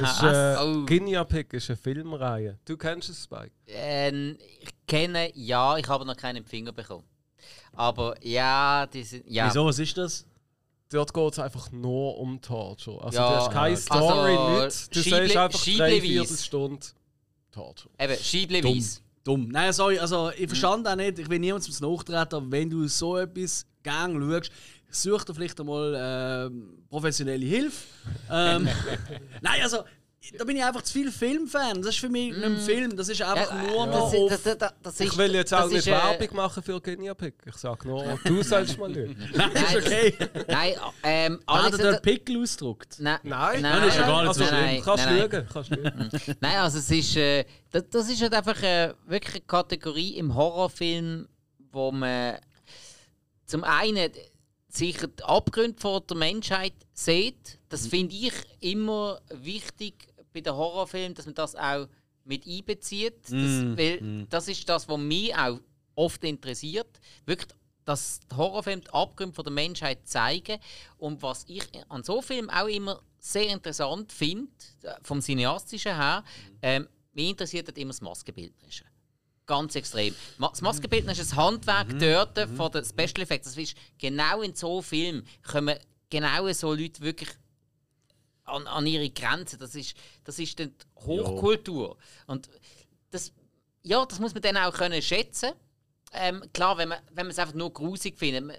Das 0.00 0.16
ist, 0.16 0.22
äh, 0.22 0.56
Oh. 0.60 0.86
Guinea 0.86 1.24
Pig 1.24 1.52
ist 1.54 1.70
eine 1.70 1.76
Filmreihe. 1.76 2.58
Du 2.64 2.76
kennst 2.76 3.08
es, 3.08 3.24
Spike? 3.24 3.50
Ähm, 3.66 4.38
ich 4.60 4.68
kenne, 4.86 5.32
ja, 5.34 5.76
ich 5.76 5.88
habe 5.88 6.04
noch 6.06 6.16
keinen 6.16 6.44
Finger 6.44 6.70
bekommen. 6.72 7.02
Aber 7.74 8.14
ja, 8.22 8.86
die 8.86 9.02
sind. 9.02 9.24
Ja. 9.28 9.48
Wieso, 9.48 9.64
was 9.66 9.78
ist 9.78 9.96
das? 9.96 10.26
Dort 10.90 11.14
geht 11.14 11.32
es 11.32 11.38
einfach 11.38 11.70
nur 11.70 12.18
um 12.18 12.40
Torture. 12.40 13.02
Also 13.04 13.16
Ja, 13.18 13.28
du 13.30 13.36
hast 13.36 13.50
keine 13.52 13.76
also, 13.76 13.82
Story, 13.84 14.60
nichts. 14.62 14.90
Du 14.90 15.00
Schieble- 15.00 15.22
siehst 15.26 15.36
einfach 15.36 15.60
Schieble- 15.60 15.78
drei 15.78 15.92
Weiss. 15.96 16.02
Viertelstunde 16.02 16.86
Torture. 17.52 17.90
Eben, 17.98 18.16
Scheibleweise. 18.16 19.00
Dumm. 19.22 19.48
Nein, 19.48 19.72
sorry, 19.72 19.98
also 19.98 20.30
ich 20.36 20.46
verstand 20.48 20.88
auch 20.88 20.96
nicht, 20.96 21.18
ich 21.18 21.28
will 21.28 21.38
niemandem 21.38 21.70
zum 21.70 21.92
Nachtreten, 21.94 22.34
aber 22.34 22.50
wenn 22.50 22.70
du 22.70 22.88
so 22.88 23.18
etwas 23.18 23.66
gern 23.82 24.18
schaust, 24.20 24.50
such 24.90 25.24
dir 25.24 25.34
vielleicht 25.34 25.60
einmal 25.60 25.94
ähm, 25.96 26.82
professionelle 26.88 27.44
Hilfe. 27.44 27.86
Ähm, 28.30 28.66
nein, 29.42 29.60
also 29.62 29.84
da 30.38 30.44
bin 30.44 30.56
ich 30.56 30.64
einfach 30.64 30.82
zu 30.82 30.92
viel 30.92 31.10
Filmfan. 31.10 31.80
Das 31.80 31.94
ist 31.94 32.00
für 32.00 32.10
mich 32.10 32.34
nicht 32.34 32.44
ein 32.44 32.58
Film, 32.58 32.94
das 32.94 33.08
ist 33.08 33.22
einfach 33.22 33.50
Ja, 33.54 33.62
nur 33.62 33.86
das, 33.86 33.94
noch 33.94 34.14
auf... 34.14 34.28
das, 34.28 34.42
das, 34.42 34.72
das 34.82 35.00
ist, 35.00 35.12
Ich 35.12 35.16
will 35.16 35.34
jetzt 35.34 35.54
auch 35.54 35.68
nicht 35.68 35.86
äh, 35.86 35.92
Werbung 35.92 36.36
machen 36.36 36.62
für 36.62 36.78
Guinea 36.80 37.14
Pig. 37.14 37.34
Ich 37.46 37.56
sag 37.56 37.84
nur, 37.86 38.18
du 38.24 38.42
sollst 38.42 38.78
mal 38.78 38.92
schauen. 38.92 39.16
Nein, 39.34 39.52
ist 39.52 39.76
okay. 39.76 40.14
Nein, 40.46 40.74
ähm, 41.02 41.40
Hat 41.46 41.64
Alex, 41.64 41.78
er 41.78 41.92
dort 41.92 42.02
Pickel 42.02 42.42
ausgedruckt? 42.42 42.96
Nein, 42.98 43.18
Nein, 43.22 43.62
nein, 43.62 43.80
das 43.80 43.88
ist 43.88 44.00
ja 44.00 44.06
gar 44.06 44.24
nicht 44.24 44.34
so 44.34 44.42
also, 44.42 44.54
nein, 44.54 44.82
Kannst 44.84 45.04
nein, 45.06 45.18
schauen. 45.18 45.46
Kannst 45.50 45.68
schauen. 45.70 46.36
Nein, 46.40 46.56
also 46.56 46.78
es 46.78 46.90
ist, 46.90 47.16
äh, 47.16 47.44
das, 47.70 47.84
das 47.90 48.10
ist 48.10 48.20
halt 48.20 48.34
einfach 48.34 48.62
äh, 48.62 48.92
wirklich 49.06 49.36
eine 49.36 49.44
Kategorie 49.46 50.16
im 50.18 50.34
Horrorfilm, 50.34 51.28
wo 51.72 51.90
man 51.92 52.36
zum 53.46 53.64
einen 53.64 54.10
sicher 54.68 55.08
die 55.08 55.24
Abgründe 55.24 55.80
von 55.80 56.02
der 56.08 56.16
Menschheit 56.16 56.74
sieht. 56.92 57.58
Das 57.68 57.86
finde 57.86 58.14
ich 58.14 58.32
immer 58.60 59.20
wichtig 59.30 59.94
bei 60.32 60.40
den 60.40 60.54
Horrorfilmen, 60.54 61.14
dass 61.14 61.26
man 61.26 61.34
das 61.34 61.56
auch 61.56 61.88
mit 62.24 62.46
einbezieht. 62.46 63.24
Das, 63.24 63.32
weil 63.32 64.26
das 64.28 64.48
ist 64.48 64.68
das, 64.68 64.88
was 64.88 64.98
mich 64.98 65.34
auch 65.34 65.60
oft 65.94 66.22
interessiert. 66.24 67.00
Wirklich, 67.26 67.48
dass 67.84 68.20
Horrorfilme 68.36 68.82
die 68.82 68.90
Abgründe 68.90 69.42
der 69.42 69.52
Menschheit 69.52 70.06
zeigen. 70.06 70.58
Und 70.98 71.22
was 71.22 71.44
ich 71.48 71.62
an 71.88 72.02
so 72.02 72.22
Filmen 72.22 72.50
auch 72.50 72.66
immer 72.66 73.00
sehr 73.18 73.48
interessant 73.48 74.12
finde, 74.12 74.50
äh, 74.82 74.94
vom 75.02 75.20
Cineastischen 75.20 75.96
her, 75.96 76.24
ähm, 76.62 76.88
mich 77.12 77.30
interessiert 77.30 77.66
halt 77.66 77.78
immer 77.78 77.90
das 77.90 78.00
Maskenbildnerische. 78.00 78.84
Ganz 79.46 79.74
extrem. 79.74 80.14
Das 80.38 80.62
Maskenbildnerische 80.62 81.22
ist 81.22 81.32
das 81.32 81.38
Handwerk 81.38 81.98
dort 81.98 82.38
von 82.56 82.70
den 82.70 82.84
Special 82.84 83.22
Effects. 83.22 83.48
Das 83.48 83.56
ist 83.56 83.76
genau 83.98 84.42
in 84.42 84.54
so 84.54 84.80
Filmen 84.80 85.26
kommen 85.42 85.76
genau 86.08 86.52
so 86.52 86.72
Leute 86.72 87.00
wirklich 87.00 87.30
an, 88.50 88.66
an 88.66 88.86
ihre 88.86 89.10
Grenzen. 89.10 89.58
Das 89.58 89.74
ist, 89.74 89.94
das 90.24 90.38
ist 90.38 90.58
dann 90.58 90.74
die 90.78 91.06
Hochkultur. 91.06 91.96
Und 92.26 92.48
das, 93.10 93.32
ja, 93.82 94.04
das 94.04 94.18
muss 94.18 94.34
man 94.34 94.42
dann 94.42 94.56
auch 94.56 94.72
können 94.72 95.00
schätzen. 95.02 95.52
Ähm, 96.12 96.42
klar, 96.52 96.76
wenn 96.78 96.88
man, 96.88 96.98
wenn 97.08 97.26
man 97.26 97.30
es 97.30 97.38
einfach 97.38 97.54
nur 97.54 97.72
grusig 97.72 98.18
findet, 98.18 98.44
man, 98.44 98.56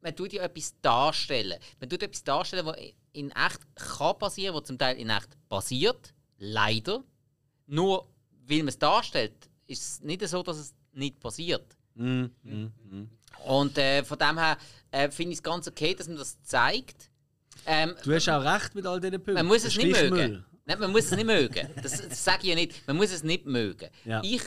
man 0.00 0.16
tut 0.16 0.32
ja 0.32 0.42
etwas 0.42 0.74
darstellen. 0.80 1.58
Man 1.80 1.88
tut 1.88 2.02
etwas 2.02 2.24
darstellen, 2.24 2.66
was 2.66 2.76
in 3.12 3.30
echt 3.32 3.60
kann 3.74 4.18
passieren, 4.18 4.54
was 4.54 4.64
zum 4.64 4.78
Teil 4.78 4.96
in 4.96 5.10
echt 5.10 5.28
passiert. 5.48 6.14
Leider. 6.38 7.02
Nur 7.66 8.08
weil 8.46 8.58
man 8.58 8.68
es 8.68 8.78
darstellt, 8.78 9.48
ist 9.66 9.82
es 9.82 10.00
nicht 10.00 10.26
so, 10.26 10.42
dass 10.42 10.56
es 10.56 10.74
nicht 10.92 11.20
passiert. 11.20 11.76
Und 13.44 13.78
äh, 13.78 14.02
von 14.04 14.18
dem 14.18 14.38
her 14.38 14.56
äh, 14.90 15.10
finde 15.10 15.32
ich 15.32 15.38
es 15.38 15.42
ganz 15.42 15.68
okay, 15.68 15.94
dass 15.94 16.08
man 16.08 16.16
das 16.16 16.40
zeigt. 16.42 17.07
Ähm, 17.66 17.94
Du 18.04 18.14
hast 18.14 18.28
auch 18.28 18.42
recht 18.44 18.74
mit 18.74 18.86
all 18.86 19.00
diesen 19.00 19.14
Punkten. 19.16 19.34
man 19.34 19.46
muss 19.46 19.64
es 19.64 19.76
nicht 19.76 19.88
mögen. 20.10 20.44
Nein, 20.64 20.78
man 20.80 20.90
muss 20.92 21.04
es 21.06 21.10
nicht 21.12 21.24
mögen. 21.26 21.68
Das, 21.82 22.02
das 22.08 22.24
sage 22.24 22.40
ich 22.42 22.48
ja 22.50 22.54
nicht. 22.54 22.86
Man 22.86 22.96
muss 22.96 23.10
es 23.10 23.22
nicht 23.22 23.46
mögen. 23.46 23.88
Ja. 24.04 24.20
Ich 24.24 24.42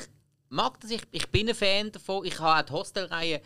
mag 0.50 0.80
das, 0.80 0.92
ich, 0.92 1.02
ich 1.12 1.28
bin 1.30 1.50
ein 1.50 1.56
Fan 1.56 1.92
davon. 1.92 2.26
Ich 2.26 2.40
habe 2.40 2.60
auch 2.62 2.66
die 2.66 2.74
Hostelreihe 2.74 3.42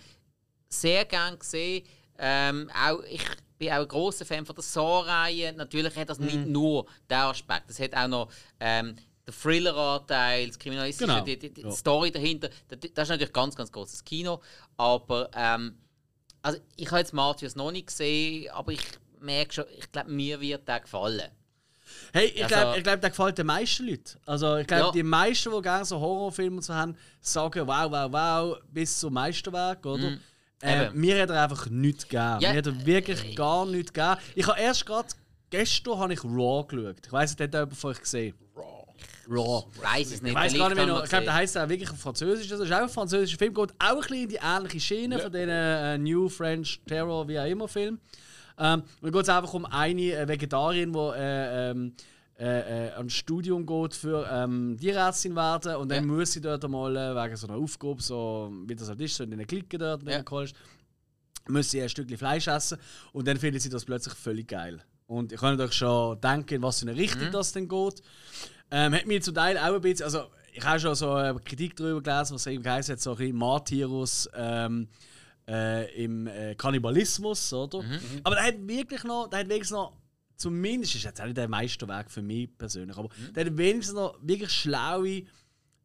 sehr 0.68 1.06
gern 1.06 1.40
gesehen. 1.40 1.86
Ähm, 2.18 2.70
auch, 2.74 3.02
ich 3.10 3.22
bin 3.58 3.70
auch 3.72 3.76
ein 3.82 3.88
großer 3.88 4.26
Fan 4.26 4.46
von 4.46 4.56
der 4.56 4.64
Saw-Reihe. 4.64 5.54
Natürlich 5.54 5.96
hat 5.96 6.10
das 6.10 6.20
Mhm. 6.20 6.26
nicht 6.26 6.46
nur 6.48 6.86
den 7.10 7.18
Aspekt. 7.18 7.70
Es 7.70 7.80
hat 7.80 7.94
auch 7.96 8.08
noch 8.08 8.30
ähm, 8.60 8.96
den 9.28 9.34
Thriller-Anteil, 9.34 10.48
das 10.48 10.60
Kriminalistische, 10.60 11.12
Genau. 11.12 11.24
die, 11.24 11.38
die, 11.40 11.54
die 11.54 11.62
Ja. 11.62 11.72
Story 11.72 12.12
dahinter. 12.12 12.50
Das, 12.68 12.80
das 12.94 13.04
ist 13.04 13.10
natürlich 13.10 13.34
ganz, 13.34 13.56
ganz 13.56 13.72
großes 13.72 14.04
Kino. 14.04 14.42
Aber 14.78 15.30
ähm, 15.34 15.78
also 16.42 16.60
ich 16.76 16.88
habe 16.88 17.00
jetzt 17.00 17.14
Matthias 17.14 17.56
noch 17.56 17.72
nicht 17.72 17.88
gesehen, 17.88 18.50
aber 18.52 18.72
ich 18.74 18.82
merke 19.26 19.54
schon, 19.54 19.66
ich 19.78 19.92
glaube, 19.92 20.12
mir 20.12 20.40
wird 20.40 20.68
der 20.68 20.80
gefallen. 20.80 21.30
Hey, 22.14 22.28
ich 22.28 22.44
Also- 22.44 22.56
glaube, 22.56 22.82
glaub, 22.82 23.02
der 23.02 23.10
gefällt 23.10 23.38
den 23.38 23.46
meisten 23.48 23.88
Leuten. 23.88 24.20
Also, 24.26 24.58
ich 24.58 24.68
glaube, 24.68 24.84
Ja. 24.86 24.92
die 24.92 25.04
meisten, 25.04 25.52
die 25.54 25.62
gerne 25.62 25.86
so 25.86 26.00
Horrorfilme 26.00 26.62
so 26.62 26.74
haben, 26.74 26.96
sagen 27.22 27.68
wow, 27.68 27.92
wow, 27.92 28.12
wow, 28.12 28.58
bis 28.72 29.00
zum 29.00 29.14
Meisterwerk, 29.14 29.86
oder? 29.86 30.12
Mhm. 30.12 30.20
Äh, 30.62 30.90
mir 30.92 31.22
hat 31.22 31.30
er 31.30 31.44
einfach 31.44 31.68
nichts 31.70 32.04
gegeben. 32.04 32.40
Ja, 32.40 32.52
mir 32.52 32.58
hat 32.58 32.68
er 32.68 32.86
wirklich 32.86 33.36
gar 33.36 33.66
nichts 33.66 33.94
gegeben. 33.94 34.18
Ich 34.36 34.48
habe 34.48 34.60
erst 34.60 34.86
gerade 34.86 35.10
gestern 35.50 36.00
habe 36.00 36.14
ich 36.14 36.24
Raw 36.24 36.66
geschaut. 36.68 36.96
Ich 37.06 37.12
weiß 37.12 37.32
nicht, 37.32 37.42
hat 37.42 37.54
jemand 37.54 37.78
von 37.78 37.92
euch 37.92 38.00
gesehen? 38.00 38.36
Raw. 39.28 39.66
Ich 39.74 39.82
weiß 39.84 40.12
es 40.12 40.22
nicht. 40.22 40.32
Ich 40.32 40.36
weiß 40.36 40.54
gar 40.54 40.70
nicht 40.70 40.78
mehr 40.78 40.86
wir 40.88 40.94
noch. 40.94 41.04
Ich 41.04 41.10
glaube, 41.10 41.26
der 41.26 41.34
heißt 41.34 41.58
auch 41.58 41.68
wirklich 41.68 41.90
Französisch. 41.90 42.48
Das 42.48 42.60
ist 42.60 42.72
auch 42.72 42.78
ein 42.78 42.90
französischer 42.90 43.38
Film, 43.38 43.54
geht 43.54 43.72
auch 43.80 43.86
ein 43.90 43.98
bisschen 43.98 44.16
in 44.24 44.30
die 44.30 44.40
ähnliche 44.42 44.80
Schiene 44.80 45.20
von 45.20 45.32
diesen 45.32 45.50
äh, 45.50 45.98
New 45.98 46.30
French 46.30 46.80
Terror, 46.88 47.28
wie 47.28 47.40
auch 47.40 47.46
immer 47.46 47.68
Film. 47.68 48.00
Ähm, 48.58 48.84
und 49.02 49.12
geht 49.12 49.24
es 49.24 49.30
einfach 49.30 49.54
um 49.54 49.66
eine 49.66 50.14
äh, 50.14 50.28
Vegetarierin, 50.28 50.94
die 50.94 51.00
äh, 51.00 51.72
ähm, 51.72 51.94
äh, 52.38 52.88
äh, 52.88 52.92
ans 52.94 53.14
Studium 53.14 53.66
geht 53.66 53.94
für 53.94 54.28
ähm, 54.32 54.78
Tierärztin 54.80 55.36
werden 55.36 55.76
und 55.78 55.90
dann 55.90 56.06
Ja. 56.08 56.14
muss 56.16 56.34
sie 56.34 56.42
dort 56.42 56.64
einmal 56.66 56.96
äh, 56.96 57.16
wegen 57.16 57.36
so 57.38 57.48
einer 57.48 57.58
Aufgabe, 57.58 58.02
so 58.02 58.52
wie 58.68 58.76
das 58.76 58.90
halt 58.90 59.00
ist, 59.02 59.16
so 59.16 59.24
in 59.24 59.32
den 59.32 59.48
Klicken 59.48 59.80
dort 59.80 60.04
in 60.04 60.10
Ja. 60.10 60.18
den 60.18 60.26
College, 60.26 60.52
muss 61.48 61.72
sie 61.72 61.82
ein 61.82 61.90
Stückchen 61.90 62.18
Fleisch 62.18 62.48
essen 62.48 62.78
und 63.14 63.28
dann 63.28 63.38
findet 63.38 63.62
sie 63.62 63.70
das 63.70 63.86
plötzlich 63.86 64.14
völlig 64.16 64.48
geil. 64.48 64.82
Und 65.08 65.32
ich 65.32 65.40
kann 65.40 65.60
euch 65.62 65.74
schon 65.74 66.20
denken, 66.20 66.56
in 66.56 66.62
was 66.64 66.80
für 66.80 66.88
eine 66.90 66.98
Richtung 66.98 67.30
das 67.32 67.52
dann 67.54 67.68
geht. 67.68 68.02
Ähm, 68.72 68.94
hat 68.96 69.06
mir 69.06 69.22
zum 69.22 69.36
Teil 69.36 69.58
auch 69.58 69.76
ein 69.76 69.82
bisschen, 69.82 70.06
also 70.06 70.24
ich 70.54 70.64
habe 70.66 70.80
schon 70.80 70.96
so 70.96 71.12
eine 71.12 71.40
Kritik 71.40 71.76
darüber 71.76 72.02
gelesen, 72.02 72.34
was 72.36 72.48
eben 72.48 72.64
geheißen 72.64 72.94
hat, 72.94 73.00
so 73.02 73.12
ein 73.12 73.18
bisschen 73.18 73.38
Martyrus 73.38 74.28
ähm, 74.36 74.88
äh, 75.48 76.04
im 76.04 76.28
äh, 76.28 76.56
Kannibalismus, 76.56 77.54
oder? 77.54 77.80
Aber 78.24 78.36
der 78.36 78.46
hat 78.46 78.68
wirklich 78.68 79.04
noch, 79.04 79.28
der 79.30 79.40
hat 79.40 79.50
wenigstens 79.50 79.76
noch, 79.78 79.94
zumindest 80.38 80.96
ist 80.96 81.04
jetzt 81.04 81.22
auch 81.22 81.26
nicht 81.26 81.38
der 81.38 81.48
Meisterwerk 81.48 82.10
für 82.12 82.22
mich 82.22 82.50
persönlich, 82.58 82.98
aber 82.98 83.10
der 83.36 83.46
hat 83.46 83.58
wenigstens 83.58 83.96
noch 83.96 84.18
wirklich 84.22 84.52
schlaue 84.52 85.24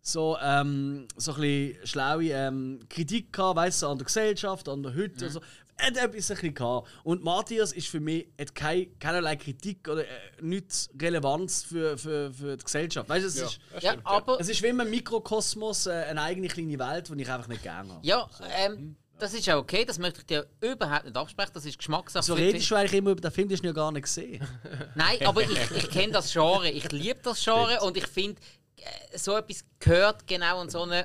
so, 0.02 0.38
ähm, 0.42 1.06
so 1.16 1.34
ein 1.34 1.40
bisschen 1.40 1.86
schlaue 1.86 2.30
ähm, 2.30 2.80
Kritik 2.88 3.32
gehabt, 3.32 3.56
weißt 3.56 3.82
du, 3.82 3.88
an 3.88 3.98
der 3.98 4.06
Gesellschaft, 4.06 4.68
an 4.68 4.82
der 4.82 4.94
Hütte 4.94 5.26
und 5.26 5.32
so. 5.32 5.40
Er 5.76 5.86
hat 5.86 5.96
etwas 5.96 6.30
ein 6.30 6.36
bisschen 6.36 6.54
gehabt. 6.54 6.88
Und 7.04 7.24
Matthias 7.24 7.72
ist 7.72 7.88
für 7.88 8.00
mich 8.00 8.28
hat 8.38 8.54
kei, 8.54 8.90
keinerlei 8.98 9.36
Kritik 9.36 9.88
oder 9.88 10.02
äh, 10.02 10.06
nichts 10.40 10.90
Relevanz 11.00 11.62
für, 11.64 11.96
für, 11.96 12.32
für 12.32 12.56
die 12.56 12.64
Gesellschaft. 12.64 13.08
Weißt 13.08 13.24
du, 13.24 13.28
es, 13.28 13.36
ist, 13.36 13.60
Ja, 13.80 13.96
aber 14.04 14.38
es 14.40 14.48
ist 14.48 14.62
wie 14.62 14.68
ein 14.68 14.90
Mikrokosmos, 14.90 15.86
äh, 15.86 15.92
eine 15.92 16.22
eigene 16.22 16.48
kleine 16.48 16.78
Welt, 16.78 17.08
die 17.08 17.22
ich 17.22 17.30
einfach 17.30 17.48
nicht 17.48 17.62
gerne 17.62 17.94
habe. 17.94 18.06
ja, 18.06 18.28
ähm, 18.58 18.96
das 19.20 19.34
ist 19.34 19.46
ja 19.46 19.56
okay, 19.58 19.84
das 19.84 19.98
möchte 19.98 20.20
ich 20.20 20.26
dir 20.26 20.46
überhaupt 20.60 21.04
nicht 21.04 21.16
absprechen, 21.16 21.52
das 21.54 21.64
ist 21.64 21.78
Geschmackssache. 21.78 22.24
So 22.24 22.34
redest 22.34 22.70
du 22.70 22.74
eigentlich 22.74 22.94
immer 22.94 23.10
über 23.10 23.20
den 23.20 23.30
Film, 23.30 23.48
den 23.48 23.56
hast 23.56 23.62
du 23.62 23.68
ja 23.68 23.72
gar 23.72 23.92
nicht 23.92 24.02
gesehen. 24.02 24.46
Nein, 24.94 25.24
aber 25.26 25.42
ich, 25.42 25.50
ich 25.76 25.90
kenne 25.90 26.12
das 26.12 26.32
Genre, 26.32 26.68
ich 26.70 26.90
liebe 26.92 27.20
das 27.22 27.42
Genre 27.44 27.80
und 27.82 27.96
ich 27.96 28.06
finde, 28.06 28.40
äh, 28.76 29.18
so 29.18 29.36
etwas 29.36 29.64
gehört 29.78 30.26
genau 30.26 30.60
an 30.60 30.68
so 30.70 30.82
einem 30.82 31.04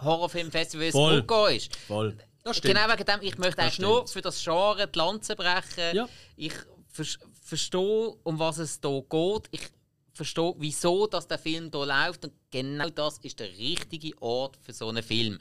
Horrorfilmfestival, 0.00 0.84
wie 0.84 0.88
es 0.88 0.92
Voll. 0.92 1.12
Vulgo 1.14 1.46
ist. 1.46 1.76
Voll. 1.86 2.16
Das 2.42 2.56
stimmt. 2.56 2.74
Genau 2.74 2.92
wegen 2.92 3.04
dem, 3.04 3.22
ich 3.22 3.38
möchte 3.38 3.62
eigentlich 3.62 3.74
stimmt. 3.74 3.88
nur 3.88 4.08
für 4.08 4.20
das 4.20 4.42
Genre 4.42 4.88
die 4.88 4.98
Lanze 4.98 5.36
brechen. 5.36 5.94
Ja. 5.96 6.08
Ich 6.36 6.54
vers- 6.88 7.18
verstehe, 7.44 8.14
um 8.24 8.38
was 8.38 8.58
es 8.58 8.80
hier 8.82 9.04
geht. 9.08 9.48
Ich 9.52 9.60
verstehe, 10.12 10.54
wieso 10.58 11.06
dass 11.06 11.28
der 11.28 11.38
Film 11.38 11.70
hier 11.72 11.86
läuft. 11.86 12.24
Und 12.24 12.32
genau 12.50 12.88
das 12.90 13.18
ist 13.18 13.38
der 13.38 13.48
richtige 13.48 14.10
Ort 14.20 14.56
für 14.60 14.72
so 14.72 14.88
einen 14.88 15.02
Film. 15.04 15.38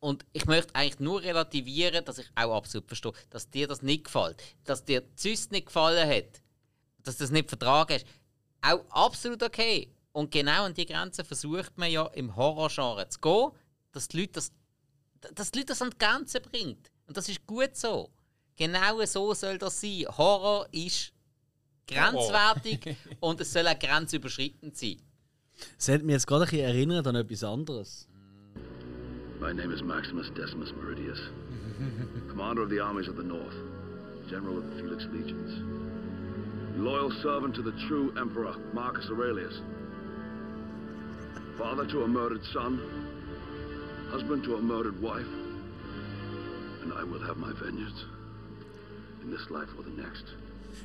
Und 0.00 0.24
ich 0.32 0.46
möchte 0.46 0.74
eigentlich 0.74 1.00
nur 1.00 1.22
relativieren, 1.22 2.04
dass 2.04 2.18
ich 2.18 2.30
auch 2.34 2.56
absolut 2.56 2.86
verstehe, 2.86 3.12
dass 3.30 3.50
dir 3.50 3.66
das 3.66 3.82
nicht 3.82 4.04
gefällt. 4.04 4.42
Dass 4.64 4.84
dir 4.84 5.02
Zyst 5.16 5.50
nicht 5.50 5.66
gefallen 5.66 6.08
hat. 6.08 6.42
Dass 7.02 7.16
du 7.16 7.24
das 7.24 7.30
nicht 7.30 7.48
vertragen 7.48 7.94
hast. 7.94 8.06
Auch 8.60 8.84
absolut 8.90 9.42
okay. 9.42 9.92
Und 10.12 10.30
genau 10.30 10.64
an 10.64 10.74
die 10.74 10.86
Grenze 10.86 11.24
versucht 11.24 11.76
man 11.76 11.90
ja 11.90 12.06
im 12.08 12.34
Horrorgenre 12.34 13.08
zu 13.08 13.20
gehen, 13.20 13.50
dass 13.92 14.08
die 14.08 14.20
Leute 14.20 14.32
das 14.34 14.52
dass 15.20 15.50
die 15.50 15.58
Leute 15.58 15.68
das 15.68 15.82
an 15.82 15.90
die 15.90 15.98
Grenze 15.98 16.40
bringt. 16.40 16.90
Und 17.06 17.16
das 17.16 17.28
ist 17.28 17.46
gut 17.46 17.74
so. 17.74 18.10
Genau 18.56 19.04
so 19.04 19.34
soll 19.34 19.58
das 19.58 19.80
sein. 19.80 20.04
Horror 20.16 20.68
ist 20.72 21.12
grenzwertig 21.86 22.96
und 23.20 23.40
es 23.40 23.52
soll 23.52 23.66
auch 23.66 23.78
grenzüberschreitend 23.78 24.76
sein. 24.76 25.00
Das 25.76 25.88
hat 25.88 26.02
mich 26.02 26.14
jetzt 26.14 26.26
gerade 26.26 26.44
ein 26.44 26.50
bisschen 26.50 26.66
erinnert 26.66 27.06
an 27.06 27.16
etwas 27.16 27.44
anderes. 27.44 28.08
My 29.40 29.52
name 29.52 29.70
is 29.70 29.84
Maximus 29.84 30.28
Decimus 30.30 30.72
Meridius, 30.72 31.20
commander 32.28 32.62
of 32.62 32.70
the 32.70 32.80
armies 32.80 33.06
of 33.06 33.14
the 33.14 33.22
North, 33.22 33.54
general 34.28 34.58
of 34.58 34.68
the 34.68 34.82
Felix 34.82 35.04
Legions, 35.12 35.62
loyal 36.76 37.12
servant 37.22 37.54
to 37.54 37.62
the 37.62 37.70
true 37.86 38.12
emperor 38.18 38.56
Marcus 38.72 39.06
Aurelius, 39.08 39.60
father 41.56 41.86
to 41.86 42.02
a 42.02 42.08
murdered 42.08 42.42
son, 42.52 44.08
husband 44.10 44.42
to 44.42 44.56
a 44.56 44.60
murdered 44.60 45.00
wife, 45.00 45.30
and 46.82 46.92
I 46.92 47.04
will 47.04 47.20
have 47.24 47.36
my 47.36 47.52
vengeance 47.62 48.04
in 49.22 49.30
this 49.30 49.48
life 49.50 49.68
or 49.76 49.84
the 49.84 49.90
next. 49.90 50.24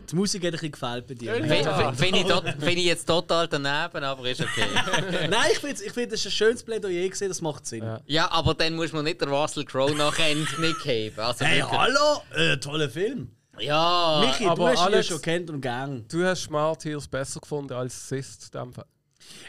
Die 0.09 0.15
Musik 0.15 0.41
hat 0.43 0.47
ein 0.47 0.51
bisschen 0.53 0.71
gefällt 0.71 1.07
bei 1.07 1.13
dir. 1.13 1.33
Finde 1.33 1.93
find 1.95 2.15
ich, 2.17 2.23
tot- 2.25 2.55
find 2.59 2.77
ich 2.77 2.85
jetzt 2.85 3.05
total 3.07 3.47
daneben, 3.47 4.03
aber 4.03 4.29
ist 4.29 4.41
okay. 4.41 4.65
Nein, 5.29 5.49
ich 5.51 5.59
finde, 5.59 5.83
ich 5.83 5.91
find, 5.91 6.11
das 6.11 6.19
ist 6.19 6.25
ein 6.27 6.31
schönes 6.31 6.63
Plädoyer 6.63 7.07
gesehen, 7.09 7.29
das 7.29 7.41
macht 7.41 7.65
Sinn. 7.65 7.83
ja, 8.05 8.29
aber 8.31 8.53
dann 8.53 8.75
muss 8.75 8.91
man 8.91 9.05
nicht 9.05 9.21
der 9.21 9.29
Russell 9.29 9.65
Crowe 9.65 9.95
nachher 9.95 10.33
den 10.33 10.45
Knick 10.45 10.85
heben. 10.85 11.19
Also 11.19 11.45
Hey, 11.45 11.61
wirklich. 11.61 11.79
hallo! 11.79 12.21
Äh, 12.35 12.57
toller 12.57 12.89
Film. 12.89 13.31
Ja, 13.59 14.23
Michi, 14.25 14.43
du 14.45 14.49
aber 14.49 14.65
hast 14.69 14.73
ihn 14.73 14.77
ja 14.79 14.85
Alex- 14.85 15.07
schon 15.07 15.21
kennt 15.21 15.49
und 15.49 15.61
gern. 15.61 16.05
Du 16.11 16.23
hast 16.25 16.49
Martyrs 16.49 17.07
besser 17.07 17.39
gefunden 17.39 17.73
als 17.73 18.09
Sist. 18.09 18.49
in 18.53 18.59
dem 18.61 18.73
Fall. 18.73 18.85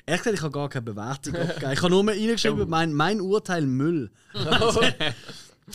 Ehrlich 0.07 0.23
gesagt, 0.23 0.37
ich 0.39 0.43
habe 0.43 0.53
gar 0.53 0.69
keine 0.69 0.83
Bewertung 0.83 1.35
abgegeben. 1.37 1.73
Ich 1.73 1.79
habe 1.81 1.91
nur 1.91 2.05
mal 2.05 2.15
reingeschrieben, 2.15 2.69
mein, 2.69 2.93
mein 2.95 3.21
Urteil 3.21 3.63
Müll. 3.63 4.11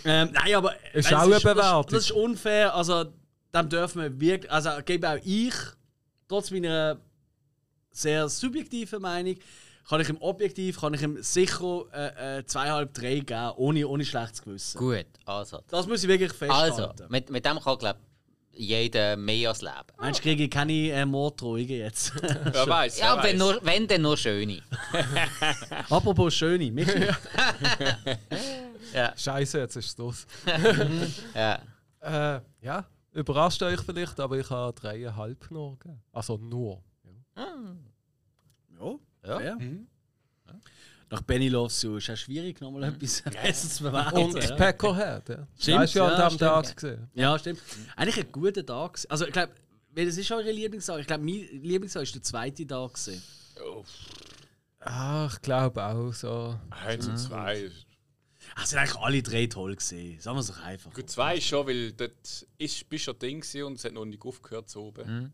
ähm, 0.06 0.30
nein, 0.34 0.56
aber. 0.56 0.74
Ist 0.94 1.14
auch 1.14 1.28
das 1.28 1.46
eine 1.46 1.56
Bewertung. 1.56 1.84
Das, 1.84 1.92
das 1.92 2.04
ist 2.06 2.12
unfair. 2.12 2.74
Also, 2.76 3.06
dem 3.54 3.70
dürfen 3.70 4.02
wir 4.02 4.20
wirklich. 4.20 4.52
Also, 4.52 4.70
gebe 4.86 5.10
auch 5.10 5.20
ich, 5.24 5.54
trotz 6.28 6.52
meiner 6.52 6.98
sehr 7.92 8.30
subjektiven 8.30 9.02
Meinung, 9.02 9.36
kann 9.88 10.02
ich 10.02 10.10
ihm 10.10 10.18
objektiv, 10.20 10.80
kann 10.80 10.94
ich 10.94 11.02
ihm 11.02 11.22
sicher 11.24 11.86
äh, 11.94 12.40
äh, 12.40 12.46
zweieinhalb, 12.46 12.94
drei 12.94 13.20
geben, 13.20 13.52
ohne, 13.58 13.88
ohne 13.88 14.06
schlechtes 14.06 14.44
Gewissen. 14.44 14.78
gut. 14.78 15.08
Also, 15.26 15.62
Das 15.68 15.88
muss 15.88 16.04
ich 16.04 16.10
wirklich 16.10 16.32
also 16.42 16.84
festhalten. 16.88 17.06
mit, 17.10 17.30
mit 17.32 17.46
dem 17.46 17.60
kann, 17.60 17.78
glaube 17.80 18.00
jeder 18.52 19.16
mehr 19.16 19.50
als 19.50 19.62
leben. 19.62 19.74
Meinst 19.98 20.20
du, 20.20 20.24
kriege 20.24 20.44
ich 20.44 20.50
keine 20.52 20.74
äh, 20.92 21.06
Morddrohungen 21.06 21.70
jetzt? 21.70 22.14
Wer 22.22 22.68
weiß. 22.68 23.00
Ja, 23.00 23.24
wenn, 23.24 23.38
nur, 23.38 23.60
wenn 23.64 23.88
dann 23.88 24.02
nur 24.02 24.18
schöne. 24.18 24.62
Apropos 25.90 26.34
Schöne, 26.34 26.70
Michi. 26.70 26.92
Scheiße, 29.16 29.60
jetzt 29.60 29.76
ist 29.78 29.86
es 29.86 29.98
los. 29.98 30.28
Ja. 31.34 31.60
Äh, 32.02 32.42
ja, 32.62 32.86
überrascht 33.14 33.62
euch 33.64 33.80
vielleicht, 33.82 34.20
aber 34.20 34.38
ich 34.38 34.50
habe 34.50 34.80
dreieinhalb 34.80 35.50
nur 35.52 35.78
gegeben. 35.80 36.02
Also 36.12 36.38
nur. 36.38 36.82
Ja, 38.80 38.96
Ja. 39.24 39.40
fair. 39.40 39.58
Nach 41.12 41.22
Benny 41.22 41.50
Loves 41.50 41.82
You 41.82 41.96
ist 41.98 42.08
es 42.10 42.20
schwierig, 42.20 42.62
nochmal 42.62 42.84
etwas 42.84 43.22
besser 43.24 43.68
zu 43.68 43.84
bewerten. 43.84 44.16
Und 44.18 44.44
ja. 44.44 44.56
Peckerhead, 44.56 45.28
ja. 45.30 45.48
Stimmt, 45.58 45.80
Hast 45.80 45.96
du 45.96 46.00
ja 46.00 46.06
ja, 46.08 46.14
an 46.14 46.20
dem 46.22 46.36
stimmt. 46.36 46.40
Tag 46.40 46.76
gesehen. 46.76 47.10
Ja, 47.16 47.40
stimmt. 47.40 47.62
Eigentlich 47.96 48.26
ein 48.26 48.32
guter 48.32 48.64
Tag. 48.66 49.00
Also, 49.10 49.26
ich 49.26 49.32
glaube, 49.34 49.54
das 49.96 50.18
ist 50.18 50.32
eure 50.32 50.52
Lieblingstag. 50.52 51.00
Ich 51.00 51.08
glaube, 51.08 51.24
mein 51.24 51.48
Lieblingstag 51.64 52.04
ist 52.04 52.14
der 52.14 52.22
zweite 52.22 52.66
Tag. 52.68 52.94
gewesen. 52.94 53.24
Ah, 54.82 55.28
ich 55.34 55.42
glaube 55.42 55.84
auch 55.84 56.14
so. 56.14 56.60
Eins 56.70 57.08
und 57.08 57.18
zwei. 57.18 57.72
Ach, 58.60 58.66
sind 58.66 58.78
eigentlich 58.80 58.96
alle 58.98 59.24
drei 59.24 59.46
toll 59.48 59.76
gesehen. 59.76 60.20
Sagen 60.20 60.36
wir 60.38 60.42
es 60.42 60.48
doch 60.48 60.62
einfach. 60.64 60.94
Gut, 60.94 61.10
zwei 61.10 61.38
ist 61.38 61.46
schon, 61.48 61.66
weil 61.68 61.92
dort 61.94 62.46
ist, 62.58 62.90
bist 62.90 63.08
du 63.08 63.14
Ding 63.14 63.44
und 63.66 63.74
es 63.78 63.86
hat 63.86 63.94
noch 63.94 64.06
nicht 64.06 64.24
aufgehört 64.24 64.70
so 64.70 64.86
oben. 64.88 65.34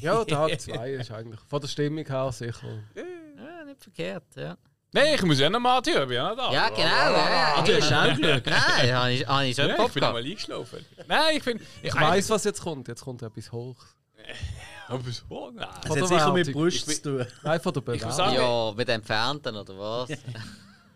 Ja, 0.00 0.24
Tag 0.24 0.60
2 0.60 0.90
ist 0.92 1.10
eigentlich 1.10 1.40
von 1.48 1.60
der 1.60 1.68
Stimmung 1.68 2.06
her 2.06 2.32
sicher. 2.32 2.82
ja, 2.96 3.64
nicht 3.64 3.82
verkehrt. 3.82 4.24
Ja, 4.34 4.56
Nein, 4.94 5.14
ich 5.14 5.22
muss 5.22 5.38
ja 5.38 5.48
noch 5.48 5.60
mal 5.60 5.80
hören, 5.86 6.06
bin 6.08 6.16
ja 6.16 6.34
noch 6.34 6.36
da. 6.36 6.52
ja 6.52 6.68
genau. 6.68 6.82
Ja, 6.84 7.54
Ah, 7.56 7.62
du 7.62 7.80
hast 7.80 7.92
auch 7.92 8.14
Glück. 8.16 8.44
Nein, 8.46 8.94
habe 8.94 9.12
ich, 9.12 9.26
hab 9.26 9.42
ich 9.42 9.56
schon 9.56 9.68
Ja, 9.68 9.72
ich 9.86 9.92
bin 9.92 10.00
gehabt. 10.00 10.14
mal 10.14 10.22
eingeschlafen. 10.24 10.86
Nein, 11.08 11.36
ich 11.36 11.42
finde. 11.42 11.64
Ich 11.82 11.94
weiß, 11.94 12.28
was 12.30 12.44
jetzt 12.44 12.60
kommt. 12.60 12.88
Jetzt 12.88 13.02
kommt 13.02 13.22
etwas 13.22 13.50
hoch. 13.52 13.76
Aber 14.88 15.02
so, 15.10 15.50
nein. 15.54 15.66
Das 15.82 15.96
hat 15.98 16.08
sicher 16.08 16.32
mit. 16.32 16.52
Brust 16.52 16.88
Ich 16.88 17.02
zu 17.02 17.18
tun. 17.18 17.26
Nein, 17.42 17.60
von 17.60 17.72
der 17.72 18.12
sagen- 18.12 18.34
Ja, 18.34 18.72
mit 18.76 18.88
Entfernten 18.88 19.56
oder 19.56 19.78
was? 19.78 20.10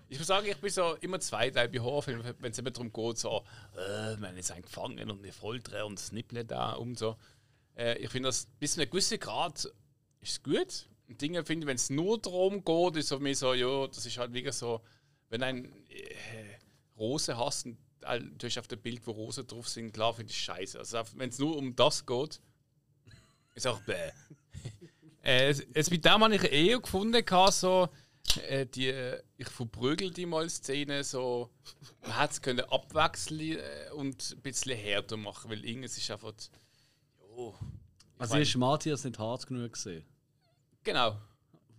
Ich 0.09 0.19
muss 0.19 0.29
sagen, 0.29 0.47
ich 0.47 0.57
bin 0.59 0.71
so 0.71 0.95
immer 1.01 1.19
zweiteilig 1.19 1.73
bei 1.73 1.81
Horrorfilmen, 1.81 2.35
wenn 2.39 2.53
es 2.53 2.59
immer 2.59 2.71
darum 2.71 2.93
geht, 2.93 3.19
so, 3.19 3.45
äh, 3.77 4.17
man 4.17 4.37
ist 4.37 4.53
ein 4.53 4.63
und 5.11 5.23
wir 5.25 5.33
foltern 5.33 5.83
und 5.83 5.99
das 5.99 6.13
Nippeln 6.13 6.47
da 6.47 6.73
und 6.75 6.97
so. 6.97 7.17
Äh, 7.77 7.99
ich 7.99 8.11
finde 8.11 8.29
das 8.29 8.47
bis 8.61 8.75
zu 8.75 8.81
einem 8.81 8.91
gewissen 8.91 9.19
Grad 9.19 9.69
ist 10.21 10.45
gut. 10.45 10.89
Dinge 11.09 11.45
finde 11.45 11.65
ich, 11.65 11.67
wenn 11.69 11.77
es 11.77 11.91
nur 11.91 12.21
darum 12.21 12.65
geht, 12.65 12.97
ist 12.97 13.09
so 13.09 13.19
mir 13.19 13.35
so, 13.35 13.53
ja, 13.53 13.87
das 13.89 14.07
ist 14.07 14.17
halt 14.19 14.33
wirklich 14.33 14.55
so, 14.55 14.81
wenn 15.29 15.43
ein 15.43 15.65
äh, 15.89 16.57
Rose 16.97 17.37
hast 17.37 17.67
und 17.67 17.79
hast 18.03 18.59
auf 18.59 18.69
dem 18.69 18.81
Bild, 18.81 19.05
wo 19.07 19.11
Rosen 19.11 19.47
drauf 19.47 19.69
sind, 19.69 19.93
klar 19.93 20.15
finde 20.15 20.31
ich 20.31 20.39
scheiße. 20.39 20.79
Also 20.79 21.03
wenn 21.17 21.31
es 21.31 21.39
nur 21.41 21.57
um 21.57 21.75
das 21.75 22.07
geht, 22.07 22.41
ist 23.55 23.67
auch 23.67 23.81
bäh. 23.81 24.13
äh, 25.25 25.49
es, 25.49 25.67
es 25.75 25.91
mit 25.91 26.05
dem 26.05 26.23
habe 26.23 26.37
ich 26.37 26.45
eher 26.45 26.79
gefunden, 26.79 27.25
so, 27.51 27.89
äh, 28.49 28.67
die 28.67 28.89
äh, 28.89 29.23
ich 29.37 29.49
verprügel 29.49 30.11
die 30.11 30.27
mal 30.27 30.49
Szene 30.49 31.05
so 31.05 31.51
man 32.03 32.19
hätte 32.19 32.33
es 32.33 32.43
können 32.43 32.65
abwechseln 32.71 33.59
äh, 33.59 33.91
und 33.95 34.33
ein 34.33 34.43
bisschen 34.43 34.77
härter 34.77 35.17
machen, 35.17 35.51
weil 35.51 35.65
irgendwas 35.65 35.97
ist 35.97 36.11
einfach 36.11 36.33
jo, 37.37 37.55
ich 38.17 38.21
Also 38.21 38.37
ist 38.37 38.57
Matthias 38.57 39.05
nicht 39.05 39.19
hart 39.19 39.47
genug 39.47 39.73
gesehen. 39.75 40.05
Genau. 40.83 41.21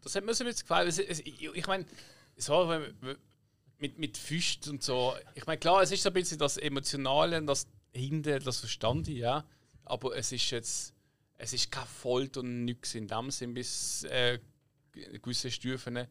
Das 0.01 0.15
hat 0.15 0.23
mir 0.23 0.33
so 0.33 0.43
ein 0.43 0.47
bisschen 0.47 0.61
gefallen. 0.61 0.87
Es, 0.87 0.99
es, 0.99 1.19
ich 1.21 1.41
ich 1.43 1.67
meine, 1.67 1.85
so, 2.35 2.71
mit, 3.79 3.97
mit 3.97 4.17
Füßen 4.17 4.71
und 4.71 4.83
so. 4.83 5.15
Ich 5.35 5.45
meine, 5.45 5.57
klar, 5.57 5.81
es 5.81 5.91
ist 5.91 6.03
so 6.03 6.09
ein 6.09 6.13
bisschen 6.13 6.37
das 6.37 6.57
Emotionale, 6.57 7.37
und 7.37 7.47
das 7.47 7.67
hinten, 7.93 8.43
das 8.43 8.59
verstand 8.59 9.07
ich, 9.07 9.17
ja. 9.17 9.45
Aber 9.85 10.15
es 10.15 10.31
ist 10.31 10.49
jetzt, 10.51 10.93
es 11.37 11.53
ist 11.53 11.71
kein 11.71 11.87
Folter 11.87 12.41
und 12.41 12.65
nichts 12.65 12.95
in 12.95 13.07
dem 13.07 13.31
Sinn 13.31 13.53
bis 13.53 14.03
äh, 14.03 14.39
gewisse 15.21 15.49
Stufen. 15.51 16.07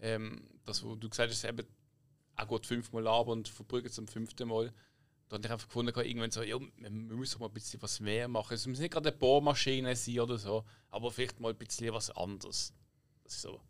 Ähm, 0.00 0.48
das, 0.64 0.82
wo 0.82 0.94
du 0.94 1.08
gesagt 1.08 1.30
hast, 1.30 1.44
eben, 1.44 1.66
auch 2.36 2.48
gut 2.48 2.66
fünfmal 2.66 3.06
ab 3.06 3.28
und 3.28 3.48
verbrügelt 3.48 3.94
zum 3.94 4.08
fünften 4.08 4.48
Mal. 4.48 4.72
Da 5.28 5.36
habe 5.36 5.46
ich 5.46 5.52
einfach 5.52 5.68
gefunden, 5.68 5.92
irgendwann 5.96 6.30
so, 6.30 6.42
ja, 6.42 6.58
wir 6.58 6.90
müssen 6.90 7.40
mal 7.40 7.46
ein 7.46 7.52
bisschen 7.52 7.80
was 7.80 8.00
mehr 8.00 8.28
machen. 8.28 8.54
Es 8.54 8.66
muss 8.66 8.78
nicht 8.78 8.92
gerade 8.92 9.08
eine 9.08 9.18
Bohrmaschine 9.18 9.96
sein 9.96 10.20
oder 10.20 10.38
so, 10.38 10.64
aber 10.90 11.10
vielleicht 11.10 11.40
mal 11.40 11.50
ein 11.50 11.58
bisschen 11.58 11.92
was 11.92 12.10
anderes. 12.10 12.74
Das 13.24 13.34
ist 13.34 13.42
so. 13.42 13.60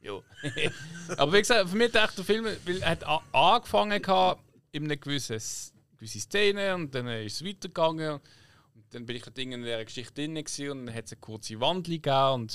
Jo. 0.00 0.22
aber 1.16 1.32
wie 1.32 1.38
gesagt, 1.38 1.68
für 1.68 1.76
mich 1.76 1.92
hat 1.92 2.08
echt 2.08 2.18
der 2.18 2.24
Film, 2.24 2.44
weil 2.44 2.82
er 2.82 2.90
hat 2.90 3.04
angefangen 3.32 4.00
gehabt 4.00 4.42
in 4.72 4.84
einer 4.84 4.96
gewissen, 4.96 5.40
gewissen 5.96 6.20
Szene 6.20 6.74
und 6.74 6.94
dann 6.94 7.08
ist 7.08 7.40
es 7.40 7.46
weitergegangen. 7.46 8.20
Und 8.74 8.94
dann 8.94 9.06
bin 9.06 9.16
ich 9.16 9.24
halt 9.24 9.38
in 9.38 9.50
dieser 9.62 9.84
Geschichte 9.84 10.14
drin 10.14 10.36
und 10.36 10.86
dann 10.86 10.94
hat 10.94 11.06
es 11.06 11.12
eine 11.12 11.20
kurze 11.20 11.60
Wandlung 11.60 12.02
gegeben 12.02 12.48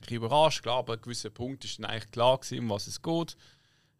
ich 0.00 0.06
bin 0.06 0.16
überrascht, 0.16 0.62
klar, 0.62 0.78
aber 0.78 0.94
an 0.94 1.00
gewissen 1.00 1.32
Punkt 1.32 1.64
ist 1.64 1.78
dann 1.78 1.86
eigentlich 1.86 2.10
klar 2.10 2.38
gewesen, 2.38 2.60
um 2.60 2.70
was 2.70 2.86
es 2.86 3.02
geht. 3.02 3.36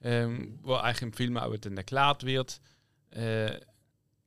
Ähm, 0.02 0.58
wo 0.62 0.74
eigentlich 0.74 1.02
im 1.02 1.12
Film 1.12 1.36
auch 1.38 1.56
dann 1.56 1.76
erklärt 1.76 2.24
wird. 2.24 2.60
Äh, 3.10 3.58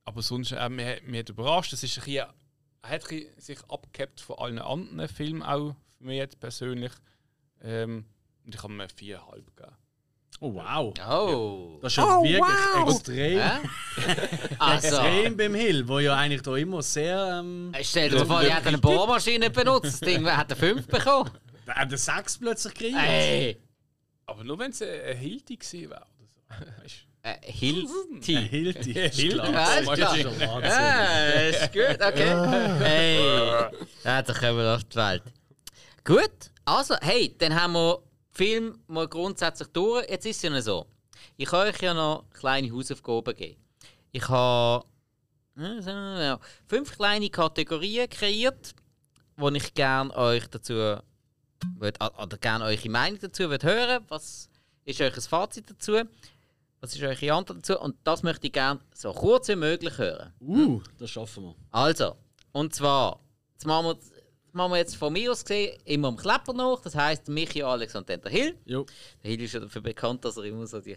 aber 0.04 0.22
sonst, 0.22 0.52
äh, 0.52 0.68
mir, 0.68 1.00
mir 1.04 1.20
hat 1.20 1.28
überrascht, 1.28 1.72
es 1.72 1.82
ist 1.82 1.98
ein 1.98 2.04
bisschen, 2.04 2.26
er 2.82 2.90
hat 2.90 3.08
bisschen 3.08 3.40
sich 3.40 3.58
abgehabt 3.68 4.20
von 4.20 4.38
allen 4.38 4.58
anderen 4.58 5.08
Filmen, 5.08 5.42
auch 5.42 5.76
für 5.96 6.04
mich 6.04 6.16
jetzt 6.16 6.40
persönlich. 6.40 6.92
Ähm, 7.62 8.04
und 8.44 8.54
ich 8.54 8.62
habe 8.62 8.72
mir 8.72 8.88
viereinhalb 8.88 9.56
gegeben. 9.56 9.76
Oh 10.42 10.54
wow. 10.54 10.94
Oh. 11.06 11.78
Das 11.82 11.92
ist 11.92 11.98
ja 11.98 12.22
wirklich 12.22 12.94
extrem, 12.94 13.38
Hä? 13.38 13.50
Also, 14.58 14.86
extrem 14.86 15.36
beim 15.36 15.54
Hill, 15.54 15.86
wo 15.86 15.98
ja 15.98 16.16
eigentlich 16.16 16.40
da 16.40 16.56
immer 16.56 16.82
sehr. 16.82 17.40
Ähm, 17.40 17.72
stell 17.82 18.08
dir 18.08 18.24
vor, 18.24 18.42
die 18.42 18.52
hat 18.52 18.66
eine 18.66 18.78
Bohrmaschine 18.78 19.50
benutzt. 19.50 20.00
Das 20.00 20.00
Ding 20.00 20.26
hat 20.26 20.50
eine 20.50 20.58
5 20.58 20.86
bekommen. 20.86 21.30
Der 21.70 21.76
hat 21.76 21.88
eine 21.88 21.96
6 21.98 22.38
plötzlich 22.38 22.74
gekriegt. 22.74 22.98
Ey! 22.98 23.60
Aber 24.26 24.44
nur 24.44 24.58
wenn 24.58 24.70
es 24.70 24.82
eine, 24.82 25.14
Hilti 25.14 25.56
gewesen 25.56 25.90
wäre. 25.90 26.06
Oder 26.18 26.66
so. 26.66 26.82
Weißt 26.82 27.06
Äh, 27.22 27.36
Der 27.42 27.52
Hilti. 27.52 28.48
Hilti. 28.48 28.92
Hilti. 28.94 29.36
Ja, 29.36 29.78
ist. 31.48 31.62
Ah, 31.62 31.66
gut, 31.66 32.02
okay. 32.02 32.78
Hey, 32.78 33.70
ja, 34.04 34.22
dann 34.22 34.36
kommen 34.36 34.58
wir 34.58 34.74
auf 34.74 34.84
die 34.84 34.96
Welt. 34.96 35.22
Gut, 36.04 36.50
also, 36.64 36.94
hey, 37.02 37.34
dann 37.38 37.54
haben 37.54 37.72
wir 37.74 37.96
den 37.98 38.04
Film 38.32 38.78
mal 38.86 39.06
grundsätzlich 39.06 39.68
durch. 39.68 40.08
Jetzt 40.08 40.26
ist 40.26 40.36
es 40.36 40.42
ja 40.42 40.50
noch 40.50 40.60
so. 40.60 40.86
Ich 41.36 41.50
habe 41.52 41.68
euch 41.68 41.80
ja 41.82 41.92
noch 41.92 42.24
kleine 42.30 42.72
Hausaufgaben 42.72 43.34
gegeben. 43.34 43.60
Ich 44.12 44.26
habe 44.28 44.84
äh, 45.58 46.36
fünf 46.66 46.96
kleine 46.96 47.28
Kategorien 47.28 48.08
kreiert, 48.08 48.74
wo 49.36 49.50
ich 49.50 49.74
gerne 49.74 50.14
euch 50.16 50.46
dazu 50.48 50.96
oder 51.80 52.38
gerne 52.38 52.64
eure 52.64 52.88
Meinung 52.88 53.18
dazu 53.20 53.48
würd 53.50 53.64
hören. 53.64 54.04
Was 54.08 54.48
ist 54.84 55.00
ein 55.00 55.12
Fazit 55.12 55.70
dazu? 55.70 56.02
Was 56.80 56.94
ist 56.94 57.02
eure 57.02 57.32
Antwort 57.32 57.58
dazu? 57.58 57.78
Und 57.78 57.96
das 58.04 58.22
möchte 58.22 58.46
ich 58.46 58.52
gerne 58.52 58.80
so 58.94 59.12
kurz 59.12 59.48
wie 59.48 59.56
möglich 59.56 59.98
hören. 59.98 60.32
Uh, 60.40 60.80
das 60.98 61.10
schaffen 61.10 61.44
wir. 61.44 61.54
Also, 61.70 62.16
und 62.52 62.74
zwar, 62.74 63.20
jetzt 63.52 63.66
machen 63.66 63.86
wir, 63.86 63.94
das 63.94 64.12
machen 64.52 64.72
wir 64.72 64.78
jetzt 64.78 64.96
von 64.96 65.12
mir 65.12 65.30
aus 65.30 65.44
gesehen 65.44 65.78
immer 65.84 66.08
am 66.08 66.16
Klepper 66.16 66.54
nach. 66.54 66.80
Das 66.80 66.94
heisst, 66.94 67.28
Michi, 67.28 67.62
Alex 67.62 67.94
und 67.94 68.08
dann 68.08 68.20
der 68.22 68.30
Hill. 68.30 68.56
Jo. 68.64 68.86
Der 69.22 69.30
Hill 69.30 69.42
ist 69.42 69.52
ja 69.52 69.60
dafür 69.60 69.82
bekannt, 69.82 70.24
dass 70.24 70.38
er 70.38 70.44
immer 70.44 70.66
so 70.66 70.80
die 70.80 70.96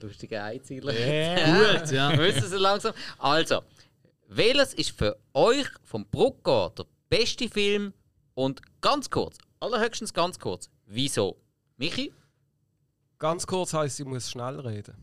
lustigen 0.00 0.40
Einzieler 0.40 0.92
Gut, 0.92 1.90
ja. 1.90 2.16
Wissen 2.18 2.48
Sie 2.48 2.58
langsam. 2.58 2.92
Also, 3.18 3.62
welches 4.28 4.74
ist 4.74 4.90
für 4.90 5.16
euch 5.32 5.68
vom 5.82 6.06
Brucker 6.06 6.72
der 6.76 6.86
beste 7.08 7.48
Film? 7.48 7.94
Und 8.34 8.62
ganz 8.80 9.10
kurz, 9.10 9.36
allerhöchstens 9.62 10.12
ganz 10.12 10.38
kurz, 10.38 10.68
wieso? 10.86 11.36
Michi? 11.76 12.12
Ganz 13.18 13.46
kurz 13.46 13.72
heisst, 13.72 14.00
ich 14.00 14.06
muss 14.06 14.30
schnell 14.30 14.58
reden. 14.60 14.94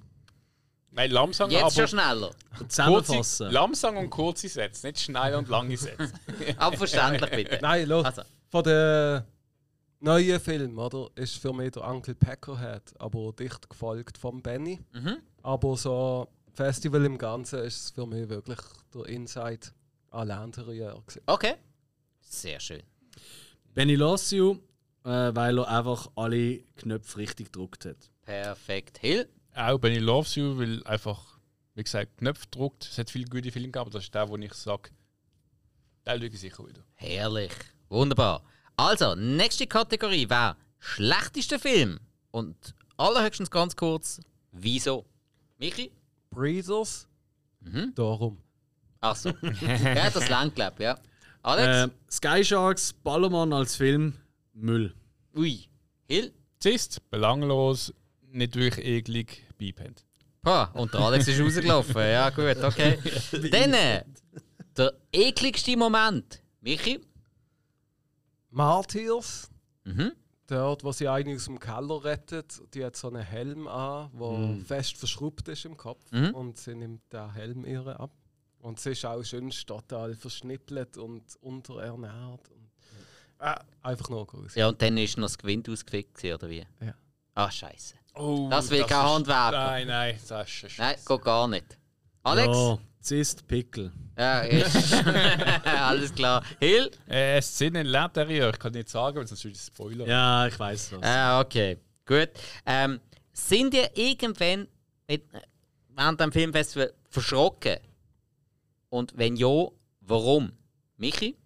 Nein, 0.91 1.11
langsam, 1.11 1.49
Jetzt 1.51 1.75
schon 1.75 1.87
schneller. 1.87 2.31
kurze, 2.57 2.67
Zusammenfassen. 2.67 3.51
langsam 3.51 3.97
und 3.97 4.09
kurze 4.09 4.49
Sätze, 4.49 4.87
nicht 4.87 4.99
schnell 4.99 5.35
und 5.35 5.47
lange 5.47 5.77
Sätze. 5.77 6.11
Aber 6.57 6.75
verständlich 6.77 7.29
bitte. 7.29 7.59
Nein, 7.61 7.87
los. 7.87 8.05
Also, 8.05 8.23
Von 8.49 8.63
den 8.63 9.23
neuen 9.99 10.39
Filmen, 10.39 10.77
oder? 10.77 11.09
Ist 11.15 11.37
für 11.37 11.53
mich 11.53 11.71
der 11.71 11.87
Uncle 11.87 12.15
Peckerhead, 12.15 12.93
aber 12.97 13.31
dicht 13.33 13.69
gefolgt 13.69 14.17
von 14.17 14.41
Benny. 14.41 14.79
mhm. 14.91 15.17
Aber 15.43 15.77
so 15.77 16.27
Festival 16.53 17.05
im 17.05 17.17
Ganzen 17.17 17.59
ist 17.59 17.83
es 17.83 17.89
für 17.91 18.05
mich 18.07 18.27
wirklich 18.27 18.59
der 18.93 19.05
Inside 19.05 19.67
à 20.11 20.25
l'intérieur. 20.25 20.99
gewesen. 21.05 21.21
okay. 21.27 21.55
Sehr 22.21 22.59
schön. 22.59 22.83
Benny 23.73 23.95
loves 23.95 24.31
you, 24.31 24.57
äh, 25.03 25.09
weil 25.33 25.57
er 25.59 25.67
einfach 25.67 26.07
alle 26.15 26.59
Knöpfe 26.77 27.17
richtig 27.17 27.47
gedruckt 27.47 27.85
hat. 27.85 27.97
Perfekt. 28.23 28.99
Hill? 28.99 29.27
Auch 29.55 29.79
Benny 29.79 29.97
Loves 29.97 30.35
You, 30.35 30.57
weil 30.57 30.83
einfach, 30.85 31.39
wie 31.75 31.83
gesagt, 31.83 32.17
Knöpfe 32.17 32.45
druckt. 32.51 32.85
Es 32.85 32.97
hat 32.97 33.09
viele 33.09 33.25
gute 33.25 33.51
Filme 33.51 33.67
gegeben, 33.67 33.81
aber 33.81 33.89
das 33.89 34.03
ist 34.03 34.13
der, 34.13 34.29
wo 34.29 34.37
ich 34.37 34.53
sage, 34.53 34.91
den 36.05 36.19
schaue 36.19 36.27
ich 36.27 36.39
sicher 36.39 36.67
wieder. 36.67 36.83
Herrlich. 36.95 37.51
Wunderbar. 37.89 38.43
Also, 38.77 39.15
nächste 39.15 39.65
Kategorie 39.67 40.29
wäre 40.29 40.55
schlechtester 40.77 41.59
Film. 41.59 41.99
Und 42.31 42.75
allerhöchstens 42.97 43.49
ganz 43.49 43.75
kurz, 43.75 44.21
wieso? 44.51 45.05
Michi? 45.57 45.91
Breeders, 46.29 47.07
Mhm. 47.61 47.93
darum. 47.95 48.37
Achso. 49.01 49.29
ja, 49.83 50.09
das 50.11 50.29
langt, 50.29 50.55
glaub 50.55 50.79
ja. 50.79 50.97
Alex? 51.41 51.91
Äh, 51.91 52.11
Sky 52.11 52.43
Sharks, 52.45 52.93
Ballermann 52.93 53.53
als 53.53 53.75
Film, 53.75 54.13
Müll. 54.53 54.93
Ui. 55.35 55.59
Hill? 56.07 56.33
Zist, 56.59 57.09
belanglos, 57.09 57.93
nicht 58.31 58.55
wirklich 58.55 58.85
eklig, 58.85 59.45
beipennt. 59.57 60.05
Ha, 60.45 60.65
und 60.73 60.93
der 60.93 61.01
Alex 61.01 61.27
ist 61.27 61.39
rausgelaufen. 61.41 61.95
Ja, 62.01 62.29
gut, 62.29 62.57
okay. 62.63 62.97
Dann 63.51 63.73
äh, 63.73 64.03
der 64.75 64.93
ekligste 65.11 65.75
Moment. 65.77 66.41
Michi? 66.61 66.99
Martyrs, 68.51 69.49
Mhm. 69.85 70.11
dort, 70.47 70.83
wo 70.83 70.91
sie 70.91 71.07
eine 71.07 71.35
aus 71.35 71.45
dem 71.45 71.59
Keller 71.59 72.03
rettet, 72.03 72.61
die 72.73 72.83
hat 72.83 72.95
so 72.95 73.07
einen 73.07 73.21
Helm 73.23 73.67
an, 73.67 74.09
der 74.19 74.65
fest 74.65 74.97
verschraubt 74.97 75.47
ist 75.47 75.65
im 75.65 75.77
Kopf. 75.77 76.11
Mhm. 76.11 76.31
Und 76.33 76.57
sie 76.57 76.75
nimmt 76.75 77.01
den 77.13 77.31
Helm 77.33 77.65
ihr 77.65 77.85
ab. 77.99 78.11
Und 78.69 78.79
sie 78.79 78.91
ist 78.91 79.03
auch 79.05 79.23
schön 79.23 79.49
total 79.49 80.13
verschnippelt 80.15 80.97
und 80.97 81.23
unterernährt. 81.41 82.47
Und, 82.49 82.69
äh, 83.39 83.55
einfach 83.81 84.09
nur 84.09 84.27
groß. 84.27 84.53
Ja, 84.55 84.67
und 84.69 84.79
dann 84.81 84.95
ist 84.97 85.17
noch 85.17 85.25
das 85.25 85.37
Gewinn 85.37 85.63
ausgefickt, 85.67 86.23
oder 86.23 86.49
wie? 86.49 86.65
Ja. 86.79 86.93
Ah, 87.33 87.49
Scheiße. 87.49 87.95
Oh, 88.15 88.47
Das 88.49 88.69
will 88.69 88.83
kein 88.83 89.05
ist- 89.05 89.11
Handwerker. 89.11 89.51
Nein, 89.51 89.87
nein, 89.87 90.19
das 90.27 90.49
ist 90.63 90.77
Nein, 90.77 90.95
geht 91.05 91.21
gar 91.23 91.47
nicht. 91.47 91.77
Alex? 92.23 92.55
Ja, 92.57 92.77
Zist, 93.01 93.47
Pickel. 93.47 93.91
Ja, 94.17 94.41
ist. 94.41 94.93
Alles 95.65 96.13
klar. 96.13 96.43
Hill? 96.59 96.91
Äh, 97.07 97.37
es 97.37 97.57
sind 97.57 97.75
ein 97.77 97.87
L'interieur, 97.87 98.49
ich 98.51 98.59
kann 98.59 98.73
nicht 98.73 98.89
sagen, 98.89 99.17
weil 99.17 99.25
sonst 99.27 99.43
würde 99.45 99.55
ich 99.55 99.61
Spoiler. 99.63 100.05
Ja, 100.05 100.45
ich 100.47 100.59
weiß 100.59 100.91
was. 100.93 101.03
Ah, 101.03 101.39
okay. 101.41 101.77
Gut. 102.05 102.29
Ähm, 102.65 102.99
sind 103.31 103.73
ihr 103.73 103.89
irgendwann 103.97 104.67
mit, 105.07 105.23
während 105.95 106.19
dem 106.19 106.31
Filmfestival 106.31 106.93
verschrocken? 107.09 107.77
Und 108.89 109.17
wenn 109.17 109.35
ja, 109.35 109.67
warum? 110.01 110.51
Michi? 110.97 111.37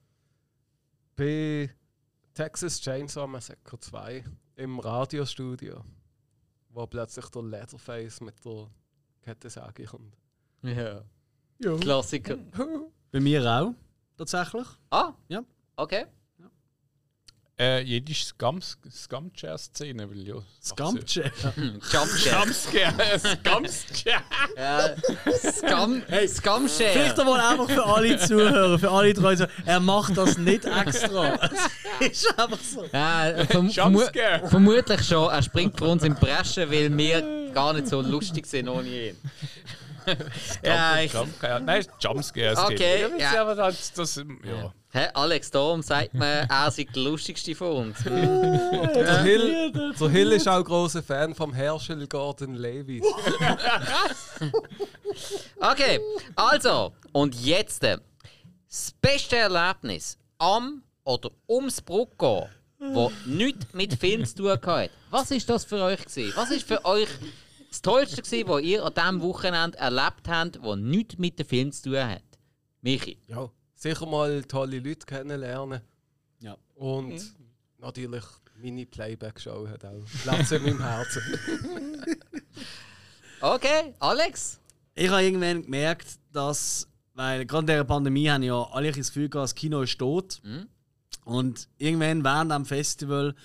Bei 1.15 1.69
Texas 2.33 2.81
Chainsaw 2.81 3.27
Massacre 3.27 3.79
2 3.79 4.23
im 4.55 4.79
Radiostudio, 4.79 5.83
wo 6.69 6.87
plötzlich 6.87 7.25
der 7.29 7.43
Leatherface 7.43 8.21
mit 8.21 8.43
der 8.43 8.69
Kettensäge 9.21 9.85
kommt. 9.85 10.17
Ja. 10.63 11.03
Klassiker. 11.79 12.37
Bei 13.11 13.19
mir 13.19 13.45
auch, 13.45 13.73
tatsächlich. 14.17 14.67
Ah? 14.89 15.13
Ja. 15.27 15.43
Okay. 15.75 16.05
Äh, 17.59 17.81
jede 17.83 18.11
Scum-Chair-Szene, 18.15 20.09
weil 20.09 20.27
ja. 20.27 20.35
Scumchair. 20.59 21.31
Jumpshare. 21.55 22.51
Scumscare! 22.51 23.19
Scumscare! 23.19 24.23
Ja, 24.57 24.95
Scum, 25.39 26.01
Scumshare. 26.27 26.89
Vielleicht 26.93 27.19
einmal 27.19 27.39
einfach 27.39 27.69
für 27.69 27.85
alle 27.85 28.17
Zuhörer, 28.17 28.79
für 28.79 28.89
alle 28.89 29.13
drei 29.13 29.35
so, 29.35 29.45
er 29.65 29.79
macht 29.79 30.17
das 30.17 30.37
nicht 30.39 30.65
extra. 30.65 31.39
Es 31.99 32.23
ist 32.23 32.39
einfach 32.39 32.59
so. 32.59 32.85
Ja, 32.91 33.45
verm 33.45 33.69
Jumpscare. 33.69 34.47
vermutlich 34.49 35.03
schon. 35.07 35.29
Er 35.29 35.43
springt 35.43 35.77
für 35.77 35.85
uns 35.85 36.03
in 36.03 36.15
Bresche, 36.15 36.69
weil 36.71 36.97
wir 36.97 37.51
gar 37.53 37.73
nicht 37.73 37.87
so 37.87 38.01
lustig 38.01 38.47
sind 38.47 38.67
ohne 38.67 38.89
ihn. 39.09 39.17
ja, 40.63 40.99
ich, 40.99 41.13
Jumpscare. 41.13 41.61
Nein, 41.61 41.85
Jumpscare. 41.99 42.57
Okay, 42.65 43.01
Ja, 43.01 43.09
das, 43.09 43.19
ja. 43.19 43.33
ja. 43.33 43.55
das, 43.55 43.93
das, 43.93 44.15
ja. 44.15 44.73
Hä, 44.91 45.07
Alex, 45.15 45.49
darum 45.49 45.81
sagt 45.81 46.13
man, 46.13 46.47
er 46.49 46.69
sei 46.69 46.83
der 46.83 47.01
lustigste 47.01 47.55
von 47.55 47.87
uns. 47.87 48.03
Der 48.03 49.23
Hill, 49.23 49.71
der 49.99 50.09
Hill 50.09 50.31
ist 50.33 50.47
auch 50.47 50.63
großer 50.63 51.01
Fan 51.01 51.33
vom 51.33 51.51
Herschel 51.51 52.05
Gordon 52.07 52.53
Levis. 52.53 53.03
Okay, 55.59 55.99
also, 56.35 56.93
und 57.11 57.33
jetzt 57.35 57.83
äh, 57.83 57.97
das 58.67 58.93
beste 59.01 59.37
Erlebnis 59.37 60.17
am 60.37 60.83
oder 61.03 61.31
ums 61.49 61.81
Brucko, 61.81 62.47
wo 62.77 63.11
nichts 63.25 63.73
mit 63.73 63.93
Film 63.95 64.25
zu 64.25 64.35
tun 64.35 64.51
hat. 64.51 64.89
Was 65.09 65.31
ist 65.31 65.49
das 65.49 65.65
für 65.65 65.81
euch 65.81 66.05
gewesen? 66.05 66.33
Was 66.35 66.51
ist 66.51 66.67
für 66.67 66.83
euch 66.85 67.07
das 67.73 67.81
Tollste 67.81 68.21
gewesen, 68.21 68.47
was 68.47 68.61
ihr 68.61 68.85
an 68.85 68.93
diesem 68.93 69.21
Wochenende 69.21 69.77
erlebt 69.79 70.27
habt, 70.27 70.61
wo 70.61 70.75
nichts 70.75 71.17
mit 71.17 71.39
dem 71.39 71.47
Film 71.47 71.71
zu 71.71 71.89
tun 71.89 72.07
hat? 72.07 72.21
Michi? 72.81 73.17
Ja, 73.27 73.49
sicher 73.73 74.05
mal 74.05 74.43
tolle 74.43 74.77
Leute 74.79 75.07
kennenlernen. 75.07 75.81
Ja. 76.39 76.55
Und 76.75 77.33
natürlich 77.79 78.23
meine 78.61 78.85
Playback-Show 78.85 79.67
hat 79.67 79.85
auch 79.85 80.05
Platz 80.21 80.51
in 80.51 80.63
meinem 80.63 80.81
Herzen. 80.81 81.21
Okay, 83.41 83.93
Alex? 83.99 84.57
Ich 84.95 85.09
habe 85.09 85.21
irgendwann 85.21 85.63
gemerkt, 85.63 86.17
dass, 86.31 86.87
weil 87.13 87.45
gerade 87.45 87.63
in 87.63 87.67
dieser 87.67 87.83
Pandemie 87.83 88.29
haben 88.29 88.41
ja 88.41 88.63
alle 88.71 88.89
das 88.89 89.07
Gefühl 89.07 89.27
gehabt, 89.27 89.43
das 89.43 89.55
Kino 89.55 89.81
ist 89.81 89.97
tot. 89.97 90.41
Und 91.25 91.67
irgendwann 91.77 92.23
während 92.23 92.53
dem 92.53 92.63
Festival, 92.63 93.35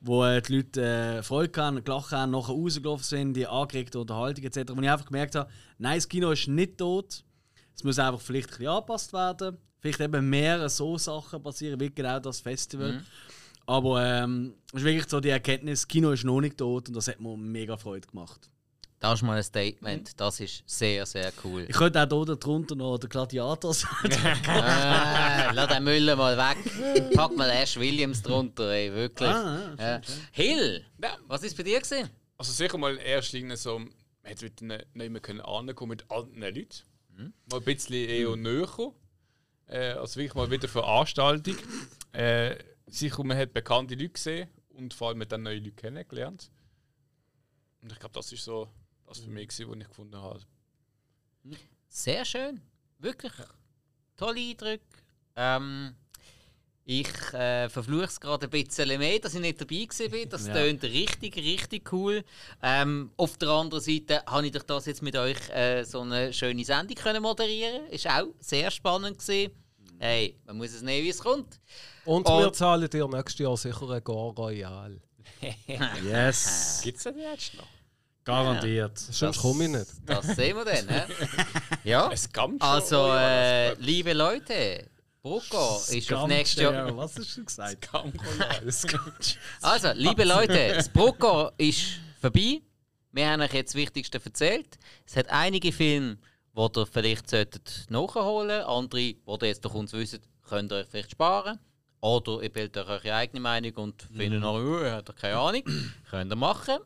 wo 0.00 0.24
äh, 0.24 0.42
die 0.42 0.56
Leute 0.56 0.82
äh, 0.82 1.22
Freude 1.22 1.62
hatten, 1.62 1.84
gelacht 1.84 2.12
haben, 2.12 2.32
nachher 2.32 2.54
rausgelaufen 2.54 3.04
sind, 3.04 3.34
die 3.34 3.46
angeregte 3.46 3.98
Unterhaltung 3.98 4.44
etc., 4.44 4.72
wo 4.74 4.80
ich 4.80 4.90
einfach 4.90 5.06
gemerkt 5.06 5.34
habe, 5.34 5.50
nein, 5.78 5.96
das 5.96 6.08
Kino 6.08 6.30
ist 6.30 6.48
nicht 6.48 6.78
tot. 6.78 7.24
Es 7.74 7.84
muss 7.84 7.98
einfach 7.98 8.20
vielleicht 8.20 8.48
ein 8.48 8.58
bisschen 8.58 8.68
angepasst 8.68 9.12
werden. 9.12 9.58
Vielleicht 9.80 10.00
eben 10.00 10.28
mehr 10.30 10.68
so 10.68 10.96
Sachen 10.96 11.42
passieren, 11.42 11.78
wie 11.78 11.90
genau 11.90 12.18
das 12.18 12.40
Festival. 12.40 13.02
Aber 13.66 14.04
ähm, 14.04 14.54
es 14.72 14.80
ist 14.80 14.84
wirklich 14.84 15.08
so 15.08 15.20
die 15.20 15.28
Erkenntnis, 15.28 15.80
das 15.80 15.88
Kino 15.88 16.12
ist 16.12 16.24
noch 16.24 16.40
nicht 16.40 16.56
tot 16.56 16.88
und 16.88 16.94
das 16.94 17.08
hat 17.08 17.20
mir 17.20 17.36
mega 17.36 17.76
Freude 17.76 18.06
gemacht. 18.06 18.48
Das 18.98 19.14
ist 19.14 19.22
mal 19.22 19.36
ein 19.36 19.42
Statement. 19.42 20.18
Das 20.18 20.40
ist 20.40 20.62
sehr, 20.66 21.04
sehr 21.04 21.32
cool. 21.44 21.66
Ich 21.68 21.76
könnte 21.76 22.02
auch 22.02 22.24
hier 22.24 22.36
drunter 22.36 22.74
noch 22.74 22.98
den 22.98 23.10
Gladiator 23.10 23.74
sagen. 23.74 24.10
äh, 24.12 25.52
lass 25.52 25.68
den 25.68 25.84
Müller 25.84 26.16
mal 26.16 26.36
weg. 26.36 27.12
Pack 27.14 27.36
mal 27.36 27.50
Ash 27.50 27.76
Williams 27.76 28.22
drunter, 28.22 28.70
ey, 28.70 28.92
wirklich. 28.92 29.28
Ah, 29.28 29.76
ja. 29.78 30.00
Hill, 30.32 30.84
was 31.26 31.42
ist 31.42 31.56
bei 31.56 31.62
dir 31.62 31.80
gewesen? 31.80 32.08
Also 32.38 32.52
sicher 32.52 32.78
mal 32.78 32.94
in 32.94 33.00
erster 33.00 33.36
Linie 33.36 33.56
so, 33.56 33.78
man 33.78 33.90
hätte 34.22 34.46
nicht 34.64 34.94
mehr 34.94 35.20
können 35.20 35.40
ankommen 35.40 35.90
mit 35.90 36.10
anderen 36.10 36.54
Leuten. 36.54 36.82
Mal 37.50 37.58
ein 37.58 37.64
bisschen 37.64 38.08
eher 38.08 38.36
näher 38.36 38.66
kommen. 38.66 38.94
Äh, 39.68 39.92
also 39.92 40.16
wirklich 40.20 40.34
mal 40.34 40.50
wieder 40.50 40.68
Veranstaltung. 40.68 41.56
Äh, 42.12 42.56
sicher, 42.86 43.24
man 43.24 43.36
hat 43.36 43.52
bekannte 43.52 43.94
Leute 43.94 44.10
gesehen 44.10 44.48
und 44.70 44.94
vor 44.94 45.08
allem 45.08 45.26
dann 45.28 45.42
neue 45.42 45.58
Leute 45.58 45.72
kennengelernt. 45.72 46.50
Und 47.82 47.92
ich 47.92 47.98
glaube, 47.98 48.14
das 48.14 48.32
ist 48.32 48.44
so 48.44 48.68
das 49.06 49.18
für 49.20 49.30
mich, 49.30 49.48
gewesen, 49.48 49.70
was 49.70 49.78
ich 49.78 49.88
gefunden 49.88 50.16
habe. 50.16 50.40
Sehr 51.88 52.24
schön. 52.24 52.60
Wirklich. 52.98 53.32
Tolle 54.16 54.40
Eindrücke. 54.40 54.84
Ähm, 55.36 55.94
ich 56.84 57.08
äh, 57.34 57.68
verfluche 57.68 58.04
es 58.04 58.20
gerade 58.20 58.46
ein 58.46 58.50
bisschen 58.50 58.98
mehr, 58.98 59.18
dass 59.18 59.34
ich 59.34 59.40
nicht 59.40 59.60
dabei 59.60 59.86
war. 59.88 60.26
Das 60.26 60.46
Ja. 60.46 60.54
tönt 60.54 60.82
richtig, 60.84 61.36
richtig 61.36 61.92
cool. 61.92 62.24
Ähm, 62.62 63.10
auf 63.16 63.36
der 63.38 63.48
anderen 63.50 63.82
Seite 63.82 64.22
habe 64.26 64.46
ich 64.46 64.52
durch 64.52 64.64
das 64.64 64.86
jetzt 64.86 65.02
mit 65.02 65.16
euch 65.16 65.50
äh, 65.50 65.82
so 65.84 66.00
eine 66.02 66.32
schöne 66.32 66.64
Sendung 66.64 66.96
können 66.96 67.22
moderieren. 67.22 67.86
Ist 67.88 68.08
auch 68.08 68.28
sehr 68.40 68.70
spannend 68.70 69.18
gewesen. 69.18 69.52
Hey, 69.98 70.36
man 70.44 70.58
muss 70.58 70.72
es 70.72 70.82
nehmen, 70.82 71.04
wie 71.04 71.10
es 71.10 71.18
kommt. 71.18 71.58
Und 72.04 72.26
Und- 72.28 72.38
wir 72.44 72.52
zahlen 72.52 72.88
dir 72.88 73.08
nächstes 73.08 73.38
Jahr 73.38 73.56
sicher 73.56 73.90
ein 73.90 74.04
Gar 74.04 74.14
Royal. 74.34 75.00
Yes. 76.04 76.80
Gibt 76.84 76.98
es 76.98 77.04
das 77.04 77.14
jetzt 77.16 77.54
noch? 77.54 77.66
Garantiert. 78.26 78.98
Sonst 78.98 79.40
komme 79.40 79.64
ich 79.64 79.70
nicht. 79.70 79.86
Das 80.04 80.26
sehen 80.26 80.56
wir 80.56 80.64
dann. 80.64 80.84
ne? 80.86 81.06
ja. 81.84 82.10
Also, 82.58 83.12
äh, 83.14 83.74
liebe 83.74 84.12
Leute, 84.14 84.90
Brucko 85.22 85.80
ist 85.88 86.12
auf 86.12 86.26
nächstes 86.26 86.60
Jahr. 86.60 86.96
Was 86.96 87.16
hast 87.16 87.36
du 87.36 87.44
gesagt? 87.44 87.88
Also, 89.62 89.92
liebe 89.94 90.24
Leute, 90.24 90.72
das 90.74 90.88
Brucko 90.88 91.50
ist 91.56 92.00
vorbei. 92.20 92.62
Wir 93.12 93.30
haben 93.30 93.42
euch 93.42 93.54
jetzt 93.54 93.74
das 93.74 93.80
Wichtigste 93.80 94.20
erzählt. 94.22 94.76
Es 95.06 95.14
hat 95.16 95.28
einige 95.30 95.70
Filme, 95.70 96.18
die 96.52 96.60
ihr 96.60 96.86
vielleicht 96.86 97.30
solltet 97.30 97.86
nachholen 97.90 98.48
solltet. 98.48 98.66
Andere, 98.66 99.00
die 99.00 99.20
ihr 99.40 99.46
jetzt 99.46 99.64
durch 99.64 99.74
uns 99.74 99.92
wisst, 99.92 100.20
könnt 100.48 100.72
ihr 100.72 100.78
euch 100.78 100.88
vielleicht 100.90 101.12
sparen. 101.12 101.60
Oder 102.00 102.42
ihr 102.42 102.50
bildet 102.50 102.76
euch 102.76 103.04
eure 103.04 103.14
eigene 103.14 103.40
Meinung 103.40 103.72
und 103.74 104.02
findet 104.02 104.40
noch, 104.40 104.54
oh, 104.54 104.80
ihr 104.80 104.92
habt 104.94 105.16
keine 105.16 105.36
Ahnung. 105.36 105.62
könnt 106.10 106.32
ihr 106.32 106.36
machen. 106.36 106.78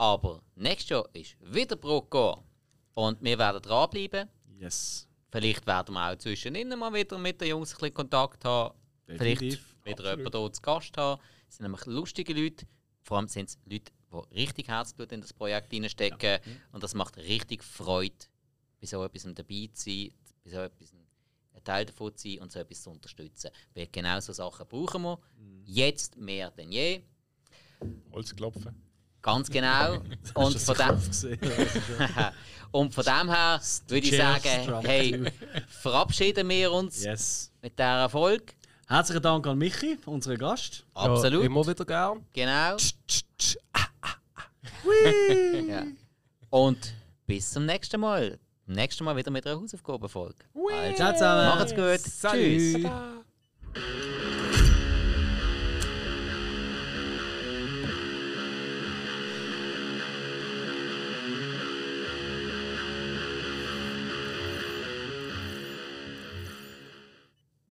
Aber 0.00 0.40
nächstes 0.54 0.88
Jahr 0.88 1.06
ist 1.12 1.36
wieder 1.42 1.76
Brucko. 1.76 2.42
Und 2.94 3.22
wir 3.22 3.38
werden 3.38 3.60
dranbleiben. 3.60 4.30
Yes. 4.58 5.06
Vielleicht 5.30 5.66
werden 5.66 5.92
wir 5.94 6.10
auch 6.10 6.16
zwischendrin 6.16 6.70
mal 6.78 6.90
wieder 6.94 7.18
mit 7.18 7.38
den 7.38 7.48
Jungs 7.48 7.74
ein 7.74 7.76
bisschen 7.76 7.92
Kontakt 7.92 8.42
haben. 8.46 8.74
Vielleicht 9.04 9.42
Definitiv. 9.42 9.76
wieder 9.84 10.16
jemanden 10.16 10.38
hier 10.38 10.52
zu 10.54 10.62
Gast 10.62 10.96
haben. 10.96 11.20
Es 11.46 11.56
sind 11.56 11.64
nämlich 11.64 11.84
lustige 11.84 12.32
Leute. 12.32 12.66
Vor 13.02 13.18
allem 13.18 13.28
sind 13.28 13.50
es 13.50 13.58
Leute, 13.66 13.92
die 14.10 14.34
richtig 14.36 14.68
Herzblut 14.68 15.12
in 15.12 15.20
das 15.20 15.34
Projekt 15.34 15.70
hineinstecken. 15.70 16.38
Und 16.72 16.82
das 16.82 16.94
macht 16.94 17.18
richtig 17.18 17.62
Freude, 17.62 18.24
bei 18.80 18.86
so 18.86 19.04
etwas 19.04 19.24
dabei 19.34 19.68
zu 19.74 19.84
sein, 19.84 20.14
bei 20.42 20.50
so 20.50 20.60
etwas 20.60 20.94
ein 20.94 21.62
Teil 21.62 21.84
davon 21.84 22.16
zu 22.16 22.26
sein 22.26 22.38
und 22.38 22.50
so 22.50 22.58
etwas 22.58 22.80
zu 22.80 22.90
unterstützen. 22.90 23.50
Weil 23.74 23.86
genau 23.88 24.18
so 24.20 24.32
Sachen 24.32 24.66
brauchen 24.66 25.02
wir. 25.02 25.18
Jetzt 25.66 26.16
mehr 26.16 26.50
denn 26.52 26.72
je. 26.72 27.02
Holz 28.12 28.34
klopfen. 28.34 28.89
Ganz 29.22 29.50
genau. 29.50 29.98
Und 30.34 30.58
von, 30.58 30.74
dem, 30.76 30.98
und 32.70 32.94
von 32.94 33.04
dem 33.04 33.28
her 33.28 33.60
würde 33.88 34.06
ich 34.06 34.16
sagen, 34.16 34.80
hey, 34.84 35.30
verabschieden 35.68 36.48
wir 36.48 36.72
uns 36.72 37.04
Yes. 37.04 37.50
mit 37.60 37.78
dieser 37.78 37.98
Erfolg. 37.98 38.54
Herzlichen 38.86 39.22
Dank 39.22 39.46
an 39.46 39.58
Michi, 39.58 39.98
unseren 40.06 40.38
Gast. 40.38 40.84
Absolut. 40.94 41.40
Ja, 41.42 41.46
immer 41.46 41.66
wieder 41.66 41.84
gern. 41.84 42.24
Genau. 42.32 42.76
ja. 45.68 45.82
Und 46.50 46.94
bis 47.26 47.50
zum 47.52 47.66
nächsten 47.66 48.00
Mal. 48.00 48.38
Nächstes 48.66 49.04
Mal 49.04 49.16
wieder 49.16 49.30
mit 49.30 49.46
einer 49.46 49.60
Hausaufgabenfolge. 49.60 50.36
Ciao 50.94 51.12
zusammen. 51.12 51.58
macht's 51.58 51.74
gut. 51.74 51.98
Salut. 52.00 52.40
Tschüss. 52.40 52.84